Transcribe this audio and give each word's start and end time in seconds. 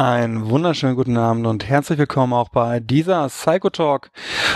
Einen 0.00 0.48
wunderschönen 0.48 0.96
guten 0.96 1.18
Abend 1.18 1.46
und 1.46 1.68
herzlich 1.68 1.98
willkommen 1.98 2.32
auch 2.32 2.48
bei 2.48 2.80
dieser 2.80 3.28
Psychotalk 3.28 4.10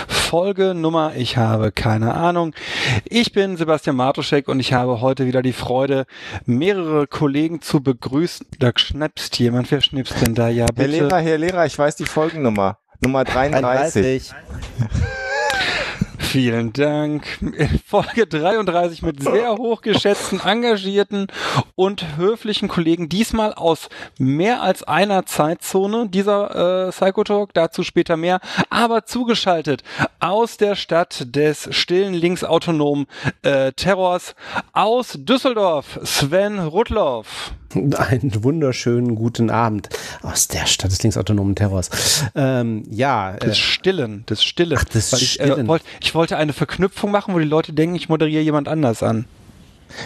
Folge 0.07 0.73
Nummer, 0.73 1.11
ich 1.15 1.37
habe 1.37 1.71
keine 1.71 2.15
Ahnung. 2.15 2.55
Ich 3.03 3.31
bin 3.31 3.55
Sebastian 3.55 3.95
Martuschek 3.95 4.47
und 4.47 4.59
ich 4.59 4.73
habe 4.73 5.01
heute 5.01 5.27
wieder 5.27 5.43
die 5.43 5.53
Freude, 5.53 6.07
mehrere 6.47 7.05
Kollegen 7.05 7.61
zu 7.61 7.83
begrüßen. 7.83 8.47
Da 8.57 8.71
schnapst 8.75 9.37
jemand, 9.37 9.69
wer 9.69 9.81
schnipst 9.81 10.19
denn 10.25 10.33
da? 10.33 10.49
Ja, 10.49 10.65
bitte. 10.65 10.81
Herr 10.81 10.87
Lehrer, 10.87 11.19
Herr 11.19 11.37
Lehrer, 11.37 11.65
ich 11.67 11.77
weiß 11.77 11.95
die 11.95 12.05
Folgennummer. 12.05 12.79
Nummer 12.99 13.23
33. 13.23 14.31
33. 14.31 15.15
Vielen 16.35 16.73
Dank. 16.73 17.25
Folge 17.87 18.27
33 18.27 19.03
mit 19.03 19.23
sehr 19.23 19.55
hochgeschätzten, 19.55 20.41
engagierten 20.41 21.27
und 21.75 22.17
höflichen 22.17 22.67
Kollegen, 22.67 23.07
diesmal 23.07 23.53
aus 23.53 23.87
mehr 24.19 24.61
als 24.61 24.83
einer 24.83 25.25
Zeitzone, 25.25 26.09
dieser 26.09 26.87
äh, 26.87 26.91
Psychotalk, 26.91 27.53
dazu 27.53 27.83
später 27.83 28.17
mehr, 28.17 28.41
aber 28.69 29.05
zugeschaltet 29.05 29.83
aus 30.19 30.57
der 30.57 30.75
Stadt 30.75 31.23
des 31.33 31.69
stillen 31.73 32.13
linksautonomen 32.13 33.05
äh, 33.43 33.71
Terrors 33.71 34.35
aus 34.73 35.17
Düsseldorf, 35.17 36.01
Sven 36.03 36.59
Rudloff. 36.59 37.53
Einen 37.75 38.43
wunderschönen 38.43 39.15
guten 39.15 39.49
Abend 39.49 39.89
aus 40.21 40.47
der 40.47 40.65
Stadt 40.65 40.91
des 40.91 41.03
linksautonomen 41.03 41.55
Terrors. 41.55 41.89
Ähm, 42.33 42.83
ja, 42.89 43.35
äh, 43.35 43.39
Des 43.39 43.57
Stillen, 43.57 44.25
des 44.27 44.43
Stillen. 44.43 44.77
Ach, 44.79 44.85
des 44.85 45.11
Weil 45.11 45.21
ich, 45.21 45.39
äh, 45.39 45.45
Stillen. 45.47 45.67
wollt, 45.67 45.83
ich 46.01 46.15
wollte 46.15 46.24
eine 46.33 46.53
Verknüpfung 46.53 47.11
machen, 47.11 47.33
wo 47.33 47.39
die 47.39 47.45
Leute 47.45 47.73
denken, 47.73 47.95
ich 47.95 48.09
moderiere 48.09 48.41
jemand 48.41 48.67
anders 48.67 49.03
an. 49.03 49.25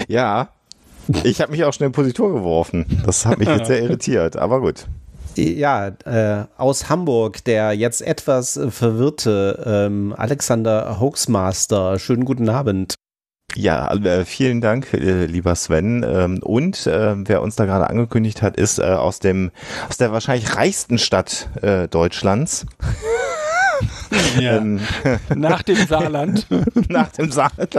Ja, 0.07 0.49
ich 1.23 1.41
habe 1.41 1.51
mich 1.51 1.63
auch 1.63 1.73
schnell 1.73 1.87
in 1.87 1.93
Positur 1.93 2.33
geworfen. 2.33 2.85
Das 3.05 3.25
hat 3.25 3.39
mich 3.39 3.47
jetzt 3.47 3.67
sehr 3.67 3.81
irritiert, 3.83 4.35
aber 4.35 4.61
gut. 4.61 4.85
ja, 5.35 5.87
äh, 6.05 6.45
aus 6.57 6.89
Hamburg, 6.89 7.43
der 7.45 7.73
jetzt 7.73 8.01
etwas 8.01 8.59
verwirrte 8.69 9.63
ähm, 9.65 10.13
Alexander 10.15 10.99
Hoaxmaster. 10.99 11.97
Schönen 11.97 12.25
guten 12.25 12.49
Abend. 12.49 12.95
Ja, 13.55 13.91
äh, 13.91 14.25
vielen 14.25 14.61
Dank, 14.61 14.93
äh, 14.93 15.25
lieber 15.25 15.55
Sven. 15.55 16.05
Ähm, 16.07 16.39
und 16.43 16.85
äh, 16.85 17.15
wer 17.17 17.41
uns 17.41 17.55
da 17.55 17.65
gerade 17.65 17.89
angekündigt 17.89 18.43
hat, 18.43 18.57
ist 18.57 18.77
äh, 18.77 18.83
aus 18.83 19.19
dem 19.19 19.51
aus 19.89 19.97
der 19.97 20.11
wahrscheinlich 20.11 20.55
reichsten 20.55 20.99
Stadt 20.99 21.49
äh, 21.61 21.87
Deutschlands. 21.87 22.67
Ähm, 24.39 24.79
Nach 25.35 25.61
dem 25.63 25.75
Saarland. 25.87 26.47
nach 26.89 27.09
dem 27.09 27.31
Saarland, 27.31 27.75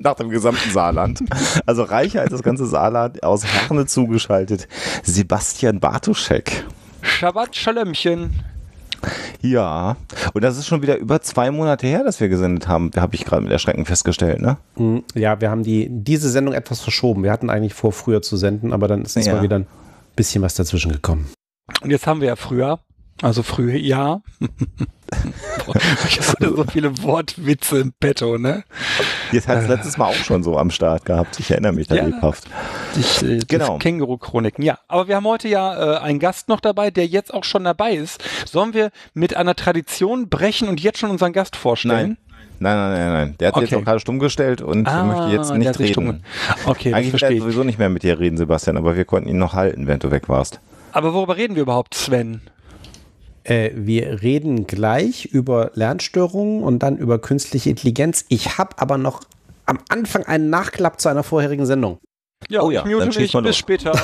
nach 0.00 0.14
dem 0.14 0.30
gesamten 0.30 0.70
Saarland. 0.70 1.20
Also 1.66 1.82
reicher 1.82 2.20
als 2.20 2.30
das 2.30 2.42
ganze 2.42 2.66
Saarland, 2.66 3.22
aus 3.22 3.44
Herne 3.44 3.86
zugeschaltet, 3.86 4.68
Sebastian 5.02 5.80
Bartuschek. 5.80 6.64
Shabbat 7.02 7.54
Schalömchen. 7.56 8.42
Ja, 9.42 9.96
und 10.32 10.42
das 10.42 10.56
ist 10.58 10.66
schon 10.66 10.82
wieder 10.82 10.96
über 10.96 11.20
zwei 11.20 11.50
Monate 11.50 11.86
her, 11.86 12.02
dass 12.02 12.18
wir 12.20 12.28
gesendet 12.28 12.66
haben, 12.66 12.90
habe 12.96 13.14
ich 13.14 13.24
gerade 13.24 13.42
mit 13.42 13.52
Erschrecken 13.52 13.84
festgestellt, 13.84 14.40
ne? 14.40 14.56
Hm, 14.76 15.04
Ja, 15.14 15.40
wir 15.40 15.50
haben 15.50 15.62
die, 15.62 15.88
diese 15.90 16.30
Sendung 16.30 16.54
etwas 16.54 16.80
verschoben. 16.80 17.22
Wir 17.22 17.30
hatten 17.30 17.50
eigentlich 17.50 17.74
vor, 17.74 17.92
früher 17.92 18.22
zu 18.22 18.36
senden, 18.36 18.72
aber 18.72 18.88
dann 18.88 19.02
ist 19.02 19.16
uns 19.16 19.26
Ja. 19.26 19.34
mal 19.34 19.42
wieder 19.42 19.56
ein 19.60 19.66
bisschen 20.16 20.42
was 20.42 20.54
dazwischen 20.54 20.90
gekommen. 20.92 21.28
Und 21.82 21.90
jetzt 21.90 22.06
haben 22.06 22.20
wir 22.20 22.28
ja 22.28 22.36
früher, 22.36 22.80
also 23.22 23.42
früher, 23.42 23.76
ja. 23.76 24.20
Ich 26.08 26.20
hatte 26.28 26.54
so 26.54 26.64
viele 26.64 26.96
Wortwitze 27.02 27.78
im 27.78 27.92
Petto, 27.98 28.38
ne? 28.38 28.64
Jetzt 29.32 29.48
hat 29.48 29.58
es 29.58 29.68
letztes 29.68 29.96
Mal 29.98 30.06
auch 30.06 30.14
schon 30.14 30.42
so 30.42 30.58
am 30.58 30.70
Start 30.70 31.04
gehabt. 31.04 31.38
Ich 31.40 31.50
erinnere 31.50 31.72
mich 31.72 31.86
da 31.88 31.96
Ja. 31.96 32.04
lebhaft. 32.06 32.44
Ich, 32.98 33.22
äh, 33.22 33.38
Genau. 33.48 33.74
das 33.74 33.78
Känguru-Chroniken. 33.82 34.62
Ja, 34.64 34.78
aber 34.88 35.08
wir 35.08 35.16
haben 35.16 35.26
heute 35.26 35.48
ja 35.48 35.96
äh, 35.96 35.98
einen 36.00 36.18
Gast 36.18 36.48
noch 36.48 36.60
dabei, 36.60 36.90
der 36.90 37.06
jetzt 37.06 37.32
auch 37.34 37.44
schon 37.44 37.64
dabei 37.64 37.92
ist. 37.94 38.22
Sollen 38.46 38.74
wir 38.74 38.90
mit 39.14 39.36
einer 39.36 39.54
Tradition 39.54 40.28
brechen 40.28 40.68
und 40.68 40.80
jetzt 40.80 40.98
schon 40.98 41.10
unseren 41.10 41.32
Gast 41.32 41.56
vorstellen? 41.56 42.16
Nein, 42.58 42.76
nein, 42.76 42.90
nein, 42.98 43.12
nein. 43.12 43.34
Der 43.38 43.48
hat 43.48 43.54
sich 43.56 43.62
jetzt 43.62 43.72
Okay. 43.72 43.82
auch 43.82 43.84
gerade 43.84 44.00
stumm 44.00 44.18
gestellt 44.18 44.62
und 44.62 44.84
möchte 44.84 45.28
jetzt 45.28 45.50
Ah, 45.50 45.58
nicht 45.58 45.74
stumm 45.90 46.08
reden. 46.08 46.24
Okay, 46.64 46.90
das 46.90 46.94
Eigentlich 46.98 47.04
will 47.06 47.10
verstehe 47.10 47.28
er 47.30 47.32
ich. 47.36 47.40
sowieso 47.42 47.64
nicht 47.64 47.78
mehr 47.78 47.90
mit 47.90 48.02
dir 48.02 48.18
reden, 48.18 48.36
Sebastian, 48.38 48.76
aber 48.76 48.96
wir 48.96 49.04
konnten 49.04 49.28
ihn 49.28 49.38
noch 49.38 49.52
halten, 49.52 49.86
während 49.86 50.04
du 50.04 50.10
weg 50.10 50.28
warst. 50.28 50.60
Aber 50.92 51.12
worüber 51.12 51.36
reden 51.36 51.54
wir 51.56 51.62
überhaupt, 51.62 51.94
Sven? 51.94 52.40
Äh, 53.46 53.70
wir 53.74 54.22
reden 54.22 54.66
gleich 54.66 55.26
über 55.26 55.70
Lernstörungen 55.74 56.62
und 56.64 56.80
dann 56.80 56.96
über 56.96 57.20
künstliche 57.20 57.70
Intelligenz. 57.70 58.24
Ich 58.28 58.58
habe 58.58 58.78
aber 58.78 58.98
noch 58.98 59.22
am 59.66 59.78
Anfang 59.88 60.24
einen 60.24 60.50
Nachklapp 60.50 61.00
zu 61.00 61.08
einer 61.08 61.22
vorherigen 61.22 61.64
Sendung. 61.64 61.98
Ja, 62.48 62.62
Oh 62.62 62.70
ja, 62.70 62.84
ich 62.84 62.92
mute 62.92 63.18
mich. 63.18 63.32
Bis 63.32 63.56
später. 63.56 63.92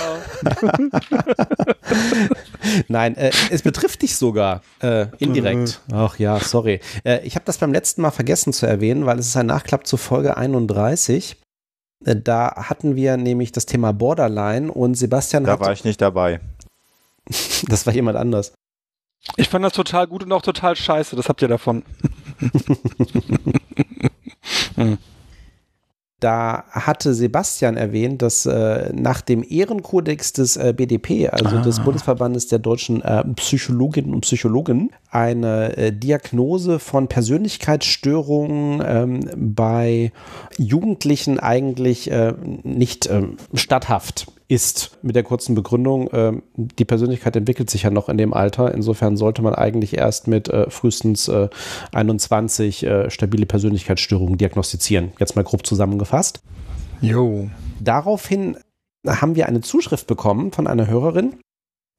Nein, 2.89 3.17
äh, 3.17 3.31
es 3.51 3.63
betrifft 3.63 4.03
dich 4.03 4.17
sogar 4.17 4.63
äh, 4.81 5.07
indirekt. 5.19 5.81
Ach 5.93 6.19
ja, 6.19 6.41
sorry. 6.41 6.81
Äh, 7.05 7.21
ich 7.25 7.35
habe 7.35 7.45
das 7.45 7.59
beim 7.59 7.73
letzten 7.73 8.03
Mal 8.03 8.11
vergessen 8.11 8.53
zu 8.53 8.67
erwähnen, 8.67 9.07
weil 9.07 9.19
es 9.19 9.27
ist 9.27 9.37
ein 9.37 9.47
Nachklapp 9.47 9.87
zu 9.87 9.97
Folge 9.97 10.37
31. 10.37 11.37
Äh, 12.05 12.17
da 12.17 12.55
hatten 12.57 12.97
wir 12.97 13.17
nämlich 13.17 13.53
das 13.53 13.67
Thema 13.67 13.93
Borderline 13.93 14.73
und 14.73 14.95
Sebastian 14.95 15.45
Da 15.45 15.53
hat, 15.53 15.61
war 15.61 15.73
ich 15.73 15.85
nicht 15.85 16.01
dabei. 16.01 16.41
das 17.69 17.87
war 17.87 17.93
jemand 17.93 18.17
anders. 18.17 18.53
Ich 19.37 19.49
fand 19.49 19.65
das 19.65 19.73
total 19.73 20.07
gut 20.07 20.25
und 20.25 20.33
auch 20.33 20.43
total 20.43 20.77
scheiße. 20.77 21.17
Das 21.17 21.29
habt 21.29 21.43
ihr 21.43 21.49
davon. 21.49 21.85
Da 26.23 26.63
hatte 26.71 27.15
Sebastian 27.15 27.77
erwähnt, 27.77 28.23
dass 28.23 28.47
äh, 28.47 28.93
nach 28.95 29.23
dem 29.23 29.43
Ehrenkodex 29.43 30.33
des 30.33 30.57
äh, 30.57 30.73
BDP, 30.73 31.29
also 31.29 31.59
des 31.59 31.81
Ah. 31.81 31.83
Bundesverbandes 31.83 32.47
der 32.47 32.61
deutschen 32.61 33.03
äh, 33.03 33.25
Psychologinnen 33.35 34.15
und 34.15 34.21
Psychologen, 34.21 34.91
eine 35.11 35.77
äh, 35.77 35.93
Diagnose 35.93 36.79
von 36.79 37.09
Persönlichkeitsstörungen 37.09 38.83
ähm, 38.87 39.31
bei 39.37 40.13
Jugendlichen 40.59 41.41
eigentlich 41.41 42.09
äh, 42.09 42.35
nicht 42.63 43.11
ähm, 43.11 43.37
statthaft 43.55 44.27
ist. 44.53 44.99
Mit 45.03 45.17
der 45.17 45.23
kurzen 45.23 45.55
Begründung, 45.55 46.09
ähm, 46.13 46.43
die 46.57 46.85
Persönlichkeit 46.85 47.37
entwickelt 47.37 47.71
sich 47.71 47.85
ja 47.85 47.91
noch 47.91 48.09
in 48.09 48.19
dem 48.19 48.35
Alter. 48.35 48.75
Insofern 48.75 49.17
sollte 49.17 49.43
man 49.43 49.55
eigentlich 49.55 49.97
erst 49.97 50.29
mit 50.29 50.49
äh, 50.49 50.69
frühestens 50.71 51.29
äh, 51.29 51.49
21 51.93 52.85
äh, 52.85 53.11
stabile 53.11 53.47
Persönlichkeitsstörungen 53.47 54.39
diagnostizieren. 54.39 55.13
Jetzt 55.19 55.37
mal 55.37 55.43
grob 55.43 55.67
zusammengefasst. 55.67 56.41
Jo. 57.01 57.49
Daraufhin 57.81 58.57
haben 59.07 59.35
wir 59.35 59.47
eine 59.47 59.61
Zuschrift 59.61 60.07
bekommen 60.07 60.53
von 60.53 60.67
einer 60.67 60.87
Hörerin, 60.87 61.35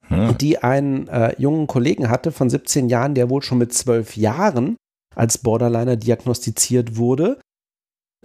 Hm. 0.07 0.37
die 0.37 0.57
einen 0.59 1.07
äh, 1.07 1.33
jungen 1.39 1.67
Kollegen 1.67 2.09
hatte 2.09 2.31
von 2.31 2.49
17 2.49 2.89
Jahren, 2.89 3.15
der 3.15 3.29
wohl 3.29 3.41
schon 3.41 3.57
mit 3.57 3.73
12 3.73 4.17
Jahren 4.17 4.75
als 5.15 5.37
Borderliner 5.37 5.95
diagnostiziert 5.95 6.97
wurde, 6.97 7.39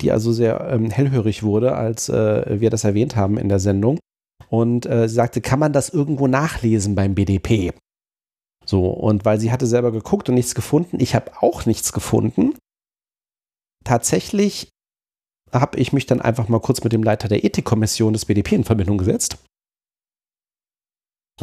die 0.00 0.11
also 0.11 0.32
sehr 0.32 0.69
ähm, 0.70 0.91
hellhörig 0.91 1.43
wurde, 1.43 1.76
als 1.76 2.08
äh, 2.08 2.61
wir 2.61 2.70
das 2.70 2.85
erwähnt 2.85 3.14
haben 3.17 3.38
in 3.38 3.49
der 3.49 3.58
Sendung. 3.58 3.99
Und 4.49 4.87
äh, 4.87 5.08
sie 5.08 5.14
sagte, 5.14 5.40
kann 5.40 5.58
man 5.58 5.73
das 5.73 5.88
irgendwo 5.88 6.26
nachlesen 6.26 6.94
beim 6.94 7.14
BDP? 7.14 7.73
So, 8.64 8.87
und 8.90 9.25
weil 9.25 9.40
sie 9.40 9.50
hatte 9.50 9.67
selber 9.67 9.93
geguckt 9.93 10.29
und 10.29 10.35
nichts 10.35 10.55
gefunden, 10.55 11.00
ich 11.00 11.14
habe 11.14 11.32
auch 11.40 11.67
nichts 11.67 11.93
gefunden. 11.93 12.56
Tatsächlich 13.85 14.69
habe 15.52 15.79
ich 15.79 15.93
mich 15.93 16.06
dann 16.06 16.20
einfach 16.20 16.49
mal 16.49 16.61
kurz 16.61 16.85
mit 16.85 16.93
dem 16.93 17.02
Leiter 17.02 17.29
der 17.29 17.44
Ethikkommission 17.44 18.12
des 18.12 18.26
BDP 18.26 18.56
in 18.56 18.64
Verbindung 18.64 18.99
gesetzt 18.99 19.38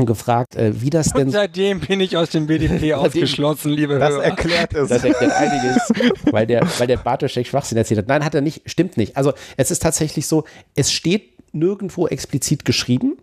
gefragt, 0.03 0.56
äh, 0.57 0.81
wie 0.81 0.89
das 0.89 1.13
Und 1.13 1.19
denn 1.19 1.30
seitdem 1.30 1.80
bin 1.80 2.01
ich 2.01 2.18
aus 2.18 2.30
dem 2.31 2.47
BDP 2.47 2.94
ausgeschlossen, 2.95 3.71
liebe 3.71 3.97
Das 3.97 4.12
Hörer. 4.12 4.24
erklärt 4.25 4.74
es. 4.74 4.89
Das 4.89 5.03
erklärt 5.03 5.31
einiges, 5.31 5.89
weil 6.31 6.45
der, 6.45 6.68
weil 6.77 6.88
der 6.88 6.97
Bartoschek 6.97 7.47
Schwachsinn 7.47 7.77
erzählt 7.77 8.00
hat. 8.00 8.07
Nein, 8.09 8.25
hat 8.25 8.36
er 8.36 8.42
nicht, 8.42 8.69
stimmt 8.69 8.97
nicht. 8.97 9.15
Also 9.15 9.31
es 9.56 9.71
ist 9.71 9.81
tatsächlich 9.81 10.27
so, 10.27 10.44
es 10.75 10.92
steht 10.92 11.53
nirgendwo 11.53 12.07
explizit 12.07 12.65
geschrieben 12.65 13.18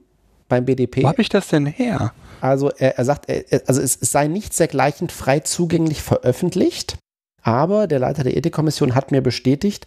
beim 0.49 0.65
BDP. 0.65 1.03
Wo 1.03 1.09
habe 1.09 1.21
ich 1.21 1.29
das 1.29 1.49
denn 1.49 1.67
her? 1.67 2.15
Also 2.41 2.71
er, 2.71 2.97
er 2.97 3.05
sagt, 3.05 3.29
er, 3.29 3.45
also 3.67 3.81
es, 3.81 3.97
es 4.01 4.11
sei 4.11 4.27
nicht 4.27 4.59
dergleichen 4.59 5.11
frei 5.11 5.41
zugänglich 5.41 6.01
veröffentlicht, 6.03 6.97
aber 7.43 7.87
der 7.87 7.99
Leiter 7.99 8.25
der 8.25 8.37
Ethikkommission 8.37 8.95
hat 8.95 9.11
mir 9.13 9.21
bestätigt, 9.21 9.87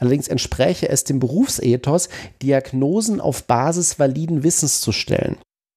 allerdings 0.00 0.28
entspräche 0.28 0.88
es 0.88 1.04
dem 1.04 1.18
Berufsethos, 1.20 2.08
Diagnosen 2.42 3.20
auf 3.20 3.44
Basis 3.44 3.98
validen 3.98 4.42
Wissens 4.42 4.80
zu 4.80 4.92
stellen. 4.92 5.36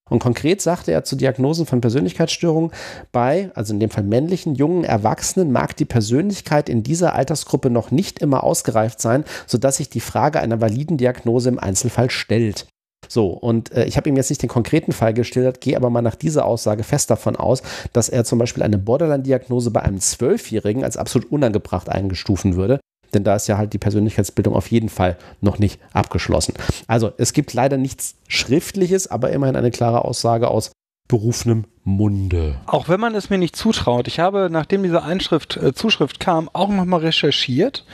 Und 0.09 0.19
konkret 0.19 0.61
sagte 0.61 0.91
er 0.91 1.03
zu 1.03 1.15
Diagnosen 1.15 1.65
von 1.65 1.81
Persönlichkeitsstörungen, 1.81 2.71
bei, 3.11 3.49
also 3.55 3.73
in 3.73 3.79
dem 3.79 3.89
Fall 3.89 4.03
männlichen, 4.03 4.53
jungen 4.53 4.83
Erwachsenen 4.83 5.51
mag 5.51 5.75
die 5.75 5.85
Persönlichkeit 5.85 6.69
in 6.69 6.83
dieser 6.83 7.15
Altersgruppe 7.15 7.71
noch 7.71 7.89
nicht 7.89 8.19
immer 8.19 8.43
ausgereift 8.43 9.01
sein, 9.01 9.23
sodass 9.47 9.77
sich 9.77 9.89
die 9.89 9.99
Frage 9.99 10.39
einer 10.39 10.61
validen 10.61 10.97
Diagnose 10.97 11.49
im 11.49 11.57
Einzelfall 11.57 12.11
stellt. 12.11 12.67
So, 13.07 13.29
und 13.29 13.71
äh, 13.71 13.85
ich 13.85 13.97
habe 13.97 14.09
ihm 14.09 14.15
jetzt 14.15 14.29
nicht 14.29 14.41
den 14.41 14.49
konkreten 14.49 14.91
Fall 14.91 15.13
geschildert, 15.13 15.61
gehe 15.61 15.75
aber 15.75 15.89
mal 15.89 16.01
nach 16.01 16.15
dieser 16.15 16.45
Aussage 16.45 16.83
fest 16.83 17.09
davon 17.09 17.35
aus, 17.35 17.61
dass 17.93 18.09
er 18.09 18.25
zum 18.25 18.39
Beispiel 18.39 18.63
eine 18.63 18.77
Borderline-Diagnose 18.77 19.71
bei 19.71 19.81
einem 19.81 19.99
Zwölfjährigen 19.99 20.83
als 20.83 20.97
absolut 20.97 21.31
unangebracht 21.31 21.89
eingestufen 21.89 22.55
würde. 22.55 22.79
Denn 23.15 23.23
da 23.23 23.35
ist 23.35 23.47
ja 23.47 23.57
halt 23.57 23.73
die 23.73 23.77
Persönlichkeitsbildung 23.79 24.53
auf 24.53 24.69
jeden 24.69 24.89
Fall 24.89 25.17
noch 25.41 25.57
nicht 25.57 25.79
abgeschlossen. 25.93 26.53
Also 26.87 27.11
es 27.17 27.33
gibt 27.33 27.53
leider 27.53 27.77
nichts 27.77 28.15
Schriftliches, 28.27 29.07
aber 29.07 29.31
immerhin 29.31 29.55
eine 29.55 29.71
klare 29.71 30.05
Aussage 30.05 30.49
aus 30.49 30.71
berufenem 31.07 31.65
Munde. 31.83 32.55
Auch 32.65 32.89
wenn 32.89 32.99
man 32.99 33.13
es 33.13 33.29
mir 33.29 33.37
nicht 33.37 33.55
zutraut, 33.55 34.07
ich 34.07 34.19
habe, 34.19 34.49
nachdem 34.51 34.81
diese 34.81 35.03
Einschrift, 35.03 35.55
äh, 35.55 35.73
Zuschrift 35.73 36.19
kam, 36.19 36.49
auch 36.51 36.69
nochmal 36.69 37.01
recherchiert 37.01 37.85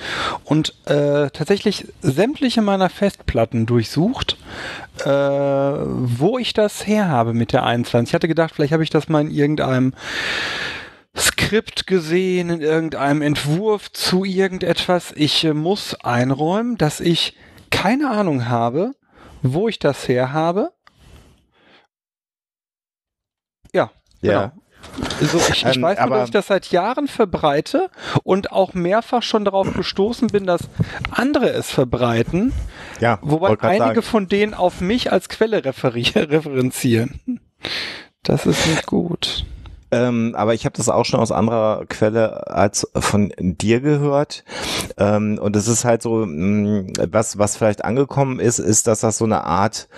und 0.46 0.74
äh, 0.86 1.30
tatsächlich 1.30 1.88
sämtliche 2.02 2.62
meiner 2.62 2.90
Festplatten 2.90 3.66
durchsucht, 3.66 4.38
äh, 5.04 5.10
wo 5.10 6.38
ich 6.38 6.54
das 6.54 6.88
her 6.88 7.10
habe 7.10 7.34
mit 7.34 7.52
der 7.52 7.64
21. 7.64 8.12
Ich 8.12 8.16
hatte 8.16 8.30
gedacht, 8.30 8.54
vielleicht 8.56 8.72
habe 8.72 8.84
ich 8.84 8.90
das 8.90 9.10
mal 9.10 9.22
in 9.22 9.32
irgendeinem 9.32 9.94
Skript 11.18 11.86
gesehen, 11.88 12.50
in 12.50 12.62
irgendeinem 12.62 13.22
Entwurf 13.22 13.92
zu 13.92 14.24
irgendetwas. 14.24 15.14
Ich 15.16 15.44
äh, 15.44 15.54
muss 15.54 15.96
einräumen, 15.96 16.78
dass 16.78 17.00
ich 17.00 17.36
keine 17.70 18.10
Ahnung 18.12 18.48
habe, 18.48 18.94
wo 19.42 19.68
ich 19.68 19.80
das 19.80 20.08
her 20.08 20.32
habe 20.34 20.72
ja, 23.74 23.90
Ja. 24.22 24.48
genau. 24.48 24.62
Also 25.22 25.38
ich, 25.38 25.64
ich 25.66 25.76
Ähm, 25.78 25.82
weiß 25.84 25.98
nur, 26.00 26.06
aber- 26.06 26.16
dass 26.18 26.26
ich 26.30 26.32
das 26.34 26.48
seit 26.48 26.72
Jahren 26.72 27.08
verbreite 27.08 27.90
und 28.24 28.52
auch 28.52 28.74
mehrfach 28.74 29.22
schon 29.24 29.46
darauf 29.46 29.72
gestoßen 29.74 30.28
bin, 30.30 30.46
dass 30.46 30.62
andere 31.12 31.50
es 31.52 31.70
verbreiten, 31.72 32.52
Ja, 33.00 33.20
wobei 33.22 33.58
einige 33.62 33.78
sagen. 33.86 34.02
von 34.02 34.28
denen 34.28 34.54
auf 34.56 34.82
mich 34.82 35.12
als 35.12 35.30
Quelle 35.30 35.60
referi- 35.60 36.16
referenzieren. 36.32 37.40
Das 38.24 38.46
ist 38.46 38.66
nicht 38.68 38.88
gut. 38.88 39.46
Ähm, 39.92 40.34
aber 40.36 40.54
ich 40.54 40.66
habe 40.66 40.78
das 40.78 40.90
auch 40.90 41.06
schon 41.06 41.20
aus 41.20 41.32
anderer 41.32 41.86
Quelle 41.88 42.48
als 42.48 42.88
von 42.96 43.34
dir 43.38 43.82
gehört. 43.82 44.44
Ähm, 44.98 45.38
und 45.42 45.56
es 45.56 45.68
ist 45.68 45.86
halt 45.86 46.02
so, 46.02 46.26
mh, 46.26 46.94
was, 47.12 47.38
was 47.38 47.58
vielleicht 47.58 47.84
angekommen 47.84 48.40
ist, 48.40 48.60
ist, 48.60 48.88
dass 48.88 49.02
das 49.02 49.18
so 49.18 49.26
eine 49.26 49.44
Art 49.44 49.90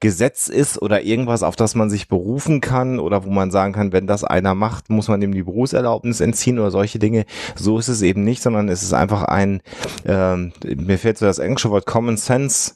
Gesetz 0.00 0.48
ist 0.48 0.80
oder 0.80 1.02
irgendwas, 1.02 1.42
auf 1.42 1.56
das 1.56 1.74
man 1.74 1.90
sich 1.90 2.08
berufen 2.08 2.60
kann 2.60 2.98
oder 2.98 3.24
wo 3.24 3.30
man 3.30 3.50
sagen 3.50 3.72
kann, 3.72 3.92
wenn 3.92 4.06
das 4.06 4.24
einer 4.24 4.54
macht, 4.54 4.90
muss 4.90 5.08
man 5.08 5.20
ihm 5.22 5.32
die 5.32 5.42
Berufserlaubnis 5.42 6.20
entziehen 6.20 6.58
oder 6.58 6.70
solche 6.70 6.98
Dinge. 6.98 7.24
So 7.56 7.78
ist 7.78 7.88
es 7.88 8.02
eben 8.02 8.24
nicht, 8.24 8.42
sondern 8.42 8.68
es 8.68 8.82
ist 8.82 8.92
einfach 8.92 9.24
ein, 9.24 9.62
ähm, 10.04 10.52
mir 10.64 10.98
fällt 10.98 11.18
so 11.18 11.26
das 11.26 11.38
englische 11.38 11.70
Wort 11.70 11.86
Common 11.86 12.16
Sense, 12.16 12.74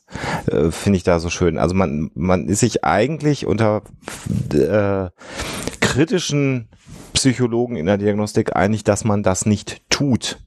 äh, 0.50 0.70
finde 0.70 0.96
ich 0.96 1.04
da 1.04 1.18
so 1.18 1.30
schön. 1.30 1.58
Also 1.58 1.74
man, 1.74 2.10
man 2.14 2.48
ist 2.48 2.60
sich 2.60 2.84
eigentlich 2.84 3.46
unter 3.46 3.82
äh, 4.52 5.10
kritischen 5.94 6.68
Psychologen 7.12 7.76
in 7.76 7.86
der 7.86 7.98
Diagnostik 7.98 8.56
einig, 8.56 8.82
dass 8.82 9.04
man 9.04 9.22
das 9.22 9.46
nicht 9.46 9.88
tut. 9.90 10.40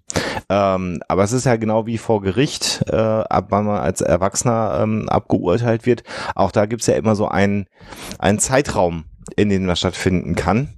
Ähm, 0.50 1.02
aber 1.08 1.24
es 1.24 1.32
ist 1.32 1.46
ja 1.46 1.56
genau 1.56 1.86
wie 1.86 1.98
vor 1.98 2.22
Gericht, 2.22 2.84
äh, 2.90 2.96
ab 2.96 3.48
wann 3.50 3.66
man 3.66 3.80
als 3.80 4.02
Erwachsener 4.02 4.80
ähm, 4.82 5.08
abgeurteilt 5.08 5.86
wird. 5.86 6.04
Auch 6.36 6.52
da 6.52 6.66
gibt's 6.66 6.88
ja 6.88 6.96
immer 6.96 7.16
so 7.16 7.30
einen, 7.30 7.68
einen 8.20 8.40
Zeitraum, 8.40 9.06
in 9.38 9.48
dem 9.48 9.68
das 9.68 9.80
stattfinden 9.80 10.36
kann, 10.36 10.74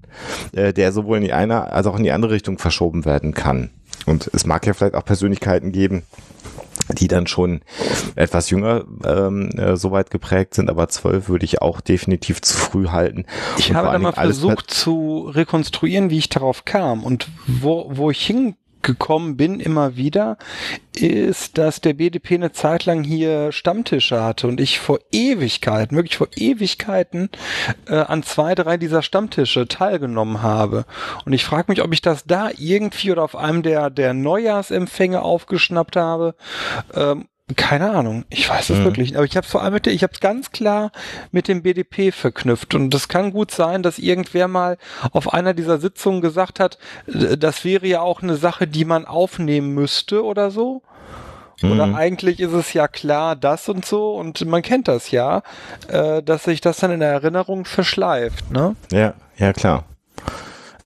äh, 0.53 0.71
der 0.71 0.91
sowohl 0.91 1.17
in 1.17 1.23
die 1.23 1.33
eine 1.33 1.71
als 1.71 1.87
auch 1.87 1.97
in 1.97 2.03
die 2.03 2.11
andere 2.11 2.33
Richtung 2.33 2.59
verschoben 2.59 3.05
werden 3.05 3.33
kann. 3.33 3.71
Und 4.05 4.29
es 4.33 4.45
mag 4.45 4.65
ja 4.65 4.73
vielleicht 4.73 4.95
auch 4.95 5.05
Persönlichkeiten 5.05 5.71
geben, 5.71 6.03
die 6.93 7.07
dann 7.07 7.27
schon 7.27 7.61
etwas 8.15 8.49
jünger 8.49 8.85
ähm, 9.03 9.49
äh, 9.51 9.75
soweit 9.75 10.09
geprägt 10.09 10.55
sind, 10.55 10.69
aber 10.69 10.87
zwölf 10.89 11.29
würde 11.29 11.45
ich 11.45 11.61
auch 11.61 11.81
definitiv 11.81 12.41
zu 12.41 12.57
früh 12.57 12.87
halten. 12.87 13.25
Ich 13.57 13.69
Und 13.69 13.75
habe 13.75 13.91
da 13.91 13.99
mal 13.99 14.13
versucht 14.13 14.71
zu 14.71 15.29
rekonstruieren, 15.29 16.09
wie 16.09 16.17
ich 16.17 16.29
darauf 16.29 16.65
kam 16.65 17.03
und 17.03 17.29
wo, 17.45 17.91
wo 17.93 18.09
ich 18.09 18.21
hingekommen 18.81 19.37
bin 19.37 19.59
immer 19.59 19.95
wieder, 19.95 20.37
ist, 20.95 21.57
dass 21.57 21.81
der 21.81 21.93
BDP 21.93 22.35
eine 22.35 22.51
Zeit 22.51 22.85
lang 22.85 23.03
hier 23.03 23.51
Stammtische 23.51 24.21
hatte 24.23 24.47
und 24.47 24.59
ich 24.59 24.79
vor 24.79 24.99
Ewigkeiten, 25.11 25.95
wirklich 25.95 26.17
vor 26.17 26.27
Ewigkeiten 26.35 27.29
äh, 27.87 27.95
an 27.95 28.23
zwei, 28.23 28.55
drei 28.55 28.77
dieser 28.77 29.01
Stammtische 29.01 29.67
teilgenommen 29.67 30.41
habe. 30.41 30.85
Und 31.25 31.33
ich 31.33 31.45
frage 31.45 31.71
mich, 31.71 31.81
ob 31.81 31.93
ich 31.93 32.01
das 32.01 32.25
da 32.25 32.49
irgendwie 32.57 33.11
oder 33.11 33.23
auf 33.23 33.35
einem 33.35 33.63
der, 33.63 33.89
der 33.89 34.13
Neujahrsempfänge 34.13 35.21
aufgeschnappt 35.21 35.95
habe. 35.95 36.35
Ähm, 36.93 37.27
keine 37.55 37.91
Ahnung, 37.91 38.25
ich 38.29 38.49
weiß 38.49 38.69
es 38.69 38.79
Mhm. 38.79 38.83
wirklich 38.85 39.09
nicht. 39.09 39.17
Aber 39.17 39.25
ich 39.25 39.35
habe 39.37 39.45
es 39.45 39.51
vor 39.51 39.61
allem 39.63 39.73
mit, 39.73 39.87
ich 39.87 40.03
habe 40.03 40.13
es 40.13 40.19
ganz 40.19 40.51
klar 40.51 40.91
mit 41.31 41.47
dem 41.47 41.63
BDP 41.63 42.11
verknüpft. 42.11 42.75
Und 42.75 42.91
das 42.91 43.07
kann 43.07 43.31
gut 43.31 43.51
sein, 43.51 43.83
dass 43.83 43.99
irgendwer 43.99 44.47
mal 44.47 44.77
auf 45.11 45.33
einer 45.33 45.53
dieser 45.53 45.79
Sitzungen 45.79 46.21
gesagt 46.21 46.59
hat, 46.59 46.77
das 47.07 47.65
wäre 47.65 47.87
ja 47.87 48.01
auch 48.01 48.21
eine 48.21 48.35
Sache, 48.35 48.67
die 48.67 48.85
man 48.85 49.05
aufnehmen 49.05 49.73
müsste 49.73 50.23
oder 50.23 50.51
so. 50.51 50.81
Oder 51.61 51.87
Mhm. 51.87 51.95
eigentlich 51.95 52.39
ist 52.39 52.53
es 52.53 52.71
ja 52.71 52.87
klar, 52.87 53.35
das 53.35 53.67
und 53.67 53.85
so, 53.85 54.15
und 54.15 54.45
man 54.45 54.61
kennt 54.61 54.87
das 54.87 55.11
ja, 55.11 55.41
äh, 55.89 56.23
dass 56.23 56.45
sich 56.45 56.61
das 56.61 56.77
dann 56.77 56.91
in 56.91 57.01
der 57.01 57.11
Erinnerung 57.11 57.65
verschleift, 57.65 58.49
ne? 58.49 58.77
Ja, 58.93 59.13
ja 59.37 59.51
klar. 59.51 59.83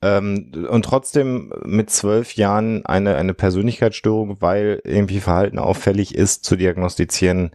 Ähm, 0.04 0.52
und 0.70 0.84
trotzdem 0.86 1.54
mit 1.64 1.90
zwölf 1.90 2.36
Jahren 2.36 2.86
eine, 2.86 3.16
eine 3.16 3.34
Persönlichkeitsstörung, 3.34 4.42
weil 4.42 4.82
irgendwie 4.84 5.20
Verhalten 5.22 5.60
auffällig 5.60 6.14
ist, 6.16 6.44
zu 6.44 6.56
diagnostizieren, 6.56 7.52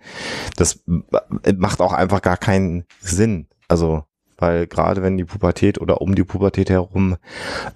das 0.56 0.82
macht 1.56 1.80
auch 1.80 1.92
einfach 1.92 2.22
gar 2.22 2.36
keinen 2.38 2.84
Sinn. 3.00 3.46
Also, 3.68 4.04
weil 4.38 4.66
gerade 4.66 5.02
wenn 5.02 5.16
die 5.16 5.24
Pubertät 5.24 5.80
oder 5.80 6.00
um 6.00 6.14
die 6.14 6.24
Pubertät 6.24 6.70
herum, 6.70 7.16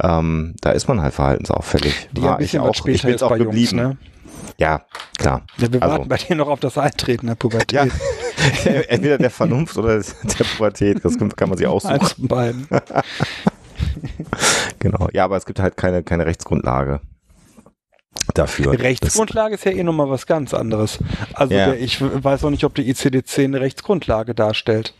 ähm, 0.02 0.54
da 0.60 0.70
ist 0.70 0.88
man 0.88 1.02
halt 1.02 1.12
verhaltensauffällig. 1.12 2.08
Die 2.12 2.22
War 2.22 2.40
ich 2.40 2.58
auch, 2.58 2.86
ich 2.86 3.04
ist 3.04 3.22
auch 3.22 3.30
bei 3.30 3.38
geblieben. 3.38 3.56
Jungs, 3.58 3.72
ne? 3.72 3.96
Ja, 4.58 4.82
klar. 5.18 5.42
Ja, 5.58 5.72
wir 5.72 5.82
Also- 5.82 5.94
warten 5.96 6.08
bei 6.08 6.16
dir 6.16 6.36
noch 6.36 6.48
auf 6.48 6.60
das 6.60 6.78
Eintreten 6.78 7.26
der 7.26 7.34
Pubertät. 7.34 7.72
Ja, 7.72 7.86
entweder 8.88 9.18
der 9.18 9.30
Vernunft 9.30 9.76
oder 9.76 9.98
der 10.38 10.44
Pubertät, 10.56 11.04
das 11.04 11.16
kann 11.18 11.48
man 11.48 11.58
sich 11.58 11.66
aussuchen. 11.68 11.94
Eins 12.00 12.14
beiden. 12.18 12.66
Genau. 14.78 15.08
Ja, 15.12 15.24
aber 15.24 15.36
es 15.36 15.46
gibt 15.46 15.60
halt 15.60 15.76
keine, 15.76 16.02
keine 16.02 16.26
Rechtsgrundlage 16.26 17.00
dafür. 18.34 18.72
Rechtsgrundlage 18.78 19.54
ist 19.54 19.64
ja 19.64 19.72
eh 19.72 19.82
nochmal 19.82 20.10
was 20.10 20.26
ganz 20.26 20.54
anderes. 20.54 20.98
Also 21.34 21.54
Ja. 21.54 21.66
der, 21.66 21.80
ich 21.80 22.00
weiß 22.00 22.44
auch 22.44 22.50
nicht, 22.50 22.64
ob 22.64 22.74
die 22.74 22.92
ICD-10 22.92 23.44
eine 23.44 23.60
Rechtsgrundlage 23.60 24.34
darstellt 24.34 24.94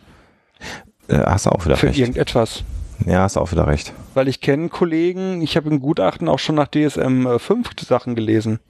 äh, 1.09 1.19
hast 1.19 1.47
du 1.47 1.51
auch 1.51 1.65
wieder 1.65 1.77
für 1.77 1.89
recht. 1.89 1.99
irgendetwas. 1.99 2.63
Ja, 3.07 3.23
hast 3.23 3.35
du 3.35 3.41
auch 3.41 3.51
wieder 3.51 3.67
recht. 3.67 3.93
Weil 4.15 4.29
ich 4.29 4.41
kenne 4.41 4.69
Kollegen, 4.69 5.43
ich 5.43 5.57
habe 5.57 5.69
im 5.69 5.81
Gutachten 5.81 6.29
auch 6.29 6.39
schon 6.39 6.55
nach 6.55 6.69
DSM 6.69 7.27
5 7.39 7.71
Sachen 7.81 8.15
gelesen. 8.15 8.61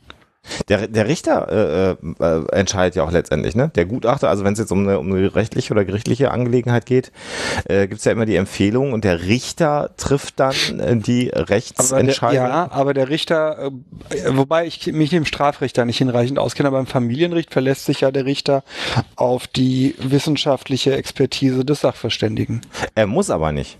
Der, 0.68 0.88
der 0.88 1.06
Richter 1.06 1.96
äh, 2.20 2.24
äh, 2.24 2.44
entscheidet 2.50 2.96
ja 2.96 3.04
auch 3.04 3.12
letztendlich, 3.12 3.54
ne? 3.54 3.70
Der 3.74 3.86
Gutachter, 3.86 4.28
also 4.28 4.44
wenn 4.44 4.54
es 4.54 4.58
jetzt 4.58 4.72
um 4.72 4.80
eine, 4.80 4.98
um 4.98 5.12
eine 5.12 5.34
rechtliche 5.34 5.72
oder 5.72 5.84
gerichtliche 5.84 6.30
Angelegenheit 6.32 6.84
geht, 6.84 7.12
äh, 7.64 7.86
gibt 7.86 8.00
es 8.00 8.04
ja 8.04 8.12
immer 8.12 8.26
die 8.26 8.36
Empfehlung 8.36 8.92
und 8.92 9.04
der 9.04 9.22
Richter 9.22 9.90
trifft 9.96 10.40
dann 10.40 10.54
äh, 10.80 10.96
die 10.96 11.28
Rechtsentscheidung. 11.28 12.36
ja, 12.36 12.68
aber 12.72 12.92
der 12.92 13.08
Richter, 13.08 13.70
äh, 14.10 14.36
wobei 14.36 14.66
ich 14.66 14.86
mich 14.88 15.10
dem 15.10 15.24
Strafrichter 15.24 15.84
nicht 15.84 15.98
hinreichend 15.98 16.38
auskenne, 16.38 16.68
aber 16.68 16.80
im 16.80 16.86
Familienrecht 16.86 17.52
verlässt 17.52 17.84
sich 17.84 18.00
ja 18.00 18.10
der 18.10 18.24
Richter 18.24 18.64
auf 19.14 19.46
die 19.46 19.94
wissenschaftliche 19.98 20.96
Expertise 20.96 21.64
des 21.64 21.82
Sachverständigen. 21.82 22.62
Er 22.94 23.06
muss 23.06 23.30
aber 23.30 23.52
nicht. 23.52 23.78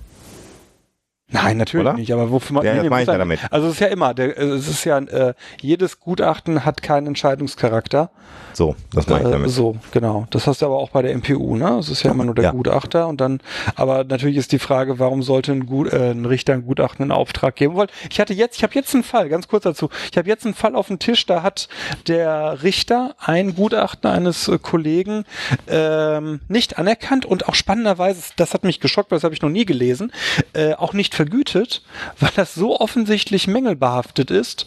Nein, 1.33 1.57
natürlich 1.57 1.87
Oder? 1.87 1.97
nicht, 1.97 2.13
aber 2.13 2.31
wofür 2.31 2.55
man 2.55 2.65
Ja, 2.65 2.75
das 2.75 2.83
nee, 2.85 2.91
meine 2.91 3.03
ich 3.03 3.09
ja 3.09 3.19
damit. 3.19 3.41
Also 3.51 3.67
es 3.69 3.75
ist 3.75 3.81
ja 3.81 3.89
immer, 3.89 4.15
der, 4.15 4.37
äh, 4.39 4.45
es 4.45 4.69
ist 4.69 4.85
ja 4.85 4.99
äh, 4.99 5.35
jedes 5.61 5.99
Gutachten 6.01 6.65
hat 6.65 6.83
keinen 6.83 7.09
Entscheidungscharakter. 7.09 8.11
So, 8.55 8.77
das 8.93 9.07
meine 9.09 9.23
ich 9.23 9.29
Äh, 9.29 9.33
damit. 9.33 9.51
so, 9.51 9.77
genau. 9.93 10.27
Das 10.31 10.47
hast 10.47 10.61
du 10.61 10.67
aber 10.67 10.77
auch 10.77 10.91
bei 10.91 11.01
der 11.01 11.17
MPU, 11.17 11.57
ne? 11.57 11.79
Es 11.79 11.89
ist 11.89 12.03
ja 12.03 12.11
immer 12.11 12.25
nur 12.25 12.35
der 12.35 12.45
Ja. 12.45 12.51
Gutachter 12.51 13.09
und 13.09 13.19
dann, 13.21 13.41
aber 13.77 14.05
natürlich 14.05 14.37
ist 14.37 14.53
die 14.53 14.59
Frage, 14.59 14.99
warum 14.99 15.23
sollte 15.23 15.53
ein, 15.53 15.65
Gut, 15.65 15.91
äh, 15.91 16.11
ein 16.11 16.27
Richter 16.27 16.53
ein 16.53 16.67
Gutachten 16.67 17.07
in 17.07 17.13
Auftrag 17.13 17.57
geben 17.57 17.75
wollen? 17.75 17.89
Ich 18.11 18.21
hatte 18.21 18.35
jetzt, 18.35 18.57
ich 18.59 18.63
habe 18.63 18.75
jetzt 18.75 18.93
einen 18.95 19.05
Fall, 19.05 19.31
ganz 19.31 19.49
kurz 19.49 19.65
dazu. 19.65 19.89
Ich 20.11 20.19
habe 20.19 20.29
jetzt 20.29 20.45
einen 20.45 20.55
Fall 20.55 20.77
auf 20.77 20.89
dem 20.89 20.99
Tisch, 20.99 21.25
da 21.25 21.43
hat 21.43 21.69
der 22.09 22.63
Richter 22.63 23.15
ein 23.19 23.55
Gutachten 23.55 24.11
eines 24.11 24.49
äh, 24.49 24.59
Kollegen 24.59 25.25
ähm, 25.67 26.41
nicht 26.49 26.79
anerkannt 26.79 27.25
und 27.25 27.49
auch 27.49 27.55
spannenderweise, 27.55 28.21
das 28.37 28.53
hat 28.53 28.65
mich 28.65 28.81
geschockt, 28.81 29.11
weil 29.11 29.17
das 29.17 29.25
habe 29.25 29.35
ich 29.35 29.41
noch 29.43 29.49
nie 29.49 29.65
gelesen, 29.65 30.13
äh, 30.53 30.75
auch 30.75 30.93
nicht 30.93 31.15
vergütet, 31.23 31.83
weil 32.21 32.31
das 32.35 32.55
so 32.55 32.79
offensichtlich 32.81 33.47
mängelbehaftet 33.47 34.31
ist, 34.31 34.67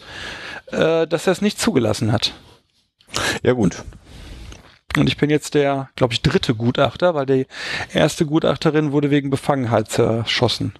äh, 0.72 1.06
dass 1.06 1.26
er 1.26 1.32
es 1.32 1.42
nicht 1.42 1.60
zugelassen 1.60 2.12
hat. 2.12 2.34
Ja, 3.42 3.52
gut. 3.52 3.84
Und 4.96 5.08
ich 5.08 5.18
bin 5.18 5.28
jetzt 5.28 5.54
der, 5.54 5.90
glaube 5.94 6.14
ich, 6.14 6.22
dritte 6.22 6.54
Gutachter, 6.54 7.14
weil 7.14 7.26
die 7.26 7.46
erste 7.92 8.24
Gutachterin 8.24 8.92
wurde 8.92 9.10
wegen 9.10 9.28
Befangenheit 9.28 9.90
zerschossen. 9.90 10.72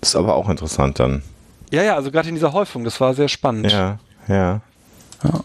Ist 0.00 0.16
aber 0.16 0.34
auch 0.34 0.48
interessant 0.48 0.98
dann. 0.98 1.22
Ja, 1.70 1.82
ja, 1.82 1.94
also 1.94 2.10
gerade 2.10 2.28
in 2.28 2.34
dieser 2.34 2.52
Häufung, 2.52 2.82
das 2.84 3.00
war 3.00 3.14
sehr 3.14 3.28
spannend. 3.28 3.70
Ja, 3.70 3.98
ja. 4.26 4.60
Ja. 5.22 5.44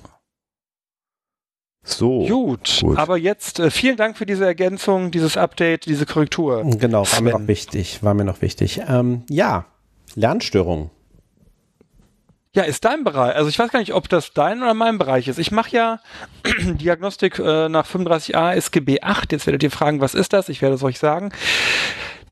So. 1.89 2.25
Gut, 2.27 2.79
Gut. 2.81 2.97
aber 2.97 3.17
jetzt 3.17 3.59
äh, 3.59 3.71
vielen 3.71 3.97
Dank 3.97 4.17
für 4.17 4.25
diese 4.25 4.45
Ergänzung, 4.45 5.11
dieses 5.11 5.37
Update, 5.37 5.85
diese 5.85 6.05
Korrektur. 6.05 6.63
Genau, 6.63 7.05
war 7.05 7.21
mir 7.21 7.31
noch 7.31 7.47
wichtig, 7.47 8.03
war 8.03 8.13
mir 8.13 8.25
noch 8.25 8.41
wichtig. 8.41 8.81
Ähm, 8.87 9.23
ja, 9.29 9.65
Lernstörungen. 10.15 10.89
Ja, 12.55 12.63
ist 12.63 12.83
dein 12.83 13.03
Bereich. 13.03 13.35
Also 13.35 13.47
ich 13.47 13.59
weiß 13.59 13.69
gar 13.69 13.79
nicht, 13.79 13.93
ob 13.93 14.09
das 14.09 14.33
dein 14.33 14.63
oder 14.63 14.73
mein 14.73 14.97
Bereich 14.97 15.27
ist. 15.27 15.37
Ich 15.37 15.51
mache 15.51 15.69
ja 15.69 15.99
Diagnostik 16.63 17.37
äh, 17.37 17.69
nach 17.69 17.87
35a 17.87 18.53
SGB 18.53 19.01
8. 19.01 19.31
Jetzt 19.31 19.45
werdet 19.45 19.61
ihr 19.61 19.69
fragen, 19.69 20.01
was 20.01 20.15
ist 20.15 20.33
das? 20.33 20.49
Ich 20.49 20.61
werde 20.61 20.75
es 20.75 20.83
euch 20.83 20.97
sagen. 20.97 21.31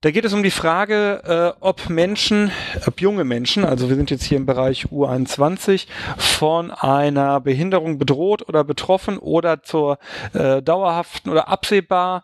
Da 0.01 0.11
geht 0.11 0.25
es 0.25 0.33
um 0.33 0.43
die 0.43 0.51
Frage, 0.51 1.55
äh, 1.57 1.57
ob 1.59 1.89
Menschen, 1.89 2.51
ob 2.85 3.01
junge 3.01 3.23
Menschen, 3.23 3.65
also 3.65 3.89
wir 3.89 3.95
sind 3.95 4.11
jetzt 4.11 4.23
hier 4.23 4.37
im 4.37 4.45
Bereich 4.45 4.85
U21, 4.85 5.87
von 6.17 6.69
einer 6.69 7.39
Behinderung 7.41 7.97
bedroht 7.97 8.47
oder 8.47 8.63
betroffen 8.63 9.17
oder 9.17 9.63
zur 9.63 9.97
äh, 10.33 10.61
dauerhaften 10.61 11.31
oder 11.31 11.47
absehbar 11.47 12.23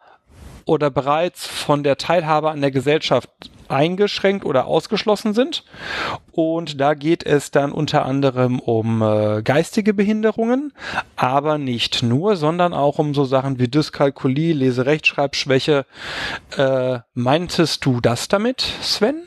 oder 0.65 0.91
bereits 0.91 1.47
von 1.47 1.83
der 1.83 1.97
Teilhabe 1.97 2.51
an 2.51 2.61
der 2.61 2.71
Gesellschaft 2.71 3.29
eingeschränkt 3.69 4.45
oder 4.45 4.65
ausgeschlossen 4.65 5.33
sind. 5.33 5.63
Und 6.31 6.79
da 6.79 6.93
geht 6.93 7.25
es 7.25 7.51
dann 7.51 7.71
unter 7.71 8.05
anderem 8.05 8.59
um 8.59 9.01
äh, 9.01 9.41
geistige 9.43 9.93
Behinderungen, 9.93 10.73
aber 11.15 11.57
nicht 11.57 12.03
nur, 12.03 12.35
sondern 12.35 12.73
auch 12.73 12.99
um 12.99 13.13
so 13.13 13.25
Sachen 13.25 13.59
wie 13.59 13.67
Dyskalkulie, 13.67 14.53
Leserechtschreibschwäche. 14.53 15.85
Äh, 16.57 16.99
meintest 17.13 17.85
du 17.85 18.01
das 18.01 18.27
damit, 18.27 18.61
Sven? 18.81 19.23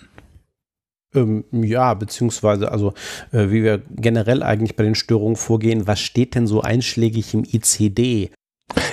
Ähm, 1.14 1.44
ja, 1.52 1.94
beziehungsweise, 1.94 2.70
also 2.70 2.92
äh, 3.32 3.50
wie 3.50 3.62
wir 3.62 3.82
generell 3.90 4.42
eigentlich 4.42 4.76
bei 4.76 4.84
den 4.84 4.94
Störungen 4.94 5.36
vorgehen, 5.36 5.86
was 5.86 6.00
steht 6.00 6.34
denn 6.34 6.46
so 6.46 6.60
einschlägig 6.60 7.32
im 7.34 7.44
ICD? 7.44 8.30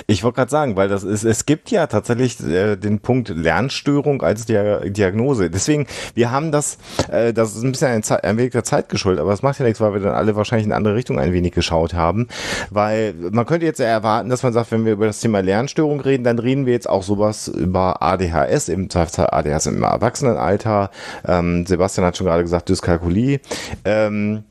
Ich 0.06 0.22
wollte 0.22 0.36
gerade 0.36 0.50
sagen, 0.50 0.76
weil 0.76 0.88
das 0.88 1.02
ist, 1.02 1.24
es 1.24 1.46
gibt 1.46 1.70
ja 1.70 1.86
tatsächlich 1.86 2.40
äh, 2.44 2.76
den 2.76 3.00
Punkt 3.00 3.28
Lernstörung 3.30 4.22
als 4.22 4.46
Dia 4.46 4.80
Diagnose. 4.80 5.50
Deswegen, 5.50 5.86
wir 6.14 6.30
haben 6.30 6.52
das, 6.52 6.78
äh, 7.10 7.32
das 7.32 7.56
ist 7.56 7.62
ein 7.62 7.72
bisschen 7.72 7.88
ein, 7.88 8.02
ein 8.22 8.36
Weg 8.36 8.52
der 8.52 8.64
Zeit 8.64 8.88
geschuldet, 8.88 9.20
aber 9.20 9.30
das 9.30 9.42
macht 9.42 9.58
ja 9.58 9.64
nichts, 9.64 9.80
weil 9.80 9.94
wir 9.94 10.00
dann 10.00 10.14
alle 10.14 10.36
wahrscheinlich 10.36 10.66
in 10.66 10.72
andere 10.72 10.94
Richtung 10.94 11.18
ein 11.18 11.32
wenig 11.32 11.52
geschaut 11.52 11.94
haben. 11.94 12.28
Weil 12.70 13.14
man 13.14 13.46
könnte 13.46 13.66
jetzt 13.66 13.80
ja 13.80 13.86
erwarten, 13.86 14.28
dass 14.28 14.42
man 14.42 14.52
sagt, 14.52 14.70
wenn 14.72 14.84
wir 14.84 14.92
über 14.92 15.06
das 15.06 15.20
Thema 15.20 15.40
Lernstörung 15.40 16.00
reden, 16.00 16.24
dann 16.24 16.38
reden 16.38 16.66
wir 16.66 16.72
jetzt 16.72 16.88
auch 16.88 17.02
sowas 17.02 17.48
über 17.48 18.02
ADHS, 18.02 18.68
im 18.68 18.90
Zweifelsfall 18.90 19.30
ADHS 19.30 19.66
im 19.66 19.82
Erwachsenenalter. 19.82 20.90
Ähm, 21.26 21.66
Sebastian 21.66 22.06
hat 22.06 22.16
schon 22.16 22.26
gerade 22.26 22.42
gesagt, 22.42 22.68
Dyskalkulie. 22.68 23.40
Ähm, 23.84 24.44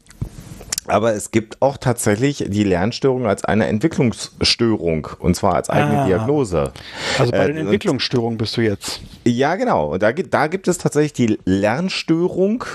aber 0.87 1.13
es 1.13 1.31
gibt 1.31 1.61
auch 1.61 1.77
tatsächlich 1.77 2.45
die 2.47 2.63
Lernstörung 2.63 3.25
als 3.25 3.43
eine 3.45 3.67
Entwicklungsstörung 3.67 5.07
und 5.19 5.35
zwar 5.35 5.55
als 5.55 5.69
eigene 5.69 6.01
Ah. 6.01 6.05
Diagnose. 6.07 6.71
Also 7.19 7.31
bei 7.31 7.45
Äh, 7.45 7.47
den 7.47 7.57
Entwicklungsstörungen 7.57 8.37
bist 8.37 8.57
du 8.57 8.61
jetzt. 8.61 9.01
Ja, 9.25 9.55
genau. 9.55 9.97
Da, 9.97 10.11
da 10.11 10.47
gibt 10.47 10.67
es 10.67 10.77
tatsächlich 10.77 11.13
die 11.13 11.39
Lernstörung. 11.45 12.65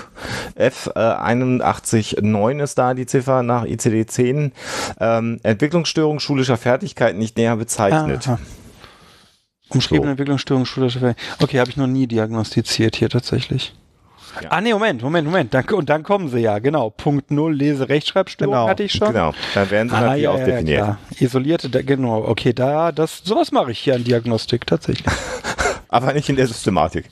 F819 0.57 2.63
ist 2.63 2.77
da 2.77 2.93
die 2.93 3.05
Ziffer 3.05 3.43
nach 3.43 3.65
ICD-10. 3.65 4.51
Ähm, 4.99 5.39
Entwicklungsstörung 5.43 6.19
schulischer 6.19 6.57
Fertigkeit 6.57 7.15
nicht 7.17 7.37
näher 7.37 7.55
bezeichnet. 7.55 8.27
Aha. 8.27 8.39
Umschriebene 9.69 10.07
So. 10.07 10.11
Entwicklungsstörung, 10.11 10.65
schulische 10.65 10.99
Ver- 10.99 11.15
Okay, 11.41 11.59
habe 11.59 11.69
ich 11.69 11.77
noch 11.77 11.87
nie 11.87 12.07
diagnostiziert 12.07 12.95
hier 12.95 13.09
tatsächlich. 13.09 13.73
Ja. 14.41 14.49
Ah, 14.51 14.61
nee, 14.61 14.71
Moment, 14.73 15.01
Moment, 15.01 15.25
Moment. 15.27 15.53
Dann, 15.53 15.65
und 15.69 15.89
dann 15.89 16.03
kommen 16.03 16.29
sie 16.29 16.39
ja, 16.39 16.59
genau. 16.59 16.89
Punkt 16.91 17.31
0, 17.31 17.53
Lese-Rechtschreibstörung 17.55 18.53
Genau, 18.53 18.67
hatte 18.67 18.83
ich 18.83 18.91
schon. 18.93 19.09
Genau. 19.13 19.33
Dann 19.53 19.69
werden 19.71 19.89
sie 19.89 19.95
Ah, 19.95 20.01
natürlich 20.01 20.23
ja, 20.23 20.29
auch 20.31 20.33
ja, 20.35 20.39
ja, 20.39 20.45
definiert. 20.45 20.83
klar. 20.83 20.97
Isolierte, 21.19 21.69
da, 21.69 21.81
genau, 21.81 22.23
okay, 22.27 22.53
da, 22.53 22.91
das, 22.91 23.21
sowas 23.23 23.51
mache 23.51 23.71
ich 23.71 23.79
hier 23.79 23.95
an 23.95 24.03
Diagnostik 24.03 24.65
tatsächlich. 24.67 25.05
Aber 25.89 26.13
nicht 26.13 26.29
in 26.29 26.35
der 26.35 26.45
Systematik. 26.47 27.05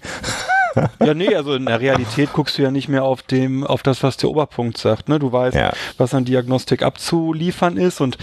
ja, 1.04 1.16
nee, 1.16 1.34
also 1.36 1.56
in 1.56 1.66
der 1.66 1.80
Realität 1.82 2.32
guckst 2.34 2.58
du 2.58 2.62
ja 2.62 2.70
nicht 2.70 2.88
mehr 2.88 3.04
auf 3.04 3.24
dem, 3.24 3.64
auf 3.66 3.82
das, 3.82 4.04
was 4.04 4.18
der 4.18 4.30
Oberpunkt 4.30 4.78
sagt, 4.78 5.10
ne? 5.10 5.18
Du 5.18 5.32
weißt, 5.32 5.56
Ja. 5.58 5.74
was 5.98 6.14
an 6.14 6.26
Diagnostik 6.26 6.84
abzuliefern 6.84 7.78
ist 7.78 8.00
und 8.00 8.20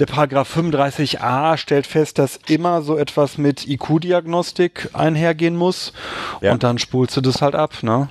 der 0.00 0.06
Paragraph 0.06 0.56
35a 0.56 1.58
stellt 1.58 1.86
fest, 1.86 2.18
dass 2.18 2.38
immer 2.48 2.80
so 2.80 2.96
etwas 2.96 3.36
mit 3.36 3.68
IQ-Diagnostik 3.68 4.88
einhergehen 4.94 5.54
muss 5.56 5.92
Ja. 6.40 6.52
und 6.52 6.62
dann 6.62 6.78
spulst 6.78 7.14
du 7.18 7.20
das 7.20 7.42
halt 7.42 7.54
ab, 7.54 7.82
ne? 7.82 8.08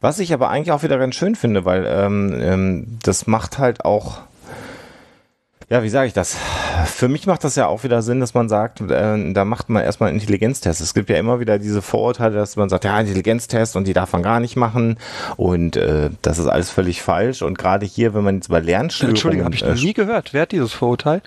Was 0.00 0.18
ich 0.18 0.32
aber 0.32 0.50
eigentlich 0.50 0.72
auch 0.72 0.82
wieder 0.82 0.98
ganz 0.98 1.14
schön 1.14 1.34
finde, 1.36 1.64
weil 1.64 1.86
ähm, 1.86 2.34
ähm, 2.40 2.98
das 3.02 3.26
macht 3.26 3.58
halt 3.58 3.84
auch, 3.84 4.18
ja, 5.68 5.82
wie 5.82 5.88
sage 5.88 6.08
ich 6.08 6.12
das? 6.12 6.36
Für 6.86 7.08
mich 7.08 7.26
macht 7.26 7.44
das 7.44 7.56
ja 7.56 7.66
auch 7.66 7.84
wieder 7.84 8.02
Sinn, 8.02 8.20
dass 8.20 8.34
man 8.34 8.48
sagt, 8.48 8.80
äh, 8.80 9.32
da 9.32 9.44
macht 9.44 9.68
man 9.70 9.82
erstmal 9.82 10.10
einen 10.10 10.18
Intelligenztest. 10.18 10.80
Es 10.80 10.94
gibt 10.94 11.08
ja 11.08 11.16
immer 11.16 11.40
wieder 11.40 11.58
diese 11.58 11.82
Vorurteile, 11.82 12.34
dass 12.34 12.56
man 12.56 12.68
sagt, 12.68 12.84
ja, 12.84 12.98
Intelligenztest 12.98 13.76
und 13.76 13.86
die 13.86 13.92
darf 13.92 14.12
man 14.12 14.22
gar 14.22 14.40
nicht 14.40 14.56
machen 14.56 14.98
und 15.36 15.76
äh, 15.76 16.10
das 16.22 16.38
ist 16.38 16.46
alles 16.48 16.70
völlig 16.70 17.02
falsch. 17.02 17.42
Und 17.42 17.56
gerade 17.56 17.86
hier, 17.86 18.14
wenn 18.14 18.24
man 18.24 18.36
jetzt 18.36 18.48
über 18.48 18.60
Lernstörungen... 18.60 19.14
Entschuldigung, 19.14 19.44
habe 19.44 19.54
ich 19.54 19.62
noch 19.62 19.70
äh, 19.70 19.74
nie 19.74 19.94
gehört. 19.94 20.32
Wer 20.32 20.42
hat 20.42 20.52
dieses 20.52 20.72
Vorurteil? 20.72 21.22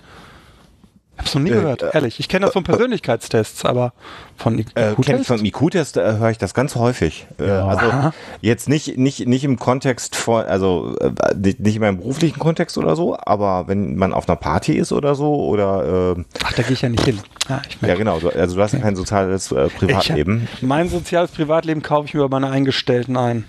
Es 1.24 1.34
noch 1.34 1.42
nie 1.42 1.50
Äh, 1.50 1.54
gehört, 1.54 1.82
äh, 1.82 1.90
ehrlich. 1.94 2.20
Ich 2.20 2.28
kenne 2.28 2.46
das 2.46 2.52
von 2.52 2.62
Persönlichkeitstests, 2.62 3.64
aber 3.64 3.92
von 4.36 4.58
Äh, 4.74 4.92
IQ-Tests? 4.92 5.26
vom 5.26 5.44
IQ-Test 5.44 5.96
äh, 5.96 6.18
höre 6.18 6.30
ich 6.30 6.38
das 6.38 6.52
ganz 6.54 6.76
häufig. 6.76 7.26
Äh, 7.38 7.44
also 7.50 7.86
Aha. 7.86 8.12
jetzt 8.40 8.68
nicht, 8.68 8.98
nicht, 8.98 9.26
nicht 9.26 9.42
im 9.44 9.58
Kontext 9.58 10.14
von, 10.14 10.44
also 10.44 10.94
äh, 11.00 11.10
nicht 11.58 11.76
in 11.76 11.80
meinem 11.80 11.96
beruflichen 11.98 12.38
Kontext 12.38 12.76
oder 12.78 12.94
so, 12.96 13.16
aber 13.18 13.66
wenn 13.66 13.96
man 13.96 14.12
auf 14.12 14.28
einer 14.28 14.36
Party 14.36 14.74
ist 14.74 14.92
oder 14.92 15.14
so 15.14 15.34
oder 15.46 16.14
äh, 16.18 16.24
Ach, 16.44 16.52
da 16.52 16.62
gehe 16.62 16.72
ich 16.74 16.82
ja 16.82 16.88
nicht 16.88 17.04
hin. 17.04 17.18
Ah, 17.48 17.60
ja 17.80 17.94
genau, 17.94 18.18
du, 18.18 18.28
also 18.28 18.56
du 18.56 18.62
hast 18.62 18.72
ja 18.72 18.80
kein 18.80 18.96
soziales 18.96 19.50
äh, 19.52 19.68
Privatleben. 19.68 20.48
Ich, 20.54 20.62
mein 20.62 20.88
soziales 20.88 21.30
Privatleben 21.30 21.82
kaufe 21.82 22.06
ich 22.08 22.14
mir 22.14 22.20
über 22.20 22.28
meine 22.40 22.50
Eingestellten 22.52 23.16
ein. 23.16 23.44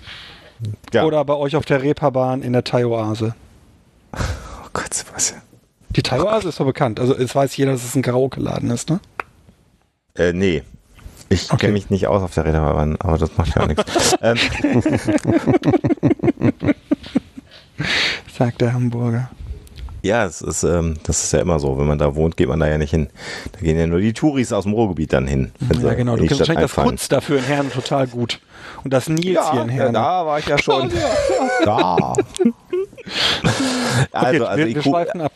Ja. 0.92 1.04
Oder 1.04 1.24
bei 1.24 1.34
euch 1.34 1.54
auf 1.54 1.64
der 1.66 1.82
Reeperbahn 1.82 2.42
in 2.42 2.52
der 2.52 2.64
Thai-Oase. 2.64 3.34
oh 4.14 4.18
Gott, 4.72 4.92
Sebastian. 4.94 5.42
Die 5.96 6.02
Thai-Oase 6.02 6.48
ist 6.50 6.60
doch 6.60 6.66
bekannt. 6.66 7.00
Also 7.00 7.16
es 7.16 7.34
weiß 7.34 7.56
jeder, 7.56 7.72
dass 7.72 7.84
es 7.84 7.94
ein 7.94 8.02
Karaoke-Laden 8.02 8.70
ist, 8.70 8.90
ne? 8.90 9.00
Äh, 10.14 10.32
nee. 10.32 10.62
Ich 11.30 11.50
Okay. 11.50 11.58
kenne 11.58 11.72
mich 11.74 11.90
nicht 11.90 12.06
aus 12.06 12.22
auf 12.22 12.32
der 12.34 12.44
Reeperbahn, 12.46 12.96
aber 13.00 13.18
das 13.18 13.36
macht 13.36 13.54
ja 13.56 13.66
nichts. 13.66 14.16
Ähm, 14.22 14.36
Sagt 18.36 18.60
der 18.60 18.72
Hamburger. 18.72 19.30
ja, 20.02 20.24
es 20.24 20.42
ist, 20.42 20.62
ähm, 20.64 20.96
das 21.04 21.24
ist 21.24 21.32
ja 21.32 21.40
immer 21.40 21.58
so. 21.58 21.78
Wenn 21.78 21.86
man 21.86 21.98
da 21.98 22.14
wohnt, 22.14 22.36
geht 22.36 22.48
man 22.48 22.60
da 22.60 22.66
ja 22.68 22.78
nicht 22.78 22.90
hin. 22.90 23.08
Da 23.52 23.60
gehen 23.60 23.78
ja 23.78 23.86
nur 23.86 24.00
die 24.00 24.12
Touris 24.12 24.52
aus 24.52 24.64
dem 24.64 24.72
Ruhrgebiet 24.72 25.12
dann 25.12 25.26
hin. 25.26 25.52
Ja, 25.82 25.94
genau. 25.94 26.16
Du 26.16 26.24
kennst 26.26 26.40
wahrscheinlich 26.40 26.62
das 26.64 26.72
einfahren. 26.72 26.90
Kutz 26.90 27.08
dafür 27.08 27.38
in 27.38 27.44
Herne 27.44 27.70
total 27.70 28.06
gut. 28.06 28.40
Und 28.84 28.92
das 28.92 29.08
Nils 29.08 29.50
hier 29.50 29.62
in 29.62 29.68
Herne. 29.68 29.92
da 29.92 30.26
war 30.26 30.38
ich 30.38 30.46
ja 30.46 30.58
schon. 30.58 30.90
Da. 31.64 32.12
Okay, 32.14 32.52
Also, 34.12 34.46
also 34.46 34.64
wir, 34.64 34.74
wir 34.74 34.82
schweifen 34.82 35.20
ab. 35.22 35.32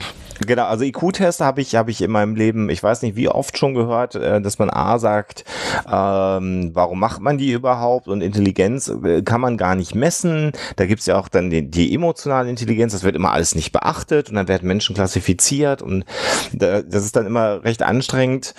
Genau, 0.47 0.65
also 0.65 0.85
IQ-Test 0.85 1.41
habe 1.41 1.61
ich, 1.61 1.75
habe 1.75 1.91
ich 1.91 2.03
in 2.03 2.11
meinem 2.11 2.35
Leben, 2.35 2.69
ich 2.71 2.83
weiß 2.83 3.03
nicht 3.03 3.17
wie 3.17 3.29
oft 3.29 3.57
schon 3.59 3.75
gehört, 3.75 4.15
äh, 4.15 4.41
dass 4.41 4.59
man 4.59 4.71
A 4.71 4.99
sagt, 4.99 5.45
ähm, 5.91 6.71
warum 6.75 6.99
macht 6.99 7.21
man 7.21 7.39
die 7.39 7.53
überhaupt? 7.53 8.09
Und 8.09 8.23
Intelligenz 8.23 8.89
äh, 8.89 9.23
kann 9.23 9.41
man 9.41 9.57
gar 9.57 9.75
nicht 9.75 9.95
messen. 9.95 10.53
Da 10.77 10.87
gibt's 10.87 11.07
ja 11.07 11.19
auch 11.19 11.29
dann 11.29 11.51
die, 11.51 11.69
die 11.71 11.95
emotionale 11.95 12.49
Intelligenz, 12.49 12.93
das 12.93 13.05
wird 13.05 13.17
immer 13.17 13.33
alles 13.33 13.55
nicht 13.55 13.73
beachtet 13.73 14.31
und 14.31 14.37
dann 14.37 14.49
werden 14.49 14.67
Menschen 14.67 14.95
klassifiziert 14.95 15.83
und 15.83 16.05
da, 16.53 16.83
das 16.83 17.05
ist 17.05 17.17
dann 17.17 17.27
immer 17.27 17.65
recht 17.65 17.83
anstrengend. 17.83 18.55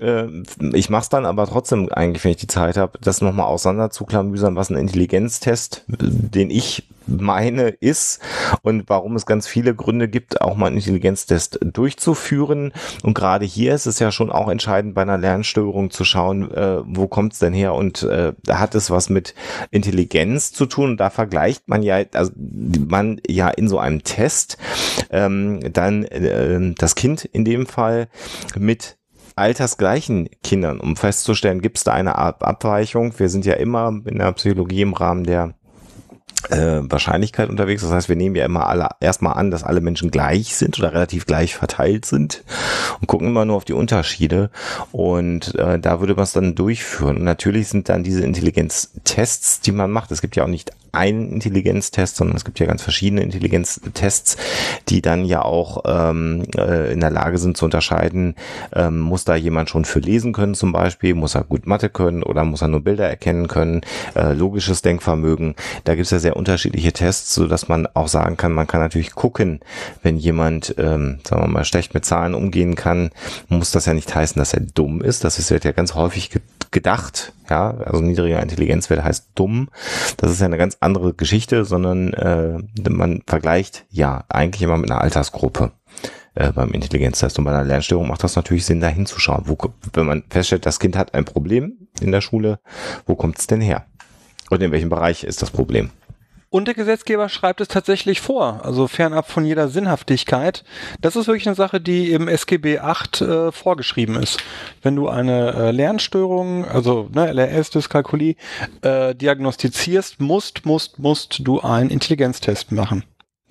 Äh, 0.00 0.26
ich 0.72 0.90
mache 0.90 1.02
es 1.02 1.08
dann 1.08 1.26
aber 1.26 1.46
trotzdem 1.46 1.88
eigentlich, 1.92 2.24
wenn 2.24 2.32
ich 2.32 2.36
die 2.38 2.46
Zeit 2.46 2.76
habe, 2.76 2.98
das 3.00 3.20
nochmal 3.20 3.46
auseinander 3.46 3.90
zu 3.90 4.04
klamüsern, 4.04 4.56
was 4.56 4.70
ein 4.70 4.76
Intelligenztest, 4.76 5.84
den 5.88 6.50
ich 6.50 6.84
meine, 7.06 7.68
ist 7.68 8.20
und 8.62 8.88
warum 8.88 9.16
es 9.16 9.26
ganz 9.26 9.46
viele 9.46 9.74
Gründe 9.74 10.08
gibt, 10.08 10.40
auch 10.40 10.56
mal 10.56 10.66
einen 10.66 10.76
Intelligenztest 10.76 11.25
durchzuführen. 11.26 12.72
Und 13.02 13.14
gerade 13.14 13.44
hier 13.44 13.74
ist 13.74 13.86
es 13.86 13.98
ja 13.98 14.12
schon 14.12 14.30
auch 14.30 14.48
entscheidend 14.48 14.94
bei 14.94 15.02
einer 15.02 15.18
Lernstörung 15.18 15.90
zu 15.90 16.04
schauen, 16.04 16.50
äh, 16.52 16.82
wo 16.84 17.06
kommt 17.06 17.34
es 17.34 17.38
denn 17.38 17.52
her 17.52 17.74
und 17.74 18.02
äh, 18.02 18.32
hat 18.48 18.74
es 18.74 18.90
was 18.90 19.08
mit 19.08 19.34
Intelligenz 19.70 20.52
zu 20.52 20.66
tun. 20.66 20.90
Und 20.90 20.96
da 20.98 21.10
vergleicht 21.10 21.68
man 21.68 21.82
ja, 21.82 22.02
also 22.12 22.32
man 22.34 23.20
ja 23.26 23.48
in 23.48 23.68
so 23.68 23.78
einem 23.78 24.02
Test 24.02 24.58
ähm, 25.10 25.60
dann 25.72 26.04
äh, 26.04 26.74
das 26.78 26.94
Kind 26.94 27.24
in 27.24 27.44
dem 27.44 27.66
Fall 27.66 28.08
mit 28.56 28.96
altersgleichen 29.36 30.30
Kindern, 30.42 30.80
um 30.80 30.96
festzustellen, 30.96 31.60
gibt 31.60 31.76
es 31.76 31.84
da 31.84 31.92
eine 31.92 32.16
Abweichung. 32.16 33.12
Wir 33.18 33.28
sind 33.28 33.44
ja 33.44 33.54
immer 33.54 34.00
in 34.06 34.18
der 34.18 34.32
Psychologie 34.32 34.80
im 34.80 34.94
Rahmen 34.94 35.24
der 35.24 35.54
äh, 36.50 36.80
Wahrscheinlichkeit 36.82 37.48
unterwegs. 37.48 37.82
Das 37.82 37.90
heißt, 37.90 38.08
wir 38.08 38.16
nehmen 38.16 38.36
ja 38.36 38.44
immer 38.44 38.66
alle 38.66 38.88
erstmal 39.00 39.34
an, 39.34 39.50
dass 39.50 39.64
alle 39.64 39.80
Menschen 39.80 40.10
gleich 40.10 40.56
sind 40.56 40.78
oder 40.78 40.92
relativ 40.92 41.26
gleich 41.26 41.54
verteilt 41.54 42.04
sind 42.04 42.44
und 43.00 43.06
gucken 43.06 43.28
immer 43.28 43.44
nur 43.44 43.56
auf 43.56 43.64
die 43.64 43.72
Unterschiede. 43.72 44.50
Und 44.92 45.54
äh, 45.56 45.78
da 45.78 46.00
würde 46.00 46.14
man 46.14 46.24
es 46.24 46.32
dann 46.32 46.54
durchführen. 46.54 47.16
Und 47.16 47.24
natürlich 47.24 47.68
sind 47.68 47.88
dann 47.88 48.04
diese 48.04 48.22
Intelligenztests, 48.22 49.60
die 49.60 49.72
man 49.72 49.90
macht. 49.90 50.10
Es 50.10 50.20
gibt 50.20 50.36
ja 50.36 50.44
auch 50.44 50.48
nicht 50.48 50.72
einen 50.96 51.30
Intelligenztest, 51.30 52.16
sondern 52.16 52.36
es 52.36 52.44
gibt 52.44 52.58
ja 52.58 52.66
ganz 52.66 52.82
verschiedene 52.82 53.22
Intelligenztests, 53.22 54.36
die 54.88 55.02
dann 55.02 55.24
ja 55.24 55.42
auch 55.42 55.84
ähm, 55.86 56.44
äh, 56.56 56.92
in 56.92 57.00
der 57.00 57.10
Lage 57.10 57.38
sind 57.38 57.56
zu 57.56 57.64
unterscheiden, 57.66 58.34
ähm, 58.74 59.00
muss 59.00 59.24
da 59.24 59.36
jemand 59.36 59.70
schon 59.70 59.84
für 59.84 60.00
lesen 60.00 60.32
können 60.32 60.54
zum 60.54 60.72
Beispiel, 60.72 61.14
muss 61.14 61.34
er 61.34 61.44
gut 61.44 61.66
Mathe 61.66 61.88
können 61.88 62.22
oder 62.22 62.44
muss 62.44 62.62
er 62.62 62.68
nur 62.68 62.80
Bilder 62.80 63.08
erkennen 63.08 63.48
können, 63.48 63.82
äh, 64.14 64.32
logisches 64.32 64.82
Denkvermögen. 64.82 65.54
Da 65.84 65.94
gibt 65.94 66.06
es 66.06 66.10
ja 66.10 66.18
sehr 66.18 66.36
unterschiedliche 66.36 66.92
Tests, 66.92 67.34
so 67.34 67.46
dass 67.46 67.68
man 67.68 67.86
auch 67.94 68.08
sagen 68.08 68.36
kann, 68.36 68.52
man 68.52 68.66
kann 68.66 68.80
natürlich 68.80 69.14
gucken, 69.14 69.60
wenn 70.02 70.16
jemand, 70.16 70.74
ähm, 70.78 71.18
sagen 71.26 71.42
wir 71.42 71.48
mal, 71.48 71.64
schlecht 71.64 71.94
mit 71.94 72.04
Zahlen 72.04 72.34
umgehen 72.34 72.74
kann, 72.74 73.10
muss 73.48 73.70
das 73.70 73.86
ja 73.86 73.94
nicht 73.94 74.14
heißen, 74.14 74.38
dass 74.38 74.54
er 74.54 74.60
dumm 74.60 75.02
ist. 75.02 75.24
Das 75.24 75.50
wird 75.50 75.64
ja 75.64 75.72
ganz 75.72 75.94
häufig 75.94 76.30
gedacht, 76.76 77.32
ja, 77.48 77.70
also 77.70 78.02
niedriger 78.02 78.42
Intelligenzwert 78.42 79.02
heißt 79.02 79.30
dumm. 79.34 79.70
Das 80.18 80.30
ist 80.30 80.40
ja 80.40 80.46
eine 80.46 80.58
ganz 80.58 80.76
andere 80.80 81.14
Geschichte, 81.14 81.64
sondern 81.64 82.12
äh, 82.12 82.58
man 82.90 83.22
vergleicht 83.26 83.86
ja 83.90 84.24
eigentlich 84.28 84.60
immer 84.60 84.76
mit 84.76 84.90
einer 84.90 85.00
Altersgruppe 85.00 85.72
äh, 86.34 86.52
beim 86.52 86.72
Intelligenztest. 86.72 87.38
Und 87.38 87.46
bei 87.46 87.50
einer 87.50 87.64
Lernstörung 87.64 88.08
macht 88.08 88.22
das 88.22 88.36
natürlich 88.36 88.66
Sinn, 88.66 88.80
da 88.80 88.88
hinzuschauen. 88.88 89.44
Wo, 89.46 89.56
wenn 89.94 90.04
man 90.04 90.24
feststellt, 90.28 90.66
das 90.66 90.78
Kind 90.78 90.98
hat 90.98 91.14
ein 91.14 91.24
Problem 91.24 91.88
in 92.02 92.12
der 92.12 92.20
Schule, 92.20 92.60
wo 93.06 93.14
kommt 93.14 93.38
es 93.38 93.46
denn 93.46 93.62
her? 93.62 93.86
Und 94.50 94.62
in 94.62 94.70
welchem 94.70 94.90
Bereich 94.90 95.24
ist 95.24 95.40
das 95.40 95.50
Problem? 95.50 95.90
Und 96.48 96.68
der 96.68 96.74
Gesetzgeber 96.74 97.28
schreibt 97.28 97.60
es 97.60 97.68
tatsächlich 97.68 98.20
vor, 98.20 98.60
also 98.64 98.86
fernab 98.86 99.28
von 99.28 99.44
jeder 99.44 99.68
Sinnhaftigkeit. 99.68 100.62
Das 101.00 101.16
ist 101.16 101.26
wirklich 101.26 101.46
eine 101.46 101.56
Sache, 101.56 101.80
die 101.80 102.12
im 102.12 102.28
SGB 102.28 102.78
8 102.78 103.20
äh, 103.20 103.52
vorgeschrieben 103.52 104.16
ist. 104.22 104.38
Wenn 104.82 104.94
du 104.94 105.08
eine 105.08 105.52
äh, 105.54 105.70
Lernstörung, 105.72 106.64
also 106.64 107.08
ne, 107.12 107.32
LRS, 107.32 107.70
Dyskalkulie, 107.70 108.36
äh, 108.82 109.14
diagnostizierst, 109.14 110.20
musst, 110.20 110.64
musst, 110.64 110.98
musst 111.00 111.40
du 111.40 111.60
einen 111.60 111.90
Intelligenztest 111.90 112.70
machen. 112.70 113.04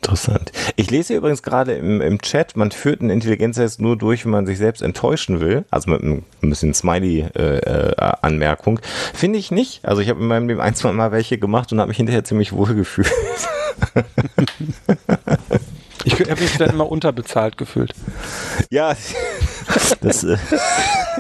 Interessant. 0.06 0.52
Ich 0.76 0.92
lese 0.92 1.16
übrigens 1.16 1.42
gerade 1.42 1.74
im, 1.74 2.00
im 2.00 2.22
Chat, 2.22 2.56
man 2.56 2.70
führt 2.70 3.02
einen 3.02 3.10
Intelligenztest 3.10 3.82
nur 3.82 3.98
durch, 3.98 4.24
wenn 4.24 4.32
man 4.32 4.46
sich 4.46 4.60
selbst 4.60 4.84
enttäuschen 4.84 5.40
will. 5.40 5.66
Also 5.72 5.90
mit 5.90 6.04
einem 6.04 6.22
ein 6.44 6.50
bisschen 6.50 6.76
Smiley-Anmerkung. 6.76 8.78
Äh, 8.78 8.82
äh, 8.82 9.16
Finde 9.16 9.40
ich 9.40 9.50
nicht. 9.50 9.84
Also 9.84 10.04
ich 10.04 10.10
habe 10.10 10.22
in 10.22 10.28
meinem 10.28 10.48
Leben 10.48 10.62
ein, 10.62 10.76
zwei 10.76 10.92
Mal 10.92 11.12
welche 11.12 11.40
gemacht 11.40 11.72
und 11.72 11.80
habe 11.80 11.88
mich 11.88 11.98
hinterher 11.98 12.24
ziemlich 12.24 12.54
wohl 12.54 12.76
gefühlt. 12.76 13.12
ich 16.04 16.20
habe 16.20 16.40
mich 16.40 16.56
dann 16.58 16.70
immer 16.70 16.88
unterbezahlt 16.88 17.58
gefühlt. 17.58 17.96
Ja, 18.70 18.96
das. 20.02 20.24
Äh 20.24 20.38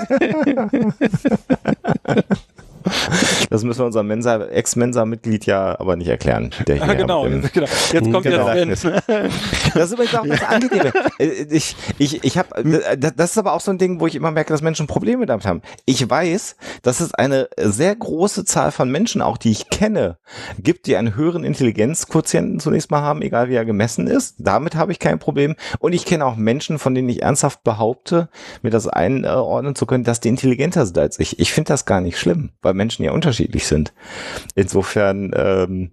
Das 3.49 3.63
müssen 3.63 3.79
wir 3.79 3.85
unserem 3.85 4.07
Mensa, 4.07 4.43
Ex-Mensa-Mitglied 4.45 5.45
ja 5.45 5.79
aber 5.79 5.95
nicht 5.95 6.07
erklären. 6.07 6.51
Der 6.67 6.83
hier 6.83 6.95
genau, 6.95 7.23
genau, 7.53 7.67
jetzt 7.93 8.11
kommt 8.11 8.23
genau. 8.23 8.49
jetzt 8.53 8.83
Das 8.83 9.85
ist 9.85 9.93
übrigens 9.93 10.15
auch 10.15 10.25
das 10.25 10.43
Angenehme. 10.43 10.91
Äh, 11.19 11.45
ich, 11.49 11.75
ich, 11.97 12.23
ich 12.23 12.37
habe, 12.37 12.57
äh, 12.57 12.97
das 12.97 13.31
ist 13.31 13.37
aber 13.37 13.53
auch 13.53 13.61
so 13.61 13.71
ein 13.71 13.77
Ding, 13.77 13.99
wo 13.99 14.07
ich 14.07 14.15
immer 14.15 14.31
merke, 14.31 14.51
dass 14.51 14.61
Menschen 14.61 14.87
Probleme 14.87 15.25
damit 15.25 15.45
haben. 15.45 15.61
Ich 15.85 16.09
weiß, 16.09 16.55
dass 16.81 16.99
es 16.99 17.13
eine 17.13 17.47
sehr 17.57 17.95
große 17.95 18.45
Zahl 18.45 18.71
von 18.71 18.89
Menschen, 18.89 19.21
auch 19.21 19.37
die 19.37 19.51
ich 19.51 19.69
kenne, 19.69 20.17
gibt, 20.59 20.87
die 20.87 20.97
einen 20.97 21.15
höheren 21.15 21.43
Intelligenzquotienten 21.43 22.59
zunächst 22.59 22.91
mal 22.91 23.01
haben, 23.01 23.21
egal 23.21 23.49
wie 23.49 23.55
er 23.55 23.65
gemessen 23.65 24.07
ist. 24.07 24.35
Damit 24.39 24.75
habe 24.75 24.91
ich 24.91 24.99
kein 24.99 25.19
Problem. 25.19 25.55
Und 25.79 25.93
ich 25.93 26.05
kenne 26.05 26.25
auch 26.25 26.35
Menschen, 26.35 26.79
von 26.79 26.93
denen 26.93 27.09
ich 27.09 27.21
ernsthaft 27.21 27.63
behaupte, 27.63 28.29
mir 28.61 28.69
das 28.69 28.87
einordnen 28.87 29.75
zu 29.75 29.85
können, 29.85 30.03
dass 30.03 30.19
die 30.19 30.29
intelligenter 30.29 30.85
sind 30.85 30.97
als 30.97 31.19
ich. 31.19 31.39
Ich 31.39 31.53
finde 31.53 31.69
das 31.69 31.85
gar 31.85 32.01
nicht 32.01 32.19
schlimm, 32.19 32.51
weil 32.61 32.74
Menschen 32.75 33.03
ja 33.03 33.11
unterschiedlich 33.11 33.65
sind. 33.65 33.93
Insofern 34.55 35.31
ähm, 35.35 35.91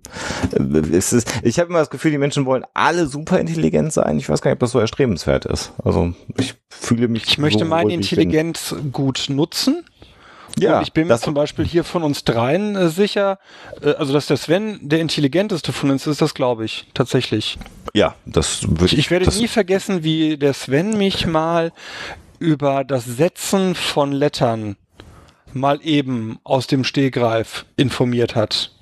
ist 0.90 1.12
es, 1.12 1.25
ich 1.42 1.59
habe 1.59 1.71
immer 1.71 1.79
das 1.79 1.90
Gefühl, 1.90 2.11
die 2.11 2.18
Menschen 2.18 2.45
wollen 2.45 2.64
alle 2.75 3.07
super 3.07 3.38
intelligent 3.38 3.92
sein. 3.92 4.18
Ich 4.18 4.29
weiß 4.29 4.42
gar 4.42 4.51
nicht, 4.51 4.57
ob 4.57 4.61
das 4.61 4.73
so 4.73 4.79
erstrebenswert 4.79 5.47
ist. 5.47 5.73
Also 5.83 6.14
ich 6.38 6.55
fühle 6.68 7.09
mich. 7.09 7.25
Ich 7.27 7.38
möchte 7.38 7.61
so 7.61 7.64
meine 7.64 7.92
Intelligenz 7.92 8.75
gut 8.92 9.27
nutzen. 9.29 9.85
Ja, 10.59 10.79
und 10.79 10.83
ich 10.83 10.92
bin 10.92 11.09
mir 11.09 11.18
zum 11.18 11.35
Beispiel 11.35 11.64
hier 11.64 11.85
von 11.85 12.03
uns 12.03 12.25
dreien 12.25 12.77
äh, 12.77 12.88
sicher, 12.88 13.38
äh, 13.81 13.92
also 13.92 14.12
dass 14.12 14.27
der 14.27 14.37
Sven 14.37 14.79
der 14.83 15.01
intelligenteste 15.01 15.73
von 15.73 15.90
uns 15.90 16.07
ist, 16.07 16.21
das 16.21 16.35
glaube 16.35 16.64
ich 16.64 16.87
tatsächlich. 16.95 17.59
Ja, 17.95 18.14
das 18.27 18.68
würde 18.68 18.87
ich. 18.87 18.99
Ich 18.99 19.11
werde 19.11 19.31
nie 19.31 19.49
vergessen, 19.49 20.05
wie 20.05 20.37
der 20.37 20.53
Sven 20.53 20.99
mich 20.99 21.27
mal 21.27 21.73
über 22.38 22.85
das 22.85 23.05
Setzen 23.05 23.75
von 23.75 24.12
Lettern 24.12 24.77
mal 25.55 25.81
eben 25.83 26.38
aus 26.45 26.67
dem 26.67 26.85
Stehgreif 26.85 27.67
informiert 27.77 28.35
hat. 28.35 28.73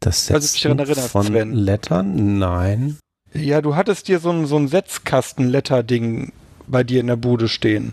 Das 0.00 0.26
Setzen 0.26 0.78
erinnert, 0.78 0.98
von 0.98 1.26
Sven. 1.26 1.52
Lettern? 1.52 2.38
Nein. 2.38 2.98
Ja, 3.34 3.60
du 3.60 3.74
hattest 3.74 4.08
dir 4.08 4.20
so 4.20 4.30
ein, 4.30 4.46
so 4.46 4.56
ein 4.56 4.68
Setzkasten-Letter-Ding 4.68 6.32
bei 6.66 6.84
dir 6.84 7.00
in 7.00 7.08
der 7.08 7.16
Bude 7.16 7.48
stehen. 7.48 7.92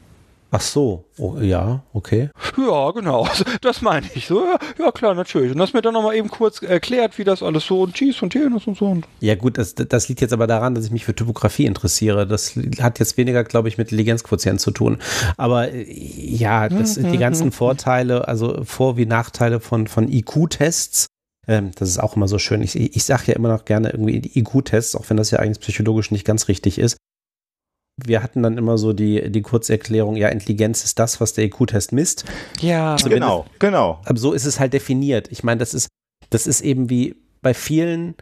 Ach 0.51 0.61
so, 0.61 1.05
oh, 1.17 1.37
ja, 1.39 1.83
okay. 1.93 2.29
Ja, 2.57 2.91
genau, 2.91 3.27
das 3.61 3.81
meine 3.81 4.05
ich. 4.13 4.27
So, 4.27 4.45
ja, 4.45 4.57
ja, 4.79 4.91
klar, 4.91 5.13
natürlich. 5.15 5.51
Und 5.51 5.57
das 5.57 5.73
mir 5.73 5.81
dann 5.81 5.93
nochmal 5.93 6.15
eben 6.15 6.29
kurz 6.29 6.61
erklärt, 6.61 7.17
wie 7.17 7.23
das 7.23 7.43
alles 7.43 7.65
so 7.65 7.81
und 7.81 7.99
dies 7.99 8.21
und 8.21 8.33
jenes 8.33 8.67
und 8.67 8.77
so. 8.77 8.97
Ja 9.19 9.35
gut, 9.35 9.57
das, 9.57 9.75
das 9.75 10.07
liegt 10.07 10.21
jetzt 10.21 10.33
aber 10.33 10.47
daran, 10.47 10.75
dass 10.75 10.85
ich 10.85 10.91
mich 10.91 11.03
für 11.03 11.15
Typografie 11.15 11.65
interessiere. 11.65 12.27
Das 12.27 12.55
hat 12.79 12.99
jetzt 12.99 13.17
weniger, 13.17 13.43
glaube 13.43 13.67
ich, 13.67 13.77
mit 13.77 13.91
Intelligenzquotient 13.91 14.61
zu 14.61 14.71
tun. 14.71 14.99
Aber 15.37 15.71
äh, 15.71 15.85
ja, 15.91 16.69
das, 16.69 16.97
mhm. 16.97 17.11
die 17.11 17.17
ganzen 17.17 17.51
Vorteile, 17.51 18.27
also 18.27 18.63
Vor- 18.63 18.97
wie 18.97 19.05
Nachteile 19.05 19.59
von, 19.59 19.87
von 19.87 20.07
IQ-Tests, 20.07 21.07
ähm, 21.47 21.71
das 21.75 21.89
ist 21.89 21.99
auch 21.99 22.15
immer 22.15 22.27
so 22.27 22.39
schön. 22.39 22.61
Ich, 22.61 22.75
ich 22.75 23.03
sage 23.03 23.23
ja 23.27 23.33
immer 23.33 23.49
noch 23.49 23.65
gerne 23.65 23.89
irgendwie 23.89 24.21
IQ-Tests, 24.35 24.95
auch 24.95 25.09
wenn 25.09 25.17
das 25.17 25.31
ja 25.31 25.39
eigentlich 25.39 25.59
psychologisch 25.59 26.11
nicht 26.11 26.25
ganz 26.25 26.47
richtig 26.47 26.77
ist 26.79 26.97
wir 28.03 28.21
hatten 28.21 28.43
dann 28.43 28.57
immer 28.57 28.77
so 28.77 28.93
die, 28.93 29.31
die 29.31 29.41
Kurzerklärung, 29.41 30.15
ja, 30.15 30.29
Intelligenz 30.29 30.83
ist 30.83 30.99
das, 30.99 31.21
was 31.21 31.33
der 31.33 31.45
IQ-Test 31.45 31.91
misst. 31.93 32.25
Ja, 32.59 32.97
Zumindest, 32.97 33.21
genau, 33.21 33.45
genau. 33.59 34.01
Aber 34.05 34.17
so 34.17 34.33
ist 34.33 34.45
es 34.45 34.59
halt 34.59 34.73
definiert. 34.73 35.31
Ich 35.31 35.43
meine, 35.43 35.59
das 35.59 35.73
ist, 35.73 35.87
das 36.29 36.47
ist 36.47 36.61
eben 36.61 36.89
wie 36.89 37.15
bei 37.41 37.53
vielen 37.53 38.15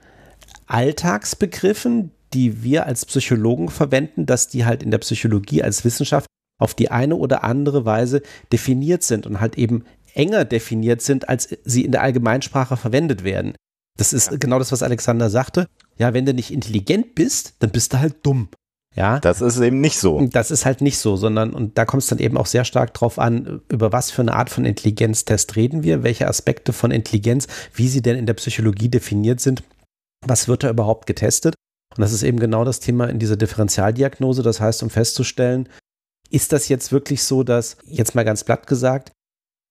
Alltagsbegriffen, 0.67 2.11
die 2.33 2.63
wir 2.63 2.85
als 2.85 3.05
Psychologen 3.05 3.69
verwenden, 3.69 4.25
dass 4.25 4.47
die 4.47 4.65
halt 4.65 4.83
in 4.83 4.91
der 4.91 4.97
Psychologie 4.99 5.63
als 5.63 5.83
Wissenschaft 5.85 6.27
auf 6.59 6.73
die 6.73 6.91
eine 6.91 7.15
oder 7.15 7.43
andere 7.43 7.85
Weise 7.85 8.21
definiert 8.51 9.03
sind 9.03 9.25
und 9.25 9.39
halt 9.39 9.57
eben 9.57 9.85
enger 10.13 10.45
definiert 10.45 11.01
sind, 11.01 11.29
als 11.29 11.49
sie 11.63 11.83
in 11.83 11.91
der 11.91 12.01
Allgemeinsprache 12.01 12.77
verwendet 12.77 13.23
werden. 13.23 13.55
Das 13.97 14.13
ist 14.13 14.31
ja. 14.31 14.37
genau 14.37 14.59
das, 14.59 14.71
was 14.71 14.83
Alexander 14.83 15.29
sagte. 15.29 15.67
Ja, 15.97 16.13
wenn 16.13 16.25
du 16.25 16.33
nicht 16.33 16.51
intelligent 16.51 17.15
bist, 17.15 17.55
dann 17.59 17.71
bist 17.71 17.93
du 17.93 17.99
halt 17.99 18.15
dumm. 18.23 18.49
Ja. 18.95 19.19
Das 19.19 19.41
ist 19.41 19.59
eben 19.59 19.81
nicht 19.81 19.97
so. 19.97 20.27
Das 20.31 20.51
ist 20.51 20.65
halt 20.65 20.81
nicht 20.81 20.99
so, 20.99 21.15
sondern, 21.15 21.53
und 21.53 21.77
da 21.77 21.85
kommt 21.85 22.03
es 22.03 22.09
dann 22.09 22.19
eben 22.19 22.37
auch 22.37 22.45
sehr 22.45 22.63
stark 22.63 22.93
drauf 22.93 23.17
an, 23.17 23.61
über 23.69 23.91
was 23.91 24.11
für 24.11 24.21
eine 24.21 24.33
Art 24.33 24.49
von 24.49 24.65
Intelligenztest 24.65 25.55
reden 25.55 25.83
wir, 25.83 26.03
welche 26.03 26.27
Aspekte 26.27 26.73
von 26.73 26.91
Intelligenz, 26.91 27.47
wie 27.73 27.87
sie 27.87 28.01
denn 28.01 28.17
in 28.17 28.25
der 28.25 28.35
Psychologie 28.35 28.89
definiert 28.89 29.39
sind, 29.39 29.63
was 30.25 30.47
wird 30.47 30.63
da 30.63 30.69
überhaupt 30.69 31.07
getestet. 31.07 31.55
Und 31.95 32.01
das 32.01 32.13
ist 32.13 32.23
eben 32.23 32.39
genau 32.39 32.65
das 32.65 32.79
Thema 32.79 33.09
in 33.09 33.19
dieser 33.19 33.37
Differentialdiagnose. 33.37 34.43
Das 34.43 34.59
heißt, 34.59 34.83
um 34.83 34.89
festzustellen, 34.89 35.69
ist 36.29 36.51
das 36.51 36.67
jetzt 36.67 36.91
wirklich 36.91 37.23
so, 37.23 37.43
dass, 37.43 37.77
jetzt 37.85 38.15
mal 38.15 38.23
ganz 38.23 38.43
platt 38.43 38.67
gesagt, 38.67 39.11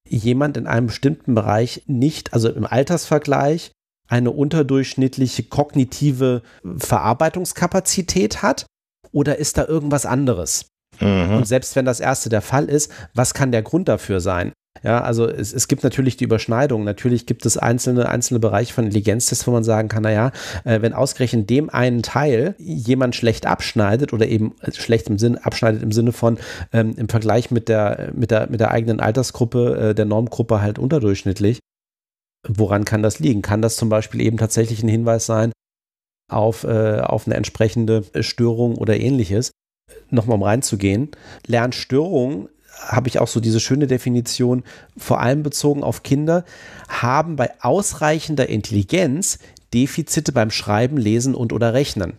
jemand 0.08 0.56
in 0.56 0.66
einem 0.66 0.88
bestimmten 0.88 1.34
Bereich 1.34 1.82
nicht, 1.86 2.32
also 2.32 2.48
im 2.48 2.66
Altersvergleich, 2.66 3.72
eine 4.08 4.30
unterdurchschnittliche 4.30 5.44
kognitive 5.44 6.42
Verarbeitungskapazität 6.78 8.42
hat? 8.42 8.66
Oder 9.12 9.38
ist 9.38 9.58
da 9.58 9.66
irgendwas 9.66 10.06
anderes? 10.06 10.66
Mhm. 11.00 11.36
Und 11.36 11.48
selbst 11.48 11.76
wenn 11.76 11.84
das 11.84 12.00
erste 12.00 12.28
der 12.28 12.42
Fall 12.42 12.66
ist, 12.66 12.90
was 13.14 13.34
kann 13.34 13.52
der 13.52 13.62
Grund 13.62 13.88
dafür 13.88 14.20
sein? 14.20 14.52
Ja, 14.82 15.02
also 15.02 15.28
es, 15.28 15.52
es 15.52 15.68
gibt 15.68 15.84
natürlich 15.84 16.16
die 16.16 16.24
Überschneidung. 16.24 16.82
Natürlich 16.82 17.26
gibt 17.26 17.46
es 17.46 17.56
einzelne, 17.56 18.08
einzelne 18.08 18.40
Bereiche 18.40 18.72
von 18.72 18.84
Intelligenztests, 18.84 19.46
wo 19.46 19.52
man 19.52 19.64
sagen 19.64 19.88
kann, 19.88 20.02
naja, 20.02 20.32
äh, 20.64 20.80
wenn 20.80 20.92
ausgerechnet 20.92 21.48
dem 21.50 21.70
einen 21.70 22.02
Teil 22.02 22.56
jemand 22.58 23.14
schlecht 23.14 23.46
abschneidet 23.46 24.12
oder 24.12 24.26
eben 24.26 24.54
schlecht 24.72 25.08
im 25.08 25.18
Sinn, 25.18 25.38
abschneidet 25.38 25.82
im 25.82 25.92
Sinne 25.92 26.12
von 26.12 26.38
ähm, 26.72 26.94
im 26.96 27.08
Vergleich 27.08 27.50
mit 27.50 27.68
der, 27.68 28.10
mit 28.14 28.30
der, 28.30 28.48
mit 28.50 28.60
der 28.60 28.72
eigenen 28.72 28.98
Altersgruppe, 28.98 29.90
äh, 29.90 29.94
der 29.94 30.06
Normgruppe 30.06 30.60
halt 30.60 30.78
unterdurchschnittlich, 30.80 31.60
woran 32.48 32.84
kann 32.84 33.02
das 33.02 33.20
liegen? 33.20 33.42
Kann 33.42 33.62
das 33.62 33.76
zum 33.76 33.88
Beispiel 33.88 34.20
eben 34.20 34.38
tatsächlich 34.38 34.82
ein 34.82 34.88
Hinweis 34.88 35.26
sein 35.26 35.52
auf, 36.32 36.64
äh, 36.64 37.00
auf 37.00 37.26
eine 37.26 37.36
entsprechende 37.36 38.04
Störung 38.20 38.76
oder 38.76 38.98
ähnliches? 38.98 39.50
Nochmal 40.10 40.36
um 40.36 40.42
reinzugehen. 40.42 41.10
Lernstörungen 41.46 42.48
habe 42.88 43.08
ich 43.08 43.18
auch 43.18 43.28
so 43.28 43.40
diese 43.40 43.60
schöne 43.60 43.86
Definition, 43.86 44.64
vor 44.96 45.20
allem 45.20 45.42
bezogen 45.42 45.84
auf 45.84 46.02
Kinder, 46.02 46.44
haben 46.88 47.36
bei 47.36 47.50
ausreichender 47.60 48.48
Intelligenz 48.48 49.38
Defizite 49.74 50.32
beim 50.32 50.50
Schreiben, 50.50 50.96
Lesen 50.96 51.34
und 51.34 51.52
oder 51.52 51.74
Rechnen. 51.74 52.18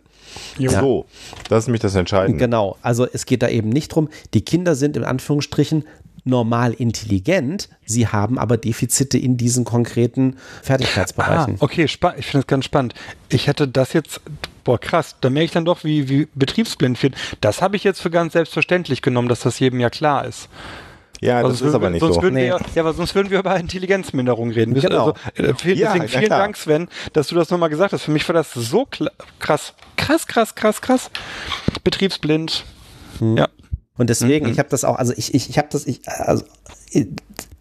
Ja. 0.58 0.80
So, 0.80 1.06
das 1.49 1.63
ist 1.63 1.67
nämlich 1.67 1.82
das 1.82 1.95
Entscheidende. 1.95 2.39
Genau, 2.39 2.78
also 2.82 3.08
es 3.12 3.26
geht 3.26 3.43
da 3.43 3.49
eben 3.49 3.69
nicht 3.69 3.89
drum, 3.89 4.10
die 4.34 4.41
Kinder 4.41 4.76
sind 4.76 4.97
in 4.97 5.04
Anführungsstrichen 5.04 5.86
normal 6.25 6.73
intelligent, 6.73 7.69
sie 7.86 8.07
haben 8.07 8.39
aber 8.39 8.57
Defizite 8.57 9.17
in 9.17 9.38
diesen 9.38 9.65
konkreten 9.65 10.38
Fertigkeitsbereichen. 10.62 11.55
Ah, 11.59 11.63
okay, 11.63 11.83
ich 11.83 11.97
finde 11.97 12.17
das 12.33 12.47
ganz 12.47 12.65
spannend. 12.65 12.93
Ich 13.29 13.47
hätte 13.47 13.67
das 13.67 13.93
jetzt, 13.93 14.21
boah 14.63 14.79
krass, 14.79 15.15
da 15.21 15.29
merke 15.29 15.45
ich 15.45 15.51
dann 15.51 15.65
doch, 15.65 15.83
wie, 15.83 16.09
wie 16.09 16.27
betriebsblind 16.33 17.01
wird. 17.03 17.15
Das 17.41 17.62
habe 17.62 17.75
ich 17.75 17.83
jetzt 17.83 18.01
für 18.01 18.09
ganz 18.09 18.33
selbstverständlich 18.33 19.01
genommen, 19.01 19.27
dass 19.27 19.41
das 19.41 19.59
jedem 19.59 19.79
ja 19.79 19.89
klar 19.89 20.25
ist. 20.25 20.49
Ja, 21.23 21.41
das 21.41 21.62
ist 21.62 21.73
aber 21.73 21.89
nicht 21.89 22.01
sonst 22.01 22.15
so. 22.15 22.21
Würden 22.21 22.36
nee. 22.36 22.47
wir, 22.47 22.59
ja, 22.75 22.81
aber 22.81 22.93
sonst 22.93 23.15
würden 23.15 23.29
wir 23.29 23.39
über 23.39 23.55
Intelligenzminderung 23.57 24.51
reden. 24.51 24.73
Genau. 24.73 25.12
Also, 25.12 25.12
äh, 25.36 25.53
deswegen 25.53 25.79
ja, 25.79 25.91
vielen 25.93 26.23
ja, 26.23 26.29
Dank, 26.29 26.57
Sven, 26.57 26.89
dass 27.13 27.27
du 27.27 27.36
das 27.36 27.49
nochmal 27.49 27.69
gesagt 27.69 27.93
hast. 27.93 28.03
Für 28.03 28.12
mich 28.12 28.27
war 28.27 28.33
das 28.33 28.53
so 28.53 28.86
krass, 29.39 29.73
krass, 29.95 30.27
krass, 30.27 30.53
krass, 30.53 30.81
krass. 30.81 31.12
Betriebsblind. 31.86 32.65
Hm. 33.19 33.38
Ja. 33.38 33.47
Und 33.97 34.10
deswegen, 34.10 34.45
mhm. 34.45 34.51
ich 34.51 34.60
habe 34.60 34.69
das 34.69 34.84
auch, 34.84 34.97
also 34.97 35.13
ich, 35.15 35.34
ich, 35.34 35.49
ich 35.49 35.58
habe 35.58 35.67
das, 35.71 35.86
ich, 35.86 36.08
also 36.08 36.43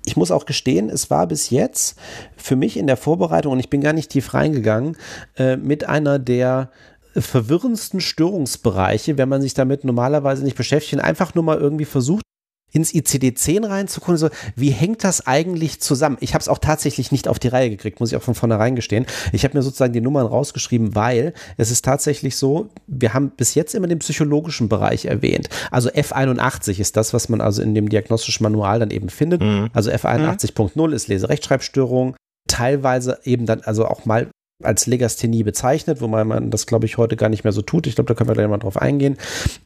ich 0.04 0.16
muss 0.16 0.30
auch 0.30 0.46
gestehen, 0.46 0.88
es 0.88 1.10
war 1.10 1.26
bis 1.26 1.50
jetzt 1.50 1.98
für 2.36 2.56
mich 2.56 2.76
in 2.76 2.86
der 2.86 2.96
Vorbereitung, 2.96 3.52
und 3.52 3.60
ich 3.60 3.70
bin 3.70 3.80
gar 3.80 3.92
nicht 3.92 4.10
tief 4.10 4.34
reingegangen, 4.34 4.96
äh, 5.36 5.56
mit 5.56 5.88
einer 5.88 6.18
der 6.18 6.70
verwirrendsten 7.14 8.00
Störungsbereiche, 8.00 9.18
wenn 9.18 9.28
man 9.28 9.42
sich 9.42 9.54
damit 9.54 9.84
normalerweise 9.84 10.44
nicht 10.44 10.56
beschäftigt, 10.56 11.02
einfach 11.02 11.34
nur 11.34 11.44
mal 11.44 11.58
irgendwie 11.58 11.84
versucht, 11.84 12.22
ins 12.72 12.92
ICD-10 12.92 13.68
reinzugucken, 13.68 14.16
so, 14.16 14.30
wie 14.56 14.70
hängt 14.70 15.04
das 15.04 15.26
eigentlich 15.26 15.80
zusammen? 15.80 16.16
Ich 16.20 16.34
habe 16.34 16.42
es 16.42 16.48
auch 16.48 16.58
tatsächlich 16.58 17.12
nicht 17.12 17.28
auf 17.28 17.38
die 17.38 17.48
Reihe 17.48 17.70
gekriegt, 17.70 18.00
muss 18.00 18.10
ich 18.10 18.16
auch 18.16 18.22
von 18.22 18.34
vornherein 18.34 18.74
gestehen. 18.74 19.06
Ich 19.32 19.44
habe 19.44 19.56
mir 19.56 19.62
sozusagen 19.62 19.92
die 19.92 20.00
Nummern 20.00 20.26
rausgeschrieben, 20.26 20.94
weil 20.94 21.34
es 21.56 21.70
ist 21.70 21.84
tatsächlich 21.84 22.36
so, 22.36 22.70
wir 22.86 23.14
haben 23.14 23.30
bis 23.30 23.54
jetzt 23.54 23.74
immer 23.74 23.86
den 23.86 23.98
psychologischen 23.98 24.68
Bereich 24.68 25.04
erwähnt. 25.04 25.48
Also 25.70 25.90
F81 25.90 26.80
ist 26.80 26.96
das, 26.96 27.12
was 27.12 27.28
man 27.28 27.40
also 27.40 27.62
in 27.62 27.74
dem 27.74 27.88
diagnostischen 27.88 28.42
Manual 28.44 28.80
dann 28.80 28.90
eben 28.90 29.08
findet. 29.10 29.42
Mhm. 29.42 29.68
Also 29.72 29.90
F81.0 29.90 30.92
ist 30.92 31.08
Leserechtschreibstörung 31.08 32.16
teilweise 32.48 33.20
eben 33.24 33.46
dann 33.46 33.60
also 33.62 33.86
auch 33.86 34.04
mal 34.04 34.28
als 34.64 34.86
Legasthenie 34.86 35.42
bezeichnet, 35.42 36.00
wobei 36.00 36.24
man 36.24 36.50
das, 36.50 36.66
glaube 36.66 36.86
ich, 36.86 36.98
heute 36.98 37.16
gar 37.16 37.28
nicht 37.28 37.44
mehr 37.44 37.52
so 37.52 37.62
tut. 37.62 37.86
Ich 37.86 37.94
glaube, 37.94 38.08
da 38.08 38.14
können 38.14 38.28
wir 38.30 38.34
gleich 38.34 38.48
mal 38.48 38.58
drauf 38.58 38.76
eingehen. 38.76 39.14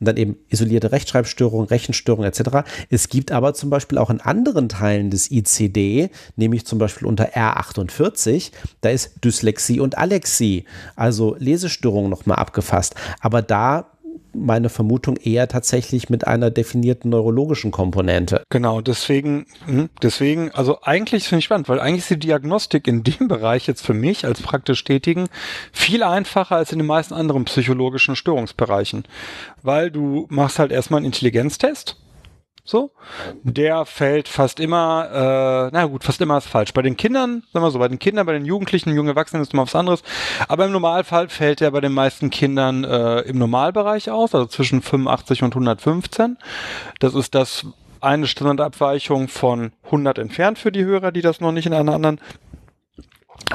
Und 0.00 0.06
dann 0.06 0.16
eben 0.16 0.36
isolierte 0.48 0.92
Rechtschreibstörungen, 0.92 1.68
Rechenstörungen 1.68 2.28
etc. 2.28 2.68
Es 2.90 3.08
gibt 3.08 3.32
aber 3.32 3.54
zum 3.54 3.70
Beispiel 3.70 3.98
auch 3.98 4.10
in 4.10 4.20
anderen 4.20 4.68
Teilen 4.68 5.10
des 5.10 5.30
ICD, 5.30 6.10
nämlich 6.36 6.66
zum 6.66 6.78
Beispiel 6.78 7.06
unter 7.06 7.30
R48, 7.34 8.52
da 8.80 8.90
ist 8.90 9.24
Dyslexie 9.24 9.80
und 9.80 9.98
Alexie, 9.98 10.64
also 10.94 11.36
Lesestörungen 11.38 12.10
nochmal 12.10 12.38
abgefasst. 12.38 12.94
Aber 13.20 13.42
da 13.42 13.95
meine 14.32 14.68
Vermutung 14.68 15.16
eher 15.16 15.48
tatsächlich 15.48 16.10
mit 16.10 16.26
einer 16.26 16.50
definierten 16.50 17.10
neurologischen 17.10 17.70
Komponente. 17.70 18.42
Genau, 18.50 18.80
deswegen, 18.80 19.46
hm, 19.66 19.88
deswegen, 20.02 20.50
also 20.52 20.80
eigentlich 20.82 21.28
finde 21.28 21.40
ich 21.40 21.44
spannend, 21.46 21.68
weil 21.68 21.80
eigentlich 21.80 22.02
ist 22.02 22.10
die 22.10 22.18
Diagnostik 22.18 22.86
in 22.86 23.02
dem 23.02 23.28
Bereich 23.28 23.66
jetzt 23.66 23.84
für 23.84 23.94
mich 23.94 24.24
als 24.24 24.40
praktisch 24.40 24.84
Tätigen 24.84 25.28
viel 25.72 26.02
einfacher 26.02 26.56
als 26.56 26.72
in 26.72 26.78
den 26.78 26.86
meisten 26.86 27.14
anderen 27.14 27.44
psychologischen 27.44 28.16
Störungsbereichen. 28.16 29.04
Weil 29.62 29.90
du 29.90 30.26
machst 30.28 30.58
halt 30.58 30.72
erstmal 30.72 30.98
einen 30.98 31.06
Intelligenztest 31.06 31.96
so. 32.68 32.90
Der 33.42 33.84
fällt 33.86 34.28
fast 34.28 34.60
immer, 34.60 35.68
äh, 35.68 35.70
na 35.72 35.86
gut, 35.86 36.04
fast 36.04 36.20
immer 36.20 36.38
ist 36.38 36.48
falsch. 36.48 36.72
Bei 36.72 36.82
den 36.82 36.96
Kindern, 36.96 37.42
sagen 37.52 37.64
wir 37.64 37.70
so, 37.70 37.78
bei 37.78 37.88
den 37.88 37.98
Kindern, 37.98 38.26
bei 38.26 38.32
den 38.32 38.44
Jugendlichen, 38.44 38.94
jungen 38.94 39.08
Erwachsenen 39.08 39.42
ist 39.42 39.52
immer 39.52 39.62
was 39.62 39.74
anderes. 39.74 40.02
Aber 40.48 40.64
im 40.64 40.72
Normalfall 40.72 41.28
fällt 41.28 41.60
der 41.60 41.70
bei 41.70 41.80
den 41.80 41.92
meisten 41.92 42.30
Kindern 42.30 42.84
äh, 42.84 43.20
im 43.20 43.38
Normalbereich 43.38 44.10
aus, 44.10 44.34
also 44.34 44.46
zwischen 44.46 44.82
85 44.82 45.42
und 45.42 45.52
115. 45.52 46.36
Das 47.00 47.14
ist 47.14 47.34
das 47.34 47.66
eine 48.00 48.26
Standardabweichung 48.26 49.28
von 49.28 49.72
100 49.86 50.18
entfernt 50.18 50.58
für 50.58 50.72
die 50.72 50.84
Hörer, 50.84 51.12
die 51.12 51.22
das 51.22 51.40
noch 51.40 51.52
nicht 51.52 51.66
in 51.66 51.72
einer 51.72 51.94
anderen 51.94 52.20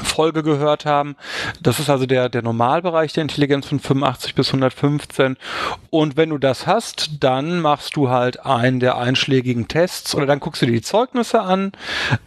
Folge 0.04 0.44
gehört 0.44 0.86
haben. 0.86 1.16
Das 1.62 1.80
ist 1.80 1.90
also 1.90 2.06
der, 2.06 2.30
der 2.30 2.42
Normalbereich 2.42 3.14
der 3.14 3.24
Intelligenz 3.24 3.68
von 3.68 3.80
85 3.80 4.36
bis 4.36 4.48
115. 4.48 5.38
Und 5.90 6.18
wenn 6.18 6.30
du 6.30 6.38
das 6.38 6.68
hast, 6.68 7.24
dann 7.24 7.60
machst 7.60 7.96
du 7.96 8.10
halt 8.10 8.46
einen 8.46 8.80
der 8.80 8.98
einschlägigen 8.98 9.68
Tests 9.68 10.16
oder 10.16 10.26
dann 10.26 10.40
guckst 10.40 10.62
du 10.62 10.66
dir 10.66 10.74
die 10.74 10.82
Zeugnisse 10.82 11.42
an, 11.42 11.72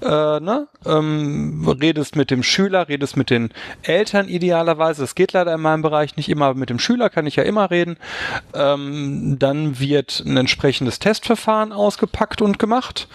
äh, 0.03 0.09
ne? 0.41 0.69
ähm, 0.87 1.67
redest 1.81 2.17
mit 2.17 2.31
dem 2.31 2.43
Schüler, 2.43 2.89
redest 2.89 3.17
mit 3.17 3.31
den 3.31 3.51
Eltern 3.83 4.29
idealerweise. 4.29 5.03
Das 5.03 5.15
geht 5.15 5.33
leider 5.33 5.55
in 5.55 5.61
meinem 5.61 5.83
Bereich 5.83 6.17
nicht 6.17 6.29
immer, 6.29 6.55
mit 6.55 6.71
dem 6.71 6.79
Schüler 6.79 7.11
kann 7.11 7.27
ich 7.27 7.37
ja 7.37 7.45
immer 7.45 7.71
reden. 7.71 7.97
Ähm, 8.55 9.37
dann 9.39 9.79
wird 9.79 10.23
ein 10.27 10.37
entsprechendes 10.37 10.99
Testverfahren 10.99 11.73
ausgepackt 11.73 12.43
und 12.43 12.59
gemacht. 12.59 13.09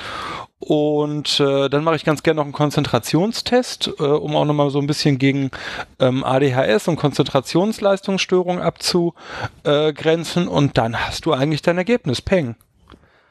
Und 0.59 1.39
äh, 1.39 1.69
dann 1.69 1.85
mache 1.85 1.95
ich 1.95 2.03
ganz 2.03 2.21
gerne 2.21 2.37
noch 2.37 2.43
einen 2.43 2.53
Konzentrationstest, 2.53 3.91
äh, 3.99 4.03
um 4.03 4.35
auch 4.35 4.43
nochmal 4.43 4.69
so 4.71 4.79
ein 4.79 4.87
bisschen 4.87 5.17
gegen 5.17 5.51
ähm, 5.99 6.23
ADHS 6.25 6.89
und 6.89 6.97
Konzentrationsleistungsstörungen 6.97 8.61
abzugrenzen. 8.61 10.49
Und 10.49 10.77
dann 10.77 10.99
hast 10.99 11.25
du 11.25 11.33
eigentlich 11.33 11.61
dein 11.61 11.77
Ergebnis. 11.77 12.21
Peng. 12.21 12.55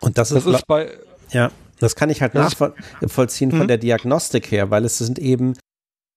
Und 0.00 0.16
das 0.16 0.32
ist, 0.32 0.46
das 0.46 0.56
ist 0.56 0.66
bei. 0.66 0.90
Ja, 1.30 1.50
das 1.78 1.96
kann 1.96 2.08
ich 2.08 2.22
halt 2.22 2.34
nachvollziehen 2.34 3.50
von 3.50 3.60
mhm. 3.60 3.68
der 3.68 3.78
Diagnostik 3.78 4.50
her, 4.50 4.70
weil 4.70 4.84
es 4.84 4.98
sind 4.98 5.18
eben 5.18 5.54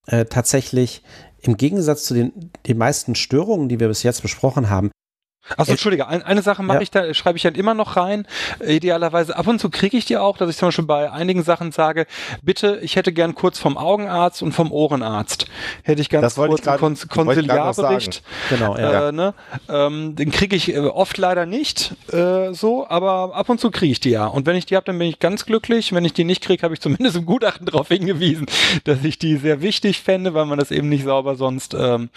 äh, 0.06 0.24
tatsächlich 0.24 1.02
im 1.40 1.56
Gegensatz 1.56 2.04
zu 2.04 2.14
den, 2.14 2.50
den 2.66 2.78
meisten 2.78 3.14
Störungen, 3.14 3.68
die 3.68 3.78
wir 3.80 3.88
bis 3.88 4.02
jetzt 4.02 4.22
besprochen 4.22 4.70
haben, 4.70 4.90
Achso, 5.56 5.72
Entschuldige, 5.72 6.06
ein, 6.06 6.22
eine 6.22 6.40
Sache 6.40 6.62
mache 6.62 6.78
ja. 6.78 6.82
ich 6.82 6.90
da, 6.90 7.12
schreibe 7.14 7.36
ich 7.36 7.42
dann 7.42 7.54
immer 7.54 7.74
noch 7.74 7.96
rein. 7.96 8.26
Idealerweise 8.64 9.36
ab 9.36 9.46
und 9.48 9.58
zu 9.58 9.70
kriege 9.70 9.96
ich 9.96 10.04
die 10.04 10.16
auch, 10.16 10.36
dass 10.36 10.48
ich 10.48 10.56
zum 10.56 10.68
Beispiel 10.68 10.84
bei 10.84 11.10
einigen 11.10 11.42
Sachen 11.42 11.72
sage, 11.72 12.06
bitte, 12.42 12.78
ich 12.82 12.96
hätte 12.96 13.12
gern 13.12 13.34
kurz 13.34 13.58
vom 13.58 13.76
Augenarzt 13.76 14.42
und 14.42 14.52
vom 14.52 14.70
Ohrenarzt. 14.70 15.46
Hätte 15.82 16.00
ich 16.00 16.08
ganz 16.08 16.22
das 16.22 16.34
kurz 16.36 16.60
ich 16.60 16.64
grad, 16.64 16.82
einen 16.82 16.96
Kon 16.96 17.26
Konsiliarbericht. 17.26 18.22
Genau, 18.50 18.76
ja. 18.76 19.08
Äh, 19.08 19.12
ne? 19.12 19.34
ähm, 19.68 20.14
den 20.14 20.30
kriege 20.30 20.54
ich 20.54 20.74
äh, 20.74 20.78
oft 20.78 21.18
leider 21.18 21.44
nicht 21.44 21.94
äh, 22.12 22.52
so, 22.52 22.86
aber 22.88 23.34
ab 23.34 23.48
und 23.48 23.58
zu 23.58 23.70
kriege 23.70 23.92
ich 23.92 24.00
die 24.00 24.10
ja. 24.10 24.26
Und 24.26 24.46
wenn 24.46 24.56
ich 24.56 24.66
die 24.66 24.76
habe, 24.76 24.84
dann 24.84 24.98
bin 24.98 25.08
ich 25.08 25.18
ganz 25.18 25.44
glücklich. 25.44 25.92
Wenn 25.92 26.04
ich 26.04 26.12
die 26.12 26.24
nicht 26.24 26.42
kriege, 26.42 26.62
habe 26.62 26.74
ich 26.74 26.80
zumindest 26.80 27.16
im 27.16 27.26
Gutachten 27.26 27.66
darauf 27.70 27.88
hingewiesen, 27.88 28.46
dass 28.84 29.02
ich 29.02 29.18
die 29.18 29.36
sehr 29.36 29.60
wichtig 29.60 30.00
fände, 30.00 30.34
weil 30.34 30.46
man 30.46 30.58
das 30.58 30.70
eben 30.70 30.88
nicht 30.88 31.04
sauber 31.04 31.34
sonst 31.34 31.74
ähm, 31.74 32.10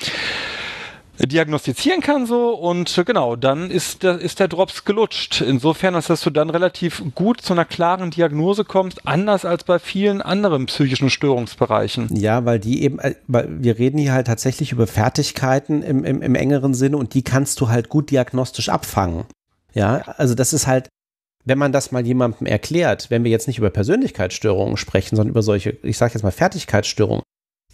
diagnostizieren 1.20 2.02
kann 2.02 2.26
so 2.26 2.50
und 2.54 2.98
äh, 2.98 3.04
genau, 3.04 3.36
dann 3.36 3.72
ist 3.72 4.04
der, 4.04 4.20
ist 4.20 4.40
der 4.40 4.48
Drops 4.48 4.86
gelutscht. 4.86 5.42
Insofern, 5.42 5.94
dass 5.94 6.22
du 6.22 6.30
dann 6.30 6.50
relativ 6.50 7.04
gut 7.16 7.42
zu 7.42 7.54
einer 7.54 7.66
klaren 7.66 8.12
Diagnose 8.12 8.66
kommst, 8.66 9.08
anders 9.08 9.46
als 9.46 9.64
bei 9.64 9.80
vielen 9.80 10.22
anderen 10.22 10.66
psychischen 10.66 11.10
Störungsbereichen. 11.10 12.10
Ja, 12.16 12.46
weil 12.46 12.60
die 12.60 12.84
eben, 12.84 13.00
äh, 13.00 13.16
weil 13.28 13.48
wir 13.50 13.80
reden 13.80 13.98
hier 13.98 14.14
halt 14.14 14.28
tatsächlich 14.28 14.72
über 14.72 14.88
Fertigkeiten 14.88 15.82
im, 15.84 16.04
im, 16.04 16.22
im 16.22 16.36
engeren 16.36 16.74
Sinne 16.74 16.98
und 16.98 17.14
die 17.14 17.24
kannst 17.24 17.62
du 17.62 17.70
halt 17.70 17.90
gut 17.90 18.12
diagnostisch 18.12 18.70
abfangen. 18.70 19.26
Ja, 19.74 20.02
also 20.18 20.36
das 20.36 20.54
ist 20.54 20.68
halt, 20.68 20.90
wenn 21.44 21.58
man 21.58 21.72
das 21.72 21.92
mal 21.92 22.06
jemandem 22.06 22.48
erklärt, 22.48 23.10
wenn 23.10 23.24
wir 23.24 23.32
jetzt 23.32 23.48
nicht 23.48 23.60
über 23.60 23.70
Persönlichkeitsstörungen 23.70 24.78
sprechen, 24.78 25.16
sondern 25.16 25.32
über 25.32 25.44
solche, 25.44 25.78
ich 25.84 25.98
sage 25.98 26.14
jetzt 26.14 26.24
mal 26.24 26.32
Fertigkeitsstörungen, 26.32 27.24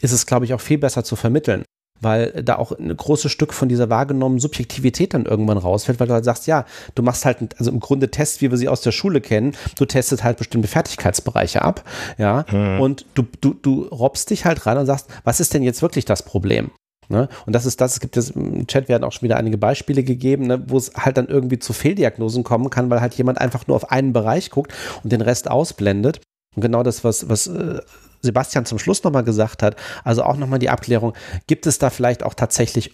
ist 0.01 0.11
es, 0.11 0.25
glaube 0.25 0.45
ich, 0.45 0.53
auch 0.53 0.61
viel 0.61 0.77
besser 0.77 1.03
zu 1.03 1.15
vermitteln. 1.15 1.63
Weil 2.01 2.43
da 2.43 2.57
auch 2.57 2.71
ein 2.71 2.95
großes 2.95 3.31
Stück 3.31 3.53
von 3.53 3.69
dieser 3.69 3.89
wahrgenommenen 3.89 4.39
Subjektivität 4.39 5.13
dann 5.13 5.25
irgendwann 5.25 5.57
rausfällt, 5.57 5.99
weil 5.99 6.07
du 6.07 6.13
halt 6.13 6.25
sagst, 6.25 6.47
ja, 6.47 6.65
du 6.95 7.03
machst 7.03 7.25
halt, 7.25 7.37
also 7.57 7.71
im 7.71 7.79
Grunde 7.79 8.11
Tests, 8.11 8.41
wie 8.41 8.51
wir 8.51 8.57
sie 8.57 8.67
aus 8.67 8.81
der 8.81 8.91
Schule 8.91 9.21
kennen, 9.21 9.55
du 9.75 9.85
testest 9.85 10.23
halt 10.23 10.37
bestimmte 10.37 10.67
Fertigkeitsbereiche 10.67 11.61
ab, 11.61 11.83
ja, 12.17 12.45
hm. 12.47 12.79
und 12.79 13.05
du, 13.13 13.23
du, 13.39 13.53
du 13.53 13.83
robbst 13.83 14.29
dich 14.29 14.45
halt 14.45 14.65
ran 14.65 14.77
und 14.77 14.85
sagst, 14.85 15.07
was 15.23 15.39
ist 15.39 15.53
denn 15.53 15.63
jetzt 15.63 15.81
wirklich 15.81 16.05
das 16.05 16.23
Problem? 16.23 16.71
Ne? 17.11 17.27
Und 17.45 17.53
das 17.53 17.65
ist 17.65 17.81
das, 17.81 17.93
es 17.93 17.99
gibt 17.99 18.15
jetzt 18.15 18.31
im 18.31 18.65
Chat 18.67 18.87
werden 18.87 19.03
auch 19.03 19.11
schon 19.11 19.23
wieder 19.23 19.37
einige 19.37 19.57
Beispiele 19.57 20.03
gegeben, 20.03 20.47
ne, 20.47 20.63
wo 20.67 20.77
es 20.77 20.93
halt 20.95 21.17
dann 21.17 21.27
irgendwie 21.27 21.59
zu 21.59 21.73
Fehldiagnosen 21.73 22.43
kommen 22.43 22.69
kann, 22.69 22.89
weil 22.89 23.01
halt 23.01 23.13
jemand 23.15 23.39
einfach 23.39 23.67
nur 23.67 23.75
auf 23.75 23.91
einen 23.91 24.13
Bereich 24.13 24.49
guckt 24.49 24.73
und 25.03 25.11
den 25.11 25.21
Rest 25.21 25.51
ausblendet. 25.51 26.21
Und 26.55 26.61
genau 26.61 26.83
das, 26.83 27.03
was, 27.03 27.29
was 27.29 27.47
äh, 27.47 27.79
Sebastian 28.21 28.65
zum 28.65 28.79
Schluss 28.79 29.03
nochmal 29.03 29.23
gesagt 29.23 29.63
hat, 29.63 29.75
also 30.03 30.23
auch 30.23 30.37
nochmal 30.37 30.59
die 30.59 30.69
Abklärung, 30.69 31.13
gibt 31.47 31.65
es 31.65 31.79
da 31.79 31.89
vielleicht 31.89 32.23
auch 32.23 32.33
tatsächlich 32.33 32.91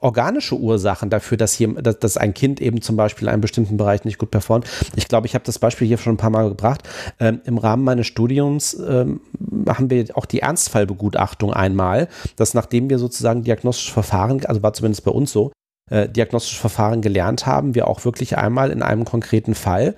organische 0.00 0.56
Ursachen 0.56 1.10
dafür, 1.10 1.36
dass, 1.36 1.52
hier, 1.52 1.68
dass, 1.74 1.98
dass 1.98 2.16
ein 2.16 2.34
Kind 2.34 2.60
eben 2.60 2.82
zum 2.82 2.96
Beispiel 2.96 3.26
in 3.26 3.32
einem 3.32 3.40
bestimmten 3.40 3.76
Bereich 3.76 4.04
nicht 4.04 4.18
gut 4.18 4.30
performt. 4.30 4.66
Ich 4.94 5.08
glaube, 5.08 5.26
ich 5.26 5.34
habe 5.34 5.44
das 5.44 5.58
Beispiel 5.58 5.86
hier 5.86 5.98
schon 5.98 6.14
ein 6.14 6.18
paar 6.18 6.30
Mal 6.30 6.48
gebracht. 6.48 6.88
Ähm, 7.18 7.40
Im 7.44 7.58
Rahmen 7.58 7.84
meines 7.84 8.06
Studiums 8.06 8.74
ähm, 8.74 9.20
machen 9.38 9.90
wir 9.90 10.04
auch 10.14 10.26
die 10.26 10.40
Ernstfallbegutachtung 10.40 11.52
einmal, 11.52 12.08
dass 12.36 12.54
nachdem 12.54 12.90
wir 12.90 12.98
sozusagen 12.98 13.42
diagnostische 13.42 13.92
Verfahren, 13.92 14.44
also 14.44 14.62
war 14.62 14.72
zumindest 14.74 15.04
bei 15.04 15.10
uns 15.10 15.32
so, 15.32 15.52
äh, 15.90 16.08
diagnostische 16.08 16.60
Verfahren 16.60 17.00
gelernt 17.00 17.46
haben, 17.46 17.74
wir 17.74 17.88
auch 17.88 18.04
wirklich 18.04 18.36
einmal 18.36 18.70
in 18.70 18.82
einem 18.82 19.04
konkreten 19.04 19.54
Fall 19.54 19.96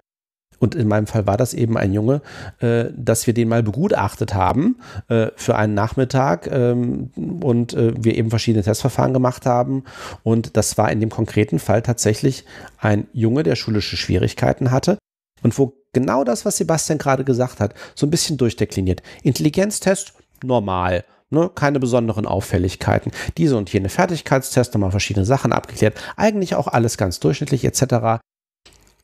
und 0.58 0.74
in 0.74 0.88
meinem 0.88 1.06
Fall 1.06 1.26
war 1.26 1.36
das 1.36 1.54
eben 1.54 1.76
ein 1.76 1.92
Junge, 1.92 2.22
äh, 2.60 2.86
dass 2.96 3.26
wir 3.26 3.34
den 3.34 3.48
mal 3.48 3.62
begutachtet 3.62 4.34
haben 4.34 4.76
äh, 5.08 5.28
für 5.36 5.56
einen 5.56 5.74
Nachmittag 5.74 6.48
ähm, 6.50 7.10
und 7.40 7.74
äh, 7.74 7.92
wir 7.96 8.16
eben 8.16 8.30
verschiedene 8.30 8.64
Testverfahren 8.64 9.12
gemacht 9.12 9.46
haben. 9.46 9.84
Und 10.22 10.56
das 10.56 10.78
war 10.78 10.90
in 10.90 11.00
dem 11.00 11.10
konkreten 11.10 11.58
Fall 11.58 11.82
tatsächlich 11.82 12.44
ein 12.78 13.06
Junge, 13.12 13.42
der 13.42 13.56
schulische 13.56 13.96
Schwierigkeiten 13.96 14.70
hatte 14.70 14.98
und 15.42 15.56
wo 15.58 15.74
genau 15.92 16.24
das, 16.24 16.44
was 16.44 16.56
Sebastian 16.56 16.98
gerade 16.98 17.24
gesagt 17.24 17.60
hat, 17.60 17.74
so 17.94 18.06
ein 18.06 18.10
bisschen 18.10 18.36
durchdekliniert. 18.36 19.02
Intelligenztest, 19.22 20.14
normal. 20.42 21.04
Ne, 21.30 21.50
keine 21.54 21.78
besonderen 21.78 22.24
Auffälligkeiten. 22.24 23.12
Diese 23.36 23.58
und 23.58 23.70
jene 23.70 23.90
Fertigkeitstest, 23.90 24.72
nochmal 24.72 24.92
verschiedene 24.92 25.26
Sachen 25.26 25.52
abgeklärt. 25.52 26.00
Eigentlich 26.16 26.54
auch 26.54 26.68
alles 26.68 26.96
ganz 26.96 27.20
durchschnittlich 27.20 27.66
etc. 27.66 28.22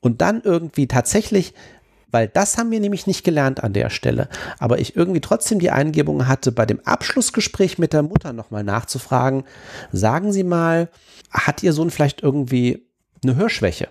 Und 0.04 0.20
dann 0.20 0.42
irgendwie 0.42 0.86
tatsächlich, 0.86 1.54
weil 2.10 2.28
das 2.28 2.58
haben 2.58 2.70
wir 2.70 2.78
nämlich 2.78 3.06
nicht 3.06 3.24
gelernt 3.24 3.64
an 3.64 3.72
der 3.72 3.88
Stelle, 3.88 4.28
aber 4.58 4.78
ich 4.78 4.96
irgendwie 4.96 5.22
trotzdem 5.22 5.60
die 5.60 5.70
Eingebung 5.70 6.28
hatte, 6.28 6.52
bei 6.52 6.66
dem 6.66 6.78
Abschlussgespräch 6.80 7.78
mit 7.78 7.94
der 7.94 8.02
Mutter 8.02 8.34
nochmal 8.34 8.64
nachzufragen, 8.64 9.44
sagen 9.92 10.30
Sie 10.30 10.44
mal, 10.44 10.90
hat 11.30 11.62
Ihr 11.62 11.72
Sohn 11.72 11.90
vielleicht 11.90 12.22
irgendwie 12.22 12.86
eine 13.22 13.36
Hörschwäche? 13.36 13.88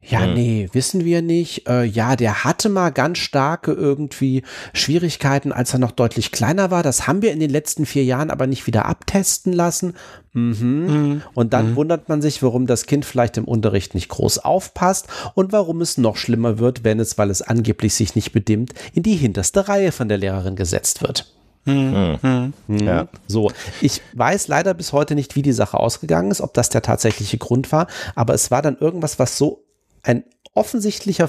Ja, 0.00 0.22
hm. 0.22 0.34
nee, 0.34 0.68
wissen 0.72 1.04
wir 1.04 1.22
nicht. 1.22 1.68
Äh, 1.68 1.82
ja, 1.82 2.14
der 2.14 2.44
hatte 2.44 2.68
mal 2.68 2.90
ganz 2.90 3.18
starke 3.18 3.72
irgendwie 3.72 4.42
Schwierigkeiten, 4.72 5.52
als 5.52 5.72
er 5.72 5.80
noch 5.80 5.90
deutlich 5.90 6.30
kleiner 6.30 6.70
war. 6.70 6.84
Das 6.84 7.08
haben 7.08 7.20
wir 7.20 7.32
in 7.32 7.40
den 7.40 7.50
letzten 7.50 7.84
vier 7.84 8.04
Jahren 8.04 8.30
aber 8.30 8.46
nicht 8.46 8.66
wieder 8.68 8.86
abtesten 8.86 9.52
lassen. 9.52 9.94
Mhm. 10.32 10.86
Mhm. 10.86 11.22
Und 11.34 11.52
dann 11.52 11.70
mhm. 11.70 11.76
wundert 11.76 12.08
man 12.08 12.22
sich, 12.22 12.42
warum 12.44 12.66
das 12.66 12.86
Kind 12.86 13.04
vielleicht 13.04 13.36
im 13.38 13.44
Unterricht 13.44 13.94
nicht 13.94 14.08
groß 14.08 14.38
aufpasst 14.38 15.08
und 15.34 15.52
warum 15.52 15.80
es 15.80 15.98
noch 15.98 16.16
schlimmer 16.16 16.58
wird, 16.58 16.84
wenn 16.84 17.00
es, 17.00 17.18
weil 17.18 17.30
es 17.30 17.42
angeblich 17.42 17.94
sich 17.94 18.14
nicht 18.14 18.32
bedimmt, 18.32 18.74
in 18.94 19.02
die 19.02 19.16
hinterste 19.16 19.68
Reihe 19.68 19.90
von 19.90 20.08
der 20.08 20.18
Lehrerin 20.18 20.54
gesetzt 20.54 21.02
wird. 21.02 21.34
Mhm. 21.64 22.18
Mhm. 22.22 22.52
mhm. 22.68 22.78
Ja. 22.78 23.08
So, 23.26 23.50
ich 23.80 24.00
weiß 24.14 24.46
leider 24.46 24.74
bis 24.74 24.92
heute 24.92 25.16
nicht, 25.16 25.34
wie 25.34 25.42
die 25.42 25.52
Sache 25.52 25.78
ausgegangen 25.78 26.30
ist, 26.30 26.40
ob 26.40 26.54
das 26.54 26.68
der 26.68 26.82
tatsächliche 26.82 27.36
Grund 27.36 27.72
war, 27.72 27.88
aber 28.14 28.34
es 28.34 28.52
war 28.52 28.62
dann 28.62 28.78
irgendwas, 28.78 29.18
was 29.18 29.36
so 29.36 29.64
ein 30.08 30.24
offensichtlicher, 30.54 31.28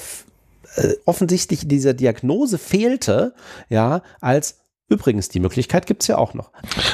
äh, 0.76 0.94
offensichtlich 1.06 1.68
dieser 1.68 1.94
Diagnose 1.94 2.58
fehlte, 2.58 3.34
ja, 3.70 4.02
als 4.22 4.58
Übrigens, 4.92 5.30
die 5.30 5.40
Möglichkeit 5.40 5.86
gibt 5.86 6.02
es 6.02 6.08
ja 6.08 6.18
auch 6.18 6.34
noch. 6.34 6.52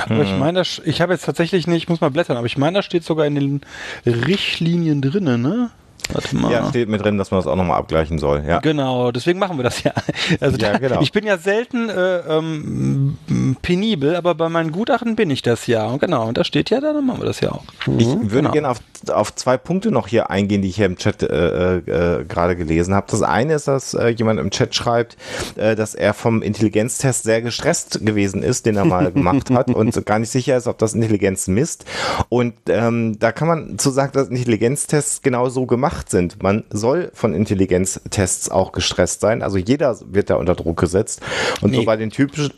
Aber 0.09 0.21
ich 0.21 0.37
meine, 0.37 0.63
ich 0.83 0.99
habe 0.99 1.13
jetzt 1.13 1.23
tatsächlich 1.23 1.65
nicht, 1.65 1.83
ich 1.83 1.87
muss 1.87 2.01
mal 2.01 2.11
blättern, 2.11 2.35
aber 2.35 2.45
ich 2.45 2.57
meine, 2.57 2.79
da 2.79 2.81
steht 2.81 3.05
sogar 3.05 3.25
in 3.25 3.35
den 3.35 3.61
Richtlinien 4.05 5.01
drinnen, 5.01 5.41
ne? 5.41 5.71
Warte 6.13 6.35
mal. 6.35 6.51
Ja, 6.51 6.69
steht 6.69 6.89
mit 6.89 7.03
drin, 7.03 7.17
dass 7.17 7.31
man 7.31 7.39
das 7.39 7.47
auch 7.47 7.55
nochmal 7.55 7.77
abgleichen 7.77 8.19
soll. 8.19 8.43
Ja. 8.47 8.59
Genau, 8.59 9.11
deswegen 9.11 9.39
machen 9.39 9.57
wir 9.57 9.63
das 9.63 9.83
ja. 9.83 9.93
Also 10.39 10.57
ja, 10.57 10.77
genau. 10.77 11.01
ich 11.01 11.11
bin 11.11 11.25
ja 11.25 11.37
selten 11.37 11.89
äh, 11.89 12.17
ähm, 12.19 13.17
penibel, 13.61 14.15
aber 14.15 14.35
bei 14.35 14.49
meinen 14.49 14.71
Gutachten 14.71 15.15
bin 15.15 15.29
ich 15.29 15.41
das 15.41 15.67
ja. 15.67 15.85
Und 15.85 15.99
genau, 15.99 16.27
und 16.27 16.37
da 16.37 16.43
steht 16.43 16.69
ja, 16.69 16.79
dann 16.79 17.05
machen 17.05 17.21
wir 17.21 17.25
das 17.25 17.39
ja 17.41 17.51
auch. 17.51 17.63
Ich 17.97 18.07
mhm, 18.07 18.31
würde 18.31 18.49
genau. 18.49 18.51
gerne 18.51 18.69
auf, 18.69 18.79
auf 19.09 19.35
zwei 19.35 19.57
Punkte 19.57 19.91
noch 19.91 20.07
hier 20.07 20.29
eingehen, 20.29 20.61
die 20.61 20.69
ich 20.69 20.75
hier 20.75 20.85
im 20.85 20.97
Chat 20.97 21.23
äh, 21.23 21.77
äh, 21.77 22.25
gerade 22.25 22.55
gelesen 22.55 22.93
habe. 22.93 23.07
Das 23.09 23.21
eine 23.21 23.55
ist, 23.55 23.67
dass 23.67 23.93
äh, 23.93 24.09
jemand 24.09 24.39
im 24.39 24.51
Chat 24.51 24.75
schreibt, 24.75 25.17
äh, 25.55 25.75
dass 25.75 25.95
er 25.95 26.13
vom 26.13 26.41
Intelligenztest 26.41 27.23
sehr 27.23 27.41
gestresst 27.41 28.05
gewesen 28.05 28.43
ist, 28.43 28.65
den 28.65 28.75
er 28.75 28.85
mal 28.85 29.11
gemacht 29.11 29.49
hat 29.51 29.69
und 29.69 30.05
gar 30.05 30.19
nicht 30.19 30.29
sicher 30.29 30.57
ist, 30.57 30.67
ob 30.67 30.77
das 30.77 30.93
Intelligenz 30.93 31.47
misst. 31.47 31.85
Und 32.29 32.53
ähm, 32.67 33.17
da 33.19 33.31
kann 33.31 33.47
man 33.47 33.77
zu 33.77 33.89
sagen, 33.89 34.11
dass 34.13 34.29
Intelligenztests 34.29 35.21
genau 35.21 35.49
so 35.49 35.65
gemacht 35.65 35.94
gemacht 35.95 36.10
sind. 36.10 36.43
Man 36.43 36.63
soll 36.69 37.12
von 37.13 37.34
Intelligenztests 37.34 38.49
auch 38.49 38.71
gestresst 38.71 39.21
sein. 39.21 39.41
Also 39.41 39.58
jeder 39.58 39.97
wird 40.05 40.29
da 40.29 40.36
unter 40.36 40.55
Druck 40.55 40.79
gesetzt. 40.79 41.21
Und 41.62 41.71
nee. 41.71 41.77
so 41.77 41.86
bei 41.86 41.95
den 41.95 42.10
typischen. 42.10 42.53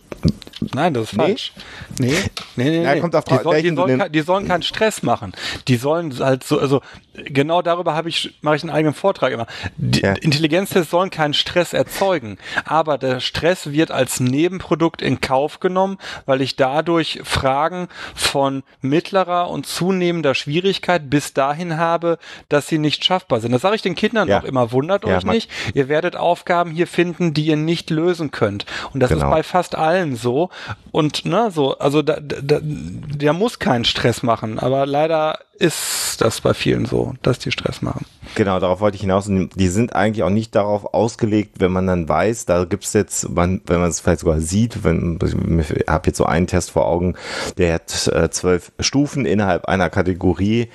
Nein, 0.73 0.93
das 0.93 1.11
ist 1.11 1.17
nee? 1.17 1.23
falsch. 1.23 1.53
Nee, 1.99 2.13
nee, 2.55 2.63
nee. 2.63 2.83
Ja, 2.83 2.95
nee. 2.95 2.99
Kommt 2.99 3.15
auf 3.15 3.25
die, 3.25 3.37
soll, 3.37 3.61
die, 3.61 3.75
sollen, 3.75 3.99
kein, 3.99 4.11
die 4.11 4.21
sollen 4.21 4.47
keinen 4.47 4.63
Stress 4.63 5.03
machen. 5.03 5.33
Die 5.67 5.75
sollen 5.75 6.17
halt 6.19 6.43
so, 6.43 6.59
also 6.59 6.81
genau 7.25 7.61
darüber 7.61 7.95
habe 7.95 8.09
ich, 8.09 8.37
mache 8.41 8.55
ich 8.55 8.63
einen 8.63 8.71
eigenen 8.71 8.93
Vortrag 8.93 9.31
immer. 9.31 9.47
Die 9.77 10.01
ja. 10.01 10.13
Intelligenztests 10.13 10.91
sollen 10.91 11.09
keinen 11.09 11.33
Stress 11.33 11.73
erzeugen. 11.73 12.37
Aber 12.65 12.97
der 12.97 13.19
Stress 13.19 13.71
wird 13.71 13.91
als 13.91 14.19
Nebenprodukt 14.19 15.01
in 15.01 15.21
Kauf 15.21 15.59
genommen, 15.59 15.97
weil 16.25 16.41
ich 16.41 16.55
dadurch 16.55 17.19
Fragen 17.23 17.87
von 18.15 18.63
mittlerer 18.81 19.49
und 19.49 19.65
zunehmender 19.65 20.35
Schwierigkeit 20.35 21.09
bis 21.09 21.33
dahin 21.33 21.77
habe, 21.77 22.17
dass 22.49 22.67
sie 22.67 22.77
nicht 22.77 23.03
schaffbar 23.03 23.39
sind. 23.39 23.51
Das 23.51 23.61
sage 23.61 23.75
ich 23.75 23.81
den 23.81 23.95
Kindern 23.95 24.27
ja. 24.27 24.39
auch 24.39 24.43
immer. 24.43 24.71
Wundert 24.71 25.05
ja, 25.05 25.17
euch 25.17 25.25
nicht. 25.25 25.51
Ihr 25.73 25.89
werdet 25.89 26.15
Aufgaben 26.15 26.71
hier 26.71 26.87
finden, 26.87 27.33
die 27.33 27.45
ihr 27.45 27.57
nicht 27.57 27.89
lösen 27.89 28.31
könnt. 28.31 28.65
Und 28.93 28.99
das 29.01 29.09
genau. 29.09 29.25
ist 29.25 29.31
bei 29.31 29.43
fast 29.43 29.75
allen 29.75 30.15
so. 30.15 30.49
Und 30.91 31.25
ne, 31.25 31.51
so, 31.51 31.77
also 31.77 32.01
da, 32.01 32.19
da, 32.19 32.59
der 32.61 33.33
muss 33.33 33.59
keinen 33.59 33.85
Stress 33.85 34.23
machen. 34.23 34.59
Aber 34.59 34.85
leider 34.85 35.39
ist 35.59 36.21
das 36.21 36.41
bei 36.41 36.53
vielen 36.53 36.85
so, 36.85 37.06
dass 37.21 37.39
die 37.39 37.51
Stress 37.51 37.81
machen. 37.81 38.05
Genau, 38.35 38.59
darauf 38.59 38.81
wollte 38.81 38.95
ich 38.95 39.01
hinaus. 39.01 39.25
die 39.27 39.67
sind 39.67 39.95
eigentlich 39.95 40.23
auch 40.23 40.29
nicht 40.29 40.55
darauf 40.55 40.93
ausgelegt, 40.93 41.59
wenn 41.59 41.71
man 41.71 41.87
dann 41.87 42.07
weiß, 42.07 42.45
da 42.45 42.65
gibt 42.65 42.83
es 42.83 42.93
jetzt, 42.93 43.35
wenn 43.35 43.61
man 43.67 43.89
es 43.89 43.99
vielleicht 43.99 44.21
sogar 44.21 44.39
sieht, 44.39 44.83
wenn 44.83 45.19
ich 45.59 45.87
habe 45.87 46.07
jetzt 46.07 46.17
so 46.17 46.25
einen 46.25 46.47
Test 46.47 46.71
vor 46.71 46.87
Augen, 46.87 47.15
der 47.57 47.75
hat 47.75 48.07
äh, 48.07 48.29
zwölf 48.29 48.71
Stufen 48.79 49.25
innerhalb 49.25 49.65
einer 49.65 49.89
Kategorie 49.89 50.69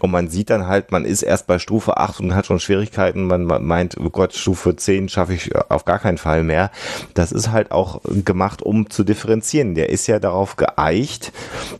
und 0.00 0.10
man 0.10 0.28
sieht 0.28 0.50
dann 0.50 0.66
halt, 0.66 0.92
man 0.92 1.04
ist 1.04 1.22
erst 1.22 1.46
bei 1.46 1.58
Stufe 1.58 1.96
8 1.96 2.20
und 2.20 2.34
hat 2.34 2.46
schon 2.46 2.60
Schwierigkeiten, 2.60 3.26
man, 3.26 3.44
meint, 3.44 3.96
oh 3.98 4.10
Gott, 4.10 4.34
Stufe 4.34 4.76
10 4.76 5.08
schaffe 5.08 5.34
ich 5.34 5.54
auf 5.56 5.84
gar 5.84 5.98
keinen 5.98 6.18
Fall 6.18 6.42
mehr. 6.42 6.70
Das 7.14 7.32
ist 7.32 7.50
halt 7.50 7.72
auch 7.72 8.00
gemacht, 8.24 8.62
um 8.62 8.90
zu 8.90 9.04
differenzieren. 9.04 9.74
Der 9.74 9.90
ist 9.90 10.06
ja 10.06 10.18
darauf 10.18 10.56
geeicht, 10.56 11.32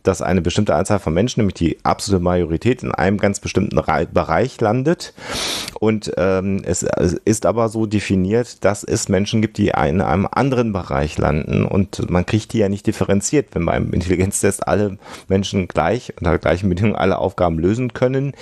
dass 0.03 0.21
eine 0.21 0.41
bestimmte 0.41 0.75
Anzahl 0.75 0.99
von 0.99 1.13
Menschen, 1.13 1.41
nämlich 1.41 1.55
die 1.55 1.77
absolute 1.83 2.23
Majorität, 2.23 2.83
in 2.83 2.91
einem 2.91 3.17
ganz 3.17 3.39
bestimmten 3.39 3.77
Bereich 4.05 4.59
landet 4.61 5.13
und 5.79 6.11
ähm, 6.17 6.61
es, 6.65 6.83
ist 6.83 7.45
aber 7.45 7.69
so 7.69 7.85
definiert, 7.85 8.65
dass 8.65 8.83
es 8.83 9.07
Menschen 9.07 9.41
gibt, 9.41 9.57
die 9.57 9.67
in 9.69 10.01
einem 10.01 10.27
anderen 10.29 10.73
Bereich 10.73 11.17
landen 11.17 11.63
und 11.63 12.09
man 12.09 12.25
kriegt 12.25 12.51
die 12.53 12.59
ja 12.59 12.69
nicht 12.69 12.85
differenziert. 12.85 13.47
Wenn 13.53 13.65
beim 13.65 13.93
Intelligenztest 13.93 14.67
alle 14.67 14.97
Menschen 15.29 15.67
gleich 15.67 16.13
unter 16.17 16.37
gleichen 16.37 16.67
Bedingungen 16.67 16.97
alle 16.97 17.17
Aufgaben 17.17 17.59
lösen 17.59 17.93
können, 17.93 18.33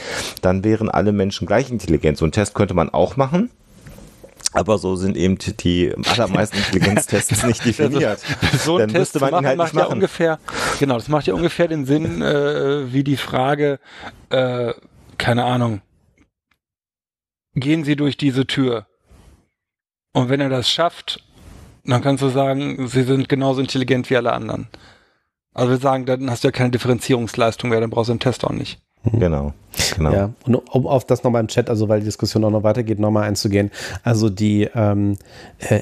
dann 0.41 0.63
wären 0.63 0.89
alle 0.89 1.11
Menschen 1.11 1.45
gleich 1.45 1.69
intelligent. 1.69 2.17
So 2.17 2.25
einen 2.25 2.31
Test 2.31 2.55
könnte 2.55 2.73
man 2.73 2.89
auch 2.89 3.17
machen. 3.17 3.51
Aber 4.53 4.77
so 4.77 4.95
sind 4.95 5.17
eben 5.17 5.37
die 5.37 5.93
allermeisten 6.09 6.57
Intelligenztests 6.57 7.43
nicht 7.47 7.63
definiert. 7.65 8.23
Also, 8.41 8.57
so 8.57 8.77
ein 8.77 8.87
Dann 8.87 8.89
Test 8.89 9.19
man 9.19 9.31
machen, 9.31 9.45
halt 9.45 9.57
macht 9.57 9.75
ja 9.75 9.85
ungefähr, 9.85 10.39
genau, 10.79 10.95
das 10.95 11.07
macht 11.07 11.27
ja 11.27 11.35
ungefähr 11.35 11.67
den 11.67 11.85
Sinn 11.85 12.21
äh, 12.21 12.91
wie 12.91 13.03
die 13.03 13.17
Frage, 13.17 13.79
äh, 14.29 14.73
keine 15.17 15.45
Ahnung, 15.45 15.81
gehen 17.55 17.83
Sie 17.83 17.95
durch 17.95 18.17
diese 18.17 18.45
Tür. 18.47 18.87
Und 20.13 20.29
wenn 20.29 20.41
er 20.41 20.49
das 20.49 20.69
schafft, 20.69 21.23
dann 21.83 22.01
kannst 22.01 22.23
du 22.23 22.29
sagen, 22.29 22.87
Sie 22.87 23.03
sind 23.03 23.29
genauso 23.29 23.61
intelligent 23.61 24.09
wie 24.09 24.17
alle 24.17 24.33
anderen. 24.33 24.67
Also 25.53 25.71
wir 25.71 25.77
sagen, 25.77 26.05
dann 26.05 26.29
hast 26.29 26.43
du 26.43 26.49
ja 26.49 26.51
keine 26.51 26.71
Differenzierungsleistung 26.71 27.69
mehr, 27.69 27.81
dann 27.81 27.89
brauchst 27.89 28.09
du 28.09 28.13
einen 28.13 28.19
Test 28.19 28.43
auch 28.43 28.51
nicht. 28.51 28.79
Genau. 29.13 29.53
Genau. 29.95 30.11
Ja, 30.11 30.33
und 30.45 30.55
um 30.55 30.87
auf 30.87 31.05
das 31.05 31.23
nochmal 31.23 31.41
im 31.41 31.47
Chat, 31.47 31.69
also 31.69 31.87
weil 31.87 31.99
die 31.99 32.05
Diskussion 32.05 32.43
auch 32.43 32.49
noch 32.49 32.63
weitergeht, 32.63 32.99
nochmal 32.99 33.27
einzugehen. 33.27 33.71
Also 34.03 34.29
die, 34.29 34.69
ähm, 34.73 35.17
äh, 35.59 35.81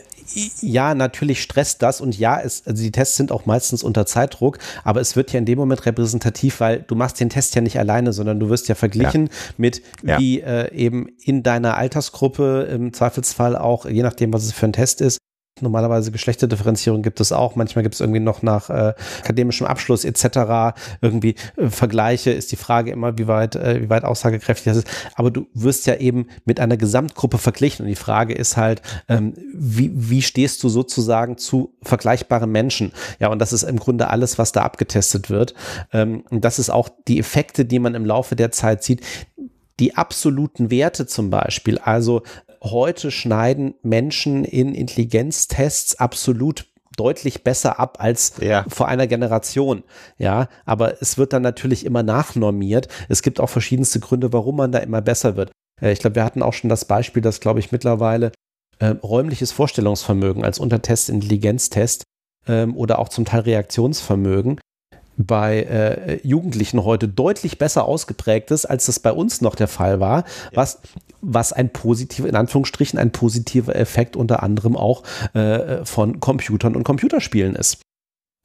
ja, 0.61 0.95
natürlich 0.95 1.41
stresst 1.41 1.81
das 1.81 2.01
und 2.01 2.17
ja, 2.17 2.39
es, 2.41 2.65
also 2.65 2.81
die 2.81 2.91
Tests 2.91 3.15
sind 3.15 3.31
auch 3.31 3.45
meistens 3.45 3.83
unter 3.83 4.05
Zeitdruck, 4.05 4.57
aber 4.83 4.99
es 4.99 5.15
wird 5.15 5.31
ja 5.31 5.39
in 5.39 5.45
dem 5.45 5.57
Moment 5.57 5.85
repräsentativ, 5.85 6.59
weil 6.59 6.83
du 6.85 6.95
machst 6.95 7.19
den 7.19 7.29
Test 7.29 7.55
ja 7.55 7.61
nicht 7.61 7.79
alleine, 7.79 8.11
sondern 8.11 8.39
du 8.39 8.49
wirst 8.49 8.67
ja 8.67 8.75
verglichen 8.75 9.27
ja. 9.27 9.33
mit 9.57 9.81
ja. 10.03 10.19
wie 10.19 10.41
äh, 10.41 10.73
eben 10.73 11.07
in 11.23 11.43
deiner 11.43 11.77
Altersgruppe 11.77 12.67
im 12.71 12.91
Zweifelsfall 12.91 13.55
auch, 13.55 13.85
je 13.85 14.03
nachdem, 14.03 14.33
was 14.33 14.43
es 14.43 14.51
für 14.51 14.65
ein 14.65 14.73
Test 14.73 15.01
ist, 15.01 15.19
Normalerweise 15.61 16.11
Geschlechterdifferenzierung 16.11 17.01
gibt 17.01 17.21
es 17.21 17.31
auch. 17.31 17.55
Manchmal 17.55 17.83
gibt 17.83 17.95
es 17.95 18.01
irgendwie 18.01 18.19
noch 18.19 18.41
nach 18.41 18.69
äh, 18.69 18.93
akademischem 19.21 19.65
Abschluss 19.65 20.03
etc. 20.03 20.77
irgendwie 20.99 21.35
äh, 21.55 21.69
Vergleiche. 21.69 22.31
Ist 22.31 22.51
die 22.51 22.57
Frage 22.57 22.91
immer, 22.91 23.17
wie 23.17 23.27
weit, 23.27 23.55
äh, 23.55 23.81
wie 23.81 23.89
weit 23.89 24.03
aussagekräftig 24.03 24.65
das 24.65 24.77
ist. 24.79 24.87
Aber 25.15 25.31
du 25.31 25.47
wirst 25.53 25.85
ja 25.85 25.95
eben 25.95 26.27
mit 26.43 26.59
einer 26.59 26.75
Gesamtgruppe 26.75 27.37
verglichen. 27.37 27.85
Und 27.85 27.89
die 27.89 27.95
Frage 27.95 28.33
ist 28.33 28.57
halt, 28.57 28.81
ähm, 29.07 29.33
wie, 29.53 29.91
wie 29.93 30.21
stehst 30.21 30.61
du 30.61 30.67
sozusagen 30.67 31.37
zu 31.37 31.73
vergleichbaren 31.83 32.51
Menschen? 32.51 32.91
Ja, 33.19 33.29
und 33.29 33.39
das 33.39 33.53
ist 33.53 33.63
im 33.63 33.79
Grunde 33.79 34.09
alles, 34.09 34.37
was 34.37 34.51
da 34.51 34.63
abgetestet 34.63 35.29
wird. 35.29 35.53
Ähm, 35.93 36.25
und 36.31 36.43
das 36.43 36.59
ist 36.59 36.69
auch 36.69 36.89
die 37.07 37.17
Effekte, 37.17 37.63
die 37.63 37.79
man 37.79 37.95
im 37.95 38.05
Laufe 38.05 38.35
der 38.35 38.51
Zeit 38.51 38.83
sieht 38.83 39.03
die 39.79 39.95
absoluten 39.95 40.71
Werte 40.71 41.05
zum 41.05 41.29
Beispiel, 41.29 41.77
also 41.79 42.23
heute 42.65 43.11
schneiden 43.11 43.75
Menschen 43.81 44.43
in 44.43 44.73
Intelligenztests 44.73 45.95
absolut 45.99 46.65
deutlich 46.97 47.43
besser 47.43 47.79
ab 47.79 47.97
als 47.99 48.33
ja. 48.39 48.65
vor 48.67 48.87
einer 48.87 49.07
Generation. 49.07 49.83
Ja, 50.17 50.47
aber 50.65 51.01
es 51.01 51.17
wird 51.17 51.33
dann 51.33 51.41
natürlich 51.41 51.85
immer 51.85 52.03
nachnormiert. 52.03 52.87
Es 53.09 53.21
gibt 53.21 53.39
auch 53.39 53.49
verschiedenste 53.49 53.99
Gründe, 53.99 54.33
warum 54.33 54.57
man 54.57 54.71
da 54.71 54.79
immer 54.79 55.01
besser 55.01 55.35
wird. 55.35 55.51
Äh, 55.81 55.91
ich 55.91 55.99
glaube, 55.99 56.15
wir 56.15 56.23
hatten 56.23 56.41
auch 56.41 56.53
schon 56.53 56.69
das 56.69 56.85
Beispiel, 56.85 57.21
dass, 57.21 57.39
glaube 57.39 57.59
ich, 57.59 57.71
mittlerweile 57.71 58.31
äh, 58.79 58.87
räumliches 58.87 59.51
Vorstellungsvermögen 59.51 60.43
als 60.43 60.59
Untertest 60.59 61.09
Intelligenztest 61.09 62.03
ähm, 62.47 62.75
oder 62.75 62.99
auch 62.99 63.09
zum 63.09 63.25
Teil 63.25 63.41
Reaktionsvermögen 63.41 64.59
bei 65.17 65.63
äh, 65.63 66.27
Jugendlichen 66.27 66.83
heute 66.83 67.07
deutlich 67.07 67.57
besser 67.57 67.85
ausgeprägt 67.85 68.51
ist, 68.51 68.65
als 68.65 68.85
das 68.87 68.99
bei 68.99 69.11
uns 69.11 69.41
noch 69.41 69.55
der 69.55 69.67
Fall 69.67 69.99
war, 69.99 70.19
ja. 70.19 70.23
was, 70.53 70.79
was 71.21 71.53
ein 71.53 71.69
positiver, 71.69 72.27
in 72.27 72.35
Anführungsstrichen, 72.35 72.99
ein 72.99 73.11
positiver 73.11 73.75
Effekt 73.75 74.15
unter 74.15 74.43
anderem 74.43 74.75
auch 74.75 75.03
äh, 75.33 75.85
von 75.85 76.19
Computern 76.19 76.75
und 76.75 76.83
Computerspielen 76.83 77.55
ist. 77.55 77.84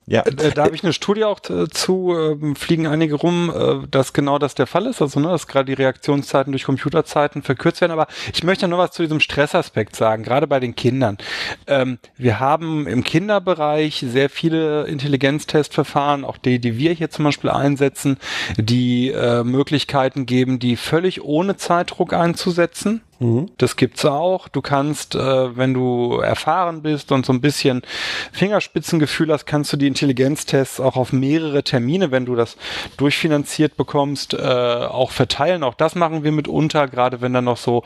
Ja, 0.06 0.22
äh, 0.22 0.50
da 0.52 0.64
habe 0.64 0.74
ich 0.74 0.82
eine 0.82 0.92
Studie 0.92 1.24
auch 1.24 1.38
äh, 1.50 1.68
zu, 1.68 2.14
äh, 2.14 2.54
fliegen 2.54 2.86
einige 2.86 3.14
rum, 3.14 3.52
äh, 3.54 3.86
dass 3.88 4.12
genau 4.12 4.38
das 4.38 4.54
der 4.54 4.66
Fall 4.66 4.86
ist, 4.86 5.00
also 5.00 5.20
ne, 5.20 5.28
dass 5.28 5.46
gerade 5.46 5.66
die 5.66 5.80
Reaktionszeiten 5.80 6.52
durch 6.52 6.64
Computerzeiten 6.64 7.42
verkürzt 7.42 7.80
werden. 7.80 7.92
Aber 7.92 8.08
ich 8.32 8.42
möchte 8.42 8.66
nur 8.66 8.78
was 8.78 8.92
zu 8.92 9.02
diesem 9.02 9.20
Stressaspekt 9.20 9.94
sagen, 9.94 10.22
gerade 10.22 10.46
bei 10.46 10.58
den 10.58 10.74
Kindern. 10.74 11.18
Ähm, 11.66 11.98
wir 12.16 12.40
haben 12.40 12.86
im 12.86 13.04
Kinderbereich 13.04 14.04
sehr 14.06 14.30
viele 14.30 14.84
Intelligenztestverfahren, 14.86 16.24
auch 16.24 16.38
die, 16.38 16.58
die 16.58 16.76
wir 16.76 16.92
hier 16.92 17.10
zum 17.10 17.26
Beispiel 17.26 17.50
einsetzen, 17.50 18.16
die 18.56 19.10
äh, 19.10 19.44
Möglichkeiten 19.44 20.26
geben, 20.26 20.58
die 20.58 20.76
völlig 20.76 21.22
ohne 21.22 21.56
Zeitdruck 21.56 22.14
einzusetzen. 22.14 23.02
Mhm. 23.20 23.50
Das 23.58 23.76
gibt's 23.76 24.04
auch. 24.06 24.48
Du 24.48 24.62
kannst, 24.62 25.14
äh, 25.14 25.56
wenn 25.56 25.74
du 25.74 26.18
erfahren 26.20 26.82
bist 26.82 27.12
und 27.12 27.26
so 27.26 27.32
ein 27.32 27.42
bisschen 27.42 27.82
Fingerspitzengefühl 28.32 29.30
hast, 29.30 29.44
kannst 29.44 29.72
du 29.72 29.76
die 29.76 29.86
Intelligenztests 29.86 30.80
auch 30.80 30.96
auf 30.96 31.12
mehrere 31.12 31.62
Termine, 31.62 32.10
wenn 32.10 32.24
du 32.24 32.34
das 32.34 32.56
durchfinanziert 32.96 33.76
bekommst, 33.76 34.32
äh, 34.34 34.38
auch 34.38 35.10
verteilen. 35.10 35.62
Auch 35.62 35.74
das 35.74 35.94
machen 35.94 36.24
wir 36.24 36.32
mitunter, 36.32 36.88
gerade 36.88 37.20
wenn 37.20 37.34
dann 37.34 37.44
noch 37.44 37.58
so 37.58 37.84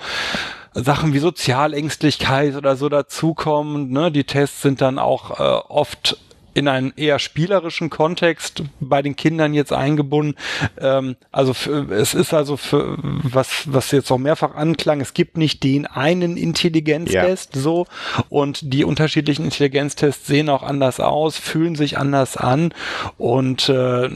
Sachen 0.72 1.12
wie 1.12 1.18
Sozialängstlichkeit 1.18 2.54
oder 2.54 2.76
so 2.76 2.88
dazukommen. 2.88 3.90
Ne? 3.90 4.12
Die 4.12 4.24
Tests 4.24 4.62
sind 4.62 4.80
dann 4.80 5.00
auch 5.00 5.40
äh, 5.40 5.42
oft 5.68 6.16
in 6.54 6.68
einen 6.68 6.92
eher 6.96 7.18
spielerischen 7.18 7.90
Kontext 7.90 8.62
bei 8.80 9.02
den 9.02 9.16
Kindern 9.16 9.54
jetzt 9.54 9.72
eingebunden. 9.72 10.36
Ähm, 10.80 11.16
also 11.32 11.52
für, 11.52 11.90
es 11.92 12.14
ist 12.14 12.32
also 12.32 12.56
für 12.56 12.96
was, 13.02 13.64
was 13.66 13.90
jetzt 13.90 14.10
auch 14.10 14.18
mehrfach 14.18 14.54
anklang, 14.54 15.00
es 15.00 15.14
gibt 15.14 15.36
nicht 15.36 15.62
den 15.64 15.86
einen 15.86 16.36
Intelligenztest 16.36 17.56
ja. 17.56 17.60
so 17.60 17.86
und 18.28 18.72
die 18.72 18.84
unterschiedlichen 18.84 19.44
Intelligenztests 19.44 20.26
sehen 20.26 20.48
auch 20.48 20.62
anders 20.62 21.00
aus, 21.00 21.36
fühlen 21.36 21.74
sich 21.74 21.98
anders 21.98 22.36
an 22.36 22.72
und 23.18 23.68
äh, 23.68 24.08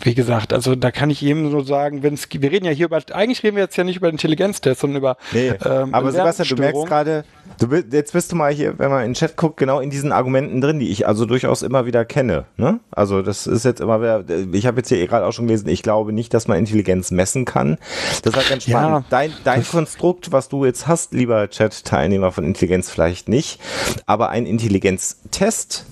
wie 0.00 0.14
gesagt, 0.14 0.52
also 0.52 0.74
da 0.74 0.90
kann 0.90 1.08
ich 1.08 1.24
eben 1.24 1.50
so 1.50 1.62
sagen, 1.62 2.02
wenn 2.02 2.14
es, 2.14 2.28
wir 2.30 2.50
reden 2.50 2.66
ja 2.66 2.72
hier 2.72 2.86
über, 2.86 3.00
eigentlich 3.12 3.42
reden 3.42 3.56
wir 3.56 3.62
jetzt 3.62 3.76
ja 3.76 3.84
nicht 3.84 3.96
über 3.96 4.10
Intelligenztests, 4.10 4.82
sondern 4.82 4.98
über 4.98 5.16
nee, 5.32 5.54
ähm, 5.64 5.94
aber 5.94 6.12
Sebastian, 6.12 6.48
du 6.48 6.56
merkst 6.56 6.86
gerade, 6.86 7.24
du, 7.58 7.74
jetzt 7.90 8.12
bist 8.12 8.32
du 8.32 8.36
mal 8.36 8.52
hier, 8.52 8.78
wenn 8.78 8.90
man 8.90 9.00
in 9.00 9.10
den 9.10 9.14
Chat 9.14 9.36
guckt, 9.36 9.56
genau 9.56 9.80
in 9.80 9.88
diesen 9.90 10.12
Argumenten 10.12 10.60
drin, 10.60 10.78
die 10.78 10.90
ich 10.90 11.06
also 11.06 11.24
durchaus 11.24 11.45
durchaus 11.46 11.62
immer 11.62 11.86
wieder 11.86 12.04
kenne. 12.04 12.46
Ne? 12.56 12.80
Also 12.90 13.22
das 13.22 13.46
ist 13.46 13.64
jetzt 13.64 13.80
immer 13.80 14.00
wieder, 14.00 14.24
ich 14.52 14.66
habe 14.66 14.78
jetzt 14.78 14.88
hier 14.88 15.06
gerade 15.06 15.24
auch 15.24 15.32
schon 15.32 15.46
gelesen, 15.46 15.68
ich 15.68 15.82
glaube 15.82 16.12
nicht, 16.12 16.34
dass 16.34 16.48
man 16.48 16.58
Intelligenz 16.58 17.10
messen 17.10 17.44
kann. 17.44 17.78
Das 18.22 18.32
ist 18.32 18.36
halt 18.36 18.48
ganz 18.48 18.64
spannend. 18.64 18.90
Ja, 18.90 19.04
dein, 19.10 19.32
dein 19.44 19.64
Konstrukt, 19.64 20.32
was 20.32 20.48
du 20.48 20.64
jetzt 20.64 20.88
hast, 20.88 21.14
lieber 21.14 21.48
Chat-Teilnehmer 21.48 22.32
von 22.32 22.44
Intelligenz 22.44 22.90
vielleicht 22.90 23.28
nicht, 23.28 23.60
aber 24.06 24.30
ein 24.30 24.44
Intelligenztest 24.44 25.86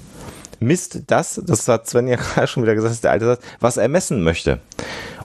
misst 0.60 1.02
das, 1.06 1.40
das 1.44 1.68
hat 1.68 1.88
Sven 1.88 2.08
ja 2.08 2.16
gerade 2.34 2.46
schon 2.46 2.62
wieder 2.64 2.74
gesagt, 2.74 3.04
der 3.04 3.12
alte 3.12 3.26
Satz, 3.26 3.42
was 3.60 3.76
er 3.76 3.88
messen 3.88 4.22
möchte. 4.22 4.60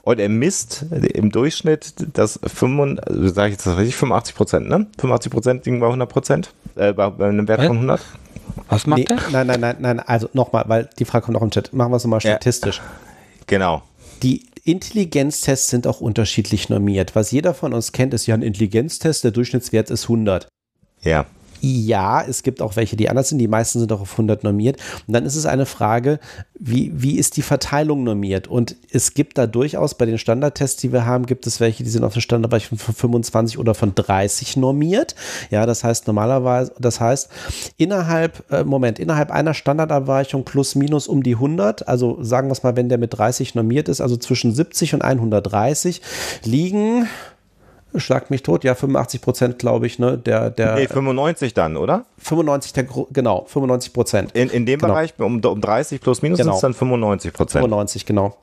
Und 0.02 0.18
er 0.18 0.28
misst 0.28 0.86
im 0.90 1.30
Durchschnitt 1.30 1.94
das 2.14 2.40
85, 2.42 3.34
sage 3.34 3.48
ich 3.48 3.52
jetzt 3.54 3.66
das 3.66 3.76
richtig, 3.76 3.96
85 3.96 4.34
Prozent, 4.34 4.68
ne? 4.68 4.86
85 4.98 5.32
Prozent 5.32 5.66
liegen 5.66 5.80
bei 5.80 5.86
100 5.86 6.08
Prozent, 6.08 6.54
äh, 6.76 6.92
bei 6.92 7.04
einem 7.04 7.48
Wert 7.48 7.62
von 7.64 7.76
100. 7.76 8.00
Was 8.68 8.86
macht 8.86 8.98
nee, 8.98 9.04
der? 9.04 9.18
Nein, 9.30 9.46
nein, 9.46 9.60
nein, 9.60 9.76
nein. 9.80 10.00
Also 10.00 10.28
nochmal, 10.32 10.64
weil 10.68 10.88
die 10.98 11.04
Frage 11.04 11.26
kommt 11.26 11.34
noch 11.34 11.42
im 11.42 11.50
Chat. 11.50 11.72
Machen 11.72 11.92
wir 11.92 11.96
es 11.96 12.04
nochmal 12.04 12.20
statistisch. 12.20 12.78
Ja, 12.78 12.84
genau. 13.46 13.82
Die 14.22 14.46
Intelligenztests 14.64 15.68
sind 15.68 15.86
auch 15.86 16.00
unterschiedlich 16.00 16.68
normiert. 16.68 17.14
Was 17.14 17.30
jeder 17.30 17.54
von 17.54 17.72
uns 17.72 17.92
kennt, 17.92 18.14
ist 18.14 18.26
ja 18.26 18.34
ein 18.34 18.42
Intelligenztest. 18.42 19.24
Der 19.24 19.30
Durchschnittswert 19.30 19.90
ist 19.90 20.04
100. 20.04 20.48
Ja. 21.02 21.26
Ja, 21.60 22.22
es 22.22 22.42
gibt 22.42 22.62
auch 22.62 22.76
welche, 22.76 22.96
die 22.96 23.08
anders 23.08 23.28
sind. 23.28 23.38
Die 23.38 23.48
meisten 23.48 23.78
sind 23.80 23.92
auch 23.92 24.00
auf 24.00 24.12
100 24.12 24.44
normiert. 24.44 24.78
Und 25.06 25.14
dann 25.14 25.24
ist 25.24 25.36
es 25.36 25.46
eine 25.46 25.66
Frage, 25.66 26.18
wie, 26.58 26.92
wie 26.94 27.18
ist 27.18 27.36
die 27.36 27.42
Verteilung 27.42 28.04
normiert? 28.04 28.48
Und 28.48 28.76
es 28.90 29.14
gibt 29.14 29.38
da 29.38 29.46
durchaus 29.46 29.94
bei 29.94 30.06
den 30.06 30.18
Standardtests, 30.18 30.80
die 30.80 30.92
wir 30.92 31.06
haben, 31.06 31.26
gibt 31.26 31.46
es 31.46 31.60
welche, 31.60 31.84
die 31.84 31.90
sind 31.90 32.04
auf 32.04 32.12
dem 32.12 32.22
Standardbereich 32.22 32.68
von 32.68 32.78
25 32.78 33.58
oder 33.58 33.74
von 33.74 33.94
30 33.94 34.56
normiert. 34.56 35.14
Ja, 35.50 35.66
das 35.66 35.84
heißt 35.84 36.06
normalerweise, 36.06 36.72
das 36.78 37.00
heißt 37.00 37.28
innerhalb, 37.76 38.50
äh, 38.52 38.64
Moment, 38.64 38.98
innerhalb 38.98 39.30
einer 39.30 39.54
Standardabweichung 39.54 40.44
plus 40.44 40.74
minus 40.74 41.08
um 41.08 41.22
die 41.22 41.34
100, 41.34 41.88
also 41.88 42.22
sagen 42.22 42.48
wir 42.48 42.52
es 42.52 42.62
mal, 42.62 42.76
wenn 42.76 42.88
der 42.88 42.98
mit 42.98 43.16
30 43.16 43.54
normiert 43.54 43.88
ist, 43.88 44.00
also 44.00 44.16
zwischen 44.16 44.52
70 44.52 44.94
und 44.94 45.02
130 45.02 46.02
liegen 46.44 47.06
Schlag 47.96 48.30
mich 48.30 48.42
tot, 48.42 48.64
ja, 48.64 48.74
85 48.74 49.20
Prozent, 49.20 49.58
glaube 49.58 49.86
ich, 49.86 49.98
ne, 49.98 50.16
der, 50.16 50.50
der. 50.50 50.74
Nee, 50.74 50.86
95 50.86 51.54
dann, 51.54 51.76
oder? 51.76 52.04
95, 52.18 52.72
der, 52.72 52.86
genau, 53.10 53.44
95 53.46 53.92
Prozent. 53.92 54.32
In, 54.32 54.48
in 54.50 54.66
dem 54.66 54.78
genau. 54.78 54.92
Bereich, 54.92 55.14
um, 55.18 55.44
um 55.44 55.60
30 55.60 56.00
plus 56.00 56.22
minus 56.22 56.38
genau. 56.38 56.52
sind 56.52 56.56
es 56.56 56.60
dann 56.60 56.74
95 56.74 57.32
Prozent. 57.32 57.62
95, 57.62 58.06
genau. 58.06 58.36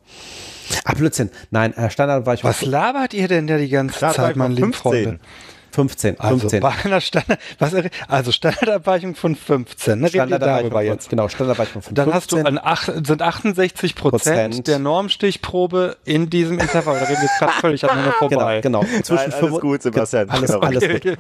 Ah, 0.84 0.94
Blödsinn. 0.94 1.30
Nein, 1.50 1.74
Standard 1.90 2.26
war 2.26 2.34
ich. 2.34 2.44
Was 2.44 2.66
labert 2.66 3.14
ihr 3.14 3.28
denn 3.28 3.48
da 3.48 3.58
die 3.58 3.70
ganze 3.70 4.00
Zeit, 4.00 4.36
mein 4.36 4.52
lieben 4.52 4.74
Freunde? 4.74 5.20
15. 5.78 6.20
Also 6.20 6.40
15. 6.40 6.60
bei 6.62 6.74
einer 6.84 7.02
Standard, 7.02 7.40
was, 7.60 7.72
also 8.08 8.32
Standardabweichung 8.32 9.14
von 9.14 9.36
15. 9.36 10.00
Ne? 10.00 10.10
Standardabweichung 10.10 10.72
von, 10.72 10.86
jetzt. 10.86 11.10
Genau, 11.10 11.30
Standardabweichung 11.30 11.82
von 11.84 11.94
Dann 11.94 12.12
15. 12.12 12.46
hast 12.46 12.56
du 12.56 12.62
ach, 12.64 12.90
sind 13.06 13.22
68 13.22 13.94
Prozent 13.94 14.68
der 14.68 14.80
Normstichprobe 14.80 15.98
in 16.04 16.32
diesem 16.32 16.58
Intervall. 16.58 17.00
Da 17.00 17.06
reden 17.06 17.22
wir 17.22 17.28
jetzt 17.28 17.38
gerade 17.38 17.54
völlig 17.54 17.84
aneinander 17.90 18.14
vorbei. 18.14 18.62
Genau, 18.62 18.82
genau. 18.82 19.02
Zwischen 19.04 19.30
Nein, 19.30 19.44
alles 19.44 19.60
gut, 19.60 19.82
Sebastian. 19.84 20.30
Alles, 20.32 20.52
genau. 20.52 20.66
alles 20.66 20.84
gut. 20.84 21.18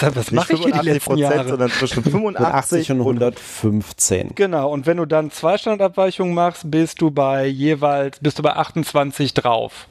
Was, 0.00 0.16
was 0.16 0.32
mache 0.32 0.54
ich 0.54 0.60
hier 0.60 0.72
die 0.72 0.88
letzten 0.88 1.18
Jahre? 1.18 1.46
Sondern 1.46 1.70
zwischen 1.70 2.02
85 2.10 2.92
und 2.92 3.00
115. 3.00 4.30
Genau, 4.36 4.70
und 4.70 4.86
wenn 4.86 4.96
du 4.96 5.04
dann 5.04 5.30
zwei 5.30 5.58
Standardabweichungen 5.58 6.34
machst, 6.34 6.70
bist 6.70 7.02
du 7.02 7.10
bei 7.10 7.44
jeweils, 7.44 8.20
bist 8.20 8.38
du 8.38 8.42
bei 8.42 8.56
28 8.56 9.34
drauf. 9.34 9.86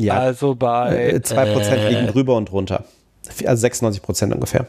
Ja. 0.00 0.18
Also 0.18 0.54
bei. 0.54 1.16
2% 1.16 1.70
äh, 1.70 1.88
liegen 1.88 2.06
drüber 2.08 2.36
und 2.36 2.50
drunter. 2.50 2.84
Also 3.44 3.66
96% 3.66 4.32
ungefähr. 4.32 4.68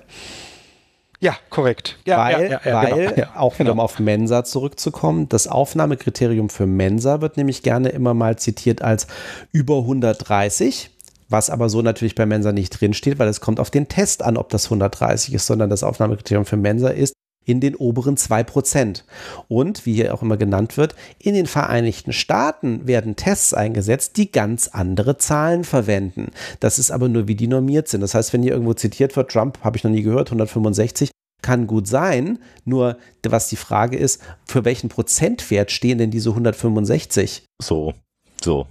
Ja, 1.22 1.36
korrekt. 1.50 1.98
Ja, 2.06 2.18
weil, 2.18 2.52
ja, 2.52 2.62
ja, 2.64 2.82
weil 2.82 3.14
genau, 3.14 3.28
auch 3.36 3.56
wieder 3.56 3.72
genau. 3.72 3.74
um 3.74 3.80
auf 3.82 4.00
Mensa 4.00 4.46
zurückzukommen, 4.46 5.28
das 5.28 5.48
Aufnahmekriterium 5.48 6.50
für 6.50 6.66
Mensa 6.66 7.20
wird 7.20 7.36
nämlich 7.36 7.62
gerne 7.62 7.90
immer 7.90 8.14
mal 8.14 8.38
zitiert 8.38 8.82
als 8.82 9.08
über 9.52 9.80
130, 9.80 10.92
was 11.28 11.50
aber 11.50 11.68
so 11.68 11.82
natürlich 11.82 12.16
bei 12.16 12.26
Mensa 12.26 12.54
nicht 12.54 12.70
drinsteht, 12.70 13.20
weil 13.20 13.28
es 13.28 13.42
kommt 13.42 13.60
auf 13.60 13.70
den 13.70 13.90
Test 13.90 14.24
an, 14.24 14.38
ob 14.38 14.50
das 14.50 14.66
130 14.66 15.34
ist, 15.34 15.46
sondern 15.46 15.70
das 15.70 15.84
Aufnahmekriterium 15.84 16.46
für 16.46 16.58
Mensa 16.58 16.88
ist 16.88 17.14
in 17.50 17.60
den 17.60 17.76
oberen 17.76 18.16
2%. 18.16 19.04
Und, 19.48 19.86
wie 19.86 19.96
hier 19.96 20.14
auch 20.14 20.22
immer 20.22 20.38
genannt 20.38 20.78
wird, 20.78 20.96
in 21.18 21.34
den 21.34 21.48
Vereinigten 21.48 22.14
Staaten 22.14 22.88
werden 22.88 23.16
Tests 23.16 23.54
eingesetzt, 23.54 24.18
die 24.18 24.32
ganz 24.32 24.68
andere 24.68 25.18
Zahlen 25.18 25.64
verwenden. 25.64 26.32
Das 26.60 26.78
ist 26.78 26.92
aber 26.92 27.10
nur, 27.10 27.28
wie 27.28 27.36
die 27.36 27.48
normiert 27.48 27.88
sind. 27.88 28.02
Das 28.02 28.14
heißt, 28.14 28.34
wenn 28.34 28.44
hier 28.44 28.52
irgendwo 28.52 28.74
zitiert 28.74 29.16
wird, 29.16 29.32
Trump 29.32 29.60
habe 29.64 29.78
ich 29.78 29.84
noch 29.84 29.92
nie 29.92 30.04
gehört, 30.04 30.28
165, 30.28 31.10
kann 31.42 31.66
gut 31.66 31.88
sein, 31.88 32.38
nur 32.66 32.98
was 33.28 33.48
die 33.48 33.56
Frage 33.56 33.98
ist, 33.98 34.22
für 34.46 34.66
welchen 34.66 34.90
Prozentwert 34.90 35.72
stehen 35.72 35.98
denn 35.98 36.12
diese 36.12 36.30
165? 36.30 37.46
So, 37.62 37.94
so. 38.42 38.68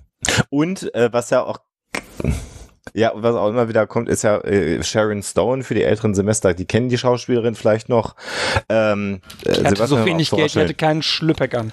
Und 0.50 0.94
äh, 0.94 1.12
was 1.12 1.30
ja 1.30 1.42
auch 1.42 1.58
ja, 2.94 3.12
was 3.14 3.34
auch 3.34 3.48
immer 3.48 3.68
wieder 3.68 3.86
kommt, 3.86 4.08
ist 4.08 4.22
ja 4.22 4.38
äh, 4.38 4.82
Sharon 4.82 5.22
Stone 5.22 5.62
für 5.62 5.74
die 5.74 5.82
älteren 5.82 6.14
Semester. 6.14 6.54
Die 6.54 6.64
kennen 6.64 6.88
die 6.88 6.98
Schauspielerin 6.98 7.54
vielleicht 7.54 7.88
noch. 7.88 8.14
Ähm, 8.68 9.20
äh, 9.44 9.50
hatte 9.50 9.60
Sebastian 9.60 9.86
so 9.86 10.04
wenig 10.06 10.30
Geld, 10.30 10.54
die 10.54 10.60
hatte 10.60 10.74
keinen 10.74 11.02
Schlüppeck 11.02 11.54
an. 11.54 11.72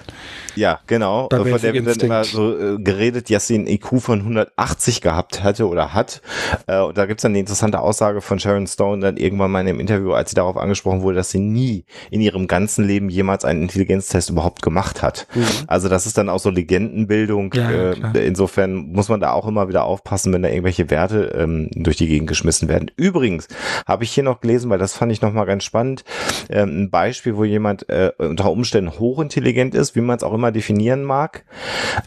Ja, 0.54 0.80
genau. 0.86 1.28
Von 1.30 1.44
der 1.44 1.74
wird 1.74 1.86
dann 1.86 2.00
immer 2.00 2.24
so 2.24 2.58
äh, 2.58 2.78
geredet, 2.78 3.30
dass 3.30 3.46
sie 3.46 3.54
einen 3.56 3.66
IQ 3.66 4.00
von 4.00 4.20
180 4.20 5.00
gehabt 5.00 5.44
hätte 5.44 5.68
oder 5.68 5.92
hat. 5.94 6.22
Äh, 6.66 6.80
und 6.80 6.96
da 6.96 7.06
gibt's 7.06 7.22
dann 7.22 7.34
die 7.34 7.40
interessante 7.40 7.80
Aussage 7.80 8.20
von 8.20 8.38
Sharon 8.38 8.66
Stone 8.66 9.02
dann 9.02 9.16
irgendwann 9.16 9.50
mal 9.50 9.60
in 9.60 9.68
einem 9.68 9.80
Interview, 9.80 10.12
als 10.12 10.30
sie 10.30 10.36
darauf 10.36 10.56
angesprochen 10.56 11.02
wurde, 11.02 11.16
dass 11.16 11.30
sie 11.30 11.38
nie 11.38 11.84
in 12.10 12.20
ihrem 12.20 12.46
ganzen 12.46 12.86
Leben 12.86 13.08
jemals 13.08 13.44
einen 13.44 13.62
Intelligenztest 13.62 14.30
überhaupt 14.30 14.62
gemacht 14.62 15.02
hat. 15.02 15.26
Mhm. 15.34 15.44
Also 15.66 15.88
das 15.88 16.06
ist 16.06 16.18
dann 16.18 16.28
auch 16.28 16.40
so 16.40 16.50
Legendenbildung. 16.50 17.52
Ja, 17.54 17.70
äh, 17.70 18.26
insofern 18.26 18.92
muss 18.92 19.08
man 19.08 19.20
da 19.20 19.32
auch 19.32 19.46
immer 19.46 19.68
wieder 19.68 19.84
aufpassen, 19.84 20.32
wenn 20.32 20.42
da 20.42 20.48
irgendwelche 20.48 20.90
Werte 20.90 21.05
Werte 21.10 21.36
ähm, 21.36 21.68
durch 21.72 21.96
die 21.96 22.08
Gegend 22.08 22.28
geschmissen 22.28 22.68
werden. 22.68 22.90
Übrigens 22.96 23.48
habe 23.86 24.04
ich 24.04 24.12
hier 24.12 24.24
noch 24.24 24.40
gelesen, 24.40 24.70
weil 24.70 24.78
das 24.78 24.94
fand 24.94 25.12
ich 25.12 25.22
nochmal 25.22 25.46
ganz 25.46 25.64
spannend, 25.64 26.04
ähm, 26.48 26.82
ein 26.82 26.90
Beispiel, 26.90 27.36
wo 27.36 27.44
jemand 27.44 27.88
äh, 27.88 28.12
unter 28.18 28.50
Umständen 28.50 28.98
hochintelligent 28.98 29.74
ist, 29.74 29.94
wie 29.96 30.00
man 30.00 30.16
es 30.16 30.22
auch 30.22 30.32
immer 30.32 30.52
definieren 30.52 31.04
mag, 31.04 31.44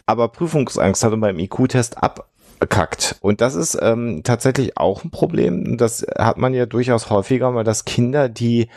aber 0.06 0.28
Prüfungsangst 0.28 1.02
hat 1.02 1.12
und 1.12 1.20
beim 1.20 1.38
IQ-Test 1.38 1.96
abkackt. 2.02 3.16
Und 3.20 3.40
das 3.40 3.54
ist 3.54 3.78
ähm, 3.80 4.22
tatsächlich 4.24 4.76
auch 4.76 5.04
ein 5.04 5.10
Problem. 5.10 5.76
Das 5.76 6.06
hat 6.18 6.36
man 6.36 6.54
ja 6.54 6.66
durchaus 6.66 7.10
häufiger 7.10 7.50
mal, 7.50 7.64
dass 7.64 7.84
Kinder, 7.84 8.28
die 8.28 8.68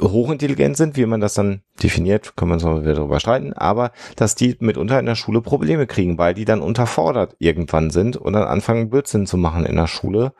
hochintelligent 0.00 0.76
sind, 0.76 0.96
wie 0.96 1.06
man 1.06 1.20
das 1.20 1.34
dann 1.34 1.62
definiert, 1.82 2.36
kann 2.36 2.48
man 2.48 2.58
so 2.58 2.82
wieder 2.82 2.94
darüber 2.94 3.20
streiten, 3.20 3.52
aber 3.52 3.92
dass 4.16 4.34
die 4.34 4.56
mitunter 4.60 4.98
in 4.98 5.06
der 5.06 5.14
Schule 5.14 5.40
Probleme 5.40 5.86
kriegen, 5.86 6.18
weil 6.18 6.34
die 6.34 6.44
dann 6.44 6.60
unterfordert 6.60 7.36
irgendwann 7.38 7.90
sind 7.90 8.16
und 8.16 8.32
dann 8.32 8.44
anfangen 8.44 8.90
Blödsinn 8.90 9.26
zu 9.26 9.36
machen 9.36 9.66
in 9.66 9.76
der 9.76 9.86
Schule. 9.86 10.32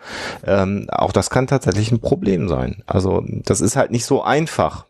Ähm, 0.47 0.87
auch 0.91 1.13
das 1.13 1.31
kann 1.31 1.47
tatsächlich 1.47 1.93
ein 1.93 2.01
Problem 2.01 2.49
sein. 2.49 2.83
Also 2.87 3.23
das 3.27 3.61
ist 3.61 3.77
halt 3.77 3.91
nicht 3.91 4.05
so 4.05 4.23
einfach. 4.23 4.87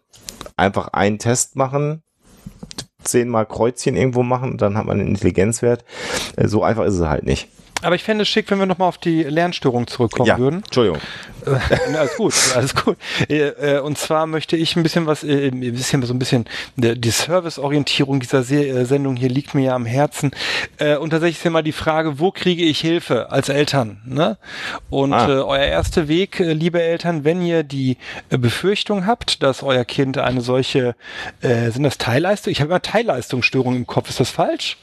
Einfach 0.56 0.88
einen 0.88 1.18
Test 1.18 1.56
machen, 1.56 2.02
zehnmal 3.02 3.46
Kreuzchen 3.46 3.96
irgendwo 3.96 4.22
machen 4.22 4.56
dann 4.56 4.76
hat 4.76 4.86
man 4.86 5.00
einen 5.00 5.08
Intelligenzwert. 5.08 5.84
Äh, 6.36 6.48
so 6.48 6.62
einfach 6.62 6.84
ist 6.84 6.94
es 6.94 7.06
halt 7.06 7.24
nicht. 7.24 7.48
Aber 7.82 7.94
ich 7.94 8.02
fände 8.02 8.22
es 8.22 8.28
schick, 8.28 8.50
wenn 8.50 8.58
wir 8.58 8.66
nochmal 8.66 8.88
auf 8.88 8.98
die 8.98 9.22
Lernstörung 9.24 9.86
zurückkommen 9.86 10.26
ja, 10.28 10.38
würden. 10.38 10.62
Entschuldigung. 10.64 11.00
Äh, 11.46 11.96
alles 11.96 12.16
gut, 12.16 12.34
alles 12.54 12.74
gut. 12.74 12.96
Äh, 13.28 13.76
äh, 13.76 13.80
und 13.80 13.98
zwar 13.98 14.26
möchte 14.26 14.56
ich 14.56 14.76
ein 14.76 14.82
bisschen 14.82 15.06
was, 15.06 15.22
ein 15.22 15.60
bisschen 15.60 16.02
so 16.02 16.14
ein 16.14 16.18
bisschen 16.18 16.46
die 16.76 17.10
Serviceorientierung 17.10 18.20
dieser 18.20 18.42
Sendung 18.42 19.16
hier 19.16 19.28
liegt 19.28 19.54
mir 19.54 19.64
ja 19.64 19.74
am 19.74 19.86
Herzen. 19.86 20.30
Und 21.00 21.10
tatsächlich 21.10 21.38
ist 21.38 21.44
ja 21.44 21.50
mal 21.50 21.62
die 21.62 21.72
Frage, 21.72 22.18
wo 22.18 22.30
kriege 22.30 22.64
ich 22.64 22.80
Hilfe 22.80 23.30
als 23.30 23.48
Eltern? 23.48 24.00
Ne? 24.06 24.38
Und 24.90 25.12
ah. 25.12 25.44
euer 25.44 25.64
erster 25.64 26.08
Weg, 26.08 26.38
liebe 26.38 26.82
Eltern, 26.82 27.24
wenn 27.24 27.42
ihr 27.42 27.62
die 27.62 27.96
Befürchtung 28.28 29.06
habt, 29.06 29.42
dass 29.42 29.62
euer 29.62 29.84
Kind 29.84 30.18
eine 30.18 30.40
solche, 30.40 30.94
sind 31.40 31.82
das 31.82 31.98
Teilleistung? 31.98 32.52
Ich 32.52 32.60
habe 32.60 32.70
immer 32.70 32.82
Teilleistungsstörung 32.82 33.76
im 33.76 33.86
Kopf. 33.86 34.08
Ist 34.08 34.20
das 34.20 34.30
falsch? 34.30 34.76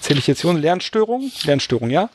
Zähle 0.00 0.18
ich 0.18 0.26
jetzt 0.26 0.42
hier 0.42 0.52
Lernstörung? 0.52 1.30
Lernstörung, 1.44 1.90
ja? 1.90 2.08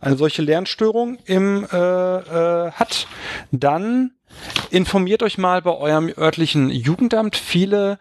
Eine 0.00 0.16
solche 0.16 0.42
Lernstörung 0.42 1.18
im 1.24 1.66
äh, 1.72 1.76
äh, 1.76 2.70
hat, 2.72 3.06
dann 3.50 4.12
Informiert 4.70 5.22
euch 5.22 5.38
mal 5.38 5.62
bei 5.62 5.70
eurem 5.70 6.12
örtlichen 6.16 6.70
Jugendamt. 6.70 7.36
Viele 7.36 7.98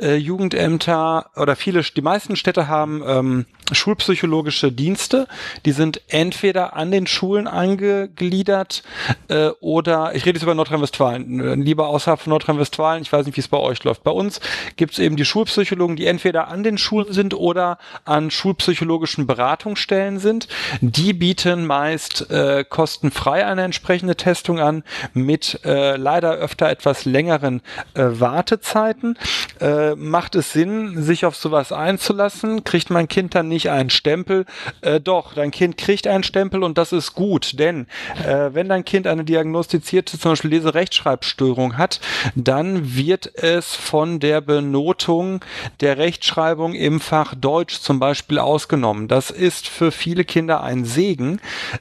äh, 0.00 0.16
Jugendämter 0.16 1.30
oder 1.36 1.56
viele, 1.56 1.82
die 1.82 2.02
meisten 2.02 2.36
Städte 2.36 2.68
haben 2.68 3.02
ähm, 3.06 3.46
schulpsychologische 3.72 4.72
Dienste. 4.72 5.26
Die 5.64 5.72
sind 5.72 6.00
entweder 6.08 6.76
an 6.76 6.90
den 6.90 7.06
Schulen 7.06 7.46
angegliedert 7.46 8.82
äh, 9.28 9.48
oder, 9.60 10.14
ich 10.14 10.24
rede 10.24 10.36
jetzt 10.36 10.42
über 10.42 10.54
Nordrhein-Westfalen, 10.54 11.40
äh, 11.40 11.54
lieber 11.54 11.88
außerhalb 11.88 12.20
von 12.20 12.30
Nordrhein-Westfalen, 12.30 13.02
ich 13.02 13.12
weiß 13.12 13.26
nicht, 13.26 13.36
wie 13.36 13.40
es 13.40 13.48
bei 13.48 13.58
euch 13.58 13.84
läuft. 13.84 14.04
Bei 14.04 14.10
uns 14.10 14.40
gibt 14.76 14.92
es 14.92 14.98
eben 14.98 15.16
die 15.16 15.24
Schulpsychologen, 15.24 15.96
die 15.96 16.06
entweder 16.06 16.48
an 16.48 16.62
den 16.62 16.78
Schulen 16.78 17.12
sind 17.12 17.34
oder 17.34 17.78
an 18.04 18.30
schulpsychologischen 18.30 19.26
Beratungsstellen 19.26 20.18
sind. 20.18 20.48
Die 20.80 21.12
bieten 21.12 21.66
meist 21.66 22.30
äh, 22.30 22.64
kostenfrei 22.68 23.46
eine 23.46 23.62
entsprechende 23.62 24.16
Testung 24.16 24.60
an 24.60 24.84
mit 25.14 25.60
äh, 25.64 25.96
leider 25.96 26.32
öfter 26.32 26.68
etwas 26.68 27.04
längeren 27.04 27.62
äh, 27.94 28.04
Wartezeiten. 28.04 29.18
Äh, 29.60 29.94
macht 29.94 30.34
es 30.34 30.52
Sinn, 30.52 31.02
sich 31.02 31.24
auf 31.24 31.36
sowas 31.36 31.72
einzulassen? 31.72 32.64
Kriegt 32.64 32.90
mein 32.90 33.08
Kind 33.08 33.34
dann 33.34 33.48
nicht 33.48 33.57
einen 33.66 33.90
Stempel? 33.90 34.46
Äh, 34.80 35.00
doch, 35.00 35.34
dein 35.34 35.50
Kind 35.50 35.76
kriegt 35.76 36.06
einen 36.06 36.22
Stempel 36.22 36.62
und 36.62 36.78
das 36.78 36.92
ist 36.92 37.14
gut, 37.14 37.58
denn 37.58 37.86
äh, 38.24 38.50
wenn 38.52 38.68
dein 38.68 38.84
Kind 38.84 39.06
eine 39.06 39.24
diagnostizierte 39.24 40.18
zum 40.18 40.32
Beispiel 40.32 40.50
Leserechtschreibstörung 40.50 41.76
hat, 41.76 42.00
dann 42.34 42.94
wird 42.94 43.34
es 43.42 43.74
von 43.74 44.20
der 44.20 44.40
Benotung 44.40 45.40
der 45.80 45.98
Rechtschreibung 45.98 46.74
im 46.74 47.00
Fach 47.00 47.34
Deutsch 47.34 47.80
zum 47.80 47.98
Beispiel 47.98 48.38
ausgenommen. 48.38 49.08
Das 49.08 49.30
ist 49.30 49.68
für 49.68 49.90
viele 49.90 50.24
Kinder 50.24 50.62
ein 50.62 50.84
Segen, 50.84 51.40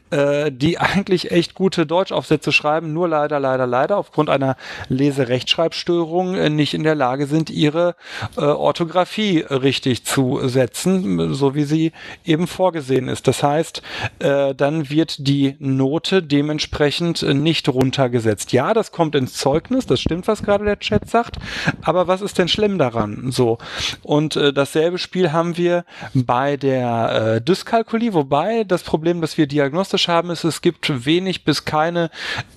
äh, 0.10 0.52
die 0.52 0.78
eigentlich 0.80 1.32
echt 1.32 1.54
gute 1.54 1.86
Deutschaufsätze 1.86 2.52
schreiben, 2.52 2.94
nur 2.94 3.08
leider, 3.08 3.40
leider, 3.40 3.68
leider 3.68 3.98
aufgrund 3.98 4.30
einer 4.30 4.56
Leserechtschreibstörung 4.90 6.36
äh, 6.36 6.50
nicht 6.50 6.74
in 6.74 6.84
der 6.84 6.96
Lage 6.96 7.28
sind, 7.28 7.50
ihre 7.50 7.96
äh, 8.38 8.42
Orthographie 8.42 9.40
richtig 9.40 10.06
zu 10.06 10.48
setzen, 10.48 11.34
so 11.34 11.56
wie 11.56 11.64
sie 11.68 11.92
eben 12.26 12.48
vorgesehen 12.48 13.08
ist. 13.08 13.28
Das 13.28 13.44
heißt, 13.44 13.84
äh, 14.20 14.56
dann 14.56 14.90
wird 14.90 15.28
die 15.28 15.56
Note 15.60 16.24
dementsprechend 16.24 17.22
äh, 17.22 17.34
nicht 17.34 17.70
runtergesetzt. 17.70 18.52
Ja, 18.54 18.74
das 18.74 18.92
kommt 18.92 19.14
ins 19.14 19.34
Zeugnis, 19.34 19.86
das 19.86 20.02
stimmt, 20.02 20.28
was 20.28 20.42
gerade 20.42 20.66
der 20.66 20.80
Chat 20.80 21.10
sagt, 21.10 21.38
aber 21.84 22.08
was 22.08 22.22
ist 22.22 22.38
denn 22.38 22.48
schlimm 22.48 22.78
daran? 22.78 23.32
So. 23.32 23.58
Und 24.02 24.36
äh, 24.36 24.54
dasselbe 24.54 24.98
Spiel 24.98 25.32
haben 25.32 25.58
wir 25.58 25.86
bei 26.14 26.58
der 26.58 27.36
äh, 27.36 27.42
Dyskalkulie, 27.42 28.14
wobei 28.14 28.64
das 28.64 28.84
Problem, 28.84 29.22
das 29.22 29.38
wir 29.38 29.48
diagnostisch 29.48 30.08
haben, 30.08 30.30
ist, 30.30 30.44
es 30.44 30.62
gibt 30.62 31.06
wenig 31.06 31.44
bis 31.44 31.66
keine 31.66 32.10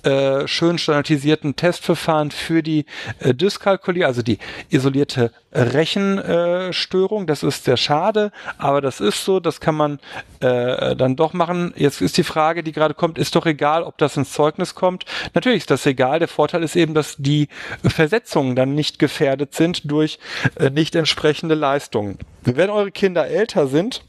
äh, 0.03 0.47
schön 0.47 0.77
standardisierten 0.77 1.55
Testverfahren 1.55 2.31
für 2.31 2.63
die 2.63 2.85
äh, 3.19 3.33
Dyskalkulie, 3.33 4.05
also 4.05 4.21
die 4.21 4.39
isolierte 4.69 5.31
Rechenstörung. 5.53 7.27
das 7.27 7.43
ist 7.43 7.65
sehr 7.65 7.77
schade, 7.77 8.31
aber 8.57 8.81
das 8.81 8.99
ist 8.99 9.25
so, 9.25 9.39
das 9.39 9.59
kann 9.59 9.75
man 9.75 9.99
äh, 10.39 10.95
dann 10.95 11.15
doch 11.15 11.33
machen. 11.33 11.73
Jetzt 11.75 12.01
ist 12.01 12.17
die 12.17 12.23
Frage, 12.23 12.63
die 12.63 12.71
gerade 12.71 12.93
kommt, 12.93 13.17
ist 13.17 13.35
doch 13.35 13.45
egal, 13.45 13.83
ob 13.83 13.97
das 13.97 14.17
ins 14.17 14.31
Zeugnis 14.31 14.75
kommt. 14.75 15.05
Natürlich 15.33 15.59
ist 15.59 15.71
das 15.71 15.85
egal. 15.85 16.19
Der 16.19 16.27
Vorteil 16.27 16.63
ist 16.63 16.75
eben, 16.75 16.93
dass 16.93 17.15
die 17.17 17.49
Versetzungen 17.83 18.55
dann 18.55 18.75
nicht 18.75 18.99
gefährdet 18.99 19.53
sind 19.55 19.91
durch 19.91 20.19
äh, 20.55 20.69
nicht 20.69 20.95
entsprechende 20.95 21.55
Leistungen. 21.55 22.17
Wenn 22.43 22.69
eure 22.69 22.91
Kinder 22.91 23.27
älter 23.27 23.67
sind, 23.67 24.03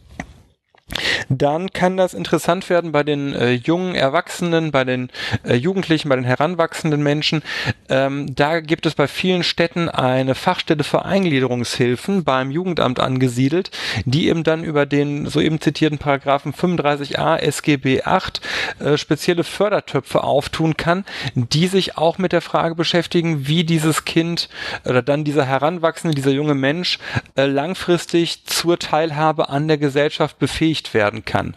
dann 1.28 1.72
kann 1.72 1.96
das 1.96 2.14
interessant 2.14 2.68
werden 2.68 2.92
bei 2.92 3.02
den 3.02 3.34
äh, 3.34 3.52
jungen 3.52 3.94
Erwachsenen, 3.94 4.70
bei 4.70 4.84
den 4.84 5.10
äh, 5.44 5.54
Jugendlichen, 5.54 6.08
bei 6.08 6.16
den 6.16 6.24
heranwachsenden 6.24 7.02
Menschen. 7.02 7.42
Ähm, 7.88 8.34
da 8.34 8.60
gibt 8.60 8.86
es 8.86 8.94
bei 8.94 9.08
vielen 9.08 9.42
Städten 9.42 9.88
eine 9.88 10.34
Fachstelle 10.34 10.84
für 10.84 11.04
Eingliederungshilfen 11.04 12.24
beim 12.24 12.50
Jugendamt 12.50 13.00
angesiedelt, 13.00 13.70
die 14.04 14.28
eben 14.28 14.44
dann 14.44 14.64
über 14.64 14.86
den 14.86 15.26
soeben 15.26 15.60
zitierten 15.60 15.98
Paragraphen 15.98 16.52
35a 16.52 17.38
SGB 17.38 18.02
8 18.02 18.40
äh, 18.80 18.96
spezielle 18.96 19.44
Fördertöpfe 19.44 20.24
auftun 20.24 20.76
kann, 20.76 21.04
die 21.34 21.66
sich 21.66 21.96
auch 21.96 22.18
mit 22.18 22.32
der 22.32 22.42
Frage 22.42 22.74
beschäftigen, 22.74 23.46
wie 23.46 23.64
dieses 23.64 24.04
Kind 24.04 24.48
oder 24.84 25.02
dann 25.02 25.24
dieser 25.24 25.44
Heranwachsende, 25.44 26.14
dieser 26.14 26.32
junge 26.32 26.54
Mensch 26.54 26.98
äh, 27.36 27.46
langfristig 27.46 28.44
zur 28.44 28.78
Teilhabe 28.78 29.48
an 29.48 29.68
der 29.68 29.78
Gesellschaft 29.78 30.38
befähigt 30.38 30.71
erreicht 30.72 30.94
werden 30.94 31.24
kann. 31.24 31.54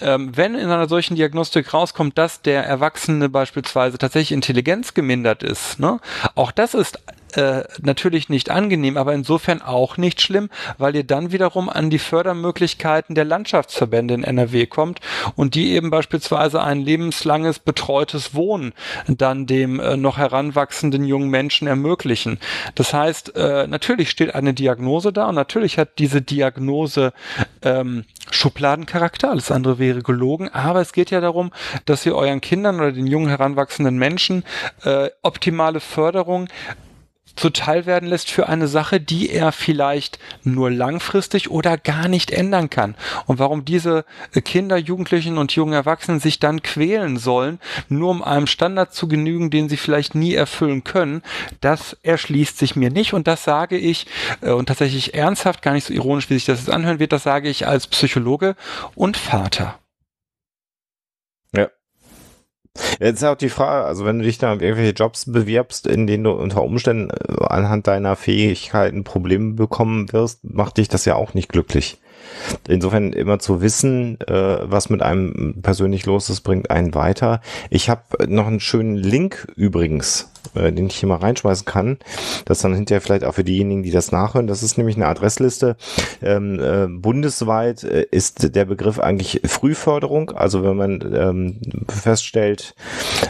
Ähm, 0.00 0.36
wenn 0.36 0.54
in 0.54 0.70
einer 0.70 0.88
solchen 0.88 1.14
Diagnostik 1.14 1.72
rauskommt, 1.72 2.18
dass 2.18 2.42
der 2.42 2.64
Erwachsene 2.64 3.28
beispielsweise 3.28 3.98
tatsächlich 3.98 4.32
Intelligenz 4.32 4.94
gemindert 4.94 5.42
ist, 5.42 5.78
ne, 5.78 6.00
auch 6.34 6.50
das 6.50 6.74
ist 6.74 6.98
äh, 7.36 7.64
natürlich 7.82 8.28
nicht 8.28 8.50
angenehm, 8.50 8.96
aber 8.96 9.14
insofern 9.14 9.60
auch 9.62 9.96
nicht 9.96 10.20
schlimm, 10.20 10.48
weil 10.78 10.96
ihr 10.96 11.04
dann 11.04 11.32
wiederum 11.32 11.68
an 11.68 11.90
die 11.90 11.98
Fördermöglichkeiten 11.98 13.14
der 13.14 13.24
Landschaftsverbände 13.24 14.14
in 14.14 14.24
NRW 14.24 14.66
kommt 14.66 15.00
und 15.34 15.54
die 15.54 15.72
eben 15.72 15.90
beispielsweise 15.90 16.62
ein 16.62 16.80
lebenslanges 16.80 17.58
betreutes 17.58 18.34
Wohnen 18.34 18.72
dann 19.06 19.46
dem 19.46 19.80
äh, 19.80 19.96
noch 19.96 20.16
heranwachsenden 20.16 21.04
jungen 21.04 21.28
Menschen 21.28 21.68
ermöglichen. 21.68 22.38
Das 22.74 22.94
heißt, 22.94 23.36
äh, 23.36 23.66
natürlich 23.66 24.10
steht 24.10 24.34
eine 24.34 24.54
Diagnose 24.54 25.12
da 25.12 25.28
und 25.28 25.34
natürlich 25.34 25.78
hat 25.78 25.98
diese 25.98 26.22
Diagnose 26.22 27.12
ähm, 27.62 28.04
Schubladencharakter, 28.30 29.30
alles 29.30 29.50
andere 29.50 29.78
wäre 29.78 30.02
gelogen, 30.02 30.48
aber 30.48 30.80
es 30.80 30.92
geht 30.92 31.10
ja 31.10 31.20
darum, 31.20 31.52
dass 31.84 32.06
ihr 32.06 32.16
euren 32.16 32.40
Kindern 32.40 32.76
oder 32.76 32.92
den 32.92 33.06
jungen 33.06 33.28
heranwachsenden 33.28 33.98
Menschen 33.98 34.44
äh, 34.84 35.10
optimale 35.22 35.80
Förderung 35.80 36.48
zuteil 37.36 37.86
werden 37.86 38.08
lässt 38.08 38.30
für 38.30 38.48
eine 38.48 38.68
Sache, 38.68 39.00
die 39.00 39.30
er 39.30 39.52
vielleicht 39.52 40.18
nur 40.42 40.70
langfristig 40.70 41.50
oder 41.50 41.78
gar 41.78 42.08
nicht 42.08 42.30
ändern 42.30 42.70
kann. 42.70 42.96
Und 43.26 43.38
warum 43.38 43.64
diese 43.64 44.04
Kinder, 44.44 44.76
Jugendlichen 44.76 45.38
und 45.38 45.52
jungen 45.52 45.74
Erwachsenen 45.74 46.20
sich 46.20 46.40
dann 46.40 46.62
quälen 46.62 47.16
sollen, 47.16 47.60
nur 47.88 48.10
um 48.10 48.22
einem 48.22 48.46
Standard 48.46 48.94
zu 48.94 49.08
genügen, 49.08 49.50
den 49.50 49.68
sie 49.68 49.76
vielleicht 49.76 50.14
nie 50.14 50.34
erfüllen 50.34 50.84
können, 50.84 51.22
das 51.60 51.96
erschließt 52.02 52.58
sich 52.58 52.76
mir 52.76 52.90
nicht. 52.90 53.12
Und 53.14 53.26
das 53.26 53.44
sage 53.44 53.76
ich, 53.76 54.06
äh, 54.40 54.50
und 54.50 54.66
tatsächlich 54.66 55.14
ernsthaft, 55.14 55.62
gar 55.62 55.72
nicht 55.72 55.86
so 55.86 55.92
ironisch, 55.92 56.30
wie 56.30 56.34
sich 56.34 56.46
das 56.46 56.60
jetzt 56.60 56.70
anhören 56.70 56.98
wird, 56.98 57.12
das 57.12 57.22
sage 57.22 57.48
ich 57.48 57.66
als 57.66 57.86
Psychologe 57.86 58.56
und 58.94 59.16
Vater. 59.16 59.78
Jetzt 63.00 63.18
ist 63.18 63.24
auch 63.24 63.36
die 63.36 63.48
Frage, 63.48 63.86
also 63.86 64.04
wenn 64.04 64.18
du 64.18 64.24
dich 64.24 64.38
da 64.38 64.54
auf 64.54 64.60
irgendwelche 64.60 64.92
Jobs 64.92 65.30
bewirbst, 65.30 65.86
in 65.86 66.06
denen 66.06 66.24
du 66.24 66.32
unter 66.32 66.62
Umständen 66.62 67.10
äh, 67.10 67.44
anhand 67.44 67.86
deiner 67.86 68.16
Fähigkeiten 68.16 69.04
Probleme 69.04 69.54
bekommen 69.54 70.12
wirst, 70.12 70.40
macht 70.44 70.78
dich 70.78 70.88
das 70.88 71.04
ja 71.04 71.14
auch 71.14 71.34
nicht 71.34 71.48
glücklich. 71.48 72.00
Insofern 72.68 73.12
immer 73.12 73.38
zu 73.38 73.60
wissen, 73.60 74.18
äh, 74.20 74.58
was 74.62 74.90
mit 74.90 75.02
einem 75.02 75.60
persönlich 75.62 76.06
los 76.06 76.28
ist, 76.30 76.40
bringt 76.42 76.70
einen 76.70 76.94
weiter. 76.94 77.40
Ich 77.70 77.88
habe 77.88 78.02
noch 78.28 78.46
einen 78.46 78.60
schönen 78.60 78.96
Link 78.96 79.46
übrigens 79.56 80.32
äh, 80.54 80.72
den 80.72 80.86
ich 80.86 80.96
hier 80.96 81.08
mal 81.08 81.16
reinschmeißen 81.16 81.64
kann. 81.64 81.98
Das 82.44 82.60
dann 82.60 82.74
hinterher 82.74 83.00
vielleicht 83.00 83.24
auch 83.24 83.34
für 83.34 83.44
diejenigen, 83.44 83.82
die 83.82 83.90
das 83.90 84.12
nachhören. 84.12 84.46
Das 84.46 84.62
ist 84.62 84.78
nämlich 84.78 84.96
eine 84.96 85.06
Adressliste. 85.06 85.76
Ähm, 86.22 86.60
äh, 86.60 86.86
bundesweit 86.88 87.84
äh, 87.84 88.06
ist 88.10 88.54
der 88.54 88.64
Begriff 88.64 88.98
eigentlich 88.98 89.40
Frühförderung. 89.44 90.30
Also 90.30 90.62
wenn 90.64 90.76
man 90.76 91.14
ähm, 91.14 91.60
feststellt, 91.88 92.74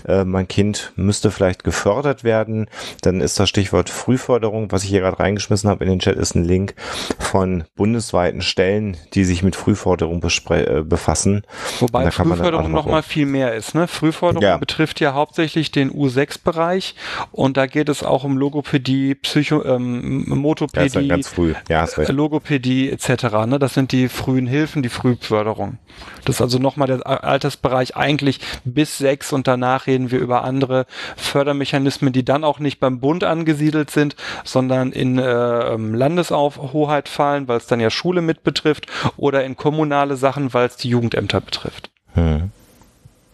äh, 0.07 0.25
mein 0.25 0.49
Kind 0.49 0.93
müsste 0.97 1.31
vielleicht 1.31 1.65
gefördert 1.65 2.25
werden, 2.25 2.69
dann 3.03 3.21
ist 3.21 3.39
das 3.39 3.49
Stichwort 3.49 3.91
Frühförderung. 3.91 4.73
Was 4.73 4.85
ich 4.85 4.91
hier 4.91 5.01
gerade 5.01 5.19
reingeschmissen 5.19 5.69
habe 5.71 5.85
in 5.85 5.91
den 5.91 5.99
Chat, 6.01 6.17
ist 6.17 6.35
ein 6.35 6.45
Link 6.45 6.75
von 7.19 7.65
bundesweiten 7.77 8.43
Stellen, 8.43 8.97
die 9.15 9.25
sich 9.25 9.43
mit 9.43 9.57
Frühförderung 9.57 10.23
äh, 10.23 10.83
befassen. 10.83 11.43
Wobei 11.81 12.11
Frühförderung 12.11 12.71
noch 12.71 12.87
mal 12.87 13.03
viel 13.03 13.27
mehr 13.27 13.55
ist. 13.55 13.75
Ne? 13.75 13.89
Frühförderung 13.89 14.43
ja. 14.43 14.57
betrifft 14.57 15.01
ja 15.01 15.15
hauptsächlich 15.15 15.71
den 15.71 15.91
U6-Bereich 15.93 16.95
und 17.33 17.57
da 17.57 17.67
geht 17.67 17.89
es 17.89 18.03
auch 18.03 18.25
um 18.25 18.37
Logopädie, 18.37 19.15
Psycho, 19.15 19.65
ähm, 19.65 20.25
Motopädie, 20.29 21.01
ja, 21.01 21.19
früh. 21.23 21.55
Ja, 21.69 21.85
äh, 21.85 22.13
Logopädie 22.13 22.91
etc. 22.91 23.47
Ne? 23.47 23.59
Das 23.59 23.75
sind 23.75 23.93
die 23.93 24.09
frühen 24.09 24.47
Hilfen, 24.47 24.83
die 24.83 24.89
Frühförderung. 24.89 25.79
Das 26.25 26.37
ist 26.37 26.43
also 26.43 26.59
nochmal 26.59 26.89
der 26.89 27.25
Altersbereich 27.25 27.97
eigentlich 27.97 28.41
bis 28.65 28.99
sechs 28.99 29.33
und 29.33 29.47
danach 29.47 29.87
reden 29.87 30.11
wir 30.11 30.19
über 30.19 30.45
andere 30.45 30.87
Fördermechanismen, 31.17 32.13
die 32.13 32.25
dann 32.25 32.45
auch 32.45 32.59
nicht 32.59 32.81
beim 32.81 33.01
Bund 33.01 33.25
angesiedelt 33.25 33.91
sind, 33.91 34.17
sondern 34.45 34.93
in 34.93 35.19
äh, 35.19 35.73
ähm, 35.73 35.95
Landeshoheit 35.95 37.09
fallen, 37.09 37.49
weil 37.49 37.59
es 37.59 37.67
dann 37.67 37.81
ja 37.81 37.91
Schule 37.91 38.23
mit 38.23 38.43
betrifft 38.43 38.87
oder 39.17 39.45
in 39.45 39.57
kommunale 39.57 40.17
Sachen, 40.17 40.53
weil 40.53 40.67
es 40.67 40.77
die 40.77 40.89
Jugendämter 40.89 41.41
betrifft. 41.41 41.91
Hm. 42.15 42.51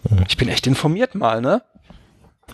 Hm. 0.09 0.25
Ich 0.29 0.37
bin 0.37 0.49
echt 0.49 0.67
informiert 0.67 1.15
mal, 1.15 1.41
ne? 1.41 1.63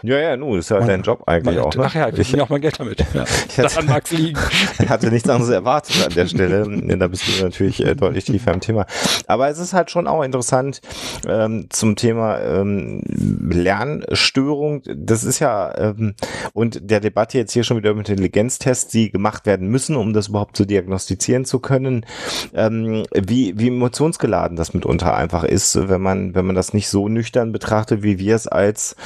Ja, 0.03 0.18
ja, 0.18 0.36
nun, 0.36 0.59
ist 0.59 0.70
ja 0.70 0.80
dein 0.80 1.03
Job 1.03 1.22
eigentlich 1.26 1.57
man, 1.57 1.64
auch. 1.64 1.74
Ne? 1.74 1.84
Ach 1.86 1.94
ja, 1.94 2.09
ich 2.09 2.14
verdiene 2.14 2.42
auch 2.42 2.49
mein 2.49 2.61
Geld 2.61 2.78
damit. 2.78 3.05
Ja. 3.14 3.24
Daran 3.57 3.86
mag 3.86 4.05
es 4.05 4.11
liegen. 4.12 4.38
Ich 4.78 4.88
hatte 4.88 5.11
nichts 5.11 5.28
anderes 5.28 5.51
erwartet 5.51 6.07
an 6.07 6.14
der 6.14 6.26
Stelle. 6.26 6.96
da 6.99 7.09
bist 7.09 7.24
du 7.26 7.42
natürlich 7.42 7.84
äh, 7.84 7.94
deutlich 7.94 8.24
tiefer 8.24 8.53
im 8.53 8.61
Thema. 8.61 8.86
Aber 9.26 9.49
es 9.49 9.59
ist 9.59 9.72
halt 9.72 9.90
schon 9.90 10.07
auch 10.07 10.22
interessant 10.22 10.80
ähm, 11.26 11.66
zum 11.70 11.96
Thema 11.96 12.38
ähm, 12.40 13.03
Lernstörung. 13.09 14.82
Das 14.94 15.24
ist 15.24 15.40
ja, 15.40 15.76
ähm, 15.76 16.14
und 16.53 16.90
der 16.90 17.01
Debatte 17.01 17.38
jetzt 17.38 17.53
hier 17.53 17.64
schon 17.64 17.76
wieder 17.76 17.94
mit 17.94 18.09
Intelligenztests, 18.09 18.90
die 18.90 19.11
gemacht 19.11 19.46
werden 19.46 19.68
müssen, 19.68 19.96
um 19.96 20.12
das 20.12 20.28
überhaupt 20.28 20.57
zu 20.57 20.64
diagnostizieren 20.64 21.44
zu 21.44 21.59
können, 21.59 22.07
ähm, 22.55 23.05
wie, 23.14 23.59
wie 23.59 23.68
emotionsgeladen 23.68 24.57
das 24.57 24.74
mitunter 24.74 25.16
einfach 25.16 25.44
ist, 25.44 25.88
wenn 25.88 26.01
man, 26.01 26.34
wenn 26.34 26.46
man 26.46 26.57
das 26.57 26.72
nicht 26.72 26.88
so 26.88 27.09
nüchtern 27.09 27.53
betrachtet, 27.53 28.03
wie 28.03 28.18
wir 28.18 28.36
es 28.36 28.46
als 28.46 28.96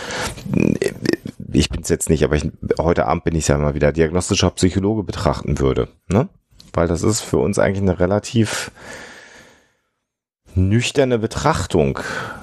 ich 1.53 1.69
bin 1.69 1.83
es 1.83 1.89
jetzt 1.89 2.11
nicht, 2.11 2.25
aber 2.25 2.37
ich, 2.37 2.51
heute 2.79 3.07
Abend 3.07 3.25
bin 3.25 3.35
ich 3.35 3.49
ja 3.49 3.59
mal 3.59 3.75
wieder 3.75 3.93
diagnostischer 3.93 4.51
Psychologe 4.51 5.03
betrachten 5.03 5.59
würde, 5.59 5.89
ne? 6.09 6.29
Weil 6.73 6.89
das 6.89 7.03
ist 7.03 7.21
für 7.21 7.37
uns 7.39 7.59
eigentlich 7.59 7.83
eine 7.83 8.01
relativ 8.01 8.71
nüchterne 10.55 11.19
Betrachtung. 11.19 11.99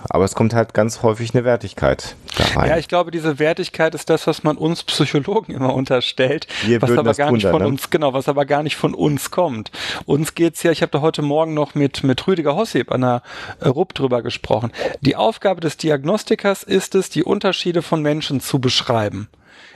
Aber 0.09 0.25
es 0.25 0.35
kommt 0.35 0.53
halt 0.53 0.73
ganz 0.73 1.03
häufig 1.03 1.33
eine 1.33 1.43
Wertigkeit 1.43 2.15
da 2.37 2.59
rein. 2.59 2.69
Ja, 2.69 2.77
ich 2.77 2.87
glaube, 2.87 3.11
diese 3.11 3.39
Wertigkeit 3.39 3.93
ist 3.95 4.09
das, 4.09 4.27
was 4.27 4.43
man 4.43 4.57
uns 4.57 4.83
Psychologen 4.83 5.53
immer 5.53 5.73
unterstellt, 5.73 6.47
Wir 6.65 6.81
was 6.81 6.91
aber 6.91 7.13
gar 7.13 7.31
nicht 7.31 7.45
von 7.45 7.61
ne? 7.61 7.67
uns, 7.67 7.89
genau, 7.89 8.13
was 8.13 8.27
aber 8.27 8.45
gar 8.45 8.63
nicht 8.63 8.75
von 8.75 8.93
uns 8.93 9.31
kommt. 9.31 9.71
Uns 10.05 10.35
geht's 10.35 10.63
ja, 10.63 10.71
ich 10.71 10.81
habe 10.81 10.91
da 10.91 11.01
heute 11.01 11.21
Morgen 11.21 11.53
noch 11.53 11.75
mit, 11.75 12.03
mit 12.03 12.25
Rüdiger 12.27 12.55
Hossip 12.55 12.91
an 12.91 13.01
der 13.01 13.21
RUP 13.63 13.93
drüber 13.93 14.21
gesprochen. 14.21 14.71
Die 15.01 15.15
Aufgabe 15.15 15.61
des 15.61 15.77
Diagnostikers 15.77 16.63
ist 16.63 16.95
es, 16.95 17.09
die 17.09 17.23
Unterschiede 17.23 17.81
von 17.81 18.01
Menschen 18.01 18.39
zu 18.39 18.59
beschreiben. 18.59 19.29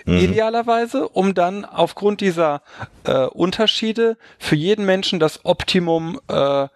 Mhm. 0.06 0.18
Idealerweise, 0.18 1.08
um 1.08 1.34
dann 1.34 1.66
aufgrund 1.66 2.22
dieser 2.22 2.62
äh, 3.06 3.26
Unterschiede 3.26 4.18
für 4.38 4.56
jeden 4.56 4.86
Menschen 4.86 5.20
das 5.20 5.46
Optimum 5.46 6.20
äh, 6.28 6.68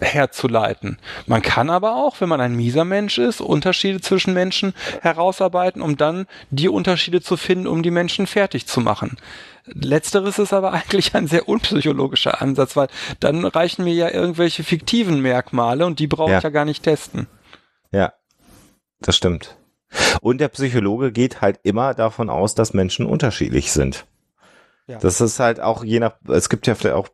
herzuleiten. 0.00 0.98
Man 1.26 1.42
kann 1.42 1.70
aber 1.70 1.96
auch, 1.96 2.20
wenn 2.20 2.28
man 2.28 2.40
ein 2.40 2.54
mieser 2.54 2.84
Mensch 2.84 3.18
ist, 3.18 3.40
Unterschiede 3.40 4.00
zwischen 4.00 4.34
Menschen 4.34 4.74
herausarbeiten, 5.02 5.82
um 5.82 5.96
dann 5.96 6.26
die 6.50 6.68
Unterschiede 6.68 7.20
zu 7.20 7.36
finden, 7.36 7.66
um 7.66 7.82
die 7.82 7.90
Menschen 7.90 8.26
fertig 8.26 8.66
zu 8.66 8.80
machen. 8.80 9.16
Letzteres 9.66 10.38
ist 10.38 10.52
aber 10.52 10.72
eigentlich 10.74 11.14
ein 11.14 11.26
sehr 11.26 11.48
unpsychologischer 11.48 12.40
Ansatz, 12.40 12.76
weil 12.76 12.88
dann 13.20 13.44
reichen 13.44 13.84
mir 13.84 13.94
ja 13.94 14.10
irgendwelche 14.10 14.64
fiktiven 14.64 15.20
Merkmale 15.20 15.86
und 15.86 15.98
die 15.98 16.06
brauche 16.06 16.32
ja. 16.32 16.38
ich 16.38 16.44
ja 16.44 16.50
gar 16.50 16.64
nicht 16.64 16.82
testen. 16.82 17.26
Ja, 17.92 18.12
das 19.00 19.16
stimmt. 19.16 19.56
Und 20.20 20.40
der 20.40 20.48
Psychologe 20.48 21.10
geht 21.10 21.40
halt 21.40 21.58
immer 21.62 21.94
davon 21.94 22.30
aus, 22.30 22.54
dass 22.54 22.74
Menschen 22.74 23.06
unterschiedlich 23.06 23.72
sind. 23.72 24.06
Ja. 24.90 24.98
Das 24.98 25.20
ist 25.20 25.38
halt 25.38 25.60
auch 25.60 25.84
je 25.84 26.00
nach, 26.00 26.14
es 26.28 26.48
gibt 26.48 26.66
ja 26.66 26.74
vielleicht 26.74 26.96
auch 26.96 27.08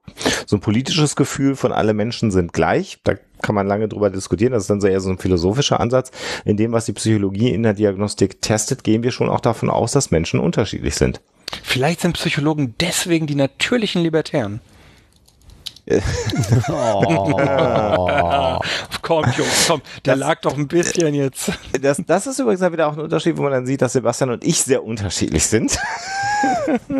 so 0.47 0.57
ein 0.57 0.61
politisches 0.61 1.14
Gefühl 1.14 1.57
von 1.57 1.72
alle 1.72 1.93
Menschen 1.93 2.31
sind 2.31 2.55
gleich. 2.55 3.01
Da 3.05 3.16
kann 3.43 3.55
man 3.55 3.66
lange 3.66 3.87
drüber 3.87 4.09
diskutieren. 4.09 4.53
Das 4.53 4.62
ist 4.62 4.70
dann 4.70 4.81
so 4.81 4.87
eher 4.87 5.01
so 5.01 5.11
ein 5.11 5.18
philosophischer 5.18 5.79
Ansatz. 5.79 6.11
In 6.47 6.57
dem, 6.57 6.72
was 6.72 6.87
die 6.87 6.95
Psychologie 6.95 7.51
in 7.51 7.62
der 7.62 7.74
Diagnostik 7.74 8.41
testet, 8.41 8.83
gehen 8.83 9.03
wir 9.03 9.11
schon 9.11 9.29
auch 9.29 9.41
davon 9.41 9.68
aus, 9.68 9.93
dass 9.93 10.11
Menschen 10.11 10.41
unterschiedlich 10.41 10.95
sind. 10.95 11.20
Vielleicht 11.62 12.01
sind 12.01 12.14
Psychologen 12.14 12.74
deswegen 12.81 13.27
die 13.27 13.35
natürlichen 13.35 14.03
Libertären 14.03 14.61
oh. 16.68 18.59
komm, 19.03 19.24
Jungs, 19.37 19.66
komm, 19.68 19.82
der 20.05 20.14
das, 20.16 20.20
lag 20.20 20.41
doch 20.41 20.57
ein 20.57 20.66
bisschen 20.68 21.14
jetzt. 21.14 21.53
Das, 21.80 22.03
das 22.07 22.26
ist 22.26 22.39
übrigens 22.41 22.61
wieder 22.72 22.89
auch 22.89 22.95
ein 22.95 23.01
Unterschied, 23.01 23.37
wo 23.37 23.43
man 23.43 23.53
dann 23.53 23.66
sieht, 23.66 23.82
dass 23.82 23.93
Sebastian 23.93 24.30
und 24.30 24.45
ich 24.45 24.62
sehr 24.62 24.84
unterschiedlich 24.84 25.47
sind. 25.47 25.78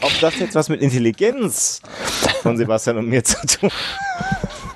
Ob 0.00 0.20
das 0.20 0.38
jetzt 0.38 0.54
was 0.54 0.68
mit 0.68 0.80
Intelligenz 0.80 1.82
von 2.42 2.56
Sebastian 2.56 2.98
und 2.98 3.08
mir 3.08 3.22
zu 3.24 3.36
tun 3.46 3.70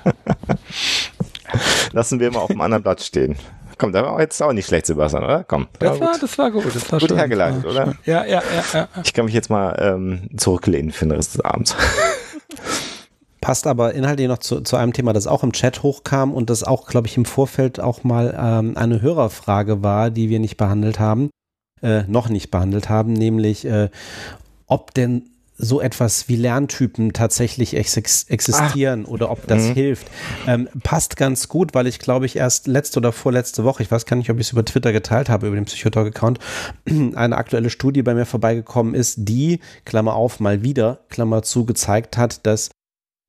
Lassen 1.91 2.19
wir 2.19 2.31
mal 2.31 2.39
auf 2.39 2.47
dem 2.47 2.61
anderen 2.61 2.83
Blatt 2.83 3.01
stehen. 3.01 3.35
Komm, 3.77 3.91
da 3.91 4.03
war 4.03 4.19
jetzt 4.19 4.41
auch 4.41 4.53
nicht 4.53 4.67
schlecht, 4.67 4.85
Sebastian, 4.85 5.23
oder? 5.23 5.43
Komm. 5.43 5.67
Das, 5.79 5.99
war, 5.99 6.17
das 6.19 6.37
war 6.37 6.51
gut. 6.51 6.65
Das 6.65 6.91
war 6.91 6.99
gut 6.99 7.09
schön. 7.09 7.17
hergeleitet, 7.17 7.65
oder? 7.65 7.95
Ja, 8.05 8.25
ja, 8.25 8.41
ja, 8.41 8.63
ja. 8.73 8.87
Ich 9.03 9.13
kann 9.13 9.25
mich 9.25 9.33
jetzt 9.33 9.49
mal 9.49 9.75
ähm, 9.79 10.29
zurücklehnen 10.37 10.91
für 10.91 11.05
den 11.05 11.11
Rest 11.13 11.35
des 11.35 11.41
Abends. 11.41 11.75
Passt 13.41 13.67
aber 13.67 13.93
inhaltlich 13.93 14.29
noch 14.29 14.37
zu, 14.37 14.61
zu 14.61 14.77
einem 14.77 14.93
Thema, 14.93 15.11
das 15.11 15.27
auch 15.27 15.43
im 15.43 15.51
Chat 15.51 15.83
hochkam 15.83 16.33
und 16.33 16.49
das 16.49 16.63
auch, 16.63 16.87
glaube 16.87 17.07
ich, 17.07 17.17
im 17.17 17.25
Vorfeld 17.25 17.79
auch 17.79 18.03
mal 18.05 18.37
ähm, 18.39 18.77
eine 18.77 19.01
Hörerfrage 19.01 19.83
war, 19.83 20.11
die 20.11 20.29
wir 20.29 20.39
nicht 20.39 20.55
behandelt 20.55 20.99
haben, 20.99 21.29
äh, 21.81 22.03
noch 22.03 22.29
nicht 22.29 22.51
behandelt 22.51 22.87
haben, 22.87 23.11
nämlich 23.11 23.65
äh, 23.65 23.89
ob 24.67 24.93
denn 24.93 25.32
so 25.63 25.81
etwas 25.81 26.29
wie 26.29 26.35
Lerntypen 26.35 27.13
tatsächlich 27.13 27.75
ex 27.75 27.97
existieren 27.97 29.03
Ach. 29.05 29.11
oder 29.11 29.31
ob 29.31 29.47
das 29.47 29.63
mhm. 29.63 29.73
hilft, 29.73 30.07
ähm, 30.47 30.67
passt 30.83 31.17
ganz 31.17 31.47
gut, 31.47 31.73
weil 31.73 31.87
ich 31.87 31.99
glaube 31.99 32.25
ich 32.25 32.35
erst 32.35 32.67
letzte 32.67 32.99
oder 32.99 33.11
vorletzte 33.11 33.63
Woche, 33.63 33.83
ich 33.83 33.91
weiß 33.91 34.05
gar 34.05 34.17
nicht, 34.17 34.29
ob 34.29 34.39
ich 34.39 34.47
es 34.47 34.51
über 34.51 34.65
Twitter 34.65 34.91
geteilt 34.91 35.29
habe, 35.29 35.47
über 35.47 35.55
den 35.55 35.65
Psychotalk-Account, 35.65 36.39
eine 37.15 37.37
aktuelle 37.37 37.69
Studie 37.69 38.01
bei 38.01 38.13
mir 38.13 38.25
vorbeigekommen 38.25 38.93
ist, 38.93 39.15
die, 39.19 39.59
Klammer 39.85 40.15
auf, 40.15 40.39
mal 40.39 40.63
wieder, 40.63 40.99
Klammer 41.09 41.43
zu, 41.43 41.65
gezeigt 41.65 42.17
hat, 42.17 42.45
dass 42.45 42.69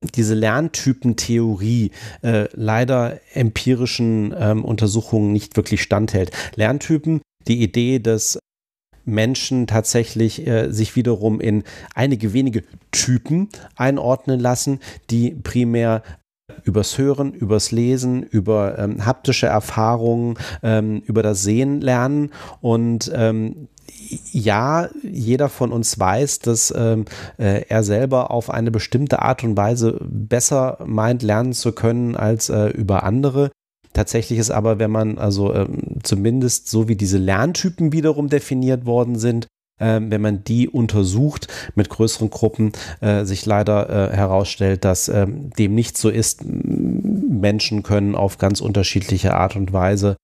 diese 0.03 0.35
Lerntypentheorie 0.35 1.91
äh, 2.21 2.47
leider 2.53 3.19
empirischen 3.33 4.35
ähm, 4.37 4.63
Untersuchungen 4.63 5.33
nicht 5.33 5.57
wirklich 5.57 5.81
standhält. 5.81 6.31
Lerntypen, 6.55 7.21
die 7.47 7.61
Idee, 7.61 7.99
dass 7.99 8.39
Menschen 9.05 9.67
tatsächlich 9.67 10.45
äh, 10.45 10.71
sich 10.71 10.95
wiederum 10.95 11.39
in 11.39 11.63
einige 11.93 12.33
wenige 12.33 12.63
Typen 12.91 13.49
einordnen 13.75 14.39
lassen, 14.39 14.79
die 15.09 15.31
primär 15.31 16.03
übers 16.63 16.97
Hören, 16.97 17.33
übers 17.33 17.71
Lesen, 17.71 18.23
über 18.23 18.77
ähm, 18.77 19.05
haptische 19.05 19.47
Erfahrungen, 19.47 20.37
ähm, 20.63 21.01
über 21.05 21.23
das 21.23 21.43
Sehen 21.43 21.81
lernen 21.81 22.31
und 22.61 23.11
ähm, 23.13 23.67
ja, 24.31 24.89
jeder 25.03 25.49
von 25.49 25.71
uns 25.71 25.97
weiß, 25.99 26.39
dass 26.39 26.73
ähm, 26.75 27.05
äh, 27.37 27.63
er 27.67 27.83
selber 27.83 28.31
auf 28.31 28.49
eine 28.49 28.71
bestimmte 28.71 29.21
Art 29.21 29.43
und 29.43 29.57
Weise 29.57 29.99
besser 30.01 30.77
meint, 30.85 31.23
lernen 31.23 31.53
zu 31.53 31.71
können 31.71 32.15
als 32.15 32.49
äh, 32.49 32.67
über 32.67 33.03
andere. 33.03 33.51
Tatsächlich 33.95 34.39
ist 34.39 34.51
aber, 34.51 34.77
wenn 34.77 34.91
man 34.91 35.17
also 35.17 35.53
ähm, 35.53 35.99
zumindest 36.03 36.69
so 36.69 36.89
wie 36.89 36.97
diese 36.97 37.17
Lerntypen 37.17 37.93
wiederum 37.93 38.27
definiert 38.27 38.85
worden 38.85 39.17
sind, 39.17 39.47
äh, 39.79 40.01
wenn 40.01 40.19
man 40.19 40.43
die 40.43 40.67
untersucht 40.67 41.47
mit 41.75 41.87
größeren 41.87 42.29
Gruppen, 42.29 42.73
äh, 42.99 43.23
sich 43.23 43.45
leider 43.45 44.11
äh, 44.11 44.13
herausstellt, 44.13 44.83
dass 44.83 45.07
ähm, 45.07 45.49
dem 45.51 45.75
nicht 45.75 45.97
so 45.97 46.09
ist. 46.09 46.43
Menschen 46.43 47.83
können 47.83 48.15
auf 48.15 48.37
ganz 48.37 48.59
unterschiedliche 48.59 49.33
Art 49.33 49.55
und 49.55 49.71
Weise 49.71 50.17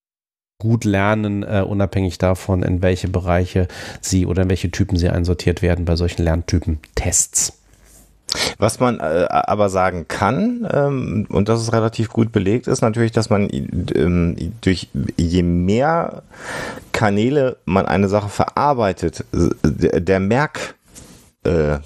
gut 0.60 0.84
lernen, 0.84 1.44
äh, 1.44 1.64
unabhängig 1.66 2.18
davon, 2.18 2.64
in 2.64 2.82
welche 2.82 3.08
Bereiche 3.08 3.70
sie 4.02 4.26
oder 4.26 4.44
in 4.44 4.50
welche 4.50 4.70
Typen 4.70 4.98
sie 4.98 5.08
einsortiert 5.08 5.62
werden 5.62 5.86
bei 5.86 5.96
solchen 5.96 6.24
Lerntypen-Tests. 6.24 7.61
Was 8.58 8.80
man 8.80 9.00
äh, 9.00 9.28
aber 9.30 9.70
sagen 9.70 10.08
kann, 10.08 10.68
ähm, 10.72 11.28
und 11.30 11.50
das 11.50 11.62
ist 11.62 11.74
relativ 11.74 12.10
gut 12.10 12.32
belegt, 12.32 12.68
ist 12.68 12.82
natürlich, 12.82 13.12
dass 13.12 13.30
man 13.30 13.50
ähm, 13.52 14.54
durch 14.62 14.90
je 15.18 15.44
mehr 15.44 16.24
Kanäle 16.92 17.58
man 17.66 17.86
eine 17.86 18.08
Sache 18.08 18.30
verarbeitet, 18.30 19.26
der 19.34 20.20
Merk, 20.20 20.76
äh, 21.44 21.80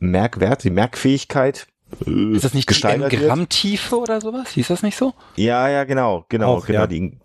Merkwert, 0.00 0.64
die 0.64 0.70
Merkfähigkeit 0.70 1.66
ist 2.04 2.44
das 2.44 2.54
nicht 2.54 2.68
die 2.70 3.16
Grammtiefe 3.16 3.96
oder 3.96 4.20
sowas? 4.20 4.50
Hieß 4.50 4.68
das 4.68 4.82
nicht 4.82 4.96
so? 4.96 5.14
Ja, 5.36 5.68
ja, 5.68 5.84
genau, 5.84 6.24
genau, 6.28 6.56
Auch, 6.56 6.66
genau. 6.66 6.80
Ja. 6.80 6.86
Die, 6.86 7.18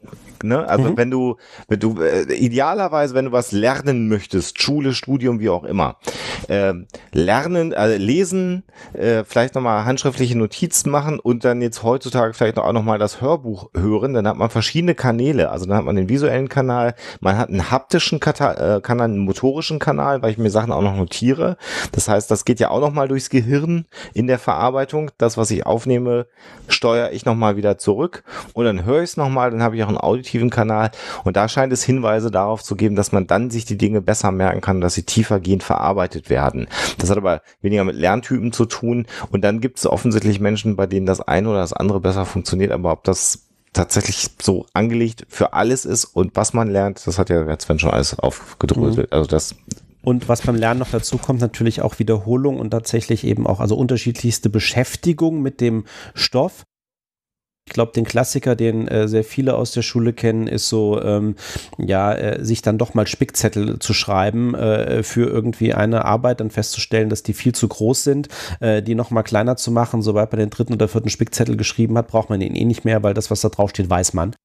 Ne? 0.44 0.68
Also 0.68 0.92
mhm. 0.92 0.98
wenn 0.98 1.12
du, 1.12 1.38
wenn 1.68 1.80
du 1.80 2.02
äh, 2.02 2.34
idealerweise, 2.34 3.14
wenn 3.14 3.26
du 3.26 3.32
was 3.32 3.52
lernen 3.52 4.08
möchtest, 4.08 4.62
Schule, 4.62 4.94
Studium, 4.94 5.40
wie 5.40 5.50
auch 5.50 5.64
immer, 5.64 5.98
äh, 6.48 6.74
lernen, 7.12 7.74
äh, 7.74 7.98
lesen, 7.98 8.64
äh, 8.94 9.24
vielleicht 9.24 9.56
nochmal 9.56 9.86
handschriftliche 9.86 10.38
Notizen 10.38 10.90
machen 10.90 11.20
und 11.20 11.46
dann 11.46 11.62
jetzt 11.62 11.84
heutzutage 11.84 12.34
vielleicht 12.34 12.58
auch 12.58 12.74
nochmal 12.74 13.00
das 13.00 13.22
Hörbuch 13.22 13.70
hören, 13.76 14.14
dann 14.14 14.28
hat 14.28 14.38
man 14.38 14.50
verschiedene 14.50 14.96
Kanäle. 14.96 15.50
Also 15.50 15.66
dann 15.66 15.78
hat 15.78 15.86
man 15.86 15.96
den 15.96 16.10
visuellen 16.10 16.50
Kanal, 16.50 16.96
man 17.20 17.38
hat 17.38 17.50
einen 17.50 17.72
haptischen 17.72 18.20
Kata 18.20 18.78
äh, 18.78 18.82
Kanal, 18.82 19.06
einen 19.06 19.20
motorischen 19.20 19.80
Kanal, 19.80 20.22
weil 20.22 20.32
ich 20.32 20.38
mir 20.38 20.50
Sachen 20.50 20.72
auch 20.72 20.82
noch 20.82 20.96
notiere. 20.96 21.58
Das 21.92 22.08
heißt, 22.08 22.30
das 22.32 22.46
geht 22.46 22.60
ja 22.60 22.70
auch 22.70 22.82
nochmal 22.82 23.08
durchs 23.08 23.30
Gehirn 23.30 23.86
in 24.14 24.28
der 24.28 24.40
Verarbeitung. 24.40 24.61
Das, 25.18 25.38
was 25.38 25.52
ich 25.52 25.66
aufnehme, 25.66 26.28
steuere 26.68 27.12
ich 27.12 27.26
nochmal 27.26 27.58
wieder 27.58 27.78
zurück 27.78 28.24
und 28.54 28.66
dann 28.66 28.86
höre 28.86 29.02
ich 29.02 29.12
es 29.12 29.18
nochmal, 29.18 29.52
dann 29.52 29.64
habe 29.64 29.76
ich 29.76 29.84
auch 29.84 29.90
ein 29.90 29.98
Audio 29.98 30.22
auditiven 30.22 30.50
Kanal. 30.50 30.92
Und 31.24 31.36
da 31.36 31.48
scheint 31.48 31.74
es 31.74 31.84
Hinweise 31.84 32.32
darauf 32.32 32.64
zu 32.64 32.76
geben, 32.76 32.96
dass 32.96 33.12
man 33.12 33.28
dann 33.28 33.50
sich 33.50 33.66
die 33.66 33.78
Dinge 33.78 34.02
besser 34.02 34.32
merken 34.32 34.62
kann, 34.62 34.82
dass 34.82 34.94
sie 34.94 35.04
tiefergehend 35.04 35.64
verarbeitet 35.64 36.30
werden. 36.30 36.68
Das 36.98 37.10
hat 37.10 37.18
aber 37.18 37.42
weniger 37.62 37.84
mit 37.84 37.96
Lerntypen 37.96 38.52
zu 38.52 38.66
tun. 38.66 39.08
Und 39.32 39.44
dann 39.44 39.60
gibt 39.60 39.80
es 39.80 39.88
offensichtlich 39.88 40.40
Menschen, 40.40 40.76
bei 40.76 40.86
denen 40.86 41.06
das 41.06 41.22
eine 41.22 41.50
oder 41.50 41.60
das 41.60 41.74
andere 41.74 42.00
besser 42.00 42.26
funktioniert. 42.26 42.72
Aber 42.72 42.92
ob 42.92 43.04
das 43.04 43.48
tatsächlich 43.74 44.28
so 44.42 44.66
angelegt 44.74 45.26
für 45.30 45.54
alles 45.54 45.86
ist 45.86 46.04
und 46.04 46.36
was 46.36 46.54
man 46.54 46.70
lernt, 46.70 47.08
das 47.08 47.18
hat 47.18 47.30
ja 47.30 47.58
Sven 47.60 47.80
schon 47.80 47.92
alles 47.92 48.20
aufgedröselt. 48.20 49.12
Mhm. 49.12 49.18
Also 49.18 49.28
das 49.28 49.56
und 50.04 50.30
was 50.30 50.42
beim 50.42 50.56
Lernen 50.56 50.80
noch 50.80 50.92
dazu 50.92 51.18
kommt, 51.18 51.42
natürlich 51.42 51.82
auch 51.82 52.00
Wiederholung 52.00 52.60
und 52.60 52.72
tatsächlich 52.72 53.26
eben 53.26 53.48
auch, 53.48 53.60
also 53.60 53.76
unterschiedlichste 53.76 54.50
Beschäftigung 54.50 55.42
mit 55.42 55.62
dem 55.62 55.86
Stoff. 56.14 56.64
Ich 57.68 57.74
glaube, 57.74 57.92
den 57.94 58.06
Klassiker, 58.06 58.56
den 58.56 58.88
äh, 58.88 59.08
sehr 59.08 59.24
viele 59.24 59.56
aus 59.56 59.72
der 59.72 59.84
Schule 59.84 60.14
kennen, 60.14 60.48
ist 60.48 60.68
so, 60.68 61.02
ähm, 61.02 61.36
ja, 61.78 62.14
äh, 62.14 62.44
sich 62.44 62.64
dann 62.64 62.80
doch 62.80 62.96
mal 62.96 63.08
Spickzettel 63.08 63.80
zu 63.80 63.94
schreiben 63.94 64.56
äh, 64.56 65.04
für 65.04 65.30
irgendwie 65.30 65.74
eine 65.74 66.04
Arbeit, 66.04 66.40
dann 66.42 66.50
festzustellen, 66.50 67.10
dass 67.10 67.24
die 67.24 67.34
viel 67.34 67.54
zu 67.54 67.68
groß 67.68 68.04
sind, 68.04 68.28
äh, 68.60 68.82
die 68.82 68.96
noch 68.96 69.12
mal 69.12 69.24
kleiner 69.24 69.56
zu 69.56 69.72
machen. 69.72 70.02
Sobald 70.02 70.32
man 70.32 70.40
den 70.40 70.50
dritten 70.50 70.74
oder 70.74 70.88
vierten 70.88 71.10
Spickzettel 71.10 71.56
geschrieben 71.56 71.98
hat, 71.98 72.08
braucht 72.08 72.30
man 72.30 72.42
ihn 72.42 72.56
eh 72.56 72.66
nicht 72.66 72.84
mehr, 72.84 73.04
weil 73.04 73.14
das, 73.14 73.30
was 73.30 73.42
da 73.42 73.50
drauf 73.50 73.70
steht, 73.70 73.90
weiß 73.90 74.14
man. 74.14 74.36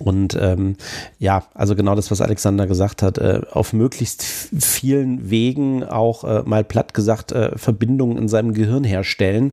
Und 0.00 0.36
ähm, 0.40 0.76
ja, 1.18 1.46
also 1.54 1.76
genau 1.76 1.94
das, 1.94 2.10
was 2.10 2.20
Alexander 2.20 2.66
gesagt 2.66 3.02
hat, 3.02 3.18
äh, 3.18 3.42
auf 3.50 3.72
möglichst 3.72 4.22
vielen 4.24 5.30
Wegen 5.30 5.84
auch 5.84 6.24
äh, 6.24 6.42
mal 6.44 6.64
platt 6.64 6.94
gesagt 6.94 7.30
äh, 7.30 7.56
Verbindungen 7.56 8.18
in 8.18 8.28
seinem 8.28 8.54
Gehirn 8.54 8.82
herstellen 8.82 9.50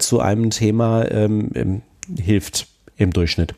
zu 0.00 0.20
einem 0.20 0.50
Thema 0.50 1.10
ähm, 1.10 1.82
hilft 2.16 2.68
im 2.96 3.12
Durchschnitt. 3.12 3.54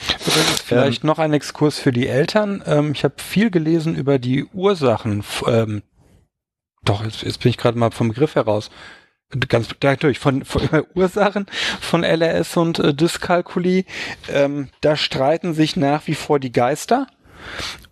Vielleicht 0.00 1.04
ähm, 1.04 1.06
noch 1.06 1.18
ein 1.18 1.32
Exkurs 1.32 1.78
für 1.78 1.92
die 1.92 2.08
Eltern. 2.08 2.62
Ähm, 2.66 2.92
ich 2.92 3.04
habe 3.04 3.14
viel 3.18 3.50
gelesen 3.50 3.94
über 3.94 4.18
die 4.18 4.44
Ursachen. 4.46 5.22
Ähm, 5.46 5.82
doch, 6.84 7.04
jetzt, 7.04 7.22
jetzt 7.22 7.40
bin 7.40 7.50
ich 7.50 7.58
gerade 7.58 7.78
mal 7.78 7.92
vom 7.92 8.08
Begriff 8.08 8.34
heraus. 8.34 8.70
Ganz 9.48 9.68
natürlich 9.82 10.18
von, 10.18 10.44
von 10.44 10.68
Ursachen 10.94 11.46
von 11.80 12.04
LRS 12.04 12.56
und 12.56 12.78
äh, 12.78 12.94
Dyskalkulie. 12.94 13.84
Ähm, 14.28 14.68
da 14.80 14.96
streiten 14.96 15.54
sich 15.54 15.76
nach 15.76 16.06
wie 16.06 16.14
vor 16.14 16.38
die 16.38 16.52
Geister. 16.52 17.06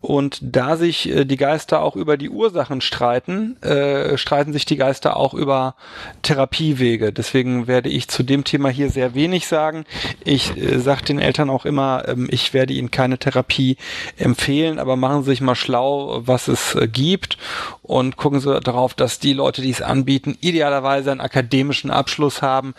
Und 0.01 0.39
da 0.41 0.79
sich 0.79 1.11
äh, 1.11 1.25
die 1.27 1.37
Geister 1.37 1.83
auch 1.83 1.95
über 1.95 2.17
die 2.17 2.31
Ursachen 2.31 2.81
streiten, 2.81 3.63
äh, 3.63 4.17
streiten 4.17 4.53
sich 4.55 4.65
die 4.65 4.77
Geister 4.77 5.17
auch 5.17 5.35
über 5.35 5.75
Therapiewege. 6.23 7.13
Deswegen 7.13 7.67
werde 7.67 7.91
ich 7.91 8.09
zu 8.09 8.23
dem 8.23 8.45
Thema 8.45 8.71
hier 8.71 8.89
sehr 8.89 9.15
wenig 9.15 9.47
sagen. 9.47 9.85
Ich 10.25 10.57
äh, 10.57 10.79
sage 10.79 11.05
den 11.05 11.19
Eltern 11.19 11.51
auch 11.51 11.67
immer, 11.67 12.05
ähm, 12.09 12.29
ich 12.31 12.55
werde 12.55 12.73
ihnen 12.73 12.91
keine 12.91 13.19
Therapie 13.19 13.77
empfehlen, 14.17 14.79
aber 14.79 14.97
machen 14.97 15.23
Sie 15.23 15.31
sich 15.31 15.43
mal 15.43 15.55
schlau, 15.55 16.23
was 16.25 16.49
es 16.49 16.75
äh, 16.75 16.89
gibt 16.89 17.37
und 17.83 18.17
gucken 18.17 18.41
Sie 18.41 18.59
darauf, 18.61 18.95
dass 18.95 19.19
die 19.19 19.35
Leute, 19.35 19.61
die 19.61 19.71
es 19.71 19.83
anbieten, 19.83 20.37
idealerweise 20.41 21.11
einen 21.11 21.21
akademischen 21.21 21.91
Abschluss 21.91 22.41
haben. 22.41 22.75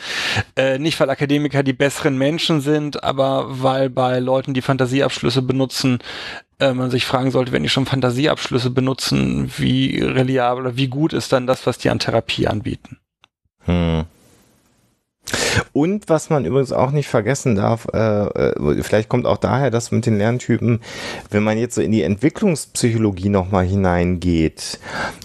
Äh, 0.55 0.79
nicht, 0.79 0.99
weil 0.99 1.09
Akademiker 1.11 1.61
die 1.61 1.73
besseren 1.73 2.17
Menschen 2.17 2.61
sind, 2.61 3.03
aber 3.03 3.45
weil 3.61 3.91
bei 3.91 4.17
Leuten, 4.17 4.55
die 4.55 4.61
Fantasieabschlüsse 4.63 5.43
benutzen, 5.43 5.99
man 6.59 6.91
sich 6.91 7.07
fragen 7.11 7.31
sollte, 7.31 7.51
wenn 7.51 7.63
die 7.63 7.69
schon 7.69 7.85
Fantasieabschlüsse 7.85 8.69
benutzen, 8.69 9.51
wie 9.57 9.99
reliabel 9.99 10.65
oder 10.65 10.77
wie 10.77 10.87
gut 10.87 11.11
ist 11.11 11.33
dann 11.33 11.45
das, 11.45 11.67
was 11.67 11.77
die 11.77 11.89
an 11.89 11.99
Therapie 11.99 12.47
anbieten. 12.47 12.99
Hm. 13.65 14.05
Und 15.73 16.09
was 16.09 16.29
man 16.29 16.45
übrigens 16.45 16.71
auch 16.71 16.91
nicht 16.91 17.07
vergessen 17.07 17.55
darf, 17.55 17.87
äh, 17.93 17.97
äh, 17.97 18.83
vielleicht 18.83 19.09
kommt 19.09 19.25
auch 19.25 19.37
daher 19.37 19.71
das 19.71 19.91
mit 19.91 20.05
den 20.05 20.17
Lerntypen, 20.17 20.81
wenn 21.29 21.43
man 21.43 21.57
jetzt 21.57 21.75
so 21.75 21.81
in 21.81 21.91
die 21.91 22.03
Entwicklungspsychologie 22.03 23.29
nochmal 23.29 23.65
hineingeht 23.65 24.79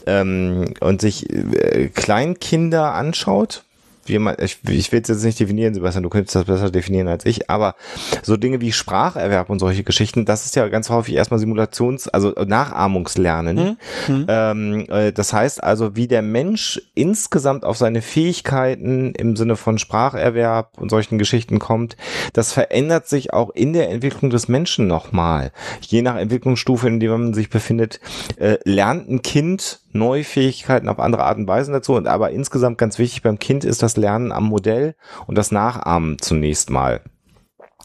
ähm, 0.06 0.74
und 0.80 1.00
sich 1.00 1.30
äh, 1.30 1.88
Kleinkinder 1.94 2.94
anschaut, 2.94 3.64
wie 4.08 4.18
man, 4.18 4.36
ich, 4.38 4.58
ich 4.68 4.92
will 4.92 5.00
es 5.00 5.08
jetzt 5.08 5.24
nicht 5.24 5.40
definieren, 5.40 5.74
Sebastian, 5.74 6.02
du 6.02 6.08
könntest 6.08 6.34
das 6.34 6.44
besser 6.44 6.70
definieren 6.70 7.08
als 7.08 7.24
ich, 7.26 7.50
aber 7.50 7.74
so 8.22 8.36
Dinge 8.36 8.60
wie 8.60 8.72
Spracherwerb 8.72 9.50
und 9.50 9.58
solche 9.58 9.84
Geschichten, 9.84 10.24
das 10.24 10.46
ist 10.46 10.56
ja 10.56 10.66
ganz 10.68 10.90
häufig 10.90 11.14
erstmal 11.14 11.40
Simulations-, 11.40 12.08
also 12.08 12.30
Nachahmungslernen. 12.30 13.78
Mhm. 14.08 14.26
Ähm, 14.28 14.86
äh, 14.88 15.12
das 15.12 15.32
heißt 15.32 15.62
also, 15.62 15.96
wie 15.96 16.08
der 16.08 16.22
Mensch 16.22 16.80
insgesamt 16.94 17.64
auf 17.64 17.76
seine 17.76 18.02
Fähigkeiten 18.02 19.14
im 19.14 19.36
Sinne 19.36 19.56
von 19.56 19.78
Spracherwerb 19.78 20.78
und 20.78 20.90
solchen 20.90 21.18
Geschichten 21.18 21.58
kommt, 21.58 21.96
das 22.32 22.52
verändert 22.52 23.08
sich 23.08 23.32
auch 23.32 23.50
in 23.50 23.72
der 23.72 23.90
Entwicklung 23.90 24.30
des 24.30 24.48
Menschen 24.48 24.86
nochmal. 24.86 25.52
Je 25.80 26.02
nach 26.02 26.16
Entwicklungsstufe, 26.16 26.88
in 26.88 27.00
der 27.00 27.10
man 27.10 27.34
sich 27.34 27.50
befindet, 27.50 28.00
äh, 28.38 28.58
lernt 28.64 29.08
ein 29.08 29.22
Kind 29.22 29.80
neue 29.96 30.24
Fähigkeiten 30.24 30.88
auf 30.88 30.98
andere 30.98 31.24
Art 31.24 31.38
und 31.38 31.48
Weise 31.48 31.72
dazu. 31.72 31.94
Und 31.94 32.06
aber 32.06 32.30
insgesamt 32.30 32.78
ganz 32.78 32.98
wichtig 32.98 33.22
beim 33.22 33.38
Kind 33.38 33.64
ist 33.64 33.82
das 33.82 33.96
Lernen 33.96 34.32
am 34.32 34.44
Modell 34.44 34.94
und 35.26 35.36
das 35.36 35.50
Nachahmen 35.50 36.18
zunächst 36.20 36.70
mal. 36.70 37.00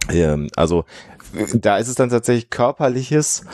Ähm, 0.09 0.49
also 0.55 0.85
da 1.53 1.77
ist 1.77 1.87
es 1.87 1.95
dann 1.95 2.09
tatsächlich 2.09 2.49
körperliches 2.49 3.45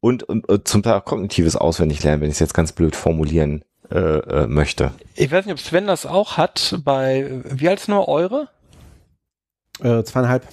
und, 0.00 0.22
und, 0.22 0.48
und 0.48 0.68
zum 0.68 0.82
Teil 0.82 0.94
auch 0.94 1.04
kognitives 1.04 1.56
Auswendiglernen, 1.56 2.20
wenn 2.20 2.28
ich 2.28 2.34
es 2.34 2.40
jetzt 2.40 2.54
ganz 2.54 2.72
blöd 2.72 2.96
formulieren 2.96 3.64
äh, 3.90 3.98
äh, 3.98 4.46
möchte. 4.46 4.92
Ich 5.14 5.30
weiß 5.30 5.46
nicht, 5.46 5.54
ob 5.54 5.60
Sven 5.60 5.86
das 5.86 6.06
auch 6.06 6.36
hat 6.36 6.80
bei, 6.84 7.42
wie 7.44 7.68
alt 7.68 7.80
ist 7.80 7.88
nur 7.88 8.08
eure? 8.08 8.48
Äh, 9.80 10.02
zweieinhalb. 10.04 10.46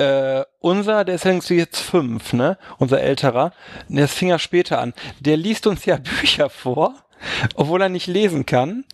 Äh, 0.00 0.46
unser, 0.60 1.04
der 1.04 1.16
ist 1.16 1.50
jetzt 1.50 1.78
fünf, 1.78 2.32
ne? 2.32 2.56
Unser 2.78 3.02
älterer, 3.02 3.52
der 3.88 4.08
fing 4.08 4.28
ja 4.28 4.38
später 4.38 4.80
an. 4.80 4.94
Der 5.20 5.36
liest 5.36 5.66
uns 5.66 5.84
ja 5.84 5.96
Bücher 6.20 6.48
vor, 6.48 6.94
obwohl 7.54 7.82
er 7.82 7.90
nicht 7.90 8.06
lesen 8.06 8.46
kann, 8.46 8.86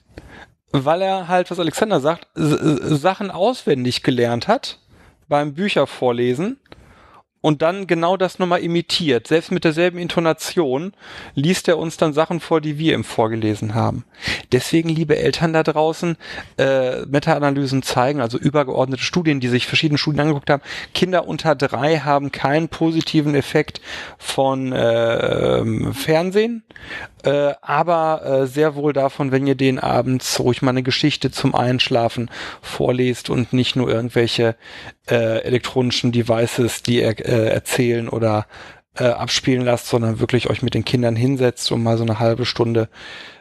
weil 0.72 1.02
er 1.02 1.28
halt, 1.28 1.48
was 1.52 1.60
Alexander 1.60 2.00
sagt, 2.00 2.26
Sachen 2.34 3.30
auswendig 3.30 4.02
gelernt 4.02 4.48
hat 4.48 4.80
beim 5.28 5.54
Büchervorlesen 5.54 6.58
und 7.46 7.62
dann 7.62 7.86
genau 7.86 8.16
das 8.16 8.40
nochmal 8.40 8.58
imitiert. 8.58 9.28
Selbst 9.28 9.52
mit 9.52 9.62
derselben 9.62 9.98
Intonation 9.98 10.94
liest 11.36 11.68
er 11.68 11.78
uns 11.78 11.96
dann 11.96 12.12
Sachen 12.12 12.40
vor, 12.40 12.60
die 12.60 12.76
wir 12.76 12.92
ihm 12.92 13.04
vorgelesen 13.04 13.76
haben. 13.76 14.04
Deswegen, 14.50 14.88
liebe 14.88 15.16
Eltern 15.16 15.52
da 15.52 15.62
draußen, 15.62 16.16
äh, 16.58 17.06
Meta-Analysen 17.06 17.84
zeigen, 17.84 18.20
also 18.20 18.36
übergeordnete 18.36 19.04
Studien, 19.04 19.38
die 19.38 19.46
sich 19.46 19.68
verschiedene 19.68 19.96
Studien 19.96 20.22
angeguckt 20.22 20.50
haben, 20.50 20.62
Kinder 20.92 21.28
unter 21.28 21.54
drei 21.54 21.98
haben 21.98 22.32
keinen 22.32 22.68
positiven 22.68 23.36
Effekt 23.36 23.80
von 24.18 24.72
äh, 24.72 25.92
Fernsehen, 25.92 26.64
äh, 27.22 27.54
aber 27.62 28.22
äh, 28.24 28.46
sehr 28.48 28.74
wohl 28.74 28.92
davon, 28.92 29.30
wenn 29.30 29.46
ihr 29.46 29.54
den 29.54 29.78
abends 29.78 30.40
ruhig 30.40 30.62
mal 30.62 30.70
eine 30.70 30.82
Geschichte 30.82 31.30
zum 31.30 31.54
Einschlafen 31.54 32.28
vorlest 32.60 33.30
und 33.30 33.52
nicht 33.52 33.76
nur 33.76 33.88
irgendwelche 33.88 34.56
äh, 35.08 35.42
elektronischen 35.42 36.12
Devices, 36.12 36.82
die 36.82 37.00
er, 37.00 37.18
äh, 37.24 37.35
erzählen 37.38 38.08
oder 38.08 38.46
äh, 38.98 39.04
abspielen 39.04 39.64
lasst, 39.64 39.88
sondern 39.88 40.20
wirklich 40.20 40.48
euch 40.48 40.62
mit 40.62 40.74
den 40.74 40.84
Kindern 40.84 41.16
hinsetzt 41.16 41.70
und 41.72 41.82
mal 41.82 41.98
so 41.98 42.04
eine 42.04 42.18
halbe 42.18 42.46
Stunde, 42.46 42.88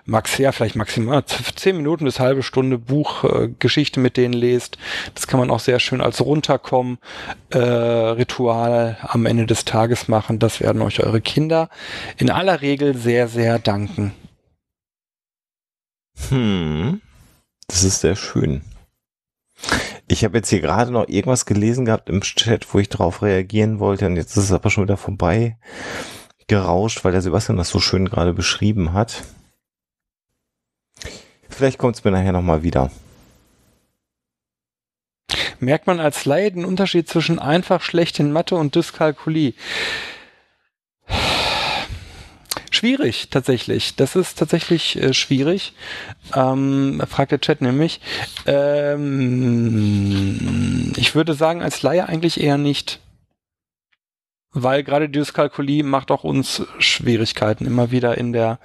max 0.06 0.38
ja, 0.38 0.52
vielleicht 0.52 0.76
maximal 0.76 1.24
zehn 1.26 1.78
Minuten 1.78 2.06
bis 2.06 2.20
halbe 2.20 2.44
Stunde 2.44 2.78
Buch, 2.78 3.24
äh, 3.24 3.50
mit 3.98 4.18
denen 4.18 4.34
lest. 4.34 4.78
Das 5.14 5.28
kann 5.28 5.40
man 5.40 5.50
auch 5.50 5.60
sehr 5.60 5.80
schön 5.80 6.02
als 6.02 6.22
runterkommen 6.22 6.98
äh, 7.50 7.58
Ritual 7.60 8.98
am 9.02 9.26
Ende 9.26 9.46
des 9.46 9.66
Tages 9.66 10.08
machen. 10.08 10.40
Das 10.40 10.60
werden 10.60 10.82
euch 10.82 11.02
eure 11.02 11.22
Kinder 11.22 11.70
in 12.18 12.30
aller 12.30 12.62
Regel 12.62 12.96
sehr, 12.96 13.28
sehr 13.28 13.60
danken. 13.60 14.14
Hm, 16.30 17.02
das 17.68 17.84
ist 17.84 18.02
sehr 18.02 18.16
schön. 18.16 18.62
Ich 20.08 20.24
habe 20.24 20.38
jetzt 20.38 20.50
hier 20.50 20.62
gerade 20.62 20.92
noch 20.92 21.08
irgendwas 21.08 21.46
gelesen 21.46 21.86
gehabt 21.86 22.10
im 22.10 22.22
Chat, 22.22 22.72
wo 22.74 22.80
ich 22.80 22.90
darauf 22.90 23.22
reagieren 23.22 23.80
wollte 23.80 24.06
und 24.06 24.16
jetzt 24.16 24.38
ist 24.38 24.46
es 24.46 24.52
aber 24.52 24.70
schon 24.70 24.84
wieder 24.84 24.98
vorbei 24.98 25.58
gerauscht, 26.48 27.04
weil 27.04 27.12
der 27.12 27.22
Sebastian 27.22 27.58
das 27.58 27.70
so 27.70 27.80
schön 27.80 28.08
gerade 28.08 28.34
beschrieben 28.34 28.94
hat. 28.94 29.24
Vielleicht 31.50 31.78
kommt 31.78 31.96
es 31.96 32.04
mir 32.04 32.12
nachher 32.12 32.34
nochmal 32.34 32.64
wieder. 32.64 32.92
Merkt 35.60 35.88
man 35.88 36.00
als 36.00 36.26
Laie 36.26 36.52
den 36.52 36.66
Unterschied 36.66 37.10
zwischen 37.10 37.40
einfach 37.40 37.82
schlecht 37.82 38.20
in 38.20 38.32
Mathe 38.32 38.56
und 38.56 38.76
Dyskalkulie? 38.76 39.54
Schwierig, 42.76 43.30
tatsächlich. 43.30 43.96
Das 43.96 44.18
ist 44.18 44.38
tatsächlich 44.38 45.02
äh, 45.02 45.14
schwierig. 45.14 45.72
Ähm, 46.34 47.02
fragt 47.08 47.32
der 47.32 47.40
Chat 47.40 47.62
nämlich. 47.62 48.02
Ähm, 48.46 49.32
ich 50.98 51.16
würde 51.16 51.36
sagen, 51.36 51.62
als 51.62 51.84
Laie 51.84 52.06
eigentlich 52.10 52.42
eher 52.42 52.58
nicht. 52.58 53.00
Weil 54.52 54.84
gerade 54.84 55.08
die 55.08 55.18
Dyskalkulie 55.20 55.84
macht 55.84 56.12
auch 56.12 56.26
uns 56.26 56.64
Schwierigkeiten 56.80 57.66
immer 57.66 57.92
wieder 57.92 58.18
in 58.18 58.34
der 58.34 58.60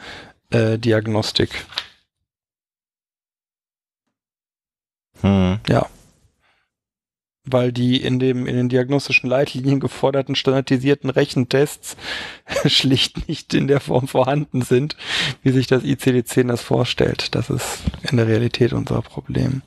äh, 0.51 0.77
Diagnostik. 0.77 1.65
Hm. 5.21 5.61
Ja 5.69 5.87
weil 7.45 7.73
die 7.73 8.03
in 8.03 8.19
dem 8.19 8.47
in 8.47 8.57
den 8.57 8.69
diagnostischen 8.69 9.29
Leitlinien 9.29 9.81
geforderten 9.81 10.35
standardisierten 10.35 11.11
Rechentests 11.11 11.97
schlicht 12.67 13.29
nicht 13.29 13.55
in 13.55 13.67
der 13.67 13.81
Form 13.81 14.09
vorhanden 14.09 14.63
sind, 14.63 14.97
wie 15.43 15.51
sich 15.51 15.67
das 15.67 15.83
ICD-10 15.83 16.49
das 16.49 16.63
vorstellt. 16.63 17.35
Das 17.35 17.51
ist 17.51 17.83
in 18.11 18.19
der 18.19 18.27
Realität 18.27 18.73
unser 18.73 19.03
Problem. 19.03 19.63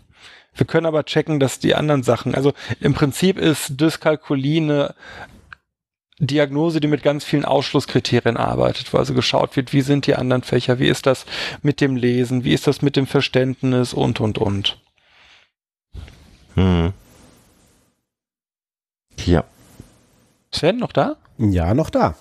Wir 0.55 0.67
können 0.67 0.85
aber 0.85 1.03
checken, 1.03 1.39
dass 1.39 1.59
die 1.59 1.73
anderen 1.73 2.03
Sachen, 2.03 2.35
also 2.35 2.53
im 2.79 2.93
Prinzip 2.93 3.39
ist 3.39 3.81
Dyskalkulie 3.81 4.61
eine 4.61 4.95
Diagnose, 6.19 6.79
die 6.79 6.87
mit 6.87 7.01
ganz 7.01 7.23
vielen 7.23 7.43
Ausschlusskriterien 7.43 8.37
arbeitet, 8.37 8.93
wo 8.93 8.97
also 8.97 9.15
geschaut 9.15 9.55
wird, 9.55 9.73
wie 9.73 9.81
sind 9.81 10.05
die 10.05 10.15
anderen 10.15 10.43
Fächer, 10.43 10.77
wie 10.77 10.87
ist 10.87 11.07
das 11.07 11.25
mit 11.63 11.81
dem 11.81 11.95
Lesen, 11.95 12.43
wie 12.43 12.53
ist 12.53 12.67
das 12.67 12.83
mit 12.83 12.95
dem 12.95 13.07
Verständnis 13.07 13.93
und, 13.93 14.19
und, 14.21 14.37
und. 14.37 14.79
Hm. 16.53 16.93
Ja. 19.25 19.43
Sven, 20.51 20.77
noch 20.77 20.91
da? 20.91 21.15
Ja, 21.37 21.73
noch 21.73 21.89
da. 21.89 22.15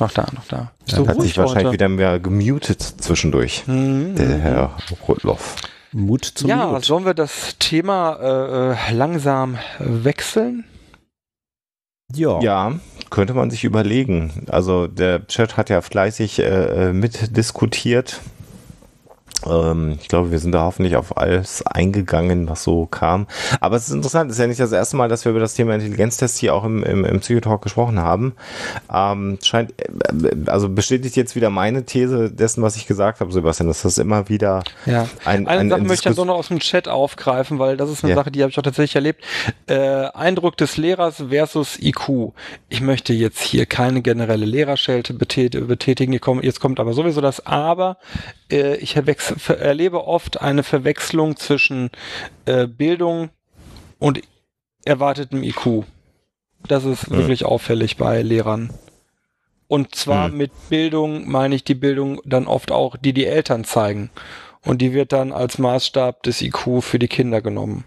Noch 0.00 0.10
da, 0.10 0.26
noch 0.34 0.46
da. 0.48 0.72
Bist 0.84 0.98
ja, 0.98 1.06
hat 1.06 1.20
sich 1.20 1.36
wahrscheinlich 1.38 1.72
wieder 1.72 1.88
mehr 1.88 2.18
gemutet 2.18 2.82
zwischendurch, 2.82 3.64
mhm. 3.66 4.16
der 4.16 4.38
Herr 4.38 4.76
Rotloff. 5.06 5.56
Mut 5.92 6.24
zum 6.24 6.50
Ja, 6.50 6.66
Mut. 6.66 6.84
sollen 6.84 7.04
wir 7.04 7.14
das 7.14 7.56
Thema 7.58 8.16
äh, 8.20 8.72
äh, 8.72 8.92
langsam 8.92 9.58
wechseln? 9.78 10.64
Ja. 12.12 12.40
Ja, 12.40 12.72
könnte 13.10 13.34
man 13.34 13.50
sich 13.50 13.64
überlegen. 13.64 14.46
Also 14.48 14.88
der 14.88 15.26
Chat 15.28 15.56
hat 15.56 15.70
ja 15.70 15.80
fleißig 15.80 16.40
äh, 16.40 16.88
äh 16.88 16.92
mitdiskutiert 16.92 18.20
ich 19.44 20.08
glaube, 20.08 20.30
wir 20.30 20.38
sind 20.38 20.52
da 20.52 20.62
hoffentlich 20.62 20.96
auf 20.96 21.16
alles 21.18 21.66
eingegangen, 21.66 22.48
was 22.48 22.64
so 22.64 22.86
kam. 22.86 23.26
Aber 23.60 23.76
es 23.76 23.88
ist 23.88 23.94
interessant, 23.94 24.30
es 24.30 24.36
ist 24.36 24.40
ja 24.40 24.46
nicht 24.46 24.60
das 24.60 24.72
erste 24.72 24.96
Mal, 24.96 25.08
dass 25.08 25.24
wir 25.24 25.30
über 25.30 25.40
das 25.40 25.54
Thema 25.54 25.74
Intelligenztests 25.74 26.38
hier 26.38 26.54
auch 26.54 26.64
im, 26.64 26.82
im, 26.82 27.04
im 27.04 27.20
Psychotalk 27.20 27.62
gesprochen 27.62 28.00
haben. 28.00 28.34
Ähm, 28.92 29.38
scheint, 29.42 29.74
äh, 29.78 29.86
also 30.46 30.68
bestätigt 30.68 31.16
jetzt 31.16 31.36
wieder 31.36 31.50
meine 31.50 31.84
These 31.84 32.30
dessen, 32.30 32.62
was 32.62 32.76
ich 32.76 32.86
gesagt 32.86 33.20
habe, 33.20 33.32
Sebastian, 33.32 33.68
dass 33.68 33.82
das 33.82 33.98
immer 33.98 34.28
wieder 34.28 34.64
ja. 34.86 35.08
ein, 35.24 35.46
Eine 35.46 35.60
ein, 35.60 35.68
Sache 35.68 35.80
ein 35.80 35.86
möchte 35.86 36.08
ich 36.08 36.16
dann 36.16 36.26
noch 36.26 36.36
aus 36.36 36.48
dem 36.48 36.60
Chat 36.60 36.88
aufgreifen, 36.88 37.58
weil 37.58 37.76
das 37.76 37.90
ist 37.90 38.02
eine 38.02 38.12
ja. 38.12 38.16
Sache, 38.16 38.30
die 38.30 38.40
habe 38.42 38.50
ich 38.50 38.58
auch 38.58 38.62
tatsächlich 38.62 38.96
erlebt. 38.96 39.22
Äh, 39.66 40.06
Eindruck 40.14 40.56
des 40.56 40.76
Lehrers 40.76 41.24
versus 41.28 41.78
IQ. 41.78 42.32
Ich 42.68 42.80
möchte 42.80 43.12
jetzt 43.12 43.40
hier 43.40 43.66
keine 43.66 44.02
generelle 44.02 44.46
Lehrerschelte 44.46 45.14
betätigen. 45.14 46.18
Jetzt 46.42 46.60
kommt 46.60 46.80
aber 46.80 46.92
sowieso 46.94 47.20
das 47.20 47.44
Aber. 47.46 47.98
Äh, 48.50 48.76
ich 48.76 48.96
erlebe 48.96 50.06
oft 50.06 50.40
eine 50.40 50.62
Verwechslung 50.62 51.36
zwischen 51.36 51.90
äh, 52.46 52.66
Bildung 52.66 53.30
und 53.98 54.20
erwartetem 54.84 55.42
IQ. 55.42 55.84
Das 56.66 56.84
ist 56.84 57.10
mhm. 57.10 57.16
wirklich 57.16 57.44
auffällig 57.44 57.96
bei 57.96 58.22
Lehrern. 58.22 58.72
Und 59.66 59.94
zwar 59.94 60.28
mhm. 60.28 60.36
mit 60.36 60.52
Bildung 60.68 61.28
meine 61.28 61.54
ich 61.54 61.64
die 61.64 61.74
Bildung 61.74 62.20
dann 62.24 62.46
oft 62.46 62.70
auch, 62.70 62.96
die 62.96 63.12
die 63.12 63.26
Eltern 63.26 63.64
zeigen. 63.64 64.10
Und 64.62 64.80
die 64.80 64.92
wird 64.92 65.12
dann 65.12 65.32
als 65.32 65.58
Maßstab 65.58 66.22
des 66.22 66.40
IQ 66.40 66.82
für 66.82 66.98
die 66.98 67.08
Kinder 67.08 67.42
genommen. 67.42 67.84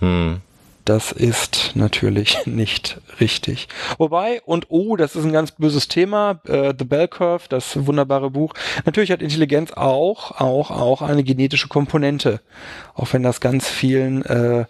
Mhm. 0.00 0.40
Das 0.88 1.12
ist 1.12 1.72
natürlich 1.74 2.38
nicht 2.46 2.98
richtig. 3.20 3.68
Wobei, 3.98 4.40
und 4.46 4.68
oh, 4.70 4.96
das 4.96 5.16
ist 5.16 5.24
ein 5.24 5.34
ganz 5.34 5.50
böses 5.50 5.88
Thema, 5.88 6.40
äh, 6.46 6.72
The 6.78 6.86
Bell 6.86 7.08
Curve, 7.08 7.44
das 7.50 7.86
wunderbare 7.86 8.30
Buch. 8.30 8.54
Natürlich 8.86 9.10
hat 9.10 9.20
Intelligenz 9.20 9.72
auch, 9.72 10.40
auch, 10.40 10.70
auch 10.70 11.02
eine 11.02 11.24
genetische 11.24 11.68
Komponente. 11.68 12.40
Auch 12.94 13.12
wenn 13.12 13.22
das 13.22 13.42
ganz 13.42 13.68
vielen 13.68 14.24
äh, 14.24 14.64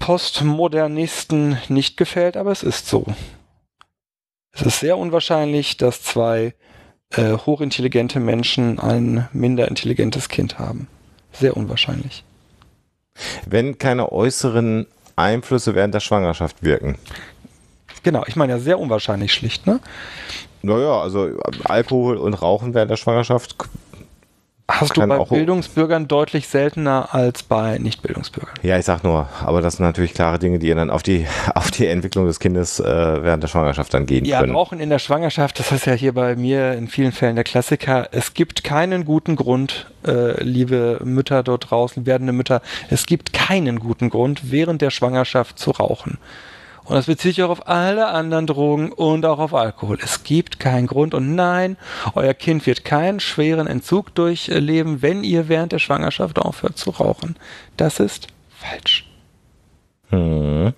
Postmodernisten 0.00 1.58
nicht 1.68 1.96
gefällt, 1.96 2.36
aber 2.36 2.50
es 2.50 2.64
ist 2.64 2.88
so. 2.88 3.06
Es 4.50 4.62
ist 4.62 4.80
sehr 4.80 4.98
unwahrscheinlich, 4.98 5.76
dass 5.76 6.02
zwei 6.02 6.54
äh, 7.10 7.34
hochintelligente 7.34 8.18
Menschen 8.18 8.80
ein 8.80 9.28
minder 9.32 9.68
intelligentes 9.68 10.28
Kind 10.28 10.58
haben. 10.58 10.88
Sehr 11.30 11.56
unwahrscheinlich. 11.56 12.24
Wenn 13.46 13.78
keine 13.78 14.10
äußeren 14.10 14.88
Einflüsse 15.16 15.74
während 15.74 15.94
der 15.94 16.00
Schwangerschaft 16.00 16.62
wirken. 16.62 16.98
Genau, 18.02 18.24
ich 18.26 18.36
meine 18.36 18.54
ja 18.54 18.58
sehr 18.58 18.78
unwahrscheinlich 18.78 19.32
schlicht, 19.32 19.66
ne? 19.66 19.80
Naja, 20.62 21.00
also 21.00 21.30
Alkohol 21.64 22.16
und 22.16 22.34
Rauchen 22.34 22.74
während 22.74 22.90
der 22.90 22.96
Schwangerschaft 22.96 23.56
Hast 24.66 24.96
du 24.96 25.06
bei 25.06 25.18
Bildungsbürgern 25.18 26.08
deutlich 26.08 26.48
seltener 26.48 27.14
als 27.14 27.42
bei 27.42 27.76
Nichtbildungsbürgern? 27.76 28.54
Ja, 28.62 28.78
ich 28.78 28.86
sag 28.86 29.04
nur, 29.04 29.28
aber 29.44 29.60
das 29.60 29.76
sind 29.76 29.84
natürlich 29.84 30.14
klare 30.14 30.38
Dinge, 30.38 30.58
die 30.58 30.72
dann 30.72 30.88
auf 30.88 31.02
die, 31.02 31.26
auf 31.54 31.70
die 31.70 31.86
Entwicklung 31.86 32.26
des 32.26 32.40
Kindes 32.40 32.80
äh, 32.80 32.84
während 32.84 33.42
der 33.42 33.48
Schwangerschaft 33.48 33.92
dann 33.92 34.06
gehen 34.06 34.24
ja, 34.24 34.40
können. 34.40 34.52
Ja, 34.52 34.58
Rauchen 34.58 34.80
in 34.80 34.88
der 34.88 34.98
Schwangerschaft, 34.98 35.58
das 35.58 35.70
ist 35.70 35.84
ja 35.84 35.92
hier 35.92 36.14
bei 36.14 36.34
mir 36.34 36.72
in 36.72 36.88
vielen 36.88 37.12
Fällen 37.12 37.34
der 37.34 37.44
Klassiker. 37.44 38.08
Es 38.12 38.32
gibt 38.32 38.64
keinen 38.64 39.04
guten 39.04 39.36
Grund, 39.36 39.86
äh, 40.06 40.42
liebe 40.42 40.98
Mütter 41.04 41.42
dort 41.42 41.70
draußen, 41.70 42.06
werdende 42.06 42.32
Mütter, 42.32 42.62
es 42.88 43.04
gibt 43.04 43.34
keinen 43.34 43.80
guten 43.80 44.08
Grund, 44.08 44.50
während 44.50 44.80
der 44.80 44.90
Schwangerschaft 44.90 45.58
zu 45.58 45.72
rauchen. 45.72 46.16
Und 46.84 46.96
das 46.96 47.06
bezieht 47.06 47.36
sich 47.36 47.42
auch 47.42 47.50
auf 47.50 47.66
alle 47.66 48.08
anderen 48.08 48.46
Drogen 48.46 48.92
und 48.92 49.24
auch 49.24 49.38
auf 49.38 49.54
Alkohol. 49.54 49.98
Es 50.02 50.22
gibt 50.22 50.60
keinen 50.60 50.86
Grund 50.86 51.14
und 51.14 51.34
nein, 51.34 51.76
euer 52.14 52.34
Kind 52.34 52.66
wird 52.66 52.84
keinen 52.84 53.20
schweren 53.20 53.66
Entzug 53.66 54.14
durchleben, 54.14 55.00
wenn 55.00 55.24
ihr 55.24 55.48
während 55.48 55.72
der 55.72 55.78
Schwangerschaft 55.78 56.38
aufhört 56.38 56.76
zu 56.76 56.90
rauchen. 56.90 57.36
Das 57.78 58.00
ist 58.00 58.28
falsch. 58.50 59.08
Hm. 60.10 60.74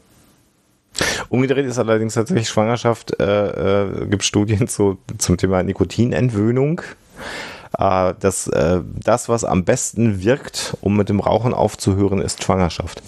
Umgedreht 1.28 1.66
ist 1.66 1.78
allerdings 1.78 2.14
tatsächlich 2.14 2.48
Schwangerschaft, 2.48 3.18
äh, 3.20 3.82
äh, 3.82 4.06
gibt 4.06 4.24
Studien 4.24 4.68
zu, 4.68 4.98
zum 5.18 5.36
Thema 5.36 5.62
Nikotinentwöhnung. 5.62 6.82
Äh, 7.78 8.14
das, 8.20 8.46
äh, 8.48 8.80
das, 9.02 9.28
was 9.28 9.44
am 9.44 9.64
besten 9.64 10.22
wirkt, 10.22 10.76
um 10.80 10.96
mit 10.96 11.08
dem 11.08 11.20
Rauchen 11.20 11.52
aufzuhören, 11.52 12.20
ist 12.20 12.42
Schwangerschaft. 12.42 13.02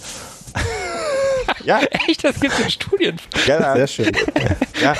Ja. 1.63 1.79
Echt, 2.07 2.23
das 2.23 2.39
gibt 2.39 2.53
es 2.53 2.59
in 2.59 2.69
Studien. 2.69 3.17
Ja, 3.45 3.75
Sehr 3.75 3.87
schön. 3.87 4.11
ja. 4.81 4.93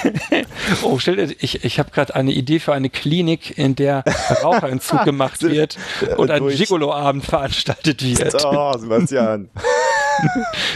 Oh, 0.82 1.00
stell 1.00 1.16
dir, 1.16 1.36
ich, 1.40 1.64
ich 1.64 1.80
habe 1.80 1.92
gerade 1.92 2.16
eine 2.16 2.32
Idee 2.32 2.60
für 2.60 2.74
eine 2.74 2.90
Klinik, 2.90 3.58
in 3.58 3.76
der 3.76 4.04
Raucherentzug 4.44 5.04
gemacht 5.06 5.42
wird 5.42 5.78
und 6.18 6.32
ein 6.32 6.48
Gigolo-Abend 6.48 7.26
veranstaltet 7.26 8.04
wird. 8.04 8.36
Oh, 8.46 8.74
Sebastian. 8.78 9.50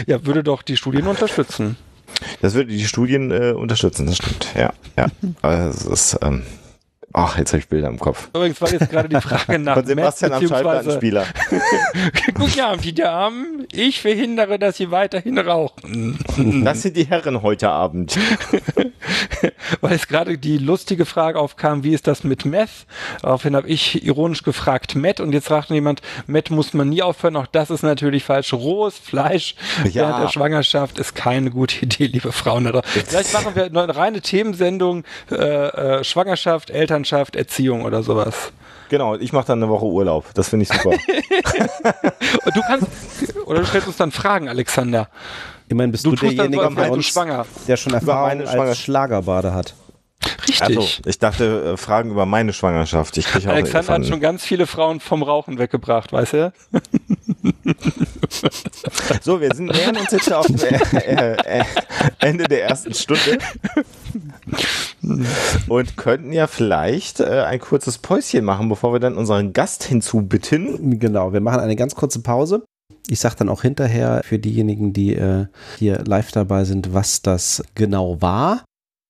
Ja, 0.06 0.24
würde 0.24 0.42
doch 0.42 0.62
die 0.62 0.76
Studien 0.76 1.06
unterstützen. 1.06 1.76
Das 2.40 2.54
würde 2.54 2.70
die 2.72 2.86
Studien 2.86 3.30
äh, 3.30 3.52
unterstützen, 3.52 4.06
das 4.06 4.16
stimmt. 4.16 4.48
Ja, 4.54 4.72
ja. 4.96 5.06
Aber 5.42 5.66
es 5.66 5.84
ist, 5.84 6.18
ähm, 6.22 6.42
ach, 7.14 7.38
jetzt 7.38 7.52
habe 7.52 7.60
ich 7.60 7.68
Bilder 7.68 7.88
im 7.88 7.98
Kopf. 7.98 8.28
Übrigens 8.34 8.60
war 8.60 8.70
jetzt 8.70 8.90
gerade 8.90 9.08
die 9.08 9.20
Frage 9.20 9.58
nach 9.58 9.74
Von 9.76 9.86
Sebastian 9.86 10.32
Meth, 10.32 10.42
am 10.42 10.48
Schallplattenspieler. 10.48 11.24
Guten 12.34 12.60
Abend, 12.60 12.84
die 12.84 12.94
Damen. 12.94 13.66
Ich 13.72 14.00
verhindere, 14.02 14.58
dass 14.58 14.76
Sie 14.76 14.90
weiterhin 14.90 15.38
rauchen. 15.38 16.18
Das 16.64 16.82
sind 16.82 16.96
die 16.96 17.04
Herren 17.06 17.40
heute 17.42 17.70
Abend. 17.70 18.18
Weil 19.80 19.92
jetzt 19.92 20.08
gerade 20.08 20.36
die 20.38 20.58
lustige 20.58 21.04
Frage 21.06 21.38
aufkam, 21.38 21.84
wie 21.84 21.94
ist 21.94 22.06
das 22.06 22.24
mit 22.24 22.44
Meth? 22.44 22.86
Daraufhin 23.22 23.56
habe 23.56 23.68
ich 23.68 24.04
ironisch 24.04 24.42
gefragt, 24.42 24.94
Met. 24.94 25.20
Und 25.20 25.32
jetzt 25.32 25.46
fragt 25.46 25.70
jemand, 25.70 26.02
Met 26.26 26.50
muss 26.50 26.74
man 26.74 26.88
nie 26.88 27.02
aufhören. 27.02 27.36
Auch 27.36 27.46
das 27.46 27.70
ist 27.70 27.82
natürlich 27.82 28.24
falsch. 28.24 28.52
Rohes 28.52 28.98
Fleisch 28.98 29.54
Ja. 29.84 30.08
während 30.08 30.24
der 30.24 30.28
Schwangerschaft 30.28 30.98
ist 30.98 31.14
keine 31.14 31.50
gute 31.50 31.84
Idee, 31.84 32.06
liebe 32.06 32.32
Frauen. 32.32 32.64
Vielleicht 32.84 33.32
machen 33.32 33.54
wir 33.54 33.64
eine 33.66 33.96
reine 33.96 34.20
Themensendung, 34.20 35.04
äh, 35.30 35.34
äh, 35.36 36.04
Schwangerschaft, 36.04 36.70
Elternschaft, 37.04 37.36
Erziehung 37.36 37.84
oder 37.84 38.02
sowas. 38.02 38.52
Genau, 38.88 39.16
ich 39.16 39.32
mache 39.32 39.46
dann 39.46 39.62
eine 39.62 39.70
Woche 39.70 39.84
Urlaub. 39.86 40.26
Das 40.34 40.48
finde 40.48 40.64
ich 40.64 40.68
super. 40.68 40.90
Und 42.44 42.56
du 42.56 42.60
kannst, 42.66 42.86
oder 43.46 43.60
du 43.60 43.66
stellst 43.66 43.88
uns 43.88 43.96
dann 43.96 44.10
Fragen, 44.10 44.48
Alexander. 44.48 45.08
Immerhin 45.68 45.92
bist 45.92 46.04
Du 46.04 46.10
du, 46.10 46.26
dann 46.26 46.36
derjenige 46.36 46.76
wär 46.76 46.86
du 46.88 46.92
uns, 46.94 47.06
schwanger. 47.06 47.46
der 47.66 47.76
schon 47.76 47.94
Erfahrung 47.94 48.38
meine 48.38 48.48
als 48.48 48.78
Schlagerbade 48.78 49.54
hat. 49.54 49.74
Richtig. 50.48 50.62
Also, 50.62 50.86
ich 51.04 51.18
dachte, 51.18 51.72
äh, 51.72 51.76
Fragen 51.76 52.10
über 52.10 52.24
meine 52.24 52.52
Schwangerschaft. 52.52 53.16
Ich 53.18 53.26
Alexander 53.46 53.92
hat 53.94 54.06
schon 54.06 54.20
ganz 54.20 54.44
viele 54.44 54.66
Frauen 54.66 55.00
vom 55.00 55.22
Rauchen 55.22 55.58
weggebracht, 55.58 56.12
weißt 56.12 56.32
du? 56.32 56.52
So, 59.22 59.40
wir 59.40 59.54
sind 59.54 59.72
nähern 59.72 59.96
uns 59.96 60.10
jetzt 60.10 60.32
auf 60.32 60.46
äh, 60.62 61.34
äh, 61.34 61.64
Ende 62.18 62.44
der 62.44 62.64
ersten 62.64 62.94
Stunde 62.94 63.38
und 65.68 65.96
könnten 65.96 66.32
ja 66.32 66.46
vielleicht 66.46 67.20
äh, 67.20 67.42
ein 67.42 67.60
kurzes 67.60 67.98
Päuschen 67.98 68.44
machen, 68.44 68.68
bevor 68.68 68.92
wir 68.92 69.00
dann 69.00 69.16
unseren 69.16 69.52
Gast 69.52 69.84
hinzubitten. 69.84 70.98
Genau, 70.98 71.32
wir 71.32 71.40
machen 71.40 71.60
eine 71.60 71.76
ganz 71.76 71.94
kurze 71.94 72.20
Pause. 72.20 72.64
Ich 73.08 73.20
sage 73.20 73.36
dann 73.38 73.48
auch 73.48 73.62
hinterher 73.62 74.22
für 74.24 74.38
diejenigen, 74.38 74.92
die 74.92 75.14
äh, 75.14 75.46
hier 75.78 76.02
live 76.04 76.32
dabei 76.32 76.64
sind, 76.64 76.94
was 76.94 77.22
das 77.22 77.62
genau 77.74 78.20
war. 78.22 78.64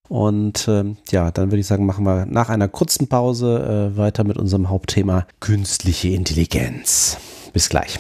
Und 0.09 0.69
ähm, 0.69 0.97
ja, 1.11 1.31
dann 1.31 1.51
würde 1.51 1.61
ich 1.61 1.67
sagen, 1.67 1.87
machen 1.87 2.05
wir 2.05 2.27
nach 2.27 2.51
einer 2.51 2.69
kurzen 2.69 3.09
Pause 3.09 3.93
äh, 3.95 3.97
weiter 3.97 4.25
mit 4.25 4.37
unserem 4.37 4.69
Hauptthema 4.69 5.27
künstliche 5.41 6.09
Intelligenz. 6.09 7.17
Bis 7.53 7.69
gleich. 7.69 7.99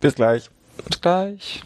Bis 0.00 0.14
gleich. 0.14 0.50
Bis 0.88 1.00
gleich. 1.00 1.62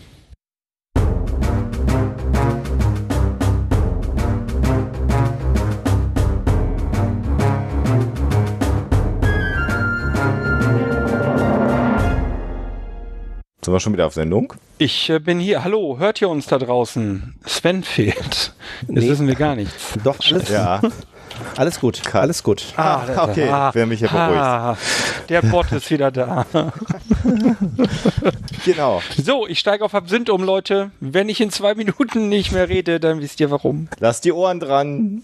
Sind 13.63 13.75
wir 13.75 13.81
schon 13.81 13.93
wieder 13.93 14.07
auf 14.07 14.15
Sendung? 14.15 14.55
Ich 14.79 15.11
äh, 15.11 15.19
bin 15.19 15.39
hier. 15.39 15.63
Hallo, 15.65 15.99
hört 15.99 16.23
ihr 16.23 16.31
uns 16.31 16.47
da 16.47 16.59
draußen? 16.59 17.35
Sven 17.45 17.83
fehlt. 17.85 18.55
Das 18.89 19.05
Nee. 19.05 19.09
wissen 19.11 19.27
wir 19.27 19.35
gar 19.35 19.55
nichts. 19.55 19.75
Doch, 20.03 20.17
alles, 20.31 20.49
Ja. 20.49 20.81
alles 21.59 21.79
gut. 21.79 22.01
Alles 22.15 22.43
gut. 22.43 22.65
Ah, 22.79 23.03
okay. 23.29 23.49
Wer 23.75 23.85
mich 23.87 23.99
hier 23.99 24.09
beruhigt. 24.09 24.39
ah, 24.41 24.79
der 25.29 25.43
Bot 25.43 25.71
ist 25.73 25.91
wieder 25.91 26.11
da. 26.11 26.47
Genau. 28.65 29.01
So, 29.17 29.47
ich 29.47 29.59
steige 29.59 29.85
auf 29.85 29.95
Absinth 29.95 30.29
um, 30.29 30.43
Leute. 30.43 30.91
Wenn 31.01 31.29
ich 31.29 31.41
in 31.41 31.51
zwei 31.51 31.75
Minuten 31.75 32.29
nicht 32.29 32.53
mehr 32.53 32.69
rede, 32.69 33.01
dann 33.01 33.21
wisst 33.21 33.41
ihr 33.41 33.51
warum. 33.51 33.89
Lass 33.99 34.21
die 34.21 34.33
Ohren 34.33 34.61
dran. 34.61 35.23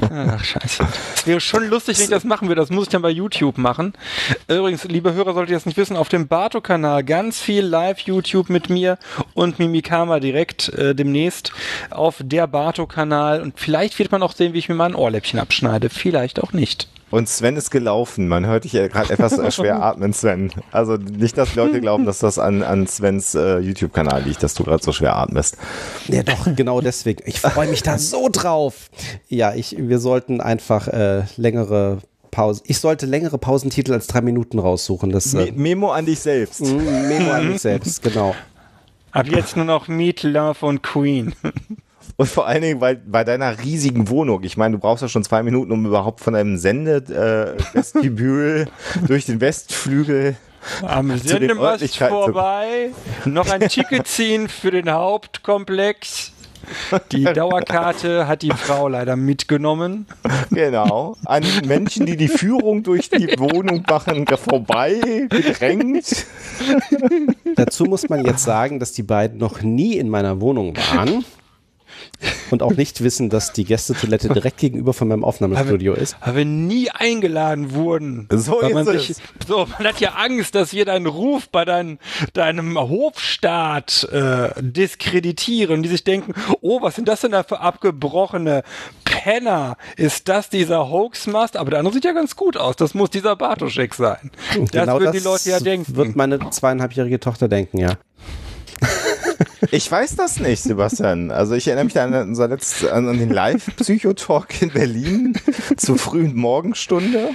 Ach, 0.00 0.44
scheiße. 0.44 0.86
Es 1.14 1.26
wäre 1.26 1.40
schon 1.40 1.68
lustig, 1.68 1.98
wenn 1.98 2.04
ich 2.04 2.10
das 2.10 2.24
machen 2.24 2.48
würde. 2.48 2.60
Das 2.60 2.70
muss 2.70 2.84
ich 2.84 2.88
dann 2.90 3.02
bei 3.02 3.10
YouTube 3.10 3.58
machen. 3.58 3.92
Übrigens, 4.48 4.84
liebe 4.84 5.12
Hörer, 5.12 5.34
solltet 5.34 5.50
ihr 5.50 5.56
das 5.56 5.66
nicht 5.66 5.76
wissen, 5.76 5.96
auf 5.96 6.08
dem 6.08 6.26
Bato-Kanal 6.28 7.04
ganz 7.04 7.40
viel 7.40 7.64
Live-YouTube 7.64 8.48
mit 8.48 8.70
mir 8.70 8.98
und 9.34 9.58
Mimikama 9.58 10.20
direkt 10.20 10.70
äh, 10.70 10.94
demnächst 10.94 11.52
auf 11.90 12.16
der 12.20 12.46
Bato-Kanal. 12.46 13.42
Und 13.42 13.60
vielleicht 13.60 13.98
wird 13.98 14.10
man 14.10 14.22
auch 14.22 14.32
sehen, 14.32 14.54
wie 14.54 14.58
ich 14.58 14.68
mir 14.68 14.74
mal 14.74 14.86
ein 14.86 14.94
Ohrläppchen 14.94 15.38
abschneide. 15.38 15.90
Vielleicht 15.90 16.42
auch 16.42 16.52
nicht. 16.52 16.88
Und 17.10 17.28
Sven 17.28 17.56
ist 17.56 17.70
gelaufen. 17.70 18.26
Man 18.26 18.46
hört 18.46 18.64
dich 18.64 18.72
ja 18.72 18.88
gerade 18.88 19.12
etwas 19.12 19.54
schwer 19.54 19.80
atmen, 19.82 20.12
Sven. 20.12 20.50
Also 20.72 20.96
nicht, 20.96 21.38
dass 21.38 21.54
Leute 21.54 21.80
glauben, 21.80 22.04
dass 22.04 22.18
das 22.18 22.38
an, 22.38 22.62
an 22.62 22.86
Svens 22.88 23.34
äh, 23.34 23.58
YouTube-Kanal 23.58 24.22
liegt, 24.24 24.42
dass 24.42 24.54
du 24.54 24.64
gerade 24.64 24.82
so 24.82 24.92
schwer 24.92 25.16
atmest. 25.16 25.56
Ja, 26.08 26.24
doch, 26.24 26.48
genau 26.56 26.80
deswegen. 26.80 27.22
Ich 27.26 27.40
freue 27.40 27.68
mich 27.68 27.82
da 27.82 27.98
so 27.98 28.28
drauf. 28.30 28.90
Ja, 29.28 29.54
ich, 29.54 29.76
wir 29.78 30.00
sollten 30.00 30.40
einfach 30.40 30.88
äh, 30.88 31.22
längere 31.36 31.98
Pausen. 32.32 32.64
Ich 32.66 32.80
sollte 32.80 33.06
längere 33.06 33.38
Pausentitel 33.38 33.92
als 33.92 34.08
drei 34.08 34.20
Minuten 34.20 34.58
raussuchen. 34.58 35.10
Das 35.10 35.32
Me 35.32 35.48
äh, 35.48 35.52
Memo 35.52 35.92
an 35.92 36.06
dich 36.06 36.18
selbst. 36.18 36.60
mm, 36.60 37.08
Memo 37.08 37.30
an 37.30 37.48
mich 37.50 37.62
selbst, 37.62 38.02
genau. 38.02 38.34
Ab 39.12 39.26
jetzt 39.28 39.56
nur 39.56 39.64
noch 39.64 39.88
Meat, 39.88 40.24
Love 40.24 40.66
und 40.66 40.82
Queen. 40.82 41.34
Und 42.16 42.28
vor 42.28 42.46
allen 42.46 42.62
Dingen 42.62 42.80
bei, 42.80 42.94
bei 42.94 43.24
deiner 43.24 43.62
riesigen 43.62 44.08
Wohnung. 44.08 44.42
Ich 44.42 44.56
meine, 44.56 44.76
du 44.76 44.78
brauchst 44.78 45.02
ja 45.02 45.08
schon 45.08 45.22
zwei 45.22 45.42
Minuten, 45.42 45.70
um 45.72 45.84
überhaupt 45.84 46.20
von 46.20 46.32
deinem 46.32 46.56
Sende-Vestibül 46.56 48.68
durch 49.06 49.26
den 49.26 49.42
Westflügel 49.42 50.36
Am 50.82 51.10
den 51.10 51.18
Sendemast 51.18 51.98
vorbei. 51.98 52.90
Noch 53.26 53.50
ein 53.50 53.60
Ticket 53.68 54.06
ziehen 54.06 54.48
für 54.48 54.70
den 54.70 54.90
Hauptkomplex. 54.90 56.32
Die 57.12 57.24
Dauerkarte 57.34 58.26
hat 58.26 58.40
die 58.42 58.50
Frau 58.50 58.88
leider 58.88 59.14
mitgenommen. 59.14 60.06
Genau. 60.50 61.16
An 61.26 61.44
Menschen, 61.66 62.06
die 62.06 62.16
die 62.16 62.28
Führung 62.28 62.82
durch 62.82 63.10
die 63.10 63.38
Wohnung 63.38 63.84
machen, 63.88 64.26
vorbei, 64.26 65.26
gedrängt. 65.28 66.26
Dazu 67.56 67.84
muss 67.84 68.08
man 68.08 68.24
jetzt 68.24 68.42
sagen, 68.42 68.80
dass 68.80 68.92
die 68.92 69.02
beiden 69.02 69.38
noch 69.38 69.60
nie 69.62 69.98
in 69.98 70.08
meiner 70.08 70.40
Wohnung 70.40 70.74
waren 70.94 71.24
und 72.50 72.62
auch 72.62 72.72
nicht 72.72 73.02
wissen, 73.02 73.30
dass 73.30 73.52
die 73.52 73.64
Gästetoilette 73.64 74.28
direkt 74.34 74.58
gegenüber 74.58 74.92
von 74.92 75.08
meinem 75.08 75.24
Aufnahmestudio 75.24 75.94
ist. 75.94 76.16
Weil 76.24 76.36
wir 76.36 76.44
nie 76.44 76.90
eingeladen 76.90 77.74
wurden. 77.74 78.28
So 78.30 78.60
Weil 78.62 78.74
man 78.74 78.86
ist 78.86 79.06
sich, 79.06 79.10
es. 79.10 79.22
So, 79.46 79.66
man 79.66 79.86
hat 79.86 80.00
ja 80.00 80.10
Angst, 80.10 80.54
dass 80.54 80.72
wir 80.72 80.84
deinen 80.84 81.06
Ruf 81.06 81.48
bei 81.48 81.64
dein, 81.64 81.98
deinem 82.32 82.78
Hofstaat 82.78 84.08
äh, 84.12 84.50
diskreditieren. 84.60 85.82
Die 85.82 85.88
sich 85.88 86.04
denken, 86.04 86.34
oh, 86.60 86.82
was 86.82 86.94
sind 86.94 87.08
das 87.08 87.20
denn 87.20 87.32
da 87.32 87.42
für 87.42 87.60
abgebrochene 87.60 88.62
Penner? 89.04 89.76
Ist 89.96 90.28
das 90.28 90.48
dieser 90.50 90.88
Hoaxmaster? 90.88 91.60
Aber 91.60 91.70
der 91.70 91.80
andere 91.80 91.94
sieht 91.94 92.04
ja 92.04 92.12
ganz 92.12 92.36
gut 92.36 92.56
aus. 92.56 92.76
Das 92.76 92.94
muss 92.94 93.10
dieser 93.10 93.36
Bartoschek 93.36 93.94
sein. 93.94 94.30
Das 94.56 94.70
Genau 94.70 95.00
würden 95.00 95.12
die 95.12 95.18
Leute 95.18 95.50
ja 95.50 95.60
denken. 95.60 95.96
Wird 95.96 96.16
meine 96.16 96.50
zweieinhalbjährige 96.50 97.20
Tochter 97.20 97.48
denken, 97.48 97.78
ja. 97.78 97.96
Ich 99.76 99.92
weiß 99.92 100.16
das 100.16 100.40
nicht, 100.40 100.62
Sebastian. 100.62 101.30
Also 101.30 101.54
ich 101.54 101.66
erinnere 101.68 101.84
mich 101.84 101.92
da 101.92 102.04
an, 102.04 102.14
unser 102.14 102.48
letzt, 102.48 102.82
an, 102.88 103.06
an 103.08 103.18
den 103.18 103.28
Live-Psychotalk 103.30 104.62
in 104.62 104.70
Berlin 104.70 105.38
zur 105.76 105.98
frühen 105.98 106.34
Morgenstunde. 106.34 107.28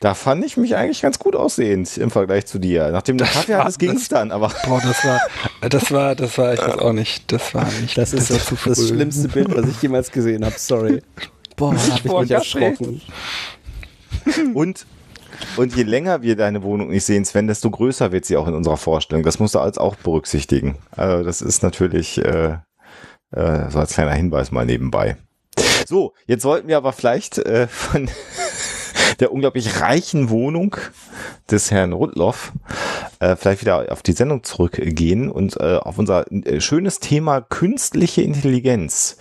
Da 0.00 0.14
fand 0.14 0.44
ich 0.44 0.56
mich 0.56 0.74
eigentlich 0.74 1.00
ganz 1.00 1.20
gut 1.20 1.36
aussehend 1.36 1.96
im 1.96 2.10
Vergleich 2.10 2.46
zu 2.46 2.58
dir. 2.58 2.90
Nachdem 2.90 3.18
du 3.18 3.24
Kaffee 3.24 3.52
war- 3.52 3.60
hattest, 3.60 3.78
ging 3.78 3.92
es 3.92 4.08
dann, 4.08 4.32
aber 4.32 4.50
Boah, 4.66 4.82
das 4.82 5.04
war, 5.04 5.20
das 5.68 5.92
war, 5.92 6.14
das 6.16 6.38
war, 6.38 6.54
ich 6.54 6.60
weiß 6.60 6.78
auch 6.78 6.92
nicht, 6.92 7.30
das 7.30 7.54
war 7.54 7.70
nicht. 7.80 7.96
Das 7.96 8.12
ist 8.12 8.30
das, 8.30 8.46
zu 8.46 8.56
das 8.56 8.60
früh. 8.80 8.88
schlimmste 8.88 9.28
Bild, 9.28 9.54
was 9.54 9.68
ich 9.68 9.80
jemals 9.80 10.10
gesehen 10.10 10.44
habe. 10.44 10.56
Sorry. 10.58 11.02
Boah, 11.56 11.72
hab 11.76 11.86
ich 11.86 12.02
vor 12.02 12.22
mich 12.22 12.32
erschrocken. 12.32 13.00
und 14.54 14.86
Und 15.56 15.74
je 15.76 15.84
länger 15.84 16.22
wir 16.22 16.36
deine 16.36 16.62
Wohnung 16.62 16.88
nicht 16.88 17.04
sehen, 17.04 17.24
Sven, 17.24 17.46
desto 17.46 17.70
größer 17.70 18.12
wird 18.12 18.24
sie 18.24 18.36
auch 18.36 18.48
in 18.48 18.54
unserer 18.54 18.76
Vorstellung. 18.76 19.24
Das 19.24 19.38
musst 19.38 19.54
du 19.54 19.60
als 19.60 19.78
auch 19.78 19.96
berücksichtigen. 19.96 20.76
Also 20.96 21.24
das 21.24 21.42
ist 21.42 21.62
natürlich 21.62 22.18
äh, 22.18 22.58
äh, 23.32 23.70
so 23.70 23.78
als 23.78 23.94
kleiner 23.94 24.12
Hinweis 24.12 24.50
mal 24.50 24.66
nebenbei. 24.66 25.16
So, 25.86 26.14
jetzt 26.26 26.42
sollten 26.42 26.68
wir 26.68 26.76
aber 26.76 26.92
vielleicht 26.92 27.38
äh, 27.38 27.66
von 27.68 28.08
der 29.20 29.32
unglaublich 29.32 29.80
reichen 29.80 30.30
Wohnung 30.30 30.76
des 31.50 31.70
Herrn 31.70 31.92
Rudloff 31.92 32.52
äh, 33.20 33.36
vielleicht 33.36 33.60
wieder 33.60 33.90
auf 33.90 34.02
die 34.02 34.12
Sendung 34.12 34.42
zurückgehen 34.44 35.30
und 35.30 35.58
äh, 35.60 35.76
auf 35.76 35.98
unser 35.98 36.30
äh, 36.30 36.60
schönes 36.60 37.00
Thema 37.00 37.40
künstliche 37.40 38.22
Intelligenz. 38.22 39.16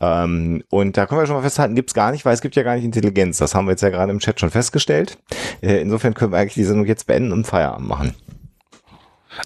Ähm, 0.00 0.64
und 0.70 0.96
da 0.96 1.06
können 1.06 1.20
wir 1.20 1.26
schon 1.26 1.36
mal 1.36 1.42
festhalten, 1.42 1.74
gibt's 1.74 1.94
gar 1.94 2.10
nicht, 2.12 2.24
weil 2.24 2.34
es 2.34 2.40
gibt 2.40 2.56
ja 2.56 2.62
gar 2.62 2.74
nicht 2.74 2.84
Intelligenz. 2.84 3.38
Das 3.38 3.54
haben 3.54 3.66
wir 3.66 3.72
jetzt 3.72 3.82
ja 3.82 3.90
gerade 3.90 4.12
im 4.12 4.18
Chat 4.18 4.40
schon 4.40 4.50
festgestellt. 4.50 5.18
Äh, 5.60 5.80
insofern 5.80 6.14
können 6.14 6.32
wir 6.32 6.38
eigentlich 6.38 6.54
die 6.54 6.64
Sendung 6.64 6.86
jetzt 6.86 7.06
beenden 7.06 7.32
und 7.32 7.46
Feierabend 7.46 7.88
machen. 7.88 8.14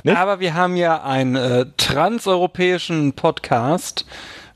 Nicht? 0.03 0.17
Aber 0.17 0.41
wir 0.41 0.55
haben 0.55 0.77
ja 0.77 1.03
einen 1.03 1.37
äh, 1.37 1.67
transeuropäischen 1.77 3.13
Podcast 3.13 4.07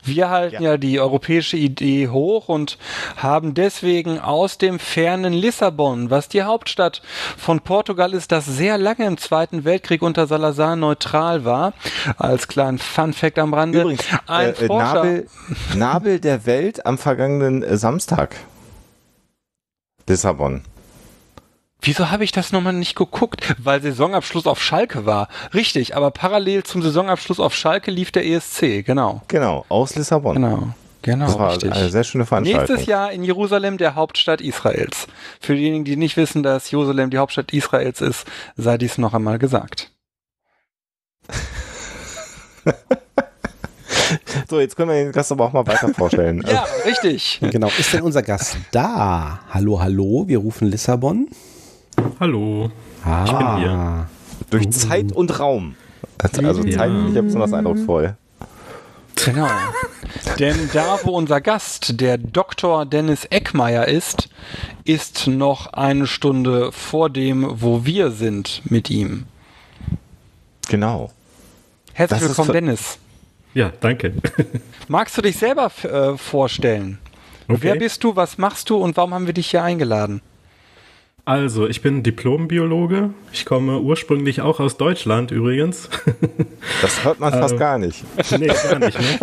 wir 0.03 0.29
halten 0.29 0.63
ja. 0.63 0.71
ja. 0.71 0.77
die 0.77 0.99
europäische 0.99 1.57
Idee 1.57 2.07
hoch 2.07 2.49
und 2.49 2.77
haben 3.17 3.53
deswegen 3.53 4.19
aus 4.19 4.57
dem 4.57 4.79
fernen 4.79 5.33
Lissabon, 5.33 6.09
was 6.09 6.29
die 6.29 6.43
Hauptstadt 6.43 7.01
von 7.37 7.59
Portugal 7.59 8.13
ist, 8.13 8.31
das 8.31 8.45
sehr 8.45 8.77
lange 8.77 9.05
im 9.05 9.17
Zweiten 9.17 9.65
Weltkrieg 9.65 10.01
unter 10.01 10.27
Salazar 10.27 10.75
neutral 10.75 11.45
war, 11.45 11.73
als 12.17 12.47
kleinen 12.47 12.77
Fun-Fact 12.79 13.39
am 13.39 13.53
Rande, 13.53 13.81
Übrigens, 13.81 14.05
ein 14.27 14.49
äh, 14.49 14.53
Forscher. 14.53 14.93
Nabel, 14.93 15.27
Nabel 15.75 16.19
der 16.19 16.45
Welt 16.45 16.85
am 16.85 16.97
vergangenen 16.97 17.63
äh, 17.63 17.77
Samstag. 17.77 18.35
Lissabon. 20.07 20.63
Wieso 21.81 22.11
habe 22.11 22.25
ich 22.25 22.33
das 22.33 22.51
nochmal 22.51 22.73
nicht 22.73 22.95
geguckt? 22.95 23.55
Weil 23.57 23.81
Saisonabschluss 23.81 24.47
auf 24.47 24.61
Schalke 24.61 25.05
war. 25.05 25.29
Richtig, 25.53 25.95
aber 25.95 26.11
parallel 26.11 26.63
zum 26.63 26.81
Saisonabschluss 26.81 27.39
auf 27.39 27.55
Schalke 27.55 27.89
lief 27.89 28.11
der 28.11 28.25
ESC, 28.25 28.85
genau. 28.85 29.21
Genau, 29.29 29.65
aus 29.69 29.95
Lissabon. 29.95 30.35
Genau. 30.35 30.73
Genau, 31.01 31.27
das 31.27 31.39
war 31.39 31.51
richtig. 31.51 31.71
eine 31.71 31.89
sehr 31.89 32.03
schöne 32.03 32.25
Veranstaltung. 32.25 32.67
Nächstes 32.67 32.85
Jahr 32.85 33.13
in 33.13 33.23
Jerusalem, 33.23 33.77
der 33.77 33.95
Hauptstadt 33.95 34.41
Israels. 34.41 35.07
Für 35.39 35.55
diejenigen, 35.55 35.85
die 35.85 35.95
nicht 35.95 36.17
wissen, 36.17 36.43
dass 36.43 36.69
Jerusalem 36.69 37.09
die 37.09 37.17
Hauptstadt 37.17 37.53
Israels 37.53 38.01
ist, 38.01 38.25
sei 38.57 38.77
dies 38.77 38.97
noch 38.97 39.13
einmal 39.13 39.39
gesagt. 39.39 39.91
so, 44.49 44.59
jetzt 44.59 44.75
können 44.75 44.89
wir 44.89 44.95
den 44.95 45.13
Gast 45.13 45.31
aber 45.31 45.45
auch 45.45 45.53
mal 45.53 45.65
weiter 45.65 45.93
vorstellen. 45.93 46.43
ja, 46.51 46.65
richtig. 46.85 47.39
Genau. 47.49 47.71
Ist 47.77 47.93
denn 47.93 48.01
unser 48.01 48.21
Gast 48.21 48.57
da? 48.71 49.39
Hallo, 49.51 49.79
hallo, 49.79 50.25
wir 50.27 50.39
rufen 50.39 50.67
Lissabon. 50.67 51.29
Hallo. 52.19 52.71
Ah. 53.03 53.23
Ich 53.25 53.31
bin 53.31 53.57
hier. 53.57 54.07
Durch 54.49 54.67
uh. 54.67 54.69
Zeit 54.69 55.11
und 55.11 55.39
Raum. 55.39 55.75
Also, 56.17 56.63
ja. 56.63 56.77
Zeit 56.77 56.91
ich 56.91 57.13
besonders 57.13 57.53
eindrucksvoll. 57.53 58.15
Genau. 59.25 59.47
Denn 60.39 60.69
da, 60.73 60.99
wo 61.03 61.11
unser 61.11 61.41
Gast, 61.41 61.99
der 61.99 62.17
Dr. 62.17 62.85
Dennis 62.85 63.25
Eckmeier 63.25 63.87
ist, 63.87 64.29
ist 64.85 65.27
noch 65.27 65.73
eine 65.73 66.07
Stunde 66.07 66.71
vor 66.71 67.09
dem, 67.09 67.61
wo 67.61 67.85
wir 67.85 68.11
sind 68.11 68.61
mit 68.65 68.89
ihm. 68.89 69.25
Genau. 70.69 71.11
Herzlich 71.93 72.19
das 72.21 72.29
willkommen, 72.29 72.53
Dennis. 72.53 72.97
Ja, 73.53 73.71
danke. 73.81 74.13
Magst 74.87 75.17
du 75.17 75.21
dich 75.21 75.37
selber 75.37 75.71
äh, 75.83 76.17
vorstellen? 76.17 76.99
Okay. 77.47 77.59
Wer 77.61 77.75
bist 77.75 78.03
du, 78.03 78.15
was 78.15 78.37
machst 78.37 78.69
du 78.69 78.77
und 78.77 78.95
warum 78.95 79.13
haben 79.13 79.25
wir 79.25 79.33
dich 79.33 79.49
hier 79.49 79.63
eingeladen? 79.63 80.21
Also, 81.29 81.67
ich 81.67 81.83
bin 81.83 82.01
Diplombiologe. 82.01 83.11
Ich 83.31 83.45
komme 83.45 83.81
ursprünglich 83.81 84.41
auch 84.41 84.59
aus 84.59 84.77
Deutschland 84.77 85.29
übrigens. 85.29 85.87
Das 86.81 87.03
hört 87.03 87.19
man 87.19 87.31
fast 87.33 87.53
ähm, 87.53 87.59
gar 87.59 87.77
nicht. 87.77 88.03
Nee, 88.31 88.47
gar 88.47 88.79
nicht, 88.79 88.97
ne? 88.99 89.19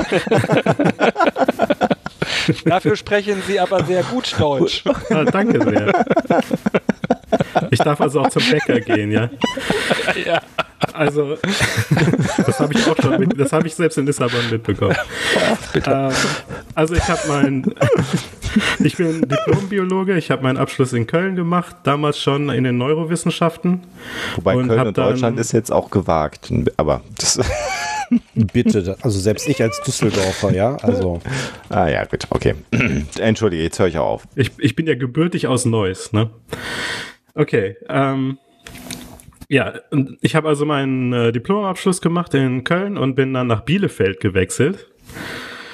Dafür 2.64 2.96
sprechen 2.96 3.42
Sie 3.46 3.58
aber 3.60 3.84
sehr 3.84 4.02
gut 4.02 4.34
Deutsch. 4.38 4.84
Ah, 5.10 5.24
danke 5.24 5.62
sehr. 5.62 5.92
Ich 7.70 7.78
darf 7.78 8.00
also 8.00 8.20
auch 8.20 8.28
zum 8.28 8.42
Bäcker 8.50 8.80
gehen, 8.80 9.10
ja? 9.10 9.30
Ja. 10.24 10.40
Also, 10.92 11.36
das 12.46 12.60
habe 12.60 12.74
ich 12.74 12.86
auch 12.86 12.96
schon, 12.96 13.18
mit, 13.20 13.38
das 13.38 13.52
habe 13.52 13.66
ich 13.66 13.74
selbst 13.74 13.98
in 13.98 14.06
Lissabon 14.06 14.50
mitbekommen. 14.50 14.96
Ähm, 15.74 16.12
also 16.74 16.94
ich 16.94 17.08
habe 17.08 17.20
mein, 17.28 17.74
ich 18.78 18.96
bin 18.96 19.22
Diplombiologe, 19.22 20.16
ich 20.16 20.30
habe 20.30 20.42
meinen 20.42 20.58
Abschluss 20.58 20.92
in 20.92 21.06
Köln 21.06 21.36
gemacht, 21.36 21.76
damals 21.82 22.20
schon 22.20 22.50
in 22.50 22.64
den 22.64 22.78
Neurowissenschaften. 22.78 23.82
Wobei 24.36 24.56
und 24.56 24.68
Köln 24.68 24.88
und 24.88 24.98
Deutschland 24.98 25.38
ist 25.38 25.52
jetzt 25.52 25.72
auch 25.72 25.90
gewagt, 25.90 26.52
aber 26.76 27.02
das 27.18 27.40
Bitte, 28.34 28.96
also 29.00 29.18
selbst 29.18 29.48
ich 29.48 29.62
als 29.62 29.80
Düsseldorfer, 29.82 30.52
ja, 30.52 30.76
also. 30.76 31.20
Ah 31.68 31.88
ja, 31.88 32.04
gut, 32.04 32.26
okay. 32.30 32.54
Entschuldige, 33.18 33.62
jetzt 33.62 33.78
höre 33.78 33.88
ich 33.88 33.98
auch 33.98 34.06
auf. 34.06 34.28
Ich, 34.34 34.52
ich 34.58 34.76
bin 34.76 34.86
ja 34.86 34.94
gebürtig 34.94 35.46
aus 35.46 35.64
Neuss, 35.64 36.12
ne? 36.12 36.30
Okay, 37.34 37.76
ähm, 37.88 38.38
ja, 39.48 39.74
ich 40.20 40.34
habe 40.34 40.48
also 40.48 40.64
meinen 40.64 41.12
äh, 41.12 41.32
Diplomabschluss 41.32 42.00
gemacht 42.00 42.34
in 42.34 42.64
Köln 42.64 42.96
und 42.96 43.14
bin 43.14 43.32
dann 43.32 43.46
nach 43.46 43.60
Bielefeld 43.60 44.20
gewechselt. 44.20 44.88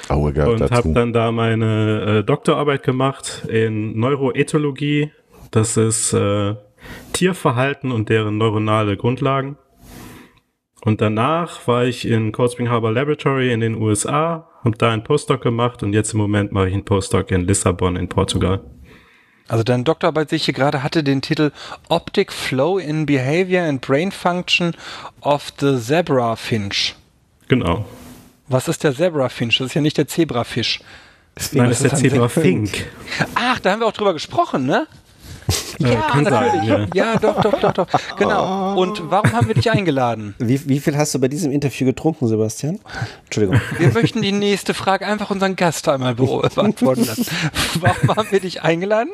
Oh, 0.09 0.25
und 0.25 0.71
habe 0.71 0.93
dann 0.93 1.13
da 1.13 1.31
meine 1.31 2.19
äh, 2.19 2.23
Doktorarbeit 2.23 2.83
gemacht 2.83 3.45
in 3.47 3.97
Neuroethologie. 3.97 5.11
Das 5.49 5.77
ist 5.77 6.13
äh, 6.13 6.55
Tierverhalten 7.13 7.91
und 7.91 8.09
deren 8.09 8.37
neuronale 8.37 8.97
Grundlagen. 8.97 9.57
Und 10.85 10.99
danach 10.99 11.65
war 11.65 11.85
ich 11.85 12.05
in 12.05 12.33
Cold 12.33 12.51
Spring 12.51 12.69
Harbor 12.69 12.91
Laboratory 12.91 13.53
in 13.53 13.61
den 13.61 13.75
USA, 13.75 14.49
habe 14.65 14.77
da 14.77 14.91
einen 14.91 15.03
Postdoc 15.03 15.41
gemacht 15.41 15.81
und 15.81 15.93
jetzt 15.93 16.11
im 16.11 16.19
Moment 16.19 16.51
mache 16.51 16.67
ich 16.67 16.73
einen 16.73 16.83
Postdoc 16.83 17.31
in 17.31 17.47
Lissabon 17.47 17.95
in 17.95 18.09
Portugal. 18.09 18.59
Also 19.47 19.63
deine 19.63 19.83
Doktorarbeit, 19.83 20.29
sehe 20.29 20.37
ich 20.37 20.45
hier 20.45 20.53
gerade, 20.53 20.83
hatte 20.83 21.03
den 21.03 21.21
Titel 21.21 21.51
Optic 21.87 22.33
Flow 22.33 22.79
in 22.79 23.05
Behavior 23.05 23.63
and 23.63 23.79
Brain 23.79 24.11
Function 24.11 24.75
of 25.21 25.53
the 25.59 25.79
Zebra 25.79 26.35
Finch. 26.35 26.95
Genau. 27.47 27.85
Was 28.47 28.67
ist 28.67 28.83
der 28.83 28.93
Zebra 28.93 29.29
Finch? 29.29 29.59
Das 29.59 29.67
ist 29.67 29.73
ja 29.75 29.81
nicht 29.81 29.97
der 29.97 30.07
Zebrafisch. 30.07 30.81
Nein, 31.53 31.69
das 31.69 31.81
ist 31.81 31.91
der 31.91 31.99
Zebra 31.99 32.27
Fink. 32.27 32.87
Ach, 33.35 33.59
da 33.59 33.71
haben 33.71 33.79
wir 33.79 33.87
auch 33.87 33.93
drüber 33.93 34.13
gesprochen, 34.13 34.65
ne? 34.65 34.85
Ja, 35.79 36.01
kann 36.01 36.23
natürlich. 36.23 36.67
Sein, 36.67 36.89
ja. 36.93 37.13
ja. 37.13 37.19
doch, 37.19 37.41
doch, 37.41 37.59
doch, 37.59 37.73
doch. 37.73 37.87
Genau. 38.17 38.75
Und 38.79 39.09
warum 39.09 39.31
haben 39.31 39.47
wir 39.47 39.55
dich 39.55 39.71
eingeladen? 39.71 40.35
Wie, 40.39 40.67
wie 40.67 40.79
viel 40.79 40.97
hast 40.97 41.13
du 41.15 41.19
bei 41.19 41.27
diesem 41.27 41.51
Interview 41.51 41.85
getrunken, 41.85 42.27
Sebastian? 42.27 42.79
Entschuldigung. 43.25 43.61
Wir 43.77 43.91
möchten 43.91 44.21
die 44.21 44.31
nächste 44.31 44.73
Frage 44.73 45.05
einfach 45.05 45.29
unseren 45.29 45.55
Gast 45.55 45.87
einmal 45.87 46.15
beantworten 46.15 47.05
lassen. 47.05 47.25
Warum 47.79 48.15
haben 48.15 48.27
wir 48.31 48.39
dich 48.39 48.61
eingeladen? 48.61 49.11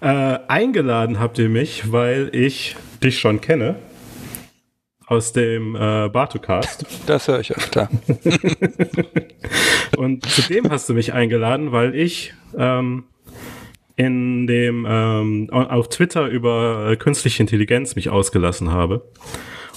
Äh, 0.00 0.38
eingeladen 0.48 1.20
habt 1.20 1.38
ihr 1.38 1.48
mich, 1.48 1.92
weil 1.92 2.30
ich 2.32 2.76
dich 3.02 3.18
schon 3.18 3.40
kenne 3.40 3.76
aus 5.10 5.32
dem 5.32 5.74
äh, 5.74 6.08
Bartocast. 6.08 6.86
Das 7.06 7.26
höre 7.26 7.40
ich 7.40 7.56
öfter. 7.56 7.88
Und 9.96 10.24
zudem 10.24 10.70
hast 10.70 10.88
du 10.88 10.94
mich 10.94 11.12
eingeladen, 11.12 11.72
weil 11.72 11.96
ich 11.96 12.32
ähm, 12.56 13.04
in 14.00 14.46
dem 14.46 14.86
ähm, 14.88 15.50
auf 15.50 15.90
Twitter 15.90 16.26
über 16.26 16.90
äh, 16.90 16.96
künstliche 16.96 17.42
Intelligenz 17.42 17.96
mich 17.96 18.08
ausgelassen 18.08 18.72
habe. 18.72 19.04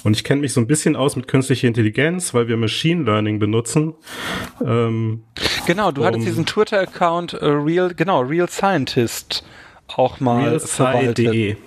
Und 0.03 0.15
ich 0.15 0.23
kenne 0.23 0.41
mich 0.41 0.53
so 0.53 0.61
ein 0.61 0.67
bisschen 0.67 0.95
aus 0.95 1.15
mit 1.15 1.27
künstlicher 1.27 1.67
Intelligenz, 1.67 2.33
weil 2.33 2.47
wir 2.47 2.55
Machine 2.55 3.03
Learning 3.03 3.39
benutzen. 3.39 3.95
Ähm, 4.65 5.23
genau, 5.65 5.91
du 5.91 6.01
um, 6.01 6.07
hattest 6.07 6.25
diesen 6.25 6.45
Twitter-Account 6.45 7.33
uh, 7.33 7.45
Real, 7.45 7.93
genau, 7.93 8.21
Real 8.21 8.49
Scientist 8.49 9.45
auch 9.87 10.21
mal 10.21 10.59
verwaltet. 10.59 11.57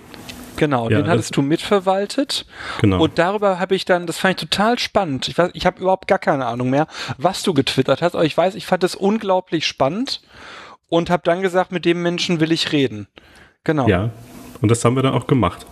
Genau, 0.55 0.89
ja, 0.89 1.01
den 1.01 1.07
hattest 1.07 1.37
du 1.37 1.43
mitverwaltet. 1.43 2.47
Genau. 2.81 3.03
Und 3.03 3.19
darüber 3.19 3.59
habe 3.59 3.75
ich 3.75 3.85
dann, 3.85 4.07
das 4.07 4.17
fand 4.17 4.41
ich 4.41 4.49
total 4.49 4.79
spannend. 4.79 5.27
Ich 5.27 5.37
weiß, 5.37 5.51
ich 5.53 5.67
habe 5.67 5.79
überhaupt 5.79 6.07
gar 6.07 6.17
keine 6.17 6.47
Ahnung 6.47 6.71
mehr, 6.71 6.87
was 7.19 7.43
du 7.43 7.53
getwittert 7.53 8.01
hast, 8.01 8.15
aber 8.15 8.25
ich 8.25 8.35
weiß, 8.35 8.55
ich 8.55 8.65
fand 8.65 8.83
es 8.83 8.95
unglaublich 8.95 9.67
spannend 9.67 10.21
und 10.89 11.09
habe 11.09 11.23
dann 11.25 11.41
gesagt, 11.41 11.71
mit 11.71 11.85
dem 11.85 12.01
Menschen 12.01 12.39
will 12.39 12.51
ich 12.51 12.71
reden. 12.71 13.07
Genau. 13.63 13.87
Ja, 13.87 14.11
und 14.61 14.69
das 14.69 14.83
haben 14.85 14.95
wir 14.95 15.03
dann 15.03 15.13
auch 15.13 15.27
gemacht. 15.27 15.65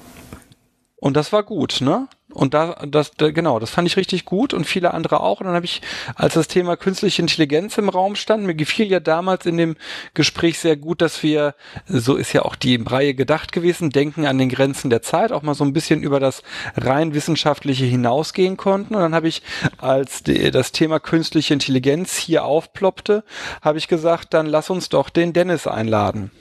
Und 0.98 1.16
das 1.16 1.32
war 1.32 1.44
gut, 1.44 1.82
ne? 1.82 2.08
Und 2.36 2.54
da, 2.54 2.74
das, 2.88 3.12
da, 3.18 3.32
genau, 3.32 3.60
das 3.60 3.70
fand 3.70 3.88
ich 3.88 3.96
richtig 3.98 4.26
gut 4.26 4.54
und 4.54 4.66
viele 4.66 4.94
andere 4.94 5.22
auch. 5.22 5.40
Und 5.40 5.48
dann 5.48 5.56
habe 5.56 5.66
ich, 5.66 5.82
als 6.16 6.34
das 6.36 6.48
Thema 6.48 6.76
künstliche 6.76 7.22
Intelligenz 7.22 7.78
im 7.78 7.90
Raum 7.90 8.16
stand, 8.16 8.44
mir 8.44 8.56
gefiel 8.56 8.88
ja 8.88 9.00
damals 9.00 9.46
in 9.46 9.56
dem 9.58 9.78
Gespräch 10.14 10.60
sehr 10.60 10.76
gut, 10.76 11.02
dass 11.02 11.24
wir, 11.24 11.56
so 11.88 12.16
ist 12.16 12.34
ja 12.34 12.44
auch 12.44 12.56
die 12.56 12.76
Reihe 12.86 13.14
gedacht 13.14 13.54
gewesen, 13.54 13.90
denken 13.90 14.26
an 14.26 14.38
den 14.38 14.50
Grenzen 14.50 14.90
der 14.90 15.02
Zeit, 15.02 15.32
auch 15.32 15.42
mal 15.44 15.56
so 15.56 15.64
ein 15.64 15.72
bisschen 15.74 16.04
über 16.04 16.20
das 16.20 16.44
rein 16.76 17.14
wissenschaftliche 17.14 17.86
hinausgehen 17.86 18.58
konnten. 18.58 18.96
Und 18.96 19.02
dann 19.02 19.16
habe 19.16 19.30
ich, 19.30 19.42
als 19.78 20.22
die, 20.24 20.52
das 20.52 20.74
Thema 20.74 21.00
künstliche 21.00 21.54
Intelligenz 21.54 22.18
hier 22.18 22.44
aufploppte, 22.44 23.24
habe 23.62 23.78
ich 23.78 23.88
gesagt, 23.88 24.34
dann 24.34 24.46
lass 24.46 24.70
uns 24.70 24.90
doch 24.90 25.10
den 25.10 25.32
Dennis 25.32 25.68
einladen. 25.68 26.32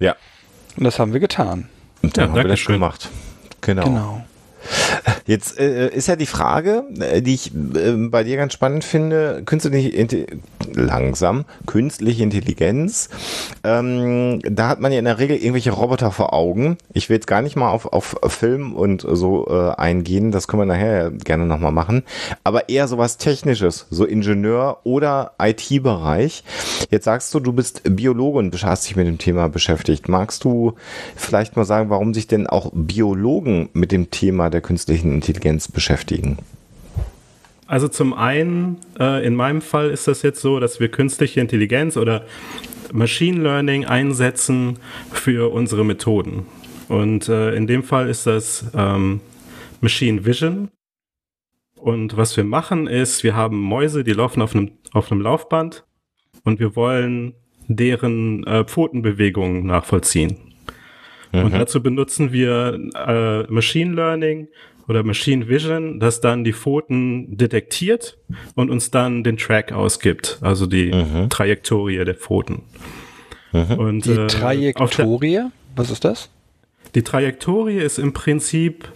Ja. 0.00 0.16
Und 0.76 0.82
das 0.84 0.98
haben 0.98 1.12
wir 1.12 1.20
getan. 1.20 1.68
Und 2.02 2.16
dann 2.16 2.24
Ja, 2.24 2.28
haben 2.30 2.34
wir 2.36 2.42
das 2.42 2.48
Dankeschön. 2.50 2.74
gemacht. 2.74 3.08
Genau. 3.60 3.84
Genau. 3.84 4.24
Jetzt 5.28 5.58
äh, 5.58 5.88
ist 5.90 6.08
ja 6.08 6.16
die 6.16 6.24
Frage, 6.24 6.84
äh, 7.00 7.20
die 7.20 7.34
ich 7.34 7.54
äh, 7.54 7.92
bei 8.08 8.24
dir 8.24 8.38
ganz 8.38 8.54
spannend 8.54 8.82
finde, 8.82 9.42
künstliche 9.44 9.90
Inte 9.90 10.26
langsam, 10.72 11.44
künstliche 11.66 12.22
Intelligenz. 12.22 13.10
Ähm, 13.62 14.40
da 14.42 14.68
hat 14.68 14.80
man 14.80 14.90
ja 14.90 14.98
in 14.98 15.04
der 15.04 15.18
Regel 15.18 15.36
irgendwelche 15.36 15.72
Roboter 15.72 16.12
vor 16.12 16.32
Augen. 16.32 16.78
Ich 16.94 17.10
will 17.10 17.16
jetzt 17.16 17.26
gar 17.26 17.42
nicht 17.42 17.56
mal 17.56 17.70
auf, 17.70 17.92
auf 17.92 18.16
Film 18.32 18.74
und 18.74 19.06
so 19.06 19.46
äh, 19.48 19.74
eingehen, 19.74 20.32
das 20.32 20.48
können 20.48 20.62
wir 20.62 20.66
nachher 20.66 21.10
gerne 21.10 21.44
nochmal 21.44 21.72
machen. 21.72 22.04
Aber 22.42 22.70
eher 22.70 22.88
sowas 22.88 23.18
Technisches, 23.18 23.86
so 23.90 24.06
Ingenieur 24.06 24.78
oder 24.84 25.32
IT-Bereich. 25.38 26.42
Jetzt 26.90 27.04
sagst 27.04 27.34
du, 27.34 27.40
du 27.40 27.52
bist 27.52 27.82
Biologe 27.84 28.38
und 28.38 28.62
hast 28.64 28.88
dich 28.88 28.96
mit 28.96 29.06
dem 29.06 29.18
Thema 29.18 29.50
beschäftigt. 29.50 30.08
Magst 30.08 30.44
du 30.44 30.72
vielleicht 31.16 31.54
mal 31.54 31.66
sagen, 31.66 31.90
warum 31.90 32.14
sich 32.14 32.26
denn 32.26 32.46
auch 32.46 32.70
Biologen 32.72 33.68
mit 33.74 33.92
dem 33.92 34.10
Thema 34.10 34.48
der 34.48 34.62
künstlichen 34.62 34.77
Intelligenz 34.86 35.68
beschäftigen? 35.68 36.38
Also 37.66 37.88
zum 37.88 38.14
einen, 38.14 38.78
äh, 38.98 39.26
in 39.26 39.34
meinem 39.34 39.60
Fall 39.60 39.90
ist 39.90 40.08
das 40.08 40.22
jetzt 40.22 40.40
so, 40.40 40.58
dass 40.58 40.80
wir 40.80 40.88
künstliche 40.88 41.40
Intelligenz 41.40 41.96
oder 41.96 42.24
Machine 42.92 43.42
Learning 43.42 43.84
einsetzen 43.84 44.78
für 45.12 45.52
unsere 45.52 45.84
Methoden. 45.84 46.46
Und 46.88 47.28
äh, 47.28 47.54
in 47.54 47.66
dem 47.66 47.82
Fall 47.82 48.08
ist 48.08 48.26
das 48.26 48.64
ähm, 48.74 49.20
Machine 49.82 50.24
Vision. 50.24 50.70
Und 51.76 52.16
was 52.16 52.36
wir 52.36 52.44
machen 52.44 52.86
ist, 52.86 53.22
wir 53.22 53.36
haben 53.36 53.60
Mäuse, 53.60 54.02
die 54.02 54.12
laufen 54.12 54.42
auf 54.42 54.54
einem, 54.54 54.72
auf 54.92 55.12
einem 55.12 55.20
Laufband 55.20 55.84
und 56.44 56.58
wir 56.58 56.74
wollen 56.74 57.34
deren 57.68 58.44
äh, 58.46 58.64
Pfotenbewegungen 58.64 59.66
nachvollziehen. 59.66 60.47
Und 61.32 61.52
dazu 61.52 61.82
benutzen 61.82 62.32
wir 62.32 62.78
äh, 62.94 63.52
Machine 63.52 63.94
Learning 63.94 64.48
oder 64.88 65.02
Machine 65.02 65.48
Vision, 65.48 66.00
das 66.00 66.20
dann 66.22 66.44
die 66.44 66.52
Pfoten 66.54 67.36
detektiert 67.36 68.16
und 68.54 68.70
uns 68.70 68.90
dann 68.90 69.22
den 69.24 69.36
Track 69.36 69.70
ausgibt, 69.72 70.38
also 70.40 70.66
die 70.66 70.90
Trajektorie 71.28 72.02
der 72.04 72.14
Pfoten. 72.14 72.62
Und, 73.52 74.06
Die 74.06 74.10
äh, 74.12 74.18
auf 74.24 74.26
der- 74.26 74.40
Trajektorie, 74.40 75.40
was 75.76 75.90
ist 75.90 76.04
das? 76.04 76.30
die 76.94 77.02
Trajektorie 77.02 77.76
ist 77.76 77.98
im 77.98 78.14
Prinzip 78.14 78.88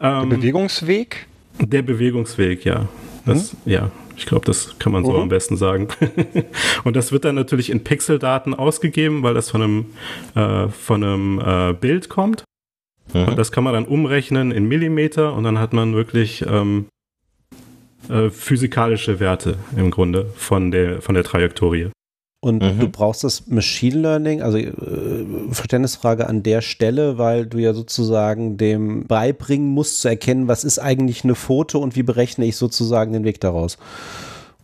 Der 0.00 0.20
ähm, 0.22 0.28
Bewegungsweg? 0.28 1.26
der 1.58 1.82
Bewegungsweg, 1.82 2.64
ja. 2.64 2.88
Das, 3.26 3.56
Ja, 3.64 3.90
ich 4.16 4.26
glaube, 4.26 4.46
das 4.46 4.78
kann 4.78 4.92
man 4.92 5.04
so 5.04 5.12
Mhm. 5.12 5.22
am 5.22 5.28
besten 5.28 5.56
sagen. 5.56 5.88
und 6.84 6.96
das 6.96 7.12
wird 7.12 7.24
dann 7.24 7.34
natürlich 7.34 7.70
in 7.70 7.84
Pixeldaten 7.84 8.54
ausgegeben, 8.54 9.22
weil 9.22 9.34
das 9.34 9.50
von 9.50 9.62
einem, 9.62 9.86
äh, 10.34 10.68
von 10.68 11.02
einem 11.02 11.40
äh, 11.40 11.72
Bild 11.74 12.08
kommt. 12.08 12.44
Und 13.12 13.36
das 13.38 13.52
kann 13.52 13.62
man 13.64 13.74
dann 13.74 13.84
umrechnen 13.84 14.50
in 14.50 14.66
Millimeter 14.66 15.34
und 15.34 15.44
dann 15.44 15.58
hat 15.58 15.72
man 15.72 15.94
wirklich 15.94 16.44
ähm, 16.48 16.86
äh, 18.08 18.30
physikalische 18.30 19.20
Werte 19.20 19.56
im 19.76 19.90
Grunde 19.90 20.26
von 20.36 20.70
der, 20.70 21.02
von 21.02 21.14
der 21.14 21.22
Trajektorie. 21.22 21.90
Und 22.44 22.62
Mhm. 22.62 22.78
du 22.78 22.88
brauchst 22.90 23.24
das 23.24 23.46
Machine 23.46 24.00
Learning, 24.00 24.42
also 24.42 24.58
äh, 24.58 24.70
Verständnisfrage 25.50 26.26
an 26.26 26.42
der 26.42 26.60
Stelle, 26.60 27.16
weil 27.16 27.46
du 27.46 27.56
ja 27.56 27.72
sozusagen 27.72 28.58
dem 28.58 29.06
beibringen 29.06 29.68
musst 29.68 30.02
zu 30.02 30.08
erkennen, 30.08 30.46
was 30.46 30.62
ist 30.62 30.78
eigentlich 30.78 31.24
eine 31.24 31.36
Foto 31.36 31.78
und 31.78 31.96
wie 31.96 32.02
berechne 32.02 32.44
ich 32.44 32.56
sozusagen 32.58 33.14
den 33.14 33.24
Weg 33.24 33.40
daraus. 33.40 33.78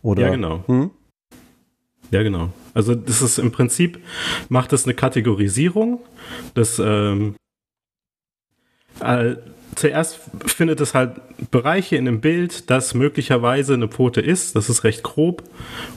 Oder? 0.03 0.21
Ja, 0.21 0.29
genau. 0.29 0.63
Hm? 0.67 0.91
Ja, 2.11 2.21
genau. 2.21 2.49
Also 2.75 2.93
das 2.93 3.23
ist 3.23 3.39
im 3.39 3.51
Prinzip, 3.51 3.97
macht 4.47 4.73
es 4.73 4.83
eine 4.83 4.93
Kategorisierung. 4.93 6.01
Das 6.53 6.77
ähm, 6.77 7.33
äh, 8.99 9.37
zuerst 9.75 10.19
findet 10.45 10.81
es 10.81 10.93
halt 10.93 11.21
Bereiche 11.51 11.95
in 11.95 12.05
dem 12.05 12.21
Bild, 12.21 12.69
das 12.69 12.93
möglicherweise 12.93 13.73
eine 13.73 13.87
Pfote 13.87 14.21
ist. 14.21 14.55
Das 14.55 14.69
ist 14.69 14.83
recht 14.83 15.03
grob. 15.03 15.43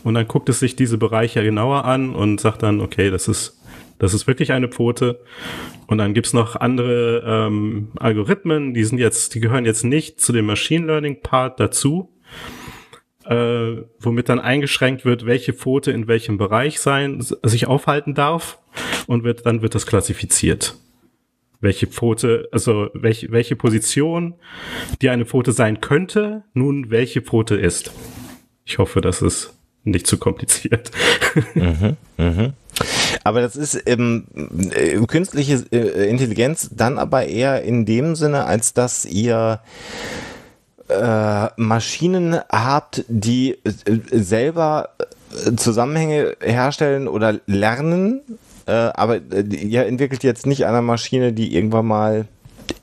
Und 0.02 0.14
dann 0.14 0.28
guckt 0.28 0.48
es 0.48 0.60
sich 0.60 0.76
diese 0.76 0.98
Bereiche 0.98 1.42
genauer 1.42 1.84
an 1.84 2.14
und 2.14 2.40
sagt 2.40 2.62
dann, 2.62 2.80
okay, 2.80 3.10
das 3.10 3.28
ist, 3.28 3.60
das 3.98 4.14
ist 4.14 4.26
wirklich 4.26 4.52
eine 4.52 4.68
Pfote. 4.68 5.20
Und 5.86 5.98
dann 5.98 6.14
gibt's 6.14 6.32
noch 6.32 6.56
andere 6.56 7.22
ähm, 7.26 7.88
Algorithmen, 7.96 8.74
die 8.74 8.84
sind 8.84 8.98
jetzt, 8.98 9.34
die 9.34 9.40
gehören 9.40 9.64
jetzt 9.66 9.84
nicht 9.84 10.20
zu 10.20 10.32
dem 10.32 10.46
Machine 10.46 10.86
Learning 10.86 11.20
Part 11.20 11.60
dazu 11.60 12.10
äh, 13.26 13.82
womit 14.00 14.28
dann 14.28 14.40
eingeschränkt 14.40 15.04
wird, 15.04 15.26
welche 15.26 15.52
Pfote 15.52 15.90
in 15.90 16.08
welchem 16.08 16.38
Bereich 16.38 16.80
sein, 16.80 17.24
sich 17.42 17.66
aufhalten 17.66 18.14
darf 18.14 18.58
und 19.06 19.24
wird, 19.24 19.46
dann 19.46 19.62
wird 19.62 19.74
das 19.74 19.86
klassifiziert. 19.86 20.76
Welche 21.64 21.86
Pfote, 21.86 22.48
also 22.52 22.88
welche, 22.92 23.32
welche 23.32 23.56
Position, 23.56 24.34
die 25.00 25.08
eine 25.08 25.24
Pfote 25.24 25.52
sein 25.52 25.80
könnte, 25.80 26.44
nun 26.52 26.90
welche 26.90 27.22
Pfote 27.22 27.56
ist. 27.56 27.90
Ich 28.66 28.78
hoffe, 28.78 29.00
das 29.00 29.22
ist 29.22 29.54
nicht 29.82 30.06
zu 30.06 30.18
kompliziert. 30.18 30.90
Aber 33.24 33.40
das 33.40 33.56
ist 33.56 33.82
ähm, 33.86 34.26
äh, 34.74 34.98
künstliche 35.06 35.64
äh, 35.72 36.08
Intelligenz 36.10 36.68
dann 36.72 36.98
aber 36.98 37.26
eher 37.26 37.62
in 37.62 37.86
dem 37.86 38.16
Sinne, 38.16 38.44
als 38.44 38.74
dass 38.74 39.06
ihr 39.06 39.60
äh, 40.88 41.46
Maschinen 41.56 42.40
habt, 42.50 43.04
die 43.08 43.56
äh, 43.64 43.98
selber 44.10 44.90
Zusammenhänge 45.56 46.36
herstellen 46.40 47.08
oder 47.08 47.40
lernen, 47.46 48.20
äh, 48.66 48.72
aber 48.72 49.16
äh, 49.16 49.44
ihr 49.54 49.86
entwickelt 49.86 50.22
jetzt 50.22 50.46
nicht 50.46 50.66
eine 50.66 50.82
Maschine, 50.82 51.32
die 51.32 51.54
irgendwann 51.54 51.86
mal 51.86 52.26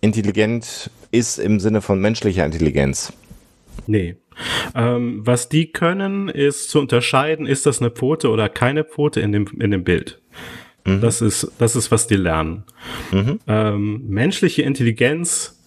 intelligent 0.02 0.90
ist 1.12 1.38
im 1.40 1.60
Sinne 1.60 1.82
von 1.82 2.00
menschlicher 2.00 2.46
Intelligenz. 2.46 3.14
Nee. 3.88 4.16
Ähm, 4.76 5.22
was 5.26 5.50
die 5.50 5.72
können, 5.72 6.30
ist 6.30 6.70
zu 6.70 6.80
unterscheiden, 6.80 7.46
ist 7.46 7.66
das 7.66 7.82
eine 7.82 7.92
Pfote 7.92 8.30
oder 8.30 8.50
keine 8.50 8.84
Pfote 8.84 9.20
in 9.20 9.32
dem, 9.32 9.48
in 9.60 9.72
dem 9.72 9.84
Bild. 9.84 10.22
Das 10.84 11.22
ist, 11.22 11.52
das 11.60 11.76
ist, 11.76 11.92
was 11.92 12.08
die 12.08 12.16
lernen. 12.16 12.64
Ähm, 13.48 14.02
menschliche 14.08 14.64
Intelligenz, 14.64 15.62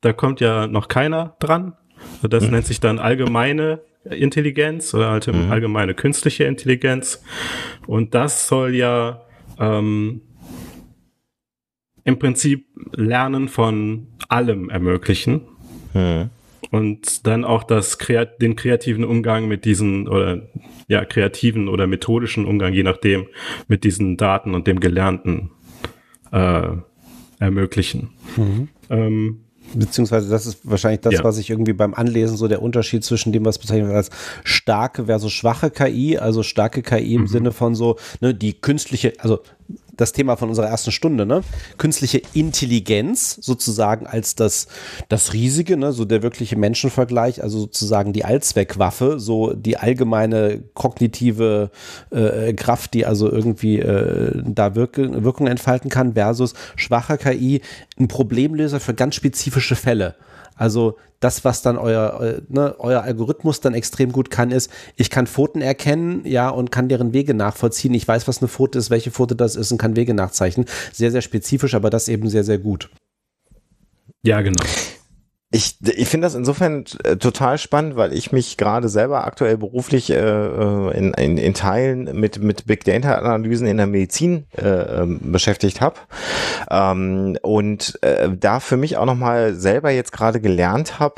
da 0.00 0.12
kommt 0.12 0.40
ja 0.40 0.68
noch 0.68 0.86
keiner 0.86 1.34
dran. 1.40 1.74
Das 2.22 2.48
nennt 2.48 2.66
sich 2.66 2.78
dann 2.78 2.98
allgemeine 2.98 3.80
Intelligenz 4.04 4.94
oder 4.94 5.10
halt 5.10 5.28
allgemeine 5.28 5.94
künstliche 5.94 6.44
Intelligenz. 6.44 7.22
Und 7.86 8.14
das 8.14 8.46
soll 8.46 8.74
ja 8.74 9.22
ähm, 9.60 10.22
im 12.04 12.18
Prinzip 12.18 12.66
Lernen 12.92 13.48
von 13.48 14.08
allem 14.28 14.70
ermöglichen. 14.70 15.42
Und 16.70 17.26
dann 17.26 17.44
auch 17.44 17.64
das 17.64 17.98
den 18.40 18.56
kreativen 18.56 19.04
Umgang 19.04 19.48
mit 19.48 19.64
diesen 19.64 20.08
oder 20.08 20.48
ja 20.88 21.04
kreativen 21.04 21.68
oder 21.68 21.86
methodischen 21.86 22.46
Umgang, 22.46 22.72
je 22.72 22.82
nachdem, 22.82 23.26
mit 23.68 23.84
diesen 23.84 24.16
Daten 24.16 24.54
und 24.54 24.66
dem 24.66 24.80
Gelernten 24.80 25.50
äh, 26.32 26.68
ermöglichen. 27.38 28.10
Ähm, 28.88 29.40
Beziehungsweise 29.74 30.28
das 30.28 30.46
ist 30.46 30.58
wahrscheinlich 30.64 31.00
das, 31.00 31.14
Ja. 31.14 31.24
was 31.24 31.38
ich 31.38 31.50
irgendwie 31.50 31.72
beim 31.72 31.94
Anlesen 31.94 32.36
so 32.36 32.48
der 32.48 32.62
Unterschied 32.62 33.04
zwischen 33.04 33.32
dem, 33.32 33.44
was 33.44 33.58
bezeichnet 33.58 33.86
wird 33.86 33.96
als 33.96 34.10
starke 34.44 35.06
versus 35.06 35.32
schwache 35.32 35.70
KI, 35.70 36.18
also 36.18 36.42
starke 36.42 36.82
KI 36.82 37.16
Mhm. 37.16 37.22
im 37.22 37.26
Sinne 37.28 37.52
von 37.52 37.74
so, 37.74 37.96
ne, 38.20 38.34
die 38.34 38.54
künstliche, 38.54 39.12
also 39.18 39.40
das 40.00 40.12
Thema 40.12 40.36
von 40.36 40.48
unserer 40.48 40.68
ersten 40.68 40.92
Stunde, 40.92 41.26
ne? 41.26 41.42
Künstliche 41.76 42.22
Intelligenz 42.32 43.36
sozusagen 43.40 44.06
als 44.06 44.34
das, 44.34 44.66
das 45.08 45.32
riesige, 45.34 45.76
ne, 45.76 45.92
so 45.92 46.04
der 46.04 46.22
wirkliche 46.22 46.56
Menschenvergleich, 46.56 47.42
also 47.42 47.58
sozusagen 47.58 48.12
die 48.12 48.24
Allzweckwaffe, 48.24 49.20
so 49.20 49.52
die 49.52 49.76
allgemeine 49.76 50.62
kognitive 50.74 51.70
äh, 52.10 52.52
Kraft, 52.54 52.94
die 52.94 53.04
also 53.04 53.30
irgendwie 53.30 53.78
äh, 53.78 54.42
da 54.44 54.74
Wirke, 54.74 55.22
Wirkung 55.22 55.46
entfalten 55.46 55.90
kann, 55.90 56.14
versus 56.14 56.54
schwache 56.76 57.18
KI, 57.18 57.60
ein 57.98 58.08
Problemlöser 58.08 58.80
für 58.80 58.94
ganz 58.94 59.14
spezifische 59.16 59.76
Fälle. 59.76 60.14
Also 60.54 60.96
das, 61.20 61.44
was 61.44 61.62
dann 61.62 61.76
euer, 61.78 62.18
eu- 62.20 62.40
ne, 62.48 62.74
euer 62.78 63.02
Algorithmus 63.02 63.60
dann 63.60 63.74
extrem 63.74 64.10
gut 64.10 64.30
kann, 64.30 64.50
ist, 64.50 64.70
ich 64.96 65.10
kann 65.10 65.26
Pfoten 65.26 65.60
erkennen, 65.60 66.22
ja, 66.24 66.48
und 66.48 66.72
kann 66.72 66.88
deren 66.88 67.12
Wege 67.12 67.34
nachvollziehen. 67.34 67.94
Ich 67.94 68.08
weiß, 68.08 68.26
was 68.26 68.38
eine 68.38 68.48
Pfote 68.48 68.78
ist, 68.78 68.90
welche 68.90 69.10
Pfote 69.10 69.36
das 69.36 69.54
ist 69.56 69.70
und 69.70 69.78
kann 69.78 69.96
Wege 69.96 70.14
nachzeichnen. 70.14 70.66
Sehr, 70.92 71.10
sehr 71.10 71.20
spezifisch, 71.22 71.74
aber 71.74 71.90
das 71.90 72.08
eben 72.08 72.28
sehr, 72.28 72.44
sehr 72.44 72.58
gut. 72.58 72.90
ja, 74.22 74.40
genau. 74.40 74.64
Ich, 75.52 75.78
ich 75.82 76.08
finde 76.08 76.26
das 76.26 76.36
insofern 76.36 76.84
äh, 77.02 77.16
total 77.16 77.58
spannend, 77.58 77.96
weil 77.96 78.12
ich 78.12 78.30
mich 78.30 78.56
gerade 78.56 78.88
selber 78.88 79.24
aktuell 79.24 79.56
beruflich 79.56 80.10
äh, 80.10 80.14
äh, 80.14 80.96
in, 80.96 81.12
in, 81.14 81.38
in 81.38 81.54
Teilen 81.54 82.04
mit, 82.20 82.40
mit 82.40 82.66
Big 82.66 82.84
Data 82.84 83.16
Analysen 83.16 83.66
in 83.66 83.76
der 83.76 83.88
Medizin 83.88 84.46
äh, 84.56 84.68
ähm, 84.68 85.18
beschäftigt 85.32 85.80
habe 85.80 85.96
ähm, 86.70 87.36
und 87.42 87.98
äh, 88.02 88.28
da 88.30 88.60
für 88.60 88.76
mich 88.76 88.96
auch 88.96 89.06
nochmal 89.06 89.54
selber 89.54 89.90
jetzt 89.90 90.12
gerade 90.12 90.40
gelernt 90.40 91.00
habe, 91.00 91.16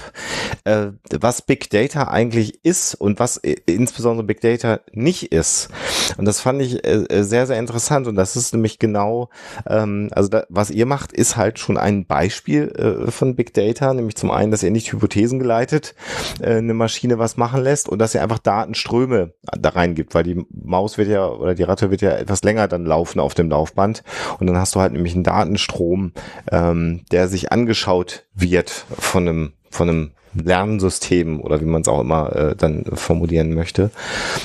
äh, 0.65 0.87
was 1.11 1.43
Big 1.43 1.69
Data 1.69 2.09
eigentlich 2.09 2.65
ist 2.65 2.95
und 2.95 3.21
was 3.21 3.37
insbesondere 3.37 4.27
Big 4.27 4.41
Data 4.41 4.81
nicht 4.93 5.31
ist. 5.31 5.69
Und 6.17 6.25
das 6.25 6.41
fand 6.41 6.63
ich 6.63 6.83
äh, 6.87 7.05
äh, 7.05 7.23
sehr, 7.23 7.47
sehr 7.47 7.59
interessant 7.59 8.07
und 8.07 8.17
das 8.17 8.35
ist 8.37 8.55
nämlich 8.55 8.79
genau, 8.79 9.29
ähm, 9.69 10.09
also 10.13 10.31
da, 10.31 10.47
was 10.49 10.71
ihr 10.71 10.87
macht, 10.87 11.13
ist 11.13 11.37
halt 11.37 11.59
schon 11.59 11.77
ein 11.77 12.07
Beispiel 12.07 13.05
äh, 13.07 13.11
von 13.11 13.37
Big 13.37 13.53
Data, 13.53 13.93
nämlich 13.93 14.22
zum 14.23 14.31
einen, 14.31 14.53
dass 14.53 14.63
ihr 14.63 14.71
nicht 14.71 14.93
Hypothesen 14.93 15.41
geleitet 15.41 15.97
äh, 16.41 16.55
eine 16.55 16.75
Maschine 16.75 17.19
was 17.19 17.37
machen 17.37 17.61
lässt 17.61 17.89
und 17.89 17.99
dass 17.99 18.15
ihr 18.15 18.23
einfach 18.23 18.39
Datenströme 18.39 19.33
da 19.59 19.71
reingibt, 19.71 20.15
weil 20.15 20.23
die 20.23 20.47
Maus 20.49 20.97
wird 20.97 21.09
ja 21.09 21.27
oder 21.27 21.57
die 21.57 21.65
Ratte 21.65 21.91
wird 21.91 22.03
ja 22.03 22.13
etwas 22.13 22.45
länger 22.45 22.69
dann 22.69 22.87
laufen 22.87 23.19
auf 23.19 23.35
dem 23.35 23.51
Laufband 23.51 24.05
und 24.39 24.47
dann 24.47 24.57
hast 24.57 24.77
du 24.77 24.81
halt 24.81 24.93
nämlich 24.93 25.15
einen 25.15 25.25
Datenstrom, 25.25 26.13
ähm, 26.53 27.01
der 27.11 27.27
sich 27.27 27.51
angeschaut 27.51 28.27
wird 28.33 28.71
von 28.97 29.29
einem 29.29 29.53
von 29.71 29.89
einem 29.89 30.11
Lernsystem 30.35 31.41
oder 31.41 31.61
wie 31.61 31.65
man 31.67 31.83
es 31.83 31.89
auch 31.89 32.01
immer 32.01 32.37
äh, 32.37 32.55
dann 32.55 32.85
formulieren 32.95 33.55
möchte. 33.55 33.91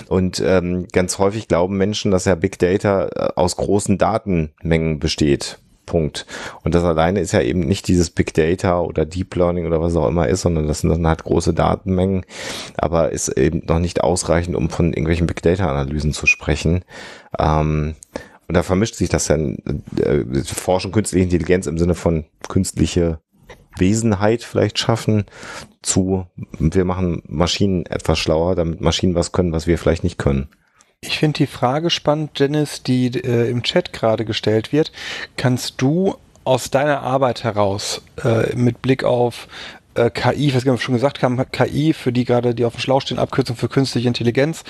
Und 0.09 0.41
ähm, 0.43 0.87
ganz 0.91 1.19
häufig 1.19 1.47
glauben 1.47 1.77
Menschen, 1.77 2.09
dass 2.09 2.25
ja 2.25 2.33
Big 2.33 2.57
Data 2.57 3.09
äh, 3.09 3.29
aus 3.35 3.57
großen 3.57 3.99
Datenmengen 3.99 4.97
besteht. 4.97 5.59
Punkt. 5.87 6.27
Und 6.63 6.75
das 6.75 6.83
alleine 6.83 7.19
ist 7.19 7.31
ja 7.31 7.41
eben 7.41 7.61
nicht 7.61 7.87
dieses 7.87 8.11
Big 8.11 8.35
Data 8.35 8.81
oder 8.81 9.07
Deep 9.07 9.33
Learning 9.35 9.65
oder 9.65 9.81
was 9.81 9.95
auch 9.95 10.07
immer 10.07 10.27
ist, 10.27 10.41
sondern 10.41 10.67
das 10.67 10.81
sind 10.81 10.91
dann 10.91 11.07
halt 11.07 11.23
große 11.23 11.55
Datenmengen, 11.55 12.23
aber 12.77 13.11
ist 13.11 13.29
eben 13.29 13.63
noch 13.65 13.79
nicht 13.79 14.01
ausreichend, 14.01 14.55
um 14.55 14.69
von 14.69 14.89
irgendwelchen 14.89 15.25
Big 15.25 15.41
Data 15.41 15.67
Analysen 15.67 16.13
zu 16.13 16.27
sprechen. 16.27 16.83
Ähm, 17.39 17.95
und 18.47 18.55
da 18.55 18.61
vermischt 18.61 18.95
sich 18.95 19.09
das 19.09 19.25
dann 19.25 19.57
äh, 19.97 20.23
Forschen 20.43 20.91
künstliche 20.91 21.23
Intelligenz 21.23 21.65
im 21.65 21.79
Sinne 21.79 21.95
von 21.95 22.25
künstliche 22.47 23.19
Wesenheit 23.77 24.43
vielleicht 24.43 24.79
schaffen 24.79 25.25
zu, 25.81 26.25
wir 26.59 26.85
machen 26.85 27.21
Maschinen 27.27 27.85
etwas 27.85 28.19
schlauer, 28.19 28.55
damit 28.55 28.81
Maschinen 28.81 29.15
was 29.15 29.31
können, 29.31 29.51
was 29.51 29.67
wir 29.67 29.77
vielleicht 29.77 30.03
nicht 30.03 30.17
können. 30.17 30.49
Ich 31.01 31.19
finde 31.19 31.37
die 31.37 31.47
Frage 31.47 31.91
spannend, 31.91 32.39
Dennis, 32.39 32.81
die 32.81 33.07
äh, 33.07 33.51
im 33.51 33.61
Chat 33.61 33.93
gerade 33.93 34.25
gestellt 34.25 34.73
wird. 34.73 34.91
Kannst 35.35 35.79
du 35.79 36.15
aus 36.43 36.71
deiner 36.71 37.01
Arbeit 37.01 37.43
heraus 37.43 38.01
äh, 38.23 38.55
mit 38.55 38.81
Blick 38.81 39.03
auf 39.03 39.47
äh, 39.93 40.09
KI, 40.09 40.55
was 40.55 40.65
wir 40.65 40.75
schon 40.79 40.95
gesagt 40.95 41.21
haben, 41.21 41.39
KI, 41.51 41.93
für 41.93 42.11
die 42.11 42.25
gerade, 42.25 42.55
die 42.55 42.65
auf 42.65 42.73
dem 42.73 42.79
Schlauch 42.79 43.01
stehen, 43.01 43.19
Abkürzung 43.19 43.55
für 43.55 43.69
künstliche 43.69 44.07
Intelligenz, 44.07 44.63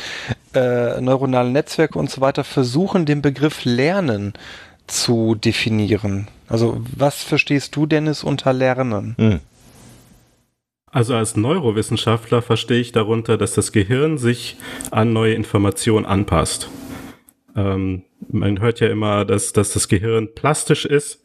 äh, 0.53 0.99
neuronale 0.99 1.49
Netzwerke 1.49 1.97
und 1.97 2.11
so 2.11 2.19
weiter, 2.19 2.43
versuchen, 2.43 3.05
den 3.05 3.21
Begriff 3.21 3.63
Lernen 3.63 4.33
zu 4.85 5.35
definieren. 5.35 6.27
Also 6.49 6.81
was 6.93 7.23
verstehst 7.23 7.73
du, 7.77 7.85
Dennis, 7.85 8.25
unter 8.25 8.51
Lernen? 8.51 9.15
Hm. 9.17 9.39
Also 10.91 11.15
als 11.15 11.35
Neurowissenschaftler 11.35 12.41
verstehe 12.41 12.80
ich 12.80 12.91
darunter, 12.91 13.38
dass 13.38 13.53
das 13.53 13.72
Gehirn 13.72 14.18
sich 14.18 14.55
an 14.89 15.11
neue 15.11 15.34
Informationen 15.34 16.05
anpasst. 16.05 16.69
Ähm, 17.55 18.03
man 18.30 18.61
hört 18.61 18.80
ja 18.80 18.88
immer, 18.88 19.26
dass, 19.26 19.51
dass 19.51 19.73
das 19.73 19.88
Gehirn 19.88 20.30
plastisch 20.34 20.85
ist. 20.85 21.23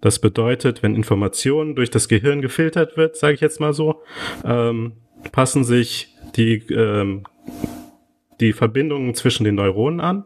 Das 0.00 0.18
bedeutet, 0.18 0.82
wenn 0.82 0.94
Informationen 0.94 1.76
durch 1.76 1.90
das 1.90 2.08
Gehirn 2.08 2.40
gefiltert 2.40 2.96
wird, 2.96 3.16
sage 3.16 3.34
ich 3.34 3.40
jetzt 3.40 3.60
mal 3.60 3.72
so, 3.72 4.02
ähm, 4.44 4.92
passen 5.32 5.64
sich 5.64 6.14
die, 6.36 6.56
ähm, 6.72 7.24
die 8.40 8.52
Verbindungen 8.52 9.14
zwischen 9.14 9.44
den 9.44 9.54
Neuronen 9.54 10.00
an. 10.00 10.24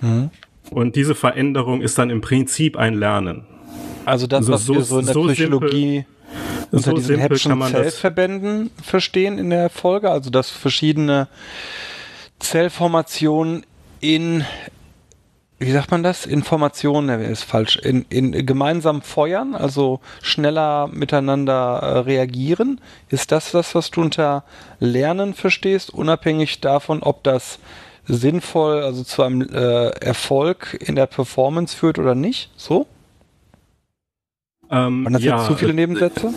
Mhm. 0.00 0.30
Und 0.70 0.96
diese 0.96 1.14
Veränderung 1.14 1.80
ist 1.80 1.98
dann 1.98 2.10
im 2.10 2.20
Prinzip 2.20 2.76
ein 2.76 2.94
Lernen. 2.94 3.44
Also 4.04 4.26
das, 4.26 4.40
also 4.40 4.52
was 4.52 4.66
so, 4.66 4.74
wir 4.74 4.82
so 4.82 4.98
in 4.98 5.04
der 5.04 5.14
so 5.14 5.26
Psychologie 5.26 5.94
simpel, 5.96 6.19
unter 6.70 6.90
so 6.90 6.96
diesen 6.96 7.18
Hebschen 7.18 7.62
Zellverbänden 7.62 8.70
verstehen 8.82 9.38
in 9.38 9.50
der 9.50 9.70
Folge, 9.70 10.10
also 10.10 10.30
dass 10.30 10.50
verschiedene 10.50 11.28
Zellformationen 12.38 13.64
in 14.00 14.44
wie 15.62 15.72
sagt 15.72 15.90
man 15.90 16.02
das? 16.02 16.24
Informationen, 16.24 17.08
ne, 17.08 17.22
ist 17.22 17.42
falsch, 17.42 17.76
in, 17.76 18.06
in 18.08 18.46
gemeinsam 18.46 19.02
feuern, 19.02 19.54
also 19.54 20.00
schneller 20.22 20.88
miteinander 20.88 21.80
äh, 21.82 21.98
reagieren. 21.98 22.80
Ist 23.10 23.30
das 23.30 23.52
das, 23.52 23.74
was 23.74 23.90
du 23.90 24.00
unter 24.00 24.44
Lernen 24.78 25.34
verstehst, 25.34 25.92
unabhängig 25.92 26.62
davon, 26.62 27.02
ob 27.02 27.22
das 27.24 27.58
sinnvoll, 28.06 28.82
also 28.82 29.04
zu 29.04 29.22
einem 29.22 29.42
äh, 29.42 29.90
Erfolg 30.00 30.78
in 30.80 30.96
der 30.96 31.06
Performance 31.06 31.76
führt 31.76 31.98
oder 31.98 32.14
nicht? 32.14 32.50
So? 32.56 32.86
Ähm, 34.70 35.04
Waren 35.04 35.12
das 35.12 35.22
ja, 35.22 35.36
jetzt 35.36 35.46
zu 35.46 35.56
viele 35.56 35.74
Nebensätze? 35.74 36.32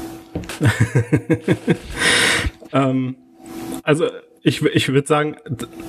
ähm, 2.73 3.15
also 3.83 4.07
ich, 4.41 4.61
ich 4.61 4.89
würde 4.89 5.07
sagen, 5.07 5.37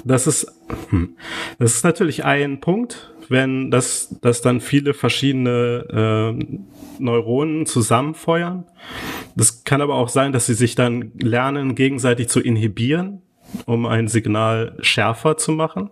das 0.04 0.26
ist, 0.26 0.46
hm, 0.90 1.16
das 1.58 1.74
ist 1.74 1.84
natürlich 1.84 2.24
ein 2.24 2.60
Punkt, 2.60 3.14
wenn 3.28 3.70
das, 3.70 4.16
das 4.20 4.42
dann 4.42 4.60
viele 4.60 4.94
verschiedene 4.94 6.36
äh, 6.38 6.58
Neuronen 6.98 7.66
zusammenfeuern. 7.66 8.64
Das 9.34 9.64
kann 9.64 9.80
aber 9.80 9.94
auch 9.94 10.08
sein, 10.08 10.32
dass 10.32 10.46
sie 10.46 10.54
sich 10.54 10.74
dann 10.74 11.12
lernen, 11.18 11.74
gegenseitig 11.74 12.28
zu 12.28 12.40
inhibieren, 12.40 13.22
um 13.66 13.86
ein 13.86 14.08
Signal 14.08 14.76
schärfer 14.80 15.36
zu 15.36 15.52
machen. 15.52 15.90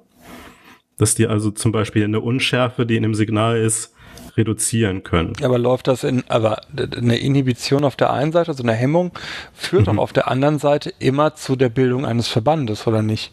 Dass 0.99 1.15
die 1.15 1.27
also 1.27 1.51
zum 1.51 1.73
Beispiel 1.73 2.05
eine 2.05 2.21
Unschärfe, 2.21 2.87
die 2.87 2.97
in 2.97 3.03
dem 3.03 3.15
Signal 3.15 3.59
ist, 3.59 3.95
reduzieren 4.37 5.03
können. 5.03 5.33
Aber 5.43 5.59
läuft 5.59 5.89
das 5.89 6.05
in, 6.05 6.25
aber 6.29 6.63
eine 6.77 7.19
Inhibition 7.19 7.85
auf 7.85 7.97
der 7.97 8.13
einen 8.13 8.33
Seite, 8.33 8.51
also 8.51 8.63
eine 8.63 8.75
Hemmung, 8.75 9.13
führt 9.53 9.87
mhm. 9.87 9.99
auch 9.99 10.03
auf 10.03 10.13
der 10.13 10.29
anderen 10.29 10.59
Seite 10.59 10.93
immer 10.99 11.35
zu 11.35 11.57
der 11.57 11.69
Bildung 11.69 12.07
eines 12.07 12.29
Verbandes, 12.29 12.87
oder 12.87 13.03
nicht? 13.03 13.33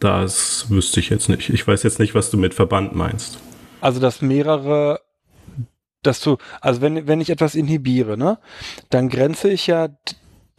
Das 0.00 0.70
wüsste 0.70 1.00
ich 1.00 1.10
jetzt 1.10 1.28
nicht. 1.28 1.50
Ich 1.50 1.66
weiß 1.66 1.82
jetzt 1.82 1.98
nicht, 1.98 2.14
was 2.14 2.30
du 2.30 2.36
mit 2.36 2.54
Verband 2.54 2.94
meinst. 2.94 3.38
Also, 3.80 4.00
dass 4.00 4.22
mehrere, 4.22 5.00
dass 6.02 6.20
du, 6.20 6.36
also 6.60 6.80
wenn, 6.80 7.06
wenn 7.08 7.20
ich 7.20 7.30
etwas 7.30 7.54
inhibiere, 7.54 8.16
ne, 8.16 8.38
dann 8.90 9.08
grenze 9.08 9.50
ich 9.50 9.66
ja 9.66 9.88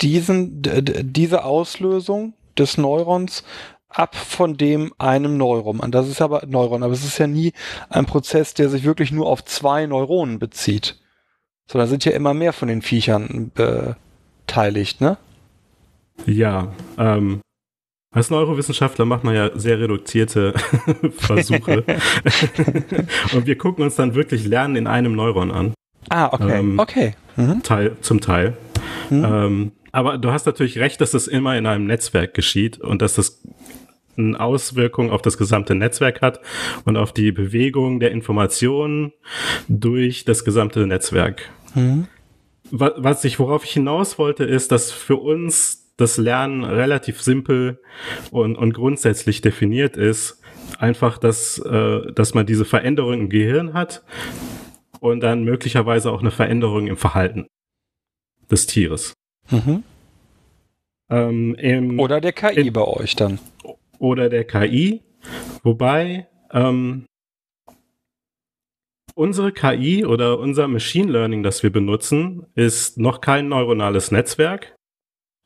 diesen, 0.02 0.62
diese 0.62 1.44
Auslösung 1.44 2.34
des 2.58 2.78
Neurons 2.78 3.44
ab 3.90 4.16
von 4.16 4.56
dem 4.56 4.94
einem 4.98 5.38
Neuron 5.38 5.82
an. 5.82 5.92
Das 5.92 6.08
ist 6.08 6.22
aber 6.22 6.44
Neuron, 6.48 6.84
aber 6.84 6.94
es 6.94 7.04
ist 7.04 7.18
ja 7.18 7.28
nie 7.28 7.54
ein 7.90 8.06
Prozess, 8.06 8.54
der 8.54 8.70
sich 8.70 8.84
wirklich 8.84 9.12
nur 9.12 9.28
auf 9.28 9.44
zwei 9.44 9.86
Neuronen 9.86 10.40
bezieht. 10.40 11.00
Sondern 11.68 11.90
sind 11.90 12.06
ja 12.06 12.14
immer 12.14 12.34
mehr 12.34 12.54
von 12.54 12.68
den 12.68 12.82
Viechern 12.82 13.52
beteiligt, 13.54 15.02
ne? 15.02 15.18
Ja, 16.26 16.74
ähm, 16.98 17.42
als 18.12 18.32
Neurowissenschaftler 18.32 19.06
macht 19.06 19.24
man 19.24 19.36
ja 19.36 19.52
sehr 19.58 19.80
reduzierte 19.80 20.54
Versuche. 21.18 21.84
Und 23.34 23.46
wir 23.46 23.58
gucken 23.58 23.84
uns 23.84 23.96
dann 23.96 24.16
wirklich 24.16 24.46
Lernen 24.46 24.76
in 24.76 24.88
einem 24.88 25.14
Neuron 25.14 25.52
an. 25.52 25.74
Ah, 26.10 26.30
okay. 26.32 26.60
Ähm, 26.60 26.80
okay. 26.80 27.14
Mhm. 27.36 27.62
Teil, 27.62 27.98
zum 28.02 28.20
Teil. 28.20 28.58
Mhm. 29.12 29.26
Ähm, 29.26 29.72
aber 29.92 30.18
du 30.18 30.32
hast 30.32 30.48
natürlich 30.48 30.80
recht, 30.80 31.02
dass 31.02 31.12
das 31.12 31.28
immer 31.28 31.56
in 31.58 31.68
einem 31.68 31.86
Netzwerk 31.86 32.34
geschieht 32.34 32.80
und 32.80 33.02
dass 33.02 33.14
das 33.14 33.44
eine 34.20 34.40
Auswirkung 34.40 35.12
auf 35.12 35.22
das 35.22 35.38
gesamte 35.38 35.76
Netzwerk 35.76 36.22
hat 36.22 36.40
und 36.86 36.98
auf 36.98 37.14
die 37.14 37.32
Bewegung 37.32 38.00
der 38.00 38.12
Informationen 38.12 39.14
durch 39.68 40.26
das 40.26 40.46
gesamte 40.46 40.86
Netzwerk. 40.86 41.50
Mhm. 41.76 42.08
Was 42.72 43.24
ich, 43.24 43.40
worauf 43.40 43.66
ich 43.66 43.72
hinaus 43.72 44.20
wollte, 44.20 44.44
ist, 44.44 44.72
dass 44.72 44.92
für 44.92 45.16
uns 45.16 45.94
das 45.98 46.18
Lernen 46.18 46.64
relativ 46.64 47.22
simpel 47.22 47.82
und, 48.32 48.56
und 48.56 48.74
grundsätzlich 48.74 49.42
definiert 49.42 49.98
ist. 49.98 50.42
Einfach, 50.78 51.18
dass, 51.18 51.58
äh, 51.60 52.12
dass 52.14 52.34
man 52.34 52.46
diese 52.46 52.64
Veränderung 52.64 53.22
im 53.22 53.30
Gehirn 53.30 53.74
hat 53.74 54.04
und 55.00 55.22
dann 55.22 55.44
möglicherweise 55.44 56.12
auch 56.12 56.22
eine 56.22 56.32
Veränderung 56.32 56.88
im 56.88 56.96
Verhalten 56.96 57.48
des 58.50 58.68
Tieres. 58.68 59.14
Mhm. 59.50 59.84
Ähm, 61.10 61.56
im, 61.56 62.00
oder 62.00 62.22
der 62.22 62.34
KI 62.34 62.68
in, 62.68 62.74
bei 62.74 62.84
euch 62.84 63.16
dann. 63.16 63.40
Oder 64.00 64.30
der 64.30 64.46
KI. 64.46 65.04
Wobei 65.64 66.28
ähm, 66.52 67.06
unsere 69.14 69.52
KI 69.52 70.06
oder 70.06 70.40
unser 70.40 70.68
Machine 70.68 71.12
Learning, 71.12 71.44
das 71.44 71.62
wir 71.62 71.72
benutzen, 71.72 72.46
ist 72.56 72.98
noch 72.98 73.22
kein 73.22 73.50
neuronales 73.50 74.12
Netzwerk. 74.12 74.76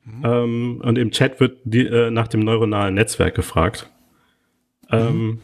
Mhm. 0.05 0.21
Ähm, 0.23 0.81
und 0.83 0.97
im 0.97 1.11
Chat 1.11 1.39
wird 1.39 1.59
die, 1.63 1.85
äh, 1.87 2.11
nach 2.11 2.27
dem 2.27 2.41
neuronalen 2.41 2.93
Netzwerk 2.93 3.35
gefragt. 3.35 3.89
Ähm, 4.91 5.25
mhm. 5.25 5.41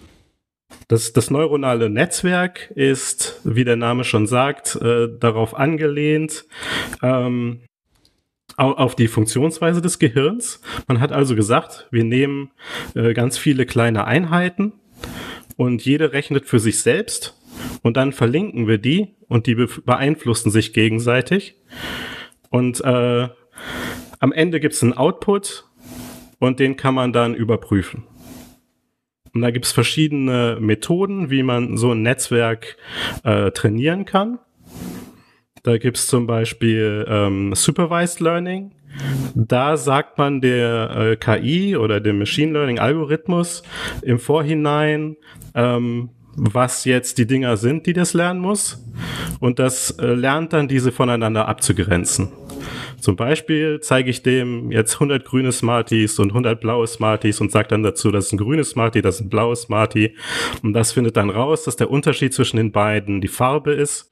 Das, 0.88 1.14
das 1.14 1.32
neuronale 1.32 1.90
Netzwerk 1.90 2.72
ist, 2.76 3.42
wie 3.44 3.64
der 3.64 3.76
Name 3.76 4.04
schon 4.04 4.28
sagt, 4.28 4.76
äh, 4.76 5.08
darauf 5.20 5.56
angelehnt, 5.56 6.46
ähm, 7.02 7.62
auf 8.60 8.96
die 8.96 9.08
Funktionsweise 9.08 9.82
des 9.82 10.00
Gehirns. 10.00 10.62
Man 10.88 11.00
hat 11.00 11.12
also 11.12 11.36
gesagt, 11.36 11.88
wir 11.92 12.04
nehmen 12.04 12.52
äh, 12.94 13.14
ganz 13.14 13.38
viele 13.38 13.66
kleine 13.66 14.06
Einheiten 14.06 14.74
und 15.56 15.84
jede 15.84 16.12
rechnet 16.14 16.46
für 16.46 16.60
sich 16.60 16.82
selbst 16.82 17.36
und 17.82 17.98
dann 17.98 18.12
verlinken 18.12 18.68
wir 18.68 18.78
die 18.78 19.16
und 19.28 19.48
die 19.48 19.56
beeinflussen 19.56 20.52
sich 20.52 20.74
gegenseitig. 20.74 21.56
Und 22.50 22.82
äh, 22.82 23.30
am 24.20 24.32
Ende 24.32 24.60
gibt 24.60 24.74
es 24.74 24.84
einen 24.84 24.94
Output 24.94 25.66
und 26.40 26.60
den 26.60 26.76
kann 26.76 26.96
man 26.96 27.14
dann 27.14 27.36
überprüfen. 27.36 28.04
Und 29.34 29.42
da 29.42 29.52
gibt 29.52 29.66
es 29.66 29.72
verschiedene 29.72 30.58
Methoden, 30.60 31.30
wie 31.30 31.44
man 31.44 31.78
so 31.78 31.92
ein 31.92 32.02
Netzwerk 32.02 32.78
äh, 33.24 33.52
trainieren 33.52 34.06
kann. 34.06 34.40
Da 35.64 35.78
gibt 35.78 35.98
es 35.98 36.08
zum 36.08 36.28
Beispiel 36.28 37.06
ähm, 37.08 37.54
Supervised 37.54 38.20
Learning. 38.20 38.72
Da 39.36 39.78
sagt 39.78 40.18
man 40.18 40.42
der 40.42 40.90
äh, 40.96 41.16
KI 41.16 41.78
oder 41.78 42.00
dem 42.00 42.20
Machine 42.20 42.54
Learning 42.54 42.80
Algorithmus 42.80 43.64
im 44.02 44.20
Vorhinein, 44.20 45.16
ähm, 45.54 46.10
was 46.36 46.86
jetzt 46.86 47.18
die 47.18 47.28
Dinger 47.28 47.58
sind, 47.58 47.86
die 47.86 47.94
das 47.94 48.14
lernen 48.14 48.40
muss. 48.40 48.84
Und 49.40 49.60
das 49.60 49.92
äh, 49.92 50.06
lernt 50.08 50.54
dann 50.54 50.68
diese 50.68 50.92
voneinander 50.92 51.48
abzugrenzen. 51.48 52.30
Zum 53.00 53.16
Beispiel 53.16 53.80
zeige 53.82 54.10
ich 54.10 54.24
dem 54.24 54.72
jetzt 54.72 54.96
100 54.96 55.24
grüne 55.24 55.52
Smarties 55.52 56.20
und 56.20 56.30
100 56.32 56.60
blaue 56.60 56.86
Smarties 56.86 57.40
und 57.40 57.52
sage 57.52 57.70
dann 57.70 57.84
dazu, 57.84 58.12
das 58.12 58.28
ist 58.28 58.34
ein 58.34 58.38
grünes 58.38 58.72
Smartie, 58.72 59.02
das 59.02 59.16
ist 59.16 59.22
ein 59.22 59.30
blaues 59.30 59.64
Smartie. 59.64 60.16
Und 60.64 60.74
das 60.74 60.92
findet 60.92 61.16
dann 61.16 61.30
raus, 61.30 61.64
dass 61.64 61.78
der 61.78 61.90
Unterschied 61.90 62.34
zwischen 62.34 62.58
den 62.58 62.72
beiden 62.72 63.22
die 63.22 63.30
Farbe 63.30 63.72
ist. 63.72 64.09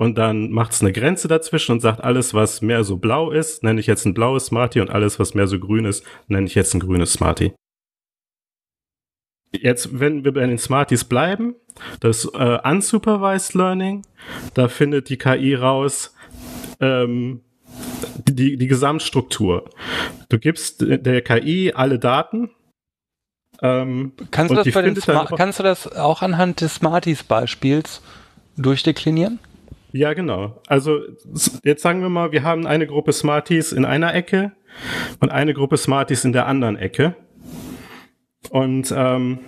Und 0.00 0.16
dann 0.16 0.50
macht 0.50 0.72
es 0.72 0.80
eine 0.80 0.92
Grenze 0.92 1.28
dazwischen 1.28 1.72
und 1.72 1.80
sagt, 1.80 2.02
alles, 2.02 2.32
was 2.32 2.62
mehr 2.62 2.84
so 2.84 2.96
blau 2.96 3.30
ist, 3.30 3.62
nenne 3.62 3.80
ich 3.80 3.86
jetzt 3.86 4.06
ein 4.06 4.14
blaues 4.14 4.46
Smartie 4.46 4.80
und 4.80 4.88
alles, 4.88 5.18
was 5.18 5.34
mehr 5.34 5.46
so 5.46 5.60
grün 5.60 5.84
ist, 5.84 6.06
nenne 6.26 6.46
ich 6.46 6.54
jetzt 6.54 6.72
ein 6.72 6.80
grünes 6.80 7.12
Smartie. 7.12 7.52
Jetzt, 9.52 10.00
wenn 10.00 10.24
wir 10.24 10.32
bei 10.32 10.46
den 10.46 10.56
Smarties 10.56 11.04
bleiben, 11.04 11.54
das 12.00 12.24
äh, 12.24 12.58
Unsupervised 12.64 13.52
Learning, 13.52 14.06
da 14.54 14.68
findet 14.68 15.10
die 15.10 15.18
KI 15.18 15.54
raus, 15.54 16.14
ähm, 16.80 17.42
die, 18.26 18.56
die 18.56 18.66
Gesamtstruktur. 18.68 19.68
Du 20.30 20.38
gibst 20.38 20.80
der 20.80 21.20
KI 21.20 21.74
alle 21.74 21.98
Daten. 21.98 22.48
Ähm, 23.60 24.14
kannst, 24.30 24.50
du 24.50 24.54
das 24.54 24.72
bei 24.72 24.80
den 24.80 24.94
kannst 24.94 25.58
du 25.58 25.62
das 25.62 25.94
auch 25.94 26.22
anhand 26.22 26.62
des 26.62 26.76
Smarties-Beispiels 26.76 28.00
durchdeklinieren? 28.56 29.40
Ja, 29.92 30.12
genau. 30.14 30.60
Also 30.66 31.00
jetzt 31.64 31.82
sagen 31.82 32.02
wir 32.02 32.08
mal, 32.08 32.32
wir 32.32 32.42
haben 32.42 32.66
eine 32.66 32.86
Gruppe 32.86 33.12
Smarties 33.12 33.72
in 33.72 33.84
einer 33.84 34.14
Ecke 34.14 34.52
und 35.20 35.30
eine 35.30 35.54
Gruppe 35.54 35.76
Smarties 35.76 36.24
in 36.24 36.32
der 36.32 36.46
anderen 36.46 36.76
Ecke. 36.76 37.16
Und 38.50 38.92
ähm, 38.96 39.40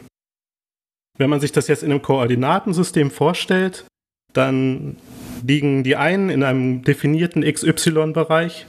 wenn 1.19 1.31
man 1.31 1.41
sich 1.41 1.53
das 1.53 1.69
jetzt 1.69 1.83
in 1.83 1.91
einem 1.91 2.03
Koordinatensystem 2.03 3.11
vorstellt, 3.11 3.87
dann 4.33 4.97
liegen 5.47 5.85
die 5.85 5.97
einen 5.97 6.31
in 6.31 6.43
einem 6.43 6.83
definierten 6.83 7.43
XY-Bereich 7.43 8.67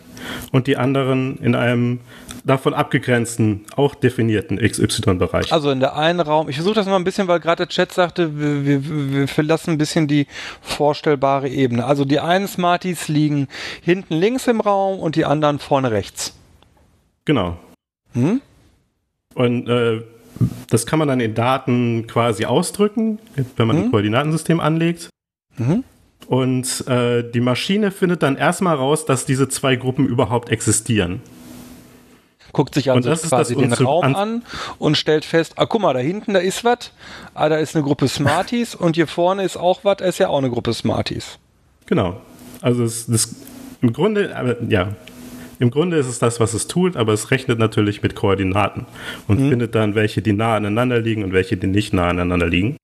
und 0.52 0.68
die 0.68 0.78
anderen 0.78 1.38
in 1.38 1.56
einem 1.56 2.02
davon 2.44 2.74
abgegrenzten, 2.74 3.66
auch 3.76 3.96
definierten 3.96 4.58
XY-Bereich. 4.58 5.52
Also 5.54 5.72
in 5.72 5.80
der 5.80 5.96
einen 5.96 6.20
Raum, 6.20 6.50
ich 6.50 6.56
versuche 6.56 6.76
das 6.76 6.86
mal 6.86 6.98
ein 6.98 7.04
bisschen, 7.04 7.28
weil 7.28 7.40
gerade 7.40 7.66
der 7.66 7.70
Chat 7.70 7.92
sagte, 7.92 8.38
wir, 8.38 8.66
wir, 8.66 9.12
wir 9.14 9.28
verlassen 9.28 9.72
ein 9.72 9.78
bisschen 9.78 10.08
die 10.08 10.28
vorstellbare 10.62 11.48
Ebene. 11.48 11.86
Also 11.86 12.06
die 12.06 12.20
einen 12.20 12.48
Smarties 12.48 13.08
liegen 13.08 13.48
hinten 13.82 14.16
links 14.16 14.48
im 14.48 14.60
Raum 14.60 15.00
und 15.00 15.16
die 15.16 15.26
anderen 15.26 15.60
vorne 15.60 15.92
rechts. 15.92 16.36
Genau. 17.26 17.58
Hm? 18.14 18.42
Und 19.36 19.68
äh, 19.70 20.02
das 20.70 20.86
kann 20.86 21.00
man 21.00 21.08
dann 21.08 21.20
in 21.20 21.34
Daten 21.34 22.08
quasi 22.08 22.46
ausdrücken, 22.46 23.20
wenn 23.56 23.68
man 23.68 23.78
hm? 23.78 23.84
ein 23.86 23.92
Koordinatensystem 23.92 24.60
anlegt. 24.60 25.10
Mhm. 25.58 25.84
Und 26.28 26.88
äh, 26.88 27.24
die 27.30 27.42
Maschine 27.42 27.92
findet 27.92 28.24
dann 28.24 28.38
erstmal 28.38 28.76
raus, 28.76 29.06
dass 29.06 29.26
diese 29.26 29.50
zwei 29.50 29.76
Gruppen 29.76 30.08
überhaupt 30.08 30.50
existieren. 30.50 31.22
Guckt 32.54 32.76
sich 32.76 32.92
also 32.92 33.12
quasi 33.12 33.56
den 33.56 33.74
Raum 33.74 34.04
an, 34.04 34.16
an 34.16 34.44
und 34.78 34.96
stellt 34.96 35.26
fest, 35.26 35.54
ah 35.58 35.66
guck 35.66 35.82
mal, 35.82 35.94
da 35.94 36.00
hinten, 36.00 36.34
da 36.34 36.40
ist 36.40 36.64
was, 36.64 36.92
ah, 37.34 37.50
da 37.50 37.58
ist 37.58 37.76
eine 37.76 37.84
Gruppe 37.84 38.08
Smarties 38.08 38.76
und 38.76 38.96
hier 38.96 39.08
vorne 39.08 39.44
ist 39.44 39.58
auch 39.58 39.84
was, 39.84 39.98
da 39.98 40.06
ist 40.06 40.20
ja 40.20 40.30
auch 40.30 40.38
eine 40.38 40.52
Gruppe 40.52 40.74
Smarties. 40.74 41.40
Genau. 41.88 42.22
Also 42.62 42.84
es, 42.84 43.08
das, 43.08 43.36
im 43.82 43.92
Grunde, 43.92 44.36
aber, 44.36 44.62
ja, 44.70 44.96
im 45.60 45.72
Grunde 45.72 45.98
ist 45.98 46.08
es 46.08 46.20
das, 46.20 46.40
was 46.40 46.54
es 46.54 46.68
tut, 46.68 46.96
aber 46.96 47.14
es 47.14 47.32
rechnet 47.32 47.58
natürlich 47.58 48.04
mit 48.04 48.16
Koordinaten 48.16 48.86
und 49.28 49.40
mhm. 49.40 49.50
findet 49.50 49.76
dann, 49.76 49.96
welche 49.96 50.22
die 50.22 50.34
nah 50.34 50.56
aneinander 50.56 51.00
liegen 51.00 51.24
und 51.24 51.34
welche 51.34 51.58
die 51.58 51.68
nicht 51.68 51.94
nah 51.94 52.10
aneinander 52.10 52.48
liegen. 52.48 52.78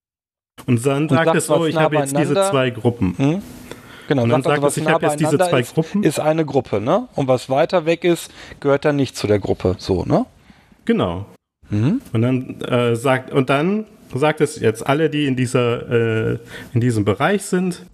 Und 0.66 0.86
dann 0.86 1.04
und 1.04 1.10
sagt 1.10 1.36
es, 1.36 1.50
oh, 1.50 1.66
ich 1.66 1.76
habe 1.76 1.98
jetzt 1.98 2.18
diese 2.18 2.34
zwei 2.34 2.70
Gruppen. 2.70 3.16
Hm? 3.18 3.42
Genau, 4.10 4.24
und 4.24 4.30
dann 4.30 4.42
sagt, 4.42 4.56
also, 4.56 4.68
es, 4.68 4.78
ich 4.78 4.88
habe 4.88 5.06
jetzt 5.06 5.20
diese 5.20 5.38
zwei 5.38 5.60
ist, 5.60 5.76
Gruppen. 5.76 6.02
Ist 6.02 6.20
eine 6.20 6.44
Gruppe, 6.44 6.82
ne? 6.82 7.08
Und 7.14 7.28
was 7.28 7.48
weiter 7.48 7.86
weg 7.86 8.04
ist, 8.04 8.32
gehört 8.60 8.84
dann 8.84 8.96
nicht 8.96 9.16
zu 9.16 9.28
der 9.28 9.38
Gruppe, 9.38 9.76
so, 9.78 10.04
ne? 10.04 10.26
Genau. 10.86 11.28
Mhm. 11.70 12.02
Und 12.12 12.22
dann 12.24 12.60
äh, 12.62 12.96
sagt, 12.96 13.32
und 13.32 13.52
dann 13.52 13.86
sagt 14.12 14.42
es 14.42 14.60
jetzt 14.60 14.88
alle, 14.88 15.12
die 15.12 15.28
in 15.28 15.36
dieser, 15.36 16.32
äh, 16.32 16.40
in 16.74 16.82
diesem 16.82 17.06
Bereich 17.06 17.44
sind, 17.44 17.86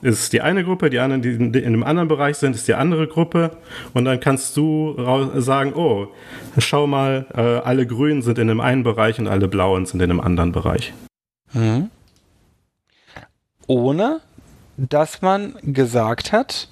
ist 0.00 0.32
die 0.32 0.40
eine 0.40 0.64
Gruppe, 0.64 0.88
die 0.88 1.00
anderen, 1.00 1.20
die 1.20 1.32
in, 1.32 1.52
in 1.52 1.66
einem 1.66 1.82
anderen 1.82 2.08
Bereich 2.08 2.38
sind, 2.38 2.56
ist 2.56 2.66
die 2.66 2.72
andere 2.72 3.08
Gruppe. 3.08 3.58
Und 3.92 4.06
dann 4.06 4.20
kannst 4.20 4.56
du 4.56 4.96
sagen, 5.36 5.74
oh, 5.74 6.08
schau 6.56 6.86
mal, 6.86 7.26
äh, 7.34 7.40
alle 7.42 7.86
Grünen 7.86 8.22
sind 8.22 8.38
in 8.38 8.48
einem 8.48 8.60
einen 8.60 8.84
Bereich 8.84 9.18
und 9.18 9.28
alle 9.28 9.48
Blauen 9.48 9.84
sind 9.84 10.00
in 10.00 10.10
einem 10.10 10.20
anderen 10.20 10.52
Bereich. 10.52 10.94
Mhm. 11.52 11.90
Ohne, 13.66 14.22
dass 14.76 15.22
man 15.22 15.54
gesagt 15.62 16.32
hat, 16.32 16.68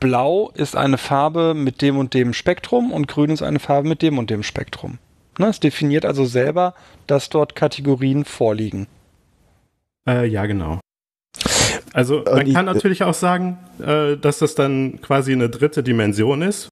Blau 0.00 0.50
ist 0.54 0.76
eine 0.76 0.98
Farbe 0.98 1.54
mit 1.54 1.80
dem 1.82 1.96
und 1.96 2.14
dem 2.14 2.32
Spektrum 2.32 2.92
und 2.92 3.08
Grün 3.08 3.30
ist 3.30 3.42
eine 3.42 3.58
Farbe 3.58 3.88
mit 3.88 4.02
dem 4.02 4.18
und 4.18 4.30
dem 4.30 4.42
Spektrum. 4.42 4.98
Ne, 5.38 5.48
es 5.48 5.60
definiert 5.60 6.04
also 6.04 6.24
selber, 6.24 6.74
dass 7.06 7.28
dort 7.28 7.54
Kategorien 7.54 8.24
vorliegen. 8.24 8.86
Äh, 10.06 10.26
ja, 10.26 10.46
genau. 10.46 10.80
Also 11.92 12.24
man 12.24 12.52
kann 12.52 12.64
natürlich 12.64 13.02
auch 13.02 13.14
sagen, 13.14 13.58
äh, 13.80 14.16
dass 14.16 14.38
das 14.38 14.54
dann 14.54 15.00
quasi 15.00 15.32
eine 15.32 15.48
dritte 15.48 15.82
Dimension 15.82 16.42
ist. 16.42 16.68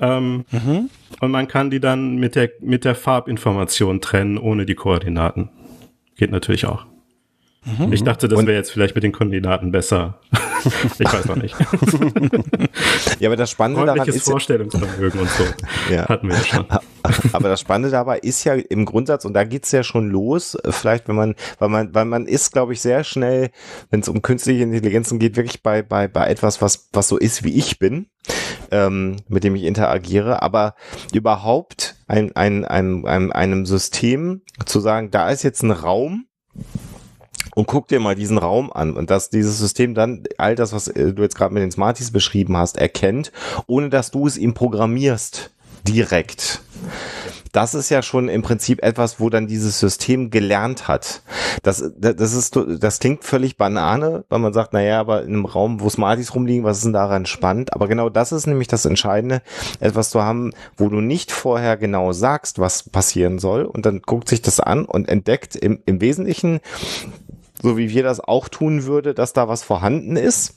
Ähm, 0.00 0.44
mhm. 0.50 0.90
Und 1.20 1.30
man 1.30 1.48
kann 1.48 1.70
die 1.70 1.80
dann 1.80 2.16
mit 2.16 2.36
der, 2.36 2.50
mit 2.60 2.84
der 2.84 2.94
Farbinformation 2.94 4.00
trennen, 4.00 4.38
ohne 4.38 4.64
die 4.64 4.76
Koordinaten. 4.76 5.50
Geht 6.16 6.30
natürlich 6.30 6.66
auch. 6.66 6.86
Mhm. 7.78 7.92
Ich 7.92 8.02
dachte, 8.04 8.28
das 8.28 8.38
wäre 8.46 8.56
jetzt 8.56 8.70
vielleicht 8.70 8.94
mit 8.94 9.04
den 9.04 9.12
Koordinaten 9.12 9.70
besser. 9.70 10.18
ich 10.98 11.12
weiß 11.12 11.26
noch 11.26 11.36
nicht. 11.36 11.54
ja, 13.18 13.28
aber 13.28 13.36
das 13.36 13.50
Spannende 13.50 13.86
daran 13.86 14.08
ist 14.08 14.24
Vorstellungsvermögen 14.24 15.20
und 15.20 15.30
so 15.30 15.44
ja. 15.92 16.08
hatten 16.08 16.28
wir 16.28 16.36
ja 16.36 16.44
schon. 16.44 16.66
Aber 17.32 17.48
das 17.48 17.60
Spannende 17.60 17.90
dabei 17.90 18.18
ist 18.18 18.44
ja 18.44 18.54
im 18.54 18.84
Grundsatz 18.84 19.24
und 19.24 19.32
da 19.32 19.44
geht's 19.44 19.72
ja 19.72 19.82
schon 19.82 20.10
los. 20.10 20.56
Vielleicht, 20.68 21.08
wenn 21.08 21.16
man, 21.16 21.34
weil 21.58 21.68
man, 21.68 21.94
weil 21.94 22.04
man 22.04 22.26
ist, 22.26 22.52
glaube 22.52 22.72
ich, 22.72 22.80
sehr 22.80 23.04
schnell, 23.04 23.50
wenn 23.90 24.00
es 24.00 24.08
um 24.08 24.20
künstliche 24.20 24.64
Intelligenzen 24.64 25.18
geht, 25.18 25.36
wirklich 25.36 25.62
bei 25.62 25.82
bei 25.82 26.08
bei 26.08 26.28
etwas, 26.28 26.60
was 26.60 26.88
was 26.92 27.08
so 27.08 27.16
ist, 27.16 27.44
wie 27.44 27.56
ich 27.56 27.78
bin. 27.78 28.06
Ähm, 28.70 29.16
mit 29.28 29.44
dem 29.44 29.56
ich 29.56 29.62
interagiere, 29.62 30.42
aber 30.42 30.74
überhaupt 31.14 31.96
ein, 32.06 32.36
ein, 32.36 32.66
ein, 32.66 33.06
ein, 33.06 33.32
einem 33.32 33.64
System 33.64 34.42
zu 34.66 34.80
sagen, 34.80 35.10
da 35.10 35.30
ist 35.30 35.42
jetzt 35.42 35.62
ein 35.62 35.70
Raum, 35.70 36.26
und 37.54 37.66
guck 37.66 37.88
dir 37.88 38.00
mal 38.00 38.14
diesen 38.14 38.38
Raum 38.38 38.72
an 38.72 38.94
und 38.94 39.10
dass 39.10 39.30
dieses 39.30 39.58
System 39.58 39.94
dann 39.94 40.24
all 40.38 40.54
das, 40.54 40.72
was 40.72 40.88
äh, 40.88 41.12
du 41.12 41.22
jetzt 41.22 41.36
gerade 41.36 41.54
mit 41.54 41.62
den 41.62 41.70
Smarties 41.70 42.10
beschrieben 42.10 42.56
hast, 42.56 42.76
erkennt, 42.76 43.32
ohne 43.66 43.90
dass 43.90 44.10
du 44.10 44.26
es 44.26 44.36
ihm 44.36 44.54
programmierst 44.54 45.50
direkt. 45.86 46.60
Das 47.52 47.74
ist 47.74 47.88
ja 47.88 48.02
schon 48.02 48.28
im 48.28 48.42
Prinzip 48.42 48.82
etwas, 48.82 49.20
wo 49.20 49.30
dann 49.30 49.46
dieses 49.46 49.80
System 49.80 50.30
gelernt 50.30 50.86
hat. 50.86 51.22
Das, 51.62 51.82
das 51.96 52.34
ist, 52.34 52.58
das 52.78 52.98
klingt 52.98 53.24
völlig 53.24 53.56
Banane, 53.56 54.24
weil 54.28 54.38
man 54.38 54.52
sagt, 54.52 54.72
naja, 54.72 55.00
aber 55.00 55.22
in 55.22 55.28
einem 55.28 55.44
Raum, 55.46 55.80
wo 55.80 55.88
Smarties 55.88 56.34
rumliegen, 56.34 56.64
was 56.64 56.78
ist 56.78 56.84
denn 56.84 56.92
daran 56.92 57.26
spannend? 57.26 57.72
Aber 57.72 57.88
genau 57.88 58.10
das 58.10 58.32
ist 58.32 58.46
nämlich 58.46 58.68
das 58.68 58.84
Entscheidende, 58.84 59.42
etwas 59.80 60.10
zu 60.10 60.22
haben, 60.22 60.52
wo 60.76 60.88
du 60.88 61.00
nicht 61.00 61.32
vorher 61.32 61.76
genau 61.76 62.12
sagst, 62.12 62.58
was 62.58 62.88
passieren 62.88 63.38
soll 63.38 63.64
und 63.64 63.86
dann 63.86 64.02
guckt 64.02 64.28
sich 64.28 64.42
das 64.42 64.60
an 64.60 64.84
und 64.84 65.08
entdeckt 65.08 65.56
im, 65.56 65.80
im 65.86 66.00
Wesentlichen, 66.00 66.60
so 67.62 67.76
wie 67.76 67.90
wir 67.90 68.02
das 68.02 68.20
auch 68.20 68.48
tun 68.48 68.84
würde, 68.84 69.14
dass 69.14 69.32
da 69.32 69.48
was 69.48 69.62
vorhanden 69.62 70.16
ist. 70.16 70.54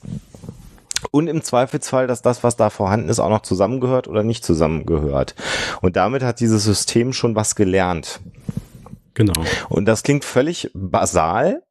Und 1.10 1.26
im 1.26 1.42
Zweifelsfall, 1.42 2.06
dass 2.06 2.22
das, 2.22 2.44
was 2.44 2.56
da 2.56 2.70
vorhanden 2.70 3.08
ist, 3.08 3.18
auch 3.18 3.28
noch 3.28 3.42
zusammengehört 3.42 4.06
oder 4.08 4.22
nicht 4.22 4.44
zusammengehört. 4.44 5.34
Und 5.80 5.96
damit 5.96 6.22
hat 6.22 6.40
dieses 6.40 6.64
System 6.64 7.12
schon 7.12 7.34
was 7.34 7.56
gelernt. 7.56 8.20
Genau. 9.14 9.34
Und 9.68 9.84
das 9.86 10.02
klingt 10.02 10.24
völlig 10.24 10.70
basal 10.72 11.62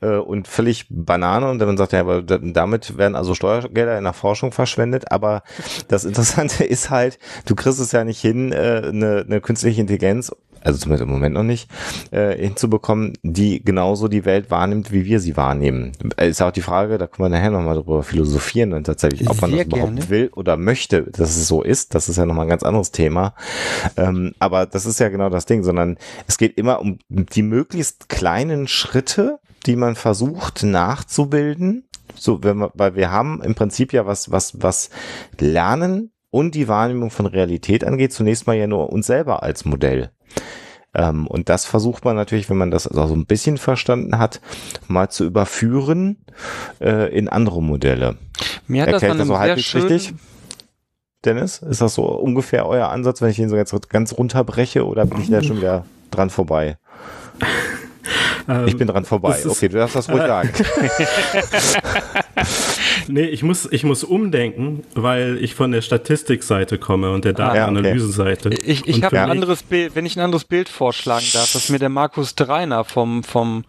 äh, 0.00 0.16
und 0.16 0.48
völlig 0.48 0.86
Banane. 0.88 1.50
Und 1.50 1.58
man 1.58 1.76
sagt 1.76 1.92
ja, 1.92 2.00
aber 2.00 2.22
damit 2.22 2.96
werden 2.96 3.16
also 3.16 3.34
Steuergelder 3.34 3.98
in 3.98 4.04
der 4.04 4.14
Forschung 4.14 4.50
verschwendet. 4.52 5.12
Aber 5.12 5.42
das 5.88 6.04
Interessante 6.04 6.64
ist 6.64 6.88
halt, 6.88 7.18
du 7.44 7.54
kriegst 7.54 7.80
es 7.80 7.92
ja 7.92 8.04
nicht 8.04 8.20
hin, 8.20 8.52
äh, 8.52 8.82
eine, 8.86 9.24
eine 9.26 9.40
künstliche 9.40 9.80
Intelligenz 9.80 10.32
also 10.66 10.78
zumindest 10.80 11.04
im 11.04 11.12
Moment 11.12 11.34
noch 11.34 11.44
nicht, 11.44 11.70
äh, 12.10 12.36
hinzubekommen, 12.36 13.12
die 13.22 13.64
genauso 13.64 14.08
die 14.08 14.24
Welt 14.24 14.50
wahrnimmt, 14.50 14.90
wie 14.90 15.04
wir 15.04 15.20
sie 15.20 15.36
wahrnehmen. 15.36 15.92
Ist 16.16 16.42
auch 16.42 16.50
die 16.50 16.60
Frage, 16.60 16.98
da 16.98 17.06
können 17.06 17.26
wir 17.30 17.36
nachher 17.36 17.52
nochmal 17.52 17.76
drüber 17.76 18.02
philosophieren 18.02 18.72
und 18.72 18.84
tatsächlich, 18.84 19.30
ob 19.30 19.40
man 19.40 19.50
Sehr 19.50 19.64
das 19.64 19.66
überhaupt 19.68 19.94
gerne. 19.94 20.10
will 20.10 20.30
oder 20.34 20.56
möchte, 20.56 21.04
dass 21.04 21.36
es 21.36 21.46
so 21.46 21.62
ist. 21.62 21.94
Das 21.94 22.08
ist 22.08 22.16
ja 22.16 22.26
nochmal 22.26 22.46
ein 22.46 22.50
ganz 22.50 22.64
anderes 22.64 22.90
Thema. 22.90 23.34
Ähm, 23.96 24.34
aber 24.40 24.66
das 24.66 24.86
ist 24.86 24.98
ja 24.98 25.08
genau 25.08 25.30
das 25.30 25.46
Ding, 25.46 25.62
sondern 25.62 25.98
es 26.26 26.36
geht 26.36 26.58
immer 26.58 26.80
um 26.80 26.98
die 27.08 27.42
möglichst 27.42 28.08
kleinen 28.08 28.66
Schritte, 28.66 29.38
die 29.66 29.76
man 29.76 29.94
versucht 29.94 30.64
nachzubilden. 30.64 31.84
So, 32.16 32.42
wenn 32.42 32.58
wir, 32.58 32.72
weil 32.74 32.96
wir 32.96 33.12
haben 33.12 33.40
im 33.42 33.54
Prinzip 33.54 33.92
ja 33.92 34.06
was, 34.06 34.32
was, 34.32 34.60
was 34.60 34.90
Lernen 35.38 36.10
und 36.30 36.54
die 36.56 36.66
Wahrnehmung 36.66 37.10
von 37.10 37.26
Realität 37.26 37.84
angeht, 37.84 38.12
zunächst 38.12 38.46
mal 38.46 38.56
ja 38.56 38.66
nur 38.66 38.92
uns 38.92 39.06
selber 39.06 39.42
als 39.42 39.64
Modell. 39.64 40.10
Ähm, 40.94 41.26
und 41.26 41.48
das 41.50 41.66
versucht 41.66 42.04
man 42.04 42.16
natürlich, 42.16 42.48
wenn 42.48 42.56
man 42.56 42.70
das 42.70 42.86
also 42.86 43.06
so 43.08 43.14
ein 43.14 43.26
bisschen 43.26 43.58
verstanden 43.58 44.18
hat, 44.18 44.40
mal 44.88 45.10
zu 45.10 45.24
überführen 45.24 46.24
äh, 46.80 47.14
in 47.16 47.28
andere 47.28 47.62
Modelle. 47.62 48.16
Mir 48.66 48.82
hat 48.82 48.88
das 48.92 49.02
Erklärt 49.02 49.12
dann 49.12 49.18
das 49.18 49.28
so 49.28 49.38
halbwegs 49.38 49.74
richtig? 49.74 50.14
Dennis, 51.24 51.58
ist 51.58 51.80
das 51.80 51.94
so 51.94 52.04
ungefähr 52.04 52.66
euer 52.66 52.88
Ansatz, 52.88 53.20
wenn 53.20 53.30
ich 53.30 53.38
ihn 53.38 53.48
so 53.48 53.56
jetzt 53.56 53.74
ganz 53.90 54.12
runterbreche 54.16 54.86
oder 54.86 55.06
bin 55.06 55.20
ich 55.20 55.30
da 55.30 55.42
schon 55.42 55.58
wieder 55.58 55.84
dran 56.10 56.30
vorbei? 56.30 56.78
Ähm, 58.48 58.66
Ich 58.66 58.76
bin 58.76 58.86
dran 58.86 59.04
vorbei. 59.04 59.30
das 59.32 59.44
ist- 59.44 59.56
Okay, 59.56 59.68
du 59.68 59.76
darfst 59.78 59.96
das 59.96 60.08
ruhig 60.08 60.22
sagen. 60.26 60.50
Nee, 63.08 63.26
ich 63.26 63.42
muss, 63.42 63.70
ich 63.70 63.84
muss 63.84 64.04
umdenken, 64.04 64.82
weil 64.94 65.38
ich 65.42 65.54
von 65.54 65.72
der 65.72 65.82
Statistikseite 65.82 66.78
komme 66.78 67.10
und 67.10 67.24
der 67.24 67.38
Ah, 67.38 67.38
ja, 67.38 67.48
okay. 67.48 67.58
Datenanalyseseite. 67.74 68.50
Ich, 68.64 68.86
ich 68.86 69.02
habe 69.02 69.20
ein 69.20 69.30
anderes 69.30 69.62
Bild, 69.62 69.94
wenn 69.94 70.06
ich 70.06 70.16
ein 70.16 70.22
anderes 70.22 70.44
Bild 70.44 70.68
vorschlagen 70.68 71.26
darf, 71.32 71.52
das 71.52 71.68
mir 71.68 71.78
der 71.78 71.88
Markus 71.88 72.34
Dreiner 72.34 72.84
vom, 72.84 73.22
vom 73.22 73.64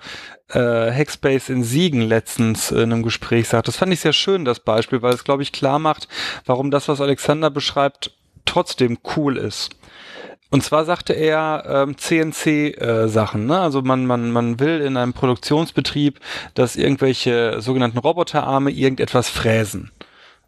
äh, 0.50 0.60
Hackspace 0.60 1.50
in 1.50 1.64
Siegen 1.64 2.02
letztens 2.02 2.72
in 2.72 2.80
einem 2.92 3.04
Gespräch 3.04 3.48
sagt. 3.50 3.68
Das 3.68 3.78
fand 3.78 3.94
ich 3.94 4.00
sehr 4.00 4.14
schön, 4.14 4.46
das 4.46 4.60
Beispiel, 4.60 5.02
weil 5.02 5.14
es, 5.14 5.24
glaube 5.24 5.44
ich, 5.44 5.52
klar 5.52 5.80
macht, 5.80 6.08
warum 6.46 6.72
das, 6.72 6.88
was 6.88 7.02
Alexander 7.02 7.50
beschreibt, 7.50 8.12
trotzdem 8.46 8.98
cool 9.16 9.38
ist. 9.38 9.72
Und 10.50 10.64
zwar 10.64 10.86
sagte 10.86 11.14
er 11.14 11.64
ähm, 11.68 11.98
CNC-Sachen. 11.98 13.46
ne? 13.46 13.60
Also 13.60 13.82
man, 13.82 14.06
man, 14.06 14.32
man 14.32 14.60
will 14.60 14.80
in 14.82 14.96
einem 14.96 15.14
Produktionsbetrieb, 15.14 16.20
dass 16.54 16.78
irgendwelche 16.78 17.62
sogenannten 17.62 17.98
Roboterarme 17.98 18.72
irgendetwas 18.72 19.30
fräsen. 19.30 19.92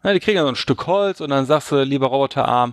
Na, 0.02 0.14
die 0.14 0.20
kriegen 0.20 0.36
dann 0.36 0.46
so 0.46 0.52
ein 0.52 0.56
Stück 0.56 0.86
Holz 0.86 1.20
und 1.20 1.28
dann 1.28 1.44
sagst 1.44 1.72
du, 1.72 1.82
lieber 1.82 2.06
Roboterarm, 2.06 2.72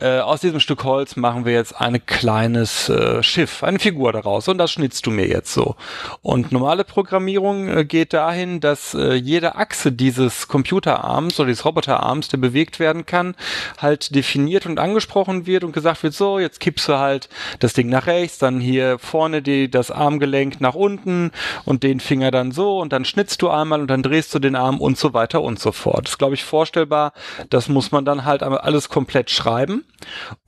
äh, 0.00 0.20
aus 0.20 0.40
diesem 0.40 0.58
Stück 0.58 0.84
Holz 0.84 1.16
machen 1.16 1.44
wir 1.44 1.52
jetzt 1.52 1.78
ein 1.78 2.04
kleines 2.06 2.88
äh, 2.88 3.22
Schiff, 3.22 3.62
eine 3.62 3.78
Figur 3.78 4.10
daraus 4.12 4.48
und 4.48 4.56
das 4.56 4.70
schnitzt 4.70 5.04
du 5.04 5.10
mir 5.10 5.26
jetzt 5.26 5.52
so. 5.52 5.76
Und 6.22 6.50
normale 6.50 6.84
Programmierung 6.84 7.68
äh, 7.68 7.84
geht 7.84 8.14
dahin, 8.14 8.60
dass 8.60 8.94
äh, 8.94 9.12
jede 9.12 9.56
Achse 9.56 9.92
dieses 9.92 10.48
Computerarms 10.48 11.38
oder 11.38 11.48
dieses 11.48 11.66
Roboterarms, 11.66 12.28
der 12.28 12.38
bewegt 12.38 12.80
werden 12.80 13.04
kann, 13.04 13.34
halt 13.76 14.14
definiert 14.14 14.64
und 14.64 14.78
angesprochen 14.78 15.44
wird 15.44 15.64
und 15.64 15.72
gesagt 15.72 16.02
wird, 16.02 16.14
so, 16.14 16.38
jetzt 16.38 16.58
kippst 16.58 16.88
du 16.88 16.96
halt 16.96 17.28
das 17.58 17.74
Ding 17.74 17.90
nach 17.90 18.06
rechts, 18.06 18.38
dann 18.38 18.60
hier 18.60 18.98
vorne 18.98 19.42
die, 19.42 19.70
das 19.70 19.90
Armgelenk 19.90 20.62
nach 20.62 20.74
unten 20.74 21.32
und 21.66 21.82
den 21.82 22.00
Finger 22.00 22.30
dann 22.30 22.50
so 22.50 22.78
und 22.78 22.94
dann 22.94 23.04
schnitzt 23.04 23.42
du 23.42 23.50
einmal 23.50 23.82
und 23.82 23.88
dann 23.88 24.02
drehst 24.02 24.34
du 24.34 24.38
den 24.38 24.56
Arm 24.56 24.80
und 24.80 24.96
so 24.96 25.12
weiter 25.12 25.42
und 25.42 25.58
so 25.58 25.70
fort. 25.70 26.06
Das 26.08 26.16
glaube 26.16 26.32
ich, 26.32 26.44
vorstellbar. 26.62 27.12
Das 27.50 27.68
muss 27.68 27.90
man 27.90 28.04
dann 28.04 28.24
halt 28.24 28.44
alles 28.44 28.88
komplett 28.88 29.30
schreiben. 29.30 29.84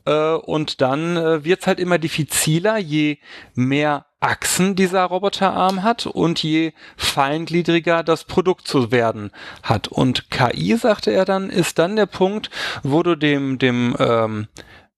Äh, 0.06 0.34
und 0.34 0.80
dann 0.80 1.16
äh, 1.16 1.44
wird's 1.44 1.66
halt 1.66 1.80
immer 1.80 1.98
diffiziler, 1.98 2.78
je 2.78 3.18
mehr 3.54 4.06
Achsen 4.20 4.76
dieser 4.76 5.04
Roboterarm 5.04 5.82
hat 5.82 6.06
und 6.06 6.42
je 6.42 6.72
feingliedriger 6.96 8.04
das 8.04 8.24
Produkt 8.24 8.68
zu 8.68 8.92
werden 8.92 9.32
hat. 9.62 9.88
Und 9.88 10.30
KI, 10.30 10.76
sagte 10.76 11.10
er 11.10 11.24
dann, 11.24 11.50
ist 11.50 11.78
dann 11.78 11.96
der 11.96 12.06
Punkt, 12.06 12.48
wo 12.84 13.02
du 13.02 13.16
dem, 13.16 13.58
dem 13.58 13.96
ähm, 13.98 14.46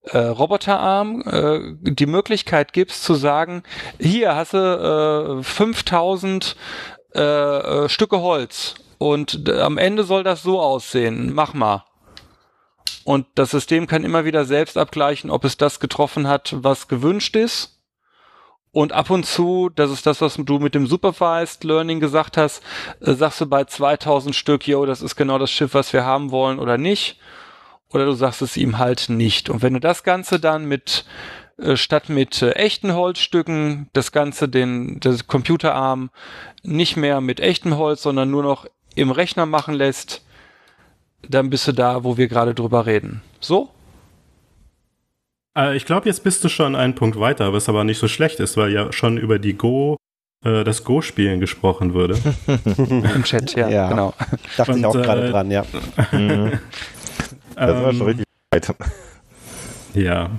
äh, 0.02 0.18
Roboterarm 0.18 1.22
äh, 1.22 1.92
die 1.92 2.06
Möglichkeit 2.06 2.74
gibst 2.74 3.02
zu 3.02 3.14
sagen, 3.14 3.62
hier 3.98 4.36
hast 4.36 4.52
du 4.52 5.40
äh, 5.40 5.42
5000 5.42 6.56
äh, 7.14 7.20
äh, 7.20 7.88
Stücke 7.88 8.20
Holz 8.20 8.74
und 8.98 9.48
am 9.50 9.78
Ende 9.78 10.04
soll 10.04 10.22
das 10.22 10.42
so 10.42 10.60
aussehen. 10.60 11.32
Mach 11.34 11.54
mal. 11.54 11.84
Und 13.04 13.26
das 13.36 13.52
System 13.52 13.86
kann 13.86 14.04
immer 14.04 14.24
wieder 14.24 14.44
selbst 14.44 14.76
abgleichen, 14.76 15.30
ob 15.30 15.44
es 15.44 15.56
das 15.56 15.78
getroffen 15.78 16.26
hat, 16.26 16.54
was 16.58 16.88
gewünscht 16.88 17.36
ist. 17.36 17.80
Und 18.72 18.92
ab 18.92 19.10
und 19.10 19.24
zu, 19.24 19.70
das 19.74 19.90
ist 19.90 20.06
das, 20.06 20.20
was 20.20 20.36
du 20.36 20.58
mit 20.58 20.74
dem 20.74 20.86
Supervised 20.86 21.64
Learning 21.64 21.98
gesagt 21.98 22.36
hast, 22.36 22.62
äh, 23.00 23.14
sagst 23.14 23.40
du 23.40 23.46
bei 23.46 23.64
2000 23.64 24.34
Stück, 24.34 24.66
yo, 24.66 24.84
das 24.84 25.02
ist 25.02 25.16
genau 25.16 25.38
das 25.38 25.50
Schiff, 25.50 25.72
was 25.72 25.92
wir 25.92 26.04
haben 26.04 26.30
wollen 26.30 26.58
oder 26.58 26.76
nicht. 26.76 27.18
Oder 27.90 28.04
du 28.04 28.12
sagst 28.12 28.42
es 28.42 28.56
ihm 28.56 28.78
halt 28.78 29.08
nicht. 29.08 29.48
Und 29.48 29.62
wenn 29.62 29.74
du 29.74 29.80
das 29.80 30.02
Ganze 30.02 30.40
dann 30.40 30.66
mit 30.66 31.06
äh, 31.58 31.76
statt 31.76 32.08
mit 32.08 32.42
äh, 32.42 32.50
echten 32.50 32.92
Holzstücken 32.92 33.88
das 33.94 34.12
Ganze 34.12 34.48
den 34.48 35.00
das 35.00 35.26
Computerarm 35.26 36.10
nicht 36.62 36.96
mehr 36.96 37.20
mit 37.20 37.40
echtem 37.40 37.78
Holz, 37.78 38.02
sondern 38.02 38.30
nur 38.30 38.42
noch 38.42 38.66
im 38.96 39.10
Rechner 39.12 39.46
machen 39.46 39.74
lässt, 39.74 40.24
dann 41.28 41.50
bist 41.50 41.66
du 41.68 41.72
da, 41.72 42.02
wo 42.04 42.16
wir 42.16 42.26
gerade 42.28 42.54
drüber 42.54 42.86
reden. 42.86 43.22
So? 43.40 43.70
Äh, 45.56 45.76
ich 45.76 45.84
glaube, 45.86 46.06
jetzt 46.08 46.24
bist 46.24 46.42
du 46.42 46.48
schon 46.48 46.74
einen 46.74 46.94
Punkt 46.94 47.18
weiter, 47.20 47.52
was 47.52 47.68
aber 47.68 47.84
nicht 47.84 47.98
so 47.98 48.08
schlecht 48.08 48.40
ist, 48.40 48.56
weil 48.56 48.72
ja 48.72 48.92
schon 48.92 49.16
über 49.18 49.38
die 49.38 49.54
Go, 49.54 49.96
äh, 50.44 50.64
das 50.64 50.84
Go-Spielen 50.84 51.40
gesprochen 51.40 51.94
wurde. 51.94 52.18
Im 52.76 53.22
Chat, 53.24 53.54
ja, 53.54 53.68
Ja. 53.68 53.88
genau. 53.88 54.14
Dachte 54.56 54.72
ich 54.72 54.78
Und, 54.78 54.86
auch 54.86 54.92
gerade 54.92 55.26
äh, 55.28 55.30
dran, 55.30 55.50
ja. 55.50 55.64
Das 57.58 57.82
war 57.82 57.92
schon 57.92 58.00
Ähm, 58.00 58.06
richtig 58.06 58.26
weit. 58.52 58.74
Ja. 59.94 60.30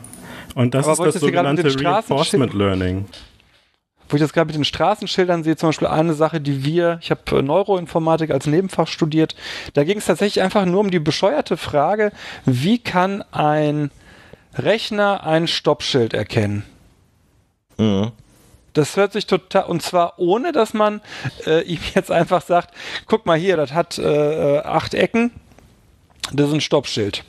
Und 0.54 0.74
das 0.76 0.86
Aber 0.88 1.08
ist 1.08 1.16
das 1.16 1.22
gerade 1.24 1.54
sogenannte 1.56 1.84
Reinforcement 1.86 2.54
Learning. 2.54 3.06
Wo 4.10 4.16
ich 4.16 4.22
das 4.22 4.34
gerade 4.34 4.48
mit 4.48 4.56
den 4.56 4.66
Straßenschildern 4.66 5.44
sehe, 5.44 5.58
zum 5.58 5.70
Beispiel 5.70 5.88
eine 5.88 6.14
Sache, 6.14 6.40
die 6.40 6.64
wir, 6.64 7.00
ich 7.02 7.12
habe 7.12 7.22
äh, 7.38 7.42
Neuroinformatik 7.42 8.32
als 8.32 8.48
Nebenfach 8.48 8.88
studiert, 8.88 9.36
da 9.74 9.84
ging 9.84 9.98
es 9.98 10.06
tatsächlich 10.06 10.44
einfach 10.44 10.66
nur 10.66 10.80
um 10.80 10.92
die 10.92 11.00
bescheuerte 11.00 11.58
Frage, 11.58 12.12
wie 12.46 12.80
kann 12.80 13.24
ein 13.32 13.92
Rechner 14.56 15.26
ein 15.26 15.48
Stoppschild 15.48 16.14
erkennen? 16.14 16.64
Mhm. 17.78 18.12
Das 18.74 18.96
hört 18.96 19.12
sich 19.12 19.26
total, 19.26 19.66
und 19.66 19.82
zwar 19.82 20.20
ohne, 20.20 20.52
dass 20.52 20.74
man 20.74 21.02
äh, 21.46 21.64
ihm 21.64 21.80
jetzt 21.96 22.12
einfach 22.12 22.42
sagt, 22.42 22.74
guck 23.08 23.26
mal 23.26 23.38
hier, 23.38 23.58
das 23.58 23.74
hat 23.74 23.98
äh, 23.98 24.58
äh, 24.58 24.60
acht 24.60 24.94
Ecken, 24.94 25.32
das 26.32 26.50
ist 26.50 26.54
ein 26.54 26.62
Stoppschild. 26.62 27.24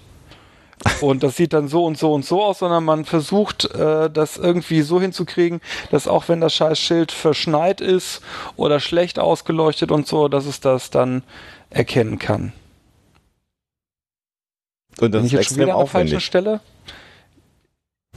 Und 1.01 1.23
das 1.23 1.37
sieht 1.37 1.53
dann 1.53 1.69
so 1.69 1.85
und 1.85 1.99
so 1.99 2.13
und 2.15 2.25
so 2.25 2.43
aus, 2.43 2.61
sondern 2.61 2.85
man 2.85 3.05
versucht, 3.05 3.65
äh, 3.75 4.09
das 4.11 4.37
irgendwie 4.37 4.83
so 4.83 5.01
hinzukriegen, 5.01 5.61
dass 5.91 6.07
auch 6.07 6.29
wenn 6.29 6.41
das 6.41 6.55
scheiß 6.55 6.79
Schild 6.79 7.13
verschneit 7.13 7.81
ist 7.81 8.21
oder 8.57 8.79
schlecht 8.81 9.19
ausgeleuchtet 9.19 9.91
und 9.91 10.07
so, 10.07 10.29
dass 10.29 10.47
es 10.47 10.61
das 10.61 10.91
dann 10.91 11.23
erkennen 11.71 12.19
kann. 12.19 12.53
Und 15.01 15.13
das 15.15 15.21
Bin 15.23 15.27
ich 15.27 15.33
ist 15.35 15.39
jetzt 15.39 15.49
schon 15.49 15.57
extrem 15.59 15.67
wieder 15.67 15.75
an 15.75 15.79
der 15.81 15.87
falschen. 15.89 16.21
Stelle? 16.21 16.61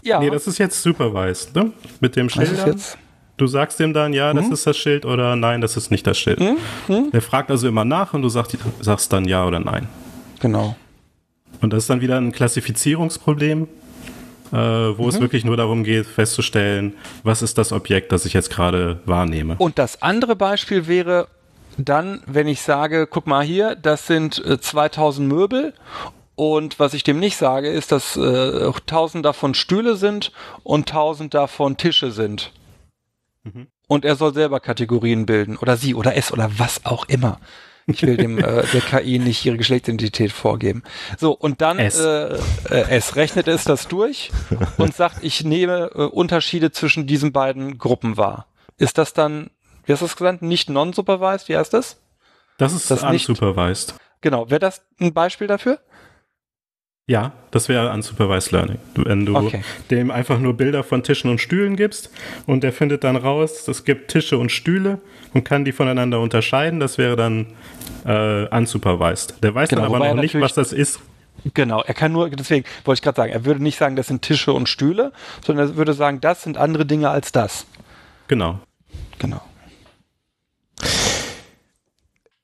Ja, 0.04 0.20
Nee, 0.20 0.30
das 0.32 0.48
ist 0.48 0.58
jetzt 0.58 0.82
supervised, 0.82 1.56
ne? 1.56 1.72
Mit 2.00 2.16
dem 2.16 2.30
Schild. 2.30 2.98
Du 3.38 3.48
sagst 3.48 3.80
ihm 3.80 3.94
dann, 3.94 4.14
ja, 4.14 4.34
das 4.34 4.48
Mhm. 4.48 4.54
ist 4.54 4.68
das 4.68 4.78
Schild 4.78 5.06
oder 5.06 5.36
nein, 5.36 5.62
das 5.62 5.78
ist 5.78 5.90
nicht 5.92 6.06
das 6.06 6.18
Schild. 6.18 6.40
Mhm. 6.40 7.12
Der 7.12 7.22
fragt 7.22 7.50
also 7.50 7.68
immer 7.68 7.86
nach 7.86 8.14
und 8.14 8.22
du 8.22 8.30
sagst, 8.30 8.58
sagst 8.82 9.12
dann 9.14 9.26
ja 9.26 9.46
oder 9.46 9.60
nein. 9.60 9.88
Genau. 10.40 10.76
Und 11.60 11.74
das 11.74 11.84
ist 11.84 11.90
dann 11.90 12.02
wieder 12.02 12.18
ein 12.18 12.32
Klassifizierungsproblem, 12.32 13.68
äh, 14.52 14.56
wo 14.56 15.04
Mhm. 15.04 15.10
es 15.10 15.20
wirklich 15.20 15.46
nur 15.46 15.58
darum 15.58 15.84
geht, 15.84 16.06
festzustellen, 16.06 16.94
was 17.24 17.42
ist 17.42 17.58
das 17.58 17.72
Objekt, 17.72 18.12
das 18.12 18.26
ich 18.26 18.34
jetzt 18.34 18.50
gerade 18.50 19.00
wahrnehme. 19.06 19.56
Und 19.58 19.78
das 19.78 20.02
andere 20.02 20.36
Beispiel 20.36 20.88
wäre 20.88 21.28
dann, 21.78 22.22
wenn 22.26 22.48
ich 22.48 22.62
sage, 22.62 23.08
guck 23.08 23.28
mal 23.28 23.44
hier, 23.44 23.76
das 23.76 24.08
sind 24.08 24.44
äh, 24.46 24.60
2000 24.60 25.28
Möbel 25.28 25.74
und 26.36 26.80
was 26.80 26.94
ich 26.94 27.04
dem 27.04 27.20
nicht 27.20 27.38
sage, 27.38 27.70
ist, 27.70 27.92
dass 27.92 28.18
äh, 28.18 28.66
1000 28.66 29.24
davon 29.26 29.54
Stühle 29.54 29.96
sind 29.96 30.32
und 30.64 30.90
1000 30.90 31.34
davon 31.34 31.78
Tische 31.78 32.12
sind. 32.12 32.52
Und 33.88 34.06
er 34.06 34.16
soll 34.16 34.34
selber 34.34 34.60
Kategorien 34.60 35.26
bilden 35.26 35.58
oder 35.58 35.76
sie 35.78 35.96
oder 35.96 36.16
es 36.16 36.32
oder 36.32 36.50
was 36.58 36.86
auch 36.86 37.06
immer. 37.06 37.40
Ich 37.94 38.02
will 38.04 38.18
dem 38.18 38.38
äh, 38.40 38.64
der 38.74 38.82
KI 38.82 39.20
nicht 39.20 39.46
ihre 39.46 39.58
Geschlechtsidentität 39.58 40.32
vorgeben. 40.32 40.84
So, 41.18 41.32
und 41.32 41.62
dann 41.62 41.80
S. 41.80 42.00
Äh, 42.00 42.36
äh, 42.36 42.40
es 42.90 43.16
rechnet 43.16 43.48
es 43.48 43.64
das 43.64 43.88
durch 43.88 44.32
und 44.78 44.96
sagt, 44.96 45.18
ich 45.24 45.44
nehme 45.44 45.92
äh, 45.96 46.02
Unterschiede 46.04 46.72
zwischen 46.72 47.08
diesen 47.08 47.32
beiden 47.32 47.78
Gruppen 47.78 48.18
wahr. 48.18 48.48
Ist 48.78 48.98
das 48.98 49.14
dann, 49.14 49.50
wie 49.86 49.94
hast 49.94 50.02
du 50.02 50.06
es 50.06 50.16
gesagt, 50.16 50.42
nicht 50.42 50.70
non-supervised? 50.70 51.48
Wie 51.50 51.58
heißt 51.58 51.74
das? 51.74 51.98
Das 52.58 52.74
ist 52.74 52.90
Das 52.92 53.04
nicht- 53.10 53.28
unsupervised. 53.30 53.96
Genau, 54.22 54.50
wäre 54.52 54.60
das 54.60 54.84
ein 55.00 55.14
Beispiel 55.14 55.48
dafür? 55.48 55.80
Ja, 57.12 57.34
das 57.52 57.68
wäre 57.68 57.92
unsupervised 57.92 58.54
learning. 58.54 58.78
Wenn 58.96 59.26
du 59.26 59.36
Okay. 59.36 59.62
dem 59.90 60.12
einfach 60.12 60.40
nur 60.40 60.54
Bilder 60.54 60.82
von 60.82 61.04
Tischen 61.04 61.30
und 61.30 61.42
Stühlen 61.42 61.76
gibst 61.76 62.10
und 62.46 62.64
der 62.64 62.72
findet 62.72 63.04
dann 63.04 63.18
raus, 63.18 63.68
es 63.68 63.84
gibt 63.84 64.12
Tische 64.12 64.38
und 64.38 64.50
Stühle 64.50 65.02
und 65.34 65.44
kann 65.44 65.66
die 65.66 65.74
voneinander 65.74 66.22
unterscheiden, 66.22 66.80
das 66.80 66.98
wäre 66.98 67.18
dann 67.18 67.48
äh, 68.06 68.46
unsupervised. 68.56 69.44
Der 69.44 69.54
weiß 69.54 69.68
Genau, 69.68 69.82
dann 69.82 69.94
aber 69.94 70.08
er 70.08 70.16
noch 70.16 70.22
nicht, 70.22 70.40
was 70.40 70.54
das 70.54 70.72
ist. 70.72 71.02
Genau, 71.54 71.82
er 71.82 71.94
kann 71.94 72.14
nur, 72.14 72.30
deswegen 72.30 72.66
wollte 72.86 73.00
ich 73.00 73.04
gerade 73.04 73.18
sagen, 73.18 73.34
er 73.34 73.44
würde 73.44 73.62
nicht 73.62 73.78
sagen, 73.78 73.98
das 73.98 74.08
sind 74.08 74.22
Tische 74.22 74.54
und 74.54 74.70
Stühle, 74.70 75.12
sondern 75.46 75.68
er 75.68 75.76
würde 75.76 75.92
sagen, 75.94 76.22
das 76.22 76.44
sind 76.44 76.56
andere 76.56 76.86
Dinge 76.86 77.10
als 77.10 77.34
das. 77.34 77.66
Genau. 78.30 78.60
Genau. 79.20 79.42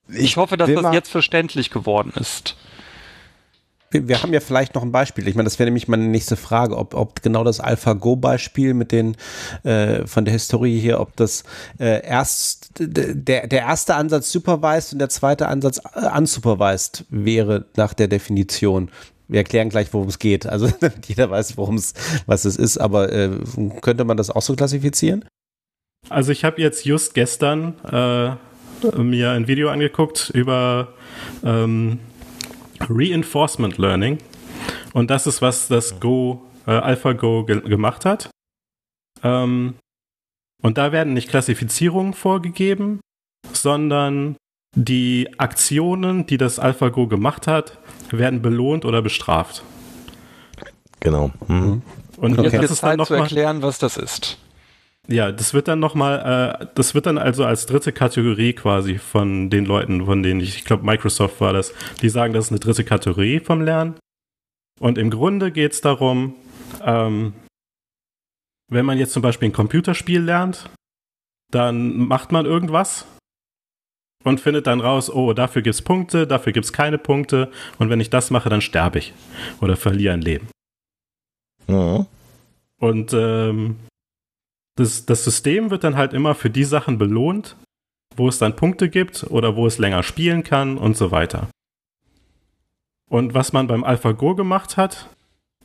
Ich 0.10 0.35
hoffe, 0.35 0.57
dass 0.57 0.69
das 0.73 0.94
jetzt 0.94 1.10
verständlich 1.10 1.69
geworden 1.69 2.11
ist. 2.19 2.57
Wir, 3.89 4.22
haben 4.22 4.34
ja 4.34 4.41
vielleicht 4.41 4.76
noch 4.76 4.84
ein 4.84 4.91
Beispiel. 4.91 5.27
Ich 5.27 5.35
meine, 5.35 5.45
das 5.45 5.59
wäre 5.59 5.68
nämlich 5.68 5.88
meine 5.88 6.07
nächste 6.07 6.35
Frage, 6.35 6.77
ob, 6.77 6.93
ob 6.93 7.22
genau 7.22 7.45
das 7.45 7.61
AlphaGo-Beispiel 7.61 8.73
mit 8.73 8.91
den 8.91 9.15
äh, 9.64 10.05
von 10.05 10.26
der 10.26 10.34
Historie 10.34 10.80
hier, 10.80 10.99
ob 10.99 11.15
das 11.15 11.43
äh, 11.80 12.05
erst 12.05 12.72
der, 12.80 13.47
der 13.47 13.61
erste 13.61 13.95
Ansatz 13.95 14.31
supervised 14.31 14.93
und 14.93 14.99
der 14.99 15.09
zweite 15.09 15.47
Ansatz 15.47 15.80
äh, 15.95 16.18
unsupervised 16.18 17.05
wäre 17.09 17.65
nach 17.77 17.93
der 17.93 18.09
Definition. 18.09 18.91
Wir 19.30 19.39
erklären 19.39 19.69
gleich, 19.69 19.93
worum 19.93 20.09
es 20.09 20.19
geht. 20.19 20.45
Also 20.45 20.69
jeder 21.07 21.30
weiß, 21.30 21.57
worum 21.57 21.76
es 21.76 21.93
was 22.26 22.43
es 22.43 22.57
ist, 22.57 22.77
aber 22.77 23.11
äh, 23.11 23.31
könnte 23.81 24.03
man 24.03 24.18
das 24.18 24.30
auch 24.30 24.41
so 24.41 24.55
klassifizieren? 24.55 25.23
Also 26.09 26.31
ich 26.31 26.43
habe 26.43 26.61
jetzt 26.61 26.85
just 26.85 27.14
gestern 27.14 27.73
äh, 27.85 28.35
mir 29.01 29.31
ein 29.31 29.47
Video 29.47 29.69
angeguckt 29.69 30.30
über 30.34 30.89
ähm, 31.43 31.99
Reinforcement 32.89 33.77
Learning. 33.77 34.17
Und 34.93 35.09
das 35.09 35.27
ist, 35.27 35.41
was 35.41 35.67
das 35.67 35.99
Go, 35.99 36.41
äh, 36.65 36.71
AlphaGo 36.71 37.45
ge 37.45 37.61
gemacht 37.61 38.05
hat. 38.05 38.29
Ähm, 39.23 39.75
und 40.61 40.77
da 40.77 40.91
werden 40.91 41.13
nicht 41.13 41.29
Klassifizierungen 41.29 42.13
vorgegeben, 42.13 42.99
sondern 43.53 44.35
die 44.75 45.29
Aktionen, 45.37 46.25
die 46.25 46.37
das 46.37 46.59
AlphaGo 46.59 47.07
gemacht 47.07 47.47
hat, 47.47 47.77
werden 48.11 48.41
belohnt 48.41 48.85
oder 48.85 49.01
bestraft. 49.01 49.63
Genau. 50.99 51.31
Mhm. 51.47 51.81
Und 52.17 52.41
Jetzt 52.41 52.55
das 52.55 52.71
ist 52.71 52.83
dann 52.83 52.89
Zeit 52.91 52.97
noch 52.97 53.07
zu 53.07 53.13
erklären, 53.13 53.61
was 53.61 53.79
das 53.79 53.97
ist. 53.97 54.37
Ja, 55.09 55.31
das 55.31 55.53
wird 55.53 55.69
dann 55.69 55.79
nochmal, 55.79 56.59
äh, 56.61 56.67
das 56.75 56.93
wird 56.93 57.05
dann 57.05 57.17
also 57.17 57.45
als 57.45 57.65
dritte 57.65 57.93
Kategorie 57.93 58.53
quasi 58.53 58.97
von 58.97 59.49
den 59.49 59.65
Leuten, 59.65 60.05
von 60.05 60.21
denen 60.21 60.41
ich, 60.41 60.57
ich 60.57 60.65
glaube 60.65 60.85
Microsoft 60.85 61.39
war 61.39 61.53
das, 61.53 61.73
die 62.01 62.09
sagen, 62.09 62.34
das 62.34 62.45
ist 62.45 62.51
eine 62.51 62.59
dritte 62.59 62.84
Kategorie 62.84 63.39
vom 63.39 63.61
Lernen. 63.61 63.95
Und 64.79 64.97
im 64.97 65.09
Grunde 65.09 65.51
geht 65.51 65.71
es 65.71 65.81
darum, 65.81 66.35
ähm, 66.84 67.34
wenn 68.69 68.85
man 68.85 68.97
jetzt 68.97 69.13
zum 69.13 69.21
Beispiel 69.21 69.47
ein 69.47 69.53
Computerspiel 69.53 70.21
lernt, 70.21 70.69
dann 71.51 71.95
macht 71.95 72.34
man 72.34 72.45
irgendwas 72.45 73.05
und 74.25 74.41
findet 74.41 74.67
dann 74.67 74.81
raus, 74.81 75.09
oh, 75.09 75.31
dafür 75.31 75.61
gibt's 75.61 75.81
Punkte, 75.81 76.27
dafür 76.27 76.51
gibt's 76.51 76.73
keine 76.73 76.97
Punkte 76.97 77.49
und 77.79 77.89
wenn 77.89 78.01
ich 78.01 78.09
das 78.09 78.29
mache, 78.29 78.49
dann 78.49 78.61
sterbe 78.61 78.99
ich 78.99 79.13
oder 79.61 79.77
verliere 79.77 80.13
ein 80.13 80.21
Leben. 80.21 80.49
Mhm. 81.67 82.05
Und 82.79 83.13
ähm, 83.13 83.77
das, 84.77 85.05
das 85.05 85.23
System 85.23 85.69
wird 85.71 85.83
dann 85.83 85.97
halt 85.97 86.13
immer 86.13 86.35
für 86.35 86.49
die 86.49 86.63
Sachen 86.63 86.97
belohnt, 86.97 87.57
wo 88.15 88.27
es 88.29 88.37
dann 88.37 88.55
Punkte 88.55 88.89
gibt 88.89 89.25
oder 89.29 89.55
wo 89.55 89.67
es 89.67 89.77
länger 89.77 90.03
spielen 90.03 90.43
kann 90.43 90.77
und 90.77 90.95
so 90.95 91.11
weiter. 91.11 91.49
Und 93.09 93.33
was 93.33 93.53
man 93.53 93.67
beim 93.67 93.83
AlphaGo 93.83 94.35
gemacht 94.35 94.77
hat, 94.77 95.09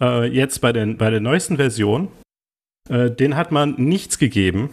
äh, 0.01 0.27
jetzt 0.27 0.61
bei, 0.61 0.73
den, 0.73 0.97
bei 0.97 1.11
der 1.11 1.21
neuesten 1.21 1.57
Version, 1.57 2.09
äh, 2.89 3.11
den 3.11 3.37
hat 3.37 3.53
man 3.53 3.75
nichts 3.77 4.19
gegeben, 4.19 4.71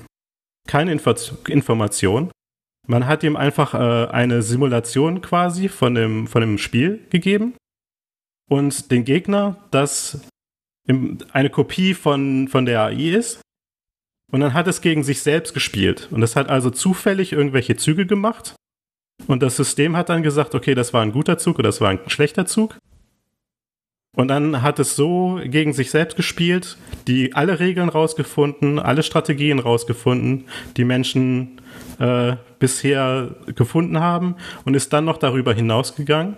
keine 0.68 0.92
Info 0.92 1.14
Information. 1.48 2.32
Man 2.88 3.08
hat 3.08 3.24
ihm 3.24 3.36
einfach 3.36 3.74
äh, 3.74 4.12
eine 4.12 4.42
Simulation 4.42 5.22
quasi 5.22 5.68
von 5.68 5.96
dem, 5.96 6.28
von 6.28 6.42
dem 6.42 6.58
Spiel 6.58 7.06
gegeben 7.10 7.56
und 8.50 8.92
den 8.92 9.04
Gegner, 9.04 9.58
das 9.72 10.22
eine 11.34 11.50
Kopie 11.52 11.94
von, 11.94 12.48
von 12.48 12.66
der 12.66 12.82
AI 12.82 13.12
ist. 13.12 13.42
Und 14.32 14.42
dann 14.42 14.54
hat 14.54 14.68
es 14.68 14.82
gegen 14.82 15.04
sich 15.04 15.22
selbst 15.22 15.54
gespielt. 15.54 16.08
Und 16.12 16.22
es 16.24 16.36
hat 16.36 16.50
also 16.50 16.70
zufällig 16.70 17.32
irgendwelche 17.34 17.76
Züge 17.78 18.06
gemacht. 18.06 18.56
Und 19.28 19.42
das 19.44 19.56
System 19.56 19.98
hat 19.98 20.10
dann 20.10 20.24
gesagt, 20.24 20.56
okay, 20.56 20.76
das 20.76 20.94
war 20.94 21.02
ein 21.02 21.12
guter 21.12 21.38
Zug 21.38 21.60
oder 21.60 21.70
das 21.70 21.82
war 21.82 21.90
ein 21.90 22.00
schlechter 22.08 22.46
Zug. 22.46 22.78
Und 24.16 24.28
dann 24.28 24.62
hat 24.62 24.80
es 24.80 24.96
so 24.96 25.40
gegen 25.44 25.72
sich 25.74 25.92
selbst 25.92 26.16
gespielt, 26.16 26.78
die 27.08 27.34
alle 27.36 27.60
Regeln 27.60 27.90
rausgefunden, 27.90 28.80
alle 28.80 29.04
Strategien 29.04 29.60
rausgefunden, 29.60 30.46
die 30.78 30.84
Menschen 30.84 31.62
äh, 32.00 32.36
bisher 32.60 33.36
gefunden 33.56 34.00
haben 34.00 34.36
und 34.66 34.74
ist 34.76 34.94
dann 34.94 35.06
noch 35.06 35.18
darüber 35.18 35.54
hinausgegangen. 35.54 36.38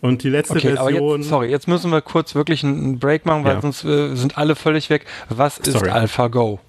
Und 0.00 0.22
die 0.24 0.28
letzte 0.28 0.54
Okay, 0.58 0.74
Version. 0.76 1.20
jetzt, 1.20 1.28
sorry, 1.30 1.48
jetzt 1.48 1.68
müssen 1.68 1.90
wir 1.90 2.02
kurz 2.02 2.34
wirklich 2.34 2.64
einen 2.64 2.98
Break 2.98 3.24
machen, 3.24 3.44
weil 3.44 3.54
Ja. 3.54 3.60
sonst 3.60 3.84
äh, 3.84 4.14
sind 4.16 4.36
alle 4.36 4.54
völlig 4.56 4.90
weg. 4.90 5.06
Was 5.28 5.58
ist. 5.58 5.76
AlphaGo? 5.82 6.60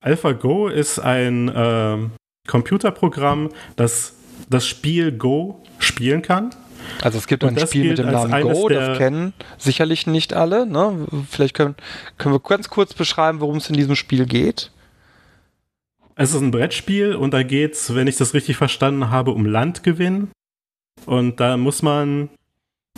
AlphaGo 0.00 0.68
ist 0.68 0.98
ein 0.98 1.50
ähm, 1.54 2.10
Computerprogramm, 2.46 3.50
das 3.76 4.14
das 4.48 4.66
Spiel 4.66 5.12
Go 5.12 5.62
spielen 5.78 6.22
kann. 6.22 6.50
Also 7.02 7.18
es 7.18 7.26
gibt 7.26 7.44
Und 7.44 7.58
ein 7.58 7.66
Spiel 7.66 7.88
mit 7.88 7.98
dem 7.98 8.10
Namen 8.10 8.42
Go, 8.42 8.68
das 8.68 8.96
kennen 8.98 9.32
sicherlich 9.58 10.06
nicht 10.06 10.32
alle. 10.32 10.66
Ne? 10.66 11.06
Vielleicht 11.28 11.54
können, 11.54 11.74
können 12.16 12.34
wir 12.34 12.40
ganz 12.40 12.68
kurz 12.70 12.94
beschreiben, 12.94 13.40
worum 13.40 13.56
es 13.56 13.68
in 13.68 13.76
diesem 13.76 13.96
Spiel 13.96 14.26
geht. 14.26 14.70
Es 16.14 16.34
ist 16.34 16.40
ein 16.40 16.50
Brettspiel 16.50 17.14
und 17.14 17.32
da 17.32 17.42
geht's, 17.42 17.94
wenn 17.94 18.06
ich 18.06 18.16
das 18.16 18.34
richtig 18.34 18.56
verstanden 18.56 19.10
habe, 19.10 19.32
um 19.32 19.46
Landgewinn. 19.46 20.30
Und 21.06 21.38
da 21.38 21.56
muss 21.56 21.82
man 21.82 22.30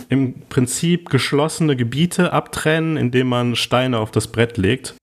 im 0.09 0.41
Prinzip 0.49 1.09
geschlossene 1.09 1.75
Gebiete 1.75 2.33
abtrennen, 2.33 2.97
indem 2.97 3.27
man 3.27 3.55
Steine 3.55 3.99
auf 3.99 4.09
das 4.09 4.27
Brett 4.27 4.57
legt. 4.57 4.95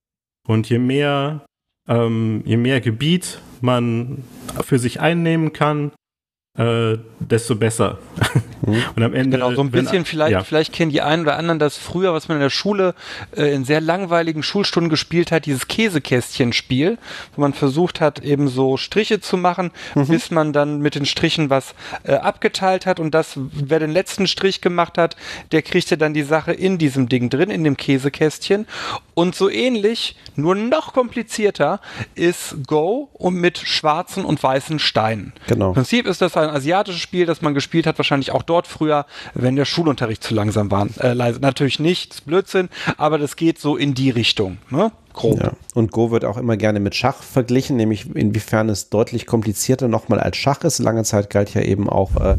Und 0.49 0.69
je 0.69 0.79
mehr, 0.79 1.45
ähm, 1.89 2.43
je 2.45 2.57
mehr 2.57 2.81
Gebiet 2.81 3.41
man 3.61 4.25
für 4.63 4.79
sich 4.79 5.01
einnehmen 5.01 5.53
kann, 5.53 5.93
äh, 6.57 6.99
desto 7.21 7.57
besser. 7.57 7.99
Und 8.63 9.03
am 9.03 9.15
Ende. 9.15 9.37
Genau, 9.39 9.55
so 9.55 9.63
ein 9.63 9.73
wenn- 9.73 9.85
bisschen 9.85 10.05
vielleicht, 10.05 10.33
ja. 10.33 10.43
vielleicht 10.45 10.73
kennen 10.73 10.91
die 10.91 11.03
einen 11.03 11.23
oder 11.23 11.37
anderen 11.37 11.59
das 11.59 11.77
früher, 11.77 12.13
was 12.13 12.29
man 12.29 12.39
in 12.39 12.43
der 12.43 12.51
Schule 12.51 12.95
äh, 13.37 13.55
in 13.55 13.65
sehr 13.65 13.81
langweiligen 13.81 14.43
Schulstunden 14.43 14.91
gespielt 14.91 15.31
hat, 15.33 15.47
dieses 15.47 15.69
Käsekästchen-Spiel, 15.69 16.99
wo 17.35 17.41
man 17.41 17.53
versucht 17.53 18.01
hat, 18.01 18.21
eben 18.21 18.49
so 18.49 18.77
Striche 18.77 19.21
zu 19.21 19.37
machen, 19.37 19.71
bis 19.95 20.31
man 20.31 20.53
dann 20.53 20.81
mit 20.81 20.95
den 20.95 21.07
Strichen 21.07 21.51
was 21.51 21.75
äh, 22.05 22.15
abgeteilt 22.15 22.87
hat 22.87 23.01
und 23.01 23.15
das, 23.15 23.35
wer 23.37 23.79
den 23.79 23.91
letzten 23.91 24.27
Strich 24.27 24.61
gemacht 24.61 24.99
hat, 24.99 25.17
der 25.53 25.63
kriegte 25.63 25.97
dann 25.97 26.15
die 26.15 26.23
Sache 26.23 26.53
in 26.53 26.79
diesem 26.79 27.09
Ding 27.09 27.31
drin, 27.31 27.51
in 27.51 27.65
dem 27.65 27.77
Käsekästchen. 27.77 28.67
Und 29.15 29.35
so 29.35 29.51
ähnlich, 29.51 30.17
nur 30.37 30.55
noch 30.55 30.93
komplizierter, 30.93 31.81
ist 32.15 32.57
Go 32.67 33.09
und 33.13 33.35
mit 33.35 33.59
schwarzen 33.59 34.25
und 34.25 34.41
weißen 34.43 34.79
Steinen. 34.79 35.33
Genau. 35.49 35.69
Im 35.69 35.75
Prinzip 35.75 36.07
ist 36.07 36.21
das 36.23 36.37
ein 36.37 36.49
asiatisches 36.51 37.01
Spiel, 37.01 37.27
das 37.27 37.43
man 37.43 37.55
gespielt 37.55 37.87
hat, 37.87 37.99
wahrscheinlich 37.99 38.31
auch 38.31 38.43
dort 38.49 38.67
früher, 38.67 39.07
wenn 39.35 39.57
der 39.57 39.65
Schulunterricht 39.65 40.23
zu 40.23 40.35
langsam 40.35 40.71
war. 40.71 40.87
Äh. 40.99 41.15
Natürlich 41.15 41.79
nicht, 41.79 42.11
das 42.11 42.19
ist 42.19 42.27
Blödsinn, 42.27 42.69
aber 42.97 43.19
das 43.19 43.37
geht 43.37 43.59
so 43.59 43.77
in 43.77 43.95
die 43.95 44.11
Richtung, 44.11 44.59
ne? 44.71 44.93
Grob. 45.19 45.41
Ja. 45.41 45.53
Und 45.75 45.91
Go 45.93 46.11
wird 46.11 46.25
auch 46.25 46.37
immer 46.37 46.57
gerne 46.57 46.81
mit 46.81 46.95
Schach 46.95 47.23
verglichen, 47.23 47.77
nämlich 47.77 48.15
inwiefern 48.15 48.69
es 48.69 48.89
deutlich 48.89 49.27
komplizierter 49.27 49.89
nochmal 49.89 50.21
als 50.21 50.37
Schach 50.37 50.63
ist. 50.63 50.79
Lange 50.79 51.03
Zeit 51.03 51.29
galt 51.29 51.53
ja 51.55 51.61
eben 51.61 51.89
auch 51.89 52.13
äh, 52.17 52.37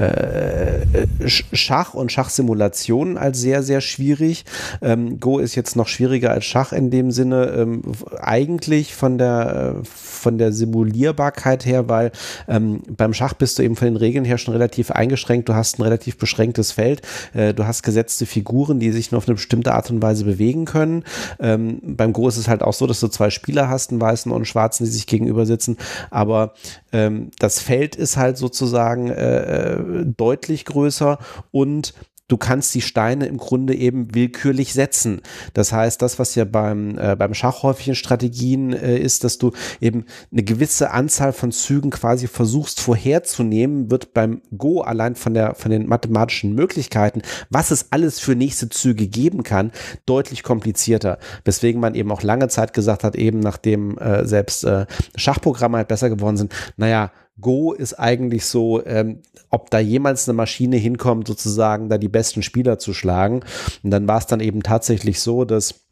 äh, 0.00 1.06
Sch- 1.24 1.44
Schach 1.52 1.94
und 1.94 2.10
Schachsimulationen 2.10 3.18
als 3.18 3.40
sehr, 3.40 3.62
sehr 3.62 3.80
schwierig. 3.80 4.44
Ähm, 4.80 5.20
Go 5.20 5.38
ist 5.38 5.54
jetzt 5.54 5.76
noch 5.76 5.88
schwieriger 5.88 6.30
als 6.30 6.46
Schach 6.46 6.72
in 6.72 6.90
dem 6.90 7.10
Sinne, 7.10 7.54
ähm, 7.56 7.82
eigentlich 8.18 8.94
von 8.94 9.18
der, 9.18 9.76
äh, 9.80 9.84
von 9.84 10.38
der 10.38 10.52
Simulierbarkeit 10.52 11.66
her, 11.66 11.88
weil 11.88 12.12
ähm, 12.48 12.80
beim 12.96 13.12
Schach 13.12 13.34
bist 13.34 13.58
du 13.58 13.62
eben 13.62 13.76
von 13.76 13.88
den 13.88 13.96
Regeln 13.96 14.24
her 14.24 14.38
schon 14.38 14.54
relativ 14.54 14.90
eingeschränkt. 14.90 15.48
Du 15.50 15.54
hast 15.54 15.78
ein 15.78 15.82
relativ 15.82 16.16
beschränktes 16.16 16.72
Feld. 16.72 17.02
Äh, 17.34 17.52
du 17.52 17.66
hast 17.66 17.82
gesetzte 17.82 18.24
Figuren, 18.24 18.80
die 18.80 18.90
sich 18.90 19.12
nur 19.12 19.18
auf 19.18 19.28
eine 19.28 19.34
bestimmte 19.34 19.74
Art 19.74 19.90
und 19.90 20.00
Weise 20.00 20.24
bewegen 20.24 20.64
können. 20.64 21.04
Ähm, 21.38 21.80
beim 21.82 22.12
Go 22.12 22.21
Go 22.22 22.28
ist 22.28 22.36
es 22.36 22.46
halt 22.46 22.62
auch 22.62 22.72
so, 22.72 22.86
dass 22.86 23.00
du 23.00 23.08
zwei 23.08 23.30
Spieler 23.30 23.68
hast, 23.68 23.90
einen 23.90 24.00
weißen 24.00 24.30
und 24.30 24.36
einen 24.36 24.44
schwarzen, 24.44 24.84
die 24.84 24.90
sich 24.90 25.08
gegenüber 25.08 25.44
sitzen. 25.44 25.76
Aber 26.10 26.54
ähm, 26.92 27.32
das 27.40 27.58
Feld 27.58 27.96
ist 27.96 28.16
halt 28.16 28.38
sozusagen 28.38 29.10
äh, 29.10 29.72
äh 29.72 30.04
deutlich 30.06 30.64
größer 30.64 31.18
und 31.50 31.94
du 32.32 32.38
kannst 32.38 32.74
die 32.74 32.80
Steine 32.80 33.26
im 33.26 33.36
Grunde 33.36 33.74
eben 33.74 34.14
willkürlich 34.14 34.72
setzen. 34.72 35.20
Das 35.52 35.70
heißt, 35.70 36.00
das, 36.00 36.18
was 36.18 36.34
ja 36.34 36.46
beim, 36.46 36.96
äh, 36.98 37.14
beim 37.14 37.34
Schach 37.34 37.62
häufig 37.62 37.88
in 37.88 37.94
Strategien 37.94 38.72
äh, 38.72 38.96
ist, 38.96 39.22
dass 39.24 39.36
du 39.36 39.52
eben 39.82 40.06
eine 40.32 40.42
gewisse 40.42 40.92
Anzahl 40.92 41.34
von 41.34 41.52
Zügen 41.52 41.90
quasi 41.90 42.28
versuchst 42.28 42.80
vorherzunehmen, 42.80 43.90
wird 43.90 44.14
beim 44.14 44.40
Go 44.56 44.80
allein 44.80 45.14
von, 45.14 45.34
der, 45.34 45.54
von 45.56 45.70
den 45.70 45.86
mathematischen 45.86 46.54
Möglichkeiten, 46.54 47.20
was 47.50 47.70
es 47.70 47.92
alles 47.92 48.18
für 48.18 48.34
nächste 48.34 48.70
Züge 48.70 49.08
geben 49.08 49.42
kann, 49.42 49.70
deutlich 50.06 50.42
komplizierter. 50.42 51.18
Weswegen 51.44 51.82
man 51.82 51.94
eben 51.94 52.10
auch 52.10 52.22
lange 52.22 52.48
Zeit 52.48 52.72
gesagt 52.72 53.04
hat, 53.04 53.14
eben 53.14 53.40
nachdem 53.40 53.98
äh, 53.98 54.24
selbst 54.24 54.64
äh, 54.64 54.86
Schachprogramme 55.16 55.76
halt 55.76 55.88
besser 55.88 56.08
geworden 56.08 56.38
sind, 56.38 56.54
naja, 56.78 57.12
Go 57.40 57.72
ist 57.72 57.98
eigentlich 57.98 58.44
so, 58.44 58.84
ähm, 58.84 59.20
ob 59.52 59.70
da 59.70 59.78
jemals 59.78 60.28
eine 60.28 60.36
Maschine 60.36 60.76
hinkommt, 60.76 61.28
sozusagen 61.28 61.88
da 61.88 61.98
die 61.98 62.08
besten 62.08 62.42
Spieler 62.42 62.78
zu 62.78 62.94
schlagen. 62.94 63.44
Und 63.82 63.90
dann 63.90 64.08
war 64.08 64.18
es 64.18 64.26
dann 64.26 64.40
eben 64.40 64.62
tatsächlich 64.62 65.20
so, 65.20 65.44
dass 65.44 65.86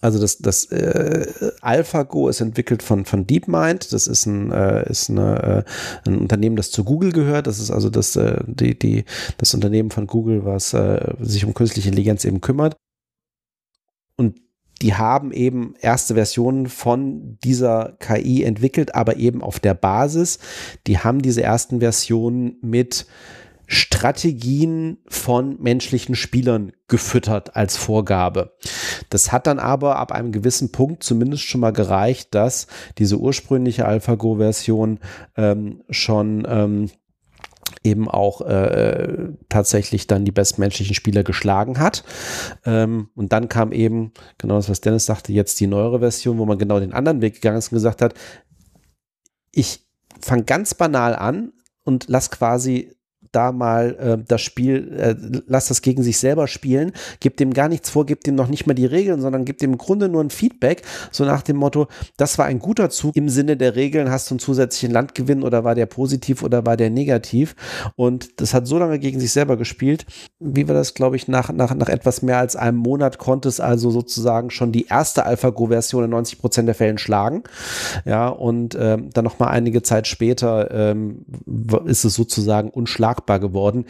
also 0.00 0.20
das, 0.20 0.36
das 0.36 0.66
äh, 0.66 1.26
AlphaGo 1.62 2.28
ist 2.28 2.42
entwickelt 2.42 2.82
von, 2.82 3.06
von 3.06 3.26
DeepMind. 3.26 3.90
Das 3.90 4.06
ist 4.06 4.26
ein, 4.26 4.52
äh, 4.52 4.88
ist 4.90 5.08
eine, 5.08 5.64
äh, 6.06 6.08
ein 6.08 6.18
Unternehmen, 6.18 6.56
das 6.56 6.70
zu 6.70 6.84
Google 6.84 7.12
gehört. 7.12 7.46
Das 7.46 7.58
ist 7.58 7.70
also 7.70 7.88
das, 7.88 8.14
äh, 8.16 8.42
die, 8.46 8.78
die, 8.78 9.04
das 9.38 9.54
Unternehmen 9.54 9.90
von 9.90 10.06
Google, 10.06 10.44
was 10.44 10.74
äh, 10.74 11.14
sich 11.20 11.46
um 11.46 11.54
künstliche 11.54 11.88
Intelligenz 11.88 12.26
eben 12.26 12.42
kümmert. 12.42 12.76
Und 14.16 14.43
die 14.84 14.92
haben 14.92 15.32
eben 15.32 15.72
erste 15.80 16.12
Versionen 16.12 16.66
von 16.68 17.38
dieser 17.42 17.96
KI 18.00 18.44
entwickelt, 18.44 18.94
aber 18.94 19.16
eben 19.16 19.40
auf 19.40 19.58
der 19.58 19.72
Basis. 19.72 20.38
Die 20.86 20.98
haben 20.98 21.22
diese 21.22 21.42
ersten 21.42 21.80
Versionen 21.80 22.58
mit 22.60 23.06
Strategien 23.66 24.98
von 25.08 25.56
menschlichen 25.58 26.14
Spielern 26.14 26.72
gefüttert 26.86 27.56
als 27.56 27.78
Vorgabe. 27.78 28.58
Das 29.08 29.32
hat 29.32 29.46
dann 29.46 29.58
aber 29.58 29.96
ab 29.96 30.12
einem 30.12 30.32
gewissen 30.32 30.70
Punkt 30.70 31.02
zumindest 31.02 31.44
schon 31.44 31.62
mal 31.62 31.72
gereicht, 31.72 32.34
dass 32.34 32.66
diese 32.98 33.16
ursprüngliche 33.16 33.86
AlphaGo-Version 33.86 34.98
ähm, 35.38 35.82
schon 35.88 36.46
ähm, 36.46 36.90
eben 37.84 38.08
auch 38.08 38.40
äh, 38.40 39.28
tatsächlich 39.48 40.06
dann 40.06 40.24
die 40.24 40.32
bestmenschlichen 40.32 40.94
Spieler 40.94 41.22
geschlagen 41.22 41.78
hat. 41.78 42.02
Ähm, 42.64 43.10
und 43.14 43.32
dann 43.32 43.48
kam 43.48 43.72
eben, 43.72 44.12
genau 44.38 44.56
das, 44.56 44.70
was 44.70 44.80
Dennis 44.80 45.06
sagte, 45.06 45.32
jetzt 45.32 45.60
die 45.60 45.66
neuere 45.66 46.00
Version, 46.00 46.38
wo 46.38 46.46
man 46.46 46.58
genau 46.58 46.80
den 46.80 46.94
anderen 46.94 47.20
Weg 47.20 47.34
gegangen 47.34 47.58
ist 47.58 47.70
und 47.70 47.76
gesagt 47.76 48.00
hat, 48.02 48.14
ich 49.52 49.86
fange 50.20 50.44
ganz 50.44 50.74
banal 50.74 51.14
an 51.14 51.52
und 51.84 52.06
lass 52.08 52.30
quasi 52.30 52.90
da 53.34 53.52
mal 53.52 53.96
äh, 53.96 54.24
das 54.26 54.40
Spiel, 54.40 54.92
äh, 54.98 55.14
lass 55.46 55.68
das 55.68 55.82
gegen 55.82 56.02
sich 56.02 56.18
selber 56.18 56.48
spielen, 56.48 56.92
gibt 57.20 57.40
dem 57.40 57.52
gar 57.52 57.68
nichts 57.68 57.90
vor, 57.90 58.06
gibt 58.06 58.26
dem 58.26 58.34
noch 58.34 58.48
nicht 58.48 58.66
mal 58.66 58.74
die 58.74 58.86
Regeln, 58.86 59.20
sondern 59.20 59.44
gibt 59.44 59.60
dem 59.60 59.74
im 59.74 59.78
Grunde 59.78 60.08
nur 60.08 60.22
ein 60.22 60.30
Feedback, 60.30 60.82
so 61.10 61.24
nach 61.24 61.42
dem 61.42 61.56
Motto, 61.56 61.88
das 62.16 62.38
war 62.38 62.46
ein 62.46 62.60
guter 62.60 62.90
Zug 62.90 63.16
im 63.16 63.28
Sinne 63.28 63.56
der 63.56 63.74
Regeln, 63.74 64.10
hast 64.10 64.30
du 64.30 64.34
einen 64.34 64.38
zusätzlichen 64.38 64.92
Landgewinn 64.92 65.42
oder 65.42 65.64
war 65.64 65.74
der 65.74 65.86
positiv 65.86 66.44
oder 66.44 66.64
war 66.64 66.76
der 66.76 66.90
negativ? 66.90 67.56
Und 67.96 68.40
das 68.40 68.54
hat 68.54 68.68
so 68.68 68.78
lange 68.78 69.00
gegen 69.00 69.18
sich 69.18 69.32
selber 69.32 69.56
gespielt, 69.56 70.06
wie 70.38 70.68
wir 70.68 70.74
das, 70.74 70.94
glaube 70.94 71.16
ich, 71.16 71.26
nach, 71.26 71.50
nach, 71.52 71.74
nach 71.74 71.88
etwas 71.88 72.22
mehr 72.22 72.38
als 72.38 72.54
einem 72.54 72.78
Monat 72.78 73.18
konnte 73.18 73.48
es 73.48 73.58
also 73.58 73.90
sozusagen 73.90 74.50
schon 74.50 74.70
die 74.70 74.86
erste 74.86 75.26
AlphaGo-Version 75.26 76.04
in 76.04 76.10
90 76.10 76.38
Prozent 76.38 76.68
der 76.68 76.76
Fällen 76.76 76.98
schlagen, 76.98 77.42
ja, 78.04 78.28
und 78.28 78.76
ähm, 78.78 79.10
dann 79.12 79.24
noch 79.24 79.40
mal 79.40 79.48
einige 79.48 79.82
Zeit 79.82 80.06
später 80.06 80.70
ähm, 80.70 81.24
ist 81.86 82.04
es 82.04 82.14
sozusagen 82.14 82.70
unschlagbar 82.70 83.23
machbar 83.24 83.40
geworden. 83.40 83.86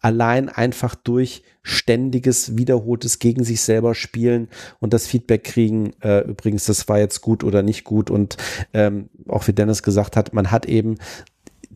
Allein 0.00 0.48
einfach 0.48 0.96
durch 0.96 1.44
ständiges, 1.62 2.56
wiederholtes 2.56 3.20
gegen 3.20 3.44
sich 3.44 3.60
selber 3.60 3.94
spielen 3.94 4.48
und 4.80 4.92
das 4.92 5.06
Feedback 5.06 5.44
kriegen, 5.44 5.92
äh, 6.00 6.22
übrigens, 6.22 6.64
das 6.64 6.88
war 6.88 6.98
jetzt 6.98 7.20
gut 7.20 7.44
oder 7.44 7.62
nicht 7.62 7.84
gut. 7.84 8.10
Und 8.10 8.36
ähm, 8.74 9.10
auch 9.28 9.46
wie 9.46 9.52
Dennis 9.52 9.84
gesagt 9.84 10.16
hat, 10.16 10.34
man 10.34 10.50
hat 10.50 10.66
eben 10.66 10.96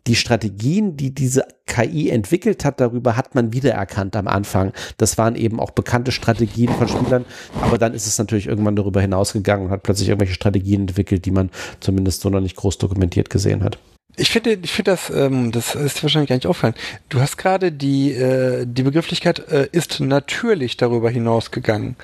die 0.09 0.17
Strategien, 0.17 0.97
die 0.97 1.15
diese 1.15 1.47
KI 1.67 2.11
entwickelt 2.11 2.65
hat, 2.65 2.81
darüber 2.81 3.17
hat 3.17 3.37
man 3.37 3.53
wiedererkannt 3.53 4.17
am 4.17 4.27
Anfang. 4.27 4.73
Das 4.99 5.19
waren 5.19 5.37
eben 5.37 5.61
auch 5.61 5.71
bekannte 5.71 6.11
Strategien 6.11 6.73
von 6.73 6.89
Spielern, 6.89 7.25
aber 7.61 7.79
dann 7.79 7.95
ist 7.95 8.07
es 8.07 8.19
natürlich 8.19 8.47
irgendwann 8.47 8.77
darüber 8.77 9.01
hinausgegangen 9.01 9.67
und 9.67 9.73
hat 9.73 9.85
plötzlich 9.85 10.09
irgendwelche 10.09 10.35
Strategien 10.35 10.83
entwickelt, 10.83 11.25
die 11.25 11.33
man 11.33 11.51
zumindest 11.79 12.23
so 12.23 12.31
noch 12.31 12.41
nicht 12.41 12.57
groß 12.57 12.79
dokumentiert 12.79 13.31
gesehen 13.31 13.63
hat. 13.63 13.79
Ich 14.17 14.31
finde, 14.31 14.59
ich 14.63 14.73
finde 14.73 14.93
das, 14.93 15.11
ähm, 15.11 15.53
das 15.53 15.75
ist 15.75 16.03
wahrscheinlich 16.03 16.31
gar 16.31 16.37
nicht 16.37 16.47
auffallen. 16.47 16.75
Du 17.11 17.21
hast 17.21 17.37
gerade 17.37 17.71
die, 17.71 18.13
äh, 18.13 18.65
die 18.67 18.83
Begrifflichkeit 18.83 19.47
äh, 19.51 19.69
ist 19.73 20.01
natürlich 20.01 20.79
darüber 20.79 21.11
hinausgegangen. 21.11 21.97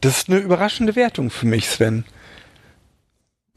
Das 0.00 0.18
ist 0.18 0.28
eine 0.28 0.38
überraschende 0.38 0.96
Wertung 0.96 1.30
für 1.30 1.46
mich, 1.46 1.68
Sven. 1.68 2.04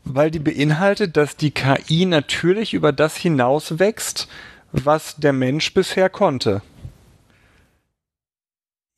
Weil 0.03 0.30
die 0.30 0.39
beinhaltet, 0.39 1.17
dass 1.17 1.35
die 1.35 1.49
KI 1.49 2.05
natürlich 2.05 2.76
über 2.76 2.91
das 2.91 3.17
hinaus 3.17 3.80
wächst, 3.80 4.27
was 4.72 5.15
der 5.15 5.34
Mensch 5.34 5.73
bisher 5.73 6.09
konnte. 6.09 6.61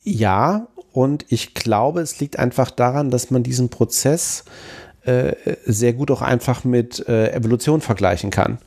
Ja, 0.04 0.68
und 0.92 1.26
ich 1.30 1.54
glaube, 1.54 2.02
es 2.02 2.20
liegt 2.20 2.40
einfach 2.40 2.72
daran, 2.72 3.12
dass 3.12 3.32
man 3.32 3.44
diesen 3.44 3.70
Prozess 3.70 4.44
äh, 5.08 5.36
sehr 5.66 5.94
gut 5.94 6.12
auch 6.12 6.22
einfach 6.22 6.64
mit 6.64 7.08
äh, 7.08 7.32
Evolution 7.32 7.82
vergleichen 7.82 8.30
kann. 8.30 8.60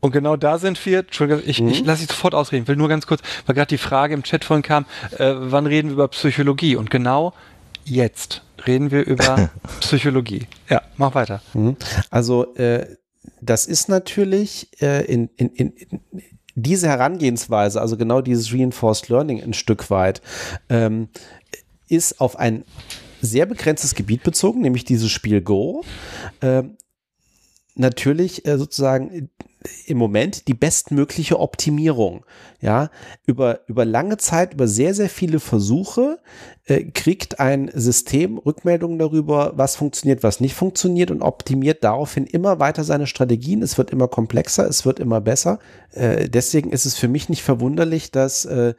Und 0.00 0.10
genau 0.10 0.36
da 0.36 0.58
sind 0.58 0.84
wir, 0.84 1.00
Entschuldigung, 1.00 1.44
ich, 1.46 1.60
mhm. 1.60 1.68
ich 1.68 1.84
lasse 1.84 2.00
dich 2.00 2.10
sofort 2.10 2.34
ausreden, 2.34 2.66
will 2.66 2.74
nur 2.74 2.88
ganz 2.88 3.06
kurz, 3.06 3.22
weil 3.46 3.54
gerade 3.54 3.68
die 3.68 3.78
Frage 3.78 4.14
im 4.14 4.24
Chat 4.24 4.44
vorhin 4.44 4.64
kam, 4.64 4.84
äh, 5.16 5.32
wann 5.36 5.66
reden 5.66 5.88
wir 5.88 5.92
über 5.92 6.08
Psychologie? 6.08 6.74
Und 6.74 6.90
genau 6.90 7.32
jetzt 7.84 8.42
reden 8.66 8.90
wir 8.90 9.06
über 9.06 9.50
Psychologie. 9.80 10.48
Ja, 10.68 10.82
mach 10.96 11.14
weiter. 11.14 11.40
Mhm. 11.54 11.76
Also 12.10 12.52
äh, 12.56 12.96
das 13.40 13.66
ist 13.66 13.88
natürlich 13.88 14.68
äh, 14.82 15.04
in, 15.04 15.30
in, 15.36 15.50
in, 15.50 15.72
in 15.76 16.00
diese 16.56 16.88
Herangehensweise, 16.88 17.80
also 17.80 17.96
genau 17.96 18.20
dieses 18.20 18.52
Reinforced 18.52 19.08
Learning 19.08 19.40
ein 19.40 19.54
Stück 19.54 19.90
weit, 19.90 20.20
ähm, 20.68 21.10
ist 21.88 22.20
auf 22.20 22.36
ein 22.36 22.64
sehr 23.22 23.46
begrenztes 23.46 23.94
Gebiet 23.94 24.22
bezogen, 24.22 24.60
nämlich 24.60 24.84
dieses 24.84 25.10
Spiel 25.10 25.40
Go. 25.40 25.82
Äh, 26.40 26.64
natürlich 27.74 28.46
äh, 28.46 28.58
sozusagen 28.58 29.30
im 29.86 29.98
Moment 29.98 30.48
die 30.48 30.54
bestmögliche 30.54 31.38
Optimierung. 31.38 32.24
Ja, 32.60 32.90
über, 33.26 33.60
über 33.66 33.84
lange 33.84 34.16
Zeit, 34.16 34.54
über 34.54 34.68
sehr, 34.68 34.94
sehr 34.94 35.08
viele 35.08 35.40
Versuche 35.40 36.18
äh, 36.64 36.84
kriegt 36.84 37.40
ein 37.40 37.70
System 37.74 38.38
Rückmeldungen 38.38 38.98
darüber, 38.98 39.52
was 39.56 39.76
funktioniert, 39.76 40.22
was 40.22 40.40
nicht 40.40 40.54
funktioniert 40.54 41.10
und 41.10 41.22
optimiert 41.22 41.82
daraufhin 41.82 42.26
immer 42.26 42.60
weiter 42.60 42.84
seine 42.84 43.06
Strategien. 43.06 43.62
Es 43.62 43.78
wird 43.78 43.90
immer 43.90 44.08
komplexer, 44.08 44.68
es 44.68 44.84
wird 44.84 45.00
immer 45.00 45.20
besser. 45.20 45.58
Äh, 45.92 46.28
deswegen 46.28 46.70
ist 46.70 46.84
es 46.84 46.96
für 46.96 47.08
mich 47.08 47.28
nicht 47.28 47.42
verwunderlich, 47.42 48.10
dass 48.10 48.44
äh, 48.44 48.74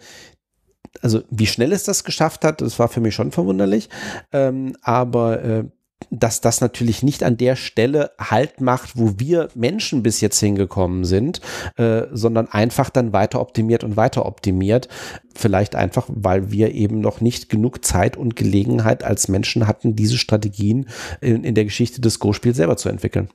also 1.01 1.21
wie 1.29 1.47
schnell 1.47 1.71
es 1.71 1.83
das 1.83 2.03
geschafft 2.03 2.45
hat, 2.45 2.61
das 2.61 2.79
war 2.79 2.87
für 2.87 3.01
mich 3.01 3.15
schon 3.15 3.31
verwunderlich. 3.31 3.89
Ähm, 4.31 4.75
aber 4.81 5.43
äh, 5.43 5.63
dass 6.09 6.41
das 6.41 6.61
natürlich 6.61 7.03
nicht 7.03 7.23
an 7.23 7.37
der 7.37 7.55
Stelle 7.55 8.11
Halt 8.19 8.61
macht, 8.61 8.97
wo 8.97 9.13
wir 9.17 9.49
Menschen 9.55 10.03
bis 10.03 10.21
jetzt 10.21 10.39
hingekommen 10.39 11.05
sind, 11.05 11.41
äh, 11.77 12.03
sondern 12.11 12.47
einfach 12.47 12.89
dann 12.89 13.13
weiter 13.13 13.39
optimiert 13.39 13.83
und 13.83 13.97
weiter 13.97 14.25
optimiert. 14.25 14.87
Vielleicht 15.35 15.75
einfach, 15.75 16.07
weil 16.09 16.51
wir 16.51 16.73
eben 16.73 16.99
noch 16.99 17.21
nicht 17.21 17.49
genug 17.49 17.85
Zeit 17.85 18.17
und 18.17 18.35
Gelegenheit 18.35 19.03
als 19.03 19.27
Menschen 19.27 19.67
hatten, 19.67 19.95
diese 19.95 20.17
Strategien 20.17 20.87
in, 21.21 21.43
in 21.43 21.55
der 21.55 21.65
Geschichte 21.65 22.01
des 22.01 22.19
Go-Spiels 22.19 22.57
selber 22.57 22.77
zu 22.77 22.89
entwickeln. 22.89 23.29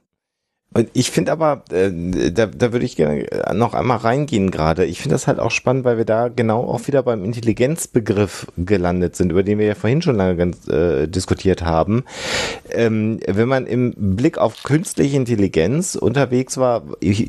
Und 0.74 0.90
ich 0.93 1.11
finde 1.11 1.32
aber, 1.32 1.65
äh, 1.70 1.90
da, 2.31 2.47
da 2.47 2.73
würde 2.73 2.85
ich 2.85 2.97
gerne 2.97 3.27
noch 3.55 3.74
einmal 3.74 3.99
reingehen 3.99 4.51
gerade. 4.51 4.85
Ich 4.85 5.01
finde 5.01 5.15
das 5.15 5.27
halt 5.27 5.40
auch 5.40 5.51
spannend, 5.51 5.85
weil 5.85 5.97
wir 5.97 6.05
da 6.05 6.28
genau 6.28 6.65
auch 6.65 6.86
wieder 6.86 7.03
beim 7.03 7.24
Intelligenzbegriff 7.24 8.47
gelandet 8.57 9.16
sind, 9.16 9.32
über 9.32 9.43
den 9.43 9.59
wir 9.59 9.66
ja 9.66 9.74
vorhin 9.74 10.03
schon 10.03 10.16
lange 10.16 10.36
ganz, 10.36 10.69
äh, 10.69 11.07
diskutiert 11.07 11.62
haben. 11.62 12.05
Ähm, 12.70 13.19
wenn 13.27 13.49
man 13.49 13.66
im 13.66 13.95
Blick 13.97 14.39
auf 14.39 14.62
künstliche 14.62 15.16
Intelligenz 15.16 15.95
unterwegs 15.95 16.59
war, 16.59 16.82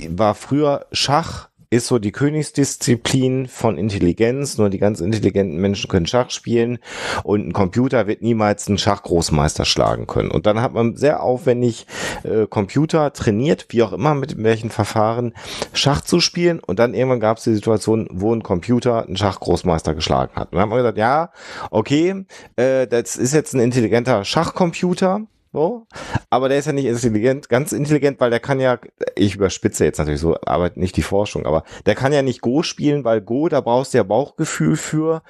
war 0.10 0.36
früher 0.36 0.86
Schach 0.91 1.49
ist 1.72 1.86
so 1.86 2.00
die 2.00 2.12
Königsdisziplin 2.12 3.48
von 3.48 3.78
Intelligenz. 3.78 4.58
Nur 4.58 4.70
die 4.70 4.80
ganz 4.80 5.02
intelligenten 5.02 5.58
Menschen 5.58 5.88
können 5.88 6.08
Schach 6.08 6.32
spielen 6.32 6.80
und 7.24 7.48
ein 7.48 7.54
Computer 7.54 8.08
wird 8.08 8.24
niemals 8.24 8.68
einen 8.68 8.80
Schachgroßmeister 8.80 9.66
schlagen 9.66 10.08
können. 10.08 10.32
Und 10.32 10.48
dann 10.48 10.62
hat 10.62 10.74
man 10.74 10.96
sehr 10.96 11.22
aufwendig 11.22 11.86
äh, 12.24 12.48
Computer 12.48 13.14
trainiert, 13.14 13.68
wie 13.70 13.84
auch 13.84 13.94
immer, 13.94 14.16
mit 14.16 14.41
welchen 14.41 14.72
Verfahren 14.72 15.34
Schach 15.74 16.02
zu 16.02 16.20
spielen. 16.20 16.60
Und 16.60 16.80
dann 16.80 16.96
irgendwann 16.96 17.20
gab 17.20 17.38
es 17.38 17.44
die 17.44 17.54
Situation, 17.54 18.08
wo 18.12 18.34
ein 18.34 18.41
Computer 18.41 19.06
einen 19.06 19.18
Schachgroßmeister 19.18 19.94
geschlagen 19.94 20.36
hat. 20.36 20.52
Und 20.52 20.54
dann 20.54 20.62
haben 20.62 20.72
wir 20.72 20.78
gesagt, 20.78 20.98
ja, 20.98 21.32
okay, 21.70 22.26
äh, 22.56 22.88
das 22.88 23.16
ist 23.16 23.34
jetzt 23.34 23.54
ein 23.54 23.60
intelligenter 23.60 24.26
Schachcomputer 24.26 25.28
so. 25.52 25.88
Aber 26.30 26.50
der 26.50 26.60
ist 26.60 26.66
ja 26.66 26.74
nicht 26.74 26.86
intelligent, 26.86 27.50
ganz 27.50 27.72
intelligent, 27.72 28.20
weil 28.20 28.30
der 28.30 28.40
kann 28.40 28.60
ja, 28.60 28.80
ich 29.16 29.36
überspitze 29.36 29.86
jetzt 29.86 29.98
natürlich 29.98 30.22
so, 30.22 30.38
aber 30.46 30.72
nicht 30.76 30.96
die 30.98 31.02
Forschung, 31.02 31.46
aber 31.46 31.64
der 31.86 31.96
kann 31.96 32.14
ja 32.14 32.22
nicht 32.22 32.42
Go 32.42 32.64
spielen, 32.64 33.04
weil 33.04 33.22
Go, 33.22 33.50
da 33.50 33.62
brauchst 33.62 33.94
du 33.94 33.98
ja 33.98 34.04
Bauchgefühl 34.04 34.76
für. 34.76 35.24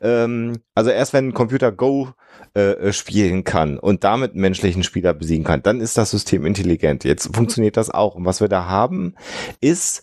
Ähm, 0.00 0.60
also 0.74 0.90
erst 0.90 1.12
wenn 1.12 1.28
ein 1.28 1.34
Computer 1.34 1.72
Go 1.72 2.08
äh, 2.54 2.72
äh, 2.72 2.92
spielen 2.92 3.44
kann 3.44 3.78
und 3.78 4.02
damit 4.02 4.34
menschlichen 4.34 4.82
Spieler 4.82 5.14
besiegen 5.14 5.44
kann, 5.44 5.62
dann 5.62 5.80
ist 5.80 5.96
das 5.96 6.10
System 6.10 6.44
intelligent. 6.44 7.04
Jetzt 7.04 7.34
funktioniert 7.34 7.76
das 7.76 7.90
auch. 7.90 8.16
Und 8.16 8.24
was 8.24 8.40
wir 8.40 8.48
da 8.48 8.66
haben, 8.66 9.14
ist 9.60 10.02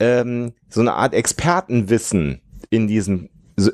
ähm, 0.00 0.52
so 0.70 0.80
eine 0.80 0.94
Art 0.94 1.12
Expertenwissen 1.12 2.40
in 2.70 2.86
diesem 2.86 3.28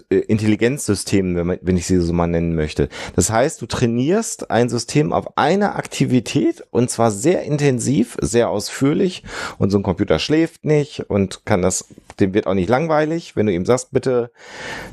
Intelligenzsystemen, 0.09 1.37
wenn, 1.37 1.47
man, 1.47 1.59
wenn 1.63 1.77
ich 1.77 1.87
sie 1.87 2.01
so 2.01 2.13
mal 2.13 2.27
nennen 2.27 2.55
möchte. 2.55 2.89
Das 3.15 3.31
heißt, 3.31 3.63
du 3.63 3.67
trainierst 3.67 4.51
ein 4.51 4.69
System 4.69 5.13
auf 5.13 5.37
eine 5.37 5.77
Aktivität 5.77 6.65
und 6.71 6.91
zwar 6.91 7.11
sehr 7.11 7.43
intensiv, 7.43 8.17
sehr 8.21 8.51
ausführlich 8.51 9.23
und 9.59 9.71
so 9.71 9.79
ein 9.79 9.83
Computer 9.83 10.19
schläft 10.19 10.65
nicht 10.65 11.09
und 11.09 11.45
kann 11.45 11.63
das, 11.63 11.87
dem 12.21 12.35
wird 12.35 12.47
auch 12.47 12.55
nicht 12.55 12.69
langweilig. 12.69 13.37
Wenn 13.37 13.47
du 13.47 13.53
ihm 13.53 13.65
sagst, 13.65 13.93
bitte 13.93 14.31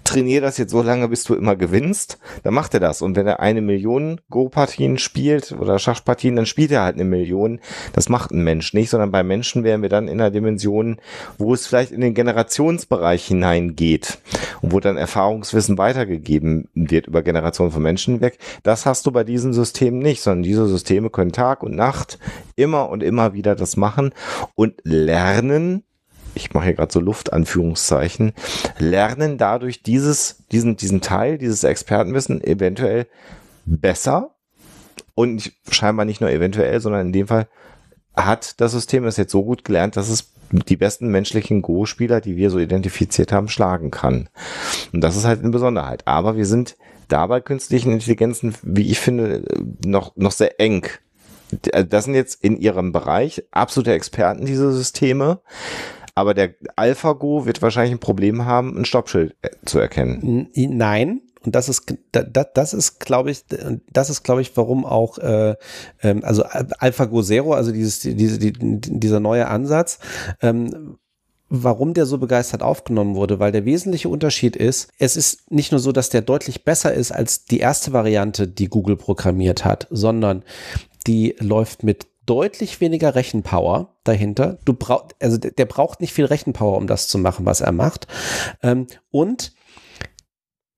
trainier 0.03 0.41
das 0.41 0.57
jetzt 0.57 0.71
so 0.71 0.81
lange, 0.81 1.07
bis 1.07 1.23
du 1.23 1.35
immer 1.35 1.55
gewinnst, 1.55 2.19
dann 2.43 2.53
macht 2.53 2.73
er 2.73 2.79
das. 2.79 3.01
Und 3.01 3.15
wenn 3.15 3.27
er 3.27 3.39
eine 3.39 3.61
Million 3.61 4.21
Go-Partien 4.29 4.97
spielt 4.97 5.51
oder 5.51 5.79
Schachpartien, 5.79 6.35
dann 6.35 6.45
spielt 6.45 6.71
er 6.71 6.83
halt 6.83 6.95
eine 6.95 7.05
Million. 7.05 7.59
Das 7.93 8.09
macht 8.09 8.31
ein 8.31 8.43
Mensch 8.43 8.73
nicht, 8.73 8.89
sondern 8.89 9.11
bei 9.11 9.23
Menschen 9.23 9.63
wären 9.63 9.81
wir 9.81 9.89
dann 9.89 10.07
in 10.07 10.19
einer 10.19 10.31
Dimension, 10.31 10.97
wo 11.37 11.53
es 11.53 11.67
vielleicht 11.67 11.91
in 11.91 12.01
den 12.01 12.13
Generationsbereich 12.13 13.25
hineingeht 13.25 14.19
und 14.61 14.71
wo 14.71 14.79
dann 14.79 14.97
Erfahrungswissen 14.97 15.77
weitergegeben 15.77 16.69
wird 16.73 17.07
über 17.07 17.23
Generationen 17.23 17.71
von 17.71 17.83
Menschen 17.83 18.15
hinweg. 18.15 18.37
Das 18.63 18.85
hast 18.85 19.05
du 19.05 19.11
bei 19.11 19.23
diesen 19.23 19.53
Systemen 19.53 19.99
nicht, 19.99 20.21
sondern 20.21 20.43
diese 20.43 20.67
Systeme 20.67 21.09
können 21.09 21.31
Tag 21.31 21.63
und 21.63 21.75
Nacht 21.75 22.19
immer 22.55 22.89
und 22.89 23.03
immer 23.03 23.33
wieder 23.33 23.55
das 23.55 23.77
machen 23.77 24.13
und 24.55 24.75
lernen, 24.83 25.83
ich 26.35 26.53
mache 26.53 26.65
hier 26.65 26.73
gerade 26.73 26.91
so 26.93 26.99
Luftanführungszeichen, 26.99 28.33
lernen 28.77 29.37
dadurch 29.37 29.81
dieses, 29.83 30.43
diesen, 30.51 30.77
diesen 30.77 31.01
Teil, 31.01 31.37
dieses 31.37 31.63
Expertenwissen 31.63 32.43
eventuell 32.43 33.07
besser 33.65 34.35
und 35.15 35.51
scheinbar 35.69 36.05
nicht 36.05 36.21
nur 36.21 36.29
eventuell, 36.29 36.79
sondern 36.79 37.07
in 37.07 37.13
dem 37.13 37.27
Fall 37.27 37.47
hat 38.15 38.61
das 38.61 38.71
System 38.71 39.05
es 39.05 39.17
jetzt 39.17 39.31
so 39.31 39.43
gut 39.43 39.63
gelernt, 39.63 39.97
dass 39.97 40.09
es 40.09 40.31
die 40.51 40.77
besten 40.77 41.07
menschlichen 41.09 41.61
Go-Spieler, 41.61 42.21
die 42.21 42.37
wir 42.37 42.49
so 42.49 42.59
identifiziert 42.59 43.31
haben, 43.31 43.49
schlagen 43.49 43.91
kann. 43.91 44.29
Und 44.93 45.01
das 45.01 45.15
ist 45.15 45.25
halt 45.25 45.41
eine 45.41 45.49
Besonderheit. 45.49 46.07
Aber 46.07 46.37
wir 46.37 46.45
sind 46.45 46.77
dabei 47.07 47.41
künstlichen 47.41 47.91
Intelligenzen, 47.91 48.55
wie 48.61 48.89
ich 48.89 48.99
finde, 48.99 49.43
noch, 49.85 50.15
noch 50.15 50.31
sehr 50.31 50.59
eng. 50.59 50.87
Das 51.71 52.05
sind 52.05 52.15
jetzt 52.15 52.43
in 52.43 52.57
ihrem 52.57 52.91
Bereich 52.91 53.43
absolute 53.51 53.93
Experten, 53.93 54.45
diese 54.45 54.71
Systeme. 54.71 55.41
Aber 56.15 56.33
der 56.33 56.55
AlphaGo 56.77 57.45
wird 57.45 57.61
wahrscheinlich 57.61 57.93
ein 57.93 57.99
Problem 57.99 58.45
haben, 58.45 58.77
ein 58.77 58.85
Stoppschild 58.85 59.35
äh, 59.41 59.49
zu 59.65 59.79
erkennen. 59.79 60.49
Nein, 60.55 61.21
und 61.45 61.53
das 61.53 61.69
ist, 61.69 61.93
das, 62.11 62.47
das 62.53 62.73
ist, 62.73 62.99
glaube 62.99 63.31
ich, 63.31 63.43
das 63.91 64.09
ist, 64.09 64.23
glaube 64.23 64.41
ich, 64.41 64.55
warum 64.57 64.85
auch, 64.85 65.17
äh, 65.19 65.55
ähm, 66.01 66.23
also 66.23 66.43
AlphaGo 66.43 67.21
Zero, 67.21 67.53
also 67.53 67.71
dieses, 67.71 67.99
diese, 67.99 68.39
die, 68.39 68.53
dieser 68.53 69.19
neue 69.19 69.47
Ansatz, 69.47 69.99
ähm, 70.41 70.97
warum 71.49 71.93
der 71.93 72.07
so 72.07 72.17
begeistert 72.17 72.63
aufgenommen 72.63 73.15
wurde, 73.15 73.39
weil 73.39 73.51
der 73.51 73.65
wesentliche 73.65 74.09
Unterschied 74.09 74.55
ist, 74.55 74.89
es 74.97 75.15
ist 75.15 75.51
nicht 75.51 75.71
nur 75.71 75.79
so, 75.79 75.91
dass 75.91 76.09
der 76.09 76.21
deutlich 76.21 76.63
besser 76.63 76.93
ist 76.93 77.11
als 77.11 77.45
die 77.45 77.59
erste 77.59 77.93
Variante, 77.93 78.47
die 78.47 78.67
Google 78.67 78.97
programmiert 78.97 79.63
hat, 79.63 79.87
sondern 79.91 80.43
die 81.05 81.35
läuft 81.39 81.83
mit 81.83 82.07
deutlich 82.25 82.81
weniger 82.81 83.15
Rechenpower 83.15 83.95
dahinter. 84.03 84.57
Du 84.65 84.73
brauchst, 84.73 85.15
also 85.19 85.37
der, 85.37 85.51
der, 85.51 85.65
braucht 85.65 86.01
nicht 86.01 86.13
viel 86.13 86.25
Rechenpower, 86.25 86.77
um 86.77 86.87
das 86.87 87.07
zu 87.07 87.17
machen, 87.17 87.45
was 87.45 87.61
er 87.61 87.71
macht. 87.71 88.07
Ähm, 88.63 88.87
und 89.11 89.53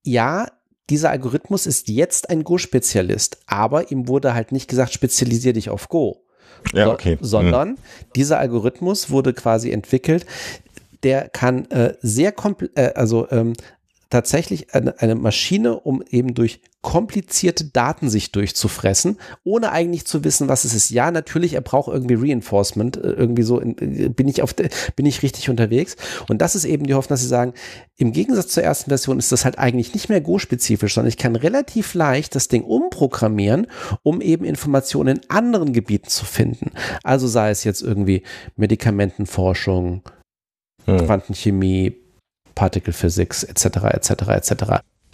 ja, 0.04 0.48
dieser 0.90 1.10
Algorithmus 1.10 1.66
ist 1.66 1.90
jetzt 1.90 2.30
ein 2.30 2.44
Go-Spezialist, 2.44 3.40
aber 3.46 3.92
ihm 3.92 4.08
wurde 4.08 4.34
halt 4.34 4.52
nicht 4.52 4.70
gesagt, 4.70 4.94
spezialisier 4.94 5.54
dich 5.54 5.70
auf 5.70 5.90
Go. 5.90 6.24
Ja, 6.74 6.92
okay. 6.92 7.18
So, 7.20 7.28
sondern 7.28 7.72
mhm. 7.72 7.78
dieser 8.16 8.40
Algorithmus 8.40 9.10
wurde 9.10 9.34
quasi 9.34 9.72
entwickelt, 9.72 10.26
der 11.04 11.30
kann 11.30 11.70
äh, 11.72 11.96
sehr 12.02 12.34
äh, 12.76 12.94
also 12.94 13.30
ähm, 13.30 13.54
tatsächlich 14.10 14.74
eine, 14.74 15.00
eine 15.00 15.16
Maschine, 15.16 15.80
um 15.80 16.02
eben 16.10 16.34
durch 16.34 16.62
komplizierte 16.82 17.66
Daten 17.66 18.10
sich 18.10 18.32
durchzufressen, 18.32 19.18
ohne 19.44 19.72
eigentlich 19.72 20.06
zu 20.06 20.24
wissen, 20.24 20.48
was 20.48 20.64
es 20.64 20.74
ist. 20.74 20.90
Ja, 20.90 21.12
natürlich, 21.12 21.54
er 21.54 21.62
braucht 21.62 21.92
irgendwie 21.92 22.16
Reinforcement, 22.16 22.96
äh, 22.96 23.12
irgendwie 23.12 23.44
so 23.44 23.60
in, 23.60 23.78
äh, 23.78 24.10
bin 24.10 24.28
ich 24.28 24.42
auf 24.42 24.56
bin 24.56 25.06
ich 25.06 25.22
richtig 25.22 25.50
unterwegs 25.50 25.98
und 26.30 26.42
das 26.42 26.56
ist 26.56 26.64
eben 26.64 26.86
die 26.86 26.94
Hoffnung, 26.94 27.16
dass 27.16 27.22
sie 27.22 27.28
sagen, 27.28 27.54
im 27.98 28.14
Gegensatz 28.14 28.50
zur 28.50 28.64
ersten 28.64 28.90
Version 28.90 29.20
ist 29.20 29.32
das 29.32 29.44
halt 29.44 29.58
eigentlich 29.58 29.94
nicht 29.94 30.08
mehr 30.08 30.22
Go-spezifisch, 30.22 30.94
sondern 30.94 31.10
ich 31.10 31.18
kann 31.18 31.36
relativ 31.36 31.94
leicht 31.94 32.36
das 32.36 32.48
Ding 32.48 32.64
umprogrammieren, 32.64 33.68
um 34.04 34.22
eben 34.22 34.46
Informationen 34.46 35.18
in 35.18 35.30
anderen 35.30 35.74
Gebieten 35.74 36.08
zu 36.08 36.24
finden. 36.24 36.72
Also 37.04 37.28
sei 37.28 37.50
es 37.50 37.66
jetzt 37.66 37.82
irgendwie 37.82 38.24
Medikamentenforschung, 38.56 40.04
hm. 40.86 41.06
Quantenchemie, 41.06 41.98
Particle 42.58 42.92
Physics 42.92 43.44
etc. 43.44 43.66
etc. 43.94 44.12
etc. 44.30 44.54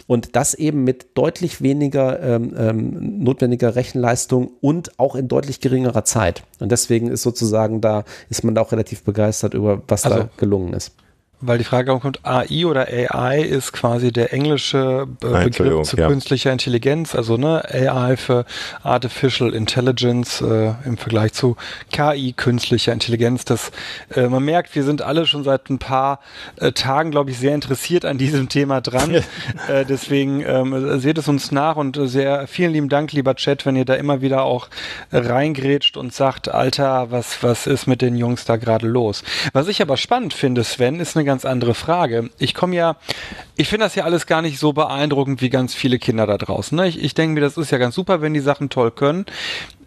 Und 0.06 0.34
das 0.34 0.54
eben 0.54 0.82
mit 0.82 1.08
deutlich 1.14 1.60
weniger 1.60 2.20
ähm, 2.20 2.54
ähm, 2.56 3.18
notwendiger 3.22 3.74
Rechenleistung 3.76 4.50
und 4.62 4.98
auch 4.98 5.14
in 5.14 5.28
deutlich 5.28 5.60
geringerer 5.60 6.04
Zeit. 6.04 6.42
Und 6.58 6.72
deswegen 6.72 7.08
ist 7.08 7.22
sozusagen 7.22 7.82
da, 7.82 8.04
ist 8.30 8.44
man 8.44 8.54
da 8.54 8.62
auch 8.62 8.72
relativ 8.72 9.02
begeistert 9.02 9.52
über, 9.52 9.82
was 9.88 10.04
also, 10.04 10.20
da 10.20 10.28
gelungen 10.38 10.72
ist. 10.72 10.92
Weil 11.46 11.58
die 11.58 11.64
Frage 11.64 11.98
kommt, 11.98 12.20
AI 12.24 12.64
oder 12.64 12.88
AI 12.88 13.42
ist 13.42 13.72
quasi 13.72 14.12
der 14.12 14.32
englische 14.32 15.06
äh, 15.22 15.44
Begriff 15.44 15.88
zu 15.88 15.96
ja. 15.96 16.08
künstlicher 16.08 16.52
Intelligenz, 16.52 17.14
also 17.14 17.36
ne, 17.36 17.62
AI 17.70 18.16
für 18.16 18.46
Artificial 18.82 19.52
Intelligence 19.52 20.40
äh, 20.40 20.72
im 20.86 20.96
Vergleich 20.96 21.34
zu 21.34 21.56
KI, 21.92 22.32
künstlicher 22.32 22.92
Intelligenz. 22.92 23.44
Das, 23.44 23.72
äh, 24.14 24.28
man 24.28 24.42
merkt, 24.44 24.74
wir 24.74 24.84
sind 24.84 25.02
alle 25.02 25.26
schon 25.26 25.44
seit 25.44 25.68
ein 25.68 25.78
paar 25.78 26.20
äh, 26.56 26.72
Tagen, 26.72 27.10
glaube 27.10 27.30
ich, 27.30 27.38
sehr 27.38 27.54
interessiert 27.54 28.04
an 28.04 28.16
diesem 28.16 28.48
Thema 28.48 28.80
dran. 28.80 29.14
äh, 29.68 29.84
deswegen 29.86 30.40
ähm, 30.46 30.98
seht 30.98 31.18
es 31.18 31.28
uns 31.28 31.52
nach 31.52 31.76
und 31.76 31.98
sehr 32.04 32.46
vielen 32.46 32.72
lieben 32.72 32.88
Dank, 32.88 33.12
lieber 33.12 33.34
Chat, 33.34 33.66
wenn 33.66 33.76
ihr 33.76 33.84
da 33.84 33.94
immer 33.94 34.22
wieder 34.22 34.44
auch 34.44 34.68
reingrätscht 35.12 35.96
und 35.96 36.14
sagt, 36.14 36.48
Alter, 36.48 37.10
was, 37.10 37.42
was 37.42 37.66
ist 37.66 37.86
mit 37.86 38.00
den 38.00 38.16
Jungs 38.16 38.44
da 38.44 38.56
gerade 38.56 38.86
los? 38.86 39.22
Was 39.52 39.68
ich 39.68 39.82
aber 39.82 39.96
spannend 39.96 40.32
finde, 40.32 40.64
Sven, 40.64 41.00
ist 41.00 41.16
eine 41.16 41.24
ganz 41.24 41.33
ganz 41.34 41.44
andere 41.44 41.74
Frage. 41.74 42.30
Ich 42.38 42.54
komme 42.54 42.76
ja, 42.76 42.94
ich 43.56 43.66
finde 43.66 43.86
das 43.86 43.96
ja 43.96 44.04
alles 44.04 44.26
gar 44.26 44.40
nicht 44.40 44.60
so 44.60 44.72
beeindruckend 44.72 45.42
wie 45.42 45.50
ganz 45.50 45.74
viele 45.74 45.98
Kinder 45.98 46.28
da 46.28 46.38
draußen. 46.38 46.76
Ne? 46.76 46.86
Ich, 46.86 47.02
ich 47.02 47.14
denke 47.14 47.34
mir, 47.34 47.40
das 47.40 47.56
ist 47.56 47.72
ja 47.72 47.78
ganz 47.78 47.96
super, 47.96 48.20
wenn 48.20 48.34
die 48.34 48.40
Sachen 48.40 48.70
toll 48.70 48.92
können. 48.92 49.26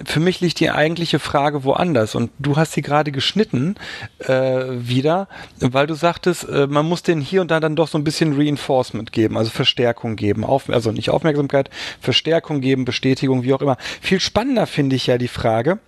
Für 0.03 0.19
mich 0.19 0.41
liegt 0.41 0.59
die 0.59 0.71
eigentliche 0.71 1.19
Frage 1.19 1.63
woanders. 1.63 2.15
Und 2.15 2.31
du 2.37 2.57
hast 2.57 2.73
sie 2.73 2.81
gerade 2.81 3.13
geschnitten 3.13 3.75
äh, 4.19 4.65
wieder, 4.67 5.29
weil 5.61 5.87
du 5.87 5.93
sagtest, 5.93 6.49
äh, 6.49 6.67
man 6.67 6.85
muss 6.85 7.01
denen 7.01 7.21
hier 7.21 7.39
und 7.39 7.49
da 7.49 7.61
dann 7.61 7.77
doch 7.77 7.87
so 7.87 7.97
ein 7.97 8.03
bisschen 8.03 8.35
Reinforcement 8.35 9.13
geben, 9.13 9.37
also 9.37 9.49
Verstärkung 9.49 10.17
geben, 10.17 10.43
auf, 10.43 10.69
also 10.69 10.91
nicht 10.91 11.11
Aufmerksamkeit, 11.11 11.69
Verstärkung 12.01 12.59
geben, 12.59 12.83
Bestätigung, 12.83 13.43
wie 13.43 13.53
auch 13.53 13.61
immer. 13.61 13.77
Viel 14.01 14.19
spannender 14.19 14.67
finde 14.67 14.97
ich 14.97 15.07
ja 15.07 15.17
die 15.17 15.29
Frage, 15.29 15.79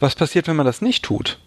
was 0.00 0.16
passiert, 0.16 0.48
wenn 0.48 0.56
man 0.56 0.66
das 0.66 0.82
nicht 0.82 1.04
tut? 1.04 1.38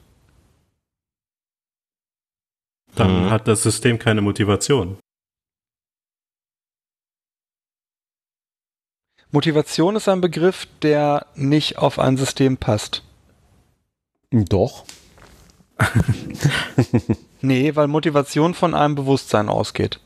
Dann 2.96 3.26
mhm. 3.26 3.30
hat 3.30 3.48
das 3.48 3.64
System 3.64 4.00
keine 4.00 4.22
Motivation. 4.22 4.98
Motivation 9.32 9.98
ist 9.98 10.08
ein 10.08 10.22
Begriff, 10.22 10.66
der 10.82 11.26
nicht 11.36 11.78
auf 11.78 12.00
ein 12.00 12.16
System 12.16 12.58
passt. 12.58 13.04
Doch. 14.32 14.86
nee, 17.42 17.76
weil 17.76 17.88
Motivation 17.88 18.54
von 18.54 18.74
einem 18.74 18.96
Bewusstsein 18.96 19.50
ausgeht. 19.50 20.00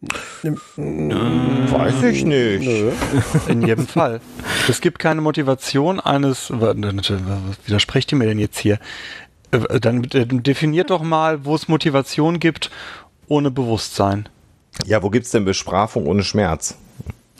Weiß 0.00 2.02
ich 2.04 2.24
nicht. 2.24 2.64
Nö. 2.64 2.92
In 3.48 3.66
jedem 3.66 3.86
Fall. 3.86 4.20
Es 4.68 4.80
gibt 4.80 5.00
keine 5.00 5.20
Motivation 5.20 5.98
eines. 5.98 6.50
Widersprecht 6.50 8.12
ihr 8.12 8.18
mir 8.18 8.26
denn 8.26 8.38
jetzt 8.38 8.58
hier? 8.58 8.78
Äh, 9.50 9.80
Dann 9.80 10.04
äh, 10.04 10.26
definiert 10.26 10.90
doch 10.90 11.02
mal, 11.02 11.44
wo 11.44 11.54
es 11.54 11.68
Motivation 11.68 12.38
gibt 12.40 12.70
ohne 13.28 13.50
Bewusstsein. 13.50 14.28
Ja, 14.86 15.02
wo 15.02 15.10
gibt's 15.10 15.30
denn 15.30 15.44
Bestrafung 15.44 16.06
ohne 16.06 16.22
Schmerz? 16.22 16.76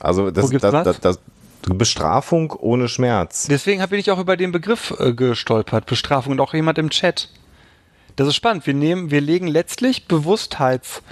Also 0.00 0.30
das, 0.30 0.50
das, 0.50 0.60
das, 0.84 1.00
das, 1.00 1.18
Bestrafung 1.62 2.52
ohne 2.52 2.88
Schmerz. 2.88 3.46
Deswegen 3.48 3.86
bin 3.88 3.98
ich 3.98 4.10
auch 4.10 4.18
über 4.18 4.36
den 4.36 4.52
Begriff 4.52 4.94
äh, 4.98 5.12
gestolpert, 5.12 5.86
Bestrafung 5.86 6.32
und 6.32 6.40
auch 6.40 6.54
jemand 6.54 6.78
im 6.78 6.90
Chat. 6.90 7.28
Das 8.16 8.26
ist 8.26 8.36
spannend. 8.36 8.66
Wir 8.66 8.74
nehmen, 8.74 9.10
wir 9.10 9.20
legen 9.20 9.46
letztlich 9.46 10.06
Bewusstheits, 10.06 11.02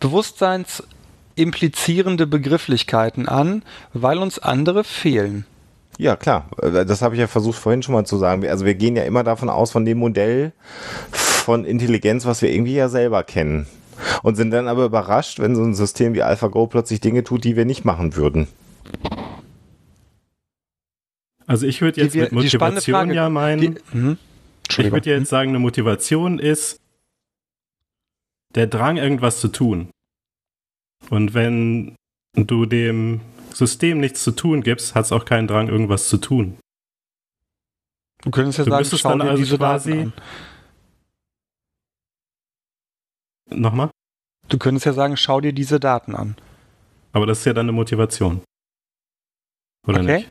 Bewusstseins 0.00 0.82
implizierende 1.34 2.26
Begrifflichkeiten 2.26 3.28
an, 3.28 3.64
weil 3.92 4.18
uns 4.18 4.38
andere 4.38 4.84
fehlen. 4.84 5.46
Ja, 6.02 6.16
klar. 6.16 6.48
Äh, 6.60 6.84
Das 6.84 7.00
habe 7.00 7.14
ich 7.14 7.20
ja 7.20 7.28
versucht 7.28 7.58
vorhin 7.58 7.82
schon 7.82 7.94
mal 7.94 8.04
zu 8.04 8.16
sagen. 8.18 8.42
Wir- 8.42 8.50
Also 8.50 8.64
wir 8.64 8.74
gehen 8.74 8.96
ja 8.96 9.04
immer 9.04 9.22
davon 9.22 9.48
aus, 9.48 9.70
von 9.70 9.84
dem 9.84 9.98
Modell 9.98 10.52
von 11.12 11.64
Intelligenz, 11.64 12.26
was 12.26 12.42
wir 12.42 12.50
irgendwie 12.52 12.74
ja 12.74 12.88
selber 12.88 13.22
kennen. 13.22 13.66
Und 14.24 14.34
sind 14.34 14.50
dann 14.50 14.66
aber 14.66 14.84
überrascht, 14.84 15.38
wenn 15.38 15.54
so 15.54 15.62
ein 15.62 15.74
System 15.74 16.14
wie 16.14 16.22
AlphaGo 16.22 16.66
plötzlich 16.66 17.00
Dinge 17.00 17.22
tut, 17.22 17.44
die 17.44 17.54
wir 17.54 17.64
nicht 17.64 17.84
machen 17.84 18.16
würden. 18.16 18.48
Also 21.46 21.66
ich 21.66 21.80
würde 21.82 22.00
jetzt 22.00 22.14
Die 22.14 22.20
mit 22.20 22.32
Motivation 22.32 22.94
Frage, 22.96 23.14
ja 23.14 23.28
meinen, 23.28 23.60
Die, 23.60 23.96
mhm. 23.96 24.18
ich 24.70 24.90
würde 24.90 25.10
jetzt 25.10 25.28
sagen, 25.28 25.50
eine 25.50 25.58
Motivation 25.60 26.38
ist 26.40 26.78
der 28.54 28.66
Drang, 28.66 28.96
irgendwas 28.96 29.40
zu 29.40 29.48
tun. 29.48 29.88
Und 31.10 31.34
wenn 31.34 31.94
du 32.34 32.66
dem 32.66 33.20
System 33.56 33.98
nichts 34.00 34.22
zu 34.24 34.32
tun 34.32 34.62
gibst, 34.62 34.94
hat 34.94 35.04
es 35.06 35.12
auch 35.12 35.24
keinen 35.24 35.46
Drang, 35.48 35.68
irgendwas 35.68 36.08
zu 36.08 36.18
tun. 36.18 36.58
Du 38.22 38.30
könntest 38.30 38.58
ja 38.58 38.64
Du 38.64 38.70
sagen, 38.70 38.84
schau 38.96 39.16
dir 39.18 39.24
also 39.30 39.36
diese 39.42 39.58
quasi- 39.58 39.90
Daten 39.90 40.12
an. 43.50 43.60
Nochmal? 43.60 43.90
Du 44.48 44.58
könntest 44.58 44.86
ja 44.86 44.92
sagen, 44.92 45.16
schau 45.16 45.40
dir 45.40 45.52
diese 45.52 45.80
Daten 45.80 46.14
an. 46.14 46.36
Aber 47.12 47.26
das 47.26 47.40
ist 47.40 47.44
ja 47.44 47.52
dann 47.52 47.66
eine 47.66 47.72
Motivation. 47.72 48.42
Oder 49.86 50.00
okay? 50.00 50.16
nicht? 50.18 50.30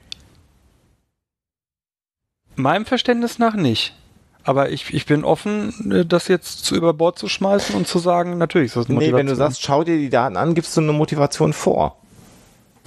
Meinem 2.56 2.86
Verständnis 2.86 3.40
nach 3.40 3.56
nicht. 3.56 3.96
Aber 4.44 4.72
ich, 4.72 4.92
ich 4.94 5.06
bin 5.06 5.24
offen, 5.24 5.92
äh, 5.92 6.06
das 6.06 6.28
jetzt 6.28 6.66
zu 6.66 6.76
über 6.76 6.94
Bord 6.94 7.20
zu 7.20 7.28
schmeißen 7.28 7.76
und 7.76 7.88
zu 7.88 8.00
sagen, 8.00 8.38
natürlich 8.40 8.68
ist 8.68 8.76
das 8.76 8.86
eine 8.88 8.96
Nee, 8.98 9.06
Motivation. 9.12 9.20
wenn 9.20 9.28
du 9.28 9.36
sagst, 9.36 9.62
schau 9.62 9.84
dir 9.84 9.98
die 9.98 10.10
Daten 10.10 10.36
an, 10.36 10.56
gibst 10.56 10.76
du 10.76 10.82
eine 10.82 10.94
Motivation 10.94 11.54
vor. 11.54 12.01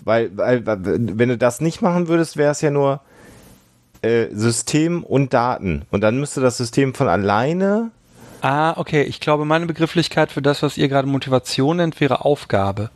Weil, 0.05 0.37
weil, 0.37 0.67
weil 0.67 0.79
wenn 0.83 1.29
du 1.29 1.39
das 1.39 1.61
nicht 1.61 1.83
machen 1.83 2.09
würdest, 2.09 2.37
wäre 2.37 2.53
es 2.53 2.61
ja 2.61 2.71
nur 2.71 3.01
äh, 4.03 4.29
System 4.33 5.03
und 5.03 5.33
Daten. 5.33 5.83
Und 5.91 6.03
dann 6.03 6.21
müsste 6.21 6.41
das 6.41 6.59
System 6.59 6.95
von 6.95 7.09
alleine. 7.09 7.91
Ah, 8.43 8.77
okay. 8.77 9.03
Ich 9.03 9.21
glaube, 9.21 9.47
meine 9.47 9.67
Begrifflichkeit 9.67 10.31
für 10.31 10.43
das, 10.43 10.63
was 10.63 10.77
ihr 10.77 10.89
gerade 10.89 11.09
Motivation 11.09 11.79
nennt, 11.79 12.01
wäre 12.01 12.25
Aufgabe. 12.25 12.91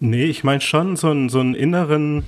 Nee, 0.00 0.24
ich 0.24 0.42
meine 0.42 0.60
schon 0.60 0.96
so 0.96 1.10
einen, 1.10 1.28
so 1.28 1.40
einen 1.40 1.54
inneren 1.54 2.24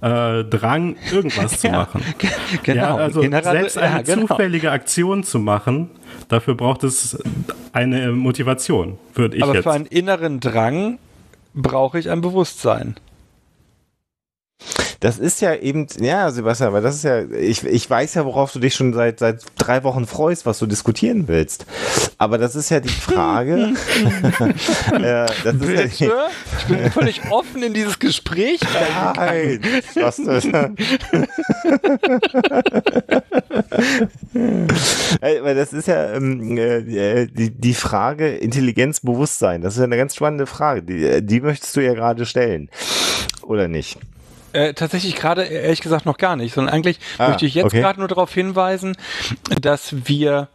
äh, 0.00 0.44
Drang, 0.44 0.96
irgendwas 1.12 1.60
zu 1.60 1.66
Ja, 1.68 1.72
machen. 1.72 2.02
Genau. 2.62 2.80
Ja, 2.82 2.94
also 2.96 3.20
Generell- 3.20 3.42
selbst 3.52 3.78
eine 3.78 3.96
ja, 3.96 4.02
genau. 4.02 4.26
zufällige 4.26 4.70
Aktion 4.70 5.24
zu 5.24 5.38
machen, 5.38 5.90
dafür 6.28 6.54
braucht 6.54 6.84
es 6.84 7.18
eine 7.72 8.12
Motivation, 8.12 8.98
würde 9.14 9.36
ich 9.36 9.42
Aber 9.42 9.54
jetzt. 9.54 9.64
für 9.64 9.72
einen 9.72 9.86
inneren 9.86 10.40
Drang 10.40 10.98
brauche 11.54 11.98
ich 11.98 12.10
ein 12.10 12.20
Bewusstsein. 12.20 12.94
Das 15.00 15.20
ist 15.20 15.40
ja 15.40 15.54
eben, 15.54 15.86
ja, 16.00 16.28
Sebastian, 16.32 16.70
aber 16.70 16.80
das 16.80 16.96
ist 16.96 17.04
ja, 17.04 17.22
ich, 17.22 17.64
ich 17.64 17.88
weiß 17.88 18.14
ja, 18.14 18.24
worauf 18.24 18.52
du 18.52 18.58
dich 18.58 18.74
schon 18.74 18.92
seit, 18.92 19.20
seit 19.20 19.44
drei 19.56 19.84
Wochen 19.84 20.06
freust, 20.06 20.44
was 20.44 20.58
du 20.58 20.66
diskutieren 20.66 21.28
willst. 21.28 21.66
Aber 22.18 22.36
das 22.36 22.56
ist 22.56 22.70
ja 22.70 22.80
die 22.80 22.88
Frage. 22.88 23.54
äh, 24.92 25.26
das 25.44 25.54
ist 25.54 25.68
ja 25.70 25.86
die? 25.86 26.10
Ich 26.58 26.64
bin 26.66 26.90
völlig 26.90 27.20
offen 27.30 27.62
in 27.62 27.74
dieses 27.74 28.00
Gespräch. 28.00 28.58
Nein, 29.14 29.60
was 29.94 30.16
das? 30.16 30.44
Weil 35.20 35.54
das 35.54 35.72
ist 35.72 35.86
ja 35.86 36.14
ähm, 36.14 36.58
äh, 36.58 37.26
die, 37.26 37.50
die 37.50 37.74
Frage 37.74 38.36
Intelligenz, 38.36 38.98
Bewusstsein. 38.98 39.62
Das 39.62 39.74
ist 39.74 39.78
ja 39.78 39.84
eine 39.84 39.96
ganz 39.96 40.16
spannende 40.16 40.46
Frage. 40.46 40.82
Die, 40.82 41.24
die 41.24 41.40
möchtest 41.40 41.76
du 41.76 41.84
ja 41.84 41.94
gerade 41.94 42.26
stellen. 42.26 42.68
Oder 43.42 43.68
nicht? 43.68 44.00
Äh, 44.58 44.74
tatsächlich 44.74 45.14
gerade 45.14 45.44
ehrlich 45.44 45.80
gesagt 45.80 46.04
noch 46.04 46.18
gar 46.18 46.34
nicht, 46.34 46.52
sondern 46.52 46.74
eigentlich 46.74 46.98
Ah, 47.16 47.28
möchte 47.28 47.46
ich 47.46 47.54
jetzt 47.54 47.66
okay. 47.66 47.80
gerade 47.80 48.00
nur 48.00 48.08
darauf 48.08 48.34
hinweisen, 48.34 48.96
dass 49.60 50.08
wir 50.08 50.48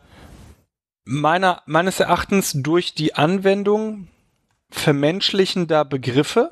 meiner, 1.05 1.61
meines 1.67 2.01
Erachtens 2.01 2.51
durch 2.53 2.95
die 2.95 3.15
Anwendung 3.15 4.09
vermenschlichender 4.69 5.85
Begriffe 5.85 6.51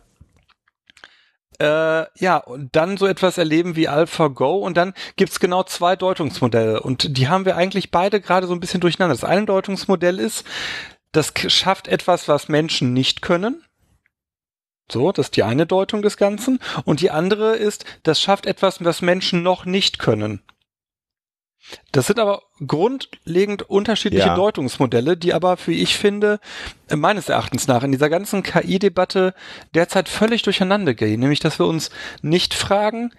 äh, 1.60 2.06
ja, 2.20 2.38
und 2.38 2.74
dann 2.74 2.96
so 2.96 3.06
etwas 3.06 3.38
erleben 3.38 3.76
wie 3.76 3.90
AlphaGo 3.90 4.56
und 4.56 4.78
dann 4.78 4.94
gibt's 5.18 5.42
genau 5.42 5.64
zwei 5.64 5.98
Deutungsmodelle 5.98 6.82
und 6.82 7.18
die 7.18 7.28
haben 7.28 7.44
wir 7.44 7.58
eigentlich 7.58 7.92
beide 7.92 8.22
gerade 8.22 8.48
so 8.48 8.54
ein 8.54 8.62
bisschen 8.62 8.80
durcheinander. 8.80 9.14
Das 9.14 9.26
eine 9.26 9.46
Deutungsmodell 9.46 10.20
ist, 10.20 10.46
das 11.12 11.34
schafft 11.48 11.90
etwas, 11.90 12.30
was 12.30 12.48
Menschen 12.48 12.94
nicht 12.94 13.22
können. 13.22 13.62
So, 14.92 15.12
das 15.12 15.28
ist 15.28 15.36
die 15.38 15.44
eine 15.44 15.66
Deutung 15.66 16.02
des 16.02 16.18
Ganzen. 16.18 16.60
Und 16.86 17.02
die 17.02 17.12
andere 17.12 17.56
ist, 17.56 17.86
das 18.04 18.20
schafft 18.22 18.46
etwas, 18.46 18.84
was 18.84 19.02
Menschen 19.02 19.44
noch 19.44 19.66
nicht 19.66 20.00
können. 20.00 20.42
Das 21.92 22.08
sind 22.08 22.20
aber 22.20 22.42
grundlegend 22.66 23.62
unterschiedliche 23.64 24.28
Ja. 24.28 24.36
Deutungsmodelle, 24.36 25.16
die 25.16 25.34
aber, 25.34 25.58
wie 25.66 25.82
ich 25.82 25.96
finde, 25.96 26.40
meines 26.94 27.30
Erachtens 27.30 27.68
nach 27.68 27.84
in 27.84 27.92
dieser 27.92 28.10
ganzen 28.10 28.44
KI-Debatte 28.44 29.34
derzeit 29.74 30.10
völlig 30.10 30.42
durcheinander 30.42 30.94
gehen. 30.94 31.20
Nämlich, 31.20 31.40
dass 31.40 31.60
wir 31.60 31.68
uns 31.68 31.92
nicht 32.22 32.54
fragen, 32.54 33.14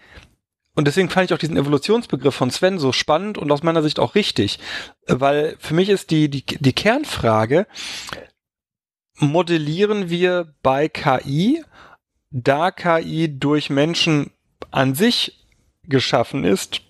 und 0.75 0.87
deswegen 0.87 1.11
fand 1.11 1.31
ich 1.31 1.35
auch 1.35 1.39
diesen 1.39 1.57
Evolutionsbegriff 1.57 2.35
von 2.35 2.51
Sven 2.51 2.79
so 2.79 2.93
spannend 2.93 3.39
und 3.39 3.51
aus 3.53 3.63
meiner 3.63 3.83
Sicht 3.83 4.01
auch 4.01 4.15
richtig, 4.15 4.59
weil 5.07 5.57
für 5.59 5.75
mich 5.75 5.89
ist 5.89 6.11
die, 6.11 6.29
die, 6.29 6.45
die 6.45 6.73
Kernfrage, 6.73 7.67
modellieren 9.23 10.11
wir 10.11 10.55
bei 10.63 10.89
KI, 10.89 11.65
da 12.31 12.71
KI 12.71 13.39
durch 13.39 13.71
Menschen 13.71 14.33
an 14.71 14.95
sich 14.95 15.47
geschaffen 15.85 16.45
ist, 16.45 16.83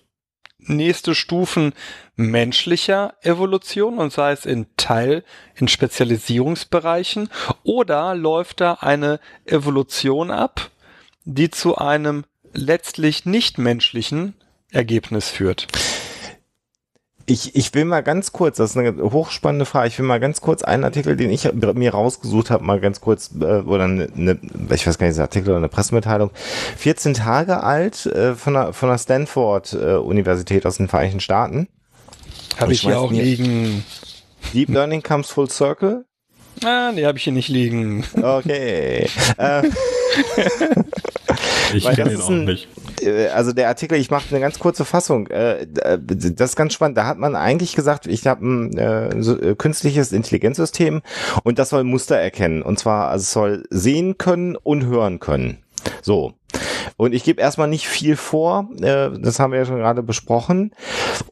nächste 0.57 1.15
Stufen 1.15 1.73
menschlicher 2.15 3.15
Evolution 3.21 3.97
und 3.97 4.13
sei 4.13 4.31
es 4.31 4.45
in 4.45 4.67
Teil, 4.77 5.23
in 5.55 5.67
Spezialisierungsbereichen 5.67 7.29
oder 7.63 8.15
läuft 8.15 8.61
da 8.61 8.73
eine 8.75 9.19
Evolution 9.45 10.31
ab, 10.31 10.69
die 11.25 11.49
zu 11.49 11.77
einem 11.77 12.23
letztlich 12.53 13.25
nicht 13.25 13.57
menschlichen 13.57 14.35
Ergebnis 14.71 15.29
führt. 15.29 15.67
Ich, 17.25 17.55
ich 17.55 17.73
will 17.73 17.85
mal 17.85 18.03
ganz 18.03 18.33
kurz, 18.33 18.57
das 18.57 18.71
ist 18.71 18.77
eine 18.77 19.01
hochspannende 19.01 19.65
Frage, 19.65 19.87
ich 19.87 19.97
will 19.97 20.05
mal 20.05 20.19
ganz 20.19 20.41
kurz 20.41 20.61
einen 20.61 20.83
Artikel, 20.83 21.15
den 21.15 21.29
ich 21.31 21.47
mir 21.53 21.93
rausgesucht 21.93 22.49
habe, 22.49 22.65
mal 22.65 22.81
ganz 22.81 22.99
kurz, 22.99 23.31
äh, 23.39 23.61
oder 23.61 23.85
eine, 23.85 24.09
eine, 24.15 24.37
ich 24.73 24.85
weiß 24.85 24.97
gar 24.97 25.07
nicht, 25.07 25.15
ein 25.17 25.21
Artikel 25.21 25.49
oder 25.49 25.57
eine 25.59 25.69
Pressemitteilung, 25.69 26.31
14 26.77 27.13
Tage 27.13 27.63
alt, 27.63 28.05
äh, 28.07 28.35
von 28.35 28.53
der, 28.55 28.73
von 28.73 28.89
der 28.89 28.97
Stanford-Universität 28.97 30.65
aus 30.65 30.77
den 30.77 30.89
Vereinigten 30.89 31.21
Staaten. 31.21 31.69
Habe 32.57 32.73
Ich 32.73 32.79
ich 32.79 32.87
hier 32.87 32.99
auch 32.99 33.09
nicht. 33.11 33.39
liegen. 33.39 33.85
Deep 34.53 34.67
Learning 34.69 35.01
comes 35.01 35.29
full 35.29 35.49
circle. 35.49 36.03
Ah, 36.63 36.91
nee, 36.93 37.05
habe 37.05 37.17
ich 37.17 37.23
hier 37.23 37.33
nicht 37.33 37.47
liegen. 37.49 38.03
Okay. 38.21 39.07
ich 41.73 41.85
kenne 41.91 42.13
ihn 42.13 42.21
auch 42.21 42.29
ein- 42.29 42.45
nicht. 42.45 42.67
äh, 43.01 43.27
also 43.27 43.51
der 43.53 43.67
Artikel, 43.67 43.97
ich 43.97 44.09
mache 44.11 44.25
eine 44.31 44.39
ganz 44.39 44.59
kurze 44.59 44.85
Fassung. 44.85 45.27
Äh, 45.27 45.67
das 45.67 46.49
ist 46.49 46.55
ganz 46.55 46.73
spannend. 46.73 46.97
Da 46.97 47.05
hat 47.05 47.17
man 47.17 47.35
eigentlich 47.35 47.75
gesagt, 47.75 48.07
ich 48.07 48.25
habe 48.27 48.45
ein 48.45 48.77
äh, 48.77 49.09
äh, 49.09 49.55
künstliches 49.55 50.11
Intelligenzsystem 50.11 51.01
und 51.43 51.59
das 51.59 51.69
soll 51.69 51.83
Muster 51.83 52.17
erkennen. 52.17 52.61
Und 52.61 52.79
zwar, 52.79 53.09
also 53.09 53.21
es 53.23 53.31
soll 53.31 53.63
sehen 53.69 54.17
können 54.17 54.55
und 54.55 54.85
hören 54.85 55.19
können. 55.19 55.63
So. 56.01 56.33
Und 56.97 57.13
ich 57.13 57.23
gebe 57.23 57.41
erstmal 57.41 57.67
nicht 57.67 57.87
viel 57.87 58.15
vor, 58.15 58.69
äh, 58.79 59.09
das 59.19 59.39
haben 59.39 59.51
wir 59.51 59.59
ja 59.59 59.65
schon 59.65 59.77
gerade 59.79 60.03
besprochen. 60.03 60.71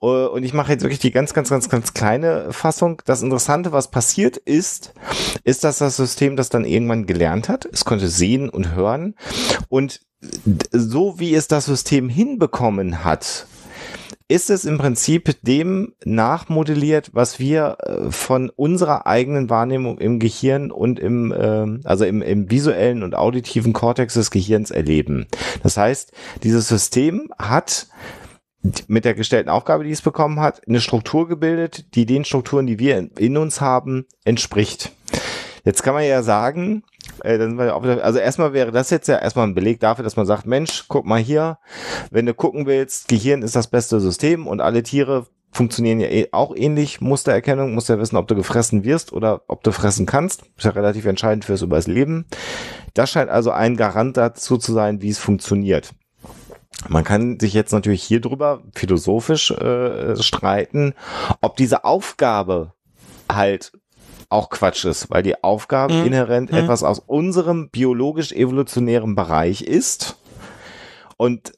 Äh, 0.02 0.06
und 0.06 0.44
ich 0.44 0.53
mache 0.53 0.72
jetzt 0.72 0.82
wirklich 0.82 0.99
die 0.99 1.12
ganz, 1.12 1.34
ganz, 1.34 1.49
ganz, 1.49 1.70
ganz 1.70 1.94
kleine 1.94 2.52
Fassung. 2.52 3.02
Das 3.06 3.22
Interessante, 3.22 3.72
was 3.72 3.91
passiert 3.91 4.38
ist, 4.38 4.94
ist, 5.44 5.64
dass 5.64 5.78
das 5.78 5.98
System 5.98 6.36
das 6.36 6.49
dann 6.49 6.66
irgendwann 6.66 7.06
gelernt 7.06 7.48
hat. 7.49 7.66
Es 7.72 7.86
konnte 7.86 8.08
sehen 8.08 8.49
und 8.49 8.74
hören. 8.76 9.16
Und 9.70 9.99
so 10.72 11.19
wie 11.19 11.34
es 11.34 11.48
das 11.48 11.65
System 11.65 12.10
hinbekommen 12.10 13.03
hat, 13.03 13.48
ist 14.31 14.49
es 14.49 14.64
im 14.64 14.77
Prinzip 14.77 15.35
dem 15.41 15.93
nachmodelliert, 16.06 17.10
was 17.14 17.38
wir 17.38 17.77
äh, 17.80 18.11
von 18.11 18.49
unserer 18.49 19.06
eigenen 19.06 19.49
Wahrnehmung 19.49 19.98
im 19.98 20.19
Gehirn 20.19 20.72
und 20.72 20.99
im, 20.99 21.34
ähm, 21.38 21.81
also 21.84 22.06
im, 22.06 22.22
im 22.22 22.49
visuellen 22.49 23.03
und 23.03 23.14
auditiven 23.14 23.73
Kortex 23.73 24.14
des 24.14 24.31
Gehirns 24.31 24.72
erleben. 24.72 25.27
Das 25.64 25.76
heißt, 25.76 26.14
dieses 26.43 26.69
System 26.69 27.30
hat 27.38 27.88
mit 28.88 29.03
der 29.03 29.15
gestellten 29.15 29.49
Aufgabe, 29.49 29.84
die 29.84 29.91
es 29.91 30.02
bekommen 30.02 30.39
hat, 30.39 30.65
eine 30.65 30.80
Struktur 30.80 31.27
gebildet, 31.27 31.95
die 31.95 32.06
den 32.06 32.23
Strukturen, 32.23 32.68
die 32.68 32.80
wir 32.80 33.10
in 33.18 33.35
uns 33.35 33.60
haben, 33.60 34.06
entspricht. 34.23 34.91
Jetzt 35.65 35.84
kann 35.84 35.93
man 35.93 36.06
ja 36.06 36.23
sagen, 36.23 36.84
äh, 37.24 37.38
also 37.38 38.20
erstmal 38.20 38.54
wäre 38.54 38.72
das 38.72 38.90
jetzt 38.90 39.08
ja 39.08 39.18
erstmal 39.18 39.48
ein 39.48 39.54
Beleg 39.54 39.80
dafür, 39.80 40.04
dass 40.04 40.16
man 40.16 40.26
sagt, 40.26 40.46
Mensch, 40.46 40.86
guck 40.88 41.06
mal 41.06 41.20
hier, 41.20 41.60
wenn 42.10 42.26
du 42.26 42.34
gucken 42.34 42.66
willst, 42.66 43.08
Gehirn 43.08 43.42
ist 43.42 43.56
das 43.56 43.68
beste 43.68 44.00
System 44.00 44.48
und 44.48 44.62
alle 44.62 44.84
Tiere 44.84 45.28
funktionieren 45.52 46.00
ja 46.00 46.08
eh 46.08 46.30
auch 46.32 46.56
ähnlich. 46.56 47.02
Mustererkennung, 47.02 47.74
musst 47.74 47.90
ja 47.90 48.00
wissen, 48.00 48.16
ob 48.16 48.28
du 48.28 48.36
gefressen 48.36 48.84
wirst 48.84 49.12
oder 49.12 49.42
ob 49.48 49.64
du 49.64 49.72
fressen 49.72 50.06
kannst. 50.06 50.44
Ist 50.58 50.64
ja 50.64 50.72
relativ 50.72 51.06
entscheidend 51.06 51.46
fürs 51.46 51.62
Überleben. 51.62 52.26
Das 52.94 53.12
scheint 53.12 53.30
also 53.30 53.52
ein 53.52 53.78
Garant 53.78 54.18
dazu 54.18 54.58
zu 54.58 54.74
sein, 54.74 55.02
wie 55.02 55.10
es 55.10 55.20
funktioniert. 55.20 55.94
Man 56.88 57.04
kann 57.04 57.40
sich 57.40 57.54
jetzt 57.54 57.74
natürlich 57.74 58.02
hier 58.02 58.22
drüber 58.22 58.64
philosophisch 58.74 59.52
äh, 59.52 60.16
streiten, 60.16 60.96
ob 61.42 61.56
diese 61.58 61.84
Aufgabe 61.84 62.74
halt 63.32 63.74
auch 64.32 64.49
Quatsch 64.49 64.86
ist, 64.86 65.10
weil 65.10 65.24
die 65.24 65.44
Aufgabe 65.44 65.94
mhm. 65.94 66.06
inhärent 66.08 66.52
mhm. 66.52 66.58
etwas 66.58 66.84
aus 66.84 66.99
unserem 66.99 67.70
biologisch-evolutionären 67.70 69.16
Bereich 69.16 69.62
ist 69.62 70.18
und 71.18 71.53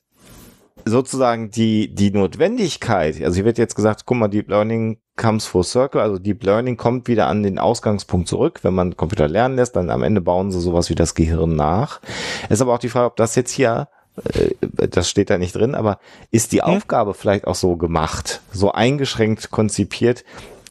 sozusagen 0.86 1.50
die, 1.50 1.94
die 1.94 2.12
Notwendigkeit, 2.12 3.22
also 3.24 3.36
hier 3.36 3.46
wird 3.46 3.58
jetzt 3.58 3.76
gesagt, 3.76 4.06
guck 4.06 4.18
mal, 4.18 4.28
Deep 4.28 4.50
Learning 4.50 4.98
comes 5.16 5.46
full 5.46 5.64
circle, 5.64 6.02
also 6.02 6.20
Deep 6.20 6.44
Learning 6.44 6.76
kommt 6.76 7.08
wieder 7.08 7.28
an 7.28 7.44
den 7.44 7.60
Ausgangspunkt 7.60 8.28
zurück. 8.28 8.60
Wenn 8.64 8.74
man 8.74 8.98
Computer 8.98 9.28
lernen 9.28 9.56
lässt, 9.56 9.76
dann 9.76 9.90
am 9.90 10.04
Ende 10.04 10.22
bauen 10.22 10.52
sie 10.52 10.60
sowas 10.60 10.90
wie 10.90 10.96
das 10.96 11.16
Gehirn 11.16 11.56
nach. 11.56 12.02
Es 12.46 12.56
ist 12.56 12.62
aber 12.62 12.74
auch 12.74 12.80
die 12.80 12.90
Frage, 12.90 13.06
ob 13.06 13.16
das 13.16 13.36
jetzt 13.36 13.52
hier 13.52 13.88
äh, 14.34 14.52
das 14.88 15.10
steht 15.10 15.30
da 15.30 15.38
nicht 15.38 15.56
drin, 15.56 15.76
aber 15.76 16.00
ist 16.32 16.52
die 16.52 16.62
hm? 16.62 16.76
Aufgabe 16.76 17.14
vielleicht 17.14 17.48
auch 17.48 17.56
so 17.56 17.78
gemacht, 17.78 18.42
so 18.52 18.72
eingeschränkt 18.72 19.52
konzipiert, 19.52 20.24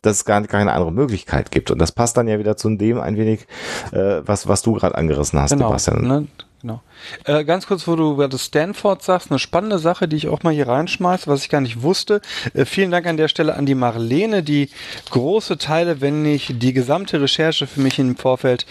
dass 0.02 0.16
es 0.16 0.24
gar 0.24 0.42
keine 0.42 0.72
andere 0.72 0.92
Möglichkeit 0.92 1.50
gibt. 1.50 1.70
Und 1.70 1.78
das 1.78 1.92
passt 1.92 2.16
dann 2.16 2.28
ja 2.28 2.38
wieder 2.38 2.56
zu 2.56 2.68
dem 2.76 3.00
ein 3.00 3.16
wenig, 3.16 3.46
äh, 3.92 4.20
was, 4.24 4.48
was 4.48 4.62
du 4.62 4.74
gerade 4.74 4.96
angerissen 4.96 5.40
hast, 5.40 5.50
genau, 5.50 5.68
Sebastian. 5.68 6.06
Ne? 6.06 6.26
Genau. 6.62 6.80
Äh, 7.24 7.44
ganz 7.44 7.66
kurz, 7.66 7.88
wo 7.88 7.96
du 7.96 8.12
über 8.12 8.28
das 8.28 8.44
Stanford 8.44 9.02
sagst, 9.02 9.30
eine 9.30 9.40
spannende 9.40 9.80
Sache, 9.80 10.06
die 10.06 10.14
ich 10.14 10.28
auch 10.28 10.44
mal 10.44 10.52
hier 10.52 10.68
reinschmeiße, 10.68 11.26
was 11.26 11.42
ich 11.42 11.48
gar 11.48 11.60
nicht 11.60 11.82
wusste. 11.82 12.20
Äh, 12.54 12.66
vielen 12.66 12.92
Dank 12.92 13.06
an 13.06 13.16
der 13.16 13.26
Stelle 13.26 13.56
an 13.56 13.66
die 13.66 13.74
Marlene, 13.74 14.44
die 14.44 14.70
große 15.10 15.58
Teile, 15.58 16.00
wenn 16.00 16.22
nicht 16.22 16.62
die 16.62 16.72
gesamte 16.72 17.20
Recherche 17.20 17.66
für 17.66 17.80
mich 17.80 17.98
im 17.98 18.14
Vorfeld 18.14 18.64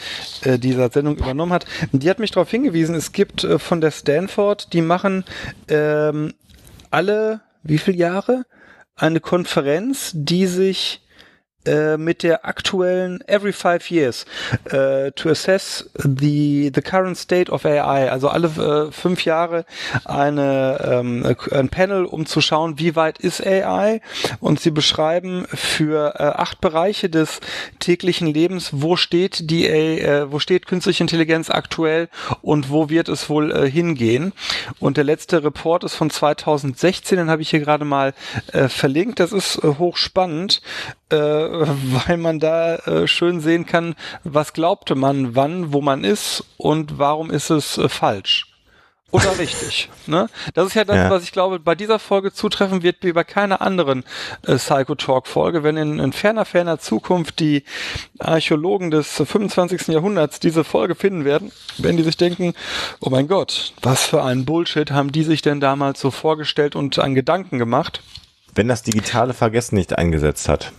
äh, 0.43 0.57
dieser 0.57 0.89
Sendung 0.89 1.17
übernommen 1.17 1.51
hat. 1.51 1.65
Die 1.91 2.09
hat 2.09 2.19
mich 2.19 2.31
darauf 2.31 2.49
hingewiesen, 2.49 2.95
es 2.95 3.11
gibt 3.11 3.43
äh, 3.43 3.59
von 3.59 3.81
der 3.81 3.91
Stanford, 3.91 4.71
die 4.71 4.81
machen 4.81 5.25
ähm, 5.67 6.33
alle, 6.91 7.41
wie 7.63 7.77
viele 7.77 7.97
Jahre? 7.97 8.45
Eine 8.95 9.19
Konferenz, 9.19 10.11
die 10.13 10.47
sich 10.47 11.01
äh, 11.65 11.97
mit 11.97 12.23
der 12.23 12.45
aktuellen 12.45 13.21
every 13.27 13.53
five 13.53 13.89
years 13.89 14.25
uh, 14.73 15.11
to 15.15 15.29
assess 15.29 15.89
the 15.95 16.71
the 16.73 16.81
current 16.81 17.17
state 17.17 17.51
of 17.51 17.65
AI, 17.65 18.09
also 18.09 18.29
alle 18.29 18.47
äh, 18.47 18.91
fünf 18.91 19.25
Jahre 19.25 19.65
eine 20.05 20.79
ähm, 20.83 21.35
ein 21.51 21.69
Panel, 21.69 22.05
um 22.05 22.25
zu 22.25 22.41
schauen, 22.41 22.79
wie 22.79 22.95
weit 22.95 23.19
ist 23.19 23.45
AI 23.45 24.01
und 24.39 24.59
sie 24.59 24.71
beschreiben 24.71 25.45
für 25.53 26.15
äh, 26.17 26.23
acht 26.23 26.61
Bereiche 26.61 27.09
des 27.09 27.39
täglichen 27.79 28.27
Lebens, 28.27 28.69
wo 28.73 28.95
steht 28.95 29.49
die 29.49 29.67
äh, 29.67 30.31
wo 30.31 30.39
steht 30.39 30.65
künstliche 30.65 31.03
Intelligenz 31.03 31.49
aktuell 31.49 32.09
und 32.41 32.69
wo 32.69 32.89
wird 32.89 33.09
es 33.09 33.29
wohl 33.29 33.51
äh, 33.51 33.69
hingehen. 33.69 34.33
Und 34.79 34.97
der 34.97 35.03
letzte 35.03 35.43
Report 35.43 35.83
ist 35.83 35.95
von 35.95 36.09
2016, 36.09 37.17
den 37.17 37.29
habe 37.29 37.41
ich 37.41 37.49
hier 37.49 37.59
gerade 37.59 37.85
mal 37.85 38.13
äh, 38.51 38.67
verlinkt. 38.67 39.19
Das 39.19 39.31
ist 39.31 39.57
äh, 39.63 39.75
hochspannend 39.77 40.61
äh, 41.11 41.15
weil 42.07 42.17
man 42.17 42.39
da 42.39 42.75
äh, 42.75 43.07
schön 43.07 43.41
sehen 43.41 43.65
kann, 43.65 43.95
was 44.23 44.53
glaubte 44.53 44.95
man 44.95 45.35
wann, 45.35 45.73
wo 45.73 45.81
man 45.81 46.03
ist 46.03 46.43
und 46.57 46.97
warum 46.97 47.31
ist 47.31 47.49
es 47.49 47.77
äh, 47.77 47.89
falsch. 47.89 48.51
Oder 49.11 49.37
richtig. 49.37 49.89
Ne? 50.07 50.27
Das 50.55 50.65
ist 50.67 50.73
ja 50.73 50.83
das, 50.83 50.95
ja. 50.95 51.09
was 51.09 51.23
ich 51.23 51.31
glaube, 51.31 51.59
bei 51.59 51.75
dieser 51.75 51.99
Folge 51.99 52.33
zutreffen 52.33 52.81
wird 52.81 52.97
wie 53.01 53.13
bei 53.13 53.23
keiner 53.23 53.61
anderen 53.61 54.03
äh, 54.45 54.55
Psycho-Talk-Folge. 54.55 55.63
Wenn 55.63 55.77
in, 55.77 55.99
in 55.99 56.11
ferner, 56.11 56.43
ferner 56.43 56.79
Zukunft 56.79 57.39
die 57.39 57.63
Archäologen 58.19 58.89
des 58.89 59.07
25. 59.07 59.89
Jahrhunderts 59.89 60.39
diese 60.39 60.63
Folge 60.63 60.95
finden 60.95 61.23
werden, 61.23 61.51
werden 61.77 61.97
die 61.97 62.03
sich 62.03 62.17
denken, 62.17 62.55
oh 62.99 63.09
mein 63.09 63.27
Gott, 63.27 63.73
was 63.81 64.03
für 64.03 64.23
ein 64.23 64.43
Bullshit 64.43 64.91
haben 64.91 65.11
die 65.11 65.23
sich 65.23 65.41
denn 65.41 65.59
damals 65.59 66.01
so 66.01 66.09
vorgestellt 66.09 66.75
und 66.75 66.97
an 66.99 67.13
Gedanken 67.13 67.59
gemacht? 67.59 68.01
Wenn 68.55 68.67
das 68.67 68.81
digitale 68.83 69.33
Vergessen 69.33 69.75
nicht 69.75 69.97
eingesetzt 69.97 70.49
hat 70.49 70.73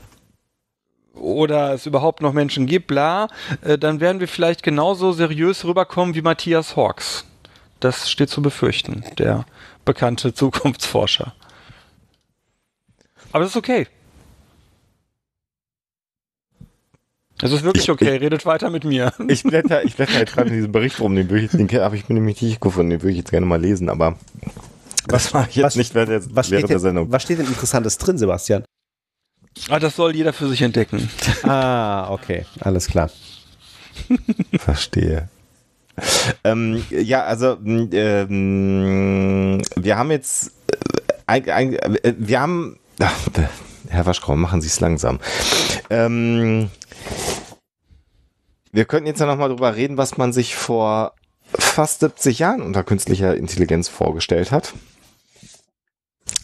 oder 1.14 1.74
es 1.74 1.86
überhaupt 1.86 2.22
noch 2.22 2.32
Menschen 2.32 2.66
gibt, 2.66 2.86
bla, 2.86 3.28
äh, 3.62 3.78
dann 3.78 4.00
werden 4.00 4.20
wir 4.20 4.28
vielleicht 4.28 4.62
genauso 4.62 5.12
seriös 5.12 5.64
rüberkommen 5.64 6.14
wie 6.14 6.22
Matthias 6.22 6.76
Hawks. 6.76 7.24
Das 7.80 8.10
steht 8.10 8.30
zu 8.30 8.42
befürchten, 8.42 9.04
der 9.18 9.44
bekannte 9.84 10.34
Zukunftsforscher. 10.34 11.34
Aber 13.32 13.44
das 13.44 13.50
ist 13.50 13.56
okay. 13.56 13.86
Es 17.44 17.50
ist 17.50 17.64
wirklich 17.64 17.90
okay, 17.90 18.14
ich, 18.16 18.20
redet 18.20 18.46
weiter 18.46 18.70
mit 18.70 18.84
mir. 18.84 19.12
Ich 19.28 19.42
blätter, 19.42 19.84
ich 19.84 19.96
blätter 19.96 20.20
jetzt 20.20 20.34
gerade 20.34 20.50
in 20.50 20.54
diesem 20.54 20.70
Bericht 20.70 21.00
rum, 21.00 21.16
den, 21.16 21.34
ich, 21.34 21.50
den 21.50 21.68
habe 21.80 21.96
ich 21.96 22.08
mir 22.08 22.14
nämlich 22.14 22.40
nicht 22.40 22.60
gefunden, 22.60 22.90
den 22.90 23.02
würde 23.02 23.10
ich 23.10 23.18
jetzt 23.18 23.30
gerne 23.30 23.46
mal 23.46 23.60
lesen, 23.60 23.88
aber 23.88 24.16
was 25.08 25.32
mache 25.34 25.50
ich 25.50 25.56
jetzt 25.56 25.64
was, 25.64 25.76
nicht 25.76 25.94
während, 25.94 26.10
der, 26.10 26.36
was 26.36 26.50
während 26.52 26.70
der 26.70 26.78
Sendung. 26.78 27.10
Was 27.10 27.24
steht 27.24 27.40
denn 27.40 27.46
Interessantes 27.46 27.98
drin, 27.98 28.16
Sebastian? 28.16 28.64
Ah, 29.68 29.78
das 29.78 29.96
soll 29.96 30.16
jeder 30.16 30.32
für 30.32 30.48
sich 30.48 30.62
entdecken. 30.62 31.08
ah, 31.44 32.10
okay, 32.10 32.46
alles 32.60 32.86
klar. 32.86 33.10
Verstehe. 34.58 35.28
Ähm, 36.42 36.84
ja, 36.90 37.24
also 37.24 37.58
ähm, 37.64 39.60
wir 39.76 39.98
haben 39.98 40.10
jetzt 40.10 40.52
äh, 41.26 41.38
äh, 41.38 42.14
wir 42.18 42.40
haben 42.40 42.78
ach, 42.98 43.14
Herr 43.88 44.06
Waschkau, 44.06 44.36
machen 44.36 44.62
Sie 44.62 44.68
es 44.68 44.80
langsam. 44.80 45.20
Ähm, 45.90 46.70
wir 48.72 48.86
könnten 48.86 49.06
jetzt 49.06 49.20
ja 49.20 49.26
nochmal 49.26 49.50
drüber 49.50 49.76
reden, 49.76 49.98
was 49.98 50.16
man 50.16 50.32
sich 50.32 50.56
vor 50.56 51.12
fast 51.54 52.00
70 52.00 52.38
Jahren 52.38 52.62
unter 52.62 52.82
künstlicher 52.84 53.36
Intelligenz 53.36 53.88
vorgestellt 53.88 54.50
hat. 54.50 54.72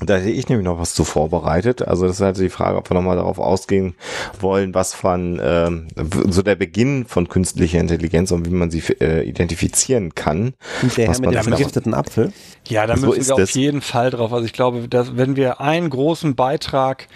Da 0.00 0.16
hätte 0.16 0.30
ich 0.30 0.48
nämlich 0.48 0.64
noch 0.64 0.78
was 0.78 0.94
zu 0.94 1.04
vorbereitet. 1.04 1.82
Also 1.82 2.06
das 2.06 2.16
ist 2.16 2.22
halt 2.22 2.38
die 2.38 2.50
Frage, 2.50 2.76
ob 2.76 2.88
wir 2.88 2.94
nochmal 2.94 3.16
darauf 3.16 3.38
ausgehen 3.38 3.94
wollen, 4.38 4.74
was 4.74 4.94
von 4.94 5.40
ähm, 5.42 5.88
so 6.28 6.42
der 6.42 6.54
Beginn 6.54 7.04
von 7.06 7.28
künstlicher 7.28 7.80
Intelligenz 7.80 8.30
und 8.30 8.46
wie 8.46 8.54
man 8.54 8.70
sie 8.70 8.82
äh, 9.00 9.28
identifizieren 9.28 10.14
kann. 10.14 10.54
Und 10.82 10.96
der 10.96 11.08
Herr 11.08 11.20
mit 11.20 11.34
dem 11.34 11.42
vergifteten 11.42 11.94
Apfel? 11.94 12.32
Ja, 12.68 12.86
da 12.86 12.96
so 12.96 13.08
müssen 13.08 13.26
wir 13.26 13.42
auf 13.42 13.50
jeden 13.50 13.80
Fall 13.80 14.10
drauf. 14.10 14.32
Also 14.32 14.44
ich 14.44 14.52
glaube, 14.52 14.88
dass, 14.88 15.16
wenn 15.16 15.36
wir 15.36 15.60
einen 15.60 15.90
großen 15.90 16.36
Beitrag 16.36 17.08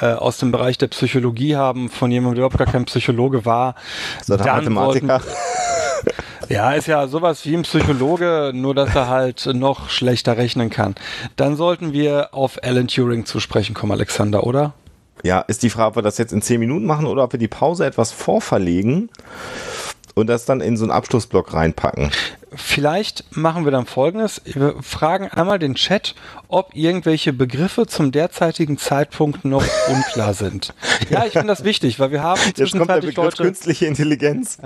äh, 0.00 0.06
aus 0.06 0.38
dem 0.38 0.52
Bereich 0.52 0.76
der 0.78 0.88
Psychologie 0.88 1.56
haben, 1.56 1.88
von 1.88 2.10
jemandem, 2.10 2.34
der 2.34 2.44
überhaupt 2.44 2.58
gar 2.58 2.70
kein 2.70 2.84
Psychologe 2.84 3.44
war, 3.44 3.76
so 4.24 4.36
dann 4.36 4.46
Mathematiker. 4.46 5.20
Sollten, 5.20 6.22
ja, 6.48 6.72
ist 6.72 6.86
ja 6.86 7.06
sowas 7.08 7.44
wie 7.44 7.56
ein 7.56 7.62
Psychologe, 7.62 8.52
nur 8.54 8.74
dass 8.74 8.94
er 8.94 9.08
halt 9.08 9.46
noch 9.46 9.88
schlechter 9.88 10.36
rechnen 10.36 10.70
kann. 10.70 10.94
Dann 11.36 11.56
sollten 11.56 11.92
wir 11.92 12.28
auf 12.32 12.62
Alan 12.62 12.88
Turing 12.88 13.26
zu 13.26 13.40
sprechen 13.40 13.74
kommen, 13.74 13.92
Alexander, 13.92 14.44
oder? 14.44 14.74
Ja, 15.22 15.40
ist 15.40 15.62
die 15.62 15.70
Frage, 15.70 15.88
ob 15.88 15.96
wir 15.96 16.02
das 16.02 16.18
jetzt 16.18 16.32
in 16.32 16.42
zehn 16.42 16.60
Minuten 16.60 16.86
machen 16.86 17.06
oder 17.06 17.24
ob 17.24 17.32
wir 17.32 17.38
die 17.38 17.48
Pause 17.48 17.86
etwas 17.86 18.12
vorverlegen 18.12 19.08
und 20.16 20.28
das 20.28 20.46
dann 20.46 20.60
in 20.60 20.76
so 20.76 20.84
einen 20.84 20.92
Abschlussblock 20.92 21.52
reinpacken. 21.52 22.10
Vielleicht 22.54 23.36
machen 23.36 23.66
wir 23.66 23.70
dann 23.70 23.84
folgendes. 23.84 24.40
Wir 24.46 24.76
fragen 24.80 25.28
einmal 25.28 25.58
den 25.58 25.74
Chat, 25.74 26.14
ob 26.48 26.74
irgendwelche 26.74 27.34
Begriffe 27.34 27.86
zum 27.86 28.12
derzeitigen 28.12 28.78
Zeitpunkt 28.78 29.44
noch 29.44 29.64
unklar 29.88 30.32
sind. 30.32 30.72
Ja, 31.10 31.26
ich 31.26 31.32
finde 31.32 31.48
das 31.48 31.64
wichtig, 31.64 32.00
weil 32.00 32.12
wir 32.12 32.22
haben 32.22 32.40
zwischenzeitlich 32.54 33.14
Leute. 33.14 33.42
Künstliche 33.42 33.84
Intelligenz. 33.84 34.56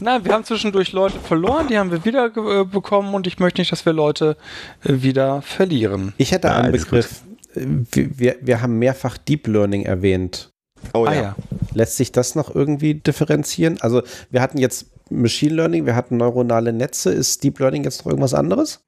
Nein, 0.00 0.24
wir 0.24 0.32
haben 0.32 0.44
zwischendurch 0.44 0.92
Leute 0.92 1.20
verloren, 1.20 1.68
die 1.68 1.78
haben 1.78 1.90
wir 1.90 2.04
wieder 2.06 2.26
äh, 2.34 2.64
bekommen 2.64 3.14
und 3.14 3.26
ich 3.26 3.38
möchte 3.38 3.60
nicht, 3.60 3.72
dass 3.72 3.84
wir 3.84 3.92
Leute 3.92 4.38
äh, 4.82 5.02
wieder 5.02 5.42
verlieren. 5.42 6.14
Ich 6.16 6.32
hätte 6.32 6.50
einen 6.50 6.72
Begriff. 6.72 7.20
Wir, 7.54 8.36
wir 8.40 8.62
haben 8.62 8.78
mehrfach 8.78 9.18
Deep 9.18 9.46
Learning 9.48 9.82
erwähnt. 9.82 10.50
Oh 10.94 11.04
ah, 11.04 11.14
ja. 11.14 11.36
Lässt 11.74 11.96
sich 11.96 12.10
das 12.10 12.34
noch 12.34 12.54
irgendwie 12.54 12.94
differenzieren? 12.94 13.80
Also 13.80 14.02
wir 14.30 14.40
hatten 14.40 14.58
jetzt 14.58 14.86
Machine 15.10 15.54
Learning, 15.54 15.86
wir 15.86 15.94
hatten 15.94 16.16
neuronale 16.16 16.72
Netze. 16.72 17.12
Ist 17.12 17.44
Deep 17.44 17.58
Learning 17.58 17.84
jetzt 17.84 18.04
noch 18.04 18.10
irgendwas 18.10 18.34
anderes? 18.34 18.84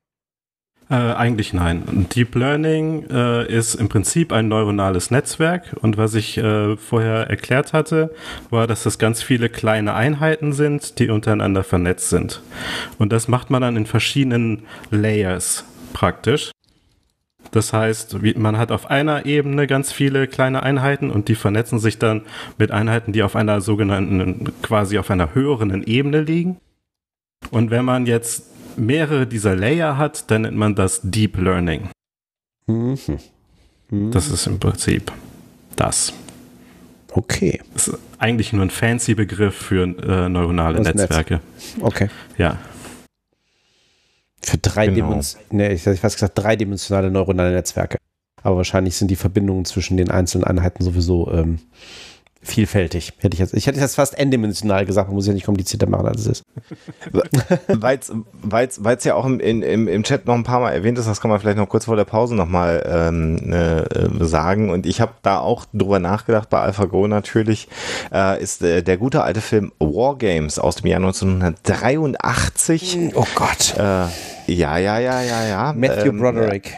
Äh, 0.88 0.94
eigentlich 0.94 1.52
nein. 1.52 2.06
Deep 2.14 2.36
Learning 2.36 3.06
äh, 3.10 3.52
ist 3.52 3.74
im 3.74 3.88
Prinzip 3.88 4.32
ein 4.32 4.46
neuronales 4.46 5.10
Netzwerk 5.10 5.74
und 5.80 5.96
was 5.96 6.14
ich 6.14 6.38
äh, 6.38 6.76
vorher 6.76 7.28
erklärt 7.28 7.72
hatte, 7.72 8.14
war, 8.50 8.68
dass 8.68 8.84
das 8.84 8.98
ganz 8.98 9.20
viele 9.20 9.48
kleine 9.48 9.94
Einheiten 9.94 10.52
sind, 10.52 11.00
die 11.00 11.10
untereinander 11.10 11.64
vernetzt 11.64 12.10
sind. 12.10 12.40
Und 12.98 13.12
das 13.12 13.26
macht 13.26 13.50
man 13.50 13.62
dann 13.62 13.76
in 13.76 13.86
verschiedenen 13.86 14.62
Layers 14.92 15.64
praktisch. 15.92 16.52
Das 17.50 17.72
heißt, 17.72 18.16
man 18.36 18.58
hat 18.58 18.72
auf 18.72 18.90
einer 18.90 19.26
Ebene 19.26 19.66
ganz 19.66 19.92
viele 19.92 20.26
kleine 20.26 20.62
Einheiten 20.62 21.10
und 21.10 21.28
die 21.28 21.34
vernetzen 21.34 21.78
sich 21.78 21.98
dann 21.98 22.22
mit 22.58 22.70
Einheiten, 22.70 23.12
die 23.12 23.22
auf 23.22 23.36
einer 23.36 23.60
sogenannten, 23.60 24.52
quasi 24.62 24.98
auf 24.98 25.10
einer 25.10 25.34
höheren 25.34 25.82
Ebene 25.82 26.22
liegen. 26.22 26.58
Und 27.50 27.70
wenn 27.70 27.84
man 27.84 28.06
jetzt 28.06 28.44
mehrere 28.76 29.26
dieser 29.26 29.56
Layer 29.56 29.96
hat, 29.96 30.30
dann 30.30 30.42
nennt 30.42 30.56
man 30.56 30.74
das 30.74 31.00
Deep 31.02 31.38
Learning. 31.38 31.88
Mhm. 32.66 32.98
Mhm. 33.90 34.10
Das 34.10 34.28
ist 34.28 34.46
im 34.46 34.58
Prinzip 34.58 35.12
das. 35.76 36.12
Okay. 37.12 37.60
Das 37.72 37.88
ist 37.88 37.98
eigentlich 38.18 38.52
nur 38.52 38.62
ein 38.62 38.70
fancy 38.70 39.14
Begriff 39.14 39.54
für 39.54 39.84
äh, 39.84 40.28
neuronale 40.28 40.82
das 40.82 40.94
Netzwerke. 40.94 41.34
Netz. 41.34 41.76
Okay. 41.80 42.08
Ja. 42.36 42.58
Für 44.56 44.70
dreidimensionale, 44.70 45.48
genau. 45.50 45.68
nee, 45.68 45.74
ich 45.74 45.86
hätte 45.86 45.96
fast 45.96 46.16
gesagt 46.16 46.38
dreidimensionale 46.38 47.10
neuronale 47.10 47.52
Netzwerke. 47.52 47.98
Aber 48.42 48.58
wahrscheinlich 48.58 48.96
sind 48.96 49.10
die 49.10 49.16
Verbindungen 49.16 49.64
zwischen 49.64 49.96
den 49.96 50.10
einzelnen 50.10 50.44
Einheiten 50.44 50.84
sowieso 50.84 51.30
ähm, 51.32 51.58
vielfältig. 52.46 53.12
Hätte 53.18 53.34
ich, 53.34 53.40
jetzt, 53.40 53.54
ich 53.54 53.66
hätte 53.66 53.80
jetzt 53.80 53.96
fast 53.96 54.16
n-dimensional 54.18 54.86
gesagt, 54.86 55.08
man 55.08 55.16
muss 55.16 55.26
ja 55.26 55.32
nicht 55.32 55.46
komplizierter 55.46 55.88
machen, 55.88 56.06
als 56.06 56.20
es 56.20 56.26
ist. 56.26 56.44
Weil 57.68 57.98
es 58.96 59.04
ja 59.04 59.14
auch 59.14 59.26
im, 59.26 59.40
im, 59.40 59.88
im 59.88 60.02
Chat 60.04 60.26
noch 60.26 60.34
ein 60.34 60.44
paar 60.44 60.60
Mal 60.60 60.72
erwähnt 60.72 60.98
ist, 60.98 61.08
das 61.08 61.20
kann 61.20 61.30
man 61.30 61.40
vielleicht 61.40 61.58
noch 61.58 61.68
kurz 61.68 61.86
vor 61.86 61.96
der 61.96 62.04
Pause 62.04 62.34
nochmal 62.34 62.84
ähm, 62.88 63.52
äh, 63.52 64.24
sagen. 64.24 64.70
Und 64.70 64.86
ich 64.86 65.00
habe 65.00 65.14
da 65.22 65.40
auch 65.40 65.66
drüber 65.72 65.98
nachgedacht, 65.98 66.48
bei 66.48 66.60
AlphaGo 66.60 67.08
natürlich, 67.08 67.68
äh, 68.12 68.40
ist 68.40 68.62
äh, 68.62 68.82
der 68.82 68.96
gute 68.96 69.22
alte 69.22 69.40
Film 69.40 69.72
War 69.78 70.16
Games 70.16 70.58
aus 70.58 70.76
dem 70.76 70.86
Jahr 70.86 71.00
1983. 71.00 73.12
Oh 73.14 73.26
Gott. 73.34 73.74
Äh, 73.76 74.04
ja, 74.46 74.78
ja, 74.78 74.98
ja, 74.98 75.22
ja, 75.22 75.46
ja. 75.46 75.72
Matthew 75.72 76.08
ähm, 76.08 76.18
Broderick. 76.18 76.74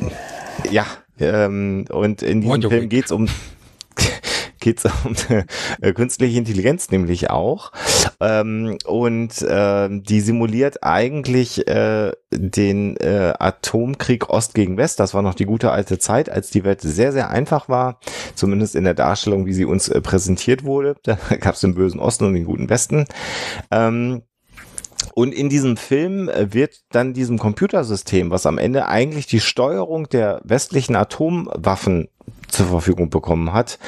Ja, 0.70 0.86
ähm, 1.20 1.84
und 1.90 2.22
in 2.22 2.40
diesem 2.40 2.60
Broderick. 2.60 2.78
Film 2.78 2.88
geht 2.88 3.04
es 3.06 3.12
um 3.12 3.28
geht 4.60 4.84
es 4.84 4.90
um 5.04 5.14
äh, 5.80 5.92
künstliche 5.92 6.38
Intelligenz 6.38 6.90
nämlich 6.90 7.30
auch. 7.30 7.72
Ähm, 8.20 8.78
und 8.84 9.40
äh, 9.42 9.88
die 9.90 10.20
simuliert 10.20 10.82
eigentlich 10.82 11.66
äh, 11.68 12.12
den 12.32 12.96
äh, 12.96 13.34
Atomkrieg 13.38 14.28
Ost 14.28 14.54
gegen 14.54 14.76
West. 14.76 15.00
Das 15.00 15.14
war 15.14 15.22
noch 15.22 15.34
die 15.34 15.44
gute 15.44 15.70
alte 15.70 15.98
Zeit, 15.98 16.28
als 16.28 16.50
die 16.50 16.64
Welt 16.64 16.80
sehr, 16.80 17.12
sehr 17.12 17.30
einfach 17.30 17.68
war, 17.68 18.00
zumindest 18.34 18.74
in 18.74 18.84
der 18.84 18.94
Darstellung, 18.94 19.46
wie 19.46 19.52
sie 19.52 19.64
uns 19.64 19.88
äh, 19.88 20.00
präsentiert 20.00 20.64
wurde. 20.64 20.96
Da 21.08 21.16
gab 21.40 21.54
es 21.54 21.60
den 21.60 21.74
bösen 21.74 22.00
Osten 22.00 22.26
und 22.26 22.34
den 22.34 22.44
guten 22.44 22.68
Westen. 22.68 23.06
Ähm, 23.70 24.22
und 25.14 25.32
in 25.32 25.48
diesem 25.48 25.76
Film 25.76 26.28
äh, 26.28 26.52
wird 26.52 26.82
dann 26.90 27.14
diesem 27.14 27.38
Computersystem, 27.38 28.30
was 28.30 28.46
am 28.46 28.58
Ende 28.58 28.86
eigentlich 28.86 29.26
die 29.26 29.40
Steuerung 29.40 30.08
der 30.08 30.40
westlichen 30.44 30.96
Atomwaffen 30.96 32.08
zur 32.48 32.66
Verfügung 32.66 33.10
bekommen 33.10 33.52
hat. 33.52 33.78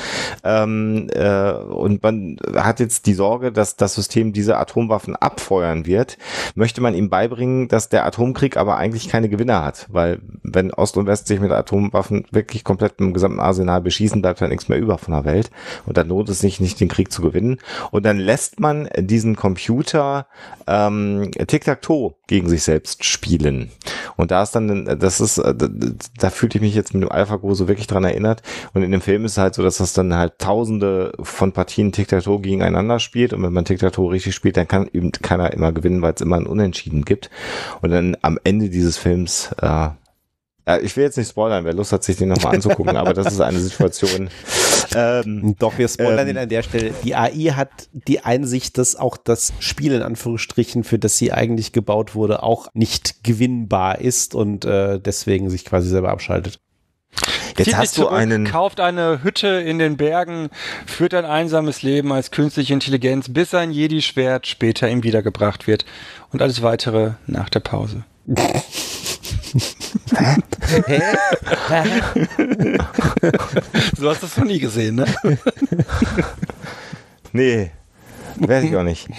Ähm, 0.45 1.09
äh, 1.13 1.53
und 1.53 2.03
man 2.03 2.37
hat 2.55 2.81
jetzt 2.81 3.07
die 3.07 3.15
Sorge, 3.15 3.53
dass 3.53 3.77
das 3.77 3.95
System 3.95 4.33
diese 4.33 4.57
Atomwaffen 4.59 5.17
abfeuern 5.17 5.87
wird. 5.87 6.19
Möchte 6.55 6.81
man 6.81 6.95
ihm 6.95 7.11
beibringen, 7.11 7.69
dass 7.69 7.89
der 7.89 8.05
Atomkrieg 8.07 8.57
aber 8.57 8.77
eigentlich 8.77 9.09
keine 9.09 9.29
Gewinner 9.29 9.65
hat, 9.65 9.87
weil 9.91 10.21
wenn 10.43 10.73
Ost 10.73 10.97
und 10.97 11.07
West 11.07 11.27
sich 11.27 11.41
mit 11.41 11.51
Atomwaffen 11.51 12.25
wirklich 12.31 12.65
komplett 12.65 12.95
im 12.99 13.15
gesamten 13.15 13.41
Arsenal 13.41 13.81
beschießen, 13.81 14.23
bleibt 14.23 14.41
halt 14.41 14.51
nichts 14.51 14.69
mehr 14.69 14.79
über 14.79 14.99
von 14.99 15.15
der 15.15 15.25
Welt. 15.25 15.51
Und 15.87 15.97
dann 15.97 16.09
lohnt 16.09 16.29
es 16.29 16.41
sich 16.41 16.61
nicht, 16.61 16.81
den 16.81 16.89
Krieg 16.89 17.13
zu 17.13 17.23
gewinnen. 17.23 17.59
Und 17.91 18.05
dann 18.05 18.19
lässt 18.19 18.61
man 18.61 18.89
diesen 18.99 19.37
Computer 19.37 20.27
ähm, 20.67 21.31
Tic-Tac-Toe 21.33 22.15
gegen 22.27 22.49
sich 22.49 22.63
selbst 22.63 23.05
spielen. 23.05 23.71
Und 24.17 24.31
da 24.31 24.43
ist 24.43 24.53
dann, 24.53 24.99
das 24.99 25.21
ist, 25.21 25.39
da, 25.39 25.53
da 25.53 26.31
fühlte 26.31 26.59
ich 26.59 26.63
mich 26.63 26.75
jetzt 26.75 26.95
mit 26.95 27.03
dem 27.03 27.11
AlphaGo 27.11 27.55
so 27.55 27.69
wirklich 27.69 27.87
dran 27.87 28.05
erinnert, 28.05 28.43
und 28.75 28.83
in 28.83 28.93
dem 28.93 29.01
Film 29.01 29.25
ist 29.25 29.33
es 29.33 29.39
halt 29.39 29.55
so, 29.55 29.63
dass 29.63 29.79
das 29.79 29.93
dann 29.93 30.15
halt 30.15 30.39
tausende 30.39 31.13
von 31.21 31.53
Partien 31.53 31.93
Tic-Tac-Toe 31.93 32.41
gegeneinander 32.41 32.99
spielt. 32.99 33.33
Und 33.33 33.43
wenn 33.43 33.53
man 33.53 33.65
Tic-Tac-Toe 33.65 34.13
richtig 34.13 34.35
spielt, 34.35 34.57
dann 34.57 34.69
kann 34.69 34.89
eben 34.93 35.13
keiner 35.13 35.53
immer 35.53 35.73
gewinnen, 35.73 36.03
weil 36.03 36.15
es 36.15 36.21
immer 36.21 36.37
ein 36.37 36.47
Unentschieden 36.47 37.05
gibt. 37.05 37.31
Und 37.81 37.91
dann 37.91 38.17
am 38.23 38.39
Ende 38.45 38.71
dieses 38.71 38.97
Films, 38.97 39.51
äh, 39.61 39.91
ich 40.83 40.97
will 40.97 41.05
jetzt 41.05 41.17
nicht 41.17 41.31
spoilern, 41.31 41.65
wer 41.65 41.75
Lust 41.75 41.93
hat, 41.93 42.05
sich 42.05 42.17
den 42.17 42.29
nochmal 42.29 42.55
anzugucken, 42.55 42.97
aber 42.97 43.15
das 43.15 43.33
ist 43.33 43.41
eine 43.41 43.59
Situation. 43.59 44.31
Ähm, 44.93 45.55
Doch, 45.59 45.79
wir 45.79 45.87
spoilern 45.87 46.21
ähm, 46.21 46.27
den 46.27 46.39
an 46.39 46.49
der 46.49 46.63
Stelle. 46.63 46.93
Die 47.05 47.15
AI 47.15 47.53
hat 47.53 47.71
die 47.93 48.25
Einsicht, 48.25 48.77
dass 48.77 48.97
auch 48.97 49.17
das 49.17 49.53
Spiel 49.61 49.93
in 49.93 50.03
Anführungsstrichen, 50.03 50.83
für 50.83 50.99
das 50.99 51.17
sie 51.17 51.33
eigentlich 51.33 51.73
gebaut 51.73 52.17
wurde, 52.17 52.43
auch 52.43 52.69
nicht 52.75 53.23
gewinnbar 53.23 54.01
ist 54.01 54.35
und 54.35 54.65
äh, 54.65 54.99
deswegen 54.99 55.49
sich 55.49 55.65
quasi 55.65 55.89
selber 55.89 56.11
abschaltet. 56.11 56.59
Jetzt 57.57 57.77
hast 57.77 57.99
du 57.99 58.03
zurück, 58.03 58.19
einen 58.19 58.45
kauft 58.45 58.81
eine 58.81 59.23
Hütte 59.23 59.49
in 59.49 59.79
den 59.79 59.97
Bergen, 59.97 60.49
führt 60.87 61.15
ein 61.15 61.25
einsames 61.25 61.83
Leben 61.83 62.13
als 62.13 62.31
künstliche 62.31 62.73
Intelligenz, 62.73 63.29
bis 63.29 63.55
ein 63.55 63.71
Jedi-Schwert 63.71 64.47
später 64.47 64.89
ihm 64.89 65.03
wiedergebracht 65.03 65.67
wird. 65.67 65.85
Und 66.33 66.43
alles 66.43 66.63
weitere 66.63 67.13
nach 67.27 67.49
der 67.49 67.61
Pause. 67.61 68.05
So 73.97 74.09
hast 74.09 74.23
du 74.23 74.27
es 74.27 74.37
noch 74.37 74.45
nie 74.45 74.61
gesehen, 74.61 74.97
ne? 74.97 75.07
nee, 77.33 77.71
werde 78.37 78.67
ich 78.67 78.77
auch 78.77 78.83
nicht. 78.83 79.09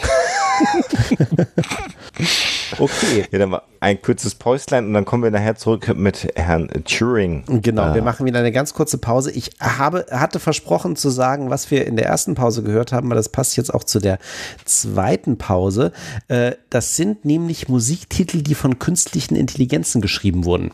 Okay. 2.77 3.25
Ja, 3.31 3.39
dann 3.39 3.57
ein 3.79 4.01
kurzes 4.01 4.35
Päuslein 4.35 4.87
und 4.87 4.93
dann 4.93 5.05
kommen 5.05 5.23
wir 5.23 5.31
nachher 5.31 5.55
zurück 5.55 5.93
mit 5.95 6.27
Herrn 6.35 6.69
Turing. 6.85 7.43
Genau, 7.61 7.83
ah. 7.83 7.95
wir 7.95 8.01
machen 8.01 8.25
wieder 8.25 8.39
eine 8.39 8.51
ganz 8.51 8.73
kurze 8.73 8.97
Pause. 8.97 9.31
Ich 9.31 9.51
habe, 9.59 10.05
hatte 10.11 10.39
versprochen 10.39 10.95
zu 10.95 11.09
sagen, 11.09 11.49
was 11.49 11.71
wir 11.71 11.85
in 11.85 11.95
der 11.95 12.05
ersten 12.05 12.35
Pause 12.35 12.63
gehört 12.63 12.91
haben, 12.91 13.07
aber 13.07 13.15
das 13.15 13.29
passt 13.29 13.57
jetzt 13.57 13.73
auch 13.73 13.83
zu 13.83 13.99
der 13.99 14.19
zweiten 14.65 15.37
Pause. 15.37 15.91
Äh, 16.27 16.53
das 16.69 16.95
sind 16.95 17.25
nämlich 17.25 17.67
Musiktitel, 17.67 18.41
die 18.41 18.55
von 18.55 18.79
künstlichen 18.79 19.35
Intelligenzen 19.35 20.01
geschrieben 20.01 20.45
wurden. 20.45 20.71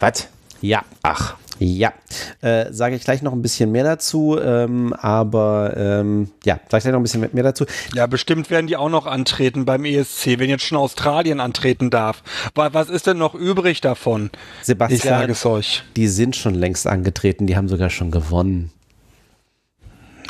Was? 0.00 0.28
Ja. 0.60 0.82
Ach. 1.02 1.36
Ja, 1.62 1.92
äh, 2.40 2.72
sage 2.72 2.96
ich 2.96 3.04
gleich 3.04 3.22
noch 3.22 3.32
ein 3.32 3.42
bisschen 3.42 3.70
mehr 3.70 3.84
dazu, 3.84 4.38
ähm, 4.42 4.92
aber 4.94 5.74
ähm, 5.76 6.30
ja, 6.44 6.54
sage 6.68 6.78
ich 6.78 6.82
gleich 6.82 6.92
noch 6.92 7.00
ein 7.00 7.02
bisschen 7.02 7.28
mehr 7.32 7.44
dazu. 7.44 7.66
Ja, 7.94 8.06
bestimmt 8.06 8.50
werden 8.50 8.66
die 8.66 8.76
auch 8.76 8.88
noch 8.88 9.06
antreten 9.06 9.64
beim 9.64 9.84
ESC, 9.84 10.38
wenn 10.38 10.50
jetzt 10.50 10.64
schon 10.64 10.78
Australien 10.78 11.40
antreten 11.40 11.90
darf. 11.90 12.22
Was 12.54 12.88
ist 12.88 13.06
denn 13.06 13.18
noch 13.18 13.34
übrig 13.34 13.80
davon? 13.80 14.30
Sebastian, 14.62 14.96
ich 14.96 15.02
sage 15.02 15.32
es 15.32 15.46
euch. 15.46 15.82
Die 15.96 16.08
sind 16.08 16.36
schon 16.36 16.54
längst 16.54 16.86
angetreten, 16.86 17.46
die 17.46 17.56
haben 17.56 17.68
sogar 17.68 17.90
schon 17.90 18.10
gewonnen. 18.10 18.72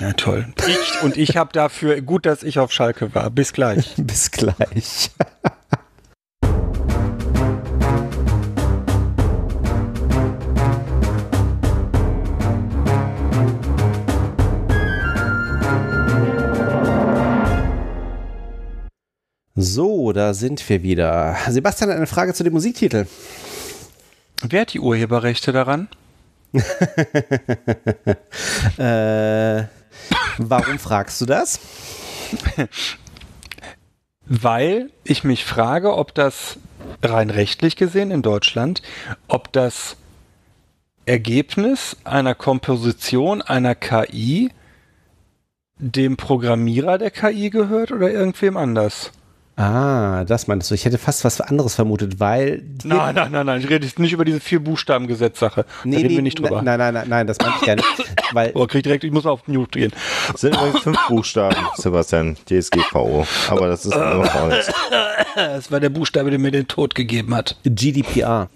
Ja, 0.00 0.12
toll. 0.14 0.46
Ich, 0.66 1.02
und 1.02 1.16
ich 1.16 1.36
habe 1.36 1.52
dafür, 1.52 2.00
gut, 2.00 2.26
dass 2.26 2.42
ich 2.42 2.58
auf 2.58 2.72
Schalke 2.72 3.14
war. 3.14 3.30
Bis 3.30 3.52
gleich. 3.52 3.94
Bis 3.96 4.30
gleich. 4.30 5.10
So, 19.54 20.12
da 20.12 20.32
sind 20.32 20.66
wir 20.66 20.82
wieder. 20.82 21.36
Sebastian 21.48 21.90
eine 21.90 22.06
Frage 22.06 22.32
zu 22.32 22.42
dem 22.42 22.54
Musiktitel. 22.54 23.06
Wer 24.42 24.62
hat 24.62 24.72
die 24.72 24.80
Urheberrechte 24.80 25.52
daran? 25.52 25.88
äh, 28.78 29.64
warum 30.38 30.78
fragst 30.78 31.20
du 31.20 31.26
das? 31.26 31.60
Weil 34.24 34.90
ich 35.04 35.22
mich 35.22 35.44
frage, 35.44 35.96
ob 35.96 36.14
das 36.14 36.56
rein 37.02 37.28
rechtlich 37.28 37.76
gesehen 37.76 38.10
in 38.10 38.22
Deutschland, 38.22 38.80
ob 39.28 39.52
das 39.52 39.96
Ergebnis 41.04 41.98
einer 42.04 42.34
Komposition 42.34 43.42
einer 43.42 43.74
KI 43.74 44.50
dem 45.76 46.16
Programmierer 46.16 46.96
der 46.96 47.10
KI 47.10 47.50
gehört 47.50 47.92
oder 47.92 48.10
irgendwem 48.10 48.56
anders. 48.56 49.12
Ah, 49.62 50.24
das 50.24 50.48
meinst 50.48 50.68
du. 50.68 50.74
Ich 50.74 50.84
hätte 50.84 50.98
fast 50.98 51.24
was 51.24 51.40
anderes 51.40 51.76
vermutet, 51.76 52.18
weil. 52.18 52.64
Nein, 52.82 53.14
nein, 53.14 53.30
nein, 53.30 53.46
nein. 53.46 53.60
Ich 53.60 53.70
rede 53.70 53.86
jetzt 53.86 54.00
nicht 54.00 54.12
über 54.12 54.24
diese 54.24 54.40
vier 54.40 54.58
Buchstaben 54.58 55.06
Gesetzsache. 55.06 55.64
Nee, 55.84 55.92
da 55.92 55.96
reden 55.98 56.08
nee, 56.08 56.16
wir 56.16 56.22
nicht 56.22 56.40
drüber. 56.40 56.62
Nein, 56.62 56.80
nein, 56.80 56.94
nein, 56.94 57.08
nein, 57.08 57.26
das 57.28 57.38
meine 57.38 57.54
ich 57.60 57.66
ja 57.68 57.76
nicht. 57.76 57.86
Weil 58.32 58.50
oh, 58.54 58.66
krieg 58.66 58.82
direkt, 58.82 59.04
ich 59.04 59.12
muss 59.12 59.24
auf 59.24 59.46
Mute 59.46 59.78
gehen. 59.78 59.92
Das 60.32 60.40
sind 60.40 60.56
übrigens 60.56 60.80
fünf 60.80 60.98
Buchstaben, 61.06 61.56
Sebastian, 61.76 62.36
DSGVO. 62.46 63.24
Aber 63.50 63.68
das 63.68 63.86
ist 63.86 63.94
auch 63.94 64.48
nichts. 64.48 64.72
Das 65.36 65.70
war 65.70 65.78
der 65.78 65.90
Buchstabe, 65.90 66.30
der 66.30 66.40
mir 66.40 66.50
den 66.50 66.66
Tod 66.66 66.96
gegeben 66.96 67.32
hat. 67.34 67.56
GDPR. 67.64 68.50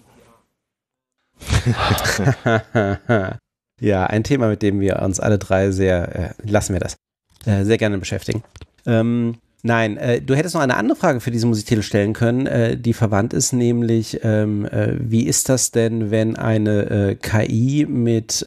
ja, 3.81 4.07
ein 4.07 4.25
Thema, 4.25 4.49
mit 4.49 4.63
dem 4.63 4.81
wir 4.81 5.01
uns 5.03 5.21
alle 5.21 5.39
drei 5.39 5.71
sehr, 5.71 6.17
äh, 6.17 6.31
lassen 6.43 6.73
wir 6.73 6.81
das, 6.81 6.97
äh, 7.45 7.63
sehr 7.65 7.79
gerne 7.79 7.99
beschäftigen. 7.99 8.43
Ähm, 8.87 9.37
Nein, 9.67 9.97
äh, 9.97 10.23
du 10.23 10.37
hättest 10.37 10.55
noch 10.55 10.63
eine 10.63 10.77
andere 10.77 10.97
Frage 10.97 11.19
für 11.19 11.33
diesen 11.33 11.49
Musiktitel 11.49 11.83
stellen 11.83 12.13
können, 12.13 12.47
äh, 12.47 12.77
die 12.77 12.93
verwandt 12.93 13.33
ist, 13.33 13.53
nämlich, 13.53 14.21
ähm, 14.23 14.65
äh, 14.65 14.95
wie 15.01 15.27
ist 15.27 15.49
das 15.49 15.73
denn, 15.73 16.13
wenn 16.13 16.37
eine 16.37 16.89
äh, 16.89 17.15
KI 17.17 17.85
mit 17.85 18.47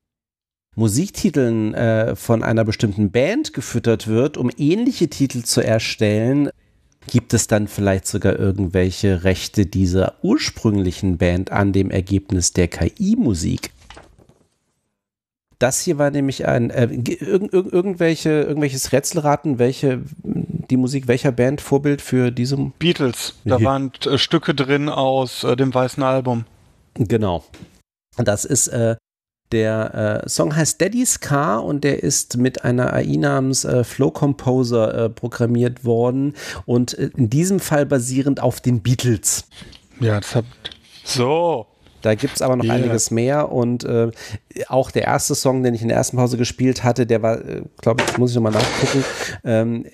Musiktiteln 0.77 1.73
äh, 1.73 2.15
von 2.15 2.41
einer 2.41 2.63
bestimmten 2.63 3.11
Band 3.11 3.51
gefüttert 3.51 4.07
wird, 4.07 4.37
um 4.37 4.49
ähnliche 4.57 5.09
Titel 5.09 5.43
zu 5.43 5.59
erstellen? 5.59 6.51
Gibt 7.07 7.33
es 7.33 7.47
dann 7.47 7.67
vielleicht 7.67 8.07
sogar 8.07 8.39
irgendwelche 8.39 9.25
Rechte 9.25 9.65
dieser 9.65 10.23
ursprünglichen 10.23 11.17
Band 11.17 11.51
an 11.51 11.73
dem 11.73 11.91
Ergebnis 11.91 12.53
der 12.53 12.69
KI-Musik? 12.69 13.71
Das 15.59 15.81
hier 15.81 15.97
war 15.97 16.09
nämlich 16.09 16.47
ein 16.47 16.69
äh, 16.69 16.85
irg 16.85 17.51
irg 17.51 17.73
irgendwelche 17.73 18.29
irgendwelches 18.29 18.93
Rätselraten, 18.93 19.59
welche 19.59 20.01
die 20.23 20.77
Musik 20.77 21.09
welcher 21.09 21.33
Band 21.33 21.59
Vorbild 21.59 22.01
für 22.01 22.31
diese 22.31 22.55
Beatles. 22.79 23.35
Da 23.43 23.61
waren 23.61 23.91
äh, 24.05 24.17
Stücke 24.17 24.55
drin 24.55 24.87
aus 24.87 25.43
äh, 25.43 25.57
dem 25.57 25.73
weißen 25.73 26.01
Album. 26.01 26.45
Genau. 26.93 27.43
Das 28.15 28.45
ist 28.45 28.69
äh, 28.69 28.95
der 29.51 30.23
äh, 30.23 30.29
Song 30.29 30.55
heißt 30.55 30.79
Daddy's 30.79 31.19
Car 31.19 31.65
und 31.65 31.83
der 31.83 32.03
ist 32.03 32.37
mit 32.37 32.63
einer 32.63 32.93
AI 32.93 33.17
namens 33.17 33.65
äh, 33.65 33.83
Flow 33.83 34.11
Composer 34.11 35.09
programmiert 35.09 35.83
worden 35.83 36.35
und 36.65 36.93
in 36.93 37.29
diesem 37.29 37.59
Fall 37.59 37.85
basierend 37.85 38.41
auf 38.41 38.61
den 38.61 38.81
Beatles. 38.81 39.45
Ja, 39.99 40.21
das 40.21 40.35
hat 40.35 40.45
so. 41.03 41.67
Da 42.01 42.15
gibt 42.15 42.35
es 42.35 42.41
aber 42.41 42.55
noch 42.55 42.65
yeah. 42.65 42.75
einiges 42.75 43.11
mehr 43.11 43.51
und 43.51 43.83
äh, 43.83 44.11
auch 44.67 44.91
der 44.91 45.03
erste 45.03 45.35
Song, 45.35 45.63
den 45.63 45.73
ich 45.73 45.81
in 45.81 45.87
der 45.89 45.97
ersten 45.97 46.17
Pause 46.17 46.37
gespielt 46.37 46.83
hatte, 46.83 47.05
der 47.05 47.21
war, 47.21 47.37
äh, 47.45 47.61
glaube 47.81 48.03
ich, 48.07 48.17
muss 48.17 48.31
ich 48.31 48.35
nochmal 48.35 48.53
nachgucken. 48.53 49.03
Ähm, 49.43 49.85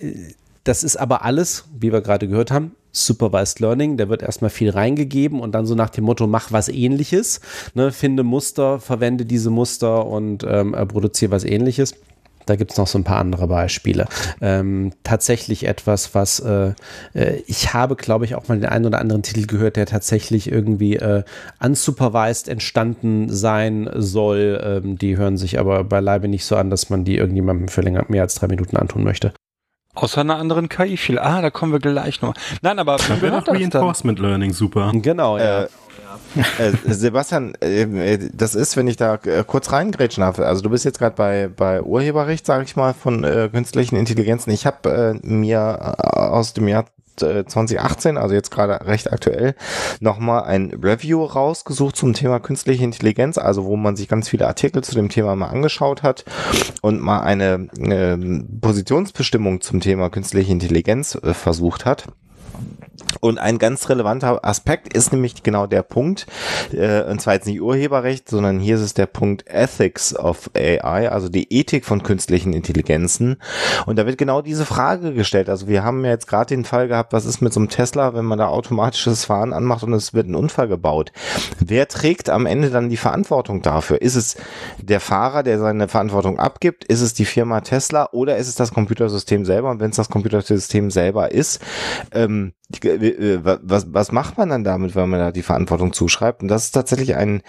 das 0.64 0.84
ist 0.84 0.96
aber 0.98 1.24
alles, 1.24 1.66
wie 1.80 1.92
wir 1.92 2.02
gerade 2.02 2.28
gehört 2.28 2.52
haben, 2.52 2.72
Supervised 2.92 3.60
Learning. 3.60 3.98
Da 3.98 4.10
wird 4.10 4.24
erstmal 4.24 4.50
viel 4.50 4.72
reingegeben 4.72 5.40
und 5.40 5.54
dann 5.54 5.66
so 5.66 5.76
nach 5.76 5.92
dem 5.92 6.06
Motto, 6.06 6.26
mach 6.26 6.52
was 6.52 6.70
ähnliches. 6.70 7.40
Ne, 7.76 7.92
finde 7.92 8.24
Muster, 8.24 8.80
verwende 8.80 9.26
diese 9.26 9.52
Muster 9.52 10.06
und 10.08 10.44
ähm, 10.48 10.72
produziere 10.88 11.32
was 11.32 11.44
ähnliches. 11.44 11.94
Da 12.46 12.56
gibt 12.56 12.72
es 12.72 12.78
noch 12.78 12.88
so 12.88 12.98
ein 12.98 13.04
paar 13.04 13.20
andere 13.20 13.48
Beispiele. 13.48 14.06
Ähm, 14.42 14.92
tatsächlich 15.04 15.66
etwas, 15.66 16.16
was 16.16 16.40
äh, 16.40 16.74
äh, 17.14 17.42
ich 17.48 17.74
habe, 17.74 17.96
glaube 17.96 18.26
ich, 18.26 18.36
auch 18.36 18.48
mal 18.48 18.60
den 18.60 18.70
einen 18.70 18.86
oder 18.86 19.00
anderen 19.00 19.24
Titel 19.24 19.46
gehört, 19.48 19.76
der 19.76 19.86
tatsächlich 19.86 20.52
irgendwie 20.52 20.98
äh, 20.98 21.24
unsupervised 21.64 22.48
entstanden 22.48 23.30
sein 23.30 23.90
soll. 23.96 24.62
Ähm, 24.64 24.98
die 24.98 25.18
hören 25.18 25.38
sich 25.38 25.60
aber 25.60 25.84
beileibe 25.84 26.28
nicht 26.28 26.46
so 26.46 26.56
an, 26.56 26.70
dass 26.70 26.90
man 26.90 27.04
die 27.04 27.18
irgendjemandem 27.18 27.68
für 27.68 27.82
länger, 27.82 28.06
mehr 28.08 28.24
als 28.24 28.36
drei 28.36 28.48
Minuten 28.48 28.78
antun 28.78 29.04
möchte. 29.04 29.34
Außer 29.96 30.22
einer 30.22 30.38
anderen 30.38 30.70
KI 30.70 30.98
viel. 30.98 31.20
Ah, 31.20 31.42
da 31.42 31.50
kommen 31.50 31.72
wir 31.72 31.80
gleich 31.80 32.22
noch. 32.22 32.34
Nein, 32.62 32.80
aber 32.80 32.98
dann 32.98 33.22
wäre 33.22 33.42
doch 33.42 33.54
Reinforcement 33.54 34.20
dann? 34.20 34.26
Learning 34.26 34.54
super. 34.54 34.92
Genau, 34.94 35.38
ja. 35.38 35.64
Äh, 35.64 35.68
äh, 36.60 36.74
Sebastian, 36.86 37.56
äh, 37.62 38.20
das 38.34 38.56
ist, 38.56 38.76
wenn 38.78 38.88
ich 38.88 38.98
da 38.98 39.16
äh, 39.16 39.44
kurz 39.46 39.72
reingrätschen 39.72 40.22
darf, 40.22 40.40
also 40.40 40.62
du 40.62 40.70
bist 40.70 40.86
jetzt 40.86 41.00
gerade 41.00 41.16
bei, 41.16 41.50
bei 41.56 41.82
Urheberrecht, 41.82 42.46
sage 42.46 42.66
ich 42.66 42.76
mal, 42.76 42.94
von 42.94 43.24
äh, 43.24 43.50
künstlichen 43.52 43.96
Intelligenzen. 43.96 44.52
Ich 44.52 44.66
habe 44.66 45.20
äh, 45.24 45.28
mir 45.28 45.96
äh, 45.98 46.20
aus 46.20 46.54
dem 46.54 46.68
Jahr 46.68 46.86
2018, 47.16 48.18
also 48.18 48.34
jetzt 48.34 48.52
gerade 48.52 48.86
recht 48.86 49.12
aktuell, 49.12 49.56
nochmal 50.00 50.44
ein 50.44 50.72
Review 50.72 51.24
rausgesucht 51.24 51.96
zum 51.96 52.14
Thema 52.14 52.40
künstliche 52.40 52.84
Intelligenz, 52.84 53.38
also 53.38 53.66
wo 53.66 53.76
man 53.76 53.96
sich 53.96 54.08
ganz 54.08 54.30
viele 54.30 54.48
Artikel 54.48 54.84
zu 54.84 54.96
dem 54.96 55.10
Thema 55.10 55.36
mal 55.36 55.48
angeschaut 55.48 56.04
hat 56.04 56.26
und 56.82 57.02
mal 57.02 57.22
eine 57.22 57.68
äh, 57.78 58.18
Positionsbestimmung 58.62 59.62
zum 59.62 59.80
Thema 59.80 60.10
künstliche 60.10 60.52
Intelligenz 60.52 61.16
äh, 61.16 61.34
versucht 61.34 61.86
hat. 61.86 62.06
Und 63.20 63.40
ein 63.40 63.58
ganz 63.58 63.90
relevanter 63.90 64.46
Aspekt 64.46 64.94
ist 64.94 65.12
nämlich 65.12 65.44
genau 65.44 65.68
der 65.68 65.84
Punkt, 65.84 66.28
äh, 66.72 67.04
und 67.04 67.22
zwar 67.22 67.34
jetzt 67.34 67.48
nicht 67.48 67.62
Urheberrecht, 67.62 68.30
sondern 68.30 68.60
hier 68.60 68.76
ist 68.76 68.82
es 68.82 68.94
der 68.94 69.06
Punkt 69.06 69.46
Ethics 69.48 70.16
of 70.16 70.50
AI, 70.56 71.10
also 71.10 71.30
die 71.30 71.52
Ethik 71.52 71.86
von 71.86 72.04
künstlichen 72.04 72.54
Intelligenzen. 72.54 73.38
Und 73.86 73.98
da 73.98 74.06
wird 74.06 74.18
genau 74.18 74.42
diese 74.42 74.66
Frage 74.66 75.14
gestellt. 75.14 75.50
Also 75.50 75.68
wir 75.68 75.84
haben 75.84 76.04
ja 76.06 76.12
jetzt 76.12 76.28
gerade 76.28 76.56
den 76.56 76.66
Fall 76.66 76.88
gehabt, 76.88 77.14
was 77.14 77.26
ist 77.26 77.42
mit 77.42 77.54
so 77.54 77.60
einem 77.60 77.70
Tesla, 77.70 78.14
wenn 78.14 78.26
man 78.26 78.38
da 78.38 78.48
automatisches 78.48 79.26
Fahren 79.26 79.54
anmacht 79.54 79.84
und 79.84 79.94
es 79.94 80.14
wird 80.14 80.28
ein 80.28 80.36
Unfall 80.36 80.68
gebaut. 80.68 81.12
Wer 81.60 81.88
trägt 81.88 82.30
am 82.30 82.46
Ende 82.46 82.70
dann 82.70 82.90
die 82.90 82.98
Verantwortung 82.98 83.62
dafür? 83.62 84.02
Ist 84.02 84.16
es 84.16 84.36
der 84.82 85.00
Fahrer, 85.00 85.44
der 85.44 85.60
seine 85.60 85.88
Verantwortung 85.88 86.40
abgibt? 86.40 86.86
Ist 86.86 87.02
es 87.02 87.14
die 87.14 87.26
Firma 87.26 87.62
Tesla 87.62 88.10
oder 88.12 88.38
ist 88.38 88.48
es 88.48 88.56
das 88.56 88.74
Computersystem 88.74 89.46
selber? 89.46 89.72
Und 89.72 89.80
wenn 89.80 89.90
es 89.90 89.98
das 89.98 90.10
Computersystem 90.10 90.92
selber 90.92 91.32
ist, 91.32 91.62
ähm, 92.14 92.46
äh, 92.46 92.65
was, 92.70 93.94
was 93.94 94.12
macht 94.12 94.38
man 94.38 94.50
dann 94.50 94.64
damit, 94.64 94.96
wenn 94.96 95.10
man 95.10 95.20
da 95.20 95.32
die 95.32 95.44
Verantwortung 95.44 95.94
zuschreibt? 95.94 96.42
Und 96.42 96.48
das 96.48 96.66
ist 96.66 96.72
tatsächlich 96.72 97.16
ein 97.16 97.42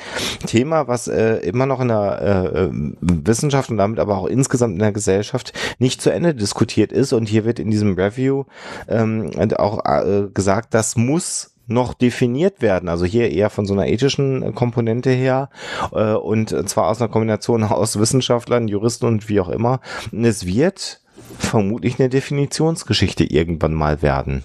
Thema, 0.46 0.88
was 0.88 1.08
äh, 1.08 1.36
immer 1.38 1.66
noch 1.66 1.80
in 1.80 1.88
der 1.88 2.20
äh, 2.20 2.64
äh, 2.64 2.70
Wissenschaft 3.00 3.70
und 3.70 3.78
damit 3.78 3.98
aber 3.98 4.18
auch 4.18 4.26
insgesamt 4.26 4.74
in 4.74 4.78
der 4.80 4.92
Gesellschaft 4.92 5.52
nicht 5.78 6.02
zu 6.02 6.10
Ende 6.10 6.34
diskutiert 6.34 6.92
ist. 6.92 7.12
Und 7.12 7.28
hier 7.28 7.44
wird 7.44 7.58
in 7.58 7.70
diesem 7.70 7.94
Review 7.94 8.44
ähm, 8.88 9.30
auch 9.56 9.84
äh, 9.84 10.28
gesagt, 10.32 10.74
das 10.74 10.96
muss 10.96 11.52
noch 11.66 11.94
definiert 11.94 12.62
werden. 12.62 12.88
Also 12.88 13.04
hier 13.04 13.30
eher 13.30 13.50
von 13.50 13.66
so 13.66 13.74
einer 13.74 13.88
ethischen 13.88 14.54
Komponente 14.54 15.10
her 15.10 15.50
äh, 15.92 16.12
und 16.12 16.50
zwar 16.68 16.88
aus 16.88 17.00
einer 17.00 17.10
Kombination 17.10 17.64
aus 17.64 17.98
Wissenschaftlern, 17.98 18.68
Juristen 18.68 19.06
und 19.06 19.28
wie 19.28 19.40
auch 19.40 19.48
immer. 19.48 19.80
Und 20.12 20.24
es 20.24 20.46
wird 20.46 21.00
vermutlich 21.38 21.98
eine 21.98 22.08
Definitionsgeschichte 22.08 23.24
irgendwann 23.24 23.74
mal 23.74 24.02
werden. 24.02 24.44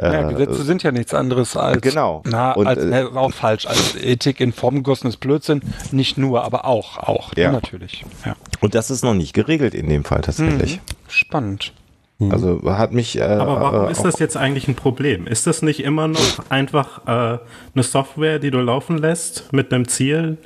Ja, 0.00 0.28
äh, 0.28 0.32
Gesetze 0.32 0.64
sind 0.64 0.82
ja 0.82 0.92
nichts 0.92 1.14
anderes 1.14 1.56
als 1.56 1.80
genau 1.80 2.22
na, 2.26 2.52
und, 2.52 2.66
als, 2.66 2.84
äh, 2.84 3.04
auch 3.14 3.32
falsch 3.32 3.66
als 3.66 3.96
Ethik 3.96 4.40
in 4.40 4.52
Form 4.52 4.76
gegossenes 4.76 5.16
Blödsinn. 5.16 5.62
Nicht 5.92 6.18
nur, 6.18 6.44
aber 6.44 6.64
auch 6.64 6.98
auch 6.98 7.34
ja. 7.36 7.52
natürlich. 7.52 8.04
Ja. 8.24 8.36
Und 8.60 8.74
das 8.74 8.90
ist 8.90 9.02
noch 9.02 9.14
nicht 9.14 9.32
geregelt 9.32 9.74
in 9.74 9.88
dem 9.88 10.04
Fall 10.04 10.20
tatsächlich. 10.20 10.76
Mhm. 10.76 10.80
Spannend. 11.08 11.72
Mhm. 12.18 12.32
Also 12.32 12.60
hat 12.64 12.92
mich. 12.92 13.18
Äh, 13.18 13.22
Aber 13.22 13.60
warum 13.60 13.88
äh, 13.88 13.92
ist 13.92 14.04
das 14.04 14.18
jetzt 14.18 14.36
eigentlich 14.36 14.68
ein 14.68 14.74
Problem? 14.74 15.26
Ist 15.26 15.46
das 15.46 15.62
nicht 15.62 15.80
immer 15.80 16.08
noch 16.08 16.38
einfach 16.48 17.06
äh, 17.06 17.38
eine 17.74 17.82
Software, 17.82 18.38
die 18.38 18.50
du 18.50 18.58
laufen 18.58 18.98
lässt 18.98 19.52
mit 19.52 19.72
einem 19.72 19.88
Ziel, 19.88 20.38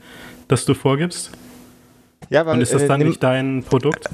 das 0.48 0.65
du 0.65 0.74
vorgibst? 0.74 1.31
Ja, 2.28 2.43
aber, 2.43 2.52
Und 2.52 2.61
ist 2.61 2.74
das 2.74 2.82
äh, 2.82 2.89
dann 2.89 3.01
nicht 3.01 3.23
dein 3.23 3.62
Produkt? 3.62 4.09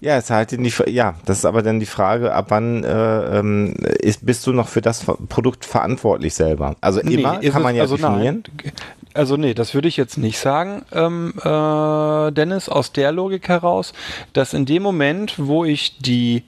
Ja, 0.00 0.18
ist 0.18 0.30
halt 0.30 0.50
die, 0.50 0.72
ja, 0.92 1.14
das 1.24 1.38
ist 1.38 1.44
aber 1.44 1.62
dann 1.62 1.80
die 1.80 1.86
Frage, 1.86 2.32
ab 2.32 2.46
wann 2.48 2.84
äh, 2.84 3.38
ähm, 3.38 3.74
ist, 4.00 4.24
bist 4.26 4.46
du 4.46 4.52
noch 4.52 4.68
für 4.68 4.82
das 4.82 5.04
Produkt 5.28 5.64
verantwortlich 5.64 6.34
selber? 6.34 6.76
Also 6.80 7.00
immer 7.00 7.38
nee, 7.38 7.50
kann 7.50 7.62
man 7.62 7.74
ja 7.74 7.82
also 7.82 7.96
definieren. 7.96 8.44
Nein. 8.62 8.72
Also 9.14 9.38
nee, 9.38 9.54
das 9.54 9.72
würde 9.72 9.88
ich 9.88 9.96
jetzt 9.96 10.18
nicht 10.18 10.38
sagen, 10.38 10.84
ähm, 10.92 11.32
äh, 11.42 12.32
Dennis, 12.32 12.68
aus 12.68 12.92
der 12.92 13.12
Logik 13.12 13.48
heraus, 13.48 13.94
dass 14.34 14.52
in 14.52 14.66
dem 14.66 14.82
Moment, 14.82 15.34
wo 15.38 15.64
ich 15.64 15.98
die, 15.98 16.44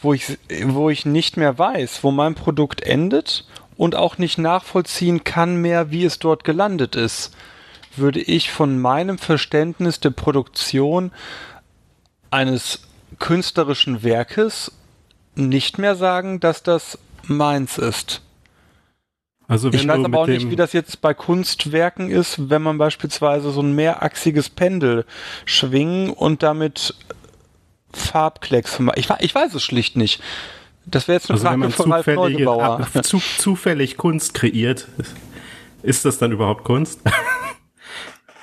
wo 0.00 0.12
ich, 0.12 0.38
wo 0.66 0.90
ich 0.90 1.06
nicht 1.06 1.38
mehr 1.38 1.58
weiß, 1.58 2.04
wo 2.04 2.10
mein 2.10 2.34
Produkt 2.34 2.82
endet 2.82 3.46
und 3.78 3.94
auch 3.94 4.18
nicht 4.18 4.36
nachvollziehen 4.36 5.24
kann 5.24 5.56
mehr, 5.56 5.90
wie 5.90 6.04
es 6.04 6.18
dort 6.18 6.44
gelandet 6.44 6.94
ist, 6.94 7.34
würde 7.96 8.20
ich 8.20 8.50
von 8.50 8.78
meinem 8.78 9.16
Verständnis 9.16 10.00
der 10.00 10.10
Produktion 10.10 11.10
eines 12.32 12.80
künstlerischen 13.18 14.02
Werkes 14.02 14.72
nicht 15.34 15.78
mehr 15.78 15.96
sagen, 15.96 16.40
dass 16.40 16.62
das 16.62 16.98
meins 17.24 17.78
ist. 17.78 18.22
Also 19.48 19.70
ich 19.70 19.86
weiß 19.86 20.04
aber 20.04 20.20
auch 20.20 20.26
nicht, 20.26 20.50
wie 20.50 20.56
das 20.56 20.72
jetzt 20.72 21.00
bei 21.02 21.12
Kunstwerken 21.14 22.10
ist, 22.10 22.48
wenn 22.48 22.62
man 22.62 22.78
beispielsweise 22.78 23.50
so 23.50 23.60
ein 23.60 23.74
mehrachsiges 23.74 24.48
Pendel 24.48 25.04
schwingen 25.44 26.10
und 26.10 26.42
damit 26.42 26.94
Farbklecks 27.92 28.78
macht. 28.78 28.98
Ich, 28.98 29.10
ich 29.20 29.34
weiß 29.34 29.52
es 29.54 29.62
schlicht 29.62 29.96
nicht. 29.96 30.22
Das 30.86 31.06
wäre 31.06 31.18
jetzt 31.18 31.30
eine 31.30 31.38
also 31.38 31.46
Frage 31.46 31.70
von 31.70 31.92
Ralf 31.92 32.06
Neugebauer. 32.06 32.88
Zu, 33.02 33.20
zufällig 33.38 33.96
Kunst 33.96 34.34
kreiert, 34.34 34.88
ist 35.82 36.04
das 36.04 36.18
dann 36.18 36.32
überhaupt 36.32 36.64
Kunst? 36.64 37.00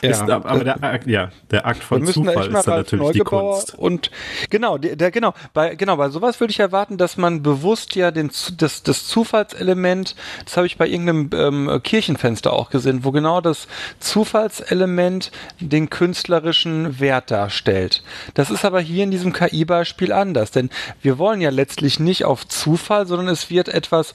Ja, 0.02 0.12
ist, 0.12 0.22
aber 0.22 0.64
der 0.64 0.82
Akt, 0.82 1.08
ja, 1.08 1.30
der 1.52 1.66
Akt 1.66 1.84
von 1.84 2.06
Zufall 2.06 2.54
ist 2.54 2.68
dann 2.68 2.78
natürlich 2.78 3.12
die 3.12 3.20
Kunst. 3.20 3.76
Und 3.78 4.12
genau, 4.50 4.78
der, 4.78 4.96
der, 4.96 5.12
genau, 5.12 5.34
bei, 5.54 5.76
genau, 5.76 5.98
bei 5.98 6.10
sowas 6.10 6.40
würde 6.40 6.52
ich 6.52 6.60
erwarten, 6.60 6.98
dass 6.98 7.18
man 7.18 7.44
bewusst 7.44 7.96
ja 7.96 8.12
den, 8.12 8.32
das, 8.58 8.84
das 8.84 9.08
Zufallselement, 9.08 10.16
das 10.46 10.56
habe 10.56 10.68
ich 10.68 10.78
bei 10.78 10.88
irgendeinem 10.88 11.30
ähm, 11.34 11.84
Kirchenfenster 11.84 12.54
auch 12.54 12.70
gesehen, 12.70 13.04
wo 13.04 13.12
genau 13.12 13.42
das 13.42 13.68
Zufallselement 14.00 15.32
den 15.60 15.90
künstlerischen 15.90 17.00
Wert 17.00 17.30
darstellt. 17.30 18.02
Das 18.36 18.52
ist 18.52 18.64
aber 18.64 18.80
hier 18.80 19.04
in 19.04 19.12
diesem 19.12 19.34
KI-Beispiel 19.34 20.14
anders, 20.14 20.52
denn 20.52 20.70
wir 21.02 21.18
wollen 21.18 21.42
ja 21.42 21.50
letztlich 21.50 22.00
nicht 22.00 22.24
auf 22.24 22.48
Zufall, 22.48 23.06
sondern 23.06 23.28
es 23.28 23.50
wird 23.50 23.68
etwas, 23.68 24.14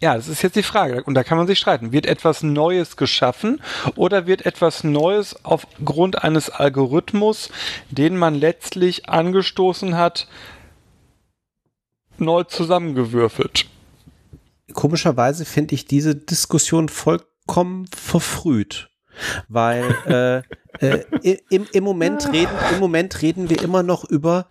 ja, 0.00 0.16
das 0.16 0.26
ist 0.26 0.42
jetzt 0.42 0.56
die 0.56 0.64
Frage, 0.64 1.04
und 1.04 1.14
da 1.14 1.22
kann 1.22 1.38
man 1.38 1.46
sich 1.46 1.58
streiten, 1.60 1.92
wird 1.92 2.06
etwas 2.06 2.42
Neues 2.42 2.96
geschaffen 2.96 3.60
oder 3.94 4.26
wird 4.26 4.44
etwas 4.44 4.82
Neues 4.82 5.19
Neues 5.20 5.36
aufgrund 5.44 6.24
eines 6.24 6.48
Algorithmus, 6.48 7.50
den 7.90 8.16
man 8.16 8.34
letztlich 8.34 9.08
angestoßen 9.10 9.96
hat, 9.96 10.28
neu 12.16 12.44
zusammengewürfelt. 12.44 13.66
Komischerweise 14.72 15.44
finde 15.44 15.74
ich 15.74 15.84
diese 15.84 16.16
Diskussion 16.16 16.88
vollkommen 16.88 17.86
verfrüht. 17.94 18.88
Weil 19.48 20.44
äh, 20.80 20.86
äh, 20.86 21.36
im, 21.50 21.66
im, 21.70 21.84
Moment 21.84 22.32
reden, 22.32 22.52
im 22.72 22.78
Moment 22.78 23.20
reden 23.20 23.50
wir 23.50 23.60
immer 23.62 23.82
noch 23.82 24.04
über 24.04 24.46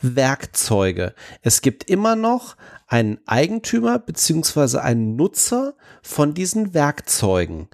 Werkzeuge. 0.00 1.14
Es 1.42 1.60
gibt 1.60 1.90
immer 1.90 2.14
noch 2.14 2.56
einen 2.86 3.18
Eigentümer 3.26 3.98
beziehungsweise 3.98 4.82
einen 4.82 5.16
Nutzer 5.16 5.74
von 6.02 6.34
diesen 6.34 6.74
Werkzeugen. 6.74 7.68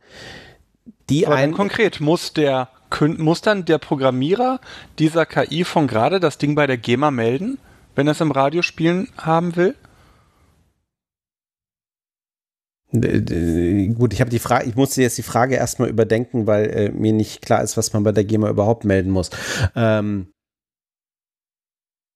Die 1.10 1.26
Aber 1.26 1.36
ein 1.36 1.52
konkret 1.52 2.00
muss 2.00 2.32
der 2.32 2.68
muss 3.18 3.40
dann 3.40 3.64
der 3.64 3.78
Programmierer 3.78 4.60
dieser 4.98 5.26
KI 5.26 5.64
von 5.64 5.86
gerade 5.86 6.18
das 6.18 6.38
Ding 6.38 6.54
bei 6.54 6.66
der 6.66 6.76
GEMA 6.76 7.10
melden, 7.10 7.58
wenn 7.94 8.08
er 8.08 8.12
es 8.12 8.20
im 8.20 8.32
Radio 8.32 8.62
spielen 8.62 9.08
haben 9.16 9.54
will? 9.56 9.74
Gut, 12.92 14.12
ich 14.12 14.20
habe 14.20 14.30
die 14.30 14.40
Frage, 14.40 14.68
ich 14.68 14.74
musste 14.74 15.02
jetzt 15.02 15.16
die 15.16 15.22
Frage 15.22 15.54
erstmal 15.54 15.88
überdenken, 15.88 16.48
weil 16.48 16.64
äh, 16.70 16.90
mir 16.90 17.12
nicht 17.12 17.40
klar 17.42 17.62
ist, 17.62 17.76
was 17.76 17.92
man 17.92 18.02
bei 18.02 18.10
der 18.10 18.24
GEMA 18.24 18.50
überhaupt 18.50 18.84
melden 18.84 19.10
muss. 19.10 19.30
Ähm, 19.76 20.32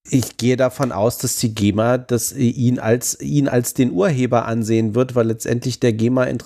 ich 0.07 0.37
gehe 0.37 0.55
davon 0.55 0.91
aus, 0.91 1.17
dass 1.17 1.37
die 1.37 1.55
GEMA 1.55 1.97
das 1.97 2.31
ihn 2.33 2.77
als 2.79 3.19
ihn 3.21 3.47
als 3.47 3.73
den 3.73 3.91
Urheber 3.91 4.45
ansehen 4.45 4.93
wird, 4.93 5.15
weil 5.15 5.27
letztendlich 5.27 5.79
der 5.79 5.93
GEMA 5.93 6.25
äh, 6.27 6.37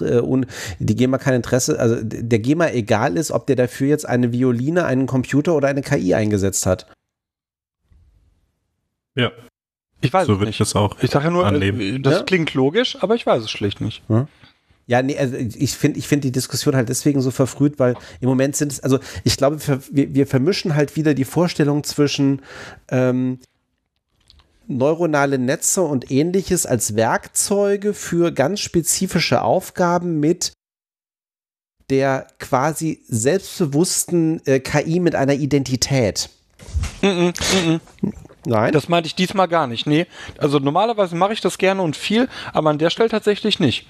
die 0.79 0.95
GEMA 0.95 1.17
kein 1.17 1.33
Interesse, 1.35 1.77
also 1.79 1.97
der 2.01 2.39
GEMA 2.39 2.69
egal 2.69 3.17
ist, 3.17 3.31
ob 3.31 3.47
der 3.47 3.57
dafür 3.57 3.87
jetzt 3.87 4.07
eine 4.07 4.31
Violine, 4.31 4.85
einen 4.85 5.07
Computer 5.07 5.55
oder 5.55 5.67
eine 5.67 5.81
KI 5.81 6.13
eingesetzt 6.13 6.65
hat. 6.65 6.87
Ja. 9.15 9.31
Ich 10.01 10.13
weiß 10.13 10.27
so 10.27 10.33
es 10.33 10.39
würde 10.39 10.45
nicht. 10.47 10.55
ich 10.61 10.65
das 10.65 10.75
auch 10.77 10.95
Ich 11.01 11.11
sage 11.11 11.25
ja 11.25 11.31
nur, 11.31 11.45
annehmen. 11.45 11.81
äh, 11.81 11.99
das 11.99 12.19
Ja. 12.19 12.23
klingt 12.23 12.53
logisch, 12.53 12.97
aber 13.01 13.15
ich 13.15 13.25
weiß 13.25 13.43
es 13.43 13.51
schlicht 13.51 13.81
nicht. 13.81 14.01
Ja, 14.89 15.03
nee, 15.03 15.15
also 15.19 15.35
ich 15.35 15.77
finde 15.77 15.99
ich 15.99 16.07
finde 16.07 16.21
die 16.21 16.31
Diskussion 16.31 16.75
halt 16.75 16.89
deswegen 16.89 17.21
so 17.21 17.29
verfrüht, 17.29 17.77
weil 17.77 17.93
im 18.21 18.27
Moment 18.27 18.55
sind 18.55 18.71
es, 18.71 18.79
also 18.79 18.97
ich 19.23 19.37
glaube, 19.37 19.59
wir, 19.91 20.15
wir 20.15 20.25
vermischen 20.25 20.73
halt 20.73 20.95
wieder 20.95 21.13
die 21.13 21.25
Vorstellung 21.25 21.83
zwischen 21.83 22.41
ähm, 22.89 23.37
neuronale 24.65 25.37
Netze 25.37 25.83
und 25.83 26.09
ähnliches 26.09 26.65
als 26.65 26.95
Werkzeuge 26.95 27.93
für 27.93 28.31
ganz 28.31 28.61
spezifische 28.61 29.43
Aufgaben 29.43 30.19
mit 30.19 30.53
der 31.91 32.25
quasi 32.39 33.03
selbstbewussten 33.07 34.41
äh, 34.47 34.59
KI 34.59 34.99
mit 34.99 35.13
einer 35.13 35.35
Identität. 35.35 36.31
Mhm, 37.03 37.33
mhm. 37.63 37.79
Nein, 38.45 38.71
Das 38.71 38.89
meinte 38.89 39.05
ich 39.05 39.13
diesmal 39.13 39.47
gar 39.47 39.67
nicht. 39.67 39.85
Nee, 39.85 40.07
also 40.39 40.57
normalerweise 40.57 41.15
mache 41.15 41.33
ich 41.33 41.41
das 41.41 41.59
gerne 41.59 41.83
und 41.83 41.95
viel, 41.95 42.27
aber 42.53 42.71
an 42.71 42.79
der 42.79 42.89
Stelle 42.89 43.09
tatsächlich 43.09 43.59
nicht. 43.59 43.85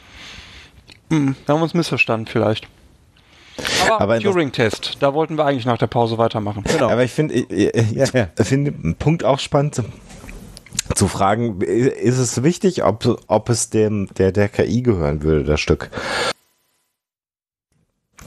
Hm, 1.10 1.36
da 1.46 1.54
haben 1.54 1.60
wir 1.60 1.64
uns 1.64 1.74
missverstanden 1.74 2.28
vielleicht. 2.28 2.68
Aber, 3.86 4.02
Aber 4.02 4.20
Turing-Test, 4.20 4.98
da 5.02 5.14
wollten 5.14 5.38
wir 5.38 5.46
eigentlich 5.46 5.66
nach 5.66 5.78
der 5.78 5.88
Pause 5.88 6.18
weitermachen. 6.18 6.64
genau. 6.64 6.90
Aber 6.90 7.04
ich 7.04 7.12
finde, 7.12 7.34
ich, 7.34 7.50
ich, 7.52 7.92
Ja, 7.92 8.06
ja. 8.14 8.44
finde 8.44 8.72
einen 8.72 8.96
Punkt 8.96 9.24
auch 9.26 9.40
spannend 9.40 9.82
zu 10.96 11.08
fragen, 11.08 11.60
ist 11.62 12.18
es 12.20 12.42
wichtig, 12.44 12.84
ob, 12.84 13.22
ob 13.28 13.50
es 13.50 13.70
dem 13.70 14.08
der, 14.18 14.32
der 14.32 14.48
KI 14.50 14.82
gehören 14.82 15.24
würde, 15.24 15.44
das 15.44 15.60
Stück? 15.60 15.90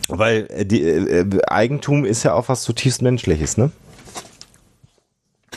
Weil 0.09 0.47
äh, 0.51 0.67
die, 0.67 0.83
äh, 0.83 1.25
Eigentum 1.47 2.05
ist 2.05 2.23
ja 2.25 2.35
auch 2.35 2.49
was 2.49 2.63
zutiefst 2.63 3.01
Menschliches, 3.03 3.57
ne? 3.57 3.71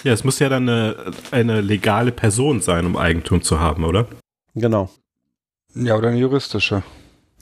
Ja, 0.03 0.13
es 0.13 0.23
muss 0.23 0.39
ja 0.39 0.49
dann 0.49 0.69
eine, 0.69 0.95
eine 1.31 1.61
legale 1.61 2.11
Person 2.11 2.61
sein, 2.61 2.85
um 2.85 2.95
Eigentum 2.95 3.41
zu 3.41 3.59
haben, 3.59 3.83
oder? 3.83 4.07
genau. 4.53 4.89
Ja, 5.73 5.95
oder 5.97 6.07
eine 6.09 6.17
juristische. 6.17 6.83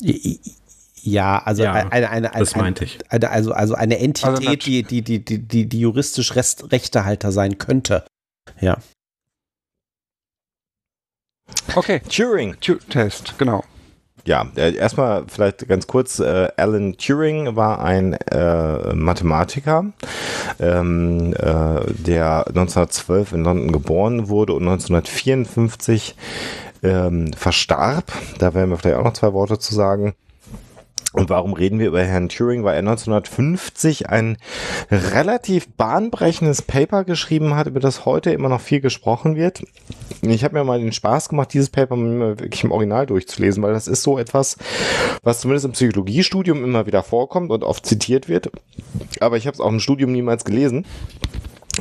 Ja, 0.02 1.40
also 1.44 1.64
Ja, 1.64 1.74
eine, 1.74 1.92
eine, 1.92 2.10
eine, 2.10 2.32
das 2.34 2.54
eine, 2.54 2.64
meinte 2.64 2.86
ich. 2.86 3.00
Eine, 3.10 3.30
also, 3.30 3.52
also 3.52 3.76
eine 3.76 4.00
Entität, 4.00 4.30
Also 4.30 4.56
die, 4.56 4.84
die, 4.84 5.02
die, 5.02 5.20
die, 5.20 5.40
die, 5.40 5.66
die 5.68 5.80
juristisch 5.80 6.36
Rest, 6.36 6.72
Rechtehalter 6.72 7.32
sein 7.32 7.58
könnte. 7.58 8.06
Ja. 8.62 8.78
Okay, 11.76 12.00
Turing. 12.10 12.56
Tu- 12.62 12.80
genau. 13.38 13.64
Ja, 14.26 14.50
äh, 14.56 14.74
erstmal 14.76 15.26
vielleicht 15.28 15.68
ganz 15.68 15.86
kurz, 15.88 16.20
äh, 16.20 16.50
Alan 16.56 16.96
Turing 16.98 17.58
war 17.58 17.84
ein 17.84 18.14
äh, 18.14 18.94
Mathematiker, 18.94 19.92
ähm, 20.60 21.34
äh, 21.34 21.82
der 21.92 22.48
1912 22.48 23.34
in 23.34 23.44
London 23.44 23.72
geboren 23.74 24.30
wurde 24.30 24.54
und 24.54 24.64
1954 24.64 26.16
ähm, 26.84 27.34
verstarb. 27.34 28.12
Da 28.40 28.54
werden 28.54 28.70
wir 28.70 28.78
vielleicht 28.78 28.98
auch 28.98 29.04
noch 29.04 29.14
zwei 29.14 29.34
Worte 29.34 29.60
zu 29.60 29.74
sagen. 29.74 30.14
Und 31.14 31.30
warum 31.30 31.54
reden 31.54 31.78
wir 31.78 31.88
über 31.88 32.04
Herrn 32.04 32.28
Turing? 32.28 32.64
Weil 32.64 32.74
er 32.74 32.80
1950 32.80 34.10
ein 34.10 34.38
relativ 34.90 35.70
bahnbrechendes 35.70 36.64
Paper 36.64 37.04
geschrieben 37.04 37.56
hat, 37.56 37.68
über 37.68 37.80
das 37.80 38.06
heute 38.06 38.32
immer 38.32 38.50
noch 38.50 38.62
viel 38.62 38.82
gesprochen 38.82 39.36
wird. 39.36 39.64
Ich 40.22 40.44
habe 40.44 40.56
mir 40.56 40.64
mal 40.64 40.80
den 40.80 40.92
Spaß 40.92 41.30
gemacht, 41.30 41.54
dieses 41.54 41.70
Paper 41.70 41.98
wirklich 41.98 42.64
im 42.64 42.72
Original 42.72 43.06
durchzulesen, 43.06 43.62
weil 43.62 43.74
das 43.74 43.88
ist 43.88 44.02
so 44.02 44.18
etwas, 44.18 44.58
was 45.22 45.42
zumindest 45.42 45.66
im 45.66 45.74
Psychologiestudium 45.74 46.64
immer 46.64 46.88
wieder 46.88 47.04
vorkommt 47.04 47.52
und 47.52 47.64
oft 47.64 47.86
zitiert 47.86 48.28
wird. 48.28 48.50
Aber 49.20 49.38
ich 49.38 49.46
habe 49.46 49.54
es 49.54 49.62
auch 49.62 49.70
im 49.70 49.80
Studium 49.80 50.12
niemals 50.12 50.46
gelesen 50.46 50.86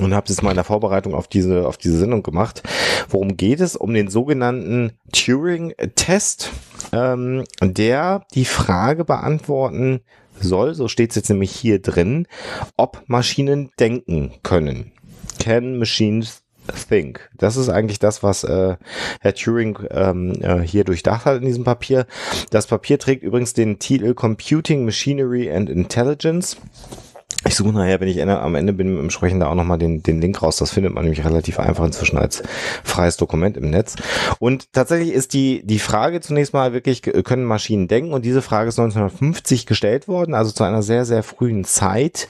und 0.00 0.14
habe 0.14 0.30
es 0.30 0.42
mal 0.42 0.50
in 0.50 0.56
der 0.56 0.64
Vorbereitung 0.64 1.14
auf 1.14 1.28
diese 1.28 1.66
auf 1.66 1.76
diese 1.76 1.98
Sendung 1.98 2.22
gemacht. 2.22 2.62
Worum 3.08 3.36
geht 3.36 3.60
es? 3.60 3.76
Um 3.76 3.92
den 3.92 4.08
sogenannten 4.08 4.92
Turing-Test, 5.12 6.50
ähm, 6.92 7.44
der 7.62 8.24
die 8.34 8.44
Frage 8.44 9.04
beantworten 9.04 10.00
soll, 10.40 10.74
so 10.74 10.88
steht 10.88 11.10
es 11.10 11.16
jetzt 11.16 11.28
nämlich 11.28 11.52
hier 11.52 11.80
drin, 11.80 12.26
ob 12.76 13.02
Maschinen 13.06 13.70
denken 13.78 14.32
können. 14.42 14.92
Can 15.38 15.78
machines 15.78 16.42
think? 16.88 17.30
Das 17.36 17.56
ist 17.56 17.68
eigentlich 17.68 17.98
das, 17.98 18.22
was 18.22 18.44
äh, 18.44 18.76
Herr 19.20 19.34
Turing 19.34 19.78
ähm, 19.90 20.34
äh, 20.40 20.60
hier 20.60 20.84
durchdacht 20.84 21.24
hat 21.24 21.38
in 21.40 21.46
diesem 21.46 21.64
Papier. 21.64 22.06
Das 22.50 22.66
Papier 22.66 22.98
trägt 22.98 23.22
übrigens 23.22 23.52
den 23.54 23.78
Titel 23.78 24.14
Computing, 24.14 24.84
Machinery 24.84 25.50
and 25.50 25.68
Intelligence. 25.68 26.56
Ich 27.46 27.56
suche 27.56 27.72
nachher, 27.72 28.00
wenn 28.00 28.08
ich 28.08 28.22
am 28.22 28.54
Ende 28.54 28.72
bin, 28.72 28.98
im 28.98 29.10
Sprechen 29.10 29.40
da 29.40 29.48
auch 29.48 29.54
nochmal 29.54 29.78
den, 29.78 30.02
den 30.02 30.20
Link 30.20 30.42
raus. 30.42 30.56
Das 30.56 30.70
findet 30.70 30.94
man 30.94 31.04
nämlich 31.04 31.24
relativ 31.24 31.58
einfach 31.58 31.84
inzwischen 31.84 32.18
als 32.18 32.42
freies 32.84 33.16
Dokument 33.16 33.56
im 33.56 33.70
Netz. 33.70 33.96
Und 34.38 34.72
tatsächlich 34.72 35.12
ist 35.12 35.32
die, 35.32 35.62
die 35.64 35.78
Frage 35.78 36.20
zunächst 36.20 36.54
mal 36.54 36.72
wirklich, 36.72 37.02
können 37.02 37.44
Maschinen 37.44 37.88
denken? 37.88 38.12
Und 38.12 38.24
diese 38.24 38.42
Frage 38.42 38.68
ist 38.68 38.78
1950 38.78 39.66
gestellt 39.66 40.08
worden, 40.08 40.34
also 40.34 40.52
zu 40.52 40.64
einer 40.64 40.82
sehr, 40.82 41.04
sehr 41.04 41.22
frühen 41.22 41.64
Zeit, 41.64 42.28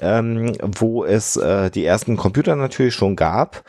ähm, 0.00 0.52
wo 0.60 1.04
es 1.04 1.36
äh, 1.36 1.70
die 1.70 1.84
ersten 1.84 2.16
Computer 2.16 2.56
natürlich 2.56 2.94
schon 2.94 3.16
gab. 3.16 3.64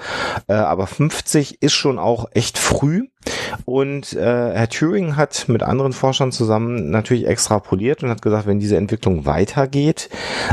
Äh, 0.47 0.53
aber 0.53 0.87
50 0.87 1.61
ist 1.61 1.73
schon 1.73 1.99
auch 1.99 2.25
echt 2.33 2.57
früh. 2.57 3.07
Und 3.65 4.13
äh, 4.13 4.53
Herr 4.53 4.69
Turing 4.69 5.15
hat 5.15 5.47
mit 5.47 5.63
anderen 5.63 5.93
Forschern 5.93 6.31
zusammen 6.31 6.89
natürlich 6.89 7.27
extrapoliert 7.27 8.03
und 8.03 8.09
hat 8.09 8.21
gesagt, 8.21 8.47
wenn 8.47 8.59
diese 8.59 8.77
Entwicklung 8.77 9.25
weitergeht, 9.25 10.09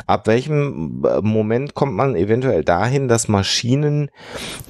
ab 0.06 0.26
welchem 0.26 1.04
äh, 1.04 1.20
Moment 1.22 1.74
kommt 1.74 1.94
man 1.94 2.16
eventuell 2.16 2.64
dahin, 2.64 3.08
dass 3.08 3.28
Maschinen 3.28 4.10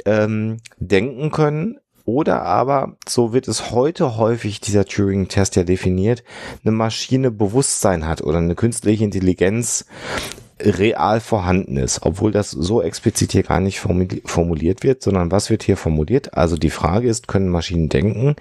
ähm, 0.05 0.59
denken 0.79 1.31
können, 1.31 1.79
oder 2.09 2.41
aber, 2.41 2.97
so 3.07 3.35
wird 3.35 3.49
es 3.49 3.71
heute 3.71 4.17
häufig, 4.17 4.63
dieser 4.63 4.87
Turing-Test 4.87 5.57
ja 5.57 5.63
definiert, 5.63 6.25
eine 6.65 6.73
Maschine 6.73 7.31
Bewusstsein 7.31 8.07
hat 8.07 8.23
oder 8.23 8.39
eine 8.39 8.55
künstliche 8.55 9.05
Intelligenz 9.05 9.85
real 10.61 11.21
vorhanden 11.21 11.77
ist, 11.77 12.03
obwohl 12.03 12.33
das 12.33 12.51
so 12.51 12.83
explizit 12.83 13.33
hier 13.33 13.43
gar 13.43 13.61
nicht 13.61 13.79
formuli- 13.79 14.23
formuliert 14.27 14.83
wird, 14.83 15.03
sondern 15.03 15.31
was 15.31 15.51
wird 15.51 15.63
hier 15.63 15.77
formuliert? 15.77 16.35
Also 16.35 16.57
die 16.57 16.71
Frage 16.71 17.09
ist, 17.09 17.29
können 17.29 17.49
Maschinen 17.49 17.89
denken? 17.89 18.37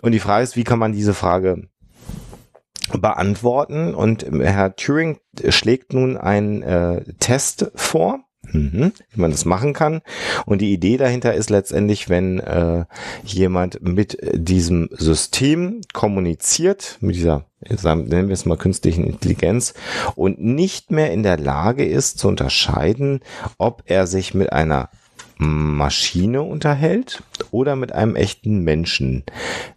Und 0.00 0.12
die 0.12 0.20
Frage 0.20 0.44
ist, 0.44 0.56
wie 0.56 0.64
kann 0.64 0.78
man 0.78 0.92
diese 0.92 1.14
Frage 1.14 1.68
beantworten? 2.92 3.94
Und 3.94 4.26
Herr 4.30 4.76
Turing 4.76 5.18
schlägt 5.48 5.92
nun 5.92 6.16
einen 6.16 6.62
äh, 6.62 7.04
Test 7.18 7.70
vor, 7.74 8.20
Mhm, 8.52 8.92
wie 9.10 9.20
man 9.20 9.30
das 9.30 9.44
machen 9.44 9.72
kann. 9.72 10.02
Und 10.44 10.60
die 10.60 10.72
Idee 10.72 10.98
dahinter 10.98 11.34
ist 11.34 11.50
letztendlich, 11.50 12.08
wenn 12.08 12.38
äh, 12.38 12.84
jemand 13.24 13.82
mit 13.82 14.18
diesem 14.34 14.88
System 14.92 15.80
kommuniziert, 15.92 16.98
mit 17.00 17.16
dieser, 17.16 17.46
nennen 17.60 18.28
wir 18.28 18.34
es 18.34 18.44
mal 18.44 18.58
künstlichen 18.58 19.04
Intelligenz, 19.04 19.72
und 20.16 20.42
nicht 20.42 20.90
mehr 20.90 21.12
in 21.12 21.22
der 21.22 21.38
Lage 21.38 21.84
ist 21.84 22.18
zu 22.18 22.28
unterscheiden, 22.28 23.20
ob 23.56 23.82
er 23.86 24.06
sich 24.06 24.34
mit 24.34 24.52
einer 24.52 24.90
Maschine 25.38 26.42
unterhält 26.42 27.22
oder 27.50 27.76
mit 27.76 27.92
einem 27.92 28.16
echten 28.16 28.62
Menschen. 28.62 29.24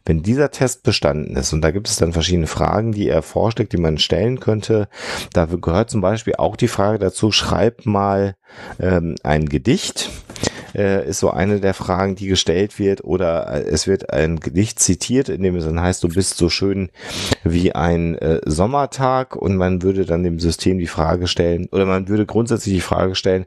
Wenn 0.06 0.24
dieser 0.24 0.52
Test 0.52 0.84
bestanden 0.84 1.36
ist, 1.36 1.54
und 1.54 1.62
da 1.62 1.72
gibt 1.72 1.88
es 1.88 1.98
dann 1.98 2.14
verschiedene 2.14 2.48
Fragen, 2.48 2.92
die 2.92 3.10
er 3.10 3.22
vorschlägt, 3.22 3.74
die 3.74 3.78
man 3.78 3.98
stellen 3.98 4.40
könnte, 4.40 4.88
da 5.34 5.46
gehört 5.46 5.90
zum 5.90 6.02
Beispiel 6.02 6.36
auch 6.36 6.56
die 6.56 6.68
Frage 6.68 7.00
dazu, 7.00 7.32
schreib 7.32 7.86
mal 7.86 8.36
ähm, 8.80 9.16
ein 9.24 9.48
Gedicht. 9.48 10.10
Äh, 10.76 11.08
ist 11.08 11.20
so 11.20 11.30
eine 11.30 11.60
der 11.60 11.74
Fragen, 11.74 12.16
die 12.16 12.28
gestellt 12.28 12.78
wird. 12.80 13.04
Oder 13.04 13.48
äh, 13.48 13.62
es 13.64 13.88
wird 13.88 14.12
ein 14.12 14.40
Gedicht 14.40 14.80
zitiert, 14.80 15.30
in 15.30 15.42
dem 15.42 15.56
es 15.56 15.66
dann 15.66 15.80
heißt, 15.80 16.04
du 16.04 16.10
bist 16.10 16.38
so 16.38 16.50
schön 16.50 16.90
wie 17.44 17.74
ein 17.74 18.16
äh, 18.18 18.42
Sommertag 18.46 19.36
und 19.36 19.56
man 19.56 19.82
würde 19.82 20.06
dann 20.06 20.24
dem 20.24 20.40
System 20.40 20.80
die 20.80 20.88
Frage 20.88 21.28
stellen, 21.28 21.68
oder 21.72 21.86
man 21.86 22.08
würde 22.08 22.26
grundsätzlich 22.26 22.76
die 22.76 22.82
Frage 22.82 23.16
stellen, 23.16 23.46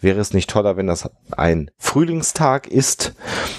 wäre 0.00 0.20
es 0.20 0.32
nicht 0.32 0.50
toller, 0.50 0.76
wenn 0.76 0.86
das 0.86 1.08
ein 1.32 1.70
Frühlingstag 1.78 2.68
ist 2.68 3.14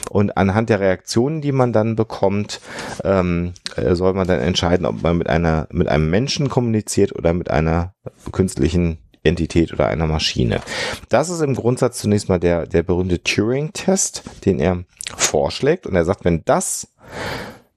und 0.09 0.37
anhand 0.37 0.69
der 0.69 0.79
Reaktionen, 0.79 1.41
die 1.41 1.51
man 1.51 1.73
dann 1.73 1.95
bekommt, 1.95 2.59
ähm, 3.03 3.53
äh, 3.75 3.95
soll 3.95 4.13
man 4.13 4.27
dann 4.27 4.39
entscheiden, 4.39 4.85
ob 4.85 5.01
man 5.03 5.17
mit 5.17 5.29
einer, 5.29 5.67
mit 5.71 5.87
einem 5.87 6.09
Menschen 6.09 6.49
kommuniziert 6.49 7.15
oder 7.15 7.33
mit 7.33 7.49
einer 7.49 7.93
künstlichen 8.31 8.97
Entität 9.23 9.71
oder 9.73 9.87
einer 9.87 10.07
Maschine. 10.07 10.61
Das 11.09 11.29
ist 11.29 11.41
im 11.41 11.55
Grundsatz 11.55 11.99
zunächst 11.99 12.29
mal 12.29 12.39
der, 12.39 12.65
der 12.65 12.83
berühmte 12.83 13.23
Turing-Test, 13.23 14.23
den 14.45 14.59
er 14.59 14.83
vorschlägt. 15.15 15.85
Und 15.85 15.95
er 15.95 16.05
sagt, 16.05 16.25
wenn 16.25 16.43
das 16.45 16.87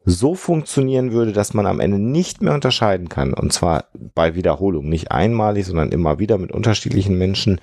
so 0.07 0.35
funktionieren 0.35 1.13
würde, 1.13 1.33
dass 1.33 1.55
man 1.55 1.67
am 1.67 1.81
Ende 1.81 1.99
nicht 1.99 2.43
mehr 2.43 2.55
unterscheiden 2.55 3.09
kann, 3.09 3.33
und 3.33 3.53
zwar 3.53 3.87
bei 4.15 4.35
Wiederholung, 4.35 4.89
nicht 4.89 5.11
einmalig, 5.11 5.65
sondern 5.65 5.93
immer 5.93 6.19
wieder 6.19 6.37
mit 6.37 6.53
unterschiedlichen 6.53 7.17
Menschen, 7.17 7.61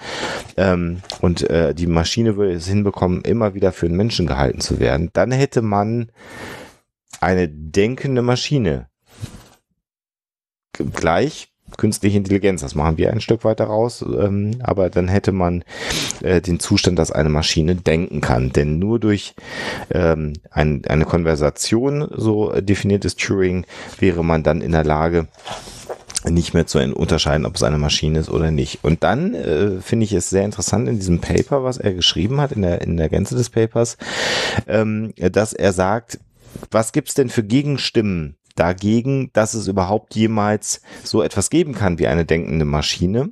ähm, 0.57 1.01
und 1.21 1.47
äh, 1.49 1.75
die 1.75 1.87
Maschine 1.87 2.37
würde 2.37 2.53
es 2.53 2.67
hinbekommen, 2.67 3.21
immer 3.21 3.53
wieder 3.53 3.71
für 3.71 3.85
einen 3.85 3.97
Menschen 3.97 4.25
gehalten 4.25 4.59
zu 4.59 4.79
werden, 4.79 5.11
dann 5.13 5.31
hätte 5.31 5.61
man 5.61 6.11
eine 7.19 7.47
denkende 7.47 8.23
Maschine. 8.23 8.87
Gleich 10.73 11.50
künstliche 11.77 12.17
Intelligenz, 12.17 12.61
das 12.61 12.75
machen 12.75 12.97
wir 12.97 13.11
ein 13.11 13.21
Stück 13.21 13.43
weiter 13.43 13.65
raus, 13.65 14.03
ähm, 14.03 14.51
aber 14.61 14.89
dann 14.89 15.07
hätte 15.07 15.31
man 15.31 15.63
äh, 16.21 16.41
den 16.41 16.59
Zustand, 16.59 16.99
dass 16.99 17.11
eine 17.11 17.29
Maschine 17.29 17.75
denken 17.75 18.21
kann. 18.21 18.51
Denn 18.51 18.79
nur 18.79 18.99
durch 18.99 19.35
ähm, 19.91 20.33
ein, 20.49 20.83
eine 20.85 21.05
Konversation, 21.05 22.07
so 22.15 22.51
definiert 22.61 23.05
ist 23.05 23.19
Turing, 23.19 23.65
wäre 23.99 24.23
man 24.23 24.43
dann 24.43 24.61
in 24.61 24.71
der 24.71 24.83
Lage, 24.83 25.27
nicht 26.29 26.53
mehr 26.53 26.67
zu 26.67 26.79
unterscheiden, 26.79 27.45
ob 27.45 27.55
es 27.55 27.63
eine 27.63 27.77
Maschine 27.77 28.19
ist 28.19 28.29
oder 28.29 28.51
nicht. 28.51 28.83
Und 28.83 29.03
dann 29.03 29.33
äh, 29.33 29.81
finde 29.81 30.03
ich 30.03 30.13
es 30.13 30.29
sehr 30.29 30.45
interessant 30.45 30.87
in 30.87 30.97
diesem 30.97 31.19
Paper, 31.19 31.63
was 31.63 31.77
er 31.77 31.93
geschrieben 31.93 32.39
hat, 32.39 32.51
in 32.51 32.61
der, 32.61 32.81
in 32.81 32.97
der 32.97 33.09
Gänze 33.09 33.35
des 33.35 33.49
Papers, 33.49 33.97
ähm, 34.67 35.13
dass 35.17 35.53
er 35.53 35.73
sagt, 35.73 36.19
was 36.69 36.91
gibt's 36.91 37.13
denn 37.13 37.29
für 37.29 37.43
Gegenstimmen 37.43 38.35
dagegen, 38.61 39.31
dass 39.33 39.55
es 39.55 39.67
überhaupt 39.67 40.15
jemals 40.15 40.81
so 41.03 41.23
etwas 41.23 41.49
geben 41.49 41.73
kann 41.73 41.97
wie 41.97 42.05
eine 42.05 42.25
denkende 42.25 42.63
Maschine. 42.63 43.31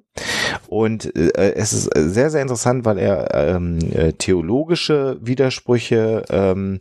Und 0.68 1.16
äh, 1.16 1.54
es 1.54 1.72
ist 1.72 1.90
sehr, 1.96 2.30
sehr 2.30 2.42
interessant, 2.42 2.84
weil 2.84 2.98
er 2.98 3.34
ähm, 3.34 3.78
äh, 3.94 4.14
theologische 4.14 5.18
Widersprüche 5.22 6.24
ähm, 6.30 6.80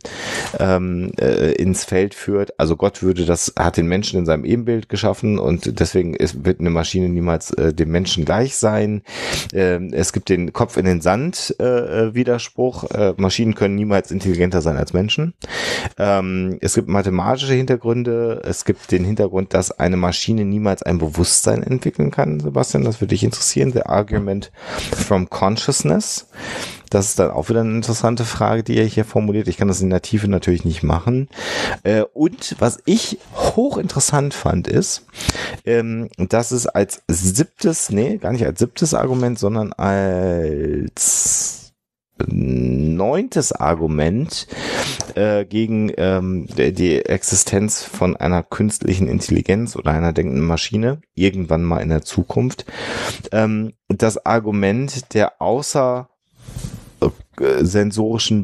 ähm, 0.59 1.11
äh, 1.19 1.51
ins 1.53 1.85
Feld 1.85 2.15
führt. 2.15 2.59
Also 2.59 2.75
Gott 2.75 3.03
würde 3.03 3.25
das, 3.25 3.53
hat 3.57 3.77
den 3.77 3.87
Menschen 3.87 4.19
in 4.19 4.25
seinem 4.25 4.45
Ebenbild 4.45 4.89
geschaffen 4.89 5.37
und 5.37 5.79
deswegen 5.79 6.15
ist, 6.15 6.43
wird 6.43 6.59
eine 6.59 6.71
Maschine 6.71 7.07
niemals 7.09 7.51
äh, 7.51 7.73
dem 7.73 7.89
Menschen 7.91 8.25
gleich 8.25 8.55
sein. 8.55 9.03
Ähm, 9.53 9.91
es 9.93 10.11
gibt 10.11 10.29
den 10.29 10.53
Kopf 10.53 10.77
in 10.77 10.85
den 10.85 11.01
Sand 11.01 11.55
äh, 11.59 11.63
äh 12.07 12.13
Widerspruch. 12.15 12.89
Äh, 12.91 13.13
Maschinen 13.17 13.55
können 13.55 13.75
niemals 13.75 14.11
intelligenter 14.11 14.61
sein 14.61 14.77
als 14.77 14.93
Menschen. 14.93 15.33
Ähm, 15.97 16.57
es 16.61 16.73
gibt 16.73 16.87
mathematische 16.87 17.53
Hintergründe. 17.53 18.38
Es 18.43 18.65
gibt 18.65 18.91
den 18.91 19.03
Hintergrund, 19.03 19.53
dass 19.53 19.71
eine 19.71 19.97
Maschine 19.97 20.45
niemals 20.45 20.83
ein 20.83 20.97
Bewusstsein 20.97 21.63
entwickeln 21.63 22.11
kann, 22.11 22.39
Sebastian. 22.39 22.83
Das 22.83 23.01
würde 23.01 23.09
dich 23.13 23.23
interessieren. 23.23 23.71
The 23.71 23.83
Argument 23.83 24.51
from 24.95 25.29
Consciousness. 25.29 26.27
Das 26.89 27.09
ist 27.09 27.19
dann 27.19 27.31
auch 27.31 27.49
wieder 27.49 27.61
eine 27.61 27.75
interessante 27.75 28.25
Frage, 28.25 28.63
die 28.63 28.77
er 28.77 28.85
hier 28.85 29.05
formuliert. 29.05 29.47
Ich 29.47 29.57
kann 29.57 29.67
das 29.67 29.81
in 29.81 29.91
der 29.91 30.01
Tiefe 30.01 30.27
natürlich 30.27 30.65
nicht 30.65 30.81
machen. 30.81 31.29
Äh, 31.83 32.01
und 32.13 32.55
was 32.59 32.79
ich 32.85 33.19
hochinteressant 33.35 34.33
fand, 34.33 34.67
ist, 34.67 35.05
ähm, 35.65 36.09
dass 36.17 36.51
es 36.51 36.65
als 36.65 37.03
siebtes, 37.07 37.91
nee, 37.91 38.17
gar 38.17 38.31
nicht 38.31 38.45
als 38.45 38.59
siebtes 38.59 38.93
Argument, 38.93 39.37
sondern 39.37 39.71
als 39.73 41.68
neuntes 42.27 43.51
Argument 43.51 44.47
äh, 45.15 45.45
gegen 45.45 45.91
ähm, 45.97 46.47
die 46.47 47.05
Existenz 47.05 47.83
von 47.83 48.15
einer 48.15 48.43
künstlichen 48.43 49.07
Intelligenz 49.07 49.75
oder 49.75 49.91
einer 49.91 50.13
denkenden 50.13 50.45
Maschine 50.45 51.01
irgendwann 51.15 51.63
mal 51.63 51.79
in 51.79 51.89
der 51.89 52.01
Zukunft. 52.01 52.65
Ähm, 53.31 53.73
das 53.87 54.25
Argument 54.25 55.13
der 55.13 55.41
außer 55.41 56.09
äh, 57.01 57.09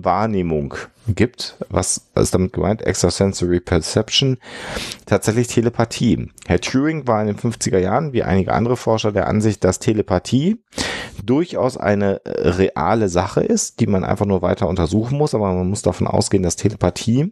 Wahrnehmung 0.03 0.75
gibt. 1.07 1.57
Was 1.69 2.07
ist 2.15 2.33
damit 2.33 2.53
gemeint? 2.53 2.81
Extrasensory 2.81 3.59
Perception. 3.59 4.37
Tatsächlich 5.05 5.47
Telepathie. 5.47 6.31
Herr 6.47 6.59
Turing 6.59 7.07
war 7.07 7.21
in 7.21 7.27
den 7.27 7.37
50er 7.37 7.77
Jahren, 7.77 8.13
wie 8.13 8.23
einige 8.23 8.53
andere 8.53 8.77
Forscher, 8.77 9.11
der 9.11 9.27
Ansicht, 9.27 9.63
dass 9.63 9.79
Telepathie 9.79 10.63
durchaus 11.23 11.77
eine 11.77 12.23
äh, 12.25 12.49
reale 12.49 13.09
Sache 13.09 13.41
ist, 13.41 13.79
die 13.79 13.87
man 13.87 14.03
einfach 14.03 14.25
nur 14.25 14.41
weiter 14.41 14.67
untersuchen 14.67 15.17
muss, 15.17 15.35
aber 15.35 15.53
man 15.53 15.69
muss 15.69 15.81
davon 15.81 16.07
ausgehen, 16.07 16.43
dass 16.43 16.55
Telepathie 16.55 17.31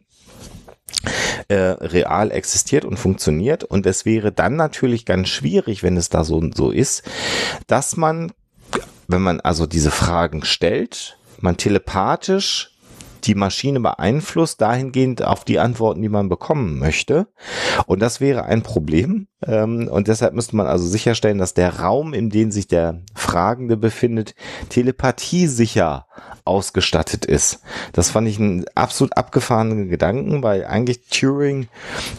äh, 1.48 1.56
real 1.56 2.32
existiert 2.32 2.86
und 2.86 2.98
funktioniert. 2.98 3.64
Und 3.64 3.86
es 3.86 4.06
wäre 4.06 4.32
dann 4.32 4.56
natürlich 4.56 5.06
ganz 5.06 5.30
schwierig, 5.30 5.84
wenn 5.84 5.98
es 5.98 6.10
da 6.10 6.24
so, 6.24 6.42
so 6.54 6.72
ist, 6.72 7.04
dass 7.68 7.98
man, 7.98 8.32
wenn 9.08 9.22
man 9.22 9.40
also 9.40 9.66
diese 9.66 9.92
Fragen 9.92 10.44
stellt, 10.44 11.18
man 11.40 11.58
telepathisch 11.58 12.70
die 13.26 13.36
Maschine 13.36 13.80
beeinflusst 13.80 14.62
dahingehend 14.62 15.24
auf 15.24 15.46
die 15.46 15.60
Antworten, 15.60 16.02
die 16.02 16.10
man 16.10 16.30
bekommen 16.30 16.78
möchte. 16.80 17.28
Und 17.86 18.02
das 18.02 18.20
wäre 18.20 18.44
ein 18.44 18.64
Problem. 18.64 19.28
Ähm, 19.48 19.88
und 19.88 20.08
deshalb 20.08 20.34
müsste 20.34 20.56
man 20.56 20.68
also 20.68 20.88
sicherstellen, 20.88 21.38
dass 21.38 21.54
der 21.54 21.80
Raum, 21.80 22.14
in 22.14 22.30
dem 22.30 22.52
sich 22.52 22.68
der 22.68 23.02
Fragende 23.16 23.78
befindet, 23.78 24.36
telepathiesicher 24.70 26.06
ausgestattet 26.46 27.26
ist. 27.26 27.62
Das 27.94 28.10
fand 28.10 28.28
ich 28.28 28.38
einen 28.38 28.66
absolut 28.76 29.16
abgefahrenen 29.16 29.90
Gedanken, 29.90 30.44
weil 30.44 30.66
eigentlich 30.66 31.08
Turing 31.08 31.68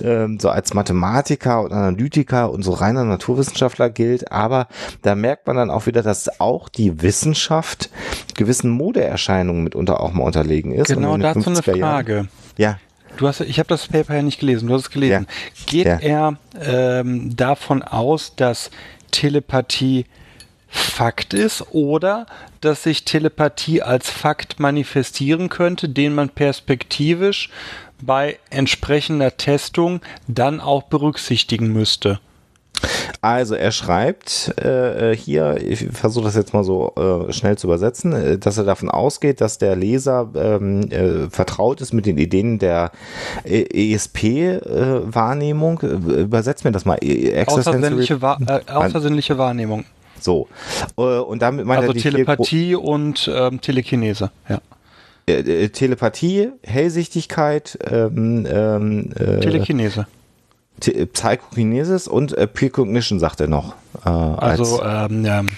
ähm, 0.02 0.38
so 0.40 0.48
als 0.48 0.72
Mathematiker 0.72 1.62
und 1.62 1.72
Analytiker 1.72 2.50
und 2.50 2.62
so 2.62 2.72
reiner 2.72 3.04
Naturwissenschaftler 3.04 3.90
gilt, 3.90 4.32
aber 4.32 4.68
da 5.02 5.14
merkt 5.14 5.46
man 5.46 5.56
dann 5.56 5.70
auch 5.70 5.86
wieder, 5.86 6.02
dass 6.02 6.40
auch 6.40 6.68
die 6.68 7.02
Wissenschaft 7.02 7.90
gewissen 8.34 8.70
Modeerscheinungen 8.70 9.62
mitunter 9.62 10.00
auch 10.00 10.12
mal 10.12 10.24
unterlegen 10.24 10.72
ist. 10.72 10.88
Genau 10.88 11.16
dazu 11.18 11.50
eine 11.50 11.62
Frage. 11.62 12.14
Jahren, 12.14 12.28
ja. 12.56 12.78
Du 13.16 13.28
hast, 13.28 13.40
ich 13.40 13.58
habe 13.58 13.68
das 13.68 13.86
Paper 13.86 14.16
ja 14.16 14.22
nicht 14.22 14.40
gelesen, 14.40 14.68
du 14.68 14.74
hast 14.74 14.82
es 14.82 14.90
gelesen. 14.90 15.26
Ja. 15.28 15.64
Geht 15.66 15.86
ja. 15.86 15.98
er 15.98 16.38
ähm, 16.60 17.36
davon 17.36 17.82
aus, 17.82 18.34
dass 18.36 18.70
Telepathie 19.10 20.06
Fakt 20.66 21.34
ist 21.34 21.64
oder 21.70 22.26
dass 22.60 22.82
sich 22.82 23.04
Telepathie 23.04 23.80
als 23.82 24.10
Fakt 24.10 24.58
manifestieren 24.58 25.48
könnte, 25.48 25.88
den 25.88 26.14
man 26.14 26.30
perspektivisch 26.30 27.48
bei 28.02 28.38
entsprechender 28.50 29.36
Testung 29.36 30.00
dann 30.26 30.60
auch 30.60 30.84
berücksichtigen 30.84 31.72
müsste. 31.72 32.18
Also 33.20 33.54
er 33.54 33.70
schreibt 33.72 34.54
äh, 34.60 35.12
äh 35.12 35.16
hier, 35.16 35.56
ich 35.56 35.88
versuche 35.92 36.26
das 36.26 36.36
jetzt 36.36 36.52
mal 36.52 36.62
so 36.62 36.92
äh, 36.96 37.32
schnell 37.32 37.56
zu 37.56 37.68
übersetzen, 37.68 38.12
äh, 38.12 38.36
dass 38.38 38.58
er 38.58 38.64
davon 38.64 38.90
ausgeht, 38.90 39.40
dass 39.40 39.56
der 39.56 39.76
Leser 39.76 40.28
ähm, 40.34 40.90
äh, 40.90 41.30
vertraut 41.30 41.80
ist 41.80 41.94
mit 41.94 42.04
den 42.04 42.18
Ideen 42.18 42.58
der 42.58 42.90
ESP-Wahrnehmung. 43.44 45.80
Äh, 45.80 45.86
Übersetzt 46.22 46.66
mir 46.66 46.72
das 46.72 46.84
mal. 46.84 46.98
Außersinnliche, 47.46 48.20
Wahr 48.20 48.38
außersinnliche 48.66 49.38
Wahrnehmung. 49.38 49.84
So. 50.20 50.48
und 50.96 51.40
damit 51.42 51.64
meint 51.66 51.80
also 51.80 51.92
er 51.92 51.94
die 51.94 52.02
Telepathie 52.02 52.74
und 52.74 53.30
ähm, 53.34 53.58
Telekinese, 53.60 54.30
ja. 54.48 54.60
Telepathie, 55.68 56.50
Hellsichtigkeit, 56.62 57.78
ähm, 57.90 58.46
ähm, 58.50 59.10
Telekinese. 59.40 60.06
Psychokinesis 60.80 62.08
und 62.08 62.36
äh, 62.36 62.46
Precognition 62.46 63.18
sagt 63.18 63.40
er 63.40 63.48
noch. 63.48 63.74
Äh, 64.04 64.08
also 64.08 64.82
ähm, 64.82 65.24
ähm, 65.24 65.48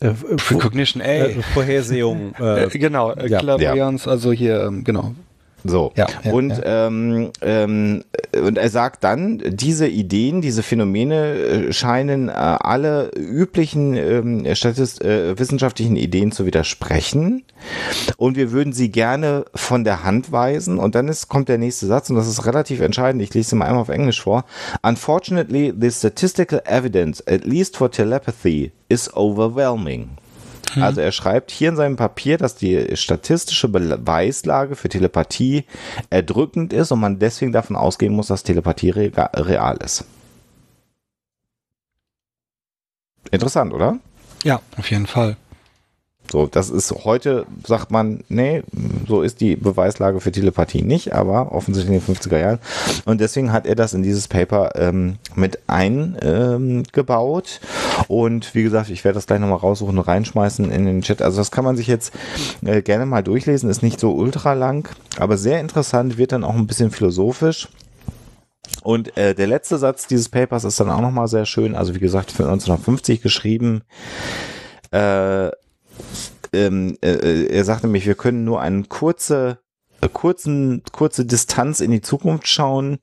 äh, 0.00 0.10
Precognition, 0.36 1.02
ey. 1.02 1.32
Äh, 1.32 1.42
Vorhersehung. 1.54 2.34
Äh, 2.38 2.68
genau, 2.68 3.14
ja. 3.14 3.40
Clairvoyance, 3.40 4.08
also 4.08 4.32
hier, 4.32 4.64
ähm, 4.64 4.84
genau. 4.84 5.14
So. 5.64 5.92
Ja, 5.96 6.06
ja 6.22 6.32
und, 6.32 6.50
ja. 6.50 6.86
Ähm, 6.86 7.30
ähm, 7.42 8.04
und 8.32 8.58
er 8.58 8.70
sagt 8.70 9.04
dann, 9.04 9.42
diese 9.46 9.88
Ideen, 9.88 10.40
diese 10.40 10.62
Phänomene 10.62 11.34
äh, 11.34 11.72
scheinen 11.72 12.28
äh, 12.28 12.32
alle 12.32 13.10
üblichen 13.16 13.94
ähm, 13.94 14.54
Statist 14.54 15.04
äh, 15.04 15.38
wissenschaftlichen 15.38 15.96
Ideen 15.96 16.32
zu 16.32 16.46
widersprechen. 16.46 17.44
Und 18.16 18.36
wir 18.36 18.52
würden 18.52 18.72
sie 18.72 18.90
gerne 18.90 19.44
von 19.54 19.84
der 19.84 20.04
Hand 20.04 20.30
weisen. 20.30 20.78
Und 20.78 20.94
dann 20.94 21.08
ist, 21.08 21.28
kommt 21.28 21.48
der 21.48 21.58
nächste 21.58 21.86
Satz, 21.86 22.08
und 22.10 22.16
das 22.16 22.28
ist 22.28 22.46
relativ 22.46 22.80
entscheidend. 22.80 23.22
Ich 23.22 23.34
lese 23.34 23.54
ihn 23.54 23.58
mal 23.58 23.66
einmal 23.66 23.82
auf 23.82 23.88
Englisch 23.88 24.22
vor. 24.22 24.44
Unfortunately, 24.82 25.74
the 25.78 25.90
statistical 25.90 26.62
evidence, 26.64 27.22
at 27.26 27.44
least 27.44 27.76
for 27.76 27.90
telepathy, 27.90 28.72
is 28.88 29.12
overwhelming. 29.14 30.10
Also 30.76 31.00
er 31.00 31.12
schreibt 31.12 31.50
hier 31.50 31.70
in 31.70 31.76
seinem 31.76 31.96
Papier, 31.96 32.38
dass 32.38 32.54
die 32.54 32.96
statistische 32.96 33.68
Beweislage 33.68 34.76
für 34.76 34.88
Telepathie 34.88 35.64
erdrückend 36.10 36.72
ist 36.72 36.92
und 36.92 37.00
man 37.00 37.18
deswegen 37.18 37.52
davon 37.52 37.76
ausgehen 37.76 38.12
muss, 38.14 38.28
dass 38.28 38.42
Telepathie 38.42 38.90
real 38.90 39.78
ist. 39.78 40.04
Interessant, 43.30 43.72
oder? 43.72 43.98
Ja, 44.44 44.60
auf 44.76 44.90
jeden 44.90 45.06
Fall. 45.06 45.36
So, 46.30 46.46
das 46.46 46.68
ist 46.68 46.92
heute, 47.04 47.46
sagt 47.66 47.90
man, 47.90 48.22
nee, 48.28 48.62
so 49.06 49.22
ist 49.22 49.40
die 49.40 49.56
Beweislage 49.56 50.20
für 50.20 50.30
Telepathie 50.30 50.82
nicht, 50.82 51.14
aber 51.14 51.52
offensichtlich 51.52 51.96
in 51.96 52.04
den 52.04 52.16
50er 52.16 52.38
Jahren. 52.38 52.58
Und 53.06 53.20
deswegen 53.20 53.52
hat 53.52 53.66
er 53.66 53.74
das 53.74 53.94
in 53.94 54.02
dieses 54.02 54.28
Paper 54.28 54.72
ähm, 54.76 55.16
mit 55.34 55.60
eingebaut. 55.66 57.60
Ähm, 57.62 58.04
und 58.08 58.54
wie 58.54 58.62
gesagt, 58.62 58.90
ich 58.90 59.04
werde 59.04 59.14
das 59.14 59.26
gleich 59.26 59.40
nochmal 59.40 59.58
raussuchen 59.58 59.96
und 59.96 60.06
reinschmeißen 60.06 60.70
in 60.70 60.84
den 60.84 61.00
Chat. 61.00 61.22
Also 61.22 61.38
das 61.38 61.50
kann 61.50 61.64
man 61.64 61.76
sich 61.76 61.86
jetzt 61.86 62.12
äh, 62.64 62.82
gerne 62.82 63.06
mal 63.06 63.22
durchlesen, 63.22 63.70
ist 63.70 63.82
nicht 63.82 63.98
so 63.98 64.12
ultra 64.12 64.52
lang, 64.52 64.88
aber 65.18 65.38
sehr 65.38 65.60
interessant, 65.60 66.18
wird 66.18 66.32
dann 66.32 66.44
auch 66.44 66.54
ein 66.54 66.66
bisschen 66.66 66.90
philosophisch. 66.90 67.68
Und 68.82 69.16
äh, 69.16 69.34
der 69.34 69.46
letzte 69.46 69.78
Satz 69.78 70.06
dieses 70.06 70.28
Papers 70.28 70.64
ist 70.64 70.78
dann 70.78 70.90
auch 70.90 71.00
nochmal 71.00 71.28
sehr 71.28 71.46
schön. 71.46 71.74
Also 71.74 71.94
wie 71.94 72.00
gesagt, 72.00 72.30
für 72.30 72.44
1950 72.44 73.22
geschrieben. 73.22 73.82
Äh, 74.90 75.50
ähm, 76.52 76.96
äh, 77.02 77.12
äh, 77.12 77.46
er 77.46 77.64
sagte 77.64 77.86
nämlich, 77.86 78.06
wir 78.06 78.14
können 78.14 78.44
nur 78.44 78.60
eine 78.60 78.84
kurze 78.84 79.58
äh, 80.00 80.08
kurzen, 80.08 80.82
kurze 80.92 81.24
Distanz 81.24 81.80
in 81.80 81.90
die 81.90 82.00
Zukunft 82.00 82.46
schauen, 82.46 82.98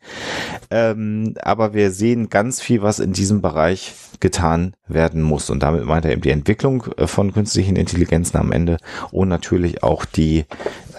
ähm, 0.72 1.36
aber 1.42 1.74
wir 1.74 1.92
sehen 1.92 2.30
ganz 2.30 2.62
viel, 2.62 2.82
was 2.82 3.00
in 3.00 3.12
diesem 3.12 3.42
Bereich 3.42 3.94
getan 4.22 4.76
werden 4.88 5.22
muss. 5.22 5.50
Und 5.50 5.62
damit 5.62 5.86
meint 5.86 6.06
er 6.06 6.12
eben 6.12 6.22
die 6.22 6.30
Entwicklung 6.30 6.86
äh, 6.98 7.08
von 7.08 7.34
künstlichen 7.34 7.76
Intelligenzen 7.76 8.38
am 8.38 8.52
Ende 8.52 8.78
und 9.12 9.28
natürlich 9.28 9.84
auch 9.84 10.06
die 10.06 10.46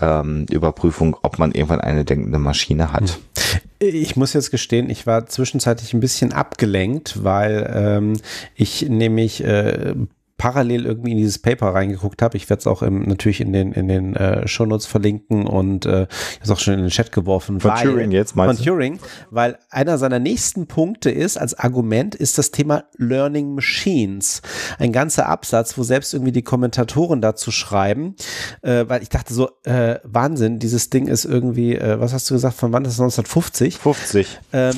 ähm, 0.00 0.44
Überprüfung, 0.50 1.16
ob 1.22 1.38
man 1.38 1.52
irgendwann 1.52 1.80
eine 1.80 2.04
denkende 2.04 2.38
Maschine 2.38 2.92
hat. 2.92 3.10
Hm. 3.10 3.58
Ich 3.78 4.16
muss 4.16 4.32
jetzt 4.32 4.50
gestehen, 4.50 4.90
ich 4.90 5.06
war 5.06 5.26
zwischenzeitlich 5.26 5.94
ein 5.94 6.00
bisschen 6.00 6.32
abgelenkt, 6.32 7.24
weil 7.24 7.70
ähm, 7.74 8.20
ich 8.54 8.88
nämlich 8.88 9.44
äh, 9.44 9.94
parallel 10.36 10.84
irgendwie 10.84 11.12
in 11.12 11.16
dieses 11.18 11.38
Paper 11.38 11.68
reingeguckt 11.68 12.20
habe. 12.20 12.36
Ich 12.36 12.48
werde 12.50 12.60
es 12.60 12.66
auch 12.66 12.82
im, 12.82 13.02
natürlich 13.02 13.40
in 13.40 13.52
den, 13.52 13.72
in 13.72 13.88
den 13.88 14.14
äh, 14.16 14.46
Shownotes 14.46 14.86
verlinken 14.86 15.46
und 15.46 15.86
äh, 15.86 16.06
ist 16.42 16.50
auch 16.50 16.58
schon 16.58 16.74
in 16.74 16.80
den 16.80 16.90
Chat 16.90 17.12
geworfen. 17.12 17.60
Von 17.60 17.70
weil, 17.70 17.86
Turing 17.86 18.10
jetzt 18.10 18.36
meinst 18.36 18.62
Von 18.62 18.66
Turing, 18.66 18.98
weil 19.30 19.58
einer 19.70 19.98
seiner 19.98 20.18
nächsten 20.18 20.66
Punkte 20.66 21.10
ist, 21.10 21.38
als 21.38 21.54
Argument, 21.58 22.14
ist 22.14 22.38
das 22.38 22.50
Thema 22.50 22.84
Learning 22.96 23.54
Machines. 23.54 24.42
Ein 24.78 24.92
ganzer 24.92 25.28
Absatz, 25.28 25.78
wo 25.78 25.82
selbst 25.82 26.12
irgendwie 26.12 26.32
die 26.32 26.42
Kommentatoren 26.42 27.20
dazu 27.20 27.50
schreiben, 27.50 28.16
äh, 28.62 28.84
weil 28.88 29.02
ich 29.02 29.08
dachte 29.08 29.32
so, 29.32 29.50
äh, 29.64 30.00
Wahnsinn, 30.04 30.58
dieses 30.58 30.90
Ding 30.90 31.08
ist 31.08 31.24
irgendwie, 31.24 31.76
äh, 31.76 31.98
was 31.98 32.12
hast 32.12 32.28
du 32.30 32.34
gesagt, 32.34 32.56
von 32.56 32.72
wann 32.72 32.84
ist 32.84 32.92
es 32.92 33.00
1950? 33.00 33.78
50. 33.78 34.40
Ähm, 34.52 34.74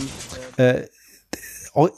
äh, 0.57 0.83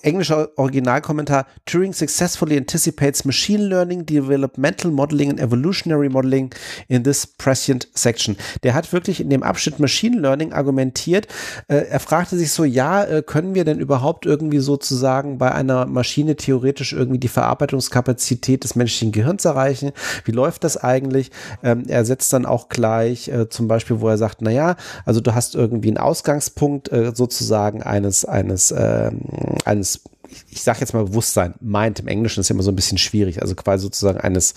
englischer 0.03 0.51
Originalkommentar, 0.57 1.47
Turing 1.65 1.93
successfully 1.93 2.57
anticipates 2.57 3.25
machine 3.25 3.65
learning, 3.65 4.05
developmental 4.05 4.91
modeling 4.91 5.31
and 5.31 5.41
evolutionary 5.41 6.09
modeling 6.09 6.55
in 6.89 7.05
this 7.05 7.27
prescient 7.27 7.89
section. 7.95 8.37
Der 8.63 8.75
hat 8.75 8.93
wirklich 8.93 9.21
in 9.21 9.31
dem 9.31 9.43
Abschnitt 9.43 9.79
Machine 9.79 10.21
Learning 10.21 10.53
argumentiert. 10.53 11.29
Äh, 11.69 11.87
er 11.89 12.01
fragte 12.01 12.37
sich 12.37 12.53
so, 12.53 12.65
ja, 12.65 13.05
äh, 13.05 13.23
können 13.23 13.55
wir 13.55 13.65
denn 13.65 13.81
überhaupt 13.81 14.27
irgendwie 14.27 14.59
sozusagen 14.59 15.39
bei 15.39 15.53
einer 15.53 15.87
Maschine 15.87 16.37
theoretisch 16.37 16.93
irgendwie 16.93 17.19
die 17.19 17.29
Verarbeitungskapazität 17.29 18.65
des 18.65 18.75
menschlichen 18.77 19.13
Gehirns 19.13 19.45
erreichen? 19.45 19.93
Wie 20.25 20.33
läuft 20.33 20.65
das 20.65 20.77
eigentlich? 20.77 21.31
Ähm, 21.63 21.85
er 21.89 22.05
setzt 22.05 22.33
dann 22.33 22.47
auch 22.47 22.69
gleich 22.69 23.29
äh, 23.29 23.49
zum 23.49 23.69
Beispiel, 23.69 24.01
wo 24.01 24.09
er 24.09 24.19
sagt, 24.19 24.43
na 24.43 24.51
ja, 24.51 24.77
also 25.05 25.21
du 25.21 25.35
hast 25.35 25.55
irgendwie 25.55 25.89
einen 25.89 25.99
Ausgangspunkt 25.99 26.93
äh, 26.93 27.13
sozusagen 27.15 27.83
eines, 27.83 28.25
eines, 28.25 28.75
ähm, 28.77 29.23
eines 29.71 30.03
ich 30.49 30.63
sage 30.63 30.81
jetzt 30.81 30.95
mal 30.95 31.05
Bewusstsein, 31.05 31.55
meint 31.61 31.99
im 31.99 32.07
Englischen 32.07 32.41
ist 32.41 32.51
immer 32.51 32.63
so 32.63 32.71
ein 32.71 32.77
bisschen 32.77 32.99
schwierig, 32.99 33.43
also 33.43 33.55
quasi 33.55 33.83
sozusagen 33.83 34.21
eines, 34.21 34.55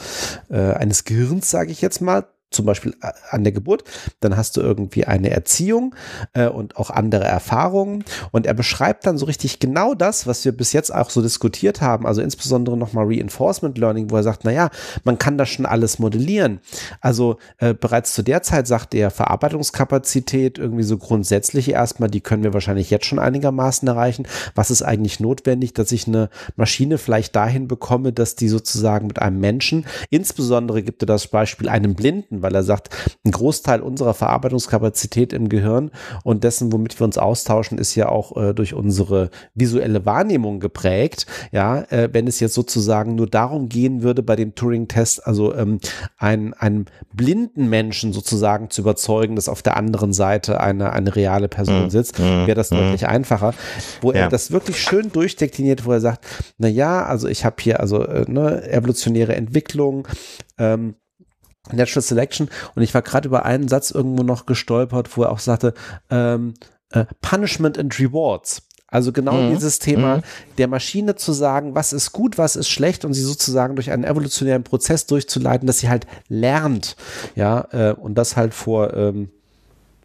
äh, 0.50 0.74
eines 0.74 1.04
Gehirns, 1.04 1.50
sage 1.50 1.72
ich 1.72 1.82
jetzt 1.82 2.02
mal, 2.02 2.28
zum 2.54 2.66
Beispiel 2.66 2.96
äh, 3.02 3.12
an 3.30 3.44
der 3.44 3.54
Geburt, 3.54 3.84
dann 4.20 4.38
hast 4.38 4.58
du 4.58 4.62
irgendwie 4.62 5.06
eine 5.06 5.30
Erziehung 5.30 5.96
äh, 6.34 6.48
und 6.48 6.78
auch 6.78 6.90
andere 6.90 7.26
Erfahrungen. 7.26 8.04
Und 8.32 8.46
er 8.46 8.54
beschreibt 8.54 9.06
dann 9.06 9.18
so 9.18 9.26
richtig 9.26 9.60
genau 9.60 9.94
das, 9.94 10.28
was 10.28 10.46
wir 10.46 10.52
bis 10.52 10.74
jetzt 10.74 10.94
auch 10.94 11.10
so 11.10 11.22
diskutiert 11.22 11.82
haben, 11.82 12.06
also 12.06 12.22
insbesondere 12.22 12.78
nochmal 12.78 13.06
Reinforcement 13.08 13.78
Learning, 13.78 14.12
wo 14.12 14.18
er 14.18 14.24
sagt, 14.24 14.46
naja, 14.46 14.70
man 15.04 15.18
kann 15.18 15.38
das 15.38 15.50
schon 15.50 15.66
alles 15.66 16.00
modellieren. 16.00 16.60
Also 17.02 17.38
äh, 17.58 17.74
bereits 17.74 18.14
zu 18.14 18.24
der 18.24 18.44
Zeit 18.44 18.68
sagt 18.68 18.94
er, 18.94 19.12
Verarbeitungskapazität 19.12 20.58
irgendwie 20.58 20.84
so 20.84 20.98
grundsätzlich 20.98 21.72
erstmal, 21.72 22.10
die 22.10 22.22
können 22.22 22.44
wir 22.44 22.54
wahrscheinlich 22.54 22.90
jetzt 22.90 23.06
schon 23.06 23.20
einigermaßen 23.20 23.88
erreichen. 23.88 24.28
Was 24.56 24.72
ist 24.72 24.84
eigentlich 24.84 25.20
notwendig, 25.20 25.74
dass 25.74 25.92
ich 25.92 26.08
eine 26.08 26.30
Maschine 26.56 26.98
vielleicht 26.98 27.36
dahin 27.36 27.68
bekomme, 27.68 28.14
dass 28.14 28.36
die 28.36 28.50
sozusagen 28.50 29.08
mit 29.08 29.20
einem 29.20 29.40
Menschen, 29.40 29.86
insbesondere 30.10 30.84
gibt 30.84 31.04
er 31.04 31.08
das 31.08 31.28
Beispiel 31.28 31.70
einem 31.70 31.96
Blinden, 31.96 32.42
weil 32.44 32.54
er 32.56 32.64
sagt, 32.64 32.90
ein 33.26 33.32
Großteil 33.32 33.82
unserer 33.82 34.14
Verarbeitungskapazität 34.14 35.34
im 35.34 35.50
Gehirn 35.50 35.92
und 36.24 36.44
dessen, 36.44 36.72
womit 36.72 37.00
wir 37.00 37.06
uns 37.06 37.18
austauschen, 37.18 37.78
ist 37.78 37.96
ja 37.96 38.10
auch 38.10 38.38
äh, 38.38 38.54
durch 38.54 38.74
unsere 38.74 39.30
visuelle 39.56 40.06
Wahrnehmung 40.06 40.60
geprägt. 40.60 41.26
Ja, 41.52 41.82
äh, 41.90 42.10
wenn 42.12 42.28
es 42.28 42.40
jetzt 42.40 42.54
sozusagen 42.54 43.16
nur 43.16 43.28
darum 43.28 43.70
gehen 43.70 44.04
würde, 44.04 44.24
bei 44.24 44.36
dem 44.36 44.56
Turing-Test, 44.56 45.26
also 45.26 45.56
ähm, 45.56 45.80
einen, 46.18 46.54
einen 46.54 46.86
blinden 47.14 47.70
Menschen 47.70 48.14
sozusagen 48.14 48.70
zu 48.70 48.82
überzeugen, 48.82 49.36
dass 49.36 49.50
auf 49.50 49.62
der 49.62 49.78
anderen 49.78 50.14
Seite 50.14 50.60
eine, 50.60 50.94
eine 50.94 51.16
reale 51.16 51.48
Person 51.48 51.86
mhm. 51.86 51.90
sitzt, 51.90 52.20
mhm. 52.20 52.48
wäre 52.48 52.56
das 52.56 52.72
mhm. 52.72 52.78
deutlich 52.78 53.08
einfacher. 53.08 53.54
Wo 54.02 54.12
ja. 54.12 54.22
er 54.22 54.30
das 54.30 54.52
wirklich 54.52 54.82
schön 54.82 55.12
durchdekliniert, 55.12 55.86
wo 55.86 55.92
er 55.92 56.02
sagt, 56.02 56.26
na 56.58 56.68
ja, 56.68 57.06
also 57.06 57.28
ich 57.28 57.46
habe 57.46 57.56
hier 57.60 57.80
also 57.80 58.04
äh, 58.04 58.26
ne, 58.28 58.68
evolutionäre 58.70 59.36
Entwicklung, 59.36 60.08
ähm, 60.58 60.96
Natural 61.72 62.02
Selection 62.02 62.50
und 62.76 62.82
ich 62.82 62.94
war 62.94 63.02
gerade 63.02 63.28
über 63.28 63.46
einen 63.46 63.68
Satz 63.68 63.92
irgendwo 63.92 64.24
noch 64.24 64.46
gestolpert, 64.46 65.16
wo 65.16 65.24
er 65.24 65.32
auch 65.32 65.40
sagte, 65.40 65.74
ähm, 66.10 66.56
äh, 66.90 67.06
Punishment 67.22 67.78
and 67.78 67.98
Rewards. 68.00 68.64
Also 68.88 69.12
genau 69.12 69.34
mhm. 69.34 69.56
dieses 69.56 69.80
Thema 69.80 70.18
mhm. 70.18 70.22
der 70.60 70.68
Maschine 70.68 71.16
zu 71.16 71.34
sagen, 71.34 71.74
was 71.74 71.94
ist 71.94 72.12
gut, 72.12 72.38
was 72.38 72.56
ist 72.56 72.70
schlecht 72.70 73.06
und 73.06 73.14
sie 73.16 73.24
sozusagen 73.24 73.76
durch 73.76 73.90
einen 73.90 74.04
evolutionären 74.04 74.64
Prozess 74.64 75.08
durchzuleiten, 75.08 75.66
dass 75.66 75.80
sie 75.80 75.90
halt 75.90 76.06
lernt. 76.28 76.96
Ja, 77.36 77.68
äh, 77.72 77.94
und 77.94 78.16
das 78.16 78.38
halt 78.38 78.54
vor 78.54 78.94
ähm, 78.94 79.32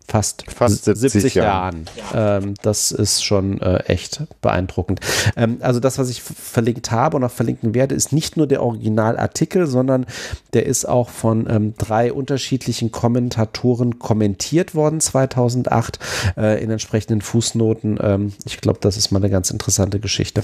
fast, 0.08 0.50
fast 0.50 0.84
70, 0.84 1.12
70 1.12 1.34
Jahren. 1.34 1.86
Jahren. 1.96 2.44
Ähm, 2.44 2.54
das 2.62 2.92
ist 2.92 3.22
schon 3.22 3.60
äh, 3.60 3.84
echt 3.84 4.22
beeindruckend. 4.40 5.00
Ähm, 5.36 5.58
also 5.60 5.80
das, 5.80 5.98
was 5.98 6.08
ich 6.08 6.22
verlinkt 6.22 6.90
habe 6.90 7.16
und 7.16 7.24
auch 7.24 7.30
verlinken 7.30 7.74
werde, 7.74 7.94
ist 7.94 8.12
nicht 8.12 8.36
nur 8.36 8.46
der 8.46 8.62
Originalartikel, 8.62 9.66
sondern 9.66 10.06
der 10.54 10.66
ist 10.66 10.86
auch 10.86 11.10
von 11.10 11.46
ähm, 11.50 11.74
drei 11.76 12.12
unterschiedlichen 12.12 12.90
Kommentatoren 12.90 13.98
kommentiert 13.98 14.74
worden 14.74 15.00
2008 15.00 15.98
äh, 16.36 16.62
in 16.62 16.70
entsprechenden 16.70 17.20
Fußnoten. 17.20 17.98
Ähm, 18.00 18.32
ich 18.46 18.60
glaube, 18.60 18.78
das 18.80 18.96
ist 18.96 19.10
mal 19.10 19.18
eine 19.18 19.30
ganz 19.30 19.50
interessante 19.50 20.00
Geschichte. 20.00 20.42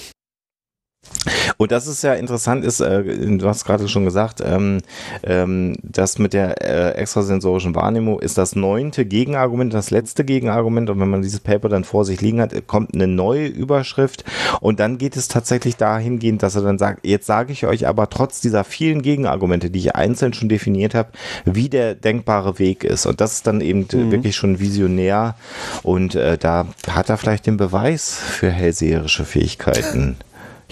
Und 1.56 1.72
das 1.72 1.86
ist 1.86 2.02
ja 2.02 2.14
interessant, 2.14 2.64
ist, 2.64 2.80
äh, 2.80 3.02
du 3.02 3.46
hast 3.46 3.64
gerade 3.64 3.88
schon 3.88 4.04
gesagt, 4.04 4.42
ähm, 4.44 4.80
ähm, 5.22 5.76
das 5.82 6.18
mit 6.18 6.32
der 6.32 6.62
äh, 6.62 6.94
extrasensorischen 6.96 7.74
Wahrnehmung 7.74 8.20
ist 8.20 8.38
das 8.38 8.56
neunte 8.56 9.04
Gegenargument, 9.04 9.72
das 9.72 9.90
letzte 9.90 10.24
Gegenargument. 10.24 10.90
Und 10.90 11.00
wenn 11.00 11.10
man 11.10 11.22
dieses 11.22 11.40
Paper 11.40 11.68
dann 11.68 11.84
vor 11.84 12.04
sich 12.04 12.20
liegen 12.20 12.40
hat, 12.40 12.54
kommt 12.66 12.94
eine 12.94 13.06
neue 13.06 13.46
Überschrift. 13.46 14.24
Und 14.60 14.80
dann 14.80 14.98
geht 14.98 15.16
es 15.16 15.28
tatsächlich 15.28 15.76
dahingehend, 15.76 16.42
dass 16.42 16.56
er 16.56 16.62
dann 16.62 16.78
sagt, 16.78 17.06
jetzt 17.06 17.26
sage 17.26 17.52
ich 17.52 17.66
euch 17.66 17.86
aber 17.86 18.10
trotz 18.10 18.40
dieser 18.40 18.64
vielen 18.64 19.02
Gegenargumente, 19.02 19.70
die 19.70 19.78
ich 19.78 19.94
einzeln 19.94 20.32
schon 20.32 20.48
definiert 20.48 20.94
habe, 20.94 21.10
wie 21.44 21.68
der 21.68 21.94
denkbare 21.94 22.58
Weg 22.58 22.84
ist. 22.84 23.06
Und 23.06 23.20
das 23.20 23.34
ist 23.34 23.46
dann 23.46 23.60
eben 23.60 23.86
mhm. 23.92 24.10
wirklich 24.10 24.36
schon 24.36 24.60
visionär. 24.60 25.36
Und 25.82 26.14
äh, 26.14 26.38
da 26.38 26.66
hat 26.88 27.08
er 27.08 27.16
vielleicht 27.16 27.46
den 27.46 27.56
Beweis 27.56 28.18
für 28.18 28.50
hellseherische 28.50 29.24
Fähigkeiten 29.24 30.16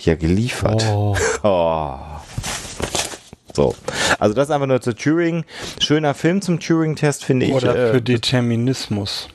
ja 0.07 0.15
geliefert. 0.15 0.85
Oh. 0.91 1.17
oh. 1.43 1.99
So, 3.55 3.75
also 4.19 4.35
das 4.35 4.51
einfach 4.51 4.67
nur 4.67 4.81
zu 4.81 4.95
Turing. 4.95 5.45
Schöner 5.79 6.15
Film 6.15 6.41
zum 6.41 6.59
Turing-Test, 6.59 7.25
finde 7.25 7.47
ich. 7.47 7.53
Oder 7.53 7.73
für 7.75 7.99
äh, 7.99 8.03
Determinismus. 8.03 9.29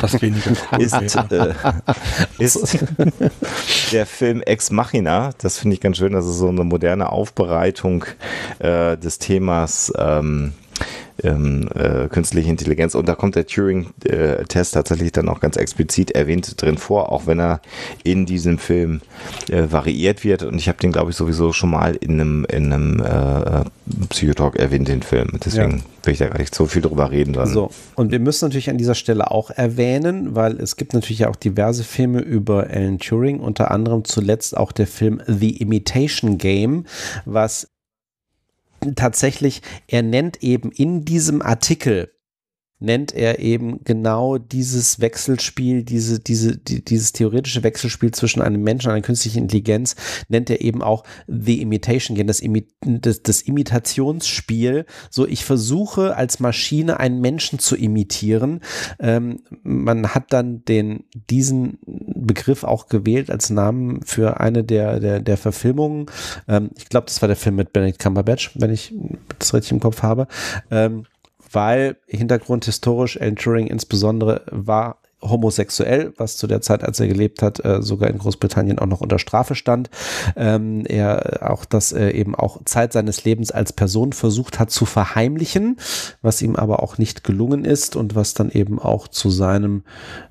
Das 0.00 0.20
weniger 0.22 0.52
ist, 0.78 1.16
äh, 1.32 1.54
ist 2.38 2.84
der 3.92 4.06
Film 4.06 4.42
Ex 4.42 4.70
Machina. 4.70 5.30
Das 5.38 5.58
finde 5.58 5.74
ich 5.74 5.80
ganz 5.80 5.96
schön. 5.96 6.12
Das 6.12 6.26
ist 6.26 6.38
so 6.38 6.48
eine 6.48 6.64
moderne 6.64 7.10
Aufbereitung 7.10 8.04
äh, 8.58 8.96
des 8.96 9.18
Themas 9.18 9.92
ähm, 9.98 10.52
ähm, 11.22 11.68
äh, 11.74 12.08
künstliche 12.08 12.50
Intelligenz. 12.50 12.94
Und 12.94 13.08
da 13.08 13.14
kommt 13.14 13.36
der 13.36 13.46
Turing-Test 13.46 14.74
tatsächlich 14.74 15.12
dann 15.12 15.28
auch 15.28 15.40
ganz 15.40 15.56
explizit 15.56 16.10
erwähnt 16.12 16.60
drin 16.60 16.78
vor, 16.78 17.12
auch 17.12 17.26
wenn 17.26 17.40
er 17.40 17.60
in 18.04 18.26
diesem 18.26 18.58
Film 18.58 19.00
äh, 19.50 19.64
variiert 19.70 20.24
wird. 20.24 20.42
Und 20.42 20.56
ich 20.58 20.68
habe 20.68 20.78
den, 20.78 20.92
glaube 20.92 21.10
ich, 21.10 21.16
sowieso 21.16 21.52
schon 21.52 21.70
mal 21.70 21.94
in 21.96 22.20
einem, 22.20 22.44
in 22.46 22.72
einem 22.72 23.00
äh, 23.00 23.64
Psychotalk 24.08 24.56
erwähnt, 24.56 24.88
den 24.88 25.02
Film. 25.02 25.28
Deswegen 25.44 25.78
ja. 25.78 25.84
will 26.04 26.12
ich 26.12 26.18
da 26.18 26.28
gar 26.28 26.38
nicht 26.38 26.54
so 26.54 26.66
viel 26.66 26.82
drüber 26.82 27.10
reden. 27.10 27.32
Dann. 27.32 27.46
So, 27.46 27.70
und 27.94 28.10
wir 28.10 28.20
müssen 28.20 28.46
natürlich 28.46 28.70
an 28.70 28.78
dieser 28.78 28.94
Stelle 28.94 29.30
auch 29.30 29.50
erwähnen, 29.50 30.34
weil 30.34 30.60
es 30.60 30.76
gibt 30.76 30.94
natürlich 30.94 31.26
auch 31.26 31.36
diverse 31.36 31.84
Filme 31.84 32.20
über 32.20 32.68
Alan 32.70 32.98
Turing, 32.98 33.40
unter 33.40 33.70
anderem 33.70 34.04
zuletzt 34.04 34.56
auch 34.56 34.72
der 34.72 34.86
Film 34.86 35.22
The 35.26 35.56
Imitation 35.56 36.38
Game, 36.38 36.84
was 37.24 37.68
tatsächlich, 38.94 39.62
er 39.88 40.02
nennt 40.02 40.42
eben 40.42 40.70
in 40.70 41.04
diesem 41.04 41.42
Artikel 41.42 42.12
nennt 42.78 43.14
er 43.14 43.38
eben 43.38 43.82
genau 43.84 44.38
dieses 44.38 45.00
Wechselspiel, 45.00 45.82
diese, 45.82 46.20
diese, 46.20 46.58
die, 46.58 46.84
dieses 46.84 47.12
theoretische 47.12 47.62
Wechselspiel 47.62 48.10
zwischen 48.10 48.42
einem 48.42 48.62
Menschen 48.62 48.88
und 48.88 48.94
einer 48.94 49.02
künstlichen 49.02 49.38
Intelligenz, 49.38 49.96
nennt 50.28 50.50
er 50.50 50.60
eben 50.60 50.82
auch 50.82 51.04
The 51.26 51.62
Imitation 51.62 52.16
Game, 52.16 52.26
das, 52.26 52.40
Imi 52.40 52.66
das, 52.84 53.22
das 53.22 53.42
Imitationsspiel. 53.42 54.84
So, 55.10 55.26
ich 55.26 55.44
versuche 55.44 56.16
als 56.16 56.38
Maschine 56.40 57.00
einen 57.00 57.20
Menschen 57.20 57.58
zu 57.58 57.76
imitieren. 57.76 58.60
Ähm, 58.98 59.40
man 59.62 60.14
hat 60.14 60.32
dann 60.32 60.64
den, 60.66 61.04
diesen 61.30 61.78
Begriff 61.86 62.64
auch 62.64 62.88
gewählt 62.88 63.30
als 63.30 63.50
Namen 63.50 64.02
für 64.02 64.40
eine 64.40 64.64
der, 64.64 65.00
der, 65.00 65.20
der 65.20 65.36
Verfilmungen. 65.36 66.06
Ähm, 66.46 66.70
ich 66.76 66.88
glaube, 66.88 67.06
das 67.06 67.22
war 67.22 67.28
der 67.28 67.36
Film 67.36 67.56
mit 67.56 67.72
Benedict 67.72 68.00
Cumberbatch, 68.00 68.52
wenn 68.54 68.70
ich 68.70 68.94
das 69.38 69.54
richtig 69.54 69.72
im 69.72 69.80
Kopf 69.80 70.02
habe. 70.02 70.26
Ähm, 70.70 71.06
weil 71.56 71.96
Hintergrund 72.06 72.66
historisch, 72.66 73.18
Alan 73.18 73.34
Turing 73.34 73.66
insbesondere 73.66 74.42
war 74.50 74.98
homosexuell, 75.22 76.12
was 76.18 76.36
zu 76.36 76.46
der 76.46 76.60
Zeit, 76.60 76.84
als 76.84 77.00
er 77.00 77.08
gelebt 77.08 77.40
hat, 77.40 77.64
äh, 77.64 77.80
sogar 77.80 78.10
in 78.10 78.18
Großbritannien 78.18 78.78
auch 78.78 78.86
noch 78.86 79.00
unter 79.00 79.18
Strafe 79.18 79.54
stand. 79.54 79.88
Ähm, 80.36 80.84
er 80.84 81.50
auch 81.50 81.64
das 81.64 81.92
äh, 81.92 82.10
eben 82.10 82.34
auch 82.34 82.62
Zeit 82.66 82.92
seines 82.92 83.24
Lebens 83.24 83.50
als 83.50 83.72
Person 83.72 84.12
versucht 84.12 84.60
hat 84.60 84.70
zu 84.70 84.84
verheimlichen, 84.84 85.78
was 86.20 86.42
ihm 86.42 86.56
aber 86.56 86.82
auch 86.82 86.98
nicht 86.98 87.24
gelungen 87.24 87.64
ist 87.64 87.96
und 87.96 88.14
was 88.14 88.34
dann 88.34 88.50
eben 88.50 88.78
auch 88.78 89.08
zu 89.08 89.30
seinem 89.30 89.82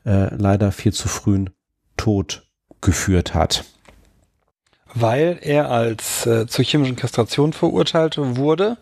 äh, 0.05 0.31
leider 0.35 0.71
viel 0.71 0.93
zu 0.93 1.07
frühen 1.07 1.49
Tod 1.97 2.43
geführt 2.81 3.33
hat. 3.33 3.65
Weil 4.93 5.39
er 5.41 5.71
als 5.71 6.27
äh, 6.27 6.45
zur 6.45 6.63
chemischen 6.63 6.95
Kastration 6.95 7.51
verurteilt 7.51 8.19
wurde, 8.19 8.77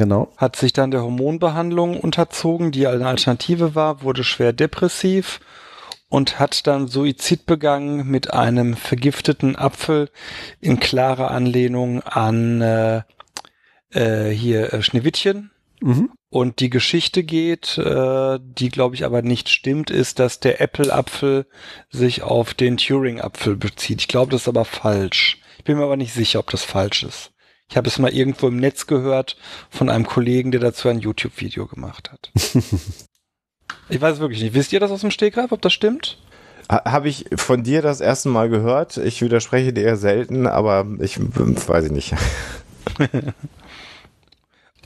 Genau. 0.00 0.32
Hat 0.38 0.56
sich 0.56 0.72
dann 0.72 0.90
der 0.90 1.02
Hormonbehandlung 1.02 2.00
unterzogen, 2.00 2.70
die 2.72 2.86
eine 2.86 3.06
Alternative 3.06 3.74
war, 3.74 4.00
wurde 4.00 4.24
schwer 4.24 4.54
depressiv 4.54 5.40
und 6.08 6.38
hat 6.38 6.66
dann 6.66 6.88
Suizid 6.88 7.44
begangen 7.44 8.06
mit 8.06 8.32
einem 8.32 8.76
vergifteten 8.76 9.56
Apfel 9.56 10.08
in 10.58 10.80
klarer 10.80 11.30
Anlehnung 11.30 12.00
an 12.00 12.62
äh, 12.62 13.02
äh, 13.90 14.30
hier 14.30 14.72
äh, 14.72 14.82
Schneewittchen. 14.82 15.50
Mhm. 15.82 16.12
Und 16.30 16.60
die 16.60 16.70
Geschichte 16.70 17.22
geht, 17.22 17.76
äh, 17.76 18.38
die 18.40 18.70
glaube 18.70 18.94
ich 18.94 19.04
aber 19.04 19.20
nicht 19.20 19.50
stimmt, 19.50 19.90
ist, 19.90 20.18
dass 20.18 20.40
der 20.40 20.62
Apple-Apfel 20.62 21.44
sich 21.90 22.22
auf 22.22 22.54
den 22.54 22.78
Turing-Apfel 22.78 23.54
bezieht. 23.54 24.00
Ich 24.00 24.08
glaube, 24.08 24.32
das 24.32 24.42
ist 24.42 24.48
aber 24.48 24.64
falsch. 24.64 25.42
Ich 25.58 25.64
bin 25.64 25.76
mir 25.76 25.84
aber 25.84 25.98
nicht 25.98 26.14
sicher, 26.14 26.38
ob 26.38 26.48
das 26.48 26.64
falsch 26.64 27.02
ist. 27.02 27.32
Ich 27.70 27.76
habe 27.76 27.88
es 27.88 27.98
mal 28.00 28.12
irgendwo 28.12 28.48
im 28.48 28.56
Netz 28.56 28.88
gehört 28.88 29.36
von 29.70 29.88
einem 29.88 30.04
Kollegen, 30.04 30.50
der 30.50 30.60
dazu 30.60 30.88
ein 30.88 30.98
YouTube-Video 30.98 31.66
gemacht 31.66 32.10
hat. 32.10 32.30
ich 33.88 34.00
weiß 34.00 34.18
wirklich 34.18 34.42
nicht. 34.42 34.54
Wisst 34.54 34.72
ihr 34.72 34.80
das 34.80 34.90
aus 34.90 35.02
dem 35.02 35.12
Stegreif, 35.12 35.52
ob 35.52 35.62
das 35.62 35.72
stimmt? 35.72 36.18
Habe 36.68 37.08
ich 37.08 37.26
von 37.36 37.62
dir 37.62 37.80
das 37.80 38.00
erste 38.00 38.28
Mal 38.28 38.48
gehört. 38.48 38.96
Ich 38.96 39.22
widerspreche 39.22 39.72
dir 39.72 39.84
eher 39.84 39.96
selten, 39.96 40.48
aber 40.48 40.84
ich 40.98 41.18
weiß 41.18 41.86
ich 41.86 41.92
nicht. 41.92 42.14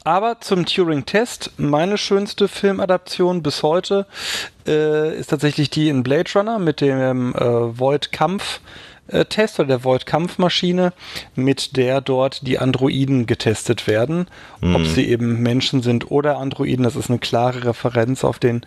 Aber 0.07 0.39
zum 0.41 0.67
Turing-Test, 0.67 1.53
meine 1.57 1.97
schönste 1.97 2.47
Filmadaption 2.47 3.43
bis 3.43 3.63
heute 3.63 4.07
äh, 4.67 5.17
ist 5.17 5.31
tatsächlich 5.31 5.71
die 5.71 5.89
in 5.89 6.03
Blade 6.03 6.31
Runner 6.35 6.59
mit 6.59 6.83
dem 6.83 7.35
äh, 7.35 7.79
Void-Kampf 7.79 8.61
äh, 9.09 9.25
Test 9.25 9.59
oder 9.61 9.69
der 9.69 9.85
Void-Kampfmaschine, 9.85 10.93
mit 11.35 11.77
der 11.77 12.01
dort 12.01 12.47
die 12.47 12.59
Androiden 12.59 13.27
getestet 13.27 13.87
werden. 13.87 14.27
Mhm. 14.61 14.77
Ob 14.77 14.87
sie 14.87 15.07
eben 15.09 15.43
Menschen 15.43 15.83
sind 15.83 16.11
oder 16.11 16.39
Androiden, 16.39 16.85
das 16.85 16.97
ist 16.97 17.11
eine 17.11 17.19
klare 17.19 17.65
Referenz 17.65 18.25
auf 18.25 18.39
den 18.39 18.65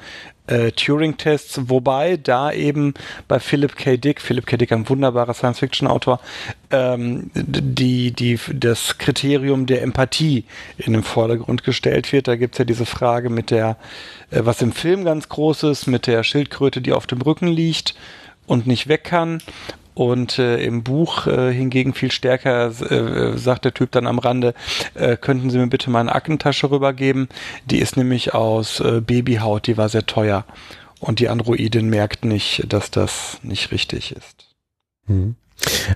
äh, 0.47 0.71
Turing-Tests, 0.71 1.61
wobei 1.69 2.17
da 2.17 2.51
eben 2.51 2.93
bei 3.27 3.39
Philip 3.39 3.75
K. 3.75 3.97
Dick, 3.97 4.21
Philip 4.21 4.45
K. 4.45 4.57
Dick, 4.57 4.71
ein 4.71 4.87
wunderbarer 4.87 5.33
Science-Fiction-Autor, 5.33 6.19
ähm, 6.71 7.31
die, 7.33 8.11
die, 8.11 8.39
das 8.53 8.97
Kriterium 8.97 9.65
der 9.65 9.81
Empathie 9.81 10.45
in 10.77 10.93
den 10.93 11.03
Vordergrund 11.03 11.63
gestellt 11.63 12.13
wird. 12.13 12.27
Da 12.27 12.35
gibt's 12.35 12.59
ja 12.59 12.65
diese 12.65 12.85
Frage 12.85 13.29
mit 13.29 13.51
der, 13.51 13.77
äh, 14.31 14.41
was 14.43 14.61
im 14.61 14.71
Film 14.71 15.03
ganz 15.03 15.29
groß 15.29 15.63
ist, 15.63 15.87
mit 15.87 16.07
der 16.07 16.23
Schildkröte, 16.23 16.81
die 16.81 16.93
auf 16.93 17.07
dem 17.07 17.21
Rücken 17.21 17.47
liegt 17.47 17.95
und 18.45 18.67
nicht 18.67 18.87
weg 18.87 19.03
kann 19.03 19.39
und 19.97 20.37
äh, 20.37 20.63
im 20.63 20.83
Buch 20.83 21.25
äh, 21.25 21.51
hingegen 21.51 21.95
viel 21.95 22.11
stärker 22.11 22.67
äh, 22.67 23.35
sagt 23.35 23.65
der 23.65 23.73
Typ 23.73 23.91
dann 23.91 24.05
am 24.05 24.19
Rande, 24.19 24.53
äh, 24.93 25.17
könnten 25.17 25.49
Sie 25.49 25.57
mir 25.57 25.65
bitte 25.65 25.89
mal 25.89 26.01
eine 26.01 26.13
Aktentasche 26.13 26.69
rübergeben? 26.69 27.29
Die 27.65 27.79
ist 27.79 27.97
nämlich 27.97 28.35
aus 28.35 28.79
äh, 28.79 29.01
Babyhaut, 29.01 29.65
die 29.65 29.75
war 29.75 29.89
sehr 29.89 30.05
teuer. 30.05 30.45
Und 30.99 31.17
die 31.17 31.29
Androidin 31.29 31.89
merkt 31.89 32.25
nicht, 32.25 32.71
dass 32.71 32.91
das 32.91 33.39
nicht 33.41 33.71
richtig 33.71 34.15
ist. 34.15 34.55
Mhm. 35.07 35.35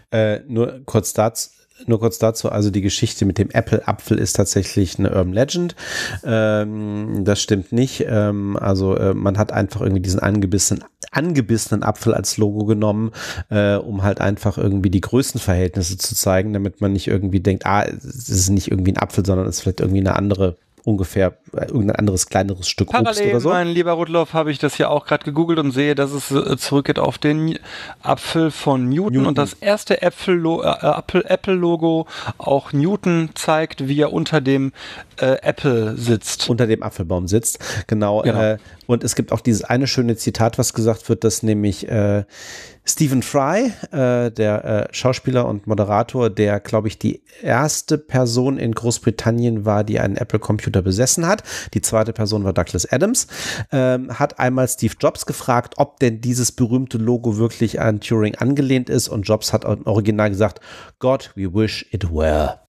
Äh, 0.10 0.40
nur 0.48 0.82
kurz 0.86 1.14
dazu, 1.14 1.52
nur 1.88 2.00
kurz 2.00 2.20
dazu, 2.20 2.50
also 2.50 2.70
die 2.72 2.82
Geschichte 2.82 3.26
mit 3.26 3.38
dem 3.38 3.50
Apple-Apfel 3.50 4.18
ist 4.18 4.34
tatsächlich 4.34 5.00
eine 5.00 5.10
Urban 5.10 5.34
Legend. 5.34 5.76
Ähm, 6.24 7.24
das 7.24 7.42
stimmt 7.42 7.72
nicht. 7.72 8.06
Ähm, 8.08 8.58
also 8.58 8.96
äh, 8.96 9.14
man 9.14 9.38
hat 9.38 9.52
einfach 9.52 9.82
irgendwie 9.82 10.02
diesen 10.02 10.20
angebissenen, 10.20 10.84
angebissenen 11.12 11.84
Apfel 11.84 12.14
als 12.14 12.38
Logo 12.38 12.66
genommen, 12.66 13.12
äh, 13.50 13.76
um 13.76 14.04
halt 14.04 14.22
einfach 14.22 14.58
irgendwie 14.58 14.90
die 14.90 15.02
Größenverhältnisse 15.02 15.98
zu 15.98 16.16
zeigen, 16.16 16.54
damit 16.54 16.82
man 16.82 16.94
nicht 16.94 17.08
irgendwie 17.08 17.40
denkt, 17.40 17.66
ah, 17.66 17.84
es 17.84 18.30
ist 18.30 18.50
nicht 18.50 18.72
irgendwie 18.72 18.94
ein 18.94 18.98
Apfel, 18.98 19.26
sondern 19.26 19.48
es 19.48 19.58
ist 19.58 19.62
vielleicht 19.62 19.82
irgendwie 19.82 20.00
eine 20.02 20.16
andere 20.16 20.58
ungefähr 20.84 21.38
äh, 21.54 21.66
irgendein 21.66 21.98
anderes 21.98 22.28
kleineres 22.28 22.68
Stück 22.68 22.90
Parallel, 22.90 23.10
Obst 23.12 23.30
oder 23.30 23.40
so. 23.40 23.50
mein 23.50 23.68
lieber 23.68 23.92
Rudloff, 23.94 24.34
habe 24.34 24.52
ich 24.52 24.60
das 24.60 24.76
hier 24.76 24.90
auch 24.90 25.06
gerade 25.06 25.24
gegoogelt 25.24 25.60
und 25.60 25.72
sehe, 25.72 25.96
dass 25.96 26.12
es 26.12 26.32
äh, 26.32 26.58
zurückgeht 26.58 27.00
auf 27.00 27.18
den 27.18 27.60
Apfel 28.02 28.52
von 28.52 28.90
Newton, 28.90 29.14
Newton. 29.14 29.28
und 29.28 29.38
das 29.38 29.54
erste 29.54 30.02
Apple-Logo 30.02 30.64
äh, 30.64 31.34
Apple 31.34 32.06
auch 32.38 32.74
Newton 32.74 33.30
zeigt, 33.36 33.88
wie 33.88 34.02
er 34.02 34.12
unter 34.14 34.42
dem 34.42 34.72
äh, 35.18 35.38
Apple 35.42 35.96
sitzt. 35.98 36.50
Unter 36.50 36.68
dem 36.68 36.84
Apfelbaum 36.84 37.28
sitzt, 37.28 37.60
genau. 37.88 38.22
genau. 38.22 38.42
Äh, 38.42 38.58
und 38.88 39.04
es 39.04 39.16
gibt 39.16 39.32
auch 39.32 39.42
dieses 39.42 39.64
eine 39.64 39.88
schöne 39.88 40.16
Zitat, 40.16 40.58
was 40.58 40.74
gesagt 40.74 41.08
wird, 41.10 41.24
dass 41.24 41.44
nämlich 41.44 41.88
äh, 41.88 42.24
Stephen 42.84 43.22
Fry, 43.22 43.72
äh, 43.92 44.32
der 44.32 44.66
äh, 44.66 44.88
Schauspieler 44.94 45.48
und 45.48 45.68
Moderator, 45.68 46.30
der, 46.30 46.60
glaube 46.60 46.88
ich, 46.88 46.98
die 46.98 47.24
erste 47.42 47.98
Person 47.98 48.58
in 48.58 48.74
Großbritannien 48.74 49.66
war, 49.66 49.84
die 49.84 50.00
einen 50.00 50.18
Apple-Computer 50.18 50.82
besessen 50.82 51.28
hat. 51.28 51.44
Die 51.74 51.82
zweite 51.82 52.12
Person 52.12 52.44
war 52.44 52.54
Douglas 52.54 52.92
Adams. 52.92 53.28
Ähm, 53.72 54.18
hat 54.18 54.40
einmal 54.40 54.68
Steve 54.68 54.96
Jobs 55.00 55.26
gefragt, 55.26 55.76
ob 55.78 56.00
denn 56.00 56.22
dieses 56.22 56.52
berühmte 56.52 56.98
Logo 56.98 57.38
wirklich 57.38 57.80
an 57.80 58.00
Turing 58.02 58.36
angelehnt 58.36 58.90
ist. 58.90 59.10
Und 59.10 59.24
Jobs 59.24 59.54
hat 59.54 59.66
Original 59.66 60.30
gesagt, 60.30 60.60
God, 61.00 61.32
we 61.36 61.54
wish 61.54 61.86
it 61.92 62.12
were 62.12 62.60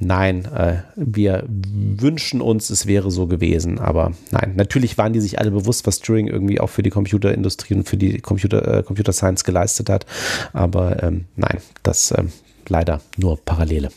nein, 0.00 0.44
äh, 0.46 0.82
wir 0.96 1.44
wünschen 1.48 2.40
uns, 2.40 2.70
es 2.70 2.86
wäre 2.86 3.10
so 3.10 3.26
gewesen. 3.26 3.78
Aber 3.78 4.12
nein, 4.30 4.54
natürlich 4.56 4.98
waren 4.98 5.12
die 5.12 5.20
sich 5.20 5.38
alle 5.38 5.50
bewusst, 5.50 5.86
was 5.86 6.00
Turing 6.00 6.26
irgendwie 6.28 6.60
auch 6.60 6.70
für 6.70 6.82
die 6.82 6.90
Computerindustrie 6.90 7.74
und 7.74 7.88
für 7.88 7.96
die 7.96 8.18
Computer, 8.20 8.78
äh, 8.78 8.82
Computer 8.82 9.12
Science 9.12 9.44
geleistet 9.44 9.90
hat. 9.90 10.06
Aber 10.52 11.02
ähm, 11.02 11.26
nein, 11.36 11.58
das 11.82 12.14
ähm, 12.16 12.32
leider 12.68 13.00
nur 13.16 13.36
Parallele. 13.44 13.90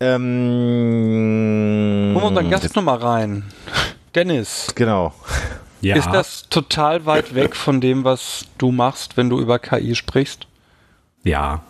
Ähm, 0.00 0.24
Holen 2.14 2.22
wir 2.22 2.24
unseren 2.24 2.50
Gast 2.50 2.76
nochmal 2.76 2.98
rein. 2.98 3.44
Dennis. 4.14 4.68
Genau. 4.74 5.12
Ja. 5.80 5.96
Ist 5.96 6.10
das 6.10 6.48
total 6.48 7.06
weit 7.06 7.34
weg 7.34 7.54
von 7.54 7.80
dem, 7.80 8.04
was 8.04 8.46
du 8.58 8.72
machst, 8.72 9.16
wenn 9.16 9.30
du 9.30 9.38
über 9.38 9.58
KI 9.58 9.94
sprichst? 9.94 10.46
Ja, 11.22 11.62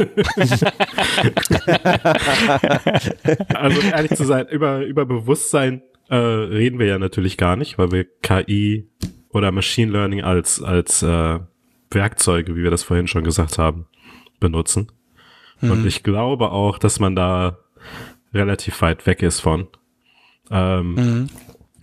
also 3.54 3.80
ehrlich 3.80 4.14
zu 4.14 4.24
sein, 4.24 4.48
über, 4.48 4.84
über 4.84 5.06
Bewusstsein 5.06 5.82
äh, 6.08 6.16
reden 6.16 6.78
wir 6.78 6.86
ja 6.86 6.98
natürlich 6.98 7.36
gar 7.36 7.56
nicht, 7.56 7.78
weil 7.78 7.92
wir 7.92 8.06
KI 8.22 8.88
oder 9.30 9.52
Machine 9.52 9.92
Learning 9.92 10.22
als, 10.22 10.62
als 10.62 11.02
äh, 11.02 11.38
Werkzeuge, 11.90 12.56
wie 12.56 12.62
wir 12.62 12.70
das 12.70 12.82
vorhin 12.82 13.06
schon 13.06 13.24
gesagt 13.24 13.58
haben, 13.58 13.86
benutzen. 14.38 14.90
Mhm. 15.60 15.70
Und 15.70 15.86
ich 15.86 16.02
glaube 16.02 16.50
auch, 16.50 16.78
dass 16.78 17.00
man 17.00 17.14
da 17.14 17.58
relativ 18.32 18.80
weit 18.82 19.06
weg 19.06 19.22
ist 19.22 19.40
von. 19.40 19.68
Ähm, 20.50 20.94
mhm. 20.94 21.28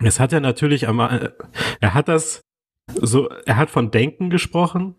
Es 0.00 0.20
hat 0.20 0.32
er 0.32 0.40
natürlich 0.40 0.88
einmal, 0.88 1.34
er 1.80 1.94
hat 1.94 2.08
das 2.08 2.42
so, 2.94 3.28
er 3.28 3.56
hat 3.56 3.70
von 3.70 3.90
Denken 3.90 4.30
gesprochen. 4.30 4.94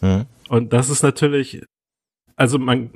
Mhm. 0.00 0.26
Und 0.48 0.72
das 0.72 0.90
ist 0.90 1.02
natürlich, 1.02 1.62
also 2.40 2.58
man, 2.58 2.90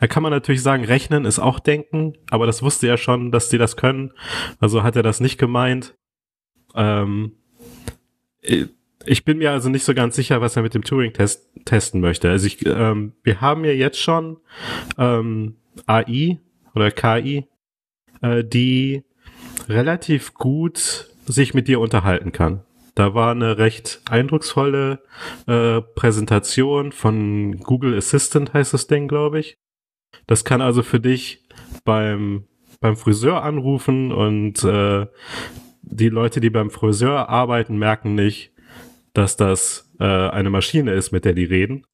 da 0.00 0.08
kann 0.08 0.24
man 0.24 0.32
natürlich 0.32 0.60
sagen, 0.60 0.84
rechnen 0.84 1.26
ist 1.26 1.38
auch 1.38 1.60
denken, 1.60 2.14
aber 2.28 2.44
das 2.44 2.60
wusste 2.60 2.88
er 2.88 2.96
schon, 2.96 3.30
dass 3.30 3.48
die 3.48 3.56
das 3.56 3.76
können. 3.76 4.10
Also 4.58 4.82
hat 4.82 4.96
er 4.96 5.04
das 5.04 5.20
nicht 5.20 5.38
gemeint. 5.38 5.94
Ähm, 6.74 7.36
ich 8.42 9.24
bin 9.24 9.38
mir 9.38 9.52
also 9.52 9.68
nicht 9.68 9.84
so 9.84 9.94
ganz 9.94 10.16
sicher, 10.16 10.40
was 10.40 10.56
er 10.56 10.62
mit 10.62 10.74
dem 10.74 10.82
Turing-Test 10.82 11.50
testen 11.64 12.00
möchte. 12.00 12.28
Also 12.28 12.48
ich, 12.48 12.66
ähm, 12.66 13.12
wir 13.22 13.40
haben 13.40 13.64
ja 13.64 13.70
jetzt 13.70 14.00
schon 14.00 14.38
ähm, 14.98 15.54
AI 15.86 16.40
oder 16.74 16.90
KI, 16.90 17.46
äh, 18.22 18.42
die 18.42 19.04
relativ 19.68 20.34
gut 20.34 21.10
sich 21.26 21.54
mit 21.54 21.68
dir 21.68 21.78
unterhalten 21.78 22.32
kann. 22.32 22.64
Da 22.94 23.14
war 23.14 23.32
eine 23.32 23.58
recht 23.58 24.00
eindrucksvolle 24.08 25.00
äh, 25.46 25.80
Präsentation 25.80 26.92
von 26.92 27.58
Google 27.58 27.96
Assistant, 27.96 28.54
heißt 28.54 28.72
das 28.72 28.86
Ding, 28.86 29.08
glaube 29.08 29.40
ich. 29.40 29.58
Das 30.26 30.44
kann 30.44 30.60
also 30.60 30.82
für 30.82 31.00
dich 31.00 31.48
beim, 31.84 32.44
beim 32.80 32.96
Friseur 32.96 33.42
anrufen 33.42 34.12
und 34.12 34.62
äh, 34.62 35.06
die 35.82 36.08
Leute, 36.08 36.40
die 36.40 36.50
beim 36.50 36.70
Friseur 36.70 37.28
arbeiten, 37.28 37.76
merken 37.76 38.14
nicht, 38.14 38.52
dass 39.12 39.36
das 39.36 39.92
äh, 39.98 40.04
eine 40.04 40.50
Maschine 40.50 40.92
ist, 40.92 41.12
mit 41.12 41.24
der 41.24 41.34
die 41.34 41.44
reden. 41.44 41.86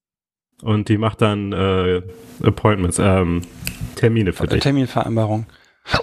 Und 0.63 0.91
die 0.91 0.99
macht 0.99 1.23
dann 1.23 1.53
äh, 1.53 2.03
Appointments, 2.43 2.99
ähm, 2.99 3.43
Termine 3.97 4.33
für 4.33 4.47
dich. 4.47 4.61
Terminvereinbarung. 4.63 5.47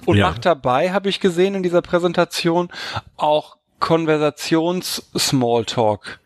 Und 0.06 0.17
ja. 0.17 0.30
macht 0.30 0.45
dabei, 0.45 0.92
habe 0.92 1.09
ich 1.09 1.19
gesehen 1.19 1.53
in 1.53 1.64
dieser 1.64 1.84
Präsentation, 1.84 2.69
auch 3.16 3.57
Konversations-Smalltalk. 3.80 6.20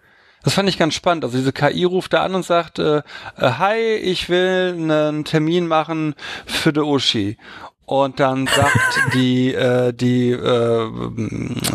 Das 0.43 0.55
fand 0.55 0.69
ich 0.69 0.77
ganz 0.77 0.95
spannend. 0.95 1.23
Also 1.23 1.37
diese 1.37 1.53
KI 1.53 1.83
ruft 1.83 2.13
da 2.13 2.23
an 2.23 2.35
und 2.35 2.45
sagt, 2.45 2.79
äh, 2.79 3.03
äh, 3.37 3.41
hi, 3.59 3.77
ich 3.77 4.29
will 4.29 4.73
einen 4.75 5.23
Termin 5.23 5.67
machen 5.67 6.15
für 6.45 6.73
de 6.73 6.83
Uschi. 6.83 7.37
Und 7.85 8.21
dann 8.21 8.47
sagt 8.47 8.77
die, 9.13 9.53
äh, 9.53 9.91
die 9.91 10.31
äh, 10.31 10.89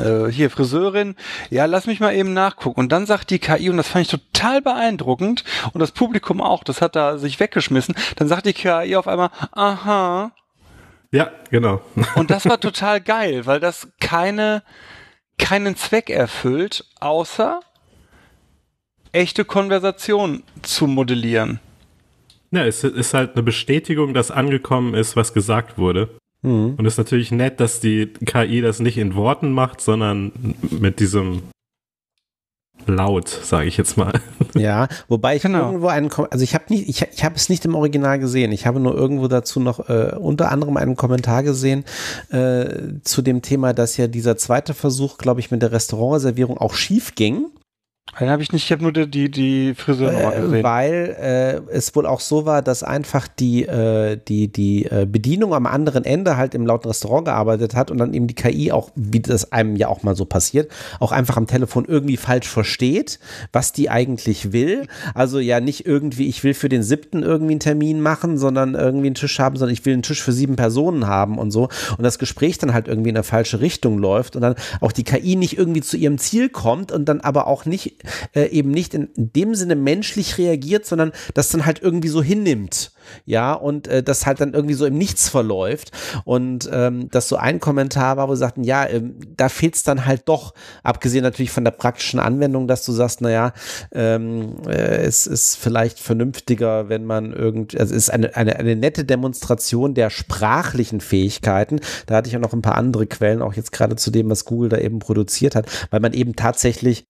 äh, 0.00 0.32
hier 0.32 0.50
Friseurin, 0.50 1.14
ja, 1.50 1.66
lass 1.66 1.86
mich 1.86 2.00
mal 2.00 2.14
eben 2.14 2.32
nachgucken. 2.32 2.80
Und 2.80 2.90
dann 2.90 3.06
sagt 3.06 3.30
die 3.30 3.38
KI, 3.38 3.68
und 3.68 3.76
das 3.76 3.88
fand 3.88 4.06
ich 4.06 4.10
total 4.10 4.62
beeindruckend, 4.62 5.44
und 5.74 5.80
das 5.80 5.92
Publikum 5.92 6.40
auch, 6.40 6.64
das 6.64 6.80
hat 6.80 6.96
da 6.96 7.18
sich 7.18 7.38
weggeschmissen, 7.38 7.94
dann 8.16 8.28
sagt 8.28 8.46
die 8.46 8.54
KI 8.54 8.96
auf 8.96 9.08
einmal, 9.08 9.28
aha. 9.52 10.32
Ja, 11.12 11.30
genau. 11.50 11.82
Und 12.14 12.30
das 12.30 12.46
war 12.46 12.58
total 12.60 13.02
geil, 13.02 13.44
weil 13.44 13.60
das 13.60 13.88
keine 14.00 14.62
keinen 15.38 15.76
Zweck 15.76 16.10
erfüllt, 16.10 16.84
außer 17.00 17.60
echte 19.12 19.44
Konversation 19.44 20.42
zu 20.62 20.86
modellieren. 20.86 21.60
Ja, 22.50 22.64
es 22.64 22.84
ist 22.84 23.14
halt 23.14 23.34
eine 23.34 23.42
Bestätigung, 23.42 24.14
dass 24.14 24.30
angekommen 24.30 24.94
ist, 24.94 25.16
was 25.16 25.32
gesagt 25.32 25.78
wurde. 25.78 26.08
Mhm. 26.42 26.74
Und 26.76 26.86
es 26.86 26.94
ist 26.94 26.98
natürlich 26.98 27.32
nett, 27.32 27.60
dass 27.60 27.80
die 27.80 28.06
KI 28.06 28.60
das 28.60 28.80
nicht 28.80 28.98
in 28.98 29.14
Worten 29.14 29.52
macht, 29.52 29.80
sondern 29.80 30.32
mit 30.70 31.00
diesem 31.00 31.42
laut, 32.86 33.28
sage 33.28 33.66
ich 33.66 33.76
jetzt 33.76 33.96
mal. 33.96 34.12
Ja, 34.54 34.88
wobei 35.08 35.36
ich 35.36 35.42
genau. 35.42 35.66
irgendwo 35.66 35.88
einen, 35.88 36.10
also 36.10 36.42
ich 36.42 36.54
habe 36.54 36.64
nicht, 36.68 36.88
ich, 36.88 37.02
ich 37.12 37.24
habe 37.24 37.34
es 37.34 37.50
nicht 37.50 37.66
im 37.66 37.74
Original 37.74 38.18
gesehen. 38.18 38.52
Ich 38.52 38.66
habe 38.66 38.80
nur 38.80 38.94
irgendwo 38.94 39.28
dazu 39.28 39.60
noch 39.60 39.90
äh, 39.90 40.14
unter 40.18 40.50
anderem 40.50 40.78
einen 40.78 40.96
Kommentar 40.96 41.42
gesehen 41.42 41.84
äh, 42.30 42.64
zu 43.02 43.20
dem 43.20 43.42
Thema, 43.42 43.74
dass 43.74 43.98
ja 43.98 44.06
dieser 44.06 44.38
zweite 44.38 44.72
Versuch, 44.72 45.18
glaube 45.18 45.40
ich, 45.40 45.50
mit 45.50 45.60
der 45.60 45.72
Restaurantreservierung 45.72 46.56
auch 46.56 46.72
schief 46.72 47.14
ging. 47.16 47.48
Den 48.18 48.30
habe 48.30 48.42
ich 48.42 48.50
nicht, 48.50 48.64
ich 48.64 48.72
habe 48.72 48.82
nur 48.82 48.92
die, 48.92 49.10
die, 49.10 49.30
die 49.30 49.74
Friseur 49.74 50.10
äh, 50.10 50.40
gesehen. 50.40 50.64
Weil 50.64 51.16
äh, 51.68 51.72
es 51.72 51.94
wohl 51.94 52.06
auch 52.06 52.20
so 52.20 52.46
war, 52.46 52.62
dass 52.62 52.82
einfach 52.82 53.28
die, 53.28 53.64
äh, 53.64 54.18
die, 54.26 54.48
die 54.48 54.86
äh, 54.86 55.06
Bedienung 55.06 55.52
am 55.52 55.66
anderen 55.66 56.04
Ende 56.04 56.38
halt 56.38 56.54
im 56.54 56.66
lauten 56.66 56.88
Restaurant 56.88 57.26
gearbeitet 57.26 57.74
hat 57.74 57.90
und 57.90 57.98
dann 57.98 58.14
eben 58.14 58.26
die 58.26 58.34
KI 58.34 58.72
auch, 58.72 58.90
wie 58.94 59.20
das 59.20 59.52
einem 59.52 59.76
ja 59.76 59.88
auch 59.88 60.02
mal 60.02 60.16
so 60.16 60.24
passiert, 60.24 60.70
auch 60.98 61.12
einfach 61.12 61.36
am 61.36 61.46
Telefon 61.46 61.84
irgendwie 61.84 62.16
falsch 62.16 62.48
versteht, 62.48 63.18
was 63.52 63.72
die 63.72 63.90
eigentlich 63.90 64.52
will. 64.52 64.86
Also 65.12 65.38
ja 65.38 65.60
nicht 65.60 65.84
irgendwie, 65.84 66.26
ich 66.26 66.42
will 66.42 66.54
für 66.54 66.70
den 66.70 66.82
siebten 66.82 67.22
irgendwie 67.22 67.52
einen 67.52 67.60
Termin 67.60 68.00
machen, 68.00 68.38
sondern 68.38 68.74
irgendwie 68.74 69.08
einen 69.08 69.14
Tisch 69.14 69.38
haben, 69.38 69.56
sondern 69.56 69.74
ich 69.74 69.84
will 69.84 69.92
einen 69.92 70.02
Tisch 70.02 70.22
für 70.22 70.32
sieben 70.32 70.56
Personen 70.56 71.06
haben 71.06 71.38
und 71.38 71.50
so. 71.50 71.68
Und 71.98 72.02
das 72.02 72.18
Gespräch 72.18 72.56
dann 72.56 72.72
halt 72.72 72.88
irgendwie 72.88 73.10
in 73.10 73.16
eine 73.16 73.24
falsche 73.24 73.60
Richtung 73.60 73.98
läuft 73.98 74.36
und 74.36 74.42
dann 74.42 74.54
auch 74.80 74.92
die 74.92 75.04
KI 75.04 75.36
nicht 75.36 75.58
irgendwie 75.58 75.82
zu 75.82 75.98
ihrem 75.98 76.16
Ziel 76.16 76.48
kommt 76.48 76.92
und 76.92 77.06
dann 77.06 77.20
aber 77.20 77.46
auch 77.46 77.66
nicht 77.66 78.05
äh, 78.34 78.46
eben 78.48 78.70
nicht 78.70 78.94
in, 78.94 79.08
dem 79.16 79.54
Sinne 79.54 79.76
menschlich 79.76 80.38
reagiert, 80.38 80.86
sondern 80.86 81.12
das 81.34 81.48
dann 81.48 81.66
halt 81.66 81.82
irgendwie 81.82 82.08
so 82.08 82.22
hinnimmt. 82.22 82.92
Ja, 83.24 83.52
und 83.52 83.88
äh, 83.88 84.02
das 84.02 84.26
halt 84.26 84.40
dann 84.40 84.54
irgendwie 84.54 84.74
so 84.74 84.86
im 84.86 84.98
Nichts 84.98 85.28
verläuft. 85.28 85.92
Und 86.24 86.68
ähm, 86.72 87.08
das 87.10 87.28
so 87.28 87.36
ein 87.36 87.60
Kommentar 87.60 88.16
war, 88.16 88.28
wo 88.28 88.34
sie 88.34 88.40
sagten, 88.40 88.64
ja, 88.64 88.86
ähm, 88.88 89.16
da 89.36 89.48
fehlt 89.48 89.74
es 89.74 89.82
dann 89.82 90.06
halt 90.06 90.22
doch, 90.26 90.54
abgesehen 90.82 91.22
natürlich 91.22 91.50
von 91.50 91.64
der 91.64 91.70
praktischen 91.70 92.20
Anwendung, 92.20 92.68
dass 92.68 92.84
du 92.84 92.92
sagst, 92.92 93.20
naja, 93.20 93.52
ähm, 93.92 94.56
äh, 94.66 95.04
es 95.04 95.26
ist 95.26 95.56
vielleicht 95.56 95.98
vernünftiger, 95.98 96.88
wenn 96.88 97.04
man 97.04 97.32
irgendwie, 97.32 97.78
also 97.78 97.94
es 97.94 98.04
ist 98.04 98.10
eine, 98.10 98.34
eine, 98.36 98.56
eine 98.56 98.76
nette 98.76 99.04
Demonstration 99.04 99.94
der 99.94 100.10
sprachlichen 100.10 101.00
Fähigkeiten. 101.00 101.80
Da 102.06 102.16
hatte 102.16 102.28
ich 102.28 102.32
ja 102.32 102.38
noch 102.38 102.52
ein 102.52 102.62
paar 102.62 102.76
andere 102.76 103.06
Quellen, 103.06 103.42
auch 103.42 103.54
jetzt 103.54 103.72
gerade 103.72 103.96
zu 103.96 104.10
dem, 104.10 104.30
was 104.30 104.44
Google 104.44 104.68
da 104.68 104.78
eben 104.78 104.98
produziert 104.98 105.54
hat, 105.54 105.66
weil 105.90 106.00
man 106.00 106.12
eben 106.12 106.36
tatsächlich 106.36 107.06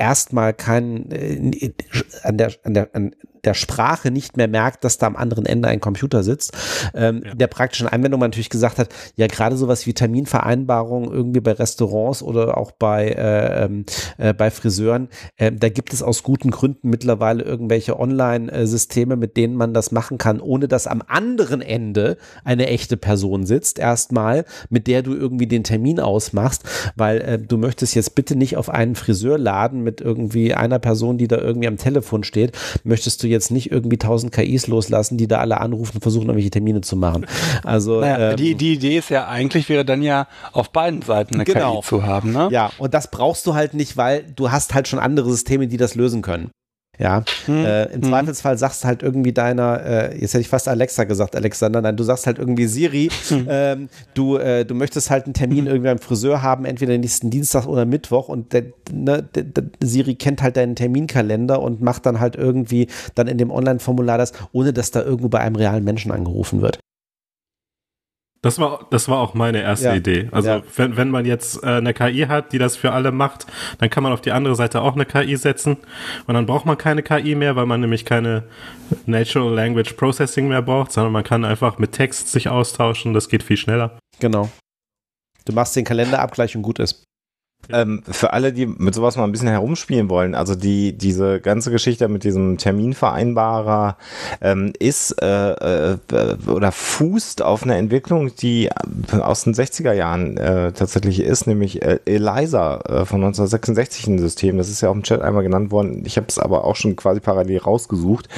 erstmal 0.00 0.54
kein 0.54 1.10
äh, 1.12 1.72
an 2.22 2.38
der 2.38 2.52
an 2.64 2.74
der 2.74 2.94
an 2.94 3.14
der 3.44 3.54
Sprache 3.54 4.10
nicht 4.10 4.36
mehr 4.36 4.48
merkt, 4.48 4.84
dass 4.84 4.98
da 4.98 5.06
am 5.06 5.16
anderen 5.16 5.46
Ende 5.46 5.68
ein 5.68 5.80
Computer 5.80 6.22
sitzt. 6.22 6.52
Ähm, 6.94 7.22
ja. 7.24 7.34
Der 7.34 7.46
praktischen 7.46 7.88
Anwendung 7.88 8.20
man 8.20 8.30
natürlich 8.30 8.50
gesagt 8.50 8.78
hat, 8.78 8.88
ja 9.16 9.26
gerade 9.26 9.56
sowas 9.56 9.86
wie 9.86 9.94
Terminvereinbarungen 9.94 11.10
irgendwie 11.10 11.40
bei 11.40 11.52
Restaurants 11.52 12.22
oder 12.22 12.56
auch 12.56 12.70
bei 12.72 13.08
äh, 13.08 13.64
ähm, 13.64 13.84
äh, 14.18 14.34
bei 14.34 14.50
Friseuren, 14.50 15.08
äh, 15.36 15.52
da 15.52 15.68
gibt 15.68 15.92
es 15.92 16.02
aus 16.02 16.22
guten 16.22 16.50
Gründen 16.50 16.90
mittlerweile 16.90 17.42
irgendwelche 17.42 17.98
Online-Systeme, 17.98 19.16
mit 19.16 19.36
denen 19.36 19.56
man 19.56 19.74
das 19.74 19.92
machen 19.92 20.18
kann, 20.18 20.40
ohne 20.40 20.68
dass 20.68 20.86
am 20.86 21.02
anderen 21.06 21.62
Ende 21.62 22.16
eine 22.44 22.66
echte 22.66 22.96
Person 22.96 23.46
sitzt. 23.46 23.78
Erstmal, 23.78 24.44
mit 24.68 24.86
der 24.86 25.02
du 25.02 25.14
irgendwie 25.14 25.46
den 25.46 25.64
Termin 25.64 26.00
ausmachst, 26.00 26.64
weil 26.96 27.20
äh, 27.20 27.38
du 27.38 27.56
möchtest 27.56 27.94
jetzt 27.94 28.14
bitte 28.14 28.36
nicht 28.36 28.56
auf 28.56 28.68
einen 28.68 28.94
Friseur 28.94 29.38
laden 29.38 29.82
mit 29.82 30.00
irgendwie 30.00 30.54
einer 30.54 30.78
Person, 30.78 31.18
die 31.18 31.28
da 31.28 31.38
irgendwie 31.38 31.68
am 31.68 31.76
Telefon 31.76 32.24
steht, 32.24 32.52
möchtest 32.84 33.22
du 33.22 33.26
jetzt 33.30 33.50
nicht 33.50 33.70
irgendwie 33.70 33.98
tausend 33.98 34.32
KIs 34.32 34.66
loslassen, 34.66 35.16
die 35.16 35.28
da 35.28 35.38
alle 35.38 35.60
anrufen 35.60 35.96
und 35.96 36.02
versuchen, 36.02 36.26
irgendwelche 36.26 36.50
Termine 36.50 36.80
zu 36.80 36.96
machen. 36.96 37.26
Also 37.64 38.00
naja, 38.00 38.30
ähm, 38.30 38.36
die, 38.36 38.54
die 38.54 38.74
Idee 38.74 38.98
ist 38.98 39.10
ja 39.10 39.28
eigentlich, 39.28 39.68
wäre 39.68 39.84
dann 39.84 40.02
ja 40.02 40.26
auf 40.52 40.70
beiden 40.70 41.02
Seiten 41.02 41.34
eine 41.34 41.44
genau. 41.44 41.80
KI 41.80 41.86
zu 41.86 42.02
haben. 42.04 42.32
Ne? 42.32 42.48
Ja, 42.50 42.70
und 42.78 42.94
das 42.94 43.10
brauchst 43.10 43.46
du 43.46 43.54
halt 43.54 43.74
nicht, 43.74 43.96
weil 43.96 44.24
du 44.34 44.50
hast 44.50 44.74
halt 44.74 44.88
schon 44.88 44.98
andere 44.98 45.30
Systeme, 45.30 45.68
die 45.68 45.76
das 45.76 45.94
lösen 45.94 46.22
können. 46.22 46.50
Ja, 47.00 47.24
hm. 47.46 47.64
äh, 47.64 47.84
im 47.86 48.02
hm. 48.02 48.08
Zweifelsfall 48.10 48.58
sagst 48.58 48.84
du 48.84 48.88
halt 48.88 49.02
irgendwie 49.02 49.32
deiner, 49.32 49.82
äh, 49.82 50.20
jetzt 50.20 50.34
hätte 50.34 50.42
ich 50.42 50.48
fast 50.48 50.68
Alexa 50.68 51.04
gesagt, 51.04 51.34
Alexander, 51.34 51.80
nein, 51.80 51.96
du 51.96 52.04
sagst 52.04 52.26
halt 52.26 52.38
irgendwie 52.38 52.66
Siri, 52.66 53.08
hm. 53.28 53.46
ähm, 53.48 53.88
du, 54.12 54.36
äh, 54.36 54.66
du 54.66 54.74
möchtest 54.74 55.08
halt 55.08 55.24
einen 55.24 55.32
Termin 55.32 55.66
irgendwie 55.66 55.88
beim 55.88 55.98
Friseur 55.98 56.42
haben, 56.42 56.66
entweder 56.66 56.98
nächsten 56.98 57.30
Dienstag 57.30 57.66
oder 57.66 57.86
Mittwoch 57.86 58.28
und 58.28 58.52
der, 58.52 58.64
ne, 58.92 59.22
der, 59.34 59.44
der 59.44 59.64
Siri 59.82 60.14
kennt 60.14 60.42
halt 60.42 60.58
deinen 60.58 60.76
Terminkalender 60.76 61.62
und 61.62 61.80
macht 61.80 62.04
dann 62.04 62.20
halt 62.20 62.36
irgendwie 62.36 62.88
dann 63.14 63.28
in 63.28 63.38
dem 63.38 63.50
Online-Formular 63.50 64.18
das, 64.18 64.34
ohne 64.52 64.74
dass 64.74 64.90
da 64.90 65.02
irgendwo 65.02 65.30
bei 65.30 65.40
einem 65.40 65.56
realen 65.56 65.84
Menschen 65.84 66.12
angerufen 66.12 66.60
wird. 66.60 66.80
Das 68.42 68.58
war, 68.58 68.86
das 68.90 69.08
war 69.08 69.18
auch 69.18 69.34
meine 69.34 69.60
erste 69.60 69.88
ja. 69.88 69.94
Idee. 69.94 70.28
Also 70.32 70.48
ja. 70.48 70.62
wenn, 70.76 70.96
wenn 70.96 71.10
man 71.10 71.26
jetzt 71.26 71.62
äh, 71.62 71.66
eine 71.66 71.92
KI 71.92 72.26
hat, 72.26 72.52
die 72.52 72.58
das 72.58 72.74
für 72.74 72.92
alle 72.92 73.12
macht, 73.12 73.46
dann 73.78 73.90
kann 73.90 74.02
man 74.02 74.12
auf 74.12 74.22
die 74.22 74.32
andere 74.32 74.56
Seite 74.56 74.80
auch 74.80 74.94
eine 74.94 75.04
KI 75.04 75.36
setzen 75.36 75.76
und 76.26 76.34
dann 76.34 76.46
braucht 76.46 76.64
man 76.64 76.78
keine 76.78 77.02
KI 77.02 77.34
mehr, 77.34 77.54
weil 77.56 77.66
man 77.66 77.80
nämlich 77.80 78.06
keine 78.06 78.44
Natural 79.04 79.54
Language 79.54 79.92
Processing 79.92 80.48
mehr 80.48 80.62
braucht, 80.62 80.92
sondern 80.92 81.12
man 81.12 81.22
kann 81.22 81.44
einfach 81.44 81.78
mit 81.78 81.92
Text 81.92 82.32
sich 82.32 82.48
austauschen. 82.48 83.12
Das 83.12 83.28
geht 83.28 83.42
viel 83.42 83.58
schneller. 83.58 83.98
Genau. 84.20 84.48
Du 85.44 85.52
machst 85.52 85.76
den 85.76 85.84
Kalenderabgleich 85.84 86.56
und 86.56 86.62
gut 86.62 86.78
ist. 86.78 87.04
Ähm, 87.72 88.02
für 88.08 88.32
alle, 88.32 88.52
die 88.52 88.66
mit 88.66 88.94
sowas 88.94 89.16
mal 89.16 89.24
ein 89.24 89.32
bisschen 89.32 89.48
herumspielen 89.48 90.08
wollen, 90.08 90.34
also 90.34 90.54
die 90.54 90.96
diese 90.96 91.40
ganze 91.40 91.70
Geschichte 91.70 92.08
mit 92.08 92.24
diesem 92.24 92.58
Terminvereinbarer 92.58 93.96
ähm, 94.40 94.72
ist 94.78 95.20
äh, 95.22 95.52
äh, 95.52 95.98
oder 96.46 96.72
fußt 96.72 97.42
auf 97.42 97.62
einer 97.62 97.76
Entwicklung, 97.76 98.34
die 98.36 98.70
aus 99.12 99.44
den 99.44 99.54
60er 99.54 99.92
Jahren 99.92 100.36
äh, 100.36 100.72
tatsächlich 100.72 101.20
ist, 101.20 101.46
nämlich 101.46 101.82
äh, 101.82 102.00
ELISA 102.04 102.76
äh, 102.76 103.04
von 103.04 103.20
1966 103.20 104.06
ein 104.06 104.18
System. 104.18 104.58
Das 104.58 104.68
ist 104.68 104.80
ja 104.80 104.88
auch 104.88 104.94
im 104.94 105.02
Chat 105.02 105.22
einmal 105.22 105.42
genannt 105.42 105.70
worden. 105.70 106.02
Ich 106.04 106.16
habe 106.16 106.26
es 106.28 106.38
aber 106.38 106.64
auch 106.64 106.76
schon 106.76 106.96
quasi 106.96 107.20
parallel 107.20 107.58
rausgesucht 107.58 108.28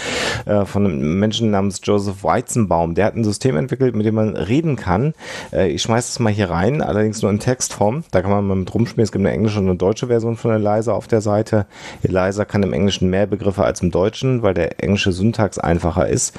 äh, 0.44 0.64
von 0.64 0.84
einem 0.84 1.18
Menschen 1.18 1.50
namens 1.50 1.80
Joseph 1.82 2.22
Weizenbaum. 2.22 2.94
Der 2.94 3.06
hat 3.06 3.16
ein 3.16 3.24
System 3.24 3.56
entwickelt, 3.56 3.96
mit 3.96 4.06
dem 4.06 4.14
man 4.14 4.36
reden 4.36 4.76
kann. 4.76 5.14
Ich 5.52 5.82
schmeiß 5.82 6.10
es 6.10 6.18
mal 6.18 6.32
hier 6.32 6.50
rein, 6.50 6.82
allerdings 6.82 7.22
nur 7.22 7.30
in 7.30 7.38
Textform. 7.38 8.04
Da 8.10 8.22
kann 8.22 8.30
man 8.30 8.46
mal 8.46 8.54
mit 8.54 8.72
rumspielen. 8.74 9.11
Gibt 9.12 9.24
eine 9.24 9.32
englische 9.32 9.58
und 9.58 9.66
eine 9.68 9.76
deutsche 9.76 10.08
Version 10.08 10.36
von 10.36 10.52
Eliza 10.52 10.92
auf 10.92 11.06
der 11.06 11.20
Seite. 11.20 11.66
Eliza 12.02 12.44
kann 12.44 12.62
im 12.62 12.72
Englischen 12.72 13.10
mehr 13.10 13.26
Begriffe 13.26 13.64
als 13.64 13.82
im 13.82 13.90
Deutschen, 13.90 14.42
weil 14.42 14.54
der 14.54 14.82
englische 14.82 15.12
Syntax 15.12 15.58
einfacher 15.58 16.08
ist. 16.08 16.38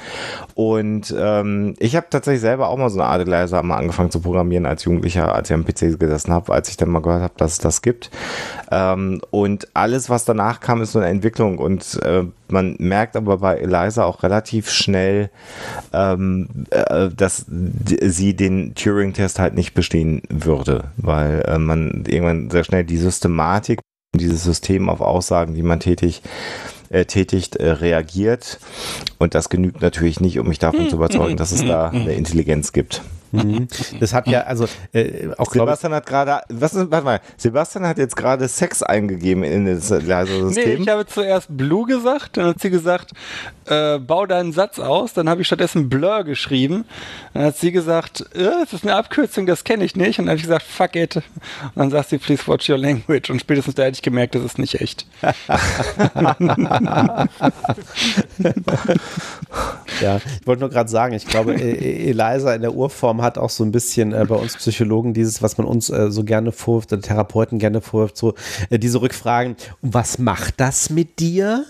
Und 0.54 1.14
ähm, 1.16 1.74
ich 1.78 1.96
habe 1.96 2.06
tatsächlich 2.10 2.40
selber 2.40 2.68
auch 2.68 2.76
mal 2.76 2.90
so 2.90 3.00
eine 3.00 3.08
Art 3.08 3.26
Eliza 3.26 3.62
mal 3.62 3.78
angefangen 3.78 4.10
zu 4.10 4.20
programmieren 4.20 4.66
als 4.66 4.84
Jugendlicher, 4.84 5.34
als 5.34 5.50
ich 5.50 5.54
am 5.54 5.64
PC 5.64 5.98
gesessen 5.98 6.32
habe, 6.32 6.52
als 6.52 6.68
ich 6.68 6.76
dann 6.76 6.90
mal 6.90 7.00
gehört 7.00 7.22
habe, 7.22 7.34
dass 7.36 7.52
es 7.52 7.58
das 7.58 7.82
gibt. 7.82 8.10
Ähm, 8.70 9.20
und 9.30 9.68
alles, 9.74 10.10
was 10.10 10.24
danach 10.24 10.60
kam, 10.60 10.82
ist 10.82 10.92
so 10.92 10.98
eine 10.98 11.08
Entwicklung. 11.08 11.58
Und 11.58 12.00
äh, 12.02 12.24
man 12.48 12.76
merkt 12.78 13.16
aber 13.16 13.38
bei 13.38 13.56
Eliza 13.56 14.04
auch 14.04 14.22
relativ 14.22 14.70
schnell, 14.70 15.30
ähm, 15.92 16.48
äh, 16.70 17.08
dass 17.08 17.46
sie 17.48 18.36
den 18.36 18.74
Turing-Test 18.74 19.38
halt 19.38 19.54
nicht 19.54 19.74
bestehen 19.74 20.22
würde, 20.28 20.84
weil 20.96 21.44
äh, 21.46 21.58
man 21.58 22.04
irgendwann 22.06 22.50
sehr 22.50 22.63
schnell 22.64 22.84
die 22.84 22.96
Systematik, 22.96 23.80
dieses 24.14 24.44
System 24.44 24.88
auf 24.88 25.00
Aussagen, 25.00 25.54
die 25.54 25.62
man 25.62 25.80
tätig, 25.80 26.22
äh, 26.90 27.04
tätigt, 27.04 27.56
äh, 27.56 27.70
reagiert. 27.70 28.58
Und 29.18 29.34
das 29.34 29.48
genügt 29.48 29.82
natürlich 29.82 30.20
nicht, 30.20 30.38
um 30.38 30.48
mich 30.48 30.58
davon 30.58 30.88
zu 30.88 30.96
überzeugen, 30.96 31.36
dass 31.36 31.52
es 31.52 31.64
da 31.64 31.88
eine 31.88 32.14
Intelligenz 32.14 32.72
gibt. 32.72 33.02
Mhm. 33.34 33.68
Das 34.00 34.12
hat 34.14 34.26
ja, 34.26 34.42
also 34.42 34.66
äh, 34.92 35.28
auch 35.38 35.50
Sebastian 35.52 35.92
hat 35.94 36.06
gerade, 36.06 36.40
was 36.48 36.74
ist, 36.74 36.90
warte 36.90 37.04
mal, 37.04 37.20
Sebastian 37.36 37.86
hat 37.86 37.98
jetzt 37.98 38.16
gerade 38.16 38.46
Sex 38.48 38.82
eingegeben 38.82 39.42
in 39.44 39.66
das 39.66 39.90
Nee, 39.90 39.98
Leiser-System. 39.98 40.82
ich 40.82 40.88
habe 40.88 41.06
zuerst 41.06 41.46
Blue 41.56 41.86
gesagt, 41.86 42.36
dann 42.36 42.46
hat 42.46 42.60
sie 42.60 42.70
gesagt, 42.70 43.12
äh, 43.66 43.98
bau 43.98 44.26
deinen 44.26 44.52
Satz 44.52 44.78
aus, 44.78 45.12
dann 45.14 45.28
habe 45.28 45.40
ich 45.40 45.46
stattdessen 45.46 45.88
Blur 45.88 46.24
geschrieben. 46.24 46.84
Dann 47.32 47.44
hat 47.44 47.56
sie 47.56 47.72
gesagt, 47.72 48.20
äh, 48.34 48.44
das 48.62 48.72
ist 48.72 48.84
eine 48.84 48.94
Abkürzung, 48.96 49.46
das 49.46 49.64
kenne 49.64 49.84
ich 49.84 49.96
nicht. 49.96 50.18
Und 50.18 50.26
dann 50.26 50.30
habe 50.32 50.36
ich 50.36 50.42
gesagt, 50.44 50.64
fuck 50.64 50.94
it. 50.96 51.16
Und 51.16 51.22
dann 51.76 51.90
sagt 51.90 52.10
sie, 52.10 52.18
please 52.18 52.46
watch 52.46 52.68
your 52.68 52.78
language. 52.78 53.30
Und 53.30 53.40
spätestens 53.40 53.74
da 53.74 53.84
hätte 53.84 53.94
ich 53.96 54.02
gemerkt, 54.02 54.34
das 54.34 54.42
ist 54.44 54.58
nicht 54.58 54.80
echt. 54.80 55.06
Ja, 60.00 60.16
ich 60.16 60.46
wollte 60.46 60.60
nur 60.60 60.70
gerade 60.70 60.90
sagen, 60.90 61.14
ich 61.14 61.26
glaube, 61.26 61.54
E- 61.54 62.10
Eliza 62.10 62.54
in 62.54 62.62
der 62.62 62.74
Urform 62.74 63.22
hat 63.24 63.38
auch 63.38 63.50
so 63.50 63.64
ein 63.64 63.72
bisschen 63.72 64.12
äh, 64.12 64.24
bei 64.28 64.36
uns 64.36 64.56
Psychologen 64.56 65.14
dieses, 65.14 65.42
was 65.42 65.58
man 65.58 65.66
uns 65.66 65.90
äh, 65.90 66.10
so 66.10 66.22
gerne 66.24 66.52
vorwirft, 66.52 66.92
oder 66.92 67.02
Therapeuten 67.02 67.58
gerne 67.58 67.80
vorwirft, 67.80 68.16
so 68.16 68.34
äh, 68.70 68.78
diese 68.78 69.00
Rückfragen, 69.00 69.56
was 69.82 70.18
macht 70.18 70.60
das 70.60 70.90
mit 70.90 71.18
dir? 71.18 71.64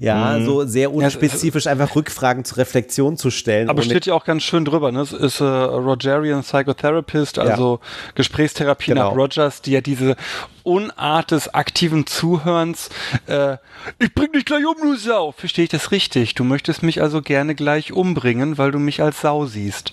Ja, 0.00 0.40
so 0.40 0.64
sehr 0.66 0.92
unspezifisch 0.92 1.66
einfach 1.66 1.94
Rückfragen 1.94 2.44
zur 2.44 2.58
Reflexion 2.58 3.16
zu 3.16 3.30
stellen. 3.30 3.68
Aber 3.68 3.82
steht 3.82 4.06
ja 4.06 4.14
auch 4.14 4.24
ganz 4.24 4.42
schön 4.42 4.64
drüber, 4.64 4.92
ne? 4.92 5.00
Es 5.00 5.12
ist 5.12 5.40
äh, 5.40 5.44
Rogerian 5.44 6.42
Psychotherapist, 6.42 7.38
also 7.38 7.80
Gesprächstherapie 8.14 8.92
Genau. 8.92 9.10
nach 9.10 9.16
Rogers, 9.16 9.62
die 9.62 9.72
ja 9.72 9.80
diese 9.80 10.16
Unart 10.62 11.30
des 11.30 11.52
aktiven 11.52 12.06
Zuhörens, 12.06 12.88
äh, 13.26 13.58
ich 13.98 14.14
bring 14.14 14.32
dich 14.32 14.46
gleich 14.46 14.64
um, 14.64 14.74
du 14.80 14.96
Sau. 14.96 15.32
Verstehe 15.32 15.64
ich 15.64 15.70
das 15.70 15.90
richtig? 15.90 16.34
Du 16.34 16.42
möchtest 16.44 16.82
mich 16.82 17.02
also 17.02 17.20
gerne 17.20 17.54
gleich 17.54 17.92
umbringen, 17.92 18.56
weil 18.56 18.70
du 18.70 18.78
mich 18.78 19.02
als 19.02 19.20
Sau 19.20 19.44
siehst. 19.44 19.92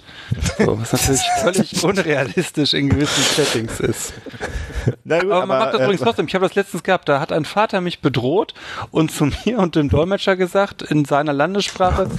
So, 0.57 0.79
was 0.79 0.93
natürlich 0.93 1.21
völlig 1.41 1.83
unrealistisch 1.83 2.73
in 2.73 2.89
gewissen 2.89 3.23
Settings 3.35 3.79
ist. 3.81 4.13
Gut, 4.85 5.13
Aber 5.31 5.45
man 5.45 5.59
macht 5.59 5.73
das 5.73 5.81
äh, 5.81 5.83
übrigens 5.83 6.01
trotzdem. 6.03 6.27
Ich 6.27 6.35
habe 6.35 6.45
das 6.45 6.55
letztens 6.55 6.83
gehabt. 6.83 7.09
Da 7.09 7.19
hat 7.19 7.33
ein 7.33 7.43
Vater 7.43 7.81
mich 7.81 7.99
bedroht 7.99 8.53
und 8.91 9.11
zu 9.11 9.25
mir 9.25 9.50
und 9.55 9.75
dem 9.75 9.89
Dolmetscher 9.89 10.35
gesagt 10.35 10.81
in 10.81 11.05
seiner 11.05 11.33
Landessprache. 11.33 12.09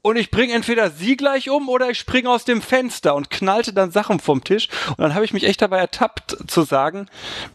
Und 0.00 0.16
ich 0.16 0.30
bringe 0.30 0.54
entweder 0.54 0.90
sie 0.90 1.16
gleich 1.16 1.50
um 1.50 1.68
oder 1.68 1.90
ich 1.90 1.98
springe 1.98 2.30
aus 2.30 2.44
dem 2.44 2.62
Fenster 2.62 3.16
und 3.16 3.30
knallte 3.30 3.72
dann 3.72 3.90
Sachen 3.90 4.20
vom 4.20 4.44
Tisch. 4.44 4.68
Und 4.90 5.00
dann 5.00 5.14
habe 5.14 5.24
ich 5.24 5.32
mich 5.32 5.44
echt 5.44 5.60
dabei 5.60 5.78
ertappt 5.78 6.36
zu 6.46 6.62
sagen, 6.62 7.06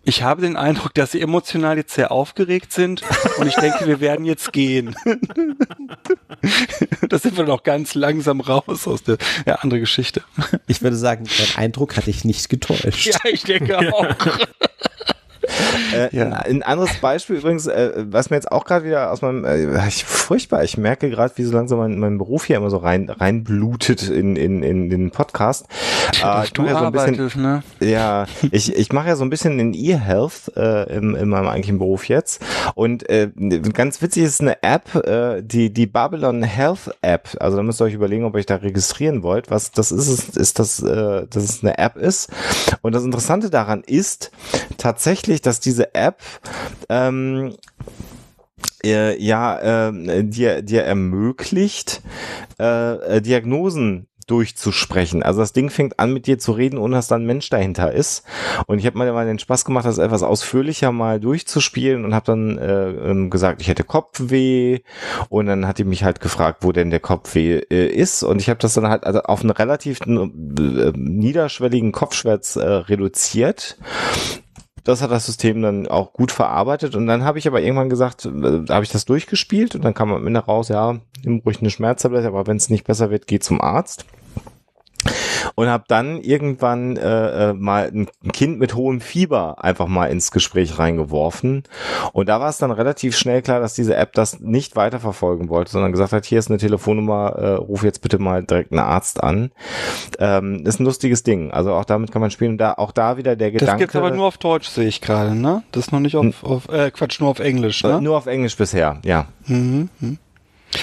ich 0.04 0.24
habe 0.24 0.42
den 0.42 0.58
Eindruck, 0.58 0.94
dass 0.94 1.14
sie 1.14 1.22
emotional 1.22 1.78
jetzt 1.78 1.96
sehr 1.96 2.12
aufgeregt 2.12 2.74
sind 2.74 3.02
und 3.38 3.48
ich 3.48 3.56
denke, 3.56 3.88
wir 3.88 4.02
werden 4.02 4.26
jetzt 4.26 4.52
gehen. 4.52 4.96
da 7.10 7.18
sind 7.18 7.38
wir 7.38 7.46
noch 7.46 7.64
ganz 7.64 7.96
langsam 7.96 8.42
raus 8.42 8.88
aus 8.88 9.04
der 9.04 9.18
ja, 9.46 9.56
andere 9.56 9.80
Geschichte. 9.80 10.22
ich 10.68 10.82
würde 10.82 10.98
sagen, 10.98 11.26
dein 11.38 11.64
Eindruck 11.64 11.96
hat 11.96 12.08
dich 12.08 12.26
nicht 12.26 12.50
getäuscht. 12.50 13.08
Ja, 13.08 13.20
ich 13.24 13.44
denke 13.44 13.88
auch. 13.94 14.06
Äh, 15.94 16.10
Ja. 16.16 16.30
Ein 16.30 16.64
anderes 16.64 16.94
Beispiel 17.02 17.38
übrigens, 17.38 17.68
äh, 17.68 18.06
was 18.10 18.30
mir 18.30 18.38
jetzt 18.38 18.52
auch 18.52 18.66
gerade 18.66 18.86
wieder 18.86 19.12
aus 19.12 19.22
meinem, 19.22 19.46
äh, 19.46 19.88
ich, 19.88 20.04
furchtbar, 20.06 20.64
ich 20.64 20.78
merke 20.78 21.10
gerade, 21.10 21.34
wie 21.38 21.44
so 21.44 21.54
langsam 21.54 21.80
mein, 21.80 22.00
mein 22.00 22.18
Beruf 22.18 22.46
hier 22.46 22.58
immer 22.58 22.70
so 22.70 22.78
rein 22.78 23.10
reinblutet 23.10 24.10
in, 24.10 24.36
in, 24.36 24.64
in 24.64 24.90
den 24.90 25.12
Podcast. 25.12 25.66
Äh, 26.24 26.46
ich 26.46 26.54
du 26.54 26.64
mache 26.64 26.74
ja 26.74 26.80
so 26.80 26.86
ein 26.86 26.92
bisschen, 27.16 27.42
ne? 27.42 27.64
ja, 27.80 28.26
ich, 28.52 28.76
ich 28.76 28.92
mache 28.94 29.08
ja 29.10 29.16
so 29.16 29.24
ein 29.24 29.30
bisschen 29.30 29.60
in 29.60 29.74
E-Health 29.74 30.52
äh, 30.56 30.96
im, 30.96 31.16
in 31.16 31.30
meinem 31.30 31.48
eigentlichen 31.48 31.78
Beruf 31.80 32.08
jetzt. 32.08 32.42
Und 32.76 33.10
äh, 33.10 33.30
ganz 33.74 34.02
witzig 34.02 34.24
ist 34.24 34.42
eine 34.42 34.62
App, 34.64 34.96
äh, 34.96 35.42
die, 35.42 35.72
die 35.74 35.88
Babylon 35.88 36.44
Health 36.44 36.96
App. 37.02 37.30
Also 37.40 37.58
da 37.58 37.64
müsst 37.64 37.82
ihr 37.82 37.86
euch 37.86 37.94
überlegen, 37.94 38.26
ob 38.26 38.36
ihr 38.36 38.40
euch 38.40 38.46
da 38.46 38.56
registrieren 38.56 39.24
wollt. 39.24 39.50
Was 39.52 39.72
das 39.72 39.92
ist, 39.92 40.08
ist, 40.08 40.38
ist 40.38 40.60
dass, 40.60 40.82
äh, 40.82 41.26
dass 41.30 41.44
es 41.44 41.64
eine 41.64 41.78
App 41.78 41.96
ist. 41.98 42.30
Und 42.82 42.94
das 42.94 43.04
Interessante 43.04 43.50
daran 43.50 43.84
ist 43.86 44.32
tatsächlich, 44.78 45.33
dass 45.42 45.60
diese 45.60 45.96
App 45.96 46.22
ähm, 46.90 47.56
äh, 48.84 49.22
ja 49.22 49.90
äh, 49.90 50.24
dir, 50.24 50.62
dir 50.62 50.84
ermöglicht, 50.84 52.02
äh, 52.60 53.18
äh, 53.18 53.22
Diagnosen 53.22 54.08
durchzusprechen. 54.28 55.24
Also 55.24 55.42
das 55.42 55.54
Ding 55.54 55.70
fängt 55.70 56.00
an 56.00 56.14
mit 56.14 56.28
dir 56.28 56.40
zu 56.40 56.54
reden, 56.54 56.78
ohne 56.78 56.96
dass 56.96 57.08
da 57.08 57.16
ein 57.16 57.26
Mensch 57.26 57.50
dahinter 57.50 57.92
ist. 57.92 58.24
Und 58.68 58.80
ich 58.80 58.86
habe 58.86 58.98
mir 58.98 59.12
mal 59.12 59.26
den 59.26 59.40
Spaß 59.40 59.66
gemacht, 59.66 59.86
das 59.86 59.98
etwas 59.98 60.24
ausführlicher 60.24 60.92
mal 60.92 61.20
durchzuspielen 61.20 62.06
und 62.06 62.14
habe 62.14 62.26
dann 62.26 62.58
äh, 62.58 62.90
ähm, 62.92 63.30
gesagt, 63.30 63.62
ich 63.62 63.68
hätte 63.68 63.84
Kopfweh 63.84 64.80
und 65.30 65.48
dann 65.48 65.68
hat 65.68 65.78
die 65.78 65.84
mich 65.84 66.04
halt 66.04 66.22
gefragt, 66.22 66.60
wo 66.62 66.72
denn 66.72 66.90
der 66.90 67.00
Kopfweh 67.00 67.60
äh, 67.70 67.88
ist 67.88 68.24
und 68.24 68.40
ich 68.40 68.50
habe 68.50 68.60
das 68.60 68.74
dann 68.74 68.88
halt 68.88 69.04
also 69.04 69.22
auf 69.24 69.42
einen 69.42 69.52
relativ 69.52 70.00
äh, 70.02 70.92
niederschwelligen 70.96 71.92
Kopfschmerz 71.92 72.56
äh, 72.56 72.66
reduziert 72.66 73.78
das 74.84 75.02
hat 75.02 75.12
das 75.12 75.26
System 75.26 75.62
dann 75.62 75.88
auch 75.88 76.14
gut 76.14 76.32
verarbeitet 76.32 76.96
und 76.96 77.08
dann 77.08 77.24
habe 77.24 77.40
ich 77.40 77.48
aber 77.48 77.62
irgendwann 77.62 77.90
gesagt, 77.90 78.26
äh, 78.26 78.64
da 78.66 78.76
habe 78.76 78.84
ich 78.84 78.92
das 78.92 79.06
durchgespielt 79.06 79.76
und 79.76 79.84
dann 79.84 79.94
kam 79.94 80.12
am 80.12 80.28
Ende 80.28 80.42
raus, 80.42 80.70
ja, 80.70 81.00
nimm 81.24 81.42
ruhig 81.46 81.60
eine 81.60 81.70
Schmerztablette, 81.70 82.28
aber 82.28 82.48
wenn 82.48 82.58
es 82.58 82.70
nicht 82.70 82.86
besser 82.86 83.10
wird, 83.10 83.28
geh 83.28 83.40
zum 83.40 83.62
Arzt. 83.62 84.06
Und 85.56 85.68
habe 85.68 85.84
dann 85.88 86.22
irgendwann 86.22 86.98
äh, 86.98 87.50
äh, 87.50 87.54
mal 87.54 87.92
ein 87.94 88.08
Kind 88.32 88.60
mit 88.60 88.76
hohem 88.76 89.02
Fieber 89.02 89.64
einfach 89.64 89.88
mal 89.88 90.08
ins 90.08 90.32
Gespräch 90.32 90.80
reingeworfen. 90.80 91.64
Und 92.14 92.30
da 92.30 92.40
war 92.40 92.50
es 92.50 92.58
dann 92.58 92.72
relativ 92.72 93.18
schnell 93.18 93.42
klar, 93.42 93.60
dass 93.60 93.74
diese 93.74 93.96
App 93.96 94.14
das 94.14 94.40
nicht 94.40 94.76
weiterverfolgen 94.76 95.50
wollte, 95.50 95.72
sondern 95.72 95.92
gesagt 95.92 96.14
hat, 96.14 96.26
hier 96.26 96.40
ist 96.40 96.50
eine 96.50 96.58
Telefonnummer, 96.58 97.36
äh, 97.38 97.54
ruf 97.56 97.84
jetzt 97.84 98.02
bitte 98.02 98.20
mal 98.20 98.44
direkt 98.44 98.72
einen 98.72 98.80
Arzt 98.80 99.24
an. 99.24 99.52
Ähm, 100.20 100.66
ist 100.66 100.80
ein 100.80 100.86
lustiges 100.86 101.24
Ding. 101.24 101.52
Also 101.52 101.74
auch 101.74 101.86
damit 101.86 102.12
kann 102.12 102.22
man 102.22 102.32
spielen. 102.32 102.52
Und 102.52 102.58
da, 102.58 102.74
auch 102.74 102.92
da 102.92 103.18
wieder 103.18 103.36
der 103.36 103.52
Das 103.52 103.60
Gedanke. 103.62 103.84
gibt's 103.84 103.96
aber 103.96 104.12
nur 104.12 104.28
auf 104.28 104.38
Deutsch, 104.38 104.68
sehe 104.68 104.88
ich 104.88 105.02
gerade, 105.02 105.36
ne? 105.36 105.64
Das 105.72 105.86
ist 105.88 105.92
noch 105.92 106.00
nicht 106.00 106.16
auf, 106.16 106.44
auf 106.44 106.70
äh, 106.70 106.92
Quatsch, 106.92 107.20
nur 107.20 107.30
auf 107.30 107.40
Englisch, 107.40 107.84
Äh, 107.84 107.88
ne? 107.88 108.02
Nur 108.02 108.18
auf 108.18 108.26
Englisch 108.28 108.56
bisher, 108.58 109.00
ja. 109.04 109.28
Mhm. 109.48 109.90
mhm. 110.00 110.18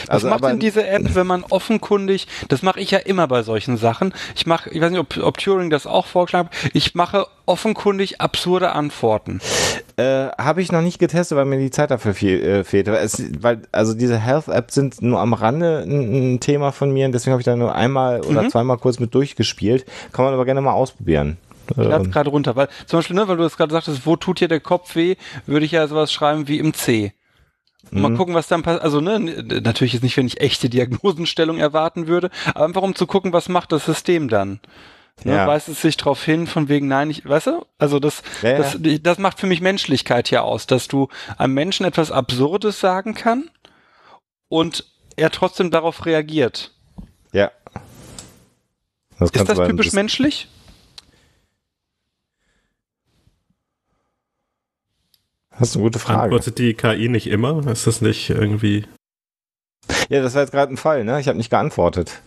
Was 0.03 0.11
Also, 0.11 0.29
macht 0.29 0.45
denn 0.45 0.59
diese 0.59 0.87
App, 0.87 1.15
wenn 1.15 1.27
man 1.27 1.45
offenkundig, 1.51 2.27
das 2.49 2.63
mache 2.63 2.81
ich 2.81 2.91
ja 2.91 2.99
immer 2.99 3.27
bei 3.29 3.43
solchen 3.43 3.77
Sachen, 3.77 4.13
ich 4.35 4.47
mache, 4.47 4.71
ich 4.71 4.81
weiß 4.81 4.91
nicht, 4.91 5.01
ob, 5.01 5.17
ob 5.19 5.39
Turing 5.39 5.71
das 5.71 5.87
auch 5.87 6.07
vorgeschlagen 6.07 6.49
hat, 6.51 6.71
ich 6.75 6.95
mache 6.95 7.27
offenkundig 7.47 8.21
absurde 8.21 8.73
Antworten. 8.73 9.41
Äh, 9.97 10.29
Habe 10.39 10.63
ich 10.63 10.71
noch 10.73 10.83
nicht 10.83 10.99
getestet, 10.99 11.37
weil 11.37 11.45
mir 11.45 11.59
die 11.59 11.71
Zeit 11.71 11.91
dafür 11.91 12.15
viel, 12.15 12.41
äh, 12.43 12.65
fehlt. 12.65 12.89
Es, 12.89 13.23
weil, 13.43 13.63
also 13.73 13.95
diese 13.95 14.19
Health-Apps 14.19 14.75
sind 14.75 15.03
nur 15.03 15.19
am 15.21 15.33
Rande 15.35 15.85
ein, 15.87 16.35
ein 16.35 16.41
Thema 16.41 16.71
von 16.73 16.91
mir 16.93 17.07
und 17.07 17.13
deswegen 17.13 17.33
habe 17.33 17.41
ich 17.41 17.47
da 17.47 17.57
nur 17.57 17.75
einmal 17.75 18.21
oder 18.23 18.43
Mhm. 18.43 18.51
zweimal 18.51 18.79
kurz 18.79 18.99
mit 19.01 19.15
durchgespielt. 19.15 19.85
Kann 20.13 20.25
man 20.25 20.35
aber 20.35 20.45
gerne 20.45 20.61
mal 20.61 20.73
ausprobieren. 20.73 21.37
Ich 21.71 21.77
lade 21.77 22.05
Ähm, 22.05 22.11
gerade 22.11 22.31
runter, 22.31 22.57
weil 22.57 22.69
zum 22.87 22.99
Beispiel, 22.99 23.15
ne, 23.17 23.29
weil 23.29 23.37
du 23.37 23.43
das 23.45 23.57
gerade 23.57 23.73
sagtest, 23.73 24.05
wo 24.05 24.17
tut 24.17 24.41
dir 24.41 24.49
der 24.49 24.61
Kopf 24.61 24.97
weh, 24.97 25.15
würde 25.47 25.65
ich 25.67 25.73
ja 25.73 25.87
sowas 25.87 26.13
schreiben 26.13 26.49
wie 26.49 26.59
im 26.59 26.75
C. 26.75 27.13
Mhm. 27.91 28.03
Mal 28.03 28.15
gucken, 28.15 28.35
was 28.35 28.49
dann 28.49 28.63
passiert. 28.63 28.83
Also, 28.83 29.01
ne, 29.01 29.19
natürlich 29.19 29.93
jetzt 29.95 30.03
nicht, 30.03 30.17
wenn 30.17 30.27
ich 30.27 30.41
echte 30.41 30.69
Diagnosenstellung 30.69 31.59
erwarten 31.59 32.07
würde, 32.07 32.31
aber 32.55 32.65
einfach 32.65 32.83
um 32.83 32.95
zu 32.95 33.07
gucken, 33.07 33.33
was 33.33 33.49
macht 33.49 33.73
das 33.73 33.85
System 33.85 34.29
dann. 34.29 34.61
Ne, 35.25 35.35
Ja. 35.37 35.47
Weist 35.47 35.69
es 35.69 35.83
sich 35.83 35.97
darauf 35.97 36.25
hin, 36.25 36.47
von 36.47 36.69
wegen, 36.69 36.89
nein, 36.89 37.11
ich, 37.11 37.29
weißt 37.29 37.49
du? 37.49 37.67
Also 37.79 37.99
das, 37.99 38.23
Ja, 38.43 38.59
das, 38.59 38.79
das 38.81 39.19
macht 39.19 39.39
für 39.41 39.47
mich 39.47 39.61
Menschlichkeit 39.61 40.29
hier 40.29 40.45
aus, 40.45 40.67
dass 40.67 40.89
du 40.89 41.09
einem 41.37 41.55
Menschen 41.55 41.85
etwas 41.85 42.11
Absurdes 42.11 42.81
sagen 42.81 43.15
kann 43.15 43.51
und 44.49 44.87
er 45.17 45.31
trotzdem 45.31 45.71
darauf 45.71 46.07
reagiert. 46.07 46.73
Ja. 47.33 47.51
Das 49.19 49.31
Ist 49.31 49.49
das 49.49 49.69
typisch 49.69 49.93
menschlich? 49.93 50.49
Das 55.61 55.69
ist 55.69 55.77
eine 55.77 55.85
gute 55.85 55.99
Frage. 55.99 56.23
Antwortet 56.23 56.59
die 56.59 56.73
KI 56.73 57.11
nicht 57.11 57.27
immer? 57.27 57.65
Ist 57.67 57.87
das 57.87 58.01
nicht 58.01 58.31
irgendwie. 58.31 58.87
Ja, 60.09 60.23
das 60.23 60.35
war 60.35 60.41
jetzt 60.41 60.53
gerade 60.53 60.73
ein 60.73 60.79
Fall, 60.79 61.05
ne? 61.05 61.21
Ich 61.21 61.29
habe 61.29 61.37
nicht 61.37 61.51
geantwortet. 61.51 62.23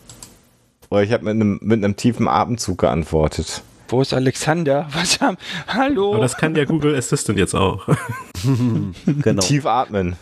Oder 0.92 1.02
ich 1.02 1.12
habe 1.12 1.24
mit 1.26 1.32
einem, 1.32 1.60
mit 1.64 1.84
einem 1.84 1.96
tiefen 1.96 2.28
Atemzug 2.28 2.78
geantwortet. 2.78 3.64
Wo 3.88 4.02
ist 4.02 4.14
Alexander? 4.14 4.88
Was 4.94 5.20
haben, 5.20 5.38
hallo? 5.68 6.14
Aber 6.14 6.22
das 6.22 6.38
kann 6.38 6.56
ja 6.56 6.66
Google 6.66 6.96
Assistant 6.96 7.38
jetzt 7.40 7.56
auch. 7.56 7.88
Genau. 9.06 9.42
Tief 9.42 9.66
atmen. 9.66 10.18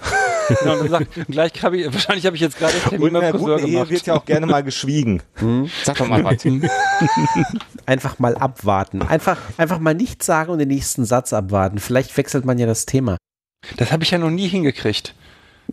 Ja, 0.66 0.74
und 0.74 0.80
dann 0.82 0.90
sagt, 0.90 1.08
gleich 1.28 1.64
habe 1.64 1.78
ich, 1.78 1.94
wahrscheinlich 1.94 2.26
habe 2.26 2.36
ich 2.36 2.42
jetzt 2.42 2.58
gerade 2.58 2.74
Termin 2.80 3.16
Und 3.16 3.22
beim 3.22 3.32
Friseur 3.32 3.60
Ehe 3.60 3.66
gemacht. 3.68 3.90
wird 3.90 4.06
ja 4.06 4.14
auch 4.16 4.26
gerne 4.26 4.46
mal 4.46 4.64
geschwiegen. 4.64 5.22
Sag 5.84 5.98
doch 5.98 6.08
mal 6.08 6.24
was. 6.24 6.44
Einfach 7.86 8.20
mal 8.20 8.36
abwarten. 8.36 9.02
Einfach, 9.02 9.38
einfach 9.58 9.80
mal 9.80 9.94
nichts 9.94 10.26
sagen 10.26 10.52
und 10.52 10.60
den 10.60 10.68
nächsten 10.70 11.04
Satz 11.06 11.34
abwarten. 11.34 11.80
Vielleicht 11.80 12.16
wechselt 12.16 12.46
man 12.46 12.58
ja 12.58 12.66
das 12.66 12.86
Thema. 12.86 13.18
Das 13.78 13.92
habe 13.92 14.04
ich 14.04 14.12
ja 14.12 14.18
noch 14.18 14.30
nie 14.30 14.48
hingekriegt. 14.48 15.14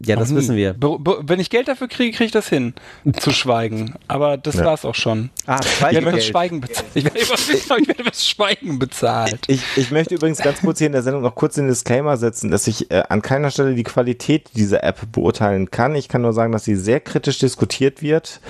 Ja, 0.04 0.16
das 0.16 0.34
wissen 0.34 0.56
wir. 0.56 0.74
Be 0.74 0.96
wenn 1.22 1.40
ich 1.40 1.50
Geld 1.50 1.68
dafür 1.68 1.88
kriege, 1.88 2.16
kriege 2.16 2.26
ich 2.26 2.32
das 2.32 2.48
hin, 2.48 2.74
zu 3.18 3.32
schweigen. 3.32 3.94
Aber 4.06 4.36
das 4.36 4.56
Ja. 4.56 4.64
war's 4.64 4.84
auch 4.84 4.94
schon. 4.94 5.30
Ah, 5.46 5.60
Ich 5.62 5.80
werde. 6.02 6.20
Schweigen 6.20 6.60
bezahlt. 6.60 6.86
Ich 6.94 7.04
werde 7.04 7.18
ich 7.18 7.88
werde 7.88 8.04
das 8.04 8.26
Schweigen 8.26 8.78
bezahlt. 8.78 9.40
Ich, 9.48 9.62
ich 9.76 9.90
möchte 9.90 10.14
übrigens 10.14 10.38
ganz 10.38 10.60
kurz 10.60 10.78
hier 10.78 10.86
in 10.86 10.92
der 10.92 11.02
Sendung 11.02 11.22
noch 11.22 11.34
kurz 11.34 11.54
den 11.56 11.66
Disclaimer 11.68 12.16
setzen, 12.16 12.50
dass 12.50 12.66
ich 12.66 12.90
äh, 12.90 13.02
an 13.08 13.22
keiner 13.22 13.50
Stelle 13.50 13.74
die 13.74 13.82
Qualität 13.82 14.50
dieser 14.54 14.84
App 14.84 15.10
beurteilen 15.12 15.70
kann. 15.70 15.94
Ich 15.94 16.08
kann 16.08 16.22
nur 16.22 16.32
sagen, 16.32 16.52
dass 16.52 16.64
sie 16.64 16.76
sehr 16.76 17.00
kritisch 17.00 17.38
diskutiert 17.38 18.02
wird. 18.02 18.40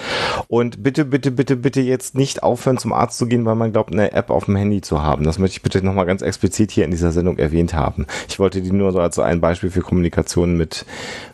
Und 0.49 0.83
bitte, 0.83 1.05
bitte, 1.05 1.31
bitte, 1.31 1.57
bitte 1.57 1.81
jetzt 1.81 2.15
nicht 2.15 2.43
aufhören, 2.43 2.79
zum 2.79 2.93
Arzt 2.93 3.19
zu 3.19 3.27
gehen, 3.27 3.45
weil 3.45 3.55
man 3.55 3.73
glaubt, 3.73 3.93
eine 3.93 4.13
App 4.13 4.31
auf 4.31 4.45
dem 4.47 4.57
Handy 4.57 4.81
zu 4.81 5.03
haben. 5.03 5.25
Das 5.25 5.39
möchte 5.39 5.57
ich 5.57 5.63
bitte 5.63 5.83
nochmal 5.85 6.07
ganz 6.07 6.23
explizit 6.23 6.71
hier 6.71 6.85
in 6.85 6.91
dieser 6.91 7.13
Sendung 7.13 7.39
erwähnt 7.39 7.75
haben. 7.75 8.07
Ich 8.29 8.39
wollte 8.39 8.61
die 8.61 8.73
nur 8.73 8.93
so 8.93 9.01
als 9.01 9.17
so 9.17 9.23
ein 9.23 9.41
Beispiel 9.41 9.71
für 9.71 9.81
Kommunikation 9.81 10.57
mit, 10.57 10.85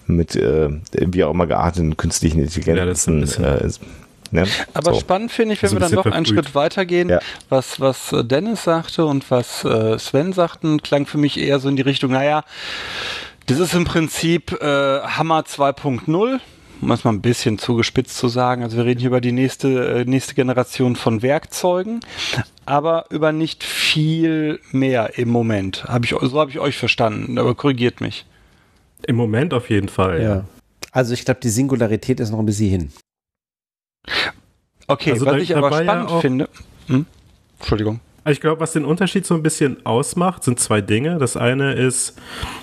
mit 0.07 0.37
äh, 0.37 0.69
wie 0.93 1.25
auch 1.25 1.33
immer 1.33 1.47
gearteten 1.47 1.97
künstlichen 1.97 2.39
Ja, 2.41 2.45
das 2.85 3.01
ist 3.01 3.07
ein 3.09 3.23
Intelligenzen. 3.23 3.45
äh, 3.45 3.67
ist, 3.67 3.81
ne? 4.31 4.47
Aber 4.75 4.95
so. 4.95 5.01
spannend 5.01 5.33
finde 5.33 5.55
ich, 5.55 5.63
wenn 5.63 5.69
Also 5.69 5.77
wir 5.77 5.81
dann 5.81 5.93
doch 5.93 6.03
bisschen 6.05 6.17
einen. 6.17 6.27
Schritt 6.27 6.55
weitergehen, 6.55 7.09
Ja. 7.09 7.21
was, 7.49 7.81
was 7.81 8.13
äh, 8.13 8.25
Dennis 8.25 8.65
sagte 8.65 9.05
und 9.07 9.31
was 9.31 9.65
äh, 9.65 9.99
Sven 9.99 10.33
sagten, 10.33 10.83
klang 10.83 11.07
für 11.07 11.19
mich 11.19 11.39
eher 11.39 11.59
so 11.59 11.69
in 11.69 11.77
die 11.77 11.83
Richtung, 11.83 12.11
naja, 12.13 12.45
das 13.47 13.59
ist 13.59 13.75
im 13.75 13.85
Prinzip 13.85 14.53
äh, 14.61 15.01
Hammer 15.01 15.41
2.0, 15.41 16.39
um 16.81 16.91
es 16.91 17.05
mal 17.05 17.13
ein 17.13 17.21
bisschen 17.23 17.59
zugespitzt 17.59 18.17
zu 18.17 18.29
sagen. 18.29 18.63
Also 18.63 18.77
wir 18.79 18.85
reden 18.85 19.01
hier 19.01 19.09
über 19.11 19.21
die 19.21 19.33
nächste, 19.33 20.01
äh, 20.01 20.05
nächste 20.05 20.35
Generation 20.35 20.97
von 20.97 21.23
Werkzeugen, 21.23 22.01
aber 22.67 23.05
über 23.11 23.33
nicht 23.33 23.63
viel 23.65 24.61
mehr 24.73 25.19
im 25.19 25.29
Moment. 25.29 25.85
Hab 25.85 26.05
ich, 26.05 26.15
so 26.21 26.41
habe 26.41 26.51
ich 26.51 26.59
euch 26.59 26.77
verstanden, 26.77 27.39
aber 27.39 27.55
korrigiert 27.55 28.01
mich. 28.01 28.25
Im 29.07 29.17
Moment 29.17 29.53
auf 29.55 29.71
jeden 29.71 29.89
Fall. 29.89 30.23
Ja. 30.23 30.45
Also 30.93 31.13
ich 31.15 31.25
glaube, 31.25 31.41
die 31.41 31.49
Singularität 31.49 32.21
ist 32.21 32.31
noch 32.31 32.39
ein 32.39 32.47
bisschen 32.47 32.71
hin. 32.71 32.93
Okay, 34.87 35.13
Also 35.13 35.27
was 35.27 35.33
da- 35.35 35.39
ich 35.39 35.57
aber 35.57 35.71
war 35.71 35.83
ja 35.83 35.85
spannend 35.85 36.11
auch- 36.11 36.21
finde. 36.21 36.49
Hm? 36.87 37.07
Entschuldigung. 37.59 38.01
Ich 38.27 38.41
glaube, 38.41 38.61
was 38.61 38.73
den 38.73 38.85
Unterschied 38.87 39.27
so 39.27 39.35
ein 39.35 39.43
bisschen 39.43 39.85
ausmacht, 39.85 40.45
sind 40.45 40.59
zwei 40.59 40.81
Dinge. 40.81 41.19
Das 41.19 41.37
eine 41.37 41.75
ist, 41.75 42.15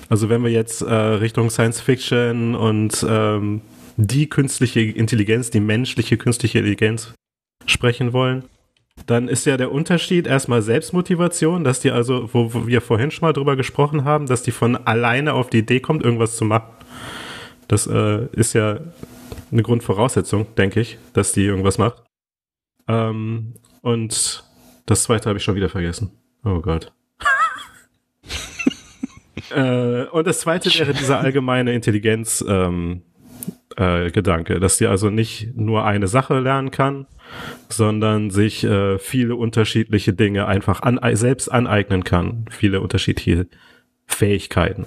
also 0.09 0.27
wenn 0.29 0.43
wir 0.43 0.49
jetzt 0.51 0.81
äh, 0.81 0.91
Richtung 0.93 1.49
Science 1.51 1.79
Fiction 1.81 2.55
und 2.55 3.05
ähm, 3.07 3.61
die 3.97 4.27
künstliche 4.27 4.79
Intelligenz, 4.81 5.51
die 5.51 5.59
menschliche 5.59 6.17
künstliche 6.17 6.59
Intelligenz 6.59 7.13
sprechen 7.67 8.11
wollen, 8.13 8.43
dann 9.05 9.27
ist 9.27 9.45
ja 9.45 9.57
der 9.57 9.71
Unterschied 9.71 10.27
erstmal 10.27 10.61
Selbstmotivation, 10.61 11.63
dass 11.63 11.79
die 11.79 11.91
also, 11.91 12.29
wo, 12.33 12.53
wo 12.53 12.67
wir 12.67 12.81
vorhin 12.81 13.11
schon 13.11 13.27
mal 13.27 13.33
drüber 13.33 13.55
gesprochen 13.55 14.03
haben, 14.03 14.27
dass 14.27 14.43
die 14.43 14.51
von 14.51 14.75
alleine 14.75 15.33
auf 15.33 15.49
die 15.49 15.59
Idee 15.59 15.79
kommt, 15.79 16.03
irgendwas 16.03 16.35
zu 16.35 16.45
machen. 16.45 16.71
Das 17.67 17.87
äh, 17.87 18.25
ist 18.33 18.53
ja 18.53 18.79
eine 19.51 19.63
Grundvoraussetzung, 19.63 20.53
denke 20.55 20.81
ich, 20.81 20.97
dass 21.13 21.31
die 21.31 21.45
irgendwas 21.45 21.77
macht. 21.77 22.03
Ähm, 22.87 23.53
und 23.81 24.43
das 24.85 25.03
zweite 25.03 25.29
habe 25.29 25.37
ich 25.37 25.43
schon 25.43 25.55
wieder 25.55 25.69
vergessen. 25.69 26.11
Oh 26.43 26.59
Gott. 26.59 26.91
äh, 29.55 30.03
und 30.05 30.27
das 30.27 30.41
zweite 30.41 30.69
wäre 30.77 30.93
dieser 30.93 31.19
allgemeine 31.19 31.73
Intelligenz. 31.73 32.43
Ähm, 32.47 33.03
äh, 33.77 34.11
Gedanke, 34.11 34.59
dass 34.59 34.77
die 34.77 34.87
also 34.87 35.09
nicht 35.09 35.55
nur 35.55 35.85
eine 35.85 36.07
Sache 36.07 36.39
lernen 36.39 36.71
kann, 36.71 37.07
sondern 37.69 38.29
sich 38.31 38.63
äh, 38.63 38.99
viele 38.99 39.35
unterschiedliche 39.35 40.13
Dinge 40.13 40.47
einfach 40.47 40.81
an, 40.81 40.99
selbst 41.13 41.49
aneignen 41.49 42.03
kann, 42.03 42.45
viele 42.49 42.81
unterschiedliche 42.81 43.47
Fähigkeiten. 44.05 44.85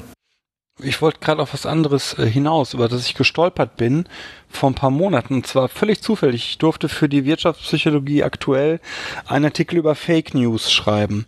Ich 0.82 1.00
wollte 1.00 1.20
gerade 1.20 1.40
auf 1.40 1.52
was 1.52 1.66
anderes 1.66 2.18
äh, 2.18 2.26
hinaus, 2.26 2.74
über 2.74 2.88
das 2.88 3.06
ich 3.06 3.14
gestolpert 3.14 3.76
bin 3.76 4.06
vor 4.48 4.70
ein 4.70 4.74
paar 4.74 4.90
Monaten. 4.90 5.34
Und 5.34 5.46
zwar 5.46 5.68
völlig 5.68 6.02
zufällig. 6.02 6.48
Ich 6.50 6.58
durfte 6.58 6.88
für 6.88 7.08
die 7.08 7.24
Wirtschaftspsychologie 7.24 8.24
aktuell 8.24 8.80
einen 9.26 9.44
Artikel 9.44 9.78
über 9.78 9.94
Fake 9.94 10.34
News 10.34 10.72
schreiben. 10.72 11.26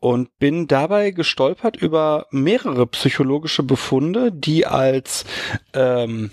Und 0.00 0.38
bin 0.38 0.68
dabei 0.68 1.10
gestolpert 1.10 1.76
über 1.76 2.26
mehrere 2.30 2.86
psychologische 2.86 3.64
Befunde, 3.64 4.30
die 4.30 4.64
als 4.64 5.24
ähm, 5.74 6.30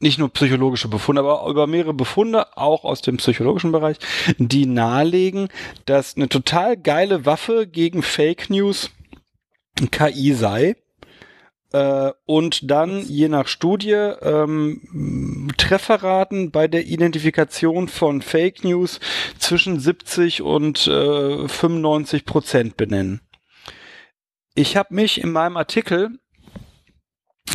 nicht 0.00 0.18
nur 0.18 0.32
psychologische 0.32 0.88
Befunde, 0.88 1.22
aber 1.22 1.48
über 1.48 1.66
mehrere 1.66 1.94
Befunde, 1.94 2.56
auch 2.56 2.84
aus 2.84 3.02
dem 3.02 3.16
psychologischen 3.16 3.72
Bereich, 3.72 3.98
die 4.38 4.66
nahelegen, 4.66 5.48
dass 5.86 6.16
eine 6.16 6.28
total 6.28 6.76
geile 6.76 7.26
Waffe 7.26 7.66
gegen 7.66 8.02
Fake 8.02 8.50
News 8.50 8.90
KI 9.90 10.32
sei 10.32 10.76
äh, 11.72 12.12
und 12.26 12.70
dann 12.70 13.02
je 13.02 13.28
nach 13.28 13.46
Studie 13.48 13.92
ähm, 13.92 15.52
Trefferraten 15.56 16.50
bei 16.50 16.68
der 16.68 16.86
Identifikation 16.86 17.88
von 17.88 18.22
Fake 18.22 18.64
News 18.64 19.00
zwischen 19.38 19.78
70 19.78 20.42
und 20.42 20.86
äh, 20.86 21.48
95 21.48 22.24
Prozent 22.24 22.76
benennen. 22.76 23.20
Ich 24.54 24.76
habe 24.76 24.94
mich 24.94 25.20
in 25.20 25.30
meinem 25.30 25.56
Artikel 25.56 26.18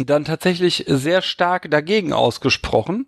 dann 0.05 0.25
tatsächlich 0.25 0.85
sehr 0.87 1.21
stark 1.21 1.69
dagegen 1.69 2.13
ausgesprochen, 2.13 3.07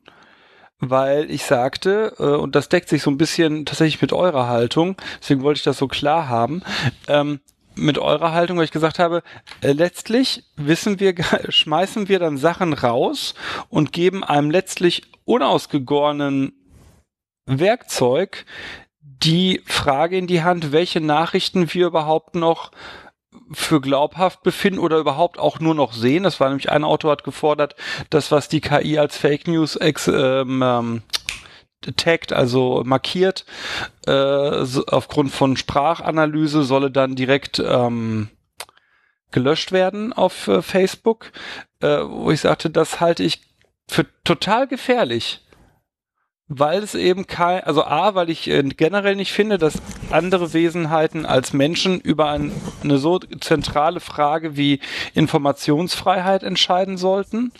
weil 0.79 1.31
ich 1.31 1.43
sagte, 1.43 2.13
äh, 2.19 2.23
und 2.23 2.55
das 2.55 2.69
deckt 2.69 2.89
sich 2.89 3.01
so 3.01 3.11
ein 3.11 3.17
bisschen 3.17 3.65
tatsächlich 3.65 4.01
mit 4.01 4.13
eurer 4.13 4.47
Haltung, 4.47 4.97
deswegen 5.21 5.41
wollte 5.41 5.59
ich 5.59 5.63
das 5.63 5.77
so 5.77 5.87
klar 5.87 6.27
haben, 6.27 6.63
ähm, 7.07 7.39
mit 7.75 7.97
eurer 7.97 8.31
Haltung, 8.31 8.57
weil 8.57 8.65
ich 8.65 8.71
gesagt 8.71 8.99
habe, 8.99 9.21
äh, 9.61 9.71
letztlich 9.71 10.43
wissen 10.55 10.99
wir, 10.99 11.15
schmeißen 11.49 12.07
wir 12.07 12.19
dann 12.19 12.37
Sachen 12.37 12.73
raus 12.73 13.35
und 13.69 13.91
geben 13.91 14.23
einem 14.23 14.51
letztlich 14.51 15.03
unausgegorenen 15.25 16.53
Werkzeug 17.45 18.45
die 19.01 19.61
Frage 19.65 20.17
in 20.17 20.27
die 20.27 20.43
Hand, 20.43 20.71
welche 20.71 21.01
Nachrichten 21.01 21.73
wir 21.73 21.87
überhaupt 21.87 22.35
noch 22.35 22.71
für 23.51 23.81
glaubhaft 23.81 24.43
befinden 24.43 24.79
oder 24.79 24.97
überhaupt 24.97 25.39
auch 25.39 25.59
nur 25.59 25.75
noch 25.75 25.93
sehen. 25.93 26.23
Das 26.23 26.39
war 26.39 26.49
nämlich 26.49 26.69
ein 26.69 26.83
Autor 26.83 27.11
hat 27.11 27.23
gefordert, 27.23 27.75
das, 28.09 28.31
was 28.31 28.49
die 28.49 28.61
KI 28.61 28.97
als 28.97 29.17
Fake 29.17 29.47
News 29.47 29.75
ex, 29.75 30.07
ähm, 30.07 30.61
ähm, 30.63 31.01
tagged, 31.95 32.33
also 32.33 32.83
markiert, 32.85 33.45
äh, 34.07 34.63
so, 34.63 34.85
aufgrund 34.87 35.31
von 35.31 35.57
Sprachanalyse 35.57 36.63
solle 36.63 36.91
dann 36.91 37.15
direkt 37.15 37.59
ähm, 37.59 38.29
gelöscht 39.31 39.71
werden 39.71 40.13
auf 40.13 40.47
äh, 40.47 40.61
Facebook, 40.61 41.31
äh, 41.81 41.99
wo 42.05 42.31
ich 42.31 42.41
sagte, 42.41 42.69
das 42.69 42.99
halte 42.99 43.23
ich 43.23 43.41
für 43.87 44.05
total 44.23 44.67
gefährlich. 44.67 45.44
Weil 46.47 46.83
es 46.83 46.93
eben 46.93 47.25
kein, 47.25 47.63
also 47.63 47.83
A, 47.83 48.13
weil 48.13 48.29
ich 48.29 48.47
äh, 48.47 48.61
generell 48.61 49.15
nicht 49.15 49.33
finde, 49.33 49.57
dass 49.57 49.81
andere 50.11 50.53
Wesenheiten 50.53 51.25
als 51.25 51.53
Menschen 51.53 51.99
über 51.99 52.29
ein, 52.29 52.51
eine 52.83 52.99
so 52.99 53.17
zentrale 53.17 53.99
Frage 53.99 54.55
wie 54.55 54.79
Informationsfreiheit 55.15 56.43
entscheiden 56.43 56.97
sollten. 56.97 57.51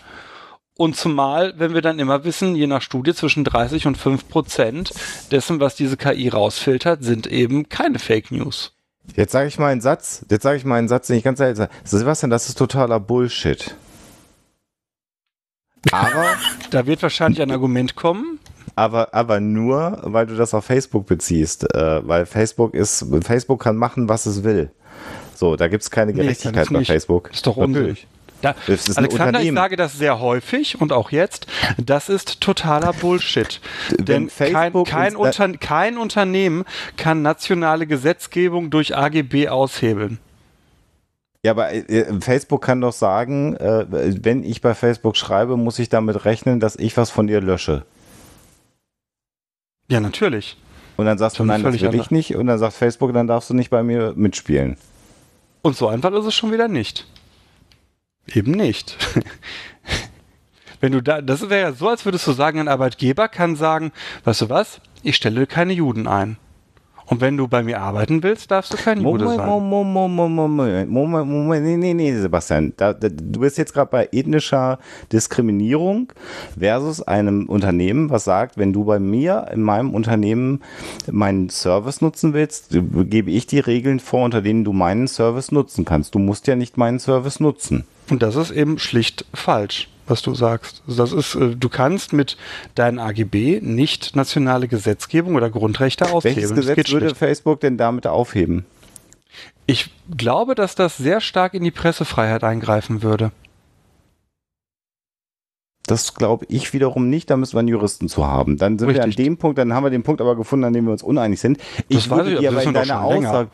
Und 0.77 0.95
zumal, 0.95 1.53
wenn 1.57 1.73
wir 1.73 1.81
dann 1.81 1.99
immer 1.99 2.25
wissen, 2.25 2.55
je 2.55 2.67
nach 2.67 2.81
Studie 2.81 3.15
zwischen 3.15 3.43
30 3.43 3.88
und 3.88 3.97
5 3.97 4.27
Prozent 4.27 4.93
dessen, 5.31 5.59
was 5.59 5.75
diese 5.75 5.97
KI 5.97 6.27
rausfiltert, 6.27 7.03
sind 7.03 7.27
eben 7.27 7.69
keine 7.69 7.97
Fake 7.97 8.30
News. 8.30 8.73
Jetzt 9.15 9.31
sage 9.31 9.47
ich 9.47 9.57
mal 9.57 9.72
einen 9.72 9.81
Satz, 9.81 10.25
jetzt 10.30 10.43
sage 10.43 10.57
ich 10.57 10.65
mal 10.65 10.75
einen 10.75 10.89
Satz, 10.89 11.07
den 11.07 11.17
ich 11.17 11.23
ganz 11.23 11.39
ehrlich 11.39 11.57
sage. 11.57 11.72
Sebastian, 11.83 12.30
das 12.30 12.49
ist 12.49 12.57
totaler 12.57 12.99
Bullshit. 12.99 13.75
Aber 15.91 16.35
Da 16.72 16.85
wird 16.85 17.01
wahrscheinlich 17.01 17.41
ein 17.41 17.51
Argument 17.51 17.95
kommen. 17.95 18.39
Aber, 18.76 19.14
aber 19.14 19.40
nur, 19.40 20.00
weil 20.03 20.26
du 20.26 20.35
das 20.35 20.53
auf 20.53 20.66
Facebook 20.66 21.06
beziehst. 21.06 21.74
Äh, 21.74 22.08
weil 22.08 22.26
Facebook 22.26 22.74
ist, 22.74 23.06
Facebook 23.24 23.61
kann 23.64 23.76
machen, 23.77 24.10
was 24.10 24.26
es 24.26 24.44
will. 24.44 24.72
So, 25.35 25.56
da 25.56 25.68
gibt 25.68 25.84
es 25.84 25.92
keine 25.92 26.11
Nee, 26.14 26.22
Gerechtigkeit 26.22 26.66
es 26.68 26.74
bei. 26.74 26.84
Facebook. 26.85 27.30
Ist 27.32 27.45
doch. 27.45 27.58
Natürlich. 27.58 28.08
Da, 28.42 28.53
Das 28.68 28.88
ist 28.90 28.98
ein 28.98 29.06
Alexander, 29.06 29.42
ich 29.42 29.53
sage 29.53 29.76
das 29.76 29.94
sehr 29.98 30.19
häufig 30.19 30.80
und 30.80 30.92
auch 30.94 31.10
jetzt, 31.11 31.48
das 31.77 32.10
ist 32.10 32.42
totaler 32.42 32.92
Bullshit. 32.94 33.60
Denn 33.98 34.27
kein, 34.27 34.30
Facebook 34.30 34.88
kein, 34.88 35.16
uns- 35.16 35.40
Unter, 35.40 35.58
kein 35.58 35.98
Unternehmen 35.98 36.66
kann 36.98 37.22
nationale 37.22 37.88
Gesetzgebung 37.88 38.69
durch 38.69 38.95
AGB 38.95 39.48
aushebeln. 39.48 40.19
Ja, 41.44 41.52
aber 41.52 41.72
äh, 41.74 42.06
Facebook 42.22 42.64
kann 42.64 42.82
doch 42.82 42.94
sagen, 42.94 43.56
äh, 43.56 43.85
wenn 43.90 44.44
ich 44.44 44.61
bei 44.61 44.74
Facebook 44.76 45.16
schreibe, 45.16 45.58
muss 45.58 45.80
ich 45.80 45.90
damit 45.90 46.26
rechnen, 46.26 46.60
dass 46.60 46.76
ich 46.76 46.98
was 46.98 47.11
von 47.11 47.27
dir 47.27 47.40
lösche. 47.40 47.84
Ja, 49.88 49.99
natürlich. 49.99 50.57
Und 50.97 51.05
dann 51.05 51.17
sagst 51.17 51.39
du, 51.39 51.43
nein, 51.43 51.61
das 51.61 51.81
will 51.81 51.95
ich 51.95 52.11
nicht. 52.11 52.35
Und 52.35 52.47
dann 52.47 52.57
sagt 52.57 52.73
Facebook, 52.73 53.14
dann 53.14 53.27
darfst 53.27 53.49
du 53.49 53.53
nicht 53.53 53.69
bei 53.69 53.83
mir 53.83 54.14
mitspielen. 54.15 54.77
Und 55.61 55.75
so 55.75 55.88
einfach 55.88 56.14
ist 56.14 56.25
es 56.25 56.35
schon 56.35 56.51
wieder 56.51 56.67
nicht. 56.67 57.07
Eben 58.33 58.51
nicht. 58.51 58.97
Wenn 60.80 60.91
du 60.91 61.01
da, 61.01 61.22
das 61.22 61.49
wäre 61.49 61.69
ja 61.69 61.73
so, 61.73 61.89
als 61.89 62.05
würdest 62.05 62.27
du 62.27 62.31
sagen, 62.31 62.59
ein 62.59 62.67
Arbeitgeber 62.67 63.27
kann 63.27 63.55
sagen, 63.55 63.91
weißt 64.23 64.41
du 64.41 64.49
was, 64.49 64.81
ich 65.03 65.15
stelle 65.15 65.47
keine 65.47 65.73
Juden 65.73 66.07
ein. 66.07 66.38
Und 67.08 67.22
wenn 67.22 67.38
du 67.38 67.48
bei 67.48 67.61
mir 67.61 67.82
arbeiten 67.82 68.24
willst, 68.24 68.50
darfst 68.50 68.74
du 68.74 68.77
kein 68.77 69.00
Jude 69.00 69.25
Moment, 69.25 69.40
sein. 69.40 69.48
Moment, 69.48 69.93
Moment, 69.93 70.35
Moment, 70.35 70.90
Moment, 70.90 71.30
Moment, 71.30 71.66
nee, 71.66 71.77
nee, 71.77 71.93
nee, 71.93 72.16
Sebastian. 72.16 72.74
Da, 72.77 72.93
da, 72.93 73.09
du 73.09 73.40
bist 73.40 73.58
jetzt 73.58 73.74
gerade 73.74 73.92
bei 73.92 74.09
ethnischer 74.11 74.80
Diskriminierung 75.11 76.11
versus 76.58 77.01
einem 77.03 77.48
Unternehmen, 77.48 78.09
was 78.09 78.24
sagt, 78.24 78.58
wenn 78.58 78.74
du 78.74 78.85
bei 78.85 79.00
mir 79.00 79.48
in 79.53 79.61
meinem 79.61 79.93
Unternehmen 79.93 80.61
meinen 81.11 81.50
Service 81.50 82.01
nutzen 82.01 82.34
willst, 82.34 82.69
gebe 82.72 83.30
ich 83.30 83.45
die 83.45 83.59
Regeln 83.59 84.00
vor, 84.00 84.25
unter 84.25 84.42
denen 84.42 84.64
du 84.64 84.74
meinen 84.74 85.08
Service 85.08 85.51
nutzen 85.51 85.85
kannst. 85.85 86.16
Du 86.16 86.19
musst 86.19 86.48
ja 86.48 86.56
nicht 86.56 86.77
meinen 86.77 87.00
Service 87.00 87.40
nutzen. 87.40 87.85
Und 88.09 88.24
das 88.24 88.35
ist 88.35 88.51
eben 88.51 88.80
schlicht 88.80 89.25
falsch, 89.34 89.90
was 90.08 90.22
du 90.22 90.34
sagst. 90.34 90.84
Also 90.88 91.03
Das 91.03 91.11
ist, 91.11 91.35
äh, 91.35 91.56
du 91.56 91.69
kannst 91.69 92.14
mit 92.14 92.38
deinen 92.75 93.00
AGB 93.00 93.59
nicht 93.61 94.16
nationale 94.16 94.67
Gesetzgebung 94.67 95.35
oder 95.35 95.50
Grundrechte 95.50 96.06
aushebeln. 96.11 96.35
Welches 96.35 96.56
Gesetz 96.56 96.92
würde 96.92 97.08
schlicht. 97.08 97.17
Facebook 97.17 97.59
denn 97.59 97.77
damit 97.77 98.08
aufheben? 98.08 98.66
Ich 99.66 99.90
glaube, 100.16 100.56
dass 100.56 100.75
das 100.75 100.98
sehr 100.98 101.22
stark 101.22 101.53
in 101.53 101.64
die 101.64 101.72
Pressefreiheit 101.72 102.43
eingreifen 102.43 103.01
würde. 103.01 103.32
Das 105.88 106.15
glaube 106.15 106.45
ich 106.49 106.73
wiederum 106.73 107.09
nicht, 107.09 107.30
da 107.30 107.38
müssen 107.38 107.53
wir 107.53 107.59
einen 107.59 107.67
Juristen 107.67 108.07
zu 108.09 108.25
haben. 108.25 108.57
Dann 108.57 108.80
sind 108.80 108.88
wir 108.89 108.95
an 109.03 109.09
Richtig. 109.09 109.23
dem 109.25 109.38
Punkt, 109.38 109.57
dann 109.57 109.73
haben 109.73 109.83
wir 109.83 109.91
den 109.91 110.03
Punkt 110.03 110.19
aber 110.19 110.35
gefunden, 110.35 110.65
an 110.65 110.73
dem 110.73 110.85
wir 110.85 110.91
uns 110.91 111.03
uneinig 111.03 111.39
sind. 111.39 111.59
Das 111.89 112.09
weiß 112.09 112.27
ich, 112.27 112.39
dir 112.39 112.49
aber 112.49 112.64
in 112.64 112.73
deiner. 112.73 113.01
Aussage, 113.03 113.49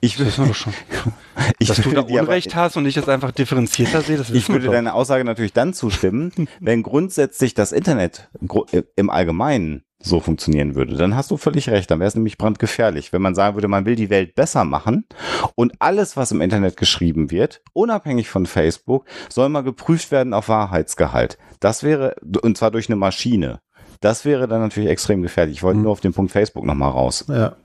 ich, 0.00 0.16
Das 0.16 0.26
wissen 0.26 0.46
wir 0.46 0.54
schon. 0.54 0.72
ich 1.58 1.68
Dass 1.68 1.76
du 1.76 1.84
würde 1.86 1.96
da 1.96 2.00
aber- 2.02 2.20
Unrecht 2.20 2.54
hast 2.54 2.76
und 2.76 2.86
ich 2.86 2.94
das 2.94 3.08
einfach 3.08 3.30
differenzierter 3.30 4.00
sehe, 4.00 4.16
das 4.16 4.30
Ich 4.30 4.48
würde 4.48 4.68
deiner 4.68 4.94
Aussage 4.94 5.24
natürlich 5.24 5.52
dann 5.52 5.74
zustimmen, 5.74 6.32
wenn 6.60 6.82
grundsätzlich 6.82 7.54
das 7.54 7.72
Internet 7.72 8.30
im 8.96 9.10
Allgemeinen 9.10 9.84
so 10.02 10.20
funktionieren 10.20 10.74
würde. 10.74 10.96
Dann 10.96 11.14
hast 11.14 11.30
du 11.30 11.36
völlig 11.36 11.68
recht. 11.68 11.90
Dann 11.90 12.00
wäre 12.00 12.08
es 12.08 12.14
nämlich 12.14 12.38
brandgefährlich. 12.38 13.12
Wenn 13.12 13.22
man 13.22 13.34
sagen 13.34 13.56
würde, 13.56 13.68
man 13.68 13.84
will 13.84 13.96
die 13.96 14.10
Welt 14.10 14.34
besser 14.34 14.64
machen 14.64 15.04
und 15.54 15.74
alles, 15.78 16.16
was 16.16 16.32
im 16.32 16.40
Internet 16.40 16.76
geschrieben 16.76 17.30
wird, 17.30 17.62
unabhängig 17.72 18.28
von 18.28 18.46
Facebook, 18.46 19.06
soll 19.28 19.48
mal 19.48 19.62
geprüft 19.62 20.10
werden 20.10 20.34
auf 20.34 20.48
Wahrheitsgehalt. 20.48 21.38
Das 21.60 21.82
wäre, 21.82 22.16
und 22.42 22.56
zwar 22.56 22.70
durch 22.70 22.88
eine 22.88 22.96
Maschine. 22.96 23.60
Das 24.00 24.24
wäre 24.24 24.48
dann 24.48 24.62
natürlich 24.62 24.88
extrem 24.88 25.20
gefährlich. 25.20 25.58
Ich 25.58 25.62
wollte 25.62 25.78
nur 25.78 25.92
auf 25.92 26.00
den 26.00 26.14
Punkt 26.14 26.32
Facebook 26.32 26.64
nochmal 26.64 26.90
raus. 26.90 27.26
Ja. 27.28 27.56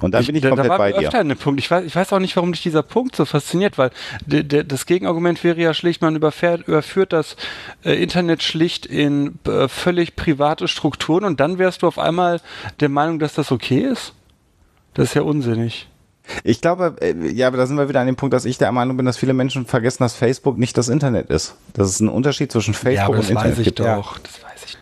Und 0.00 0.12
dann 0.12 0.24
bin 0.24 0.36
ich 0.36 0.42
da, 0.42 0.48
komplett 0.48 0.66
da 0.66 0.70
war 0.70 0.78
bei 0.78 0.90
mir 0.90 0.98
dir. 0.98 1.06
öfter 1.08 1.20
ein 1.20 1.36
Punkt. 1.36 1.60
Ich 1.60 1.70
weiß, 1.70 1.84
ich 1.84 1.94
weiß 1.94 2.12
auch 2.12 2.18
nicht, 2.18 2.36
warum 2.36 2.52
dich 2.52 2.62
dieser 2.62 2.82
Punkt 2.82 3.16
so 3.16 3.24
fasziniert, 3.24 3.78
weil 3.78 3.90
das 4.26 4.86
Gegenargument 4.86 5.42
wäre 5.44 5.60
ja 5.60 5.74
schlicht, 5.74 6.02
man 6.02 6.16
überfährt, 6.16 6.68
überführt 6.68 7.12
das 7.12 7.36
äh, 7.84 8.00
Internet 8.00 8.42
schlicht 8.42 8.86
in 8.86 9.38
äh, 9.46 9.68
völlig 9.68 10.16
private 10.16 10.68
Strukturen 10.68 11.24
und 11.24 11.40
dann 11.40 11.58
wärst 11.58 11.82
du 11.82 11.88
auf 11.88 11.98
einmal 11.98 12.40
der 12.80 12.88
Meinung, 12.88 13.18
dass 13.18 13.34
das 13.34 13.50
okay 13.50 13.80
ist? 13.80 14.14
Das 14.94 15.08
ist 15.08 15.14
ja 15.14 15.22
unsinnig. 15.22 15.88
Ich 16.44 16.60
glaube, 16.60 16.96
äh, 17.00 17.14
ja, 17.32 17.48
aber 17.48 17.56
da 17.56 17.66
sind 17.66 17.76
wir 17.76 17.88
wieder 17.88 18.00
an 18.00 18.06
dem 18.06 18.16
Punkt, 18.16 18.32
dass 18.32 18.44
ich 18.44 18.58
der 18.58 18.70
Meinung 18.72 18.96
bin, 18.96 19.06
dass 19.06 19.16
viele 19.16 19.34
Menschen 19.34 19.66
vergessen, 19.66 20.02
dass 20.02 20.14
Facebook 20.14 20.58
nicht 20.58 20.78
das 20.78 20.88
Internet 20.88 21.30
ist. 21.30 21.56
Dass 21.74 21.88
es 21.88 22.00
einen 22.00 22.10
Unterschied 22.10 22.52
zwischen 22.52 22.74
Facebook 22.74 23.16
und 23.16 23.28
Internet 23.28 23.62
gibt. 23.62 23.80
doch. 23.80 24.18
Das 24.18 24.42
weiß 24.42 24.64
ich 24.66 24.76
doch. 24.78 24.81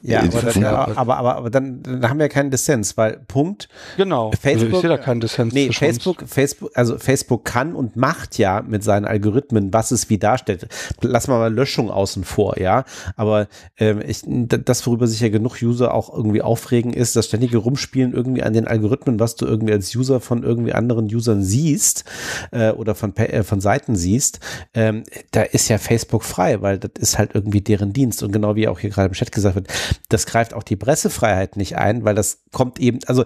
Ja, 0.00 0.20
aber, 0.20 0.42
das- 0.42 0.56
aber, 0.56 1.16
aber, 1.16 1.36
aber 1.36 1.50
dann, 1.50 1.82
dann 1.82 2.08
haben 2.08 2.20
wir 2.20 2.28
keinen 2.28 2.52
Dissens, 2.52 2.96
weil 2.96 3.18
Punkt, 3.26 3.68
Genau. 3.96 4.30
Facebook- 4.40 4.74
ich 4.74 4.80
sehe 4.80 4.90
da 4.90 4.96
keinen 4.96 5.20
Dissens 5.20 5.52
Nee, 5.52 5.66
uns. 5.66 5.76
Facebook, 5.76 6.22
Facebook, 6.26 6.70
also 6.74 6.98
Facebook 6.98 7.44
kann 7.44 7.74
und 7.74 7.96
macht 7.96 8.38
ja 8.38 8.62
mit 8.62 8.84
seinen 8.84 9.06
Algorithmen, 9.06 9.72
was 9.72 9.90
es 9.90 10.08
wie 10.08 10.18
darstellt. 10.18 10.68
Lass 11.00 11.26
mal 11.26 11.38
mal 11.38 11.52
Löschung 11.52 11.90
außen 11.90 12.22
vor, 12.22 12.58
ja. 12.60 12.84
Aber 13.16 13.48
ähm, 13.76 14.00
ich, 14.06 14.22
das, 14.26 14.86
worüber 14.86 15.08
sich 15.08 15.18
ja 15.20 15.30
genug 15.30 15.56
User 15.62 15.92
auch 15.92 16.14
irgendwie 16.14 16.42
aufregen, 16.42 16.92
ist 16.92 17.16
das 17.16 17.26
ständige 17.26 17.58
Rumspielen 17.58 18.12
irgendwie 18.12 18.44
an 18.44 18.52
den 18.52 18.68
Algorithmen, 18.68 19.18
was 19.18 19.34
du 19.34 19.46
irgendwie 19.46 19.72
als 19.72 19.94
User 19.96 20.20
von 20.20 20.44
irgendwie 20.44 20.74
anderen 20.74 21.06
Usern 21.12 21.42
siehst 21.42 22.04
äh, 22.52 22.70
oder 22.70 22.94
von, 22.94 23.16
äh, 23.16 23.42
von 23.42 23.60
Seiten 23.60 23.96
siehst. 23.96 24.38
Ähm, 24.74 25.02
da 25.32 25.42
ist 25.42 25.68
ja 25.68 25.78
Facebook 25.78 26.22
frei, 26.22 26.60
weil 26.62 26.78
das 26.78 26.92
ist 27.00 27.18
halt 27.18 27.32
irgendwie 27.34 27.60
deren 27.60 27.92
Dienst. 27.92 28.22
Und 28.22 28.30
genau 28.30 28.54
wie 28.54 28.68
auch 28.68 28.78
hier 28.78 28.90
gerade 28.90 29.08
im 29.08 29.14
Chat 29.14 29.32
gesagt 29.32 29.56
wird, 29.56 29.66
das 30.08 30.26
greift 30.26 30.54
auch 30.54 30.62
die 30.62 30.76
Pressefreiheit 30.76 31.56
nicht 31.56 31.76
ein, 31.76 32.04
weil 32.04 32.14
das 32.14 32.42
kommt 32.52 32.78
eben, 32.78 32.98
also 33.06 33.24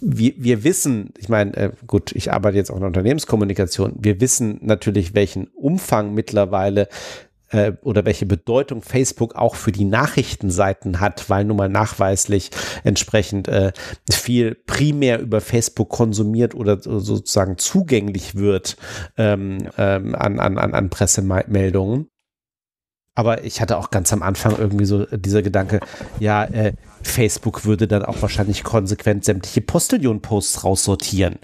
wir, 0.00 0.34
wir 0.36 0.64
wissen, 0.64 1.12
ich 1.18 1.28
meine, 1.28 1.56
äh, 1.56 1.70
gut, 1.86 2.12
ich 2.12 2.32
arbeite 2.32 2.56
jetzt 2.56 2.70
auch 2.70 2.76
in 2.76 2.80
der 2.80 2.88
Unternehmenskommunikation, 2.88 3.94
wir 3.98 4.20
wissen 4.20 4.58
natürlich, 4.62 5.14
welchen 5.14 5.46
Umfang 5.48 6.14
mittlerweile 6.14 6.88
äh, 7.50 7.72
oder 7.82 8.04
welche 8.04 8.26
Bedeutung 8.26 8.82
Facebook 8.82 9.34
auch 9.36 9.54
für 9.54 9.72
die 9.72 9.84
Nachrichtenseiten 9.84 11.00
hat, 11.00 11.28
weil 11.30 11.44
nun 11.44 11.56
mal 11.56 11.68
nachweislich 11.68 12.50
entsprechend 12.84 13.48
äh, 13.48 13.72
viel 14.10 14.54
primär 14.54 15.20
über 15.20 15.40
Facebook 15.40 15.90
konsumiert 15.90 16.54
oder 16.54 16.80
so- 16.80 16.98
sozusagen 16.98 17.58
zugänglich 17.58 18.34
wird 18.34 18.76
ähm, 19.16 19.68
ähm, 19.78 20.14
an, 20.14 20.40
an, 20.40 20.58
an 20.58 20.90
Pressemeldungen. 20.90 22.08
Aber 23.14 23.44
ich 23.44 23.60
hatte 23.60 23.76
auch 23.76 23.90
ganz 23.90 24.12
am 24.12 24.22
Anfang 24.22 24.56
irgendwie 24.56 24.86
so 24.86 25.04
dieser 25.04 25.42
Gedanke, 25.42 25.80
ja, 26.18 26.44
äh, 26.44 26.72
Facebook 27.02 27.64
würde 27.66 27.86
dann 27.86 28.04
auch 28.04 28.22
wahrscheinlich 28.22 28.64
konsequent 28.64 29.24
sämtliche 29.24 29.60
Postillon-Posts 29.60 30.64
raussortieren. 30.64 31.38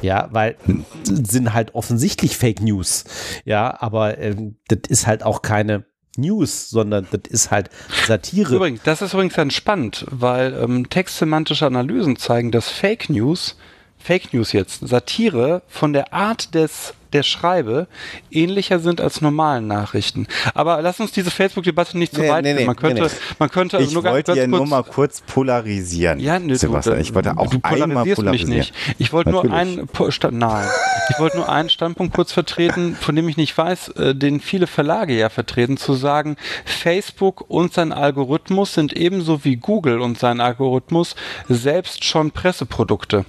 Ja, 0.00 0.28
weil 0.32 0.56
sind 1.04 1.52
halt 1.52 1.74
offensichtlich 1.76 2.36
Fake 2.36 2.60
News. 2.60 3.04
Ja, 3.44 3.80
aber 3.80 4.18
ähm, 4.18 4.56
das 4.66 4.80
ist 4.88 5.06
halt 5.06 5.22
auch 5.22 5.42
keine 5.42 5.84
News, 6.16 6.68
sondern 6.68 7.06
das 7.10 7.22
ist 7.28 7.50
halt 7.50 7.70
Satire. 8.06 8.56
Übrigens, 8.56 8.82
das 8.82 9.02
ist 9.02 9.14
übrigens 9.14 9.34
dann 9.34 9.50
spannend, 9.50 10.04
weil 10.10 10.52
ähm, 10.54 10.90
textsemantische 10.90 11.66
Analysen 11.66 12.16
zeigen, 12.16 12.50
dass 12.50 12.68
Fake 12.68 13.08
News, 13.08 13.56
Fake 14.02 14.32
News 14.34 14.52
jetzt, 14.52 14.86
Satire 14.86 15.62
von 15.68 15.92
der 15.92 16.12
Art 16.12 16.54
des 16.54 16.94
der 17.12 17.22
Schreibe 17.22 17.88
ähnlicher 18.30 18.78
sind 18.78 18.98
als 18.98 19.20
normalen 19.20 19.66
Nachrichten. 19.66 20.26
Aber 20.54 20.80
lass 20.80 20.98
uns 20.98 21.12
diese 21.12 21.30
Facebook-Debatte 21.30 21.98
nicht 21.98 22.14
zu 22.14 22.22
Nee, 22.22 22.30
weit 22.30 22.42
nee, 22.42 22.54
nee, 22.54 22.64
man 22.64 22.74
könnte, 22.74 23.02
nee, 23.02 23.08
man 23.38 23.50
könnte 23.50 23.76
Ich 23.82 23.92
nur 23.92 24.02
ganz 24.02 24.14
wollte 24.14 24.32
kurz- 24.32 24.38
ja 24.38 24.46
nur 24.46 24.66
mal 24.66 24.82
kurz 24.82 25.20
polarisieren. 25.20 26.20
ja, 26.20 26.38
ne, 26.38 26.56
Sebastian. 26.56 26.96
du, 26.96 27.02
ich 27.02 27.14
wollte 27.14 27.36
auch 27.36 27.50
du 27.50 27.58
einmal 27.62 27.88
polarisierst 28.06 28.22
mich 28.22 28.46
nicht. 28.46 28.74
Ich 28.96 29.12
wollte 29.12 29.28
nur 29.28 29.44
einen 29.52 29.86
nein, 30.30 30.66
ich 31.10 31.18
wollte 31.18 31.36
nur 31.36 31.50
einen 31.50 31.68
Standpunkt 31.68 32.14
kurz 32.14 32.32
vertreten, 32.32 32.96
von 32.98 33.14
dem 33.14 33.28
ich 33.28 33.36
nicht 33.36 33.56
weiß, 33.58 33.88
äh, 33.88 34.14
den 34.14 34.40
viele 34.40 34.66
Verlage 34.66 35.14
ja 35.14 35.28
vertreten, 35.28 35.76
zu 35.76 35.92
sagen, 35.92 36.36
Facebook 36.64 37.44
und 37.50 37.74
sein 37.74 37.92
Algorithmus 37.92 38.72
sind 38.72 38.94
ebenso 38.94 39.44
wie 39.44 39.56
Google 39.56 40.00
und 40.00 40.18
sein 40.18 40.40
Algorithmus 40.40 41.14
selbst 41.50 42.04
schon 42.06 42.30
Presseprodukte. 42.30 43.26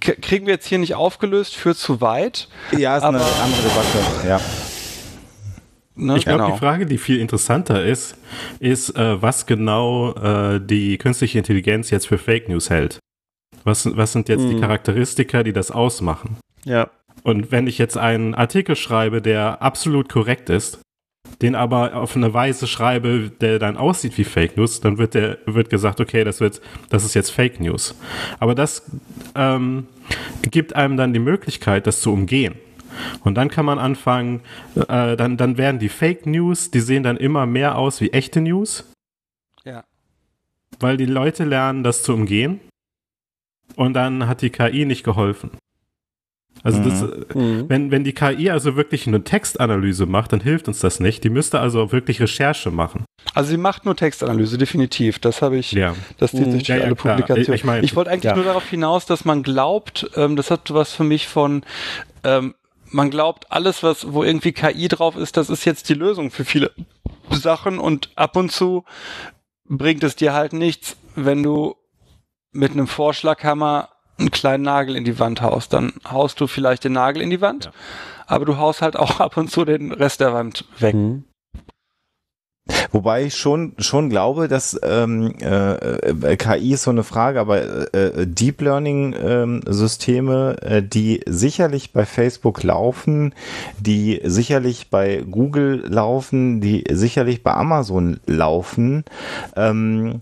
Kriegen 0.00 0.46
wir 0.46 0.54
jetzt 0.54 0.66
hier 0.66 0.78
nicht 0.78 0.94
aufgelöst, 0.94 1.56
führt 1.56 1.78
zu 1.78 2.00
weit. 2.00 2.48
Ja, 2.76 2.96
ist 2.96 3.02
eine 3.02 3.18
andere 3.18 3.62
Debatte. 3.62 4.28
Ja. 4.28 4.40
Ne? 5.96 6.18
Ich 6.18 6.26
glaube, 6.26 6.52
die 6.52 6.58
Frage, 6.58 6.86
die 6.86 6.98
viel 6.98 7.18
interessanter 7.18 7.84
ist, 7.84 8.16
ist, 8.60 8.94
äh, 8.96 9.20
was 9.20 9.46
genau 9.46 10.12
äh, 10.14 10.60
die 10.60 10.98
künstliche 10.98 11.38
Intelligenz 11.38 11.90
jetzt 11.90 12.06
für 12.06 12.18
Fake 12.18 12.48
News 12.48 12.68
hält. 12.68 12.98
Was, 13.64 13.96
was 13.96 14.12
sind 14.12 14.28
jetzt 14.28 14.48
die 14.48 14.60
Charakteristika, 14.60 15.42
die 15.42 15.52
das 15.52 15.70
ausmachen? 15.70 16.36
Ja. 16.64 16.90
Und 17.22 17.50
wenn 17.50 17.66
ich 17.66 17.78
jetzt 17.78 17.96
einen 17.96 18.34
Artikel 18.34 18.76
schreibe, 18.76 19.20
der 19.22 19.62
absolut 19.62 20.08
korrekt 20.08 20.50
ist, 20.50 20.80
den 21.42 21.54
aber 21.54 21.96
auf 21.96 22.16
eine 22.16 22.32
Weise 22.32 22.66
schreibe, 22.66 23.30
der 23.40 23.58
dann 23.58 23.76
aussieht 23.76 24.16
wie 24.16 24.24
Fake 24.24 24.56
News, 24.56 24.80
dann 24.80 24.98
wird 24.98 25.14
der 25.14 25.38
wird 25.46 25.68
gesagt, 25.68 26.00
okay, 26.00 26.24
das 26.24 26.40
wird, 26.40 26.60
das 26.88 27.04
ist 27.04 27.14
jetzt 27.14 27.30
Fake 27.30 27.60
News. 27.60 27.94
Aber 28.38 28.54
das 28.54 28.90
ähm, 29.34 29.86
gibt 30.42 30.74
einem 30.74 30.96
dann 30.96 31.12
die 31.12 31.18
Möglichkeit, 31.18 31.86
das 31.86 32.00
zu 32.00 32.12
umgehen. 32.12 32.54
Und 33.24 33.34
dann 33.34 33.50
kann 33.50 33.66
man 33.66 33.78
anfangen, 33.78 34.40
äh, 34.74 35.16
dann, 35.16 35.36
dann 35.36 35.58
werden 35.58 35.78
die 35.78 35.90
Fake 35.90 36.26
News, 36.26 36.70
die 36.70 36.80
sehen 36.80 37.02
dann 37.02 37.18
immer 37.18 37.44
mehr 37.44 37.76
aus 37.76 38.00
wie 38.00 38.12
echte 38.12 38.40
News. 38.40 38.90
Ja. 39.64 39.84
Weil 40.80 40.96
die 40.96 41.06
Leute 41.06 41.44
lernen, 41.44 41.82
das 41.82 42.02
zu 42.02 42.14
umgehen. 42.14 42.60
Und 43.74 43.92
dann 43.94 44.26
hat 44.28 44.42
die 44.42 44.50
KI 44.50 44.86
nicht 44.86 45.04
geholfen. 45.04 45.50
Also 46.62 46.82
das, 46.82 47.02
Mhm. 47.34 47.66
wenn, 47.68 47.90
wenn 47.90 48.02
die 48.04 48.12
KI 48.12 48.50
also 48.50 48.76
wirklich 48.76 49.06
eine 49.06 49.22
Textanalyse 49.22 50.06
macht, 50.06 50.32
dann 50.32 50.40
hilft 50.40 50.66
uns 50.68 50.80
das 50.80 50.98
nicht. 51.00 51.22
Die 51.24 51.30
müsste 51.30 51.60
also 51.60 51.92
wirklich 51.92 52.20
Recherche 52.20 52.70
machen. 52.70 53.04
Also 53.34 53.50
sie 53.50 53.56
macht 53.56 53.84
nur 53.84 53.94
Textanalyse, 53.96 54.58
definitiv. 54.58 55.18
Das 55.18 55.42
habe 55.42 55.56
ich, 55.58 55.72
Ja. 55.72 55.94
das 56.18 56.30
zieht 56.32 56.50
sich 56.50 56.64
durch 56.64 56.78
Ja, 56.78 56.84
alle. 56.84 56.94
Publikationen. 56.94 57.52
Ich 57.54 57.64
mein- 57.64 57.94
wollte 57.96 58.10
eigentlich 58.10 58.24
Ja. 58.24 58.34
nur 58.36 58.44
darauf 58.44 58.66
hinaus, 58.68 59.06
dass 59.06 59.24
man 59.24 59.42
glaubt, 59.42 60.10
ähm, 60.16 60.36
das 60.36 60.50
hat 60.50 60.72
was 60.74 60.92
für 60.92 61.04
mich 61.04 61.28
von, 61.28 61.62
ähm, 62.24 62.54
man 62.90 63.10
glaubt, 63.10 63.50
alles, 63.50 63.82
was, 63.82 64.12
wo 64.12 64.22
irgendwie 64.22 64.52
KI 64.52 64.88
drauf 64.88 65.16
ist, 65.16 65.36
das 65.36 65.50
ist 65.50 65.64
jetzt 65.64 65.88
die 65.88 65.94
Lösung 65.94 66.30
für 66.30 66.44
viele 66.44 66.70
Sachen 67.30 67.78
und 67.78 68.10
ab 68.16 68.36
und 68.36 68.50
zu 68.52 68.84
bringt 69.68 70.04
es 70.04 70.14
dir 70.16 70.32
halt 70.32 70.52
nichts, 70.52 70.96
wenn 71.16 71.42
du 71.42 71.74
mit 72.52 72.72
einem 72.72 72.86
Vorschlaghammer 72.86 73.88
einen 74.18 74.30
kleinen 74.30 74.64
Nagel 74.64 74.96
in 74.96 75.04
die 75.04 75.18
Wand 75.18 75.42
haust. 75.42 75.72
Dann 75.72 75.92
haust 76.10 76.40
du 76.40 76.46
vielleicht 76.46 76.84
den 76.84 76.92
Nagel 76.92 77.22
in 77.22 77.30
die 77.30 77.40
Wand, 77.40 77.66
Ja. 77.66 77.70
aber 78.26 78.44
du 78.44 78.56
haust 78.56 78.82
halt 78.82 78.96
auch 78.96 79.20
ab 79.20 79.36
und 79.36 79.50
zu 79.50 79.64
den 79.64 79.92
Rest 79.92 80.20
der 80.20 80.32
Wand 80.32 80.64
weg. 80.78 80.94
Mhm. 80.94 81.24
Wobei 82.90 83.24
ich 83.24 83.36
schon, 83.36 83.74
schon 83.78 84.10
glaube, 84.10 84.48
dass 84.48 84.76
ähm, 84.82 85.34
äh, 85.40 85.74
äh, 85.74 86.36
KI 86.36 86.72
ist 86.72 86.82
so 86.82 86.90
eine 86.90 87.04
Frage, 87.04 87.38
aber 87.38 87.94
äh, 87.94 88.26
Deep 88.26 88.60
Learning 88.60 89.14
ähm, 89.22 89.60
Systeme, 89.66 90.56
äh, 90.62 90.82
die 90.82 91.20
sicherlich 91.26 91.92
bei 91.92 92.04
Facebook 92.04 92.64
laufen, 92.64 93.34
die 93.78 94.20
sicherlich 94.24 94.90
bei 94.90 95.22
Google 95.30 95.84
laufen, 95.86 96.60
die 96.60 96.82
sicherlich 96.90 97.44
bei 97.44 97.52
Amazon 97.54 98.18
laufen, 98.26 99.04
ähm, 99.54 100.18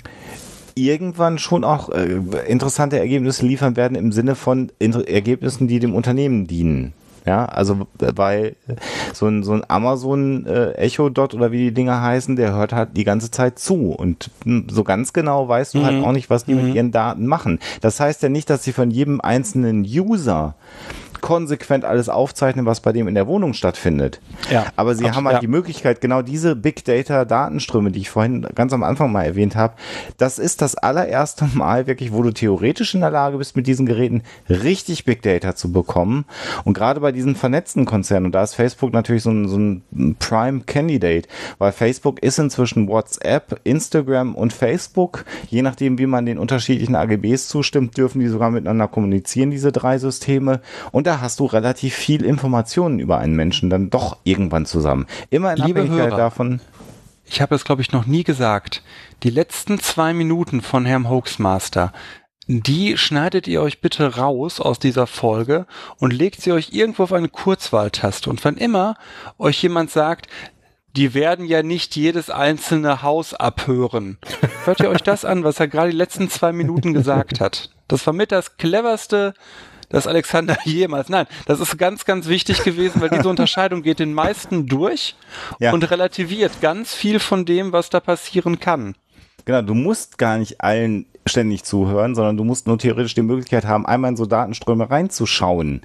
irgendwann 0.75 1.39
schon 1.39 1.65
auch 1.65 1.91
äh, 1.91 2.21
interessante 2.47 2.99
Ergebnisse 2.99 3.47
liefern 3.47 3.77
werden 3.77 3.97
im 3.97 4.13
Sinne 4.13 4.35
von 4.35 4.71
Inter 4.79 5.07
Ergebnissen, 5.07 5.69
die 5.69 5.79
dem 5.79 5.95
Unternehmen 5.95 6.47
dienen. 6.47 6.93
Ja, 7.27 7.47
also 7.47 7.87
weil 7.99 8.55
so 9.15 9.27
ein, 9.27 9.45
so 9.45 9.53
ein 9.53 9.63
Amazon 9.69 10.45
äh, 10.45 10.73
Echo 10.73 11.09
Dot 11.09 11.33
oder 11.33 11.53
wie 11.53 11.59
die 11.59 11.73
Dinger 11.73 12.03
heißen, 12.03 12.37
der 12.37 12.53
hört 12.53 12.75
halt 12.75 12.91
die 12.99 13.05
ganze 13.05 13.31
Zeit 13.31 13.59
zu 13.59 13.93
und 13.93 14.31
hm, 14.45 14.67
so 14.71 14.85
ganz 14.85 15.15
genau 15.15 15.49
weißt 15.49 15.73
du 15.73 15.85
halt 15.85 16.05
auch 16.05 16.13
nicht, 16.13 16.29
was 16.29 16.45
die 16.45 16.55
mit 16.55 16.75
ihren 16.75 16.93
Daten 16.93 17.27
machen. 17.27 17.61
Das 17.81 17.99
heißt 17.99 18.23
ja 18.23 18.29
nicht, 18.29 18.51
dass 18.51 18.63
sie 18.63 18.73
von 18.73 18.91
jedem 18.91 19.23
einzelnen 19.23 19.85
User 19.85 20.55
konsequent 21.25 21.87
alles 21.87 22.11
aufzeichnen, 22.11 22.67
was 22.67 22.81
bei 22.81 22.93
dem 22.93 23.09
in 23.09 23.15
der 23.15 23.27
Wohnung 23.27 23.55
stattfindet. 23.55 24.21
Ja, 24.51 24.67
Aber 24.77 24.95
sie 24.95 25.11
haben 25.11 25.25
halt 25.25 25.37
ja. 25.37 25.41
die 25.41 25.47
Möglichkeit, 25.47 26.03
genau 26.03 26.21
diese 26.21 26.55
Big 26.55 26.85
Data 26.85 27.25
Datenströme, 27.25 27.91
die 27.91 28.01
ich 28.01 28.11
vorhin 28.11 28.47
ganz 28.55 28.75
am 28.75 28.83
Anfang 28.83 29.11
mal 29.11 29.23
erwähnt 29.23 29.57
habe, 29.57 29.73
das 30.19 30.39
ist 30.39 30.61
das 30.61 30.75
allererste 30.75 31.49
Mal 31.55 31.87
wirklich, 31.87 32.13
wo 32.13 32.23
du 32.23 32.31
theoretisch 32.31 32.95
in 32.95 33.01
der 33.01 33.11
Lage 33.11 33.39
bist, 33.39 33.57
mit 33.57 33.67
diesen 33.67 33.87
Geräten 33.87 34.23
richtig 34.51 35.07
Big 35.07 35.23
Data 35.23 35.57
zu 35.57 35.73
bekommen. 35.73 36.27
Und 36.65 36.75
gerade 36.75 37.01
bei 37.01 37.11
diesen 37.11 37.37
vernetzten 37.37 37.87
Konzernen, 37.87 38.27
und 38.27 38.35
da 38.35 38.43
ist 38.43 38.53
Facebook 38.53 38.93
natürlich 38.93 39.23
so 39.23 39.31
ein, 39.31 39.49
so 39.49 39.57
ein 39.57 40.17
Prime 40.19 40.61
Candidate, 40.67 41.27
weil 41.57 41.73
Facebook 41.73 42.23
ist 42.23 42.39
inzwischen 42.39 42.87
WhatsApp, 42.87 43.61
Instagram 43.65 44.35
und 44.35 44.53
Facebook. 44.53 45.25
Je 45.49 45.63
nachdem, 45.63 45.97
wie 45.97 46.07
man 46.07 46.27
den 46.27 46.37
unterschiedlichen 46.37 46.95
AGBs 46.95 47.49
zustimmt, 47.49 47.97
dürfen 47.97 48.21
die 48.21 48.29
sogar 48.29 48.51
miteinander 48.51 48.89
kommunizieren, 48.89 49.51
diese 49.51 49.73
drei 49.73 49.97
Systeme. 49.97 50.61
Und 50.93 51.07
da 51.07 51.14
hast 51.21 51.41
du 51.41 51.47
relativ 51.47 51.95
viel 51.95 52.25
Informationen 52.25 52.99
über 52.99 53.19
einen 53.19 53.37
Menschen 53.37 53.71
dann 53.71 53.91
doch 53.91 54.19
irgendwann 54.25 54.67
zusammen. 54.67 55.07
Immer 55.31 55.53
in 55.53 55.65
Liebe 55.65 55.81
Abhängigkeit 55.81 56.11
Hörer. 56.11 56.17
davon. 56.17 56.61
ich 57.27 57.41
habe 57.41 57.55
es, 57.55 57.65
glaube 57.65 57.83
ich, 57.83 57.93
noch 57.93 58.07
nie 58.07 58.25
gesagt. 58.25 58.83
Die 59.23 59.31
letzten 59.31 59.79
zwei 59.79 60.13
Minuten 60.13 60.61
von 60.61 60.85
Herrn 60.85 61.09
Hoaxmaster, 61.09 61.93
die 62.47 62.99
schneidet 62.99 63.49
ihr 63.49 63.63
euch 63.63 63.81
bitte 63.81 64.17
raus 64.17 64.61
aus 64.61 64.79
dieser 64.79 65.07
Folge 65.07 65.67
und 65.97 66.13
legt 66.13 66.43
sie 66.43 66.53
euch 66.53 66.73
irgendwo 66.73 67.05
auf 67.05 67.13
eine 67.13 67.29
Kurzwahltaste. 67.29 68.29
Und 68.29 68.45
wann 68.45 68.57
immer 68.57 68.97
euch 69.39 69.63
jemand 69.63 69.91
sagt, 69.91 70.29
die 70.97 71.15
werden 71.15 71.47
ja 71.47 71.63
nicht 71.63 71.97
jedes 71.97 72.31
einzelne 72.31 73.03
Haus 73.03 73.35
abhören. 73.35 74.19
Hört 74.65 74.81
ihr 74.81 74.91
euch 74.91 75.03
das 75.03 75.25
an, 75.25 75.43
was 75.43 75.59
er 75.59 75.69
gerade 75.69 75.91
die 75.91 75.97
letzten 75.97 76.31
zwei 76.31 76.53
Minuten 76.53 76.93
gesagt 76.93 77.41
hat? 77.41 77.71
Das 77.89 78.07
war 78.07 78.15
mit 78.15 78.31
das 78.31 78.57
cleverste, 78.57 79.35
das 79.89 80.07
Alexander 80.07 80.57
jemals. 80.65 81.09
Nein, 81.09 81.27
das 81.47 81.61
ist 81.61 81.77
ganz, 81.79 82.05
ganz 82.05 82.29
wichtig 82.29 82.63
gewesen, 82.65 83.01
weil 83.01 83.11
diese 83.11 83.29
Unterscheidung 83.35 83.83
geht 83.83 83.99
den 83.99 84.15
meisten 84.15 84.67
durch 84.67 85.15
Ja. 85.59 85.73
und 85.73 85.89
relativiert 85.91 86.61
ganz 86.61 86.95
viel 86.95 87.19
von 87.21 87.45
dem, 87.45 87.73
was 87.73 87.91
da 87.91 88.01
passieren 88.01 88.61
kann. 88.61 88.95
Genau, 89.45 89.61
du 89.63 89.75
musst 89.75 90.17
gar 90.17 90.39
nicht 90.39 90.61
allen 90.63 91.07
ständig 91.27 91.65
zuhören, 91.65 92.15
sondern 92.15 92.37
du 92.37 92.45
musst 92.45 92.67
nur 92.67 92.79
theoretisch 92.79 93.15
die 93.15 93.23
Möglichkeit 93.23 93.65
haben, 93.67 93.87
einmal 93.87 94.11
in 94.11 94.17
so 94.17 94.27
Datenströme 94.27 94.91
reinzuschauen. 94.91 95.81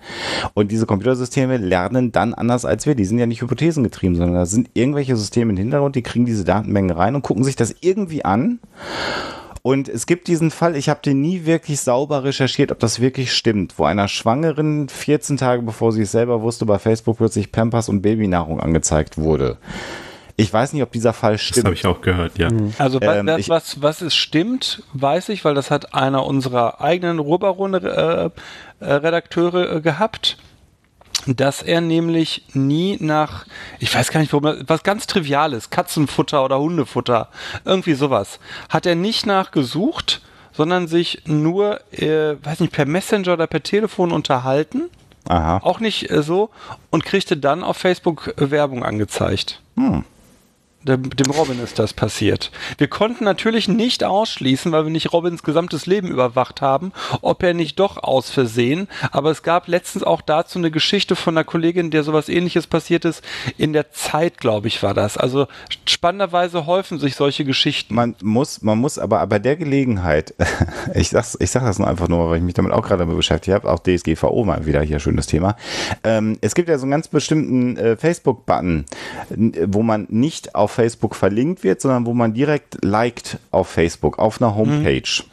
Und 0.53 0.71
diese 0.71 0.85
Computersysteme 0.85 1.57
lernen 1.57 2.11
dann 2.11 2.33
anders 2.33 2.65
als 2.65 2.85
wir. 2.85 2.95
Die 2.95 3.05
sind 3.05 3.19
ja 3.19 3.25
nicht 3.25 3.41
hypothesengetrieben, 3.41 4.17
sondern 4.17 4.35
da 4.35 4.45
sind 4.45 4.69
irgendwelche 4.73 5.15
Systeme 5.15 5.51
im 5.51 5.57
Hintergrund, 5.57 5.95
die 5.95 6.03
kriegen 6.03 6.25
diese 6.25 6.43
Datenmengen 6.43 6.91
rein 6.91 7.15
und 7.15 7.21
gucken 7.21 7.43
sich 7.43 7.55
das 7.55 7.73
irgendwie 7.81 8.25
an. 8.25 8.59
Und 9.61 9.89
es 9.89 10.05
gibt 10.05 10.27
diesen 10.27 10.51
Fall, 10.51 10.75
ich 10.75 10.89
habe 10.89 11.01
den 11.03 11.21
nie 11.21 11.45
wirklich 11.45 11.81
sauber 11.81 12.23
recherchiert, 12.23 12.71
ob 12.71 12.79
das 12.79 12.99
wirklich 12.99 13.33
stimmt, 13.33 13.77
wo 13.77 13.83
einer 13.83 14.07
Schwangeren 14.07 14.87
14 14.89 15.37
Tage 15.37 15.61
bevor 15.63 15.91
sie 15.91 16.03
es 16.03 16.11
selber 16.11 16.41
wusste, 16.41 16.65
bei 16.65 16.79
Facebook 16.79 17.17
plötzlich 17.17 17.51
Pampers 17.51 17.89
und 17.89 18.01
Babynahrung 18.01 18.59
angezeigt 18.59 19.17
wurde. 19.17 19.57
Ich 20.37 20.53
weiß 20.53 20.71
nicht, 20.71 20.81
ob 20.83 20.91
dieser 20.93 21.11
Fall 21.11 21.33
Das 21.33 21.41
stimmt. 21.41 21.65
habe 21.65 21.75
ich 21.75 21.85
auch 21.85 21.99
gehört, 21.99 22.37
ja. 22.37 22.47
Also 22.77 23.01
was, 23.01 23.17
Ähm, 23.17 23.27
was, 23.27 23.49
was, 23.49 23.81
was 23.81 24.01
es 24.01 24.15
stimmt, 24.15 24.83
weiß 24.93 25.27
ich, 25.29 25.43
weil 25.43 25.53
das 25.53 25.69
hat 25.69 25.93
einer 25.93 26.25
unserer 26.25 26.79
eigenen 26.79 27.19
Ruhrbaron-Redakteure 27.19 28.31
äh, 28.79 28.85
äh, 28.85 28.93
Redakteure, 28.93 29.75
äh, 29.75 29.81
gehabt, 29.81 30.37
dass 31.25 31.61
er 31.61 31.81
nämlich 31.81 32.43
nie 32.53 32.97
nach, 32.99 33.45
ich 33.79 33.93
weiß 33.93 34.11
gar 34.11 34.19
nicht, 34.19 34.33
warum, 34.33 34.63
was 34.67 34.83
ganz 34.83 35.07
Triviales, 35.07 35.69
Katzenfutter 35.69 36.43
oder 36.43 36.59
Hundefutter, 36.59 37.29
irgendwie 37.65 37.93
sowas, 37.93 38.39
hat 38.69 38.85
er 38.85 38.95
nicht 38.95 39.25
nachgesucht, 39.25 40.21
sondern 40.51 40.87
sich 40.87 41.23
nur, 41.25 41.79
äh, 41.91 42.35
weiß 42.43 42.59
nicht, 42.59 42.73
per 42.73 42.85
Messenger 42.85 43.33
oder 43.33 43.47
per 43.47 43.63
Telefon 43.63 44.11
unterhalten, 44.11 44.89
Aha. 45.27 45.59
auch 45.63 45.79
nicht 45.79 46.09
äh, 46.09 46.23
so, 46.23 46.49
und 46.89 47.05
kriegte 47.05 47.37
dann 47.37 47.63
auf 47.63 47.77
Facebook 47.77 48.33
äh, 48.37 48.51
Werbung 48.51 48.83
angezeigt. 48.83 49.61
Hm. 49.75 50.03
Dem, 50.81 51.29
Robin 51.31 51.61
ist 51.61 51.77
das 51.77 51.91
passiert. 51.91 52.51
Wir 52.77 52.87
konnten 52.87 53.25
natürlich 53.25 53.67
nicht 53.67 54.05
ausschließen, 54.05 54.71
weil 54.71 54.85
wir 54.85 54.91
nicht 54.91 55.11
Robins 55.11 55.43
gesamtes 55.43 55.87
Leben 55.87 56.07
überwacht 56.07 56.61
haben, 56.61 56.93
ob 57.21 57.43
er 57.43 57.53
nicht 57.53 57.79
doch 57.79 58.01
aus 58.01 58.29
Versehen. 58.29 58.87
Aber 59.11 59.29
es 59.29 59.43
gab 59.43 59.67
letztens 59.67 60.05
auch 60.05 60.21
dazu 60.21 60.57
eine 60.57 60.71
Geschichte 60.71 61.17
von 61.17 61.37
einer 61.37 61.43
Kollegin, 61.43 61.91
der 61.91 62.03
sowas 62.03 62.29
ähnliches 62.29 62.65
passiert 62.65 63.03
ist. 63.03 63.21
In 63.57 63.73
der 63.73 63.91
Zeit, 63.91 64.37
glaube 64.37 64.69
ich, 64.69 64.81
war 64.81 64.93
das. 64.93 65.17
Also 65.17 65.47
spannenderweise 65.85 66.65
häufen 66.65 66.97
sich 66.97 67.17
solche 67.17 67.43
Geschichten. 67.43 67.93
Man 67.93 68.15
muss, 68.23 68.61
man 68.61 68.77
muss 68.77 68.97
aber 68.97 69.27
bei 69.27 69.39
der 69.39 69.57
Gelegenheit, 69.57 70.33
ich 70.93 71.09
sag's, 71.09 71.37
ich 71.41 71.51
sag 71.51 71.65
das 71.65 71.77
nur 71.77 71.89
einfach 71.89 72.07
nur, 72.07 72.29
weil 72.29 72.37
ich 72.37 72.43
mich 72.43 72.53
damit 72.53 72.71
auch 72.71 72.87
gerade 72.87 73.05
beschäftigt 73.05 73.53
habe, 73.53 73.69
auch 73.69 73.79
DSGVO 73.79 74.45
mal 74.45 74.65
wieder 74.65 74.81
hier 74.81 75.01
schönes 75.01 75.27
Thema. 75.27 75.57
Ähm, 76.05 76.37
es 76.39 76.55
gibt 76.55 76.69
ja 76.69 76.77
so 76.77 76.83
einen 76.83 76.91
ganz 76.91 77.09
bestimmten 77.09 77.75
äh, 77.75 77.97
Facebook-Button, 77.97 78.85
wo 79.67 79.83
man 79.83 80.07
nicht 80.09 80.55
auf 80.55 80.68
Facebook 80.69 81.15
verlinkt 81.15 81.63
wird, 81.63 81.81
sondern 81.81 82.05
wo 82.05 82.13
man 82.13 82.33
direkt 82.33 82.83
liked 82.83 83.39
auf 83.51 83.67
Facebook, 83.69 84.19
auf 84.19 84.41
einer 84.41 84.55
Homepage. 84.55 85.23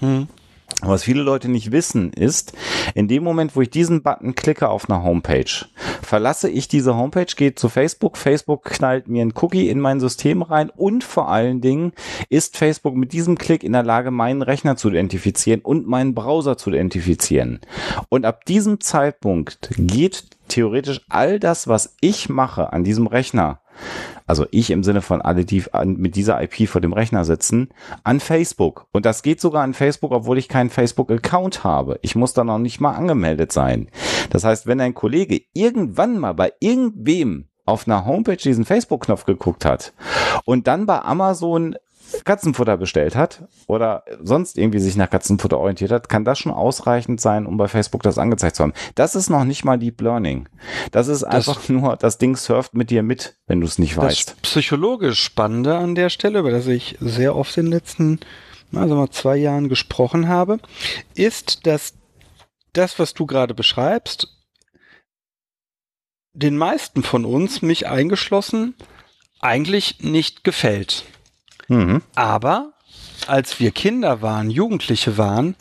Was 0.83 1.05
viele 1.05 1.23
Leute 1.23 1.49
nicht 1.49 1.73
wissen, 1.73 2.13
ist, 2.13 2.53
in 2.95 3.09
dem 3.09 3.25
Moment, 3.25 3.57
wo 3.57 3.63
ich 3.63 3.71
diesen 3.71 4.03
Button 4.03 4.35
klicke 4.35 4.69
auf 4.69 4.91
einer 4.91 5.03
Homepage, 5.03 5.65
verlasse 6.03 6.51
ich 6.51 6.69
diese 6.69 6.97
Homepage, 6.97 7.33
gehe 7.35 7.55
zu 7.55 7.71
Facebook, 7.71 8.19
Facebook 8.19 8.65
knallt 8.65 9.09
mir 9.09 9.23
einen 9.23 9.33
Cookie 9.37 9.71
in 9.71 9.81
mein 9.81 10.01
System 10.01 10.43
rein 10.43 10.69
und 10.69 11.03
vor 11.03 11.31
allen 11.31 11.63
Dingen 11.63 11.93
ist 12.29 12.59
Facebook 12.59 12.95
mit 12.95 13.13
diesem 13.13 13.39
Klick 13.39 13.65
in 13.65 13.73
der 13.73 13.85
Lage, 13.85 14.11
meinen 14.11 14.43
Rechner 14.43 14.77
zu 14.77 14.91
identifizieren 14.91 15.61
und 15.63 15.87
meinen 15.87 16.15
Browser 16.15 16.59
zu 16.59 16.69
identifizieren. 16.69 17.61
Und 18.11 18.27
ab 18.27 18.45
diesem 18.45 18.81
Zeitpunkt 18.81 19.71
geht 19.79 20.25
theoretisch 20.49 21.01
all 21.09 21.41
das, 21.41 21.69
was 21.69 21.95
ich 22.01 22.29
mache 22.29 22.73
an 22.73 22.85
diesem 22.85 23.07
Rechner, 23.07 23.61
also 24.27 24.47
ich 24.51 24.71
im 24.71 24.83
Sinne 24.83 25.03
von 25.03 25.23
alle, 25.23 25.45
die 25.45 25.65
an, 25.73 25.97
mit 25.97 26.17
dieser 26.17 26.43
IP 26.43 26.69
vor 26.69 26.81
dem 26.81 26.93
Rechner 26.93 27.25
sitzen, 27.25 27.69
an 28.05 28.21
Facebook. 28.21 28.87
Und 28.93 29.07
das 29.07 29.23
geht 29.23 29.41
sogar 29.41 29.63
an 29.63 29.75
Facebook, 29.75 30.13
obwohl 30.13 30.39
ich 30.39 30.49
keinen 30.49 30.71
Facebook-Account 30.71 31.65
habe. 31.65 31.99
Ich 32.03 32.17
muss 32.17 32.35
da 32.35 32.45
noch 32.45 32.59
nicht 32.59 32.81
mal 32.81 32.95
angemeldet 32.95 33.53
sein. 33.53 33.89
Das 34.31 34.45
heißt, 34.45 34.67
wenn 34.67 34.81
ein 34.81 34.95
Kollege 34.95 35.41
irgendwann 35.53 36.19
mal 36.19 36.35
bei 36.35 36.53
irgendwem 36.61 37.49
auf 37.65 37.87
einer 37.87 38.07
Homepage 38.07 38.37
diesen 38.37 38.65
Facebook-Knopf 38.65 39.25
geguckt 39.25 39.65
hat 39.65 39.93
und 40.45 40.67
dann 40.69 40.87
bei 40.87 41.01
Amazon 41.03 41.77
Katzenfutter 42.25 42.77
bestellt 42.77 43.17
hat 43.17 43.45
oder 43.67 44.05
sonst 44.23 44.59
irgendwie 44.59 44.79
sich 44.79 44.97
nach 44.97 45.11
Katzenfutter 45.11 45.59
orientiert 45.59 45.91
hat, 45.91 46.09
kann 46.09 46.25
das 46.25 46.39
schon 46.39 46.53
ausreichend 46.53 47.21
sein, 47.21 47.47
um 47.47 47.57
bei 47.57 47.69
Facebook 47.69 48.03
das 48.03 48.19
angezeigt 48.19 48.57
zu 48.57 48.63
haben. 48.63 48.73
Das 48.95 49.15
ist 49.15 49.31
noch 49.31 49.45
nicht 49.45 49.65
mal 49.65 49.79
Deep 49.79 50.01
Learning. 50.01 50.49
Das 50.93 51.09
ist 51.09 51.25
einfach 51.25 51.69
nur, 51.69 51.97
das 51.97 52.19
Ding 52.19 52.37
surft 52.37 52.75
mit 52.75 52.91
dir 52.91 53.03
mit, 53.03 53.37
wenn 53.47 53.61
du 53.61 53.67
es 53.67 53.79
nicht 53.79 53.97
weißt. 53.97 54.31
Das 54.31 54.37
psychologisch 54.43 55.23
Spannende 55.23 55.77
an 55.77 55.95
der 55.95 56.11
Stelle, 56.11 56.41
über 56.41 56.51
das 56.51 56.67
ich 56.67 56.97
sehr 57.01 57.37
oft 57.37 57.57
in 57.57 57.67
den 57.67 57.73
letzten 57.73 58.21
also 58.75 58.95
mal 58.95 59.11
zwei 59.11 59.37
Jahren 59.37 59.69
gesprochen 59.69 60.29
habe, 60.29 60.59
ist, 61.15 61.67
dass 61.67 61.95
das, 62.73 62.99
was 62.99 63.15
du 63.15 63.27
gerade 63.27 63.55
beschreibst, 63.55 64.29
den 66.33 66.57
meisten 66.57 67.03
von 67.03 67.25
uns, 67.25 67.63
mich 67.63 67.87
eingeschlossen, 67.89 68.75
eigentlich 69.41 70.01
nicht 70.01 70.45
gefällt. 70.45 71.05
Mhm. 71.69 72.03
Aber 72.15 72.73
als 73.27 73.61
wir 73.61 73.71
Kinder 73.71 74.23
waren, 74.23 74.51
Jugendliche 74.51 75.19
waren, 75.19 75.57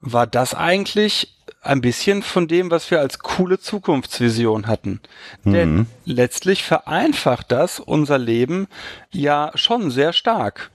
war 0.00 0.26
das 0.26 0.54
eigentlich 0.54 1.36
ein 1.62 1.80
bisschen 1.80 2.22
von 2.22 2.48
dem, 2.48 2.70
was 2.70 2.90
wir 2.90 3.00
als 3.00 3.18
coole 3.18 3.58
Zukunftsvision 3.58 4.66
hatten. 4.66 5.00
Mhm. 5.44 5.52
Denn 5.52 5.86
letztlich 6.04 6.62
vereinfacht 6.62 7.52
das 7.52 7.80
unser 7.80 8.18
Leben 8.18 8.66
ja 9.10 9.52
schon 9.54 9.90
sehr 9.90 10.12
stark. 10.12 10.70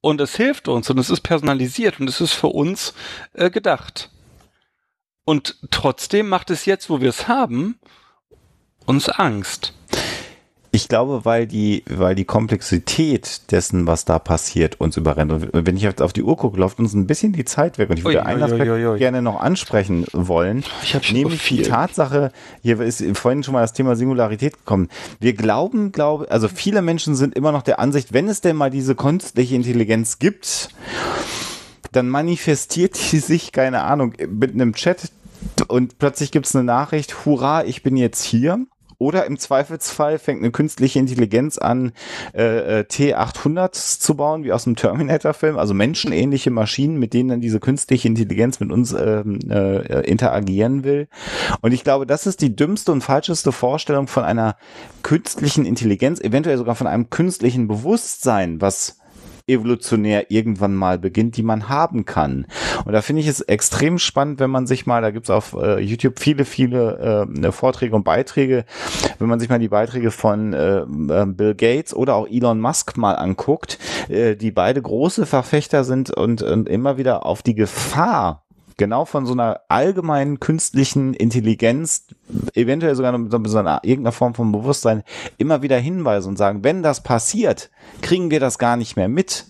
Und 0.00 0.20
es 0.20 0.36
hilft 0.36 0.68
uns 0.68 0.90
und 0.90 0.98
es 0.98 1.10
ist 1.10 1.22
personalisiert 1.22 2.00
und 2.00 2.08
es 2.08 2.20
ist 2.20 2.32
für 2.32 2.48
uns 2.48 2.94
äh, 3.32 3.50
gedacht. 3.50 4.10
Und 5.24 5.56
trotzdem 5.70 6.28
macht 6.28 6.50
es 6.50 6.66
jetzt, 6.66 6.88
wo 6.90 7.00
wir 7.00 7.08
es 7.08 7.26
haben, 7.26 7.80
uns 8.84 9.08
Angst. 9.08 9.72
Ich 10.76 10.88
glaube, 10.88 11.24
weil 11.24 11.46
die, 11.46 11.84
weil 11.88 12.14
die 12.14 12.26
Komplexität 12.26 13.50
dessen, 13.50 13.86
was 13.86 14.04
da 14.04 14.18
passiert, 14.18 14.78
uns 14.78 14.98
überrennt. 14.98 15.32
Und 15.32 15.48
wenn 15.54 15.74
ich 15.74 15.82
jetzt 15.82 16.02
auf 16.02 16.12
die 16.12 16.22
Uhr 16.22 16.36
gucke, 16.36 16.60
läuft 16.60 16.78
uns 16.78 16.92
ein 16.92 17.06
bisschen 17.06 17.32
die 17.32 17.46
Zeit 17.46 17.78
weg. 17.78 17.88
Und 17.88 17.96
ich 17.96 18.04
würde 18.04 18.18
ui, 18.18 18.24
einen 18.26 18.42
Aspekt 18.42 18.70
ui, 18.70 18.86
ui, 18.86 18.98
gerne 18.98 19.22
noch 19.22 19.40
ansprechen 19.40 20.04
wollen. 20.12 20.64
Ich 20.82 20.94
habe 20.94 21.06
nämlich 21.10 21.40
viel. 21.40 21.62
die 21.62 21.70
Tatsache, 21.70 22.30
hier 22.60 22.78
ist 22.80 23.02
vorhin 23.14 23.42
schon 23.42 23.54
mal 23.54 23.62
das 23.62 23.72
Thema 23.72 23.96
Singularität 23.96 24.58
gekommen. 24.58 24.90
Wir 25.18 25.32
glauben, 25.32 25.92
glaube, 25.92 26.30
also 26.30 26.46
viele 26.46 26.82
Menschen 26.82 27.14
sind 27.14 27.34
immer 27.34 27.52
noch 27.52 27.62
der 27.62 27.78
Ansicht, 27.78 28.12
wenn 28.12 28.28
es 28.28 28.42
denn 28.42 28.56
mal 28.56 28.68
diese 28.68 28.94
künstliche 28.94 29.54
Intelligenz 29.54 30.18
gibt, 30.18 30.68
dann 31.92 32.10
manifestiert 32.10 32.98
die 33.12 33.20
sich, 33.20 33.52
keine 33.52 33.80
Ahnung, 33.80 34.12
mit 34.28 34.52
einem 34.52 34.74
Chat 34.74 35.10
und 35.68 35.98
plötzlich 35.98 36.32
gibt 36.32 36.44
es 36.44 36.54
eine 36.54 36.64
Nachricht, 36.64 37.24
hurra, 37.24 37.64
ich 37.64 37.82
bin 37.82 37.96
jetzt 37.96 38.22
hier. 38.22 38.66
Oder 38.98 39.26
im 39.26 39.38
Zweifelsfall 39.38 40.18
fängt 40.18 40.40
eine 40.42 40.50
künstliche 40.50 40.98
Intelligenz 40.98 41.58
an, 41.58 41.92
äh, 42.34 42.80
äh 42.80 42.84
T800 42.84 43.72
zu 44.00 44.16
bauen, 44.16 44.44
wie 44.44 44.52
aus 44.52 44.64
dem 44.64 44.76
Terminator-Film, 44.76 45.58
also 45.58 45.74
menschenähnliche 45.74 46.50
Maschinen, 46.50 46.98
mit 46.98 47.12
denen 47.12 47.28
dann 47.28 47.40
diese 47.40 47.60
künstliche 47.60 48.08
Intelligenz 48.08 48.60
mit 48.60 48.70
uns 48.70 48.92
ähm, 48.92 49.38
äh, 49.48 50.08
interagieren 50.08 50.84
will. 50.84 51.08
Und 51.60 51.72
ich 51.72 51.84
glaube, 51.84 52.06
das 52.06 52.26
ist 52.26 52.40
die 52.40 52.56
dümmste 52.56 52.92
und 52.92 53.02
falscheste 53.02 53.52
Vorstellung 53.52 54.06
von 54.08 54.24
einer 54.24 54.56
künstlichen 55.02 55.64
Intelligenz, 55.64 56.20
eventuell 56.20 56.58
sogar 56.58 56.74
von 56.74 56.86
einem 56.86 57.10
künstlichen 57.10 57.68
Bewusstsein, 57.68 58.60
was 58.60 58.98
evolutionär 59.46 60.30
irgendwann 60.30 60.74
mal 60.74 60.98
beginnt, 60.98 61.36
die 61.36 61.42
man 61.42 61.68
haben 61.68 62.04
kann. 62.04 62.46
Und 62.84 62.92
da 62.92 63.02
finde 63.02 63.22
ich 63.22 63.28
es 63.28 63.40
extrem 63.40 63.98
spannend, 63.98 64.40
wenn 64.40 64.50
man 64.50 64.66
sich 64.66 64.86
mal, 64.86 65.02
da 65.02 65.10
gibt 65.10 65.26
es 65.26 65.30
auf 65.30 65.54
äh, 65.54 65.80
YouTube 65.80 66.18
viele, 66.18 66.44
viele 66.44 67.26
äh, 67.32 67.52
Vorträge 67.52 67.94
und 67.94 68.04
Beiträge, 68.04 68.64
wenn 69.18 69.28
man 69.28 69.40
sich 69.40 69.48
mal 69.48 69.58
die 69.58 69.68
Beiträge 69.68 70.10
von 70.10 70.52
äh, 70.52 70.78
äh, 70.78 71.26
Bill 71.26 71.54
Gates 71.54 71.94
oder 71.94 72.14
auch 72.14 72.28
Elon 72.28 72.60
Musk 72.60 72.96
mal 72.96 73.14
anguckt, 73.14 73.78
äh, 74.08 74.36
die 74.36 74.50
beide 74.50 74.82
große 74.82 75.26
Verfechter 75.26 75.84
sind 75.84 76.10
und, 76.10 76.42
und 76.42 76.68
immer 76.68 76.96
wieder 76.98 77.26
auf 77.26 77.42
die 77.42 77.54
Gefahr 77.54 78.45
genau 78.76 79.04
von 79.04 79.26
so 79.26 79.32
einer 79.32 79.60
allgemeinen 79.68 80.38
künstlichen 80.40 81.14
Intelligenz, 81.14 82.06
eventuell 82.54 82.94
sogar 82.94 83.16
mit 83.16 83.30
so 83.30 83.58
einer 83.58 83.80
irgendeiner 83.82 84.12
Form 84.12 84.34
von 84.34 84.52
Bewusstsein, 84.52 85.02
immer 85.38 85.62
wieder 85.62 85.78
hinweisen 85.78 86.30
und 86.30 86.36
sagen, 86.36 86.64
wenn 86.64 86.82
das 86.82 87.02
passiert, 87.02 87.70
kriegen 88.02 88.30
wir 88.30 88.40
das 88.40 88.58
gar 88.58 88.76
nicht 88.76 88.96
mehr 88.96 89.08
mit. 89.08 89.46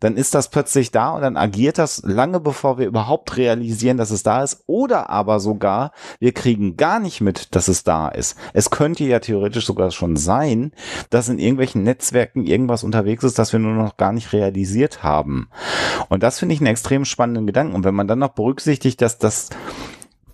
Dann 0.00 0.16
ist 0.16 0.34
das 0.34 0.50
plötzlich 0.50 0.90
da 0.90 1.10
und 1.10 1.22
dann 1.22 1.36
agiert 1.36 1.78
das 1.78 2.02
lange 2.04 2.40
bevor 2.40 2.78
wir 2.78 2.86
überhaupt 2.86 3.36
realisieren, 3.36 3.96
dass 3.96 4.10
es 4.10 4.22
da 4.22 4.42
ist. 4.42 4.64
Oder 4.66 5.08
aber 5.08 5.40
sogar, 5.40 5.92
wir 6.18 6.32
kriegen 6.32 6.76
gar 6.76 6.98
nicht 6.98 7.20
mit, 7.20 7.54
dass 7.54 7.68
es 7.68 7.84
da 7.84 8.08
ist. 8.08 8.36
Es 8.52 8.70
könnte 8.70 9.04
ja 9.04 9.20
theoretisch 9.20 9.66
sogar 9.66 9.90
schon 9.90 10.16
sein, 10.16 10.72
dass 11.10 11.28
in 11.28 11.38
irgendwelchen 11.38 11.82
Netzwerken 11.82 12.44
irgendwas 12.44 12.84
unterwegs 12.84 13.24
ist, 13.24 13.38
das 13.38 13.52
wir 13.52 13.60
nur 13.60 13.74
noch 13.74 13.96
gar 13.96 14.12
nicht 14.12 14.32
realisiert 14.32 15.02
haben. 15.02 15.48
Und 16.08 16.22
das 16.22 16.38
finde 16.38 16.54
ich 16.54 16.60
einen 16.60 16.66
extrem 16.66 17.04
spannenden 17.04 17.46
Gedanken. 17.46 17.74
Und 17.74 17.84
wenn 17.84 17.94
man 17.94 18.08
dann 18.08 18.18
noch 18.18 18.30
berücksichtigt, 18.30 18.65
dass 18.96 19.18
das 19.18 19.50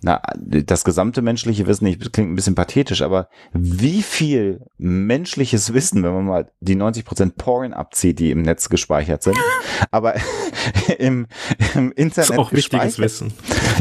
na, 0.03 0.21
das 0.35 0.83
gesamte 0.83 1.21
menschliche 1.21 1.65
Wissen, 1.65 1.85
ich 1.85 1.97
klingt 2.11 2.31
ein 2.31 2.35
bisschen 2.35 2.55
pathetisch, 2.55 3.01
aber 3.01 3.29
wie 3.53 4.03
viel 4.03 4.61
menschliches 4.77 5.73
Wissen, 5.73 6.03
wenn 6.03 6.13
man 6.13 6.25
mal 6.25 6.51
die 6.59 6.75
90% 6.75 7.37
Porn 7.37 7.73
abzieht, 7.73 8.19
die 8.19 8.31
im 8.31 8.41
Netz 8.41 8.67
gespeichert 8.67 9.23
sind, 9.23 9.37
aber 9.91 10.15
im, 10.97 11.27
im 11.75 11.91
Internet. 11.91 12.17
Das 12.17 12.29
ist 12.29 12.37
auch 12.37 12.51
wichtiges 12.51 12.99
Wissen. 12.99 13.33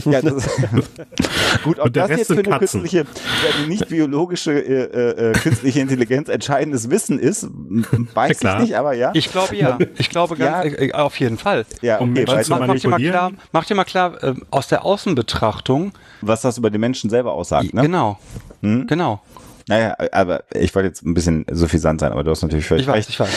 Ja, 0.05 0.23
das, 0.23 0.49
gut, 1.65 1.79
ob 1.79 1.93
das 1.93 2.11
jetzt 2.11 2.27
für 2.27 2.39
eine 2.39 2.59
künstliche, 2.59 3.07
nicht 3.69 3.89
biologische, 3.89 4.53
äh, 4.53 5.31
äh, 5.31 5.33
künstliche 5.33 5.81
Intelligenz 5.81 6.29
entscheidendes 6.29 6.91
Wissen 6.91 7.19
ist, 7.19 7.49
weiß 8.15 8.41
ja, 8.43 8.55
ich 8.55 8.61
nicht, 8.63 8.77
aber 8.77 8.95
ja. 8.95 9.11
Ich 9.15 9.31
glaube 9.31 9.57
ja. 9.57 9.79
Ich 9.99 10.11
glaube 10.11 10.37
ganz, 10.37 10.73
ja. 10.73 10.79
äh, 10.79 10.93
auf 10.93 11.19
jeden 11.21 11.39
Fall. 11.39 11.65
Ja, 11.81 12.01
okay, 12.01 12.25
um 12.27 12.35
mach, 12.49 12.67
mach, 12.67 12.77
dir 12.77 12.89
mal 12.89 12.99
klar, 12.99 13.33
mach 13.53 13.65
dir 13.65 13.75
mal 13.75 13.85
klar, 13.85 14.23
äh, 14.23 14.35
aus 14.51 14.69
der 14.69 14.85
Außenbetrachtung, 14.85 15.93
was 16.21 16.43
das 16.43 16.59
über 16.59 16.71
den 16.71 16.81
Menschen 16.81 17.11
selber 17.11 17.33
aussagt, 17.33 17.75
ne? 17.75 17.83
Genau. 17.83 18.19
Hm? 18.63 18.87
Genau. 18.87 19.21
Naja, 19.69 19.97
aber 20.13 20.45
ich 20.55 20.75
wollte 20.75 20.89
jetzt 20.89 21.05
ein 21.05 21.15
bisschen 21.15 21.45
suffisant 21.51 22.01
sein, 22.01 22.13
aber 22.13 22.25
du 22.25 22.31
hast 22.31 22.43
natürlich 22.43 22.67
völlig 22.67 22.83
ich 22.83 22.89
weiß, 22.89 22.97
recht. 22.97 23.09
Ich 23.11 23.21
weiß, 23.21 23.29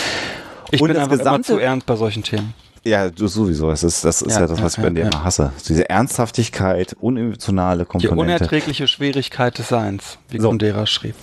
ich 0.72 0.81
Und 0.81 0.88
bin 0.88 0.97
einfach 0.97 1.17
gesamte, 1.17 1.53
immer 1.53 1.59
zu 1.59 1.64
ernst 1.64 1.85
bei 1.85 1.95
solchen 1.95 2.23
Themen. 2.23 2.53
Ja, 2.85 3.09
du 3.09 3.27
sowieso. 3.27 3.69
Das 3.69 3.83
ist, 3.83 4.05
das 4.05 4.22
ist 4.22 4.33
ja, 4.33 4.41
ja 4.41 4.47
das, 4.47 4.61
was 4.61 4.75
ja, 4.75 4.83
ich 4.83 4.88
bei 4.88 4.93
dir 4.93 5.05
ja. 5.05 5.07
immer 5.07 5.23
hasse. 5.23 5.51
Diese 5.67 5.89
Ernsthaftigkeit, 5.89 6.95
unemotionale 6.99 7.85
Komponente. 7.85 8.15
Die 8.15 8.22
unerträgliche 8.22 8.88
Schwierigkeit 8.88 9.57
des 9.57 9.69
Seins, 9.69 10.19
wie 10.30 10.39
so. 10.39 10.49
Kundera 10.49 10.85
schrieb. 10.85 11.15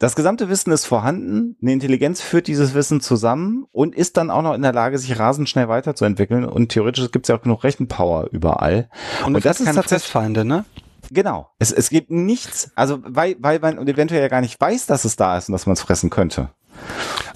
Das 0.00 0.16
gesamte 0.16 0.48
Wissen 0.48 0.72
ist 0.72 0.86
vorhanden, 0.86 1.56
eine 1.62 1.72
Intelligenz 1.72 2.20
führt 2.20 2.48
dieses 2.48 2.74
Wissen 2.74 3.00
zusammen 3.00 3.64
und 3.70 3.94
ist 3.94 4.16
dann 4.16 4.30
auch 4.30 4.42
noch 4.42 4.54
in 4.54 4.62
der 4.62 4.72
Lage, 4.72 4.98
sich 4.98 5.18
rasend 5.18 5.48
schnell 5.48 5.68
weiterzuentwickeln. 5.68 6.44
Und 6.44 6.70
theoretisch 6.70 7.10
gibt 7.12 7.26
es 7.26 7.28
ja 7.28 7.36
auch 7.36 7.42
genug 7.42 7.62
Rechenpower 7.62 8.28
überall. 8.32 8.90
Und, 9.24 9.36
und 9.36 9.44
das 9.44 9.60
ist 9.60 9.66
tatsächlich 9.66 10.10
Fressfeinde, 10.10 10.44
ne? 10.44 10.64
Genau. 11.10 11.48
Es, 11.58 11.70
es 11.70 11.90
gibt 11.90 12.10
nichts, 12.10 12.70
also 12.74 12.98
weil, 13.06 13.36
weil 13.38 13.60
man 13.60 13.86
eventuell 13.86 14.20
ja 14.20 14.28
gar 14.28 14.40
nicht 14.40 14.60
weiß, 14.60 14.86
dass 14.86 15.04
es 15.04 15.16
da 15.16 15.38
ist 15.38 15.48
und 15.48 15.52
dass 15.52 15.66
man 15.66 15.74
es 15.74 15.82
fressen 15.82 16.10
könnte. 16.10 16.50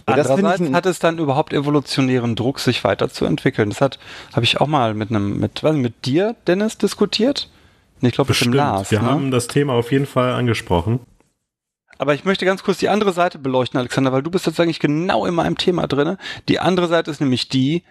Andererseits 0.07 0.73
hat 0.73 0.87
es 0.87 0.99
dann 0.99 1.19
überhaupt 1.19 1.53
evolutionären 1.53 2.35
Druck, 2.35 2.61
sich 2.61 2.83
weiterzuentwickeln. 2.85 3.71
Das 3.71 3.81
hat, 3.81 3.99
habe 4.33 4.45
ich 4.45 4.61
auch 4.61 4.67
mal 4.67 4.95
mit 4.95 5.11
einem, 5.11 5.39
mit, 5.39 5.63
was, 5.63 5.77
mit 5.77 6.07
dir, 6.07 6.35
Dennis, 6.47 6.79
diskutiert. 6.79 7.51
Ich 8.01 8.13
glaube, 8.13 8.31
mit 8.31 8.45
dem 8.45 8.53
Lars. 8.53 8.91
Wir 8.91 9.03
ne? 9.03 9.11
haben 9.11 9.31
das 9.31 9.49
Thema 9.49 9.75
auf 9.75 9.93
jeden 9.93 10.07
Fall 10.07 10.33
angesprochen. 10.33 11.01
Aber 11.99 12.15
ich 12.15 12.25
möchte 12.25 12.45
ganz 12.45 12.63
kurz 12.63 12.79
die 12.79 12.89
andere 12.89 13.13
Seite 13.13 13.39
beleuchten, 13.39 13.79
Alexander, 13.79 14.13
weil 14.13 14.23
du 14.23 14.31
bist 14.31 14.47
jetzt 14.47 14.61
eigentlich 14.61 14.79
genau 14.79 15.27
in 15.27 15.35
meinem 15.35 15.59
Thema 15.59 15.87
drin. 15.87 16.17
Die 16.49 16.61
andere 16.61 16.87
Seite 16.87 17.11
ist 17.11 17.21
nämlich 17.21 17.49
die, 17.49 17.83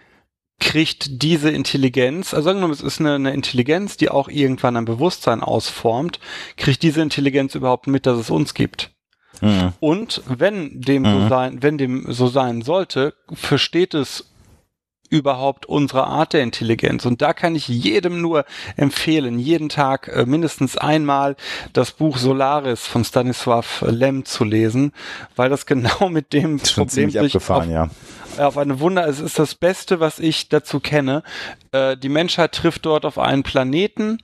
kriegt 0.59 1.22
diese 1.22 1.50
Intelligenz, 1.50 2.34
also 2.34 2.48
sagen 2.48 2.61
wir 2.61 2.67
mal, 2.67 2.74
es 2.74 2.82
ist 2.82 3.00
eine, 3.00 3.16
eine, 3.16 3.34
Intelligenz, 3.34 3.98
die 3.98 4.09
auch 4.09 4.27
irgendwann 4.27 4.77
ein 4.77 4.85
Bewusstsein 4.85 5.42
ausformt, 5.43 6.19
kriegt 6.56 6.82
diese 6.84 7.01
Intelligenz 7.01 7.53
überhaupt 7.53 7.88
mit, 7.88 8.06
dass 8.06 8.17
es 8.17 8.30
uns 8.30 8.53
gibt. 8.53 8.92
Mhm. 9.41 9.74
Und 9.80 10.22
wenn 10.27 10.82
dem 10.82 11.03
mhm. 11.03 11.22
so 11.22 11.27
sein, 11.30 11.64
wenn 11.64 11.77
dem 11.77 12.11
so 12.11 12.27
sein 12.27 12.61
sollte, 12.61 13.14
versteht 13.33 13.93
es 13.93 14.25
überhaupt 15.09 15.66
unsere 15.66 16.06
Art 16.06 16.33
der 16.33 16.43
Intelligenz. 16.43 17.06
Und 17.06 17.22
da 17.22 17.33
kann 17.33 17.56
ich 17.56 17.67
jedem 17.67 18.22
nur 18.22 18.45
empfehlen, 18.75 19.40
jeden 19.40 19.69
Tag 19.69 20.09
äh, 20.09 20.25
mindestens 20.25 20.77
einmal 20.77 21.35
das 21.74 21.91
Buch 21.91 22.17
Solaris 22.17 22.85
von 22.85 23.03
Stanisław 23.03 23.90
Lem 23.90 24.25
zu 24.25 24.43
lesen, 24.43 24.91
weil 25.35 25.49
das 25.49 25.66
genau 25.66 26.09
mit 26.09 26.33
dem 26.33 26.59
Schon 26.59 26.88
Problem 26.88 27.09
sich 27.09 27.35
auf, 27.35 27.66
ja 27.67 27.90
auf 28.38 28.57
eine 28.57 28.80
Wunder, 28.80 29.07
es 29.07 29.19
ist 29.19 29.40
das 29.40 29.56
Beste, 29.56 29.99
was 29.99 30.19
ich 30.19 30.49
dazu 30.49 30.80
kenne. 30.80 31.24
Äh, 31.72 31.98
die 31.98 32.09
Menschheit 32.09 32.51
trifft 32.51 32.85
dort 32.85 33.06
auf 33.06 33.17
einen 33.17 33.43
Planeten. 33.43 34.19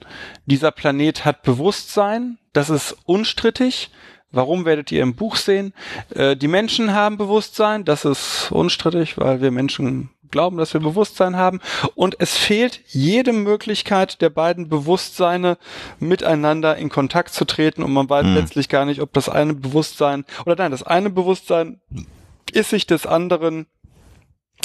Dieser 0.45 0.71
Planet 0.71 1.25
hat 1.25 1.43
Bewusstsein. 1.43 2.37
Das 2.53 2.69
ist 2.69 2.95
unstrittig. 3.05 3.89
Warum 4.33 4.65
werdet 4.65 4.91
ihr 4.91 5.03
im 5.03 5.13
Buch 5.13 5.35
sehen? 5.35 5.73
Äh, 6.13 6.35
die 6.35 6.47
Menschen 6.47 6.93
haben 6.93 7.17
Bewusstsein. 7.17 7.85
Das 7.85 8.03
ist 8.03 8.51
unstrittig, 8.51 9.17
weil 9.17 9.41
wir 9.41 9.51
Menschen 9.51 10.09
glauben, 10.31 10.57
dass 10.57 10.73
wir 10.73 10.81
Bewusstsein 10.81 11.37
haben. 11.37 11.61
Und 11.93 12.15
es 12.19 12.35
fehlt 12.35 12.81
jede 12.87 13.31
Möglichkeit 13.31 14.21
der 14.21 14.31
beiden 14.31 14.67
Bewusstseine 14.67 15.59
miteinander 15.99 16.75
in 16.75 16.89
Kontakt 16.89 17.33
zu 17.33 17.45
treten. 17.45 17.83
Und 17.83 17.93
man 17.93 18.09
weiß 18.09 18.25
hm. 18.25 18.33
letztlich 18.33 18.67
gar 18.67 18.85
nicht, 18.85 19.01
ob 19.01 19.13
das 19.13 19.29
eine 19.29 19.53
Bewusstsein 19.53 20.25
oder 20.45 20.55
nein, 20.57 20.71
das 20.71 20.83
eine 20.83 21.11
Bewusstsein 21.11 21.79
ist 22.51 22.71
sich 22.71 22.85
des 22.87 23.05
anderen 23.05 23.67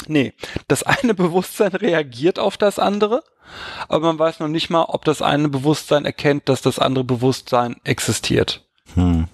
Nee, 0.07 0.33
das 0.69 0.83
eine 0.83 1.13
Bewusstsein 1.13 1.73
reagiert 1.73 2.39
auf 2.39 2.55
das 2.55 2.79
andere, 2.79 3.21
aber 3.89 4.07
man 4.07 4.17
weiß 4.17 4.39
noch 4.39 4.47
nicht 4.47 4.69
mal, 4.69 4.83
ob 4.83 5.03
das 5.03 5.21
eine 5.21 5.49
Bewusstsein 5.49 6.05
erkennt, 6.05 6.47
dass 6.47 6.61
das 6.61 6.79
andere 6.79 7.03
Bewusstsein 7.03 7.75
existiert. 7.83 8.65
Hm. 8.93 9.27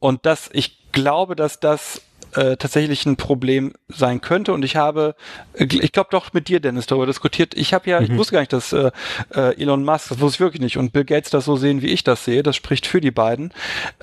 Und 0.00 0.26
das, 0.26 0.50
ich 0.52 0.90
glaube, 0.92 1.36
dass 1.36 1.60
das 1.60 2.02
äh, 2.34 2.56
tatsächlich 2.56 3.06
ein 3.06 3.16
Problem 3.16 3.72
sein 3.88 4.20
könnte. 4.20 4.52
Und 4.52 4.64
ich 4.64 4.76
habe, 4.76 5.14
ich 5.54 5.92
glaube 5.92 6.08
doch 6.10 6.32
mit 6.32 6.48
dir, 6.48 6.60
Dennis, 6.60 6.86
darüber 6.86 7.06
diskutiert. 7.06 7.54
Ich 7.54 7.74
habe 7.74 7.90
ja, 7.90 8.00
ich 8.00 8.14
wusste 8.16 8.32
gar 8.34 8.40
nicht, 8.40 8.52
dass 8.52 8.72
äh, 8.72 8.90
äh, 9.34 9.60
Elon 9.60 9.84
Musk, 9.84 10.10
das 10.10 10.20
wusste 10.20 10.36
ich 10.36 10.40
wirklich 10.40 10.60
nicht, 10.60 10.76
und 10.76 10.92
Bill 10.92 11.04
Gates 11.04 11.30
das 11.30 11.44
so 11.44 11.56
sehen, 11.56 11.82
wie 11.82 11.88
ich 11.88 12.04
das 12.04 12.24
sehe. 12.24 12.42
Das 12.42 12.56
spricht 12.56 12.86
für 12.86 13.00
die 13.00 13.10
beiden, 13.10 13.52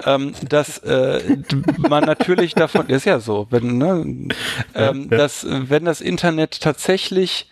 ähm, 0.06 0.34
dass 0.48 0.80
äh, 0.80 1.38
man 1.77 2.03
natürlich 2.03 2.53
davon, 2.53 2.88
ist 2.90 3.06
ja 3.06 3.19
so, 3.19 3.48
wenn, 3.50 3.77
ne, 3.77 4.03
ähm, 4.03 4.35
Ja, 4.76 4.92
ja. 4.93 5.17
dass 5.17 5.45
wenn 5.50 5.85
das 5.85 6.01
Internet 6.01 6.61
tatsächlich, 6.61 7.50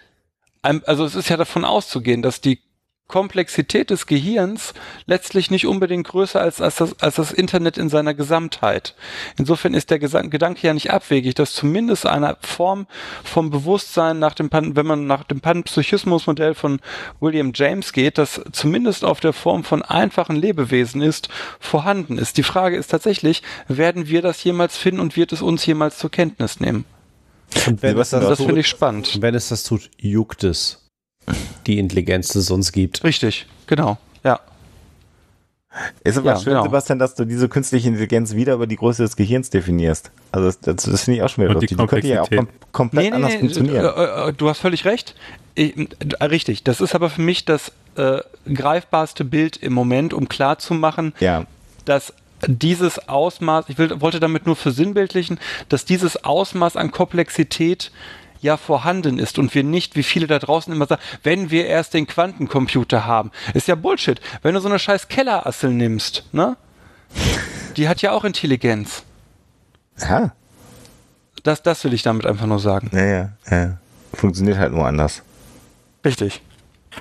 also 0.61 1.06
es 1.06 1.15
ist 1.15 1.30
ja 1.30 1.38
davon 1.38 1.64
auszugehen, 1.64 2.22
dass 2.22 2.41
die 2.41 2.59
Komplexität 3.08 3.92
des 3.92 4.08
Gehirns 4.08 4.74
letztlich 5.06 5.51
nicht 5.51 5.67
unbedingt 5.67 6.08
größer 6.08 6.42
als, 6.42 6.59
als, 6.59 6.77
das, 6.77 7.00
als 7.00 7.16
das 7.16 7.32
Internet 7.32 7.77
in 7.77 7.88
seiner 7.88 8.16
Gesamtheit. 8.16 8.95
Insofern 9.38 9.75
ist 9.75 9.92
der 9.92 10.00
Gesang 10.00 10.32
Gedanke 10.32 10.66
ja 10.66 10.74
nicht 10.74 10.92
abwegig, 10.92 11.35
dass 11.35 11.53
zumindest 11.53 12.08
eine 12.08 12.35
Form 12.42 12.88
vom 13.24 13.51
Bewusstsein 13.51 14.17
nach 14.17 14.34
dem 14.34 14.50
Pan 14.50 14.75
wenn 14.75 14.88
man 14.88 15.06
nach 15.06 15.24
dem 15.24 15.40
Panpsychismusmodell 15.40 16.56
von 16.56 16.80
William 17.19 17.51
James 17.53 17.93
geht, 17.93 18.17
das 18.17 18.42
zumindest 18.51 19.06
auf 19.06 19.19
der 19.19 19.34
Form 19.34 19.64
von 19.64 19.84
einfachen 19.84 20.35
Lebewesen 20.35 21.03
ist, 21.03 21.30
vorhanden 21.59 22.17
ist. 22.17 22.38
Die 22.38 22.43
Frage 22.43 22.75
ist 22.75 22.88
tatsächlich, 22.88 23.43
werden 23.67 24.08
wir 24.08 24.24
das 24.24 24.43
jemals 24.43 24.77
finden 24.77 25.00
und 25.00 25.16
wird 25.16 25.32
es 25.32 25.43
uns 25.43 25.64
jemals 25.66 26.00
zur 26.00 26.09
Kenntnis 26.09 26.59
nehmen? 26.59 26.85
Und 27.67 27.84
wenn, 27.84 27.95
das 27.95 28.09
Das 28.09 28.38
tut, 28.38 28.48
finde 28.48 28.61
ich 28.61 28.67
spannend. 28.67 29.22
wenn 29.22 29.35
es 29.35 29.50
das 29.50 29.64
tut, 29.64 29.92
juckt 29.98 30.43
es 30.43 30.84
die 31.67 31.79
Intelligenz, 31.79 32.29
die 32.29 32.39
es 32.39 32.51
uns 32.51 32.71
gibt. 32.71 33.03
Richtig, 33.03 33.47
genau. 33.67 33.97
Ja. 34.23 34.39
Ist 36.03 36.17
aber 36.17 36.31
Ja, 36.31 36.37
schön, 36.37 36.53
genau. 36.53 36.63
Sebastian, 36.63 36.99
dass 36.99 37.15
du 37.15 37.25
diese 37.25 37.49
künstliche 37.49 37.89
Intelligenz 37.89 38.33
wieder 38.33 38.53
über 38.53 38.67
die 38.67 38.77
Größe 38.77 39.03
des 39.03 39.15
Gehirns 39.15 39.49
definierst. 39.49 40.11
Also 40.31 40.47
das, 40.47 40.59
das, 40.59 40.83
das 40.83 41.03
finde 41.03 41.17
ich 41.17 41.23
auch 41.23 41.29
schon 41.29 41.43
wieder 41.43 41.55
Und 41.55 41.61
die. 41.61 41.67
Die 41.67 41.75
könnte 41.75 42.07
ja 42.07 42.21
auch 42.21 42.29
kom 42.29 42.47
Komplexität. 42.71 42.71
komplett 42.71 43.13
anders 43.13 43.35
funktionieren. 43.35 43.85
äh, 43.85 44.29
äh, 44.29 44.33
du 44.33 44.49
hast 44.49 44.59
völlig 44.59 44.85
recht. 44.85 45.15
Ich, 45.55 45.77
äh, 45.77 46.23
richtig, 46.23 46.63
das 46.63 46.81
ist 46.81 46.95
aber 46.95 47.09
für 47.09 47.21
mich 47.21 47.45
das 47.45 47.71
äh, 47.95 48.19
greifbarste 48.51 49.25
Bild 49.25 49.57
im 49.57 49.73
Moment, 49.73 50.13
um 50.13 50.29
klarzumachen, 50.29 51.13
ja, 51.19 51.45
dass 51.85 52.13
dieses 52.47 53.09
Ausmaß, 53.09 53.65
ich 53.69 53.77
will, 53.77 54.01
wollte 54.01 54.19
damit 54.19 54.45
nur 54.45 54.55
versinnbildlichen, 54.55 55.39
dass 55.69 55.85
dieses 55.85 56.23
Ausmaß 56.23 56.75
an 56.77 56.91
Komplexität 56.91 57.91
ja 58.45 58.56
vorhanden 58.57 59.19
ist 59.19 59.38
und 59.38 59.53
wir 59.53 59.64
nicht, 59.64 59.95
wie 59.95 60.03
viele 60.03 60.27
da 60.27 60.40
draußen 60.40 60.72
immer 60.72 60.85
sagen, 60.85 61.01
wenn 61.24 61.51
wir 61.51 61.65
erst 61.65 61.93
den 61.93 62.07
Quantencomputer 62.07 63.06
haben. 63.06 63.32
Ist 63.53 63.67
ja 63.67 63.75
Bullshit. 63.75 64.22
Wenn 64.41 64.53
du 64.53 64.61
so 64.61 64.69
eine 64.69 64.80
scheiß 64.80 65.09
Kellerassel 65.09 65.72
nimmst, 65.72 66.24
ne? 66.32 66.56
Die 67.75 67.90
hat 67.90 68.01
ja 68.01 68.11
auch 68.11 68.24
Intelligenz. 68.24 69.03
ja, 69.99 70.33
Das, 71.43 71.61
das 71.61 71.83
will 71.83 71.93
ich 71.93 72.03
damit 72.03 72.25
einfach 72.25 72.45
nur 72.45 72.59
sagen. 72.59 72.90
ja, 72.93 73.06
ja, 73.06 73.30
ja. 73.49 73.77
Funktioniert 74.14 74.57
halt 74.57 74.72
nur 74.72 74.88
anders. 74.88 75.24
Richtig. 76.06 76.41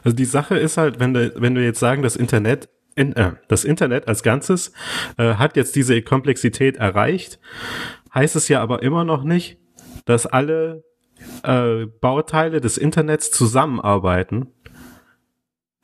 Also 0.03 0.17
die 0.17 0.25
Sache 0.25 0.57
ist 0.57 0.77
halt, 0.77 0.99
wenn, 0.99 1.15
du, 1.15 1.33
wenn 1.37 1.55
wir 1.55 1.63
jetzt 1.63 1.79
sagen, 1.79 2.03
das 2.03 2.17
Internet, 2.17 2.69
in, 2.97 3.15
äh, 3.15 3.33
das 3.49 3.65
Internet 3.65 4.09
als 4.09 4.23
Ganzes 4.25 4.73
äh, 5.17 5.35
hat 5.35 5.57
jetzt 5.57 5.77
diese 5.77 6.03
Komplexität 6.03 6.77
erreicht, 6.77 7.39
heißt 8.15 8.35
es 8.35 8.49
ja 8.49 8.61
aber 8.61 8.83
immer 8.83 9.05
noch 9.05 9.23
nicht, 9.23 9.59
dass 10.07 10.27
alle 10.27 10.83
äh, 11.43 11.87
Bauteile 12.01 12.61
des 12.61 12.79
Internets 12.79 13.31
zusammenarbeiten, 13.31 14.49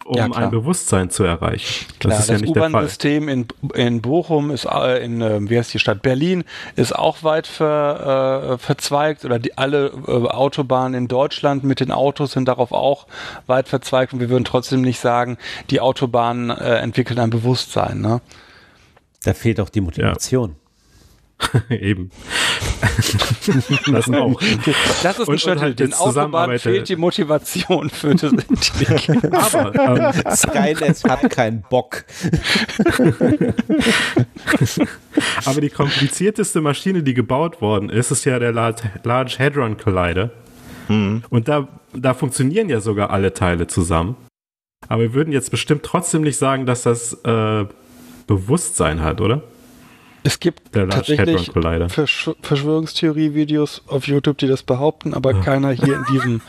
um 0.04 0.16
Ja, 0.16 0.24
ein 0.32 0.50
Bewusstsein 0.50 1.10
zu 1.10 1.24
erreichen. 1.24 1.86
Das 1.98 1.98
Klar, 1.98 2.18
ist 2.18 2.28
ja 2.28 2.34
das 2.34 2.42
nicht 2.42 2.56
der 2.56 2.62
Fall. 2.62 2.70
U-Bahn-System 2.70 3.28
in, 3.28 3.46
in 3.74 4.00
Bochum 4.00 4.50
ist, 4.50 4.64
äh, 4.64 5.04
in, 5.04 5.20
äh, 5.20 5.38
wie 5.48 5.58
heißt 5.58 5.74
die 5.74 5.78
Stadt? 5.78 6.02
Berlin 6.02 6.44
ist 6.74 6.96
auch 6.96 7.22
weit 7.22 7.46
ver, 7.46 8.54
äh, 8.54 8.58
verzweigt 8.58 9.24
oder 9.24 9.38
die, 9.38 9.58
alle 9.58 9.92
äh, 10.06 10.10
Autobahnen 10.10 10.94
in 10.94 11.06
Deutschland 11.06 11.64
mit 11.64 11.80
den 11.80 11.92
Autos 11.92 12.32
sind 12.32 12.48
darauf 12.48 12.72
auch 12.72 13.06
weit 13.46 13.68
verzweigt 13.68 14.12
und 14.14 14.20
wir 14.20 14.30
würden 14.30 14.44
trotzdem 14.44 14.80
nicht 14.80 15.00
sagen, 15.00 15.36
die 15.68 15.80
Autobahnen 15.80 16.50
äh, 16.50 16.76
entwickeln 16.76 17.18
ein 17.18 17.30
Bewusstsein. 17.30 18.00
Ne? 18.00 18.20
Da 19.22 19.34
fehlt 19.34 19.60
auch 19.60 19.68
die 19.68 19.82
Motivation. 19.82 20.56
Eben. 21.70 22.10
das 23.92 24.08
auch. 24.10 24.40
Das 25.02 25.18
ist 25.18 25.20
ein 25.20 25.20
Und- 25.22 25.28
und 25.28 25.40
Shuttle. 25.40 25.60
halt 25.60 25.80
Den 25.80 25.92
Zusammenarbeit- 25.92 26.60
fehlt 26.60 26.88
die 26.88 26.96
Motivation 26.96 27.88
für 27.90 28.14
das 28.14 28.32
Intelligenz. 28.32 29.54
Aber 29.54 30.14
ähm, 30.26 30.36
Skynet 30.36 31.04
hat 31.04 31.30
keinen 31.30 31.62
Bock. 31.68 32.04
Aber 35.44 35.60
die 35.60 35.70
komplizierteste 35.70 36.60
Maschine, 36.60 37.02
die 37.02 37.14
gebaut 37.14 37.60
worden 37.60 37.90
ist, 37.90 38.10
ist 38.10 38.24
ja 38.24 38.38
der 38.38 38.52
Lar- 38.52 38.74
Large 39.04 39.36
Hadron 39.38 39.76
Collider. 39.76 40.30
Und 40.88 41.46
da, 41.46 41.68
da 41.94 42.14
funktionieren 42.14 42.68
ja 42.68 42.80
sogar 42.80 43.10
alle 43.10 43.32
Teile 43.32 43.68
zusammen. 43.68 44.16
Aber 44.88 45.02
wir 45.02 45.14
würden 45.14 45.32
jetzt 45.32 45.52
bestimmt 45.52 45.84
trotzdem 45.84 46.22
nicht 46.22 46.36
sagen, 46.36 46.66
dass 46.66 46.82
das 46.82 47.12
äh, 47.22 47.64
Bewusstsein 48.26 49.00
hat, 49.02 49.20
oder? 49.20 49.42
Es 50.23 50.40
gibt 50.40 50.74
Large 50.74 50.90
tatsächlich. 50.90 51.50
Versch 51.89 52.31
Verschwörungstheorie-Videos 52.42 53.82
auf 53.86 54.07
YouTube, 54.07 54.39
die 54.39 54.49
das 54.49 54.62
behaupten, 54.62 55.15
aber 55.15 55.40
keiner 55.40 55.70
hier 55.73 55.97
in 55.97 56.05
diesem, 56.12 56.40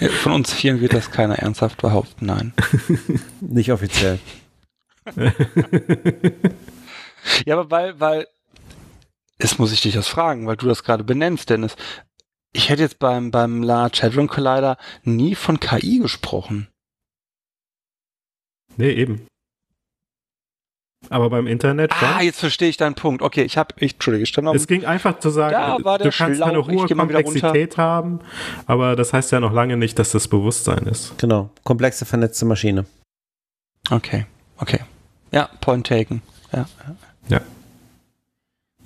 von 0.22 0.32
uns 0.32 0.54
hier 0.54 0.80
wird 0.80 0.94
das 0.94 1.10
keiner 1.10 1.38
ernsthaft 1.38 1.80
behaupten, 1.80 2.26
nein. 2.26 2.52
Nicht 3.40 3.72
offiziell. 3.72 4.18
Ja, 7.44 7.58
aber 7.58 7.70
weil, 7.70 8.00
weil, 8.00 8.26
jetzt 9.40 9.58
muss 9.58 9.72
ich 9.72 9.80
dich 9.80 9.94
das 9.94 10.08
fragen, 10.08 10.46
weil 10.46 10.56
du 10.56 10.66
das 10.66 10.84
gerade 10.84 11.04
benennst, 11.04 11.50
Dennis. 11.50 11.76
Ich 12.52 12.68
hätte 12.68 12.82
jetzt 12.82 12.98
beim, 12.98 13.30
beim 13.30 13.62
Large 13.62 14.00
Hadron 14.02 14.26
Collider 14.26 14.76
nie 15.04 15.34
von 15.34 15.60
KI 15.60 15.98
gesprochen. 15.98 16.68
Nee, 18.76 18.92
eben. 18.92 19.26
Aber 21.10 21.28
beim 21.28 21.48
Internet 21.48 21.92
schon. 21.92 22.08
Ah, 22.08 22.22
jetzt 22.22 22.38
verstehe 22.38 22.68
ich 22.68 22.76
deinen 22.76 22.94
Punkt. 22.94 23.20
Okay, 23.20 23.42
ich 23.42 23.58
habe, 23.58 23.74
ich, 23.78 23.94
Entschuldige, 23.94 24.22
ich 24.22 24.28
stand 24.28 24.46
auf 24.46 24.54
Es 24.54 24.68
ging 24.68 24.84
einfach 24.84 25.18
zu 25.18 25.28
sagen, 25.30 25.82
du 25.82 26.10
kannst 26.10 26.40
eine 26.40 26.64
hohe 26.64 26.86
Komplexität 26.86 27.76
haben, 27.76 28.20
aber 28.66 28.94
das 28.94 29.12
heißt 29.12 29.32
ja 29.32 29.40
noch 29.40 29.52
lange 29.52 29.76
nicht, 29.76 29.98
dass 29.98 30.12
das 30.12 30.28
Bewusstsein 30.28 30.86
ist. 30.86 31.18
Genau. 31.18 31.50
Komplexe 31.64 32.04
vernetzte 32.04 32.44
Maschine. 32.44 32.86
Okay, 33.90 34.24
okay. 34.58 34.80
Ja, 35.32 35.50
point 35.60 35.86
taken. 35.86 36.22
Ja. 36.52 36.66
Ja. 37.28 37.40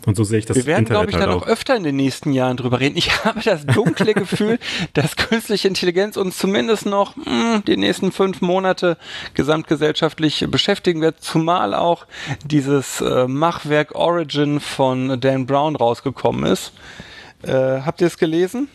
Und 0.06 0.16
so 0.16 0.24
sehe 0.24 0.38
ich 0.38 0.46
das 0.46 0.56
Wir 0.56 0.66
werden, 0.66 0.84
glaube 0.84 1.10
ich, 1.10 1.16
da 1.16 1.22
halt 1.22 1.30
noch 1.30 1.42
auch. 1.42 1.46
öfter 1.46 1.76
in 1.76 1.82
den 1.82 1.96
nächsten 1.96 2.32
Jahren 2.32 2.56
drüber 2.56 2.80
reden. 2.80 2.96
Ich 2.96 3.24
habe 3.24 3.40
das 3.42 3.64
dunkle 3.66 4.14
Gefühl, 4.14 4.58
dass 4.92 5.16
künstliche 5.16 5.68
Intelligenz 5.68 6.16
uns 6.16 6.38
zumindest 6.38 6.86
noch 6.86 7.16
mh, 7.16 7.62
die 7.66 7.76
nächsten 7.76 8.12
fünf 8.12 8.40
Monate 8.40 8.96
gesamtgesellschaftlich 9.34 10.46
beschäftigen 10.50 11.00
wird, 11.00 11.20
zumal 11.20 11.74
auch 11.74 12.06
dieses 12.44 13.00
äh, 13.00 13.26
Machwerk 13.26 13.94
Origin 13.94 14.60
von 14.60 15.20
Dan 15.20 15.46
Brown 15.46 15.76
rausgekommen 15.76 16.44
ist. 16.44 16.72
Äh, 17.42 17.80
habt 17.82 18.00
ihr 18.00 18.06
es 18.06 18.18
gelesen? 18.18 18.68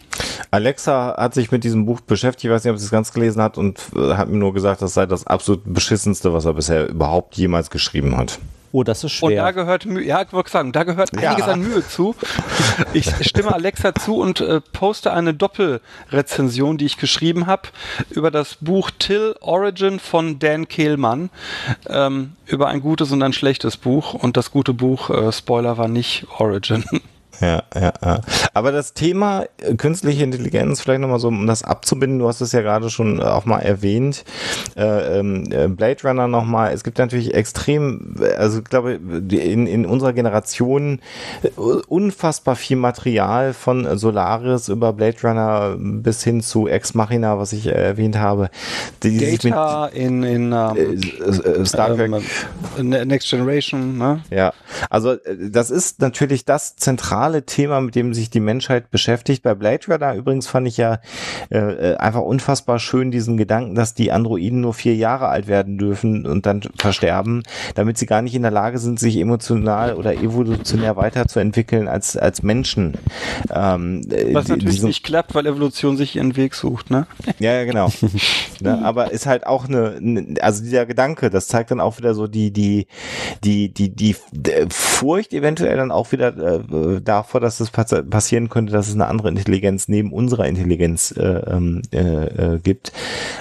Alexa 0.51 1.16
hat 1.17 1.33
sich 1.33 1.51
mit 1.51 1.64
diesem 1.64 1.85
Buch 1.85 2.01
beschäftigt, 2.01 2.45
ich 2.45 2.51
weiß 2.51 2.64
nicht, 2.64 2.72
ob 2.72 2.77
sie 2.77 2.85
es 2.85 2.91
ganz 2.91 3.11
gelesen 3.14 3.41
hat 3.41 3.58
und 3.58 3.80
äh, 3.95 4.16
hat 4.16 4.30
mir 4.30 4.38
nur 4.38 4.53
gesagt, 4.53 4.82
das 4.82 4.93
sei 4.93 5.06
das 5.06 5.25
absolut 5.25 5.61
beschissenste, 5.66 6.33
was 6.33 6.45
er 6.45 6.53
bisher 6.53 6.88
überhaupt 6.88 7.35
jemals 7.35 7.69
geschrieben 7.69 8.17
hat. 8.17 8.40
Oh, 8.72 8.84
das 8.84 9.04
ist 9.04 9.22
Und 9.24 9.32
da 9.32 9.44
schwer. 9.50 9.54
gehört 9.54 9.86
Mühe, 9.86 10.06
ja, 10.06 10.22
ich 10.22 10.32
wollte 10.32 10.52
sagen, 10.52 10.72
da 10.72 10.84
gehört 10.84 11.10
Ja. 11.20 11.32
einiges 11.32 11.48
an 11.48 11.62
Mühe 11.62 11.88
zu. 11.88 12.16
Ich 12.94 13.10
stimme 13.28 13.54
Alexa 13.54 13.96
zu 13.96 14.18
und 14.18 14.42
äh, 14.42 14.62
poste 14.62 15.12
eine 15.12 15.34
Doppelrezension, 15.34 16.78
die 16.78 16.86
ich 16.86 16.98
geschrieben 16.98 17.48
habe, 17.48 17.64
über 18.10 18.30
das 18.32 18.56
Buch 18.62 18.92
Till 18.98 19.36
Origin 19.42 20.00
von 20.00 20.38
Dan 20.40 20.68
Kehlmann. 20.68 21.30
Ähm, 21.88 22.34
über 22.46 22.68
ein 22.68 22.82
gutes 22.82 23.12
und 23.12 23.24
ein 23.24 23.34
schlechtes 23.34 23.78
Buch. 23.78 24.14
Und 24.14 24.38
das 24.38 24.52
gute 24.52 24.74
Buch, 24.74 25.10
äh, 25.10 25.32
Spoiler, 25.32 25.78
war 25.78 25.88
nicht 25.88 26.26
Origin. 26.38 26.84
Ja, 27.42 27.64
ja, 27.74 27.93
ja. 28.03 28.22
Aber 28.53 28.72
das 28.72 28.93
Thema 28.93 29.45
äh, 29.58 29.76
künstliche 29.76 30.24
Intelligenz, 30.24 30.82
vielleicht 30.82 31.01
nochmal 31.01 31.19
so, 31.19 31.30
um 31.30 31.48
das 31.48 31.64
abzubinden, 31.64 32.19
du 32.19 32.27
hast 32.27 32.42
es 32.42 32.51
ja 32.51 32.61
gerade 32.61 32.90
schon 32.90 33.19
äh, 33.19 33.24
auch 33.24 33.45
mal 33.45 33.59
erwähnt, 33.59 34.26
äh, 34.76 35.19
ähm, 35.19 35.50
äh, 35.51 35.68
Blade 35.68 35.98
Runner 36.03 36.27
nochmal, 36.27 36.74
es 36.74 36.84
gibt 36.84 36.98
natürlich 36.98 37.34
extrem, 37.34 38.16
äh, 38.19 38.34
also 38.35 38.59
ich 38.59 38.66
glaube, 38.66 38.93
in, 38.93 39.68
in 39.68 39.85
unserer 39.85 40.14
Generation 40.14 41.00
unfassbar 41.88 42.56
viel 42.56 42.77
Material 42.77 43.53
von 43.53 43.98
Solaris 43.98 44.68
über 44.68 44.93
Blade 44.93 45.18
Runner 45.24 45.76
bis 45.80 46.24
hin 46.24 46.42
zu 46.42 46.68
Ex 46.68 46.93
Machina, 46.93 47.38
was 47.38 47.53
ich 47.53 47.68
äh, 47.68 47.72
erwähnt 47.72 48.18
habe, 48.18 48.50
die 49.03 49.18
sich 49.18 49.43
mit 49.43 49.53
Data 49.53 49.88
in, 49.88 50.24
in 50.24 50.51
äh, 50.51 50.72
ähm, 50.72 51.00
äh, 51.00 51.66
Star 51.66 51.95
Trek 51.95 52.11
ähm, 52.77 52.90
Ne- 52.90 53.06
Next 53.06 53.30
Generation, 53.30 53.98
ne? 53.98 54.22
Ja, 54.30 54.53
also 54.90 55.16
das 55.40 55.72
ist 55.72 56.01
natürlich 56.01 56.45
das 56.45 56.76
zentrale 56.76 57.28
zentrale 57.30 57.45
Thema, 57.45 57.82
mit 57.82 57.95
dem 57.95 58.14
sich 58.14 58.30
die 58.30 58.40
Menschheit 58.40 58.91
beschäftigt. 58.91 59.43
Bei 59.43 59.53
Blade 59.53 59.85
Runner 59.88 60.16
übrigens 60.16 60.48
fand 60.48 60.67
ich 60.67 60.77
ja 60.77 60.99
äh, 61.49 61.58
äh, 61.58 61.95
einfach 61.98 62.22
unfassbar 62.22 62.80
schön 62.80 63.11
diesen 63.11 63.38
Gedanken, 63.38 63.75
dass 63.75 63.93
die 63.93 64.11
Androiden 64.11 64.61
nur 64.61 64.74
vier 64.74 64.95
Jahre 64.95 65.27
alt 65.27 65.48
werden 65.48 65.77
dürfen 65.77 66.25
und 66.25 66.45
dann 66.45 66.61
versterben, 66.77 67.43
damit 67.75 67.98
sie 67.98 68.06
gar 68.06 68.22
nicht 68.22 68.35
in 68.35 68.41
der 68.41 68.51
Lage 68.51 68.80
sind, 68.80 68.99
sich 68.99 69.17
emotional 69.17 69.95
oder 69.95 70.14
evolutionär 70.16 70.95
weiterzuentwickeln 70.95 71.88
als, 71.88 72.17
als 72.17 72.43
Menschen. 72.43 72.98
Ähm, 73.53 74.01
äh, 74.11 74.33
Was 74.33 74.48
natürlich 74.48 74.75
diesen, 74.75 74.88
nicht 74.88 75.03
klappt, 75.03 75.35
weil 75.35 75.45
Evolution 75.45 75.98
sich 75.98 76.16
ihren 76.16 76.35
Weg 76.35 76.56
sucht, 76.56 76.90
ne? 76.90 77.06
Ja, 77.40 77.53
ja, 77.53 77.64
genau. 77.64 77.90
ne, 78.59 78.83
aber 78.83 79.11
ist 79.11 79.25
halt 79.25 79.45
auch 79.45 79.67
eine, 79.67 80.35
also 80.41 80.64
dieser 80.64 80.85
Gedanke, 80.85 81.30
das 81.30 81.48
zeigt 81.48 81.72
dann 81.72 81.80
auch 81.80 81.98
wieder 81.98 82.14
so 82.14 82.27
die, 82.27 82.51
die, 82.51 82.88
die, 83.43 83.74
die, 83.74 83.90
die, 83.95 84.16
die 84.32 84.56
Furcht 84.69 85.33
eventuell 85.33 85.77
dann 85.77 85.91
auch 85.91 86.11
wieder 86.11 86.35
äh, 86.35 87.01
davor, 87.20 87.42
dass 87.42 87.60
es 87.60 87.70
passieren 87.72 88.50
könnte, 88.50 88.74
dass 88.74 88.88
es 88.88 88.96
eine 88.96 89.08
andere 89.08 89.30
Intelligenz 89.30 89.88
neben 89.88 90.12
unserer 90.12 90.48
Intelligenz 90.48 91.12
äh, 91.12 91.24
ähm, 91.24 91.82
äh, 91.92 92.56
äh, 92.56 92.60
gibt. 92.60 92.92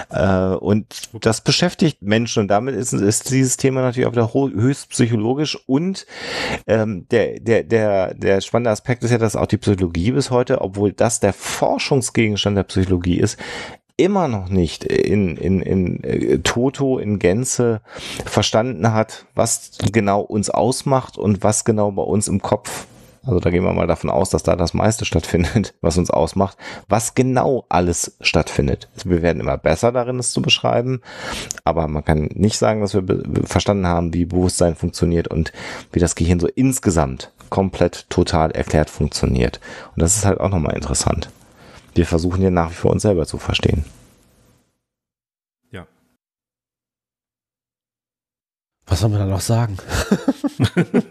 Äh, 0.09 0.55
und 0.55 0.85
das 1.21 1.41
beschäftigt 1.41 2.01
Menschen 2.01 2.41
und 2.41 2.47
damit 2.49 2.75
ist, 2.75 2.93
ist 2.93 3.31
dieses 3.31 3.57
Thema 3.57 3.81
natürlich 3.81 4.07
auch 4.07 4.11
wieder 4.11 4.33
höchst 4.33 4.89
psychologisch 4.89 5.57
und 5.67 6.05
ähm, 6.67 7.07
der, 7.11 7.39
der, 7.39 7.63
der, 7.63 8.13
der 8.13 8.41
spannende 8.41 8.71
Aspekt 8.71 9.03
ist 9.03 9.11
ja, 9.11 9.17
dass 9.17 9.35
auch 9.35 9.47
die 9.47 9.57
Psychologie 9.57 10.11
bis 10.11 10.31
heute, 10.31 10.61
obwohl 10.61 10.91
das 10.91 11.19
der 11.19 11.33
Forschungsgegenstand 11.33 12.57
der 12.57 12.63
Psychologie 12.63 13.19
ist, 13.19 13.37
immer 13.99 14.29
noch 14.29 14.47
nicht 14.49 14.85
in, 14.85 15.35
in, 15.35 15.61
in 15.61 16.03
äh, 16.03 16.39
Toto 16.39 16.99
in 16.99 17.19
Gänze 17.19 17.81
verstanden 18.25 18.93
hat, 18.93 19.25
was 19.35 19.71
genau 19.91 20.21
uns 20.21 20.49
ausmacht 20.49 21.17
und 21.17 21.43
was 21.43 21.65
genau 21.65 21.91
bei 21.91 22.03
uns 22.03 22.29
im 22.29 22.41
Kopf 22.41 22.87
also 23.23 23.39
da 23.39 23.49
gehen 23.49 23.63
wir 23.63 23.73
mal 23.73 23.87
davon 23.87 24.09
aus, 24.09 24.29
dass 24.29 24.43
da 24.43 24.55
das 24.55 24.73
meiste 24.73 25.05
stattfindet, 25.05 25.75
was 25.81 25.97
uns 25.97 26.09
ausmacht, 26.09 26.57
was 26.87 27.15
genau 27.15 27.65
alles 27.69 28.17
stattfindet. 28.21 28.89
Wir 29.03 29.21
werden 29.21 29.41
immer 29.41 29.57
besser 29.57 29.91
darin, 29.91 30.19
es 30.19 30.31
zu 30.31 30.41
beschreiben, 30.41 31.01
aber 31.63 31.87
man 31.87 32.05
kann 32.05 32.29
nicht 32.33 32.57
sagen, 32.57 32.81
dass 32.81 32.93
wir 32.93 33.03
verstanden 33.45 33.87
haben, 33.87 34.13
wie 34.13 34.25
Bewusstsein 34.25 34.75
funktioniert 34.75 35.27
und 35.27 35.51
wie 35.91 35.99
das 35.99 36.15
Gehirn 36.15 36.39
so 36.39 36.47
insgesamt 36.47 37.31
komplett 37.49 38.09
total 38.09 38.51
erklärt 38.51 38.89
funktioniert. 38.89 39.59
Und 39.95 40.01
das 40.01 40.15
ist 40.15 40.25
halt 40.25 40.39
auch 40.39 40.49
nochmal 40.49 40.75
interessant. 40.75 41.29
Wir 41.95 42.05
versuchen 42.05 42.41
ja 42.41 42.49
nach 42.49 42.69
wie 42.69 42.75
vor 42.75 42.91
uns 42.91 43.01
selber 43.01 43.25
zu 43.25 43.37
verstehen. 43.37 43.83
Ja. 45.71 45.87
Was 48.85 49.01
soll 49.01 49.09
man 49.09 49.19
da 49.19 49.25
noch 49.25 49.41
sagen? 49.41 49.77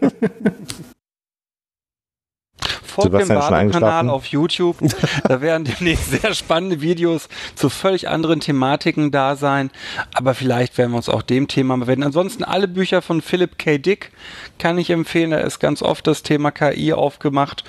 Folgt 3.01 3.19
dem 3.19 3.27
Badekanal 3.27 4.09
auf 4.09 4.25
YouTube. 4.25 4.77
da 5.23 5.41
werden 5.41 5.63
demnächst 5.63 6.11
sehr 6.11 6.33
spannende 6.33 6.81
Videos 6.81 7.29
zu 7.55 7.69
völlig 7.69 8.07
anderen 8.07 8.39
Thematiken 8.39 9.11
da 9.11 9.35
sein. 9.35 9.71
Aber 10.13 10.33
vielleicht 10.33 10.77
werden 10.77 10.91
wir 10.91 10.97
uns 10.97 11.09
auch 11.09 11.21
dem 11.21 11.47
Thema 11.47 11.77
mal 11.77 11.87
werden. 11.87 12.03
Ansonsten 12.03 12.43
alle 12.43 12.67
Bücher 12.67 13.01
von 13.01 13.21
Philip 13.21 13.57
K. 13.57 13.77
Dick 13.77 14.11
kann 14.57 14.77
ich 14.77 14.89
empfehlen. 14.89 15.31
Da 15.31 15.39
ist 15.39 15.59
ganz 15.59 15.81
oft 15.81 16.07
das 16.07 16.23
Thema 16.23 16.51
KI 16.51 16.93
aufgemacht 16.93 17.63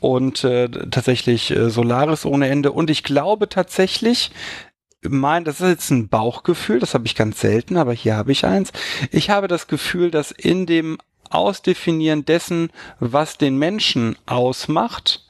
und 0.00 0.44
äh, 0.44 0.68
tatsächlich 0.68 1.50
äh, 1.50 1.70
Solaris 1.70 2.24
ohne 2.24 2.48
Ende. 2.48 2.72
Und 2.72 2.90
ich 2.90 3.02
glaube 3.02 3.48
tatsächlich, 3.48 4.30
mein, 5.02 5.44
das 5.44 5.60
ist 5.60 5.68
jetzt 5.68 5.90
ein 5.90 6.08
Bauchgefühl, 6.08 6.78
das 6.78 6.94
habe 6.94 7.06
ich 7.06 7.14
ganz 7.14 7.40
selten, 7.40 7.76
aber 7.76 7.92
hier 7.92 8.16
habe 8.16 8.32
ich 8.32 8.44
eins. 8.44 8.72
Ich 9.10 9.30
habe 9.30 9.48
das 9.48 9.66
Gefühl, 9.66 10.10
dass 10.10 10.30
in 10.30 10.66
dem 10.66 10.98
Ausdefinieren 11.30 12.24
dessen, 12.24 12.70
was 12.98 13.38
den 13.38 13.56
Menschen 13.56 14.16
ausmacht, 14.26 15.26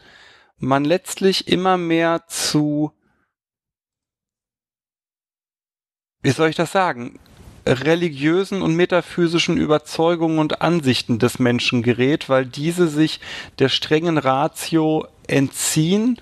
man 0.58 0.84
letztlich 0.84 1.48
immer 1.48 1.76
mehr 1.76 2.24
zu, 2.26 2.92
wie 6.22 6.30
soll 6.30 6.50
ich 6.50 6.56
das 6.56 6.72
sagen, 6.72 7.18
religiösen 7.66 8.62
und 8.62 8.74
metaphysischen 8.74 9.56
Überzeugungen 9.56 10.38
und 10.38 10.62
Ansichten 10.62 11.18
des 11.18 11.38
Menschen 11.38 11.82
gerät, 11.82 12.28
weil 12.28 12.46
diese 12.46 12.88
sich 12.88 13.20
der 13.58 13.68
strengen 13.68 14.18
Ratio 14.18 15.06
entziehen 15.26 16.18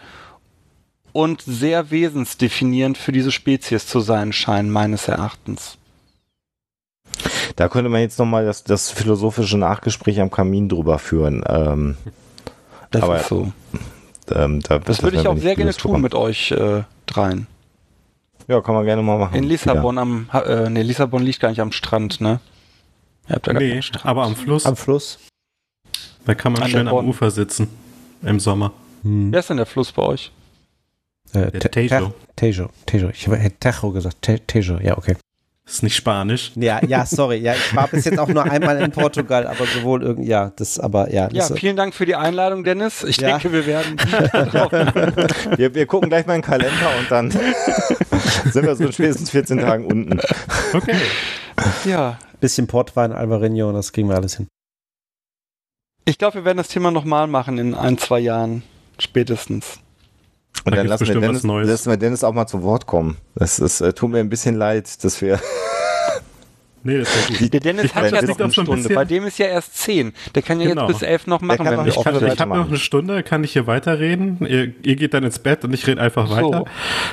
und 1.13 1.43
sehr 1.43 1.91
wesensdefinierend 1.91 2.99
für 2.99 3.13
diese 3.13 3.33
Spezies 3.33 3.87
zu 3.87 4.01
sein 4.01 4.33
scheinen, 4.33 4.71
meines 4.71 5.09
Erachtens. 5.09 5.79
Da 7.57 7.69
könnte 7.69 7.89
man 7.89 8.01
jetzt 8.01 8.19
nochmal 8.19 8.45
das, 8.45 8.65
das 8.65 8.91
philosophische 8.91 9.59
Nachgespräch 9.59 10.21
am 10.21 10.31
Kamin 10.31 10.69
drüber 10.69 10.99
führen. 10.99 11.43
Ähm, 11.49 11.97
das 12.91 13.03
aber, 13.03 13.21
ist 13.21 13.29
so. 13.29 13.53
Ähm, 14.31 14.61
da, 14.61 14.79
das, 14.79 14.99
das 14.99 15.03
würde 15.03 15.19
ich 15.19 15.27
auch 15.27 15.37
sehr 15.37 15.57
gerne 15.57 15.75
tun 15.75 16.01
mit 16.01 16.15
euch 16.15 16.51
äh, 16.53 16.83
dreien. 17.07 17.47
Ja, 18.47 18.61
kann 18.63 18.75
man 18.75 18.85
gerne 18.85 19.03
mal 19.03 19.19
machen. 19.19 19.35
In 19.35 19.45
Lissabon 19.45 19.97
ja. 19.97 20.03
am, 20.03 20.31
äh, 20.33 20.71
nee, 20.71 20.83
Lissabon 20.83 21.23
liegt 21.23 21.41
gar 21.41 21.51
nicht 21.51 21.61
am 21.61 21.73
Strand, 21.73 22.21
ne? 22.21 22.41
Ihr 23.29 23.35
habt 23.35 23.47
da 23.47 23.53
nee, 23.53 23.81
aber 24.05 24.25
am 24.25 24.37
Fluss. 24.37 24.65
Am 24.65 24.77
Fluss. 24.77 25.19
Da 26.25 26.35
kann 26.35 26.53
man 26.53 26.63
An 26.63 26.71
schön 26.71 26.89
am 26.89 27.09
Ufer 27.09 27.31
sitzen. 27.31 27.69
Im 28.23 28.41
Sommer. 28.41 28.73
Hm. 29.03 29.33
Wer 29.33 29.41
ist 29.41 29.51
denn 29.51 29.59
der 29.59 29.67
Fluss 29.67 29.93
bei 29.93 30.03
euch? 30.03 30.33
Äh, 31.33 31.51
Tejo. 31.59 32.15
Tejo. 32.37 32.71
Tejo. 32.87 33.11
Ich 33.11 33.27
habe 33.29 33.51
Tejo 33.61 33.93
gesagt. 33.93 34.23
Tejo, 34.47 34.79
ja, 34.79 34.97
okay. 34.97 35.17
Ist 35.69 35.83
nicht 35.83 35.97
Spanisch. 35.97 36.53
Ja, 36.55 36.83
ja, 36.87 37.05
sorry. 37.05 37.37
Ja, 37.37 37.53
ich 37.53 37.77
war 37.77 37.89
bis 37.89 38.07
jetzt 38.07 38.19
auch 38.19 38.29
nur 38.29 38.43
einmal 38.45 38.81
in 38.81 38.91
Portugal, 38.91 39.47
aber 39.47 39.67
sowohl 39.67 40.03
irgendwie, 40.03 40.31
ja, 40.31 40.51
das, 40.57 40.79
aber 40.81 41.13
ja. 41.13 41.29
Ja, 41.31 41.45
vielen 41.45 41.77
Dank 41.77 41.95
für 41.95 42.07
die 42.07 42.15
Einladung, 42.17 42.65
Dennis. 42.65 43.05
Ich 43.05 43.19
ja. 43.19 43.39
denke, 43.39 43.53
wir 43.53 43.67
werden. 43.67 43.97
wir, 45.59 45.75
wir 45.75 45.87
gucken 45.87 46.09
gleich 46.09 46.27
mal 46.27 46.37
in 46.37 46.41
den 46.41 46.47
Kalender 46.47 46.91
und 46.99 47.11
dann 47.11 47.31
sind 48.51 48.65
wir 48.65 48.77
so 48.77 48.91
spätestens 48.91 49.31
14 49.31 49.59
Tagen 49.59 49.85
unten. 49.85 50.19
Okay. 50.73 50.97
Ja. 51.85 52.19
Bisschen 52.41 52.67
Portwein, 52.67 53.13
Alvarinho 53.13 53.69
und 53.69 53.75
das 53.75 53.93
kriegen 53.93 54.09
wir 54.09 54.17
alles 54.17 54.37
hin. 54.37 54.49
Ich 56.07 56.17
glaube, 56.17 56.37
wir 56.37 56.45
werden 56.47 56.57
das 56.57 56.69
Thema 56.69 56.91
nochmal 56.91 57.27
machen 57.27 57.59
in 57.59 57.75
ein, 57.75 57.99
zwei 57.99 58.21
Jahren. 58.21 58.63
Spätestens. 58.99 59.81
Und 60.65 60.73
da 60.73 60.77
dann 60.77 60.87
lassen 60.87 61.07
wir, 61.07 61.21
Dennis, 61.21 61.43
lassen 61.43 61.91
wir 61.91 61.97
Dennis 61.97 62.25
auch 62.25 62.33
mal 62.33 62.47
zu 62.47 62.63
Wort 62.63 62.87
kommen. 62.87 63.17
Das 63.35 63.59
ist, 63.59 63.81
äh, 63.81 63.93
tut 63.93 64.11
mir 64.11 64.19
ein 64.19 64.29
bisschen 64.29 64.57
leid, 64.57 65.03
dass 65.05 65.21
wir 65.21 65.41
Nee, 66.89 66.99
das 67.01 67.15
ist 67.15 67.39
gut. 67.39 67.53
Der 67.53 67.61
Dennis 67.61 67.95
hat 67.95 68.11
ja 68.11 68.23
noch 68.23 68.39
eine 68.39 68.51
Stunde. 68.51 68.95
Bei 68.95 69.05
dem 69.05 69.27
ist 69.27 69.39
ja 69.39 69.47
erst 69.47 69.77
zehn. 69.77 70.15
Der 70.35 70.41
kann 70.41 70.59
ja 70.59 70.69
genau. 70.69 70.89
jetzt 70.89 71.01
bis 71.01 71.09
elf 71.09 71.27
noch 71.27 71.43
machen, 71.43 71.67
wenn 71.67 71.85
wir 71.85 71.89
Ich, 71.89 72.03
kann, 72.03 72.17
ich 72.17 72.41
habe 72.41 72.57
noch 72.57 72.69
eine 72.69 72.79
Stunde, 72.79 73.23
kann 73.23 73.45
ich 73.45 73.53
hier 73.53 73.67
weiterreden. 73.67 74.39
Ihr, 74.41 74.73
ihr 74.83 74.97
geht 74.97 75.13
dann 75.13 75.23
ins 75.23 75.39
Bett 75.39 75.65
und 75.65 75.75
ich 75.75 75.87
rede 75.87 76.01
einfach 76.01 76.31
weiter. 76.31 76.65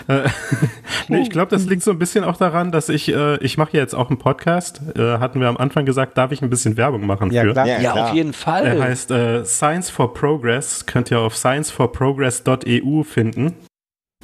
So. 0.08 0.14
Äh, 0.14 0.30
nee, 1.10 1.22
ich 1.22 1.30
glaube, 1.30 1.50
das 1.50 1.66
liegt 1.66 1.84
so 1.84 1.92
ein 1.92 2.00
bisschen 2.00 2.24
auch 2.24 2.38
daran, 2.38 2.72
dass 2.72 2.88
ich, 2.88 3.14
äh, 3.14 3.36
ich 3.44 3.58
mache 3.58 3.74
ja 3.74 3.82
jetzt 3.82 3.95
auch 3.95 4.10
einen 4.10 4.18
Podcast. 4.18 4.82
Äh, 4.95 5.18
hatten 5.18 5.42
wir 5.42 5.50
am 5.50 5.58
Anfang 5.58 5.86
gesagt, 5.86 6.18
darf 6.18 6.32
ich 6.32 6.42
ein 6.42 6.50
bisschen 6.50 6.78
Werbung 6.78 7.06
machen 7.06 7.32
ja, 7.32 7.42
für. 7.42 7.52
Klar. 7.52 7.68
Ja, 7.68 7.82
ja 7.82 7.94
auf 8.06 8.14
jeden 8.14 8.32
Fall. 8.32 8.66
Er 8.66 8.82
heißt 8.82 9.12
äh, 9.12 9.44
Science 9.44 9.90
for 9.90 10.14
Progress. 10.14 10.86
Könnt 10.86 11.12
ihr 11.12 11.20
auf 11.20 11.36
scienceforprogress.eu 11.36 13.04
finden. 13.04 13.56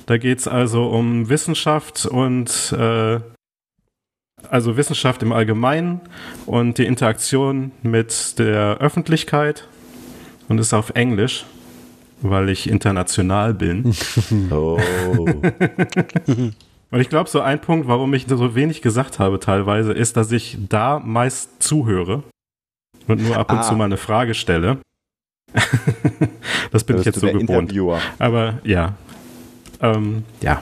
Da 0.05 0.17
geht's 0.17 0.47
also 0.47 0.87
um 0.87 1.27
Wissenschaft 1.27 2.05
und 2.05 2.73
äh, 2.77 3.19
also 4.49 4.77
Wissenschaft 4.77 5.23
im 5.23 5.31
Allgemeinen 5.31 6.01
und 6.45 6.77
die 6.77 6.85
Interaktion 6.85 7.71
mit 7.83 8.39
der 8.39 8.77
Öffentlichkeit 8.77 9.67
und 10.49 10.59
ist 10.59 10.73
auf 10.73 10.91
Englisch, 10.91 11.45
weil 12.21 12.49
ich 12.49 12.69
international 12.69 13.53
bin. 13.53 13.95
Oh. 14.51 14.79
und 16.91 16.99
ich 16.99 17.09
glaube, 17.09 17.29
so 17.29 17.41
ein 17.41 17.61
Punkt, 17.61 17.87
warum 17.87 18.13
ich 18.13 18.25
so 18.27 18.55
wenig 18.55 18.81
gesagt 18.81 19.19
habe 19.19 19.39
teilweise, 19.39 19.93
ist, 19.93 20.17
dass 20.17 20.31
ich 20.31 20.57
da 20.69 20.99
meist 20.99 21.63
zuhöre 21.63 22.23
und 23.07 23.23
nur 23.23 23.37
ab 23.37 23.51
und 23.51 23.59
ah. 23.59 23.61
zu 23.61 23.75
mal 23.75 23.85
eine 23.85 23.97
Frage 23.97 24.33
stelle. 24.33 24.77
das 26.71 26.83
bin 26.83 26.97
ich 26.97 27.05
jetzt 27.05 27.19
so 27.19 27.27
gewohnt. 27.27 27.73
Aber 28.19 28.59
ja. 28.63 28.95
Ähm, 29.81 30.23
ja. 30.41 30.61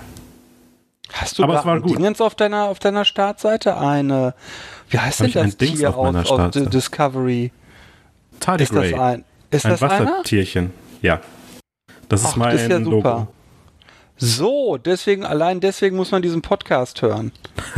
Hast 1.13 1.39
du 1.39 1.43
Aber 1.43 1.59
es 1.59 1.65
war 1.65 1.79
gut. 1.79 1.97
Dingens 1.97 2.21
auf 2.21 2.35
deiner, 2.35 2.65
auf 2.65 2.79
deiner 2.79 3.05
Startseite? 3.05 3.77
Eine, 3.77 4.33
wie 4.89 4.99
heißt 4.99 5.21
denn 5.21 5.31
das 5.31 5.57
Tier 5.57 5.97
aus, 5.97 6.31
aus 6.31 6.51
Discovery? 6.53 7.51
Tardigrade. 8.39 8.85
Ist 8.87 8.93
das 8.93 8.99
ein, 8.99 9.23
ist 9.49 9.65
ein 9.65 9.71
das 9.71 9.81
Wassertierchen, 9.81 10.65
einer? 10.65 10.71
ja. 11.01 11.21
Das 12.07 12.21
ist 12.21 12.29
Ach, 12.31 12.35
mein 12.37 12.51
das 12.51 12.61
ist 12.63 12.69
ja 12.69 12.83
super. 12.83 13.27
So, 14.21 14.77
deswegen, 14.77 15.23
allein 15.23 15.61
deswegen 15.61 15.95
muss 15.95 16.11
man 16.11 16.21
diesen 16.21 16.41
Podcast 16.41 17.01
hören. 17.01 17.31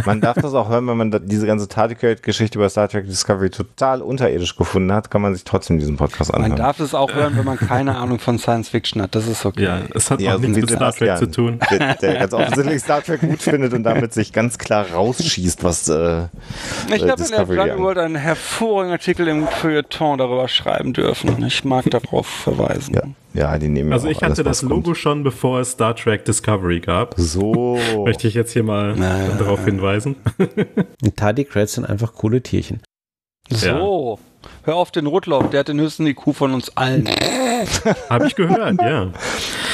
Man 0.06 0.22
darf 0.22 0.38
das 0.42 0.56
auch 0.56 0.70
hören, 0.70 0.88
wenn 0.88 0.98
man 0.98 1.28
diese 1.28 1.46
ganze 1.46 1.68
Tardigrade-Geschichte 1.68 2.58
über 2.58 2.68
Star 2.68 2.90
Trek 2.90 3.06
Discovery 3.06 3.52
total 3.52 4.02
unterirdisch 4.02 4.56
gefunden 4.56 4.92
hat, 4.92 5.12
kann 5.12 5.22
man 5.22 5.36
sich 5.36 5.44
trotzdem 5.44 5.78
diesen 5.78 5.98
Podcast 5.98 6.34
anhören. 6.34 6.54
Man 6.54 6.58
darf 6.58 6.80
es 6.80 6.96
auch 6.96 7.14
hören, 7.14 7.38
wenn 7.38 7.46
man 7.46 7.58
keine 7.58 7.96
Ahnung 7.96 8.18
von 8.18 8.40
Science 8.40 8.70
Fiction 8.70 9.04
hat. 9.04 9.14
Das 9.14 9.28
ist 9.28 9.46
okay. 9.46 9.64
Ja, 9.64 9.82
es 9.94 10.10
hat 10.10 10.20
ja, 10.20 10.36
auch 10.36 10.40
nichts 10.40 10.58
mit 10.58 10.72
Star 10.72 10.92
Trek 10.92 11.18
zu 11.18 11.30
tun. 11.30 11.60
Der, 11.70 11.96
der 11.96 12.14
ganz 12.16 12.34
offensichtlich 12.34 12.82
Star 12.82 13.04
Trek 13.04 13.22
gut 13.22 13.42
findet 13.42 13.74
und 13.74 13.84
damit 13.84 14.14
sich 14.14 14.34
ganz 14.34 14.58
klar 14.58 14.88
rausschießt, 14.92 15.64
was 15.64 15.90
äh, 15.90 16.24
Ich 16.94 17.08
habe 17.08 17.24
in 17.24 17.32
der 17.32 17.46
Blood 17.46 17.78
World 17.78 17.98
einen 18.00 18.16
hervorragenden 18.16 18.94
Artikel 18.94 19.28
im 19.28 19.48
Feuilleton 19.48 20.18
darüber 20.18 20.48
schreiben 20.48 20.94
dürfen. 20.94 21.44
Ich 21.46 21.64
mag 21.64 21.90
darauf 21.92 22.26
verweisen. 22.26 22.96
Ja. 22.96 23.04
Ja, 23.34 23.58
die 23.58 23.70
nehmen 23.70 23.90
ja 23.92 23.96
Also 23.96 24.08
auch 24.08 24.12
ich 24.12 24.22
alles, 24.24 24.32
hatte 24.40 24.44
das 24.44 24.62
Logo 24.62 24.82
kommt. 24.82 24.98
schon, 24.98 25.24
bevor 25.24 25.60
es 25.62 25.72
Star 25.72 25.96
Trek 25.96 26.26
Discovery 26.26 26.80
gab. 26.82 27.14
So. 27.18 27.80
Möchte 28.06 28.28
ich 28.28 28.34
jetzt 28.34 28.52
hier 28.52 28.64
mal 28.64 28.94
Na. 28.98 29.30
darauf 29.38 29.64
hinweisen. 29.64 30.16
Tardigrades 31.16 31.74
sind 31.74 31.86
einfach 31.86 32.14
coole 32.14 32.42
Tierchen. 32.42 32.82
So. 33.50 34.20
Hör 34.64 34.76
auf 34.76 34.92
den 34.92 35.06
Rotlauf, 35.06 35.50
der 35.50 35.62
hat 35.62 35.68
den 35.68 35.80
höchsten 35.80 36.06
IQ 36.08 36.34
von 36.34 36.54
uns 36.54 36.76
allen. 36.76 37.08
Habe 38.10 38.28
ich 38.28 38.36
gehört, 38.36 38.82
ja. 38.82 39.12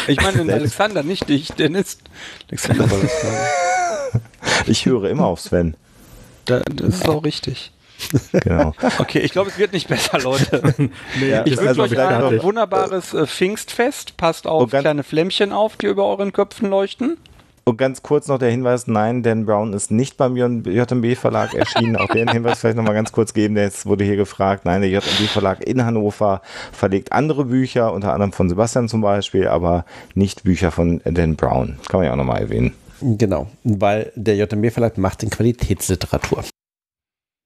Ich 0.08 0.22
meine 0.22 0.38
den 0.40 0.50
Alexander, 0.52 1.04
nicht 1.04 1.30
dich, 1.30 1.50
Dennis. 1.54 2.00
Alexander 2.50 2.86
das 2.88 3.22
sagen. 3.22 4.22
Ich 4.68 4.86
höre 4.86 5.10
immer 5.10 5.26
auf 5.26 5.40
Sven. 5.40 5.76
Da- 6.46 6.60
Das 6.60 6.96
ist 6.96 7.10
auch 7.10 7.24
richtig. 7.24 7.72
Genau. 8.32 8.74
Okay, 9.00 9.20
ich 9.20 9.32
glaube, 9.32 9.50
es 9.50 9.58
wird 9.58 9.74
nicht 9.74 9.88
besser, 9.88 10.20
Leute. 10.20 10.74
Nee, 11.20 11.30
Ja, 11.30 11.46
Ich 11.46 11.56
das 11.56 11.66
wünsche 11.66 11.82
also 11.82 11.96
euch 11.96 12.00
ein 12.00 12.44
wunderbares 12.44 13.14
äh, 13.14 13.26
Pfingstfest. 13.26 14.18
Passt 14.18 14.48
auf 14.48 14.70
kleine 14.70 15.04
Flämmchen 15.04 15.52
auf, 15.52 15.78
die 15.78 15.88
über 15.88 16.06
euren 16.06 16.34
Köpfen 16.34 16.70
leuchten. 16.70 17.18
Und 17.68 17.76
ganz 17.78 18.02
kurz 18.02 18.30
noch 18.30 18.40
der 18.40 18.50
Hinweis, 18.50 18.88
nein, 18.88 19.24
Dan 19.24 19.46
Brown 19.46 19.74
ist 19.74 19.92
nicht 19.92 20.16
beim 20.16 20.38
JMB 20.38 21.18
Verlag 21.18 21.54
erschienen. 21.54 21.98
Auch 21.98 22.08
den 22.08 22.30
Hinweis 22.30 22.60
vielleicht 22.60 22.78
nochmal 22.78 22.94
ganz 22.94 23.12
kurz 23.12 23.34
geben, 23.34 23.58
jetzt 23.58 23.86
wurde 23.86 24.06
hier 24.06 24.16
gefragt. 24.16 24.64
Nein, 24.64 24.80
der 24.80 24.90
JMB 24.90 25.28
Verlag 25.28 25.68
in 25.68 25.84
Hannover 25.84 26.42
verlegt 26.72 27.12
andere 27.12 27.44
Bücher, 27.44 27.92
unter 27.92 28.14
anderem 28.14 28.32
von 28.32 28.48
Sebastian 28.48 28.88
zum 28.88 29.02
Beispiel, 29.02 29.50
aber 29.50 29.84
nicht 30.16 30.46
Bücher 30.46 30.72
von 30.72 31.02
Dan 31.04 31.36
Brown. 31.36 31.78
Kann 31.90 32.00
man 32.00 32.06
ja 32.06 32.14
auch 32.14 32.18
nochmal 32.18 32.40
erwähnen. 32.40 32.74
Genau, 33.02 33.48
weil 33.66 34.14
der 34.16 34.38
JMB-Verlag 34.38 34.98
macht 34.98 35.24
in 35.24 35.30
Qualitätsliteratur. 35.30 36.46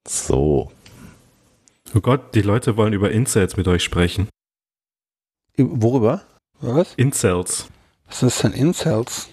So. 0.07 0.71
Oh 1.93 1.99
Gott, 1.99 2.35
die 2.35 2.41
Leute 2.41 2.77
wollen 2.77 2.93
über 2.93 3.11
Incels 3.11 3.57
mit 3.57 3.67
euch 3.67 3.83
sprechen. 3.83 4.29
Worüber? 5.57 6.21
Was? 6.59 6.93
Incels. 6.95 7.67
Was 8.07 8.23
ist 8.23 8.43
denn 8.43 8.53
Incels? 8.53 9.29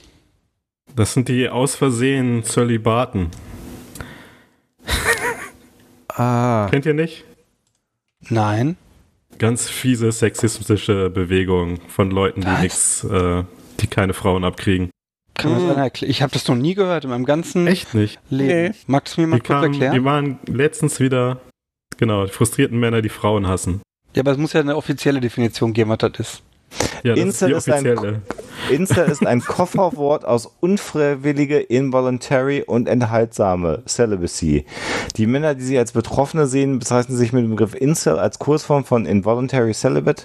Das 0.96 1.12
sind 1.12 1.28
die 1.28 1.48
aus 1.48 1.74
Versehen 1.74 2.42
Zölibaten. 2.44 3.30
Ah, 6.08 6.66
Kennt 6.70 6.84
ihr 6.86 6.94
nicht? 6.94 7.24
Nein. 8.28 8.76
Ganz 9.38 9.68
fiese 9.68 10.10
sexistische 10.10 11.10
Bewegung 11.10 11.80
von 11.88 12.10
Leuten, 12.10 12.40
die 12.40 12.60
nix, 12.62 13.04
äh, 13.04 13.44
die 13.78 13.86
keine 13.86 14.14
Frauen 14.14 14.42
abkriegen. 14.42 14.90
Kann 15.38 15.52
mir 15.52 15.58
Hm. 15.60 15.66
das 15.68 15.76
einer 15.76 15.84
erklären? 15.84 16.10
Ich 16.10 16.20
habe 16.20 16.32
das 16.32 16.46
noch 16.46 16.56
nie 16.56 16.74
gehört 16.74 17.04
in 17.04 17.10
meinem 17.10 17.24
ganzen 17.24 17.66
Echt 17.66 17.94
nicht? 17.94 18.18
Leben. 18.28 18.72
Nee. 18.74 18.78
Magst 18.86 19.16
du 19.16 19.22
mir 19.22 19.26
mal 19.28 19.36
Die, 19.36 19.46
kurz 19.46 19.60
kamen, 19.62 19.72
die 19.72 19.80
erklären? 19.80 20.04
waren 20.04 20.38
letztens 20.46 21.00
wieder, 21.00 21.40
genau, 21.96 22.26
die 22.26 22.32
frustrierten 22.32 22.78
Männer, 22.78 23.00
die 23.00 23.08
Frauen 23.08 23.46
hassen. 23.48 23.80
Ja, 24.14 24.20
aber 24.22 24.32
es 24.32 24.38
muss 24.38 24.52
ja 24.52 24.60
eine 24.60 24.76
offizielle 24.76 25.20
Definition 25.20 25.72
geben, 25.72 25.90
was 25.90 25.98
das 25.98 26.12
ist. 26.18 26.42
Ja, 27.02 27.14
Incel 27.14 27.52
ist 27.52 27.68
ist 27.68 27.72
ein. 27.72 28.22
Insta 28.70 29.02
ist 29.02 29.24
ein 29.26 29.40
Kofferwort 29.40 30.24
aus 30.24 30.50
unfreiwillige, 30.60 31.58
involuntary 31.58 32.62
und 32.62 32.88
enthaltsame 32.88 33.82
Celibacy. 33.86 34.66
Die 35.16 35.26
Männer, 35.26 35.54
die 35.54 35.62
sie 35.62 35.78
als 35.78 35.92
Betroffene 35.92 36.46
sehen, 36.46 36.78
bezeichnen 36.78 37.16
sich 37.16 37.32
mit 37.32 37.44
dem 37.44 37.50
Begriff 37.50 37.74
Incel 37.74 38.18
als 38.18 38.38
Kursform 38.38 38.84
von 38.84 39.06
involuntary 39.06 39.72
celibate. 39.72 40.24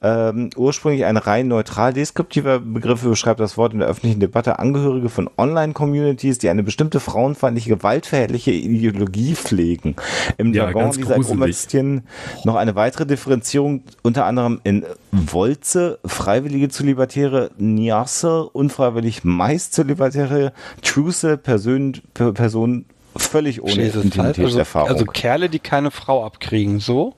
Ähm, 0.00 0.50
ursprünglich 0.56 1.04
ein 1.04 1.16
rein 1.16 1.48
neutral 1.48 1.92
deskriptiver 1.92 2.60
Begriff 2.60 3.02
beschreibt 3.02 3.40
das 3.40 3.56
Wort 3.58 3.72
in 3.72 3.80
der 3.80 3.88
öffentlichen 3.88 4.20
Debatte 4.20 4.58
Angehörige 4.58 5.08
von 5.08 5.28
Online-Communities, 5.36 6.38
die 6.38 6.48
eine 6.48 6.62
bestimmte 6.62 7.00
frauenfeindliche, 7.00 7.68
gewaltverherrliche 7.76 8.52
Ideologie 8.52 9.34
pflegen. 9.34 9.96
Im 10.38 10.54
Ja, 10.54 10.64
Jargon 10.64 10.92
dieser. 10.92 11.16
Gruppe 11.16 11.46
existieren 11.46 12.04
noch 12.44 12.54
eine 12.54 12.74
weitere 12.74 13.06
Differenzierung, 13.06 13.82
unter 14.02 14.24
anderem 14.24 14.60
in 14.64 14.84
Wolze, 15.10 15.81
freiwillige 16.04 16.68
Zölibatäre, 16.68 17.50
Niasse, 17.58 18.44
unfreiwillig 18.44 19.24
meist 19.24 19.74
Zölibatäre, 19.74 20.52
Truce, 20.82 21.38
Person, 21.42 21.94
Per- 22.14 22.32
Person 22.32 22.84
völlig 23.16 23.62
ohne 23.62 23.82
also, 23.82 24.00
Intimitätserfahrung. 24.00 24.88
also 24.90 25.04
Kerle, 25.04 25.48
die 25.48 25.58
keine 25.58 25.90
Frau 25.90 26.24
abkriegen, 26.24 26.80
so. 26.80 27.14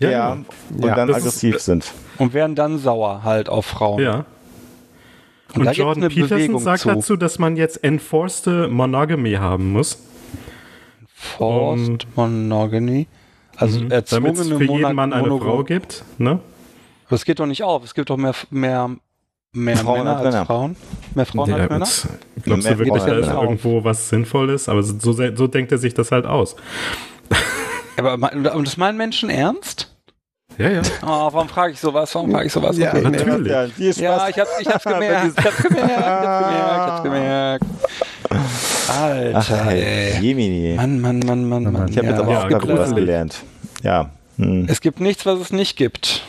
Ja, 0.00 0.10
ja, 0.10 0.34
genau. 0.34 0.44
und 0.76 0.84
Ja, 0.86 0.94
dann 0.94 1.08
das 1.08 1.18
ist- 1.18 1.22
aggressiv 1.24 1.58
sind. 1.60 1.92
Und 2.18 2.34
werden 2.34 2.54
dann 2.54 2.78
sauer 2.78 3.22
halt 3.24 3.48
auf 3.48 3.66
Frauen. 3.66 4.02
Ja. 4.02 4.24
Und 5.54 5.66
Und, 5.66 5.76
Jordan 5.76 6.04
eine 6.04 6.08
Peterson 6.12 6.36
Bewegung 6.38 6.60
sagt 6.60 6.80
zu. 6.82 6.88
dazu, 6.88 7.16
dass 7.16 7.38
man 7.38 7.56
jetzt 7.56 7.82
enforced 7.82 8.46
Monogamy 8.70 9.32
haben 9.34 9.72
muss. 9.72 9.98
Forced 11.14 12.06
Monogamy. 12.16 13.06
Also 13.56 13.80
Mhm. 13.80 13.90
erzwungene 13.90 14.34
Damit 14.34 14.40
es 14.42 14.48
für 14.58 14.64
jeden 14.64 14.66
Monag- 14.82 14.94
Mann 14.94 15.12
eine 15.12 15.28
Monogam- 15.28 15.40
Frau 15.44 15.64
gibt. 15.64 16.04
Ne? 16.18 16.40
Aber 17.06 17.14
es 17.16 17.24
geht 17.24 17.38
doch 17.40 17.46
nicht 17.46 17.62
auf. 17.62 17.84
Es 17.84 17.94
gibt 17.94 18.10
doch 18.10 18.16
mehr, 18.16 18.34
mehr, 18.50 18.90
mehr 19.52 19.76
Frauen 19.76 19.98
Männer 19.98 20.16
als 20.18 20.34
als. 20.34 20.46
Frauen. 20.46 20.76
Mehr 21.14 21.26
Frauen 21.26 21.50
Ja, 21.50 21.56
als 21.56 21.70
Männer. 21.70 21.86
Glaubst 22.42 22.64
Mehr 22.64 22.72
du 22.74 22.78
wirklich, 22.80 23.02
da 23.04 23.18
ist 23.18 23.28
irgendwo 23.28 23.84
was 23.84 24.08
Sinnvolles? 24.08 24.68
Aber 24.68 24.82
so, 24.82 25.12
so 25.12 25.46
denkt 25.46 25.72
er 25.72 25.78
sich 25.78 25.94
das 25.94 26.10
halt 26.12 26.26
aus. 26.26 26.56
Aber 27.96 28.32
und 28.54 28.66
das 28.66 28.76
meinen 28.76 28.98
Menschen 28.98 29.30
ernst? 29.30 29.92
Ja, 30.58 30.70
ja. 30.70 30.82
Oh, 31.02 31.28
warum 31.32 31.48
frage 31.48 31.74
ich 31.74 31.80
sowas? 31.80 32.14
Warum 32.14 32.30
frage 32.30 32.46
ich 32.46 32.52
sowas? 32.52 32.78
Ja, 32.78 32.90
Okay. 32.94 33.02
natürlich. 33.02 33.52
Ja. 33.98 34.16
Ja, 34.16 34.28
ich 34.28 34.38
hab's, 34.38 34.50
ich 34.60 34.66
hab's 34.68 34.84
gemerkt. 34.84 35.38
Ich 35.38 35.44
hab's 35.44 35.62
gemerkt. 35.62 35.90
Ich 35.90 36.06
hab's 36.06 36.42
gemerkt. 36.42 36.70
Ich 36.72 36.86
hab's 36.86 37.02
gemerkt. 37.02 37.64
Alter, 38.88 39.38
Ach, 39.64 39.66
ey. 39.70 40.18
Jemini. 40.20 40.74
Mann, 40.76 41.00
Mann, 41.00 41.18
Mann, 41.20 41.48
Mann, 41.48 41.72
Mann. 41.72 41.88
Ich 41.88 41.98
habe 41.98 42.08
jetzt 42.08 42.18
aber 42.20 42.32
Ja, 42.32 42.44
auch 42.44 42.48
gerade 42.48 42.64
wieder 42.64 42.78
was 42.78 42.94
gelernt. 42.94 43.42
Ja. 43.82 44.10
Hm. 44.38 44.66
Es 44.68 44.80
gibt 44.80 45.00
nichts, 45.00 45.26
was 45.26 45.38
es 45.40 45.52
nicht 45.52 45.76
gibt. 45.76 46.22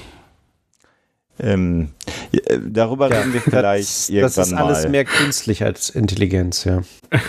Ähm, 1.40 1.90
ja, 2.32 2.40
äh, 2.46 2.60
darüber 2.66 3.10
reden 3.12 3.34
wir 3.34 3.42
vielleicht 3.42 3.88
das, 3.88 4.10
irgendwann 4.10 4.36
das 4.36 4.48
ist 4.48 4.54
alles 4.54 4.84
mal. 4.84 4.90
mehr 4.90 5.06
künstlich 5.06 5.64
als 5.64 5.90
Intelligenz, 5.90 6.64
ja. 6.64 6.82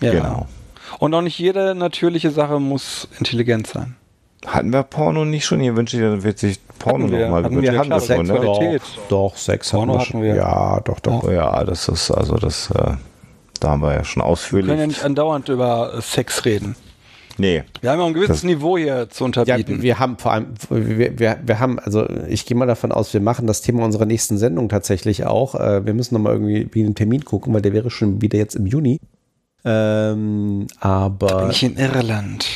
Ja. 0.00 0.10
Genau. 0.12 0.46
Und 0.98 1.14
auch 1.14 1.22
nicht 1.22 1.38
jede 1.38 1.74
natürliche 1.74 2.30
Sache 2.32 2.58
muss 2.58 3.08
intelligent 3.18 3.66
sein. 3.68 3.96
Hatten 4.44 4.72
wir 4.72 4.82
Porno 4.82 5.24
nicht 5.24 5.44
schon? 5.44 5.60
Hier 5.60 5.76
wünsche 5.76 5.96
ich, 5.96 6.02
dann 6.02 6.24
wird 6.24 6.38
sich 6.40 6.58
Porno 6.80 7.08
wir, 7.10 7.20
nochmal 7.20 7.44
hatten 7.44 7.62
wir, 7.62 7.78
Hatten 7.78 7.90
wir 7.90 8.00
schon, 8.00 8.26
ne? 8.26 8.32
Sexualität. 8.34 8.82
Doch, 9.08 9.36
Sex 9.36 9.70
Porno 9.70 10.00
hatten 10.00 10.20
wir 10.20 10.34
wir. 10.34 10.36
Ja, 10.36 10.80
doch, 10.80 10.98
doch. 10.98 11.22
Oh 11.22 11.30
ja, 11.30 11.62
das 11.64 11.88
ist, 11.88 12.10
also 12.10 12.34
das, 12.34 12.70
äh, 12.72 12.94
da 13.60 13.68
haben 13.70 13.82
wir 13.82 13.94
ja 13.94 14.04
schon 14.04 14.22
Wir 14.22 14.26
ausführlich. 14.26 14.68
können 14.68 14.80
ja 14.80 14.86
nicht 14.88 15.04
andauernd 15.04 15.48
über 15.48 16.00
Sex 16.02 16.44
reden. 16.44 16.74
Nee, 17.42 17.62
Wir 17.80 17.90
haben 17.90 17.98
ja 18.00 18.06
ein 18.06 18.14
gewisses 18.14 18.36
Das- 18.38 18.44
Niveau 18.44 18.78
hier 18.78 19.08
zu 19.10 19.24
Ja, 19.24 19.26
unterbieten. 19.26 19.82
wir 19.82 19.98
haben 19.98 20.16
vor 20.18 20.32
allem, 20.32 20.46
wir, 20.70 21.18
wir, 21.18 21.38
wir 21.44 21.58
haben, 21.60 21.78
also 21.78 22.08
ich 22.28 22.46
gehe 22.46 22.56
mal 22.56 22.66
davon 22.66 22.92
aus, 22.92 23.12
wir 23.12 23.20
machen 23.20 23.46
das 23.46 23.60
Thema 23.60 23.84
unserer 23.84 24.06
nächsten 24.06 24.38
Sendung 24.38 24.68
tatsächlich 24.68 25.26
auch. 25.26 25.54
Äh, 25.54 25.84
Wir 25.84 25.94
müssen 25.94 26.14
nochmal 26.14 26.32
irgendwie 26.34 26.68
wie 26.72 26.84
einen 26.84 26.94
Termin 26.94 27.24
gucken, 27.24 27.52
weil 27.52 27.60
der 27.62 27.72
wäre 27.72 27.90
schon 27.90 28.22
wieder 28.22 28.38
jetzt 28.38 28.54
im 28.54 28.66
Juni. 28.66 28.98
Ähm, 29.64 30.66
aber 30.80 31.42
Bin 31.42 31.50
ich 31.50 31.62
in 31.62 31.76
Irland. 31.76 32.46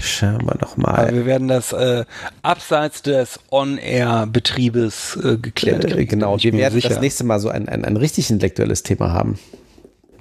schauen 0.00 0.42
wir 0.46 0.56
noch 0.60 0.78
Aber 0.78 0.92
mal. 1.06 1.12
wir 1.14 1.26
werden 1.26 1.48
das 1.48 1.72
äh, 1.72 2.04
abseits 2.42 3.02
des 3.02 3.40
On-Air-Betriebes 3.50 5.16
äh, 5.24 5.36
geklärt 5.38 5.84
Äh, 5.84 5.88
kriegen. 5.88 6.10
genau, 6.10 6.32
bin 6.32 6.38
ich 6.38 6.44
wir 6.44 6.52
werden 6.60 6.74
sicher. 6.74 6.88
das 6.90 7.00
nächste 7.00 7.24
Mal 7.24 7.40
so 7.40 7.48
ein, 7.48 7.68
ein, 7.68 7.84
ein 7.84 7.96
richtig 7.96 8.30
intellektuelles 8.30 8.82
Thema 8.84 9.12
haben. 9.12 9.38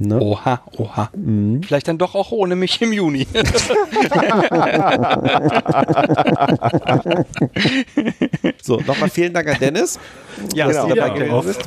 Ne? 0.03 0.19
Oha, 0.19 0.61
oha. 0.77 1.09
Mhm. 1.15 1.61
Vielleicht 1.63 1.87
dann 1.87 1.97
doch 1.99 2.15
auch 2.15 2.31
ohne 2.31 2.55
mich 2.55 2.81
im 2.81 2.91
Juni. 2.91 3.27
So, 8.61 8.77
nochmal 8.79 9.09
vielen 9.09 9.33
Dank 9.33 9.47
an 9.49 9.57
Dennis. 9.59 9.99
ja, 10.53 10.67
Genau. 10.67 10.79
dass 10.81 10.89
du 10.89 10.95
dabei 10.95 11.25
Ja, 11.27 11.39
bist. 11.41 11.61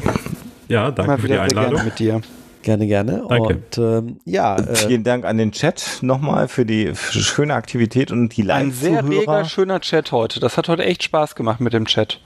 ja 0.69 0.91
danke 0.91 1.11
Mal 1.13 1.19
für 1.19 1.29
die 1.29 1.39
Einladung. 1.39 1.85
mit 1.85 1.99
dir. 1.99 2.21
Gerne, 2.63 2.87
gerne. 2.87 3.23
Danke. 3.29 3.55
Und 3.55 3.79
ähm, 3.79 4.17
ja, 4.25 4.57
äh, 4.57 4.75
vielen 4.75 5.05
Dank 5.05 5.25
an 5.27 5.37
den 5.37 5.53
Chat 5.53 5.99
nochmal 6.01 6.49
für 6.49 6.65
die 6.65 6.93
schöne 6.97 7.55
Aktivität 7.55 8.11
und 8.11 8.31
die 8.37 8.51
Ein 8.51 8.73
sehr 8.73 9.03
Live-Zuhörer. 9.03 9.45
schöner 9.45 9.81
Chat 9.81 10.13
heute. 10.13 10.41
Das 10.41 10.57
hat 10.57 10.69
heute 10.69 10.83
echt 10.85 11.03
Spaß 11.03 11.35
gemacht 11.35 11.61
mit 11.61 11.75
dem 11.75 11.85
Chat. 11.85 12.21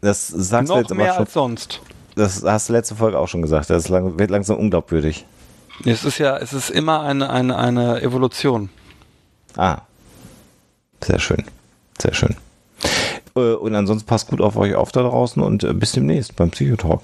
Das 0.00 0.26
sagst 0.28 0.68
du 0.68 0.72
Noch 0.74 0.80
jetzt 0.80 0.90
aber 0.90 1.00
mehr 1.02 1.12
schon. 1.12 1.20
als 1.24 1.32
sonst. 1.32 1.80
Das 2.16 2.42
hast 2.44 2.68
du 2.68 2.72
letzte 2.72 2.96
Folge 2.96 3.18
auch 3.18 3.28
schon 3.28 3.42
gesagt. 3.42 3.70
Das 3.70 3.88
lang, 3.88 4.18
wird 4.18 4.30
langsam 4.30 4.56
unglaubwürdig. 4.58 5.24
Es 5.84 6.04
ist 6.04 6.18
ja, 6.18 6.36
es 6.36 6.52
ist 6.52 6.70
immer 6.70 7.02
eine, 7.02 7.30
eine, 7.30 7.56
eine 7.56 8.00
Evolution. 8.02 8.70
Ah. 9.56 9.78
Sehr 11.02 11.18
schön. 11.18 11.44
Sehr 12.00 12.14
schön. 12.14 12.36
Äh, 13.36 13.54
Und 13.54 13.74
ansonsten 13.74 14.06
passt 14.06 14.28
gut 14.28 14.40
auf 14.40 14.56
euch 14.56 14.74
auf 14.74 14.92
da 14.92 15.02
draußen 15.02 15.42
und 15.42 15.64
äh, 15.64 15.72
bis 15.74 15.92
demnächst 15.92 16.36
beim 16.36 16.50
Psychotalk. 16.50 17.02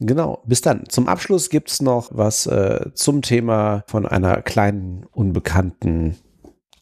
Genau, 0.00 0.42
bis 0.44 0.60
dann. 0.60 0.88
Zum 0.88 1.08
Abschluss 1.08 1.48
gibt 1.48 1.70
es 1.70 1.80
noch 1.80 2.08
was 2.12 2.46
äh, 2.46 2.90
zum 2.94 3.22
Thema 3.22 3.82
von 3.86 4.06
einer 4.06 4.42
kleinen, 4.42 5.06
unbekannten 5.12 6.18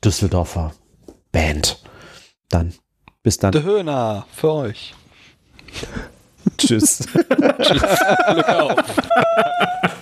Düsseldorfer 0.05 0.73
Band. 1.31 1.83
Dann, 2.49 2.75
bis 3.23 3.39
dann. 3.39 3.53
Der 3.53 3.63
Höhner 3.63 4.27
für 4.33 4.53
euch. 4.53 4.95
Tschüss. 6.59 7.07
Glück 7.13 8.49
auf. 8.49 8.77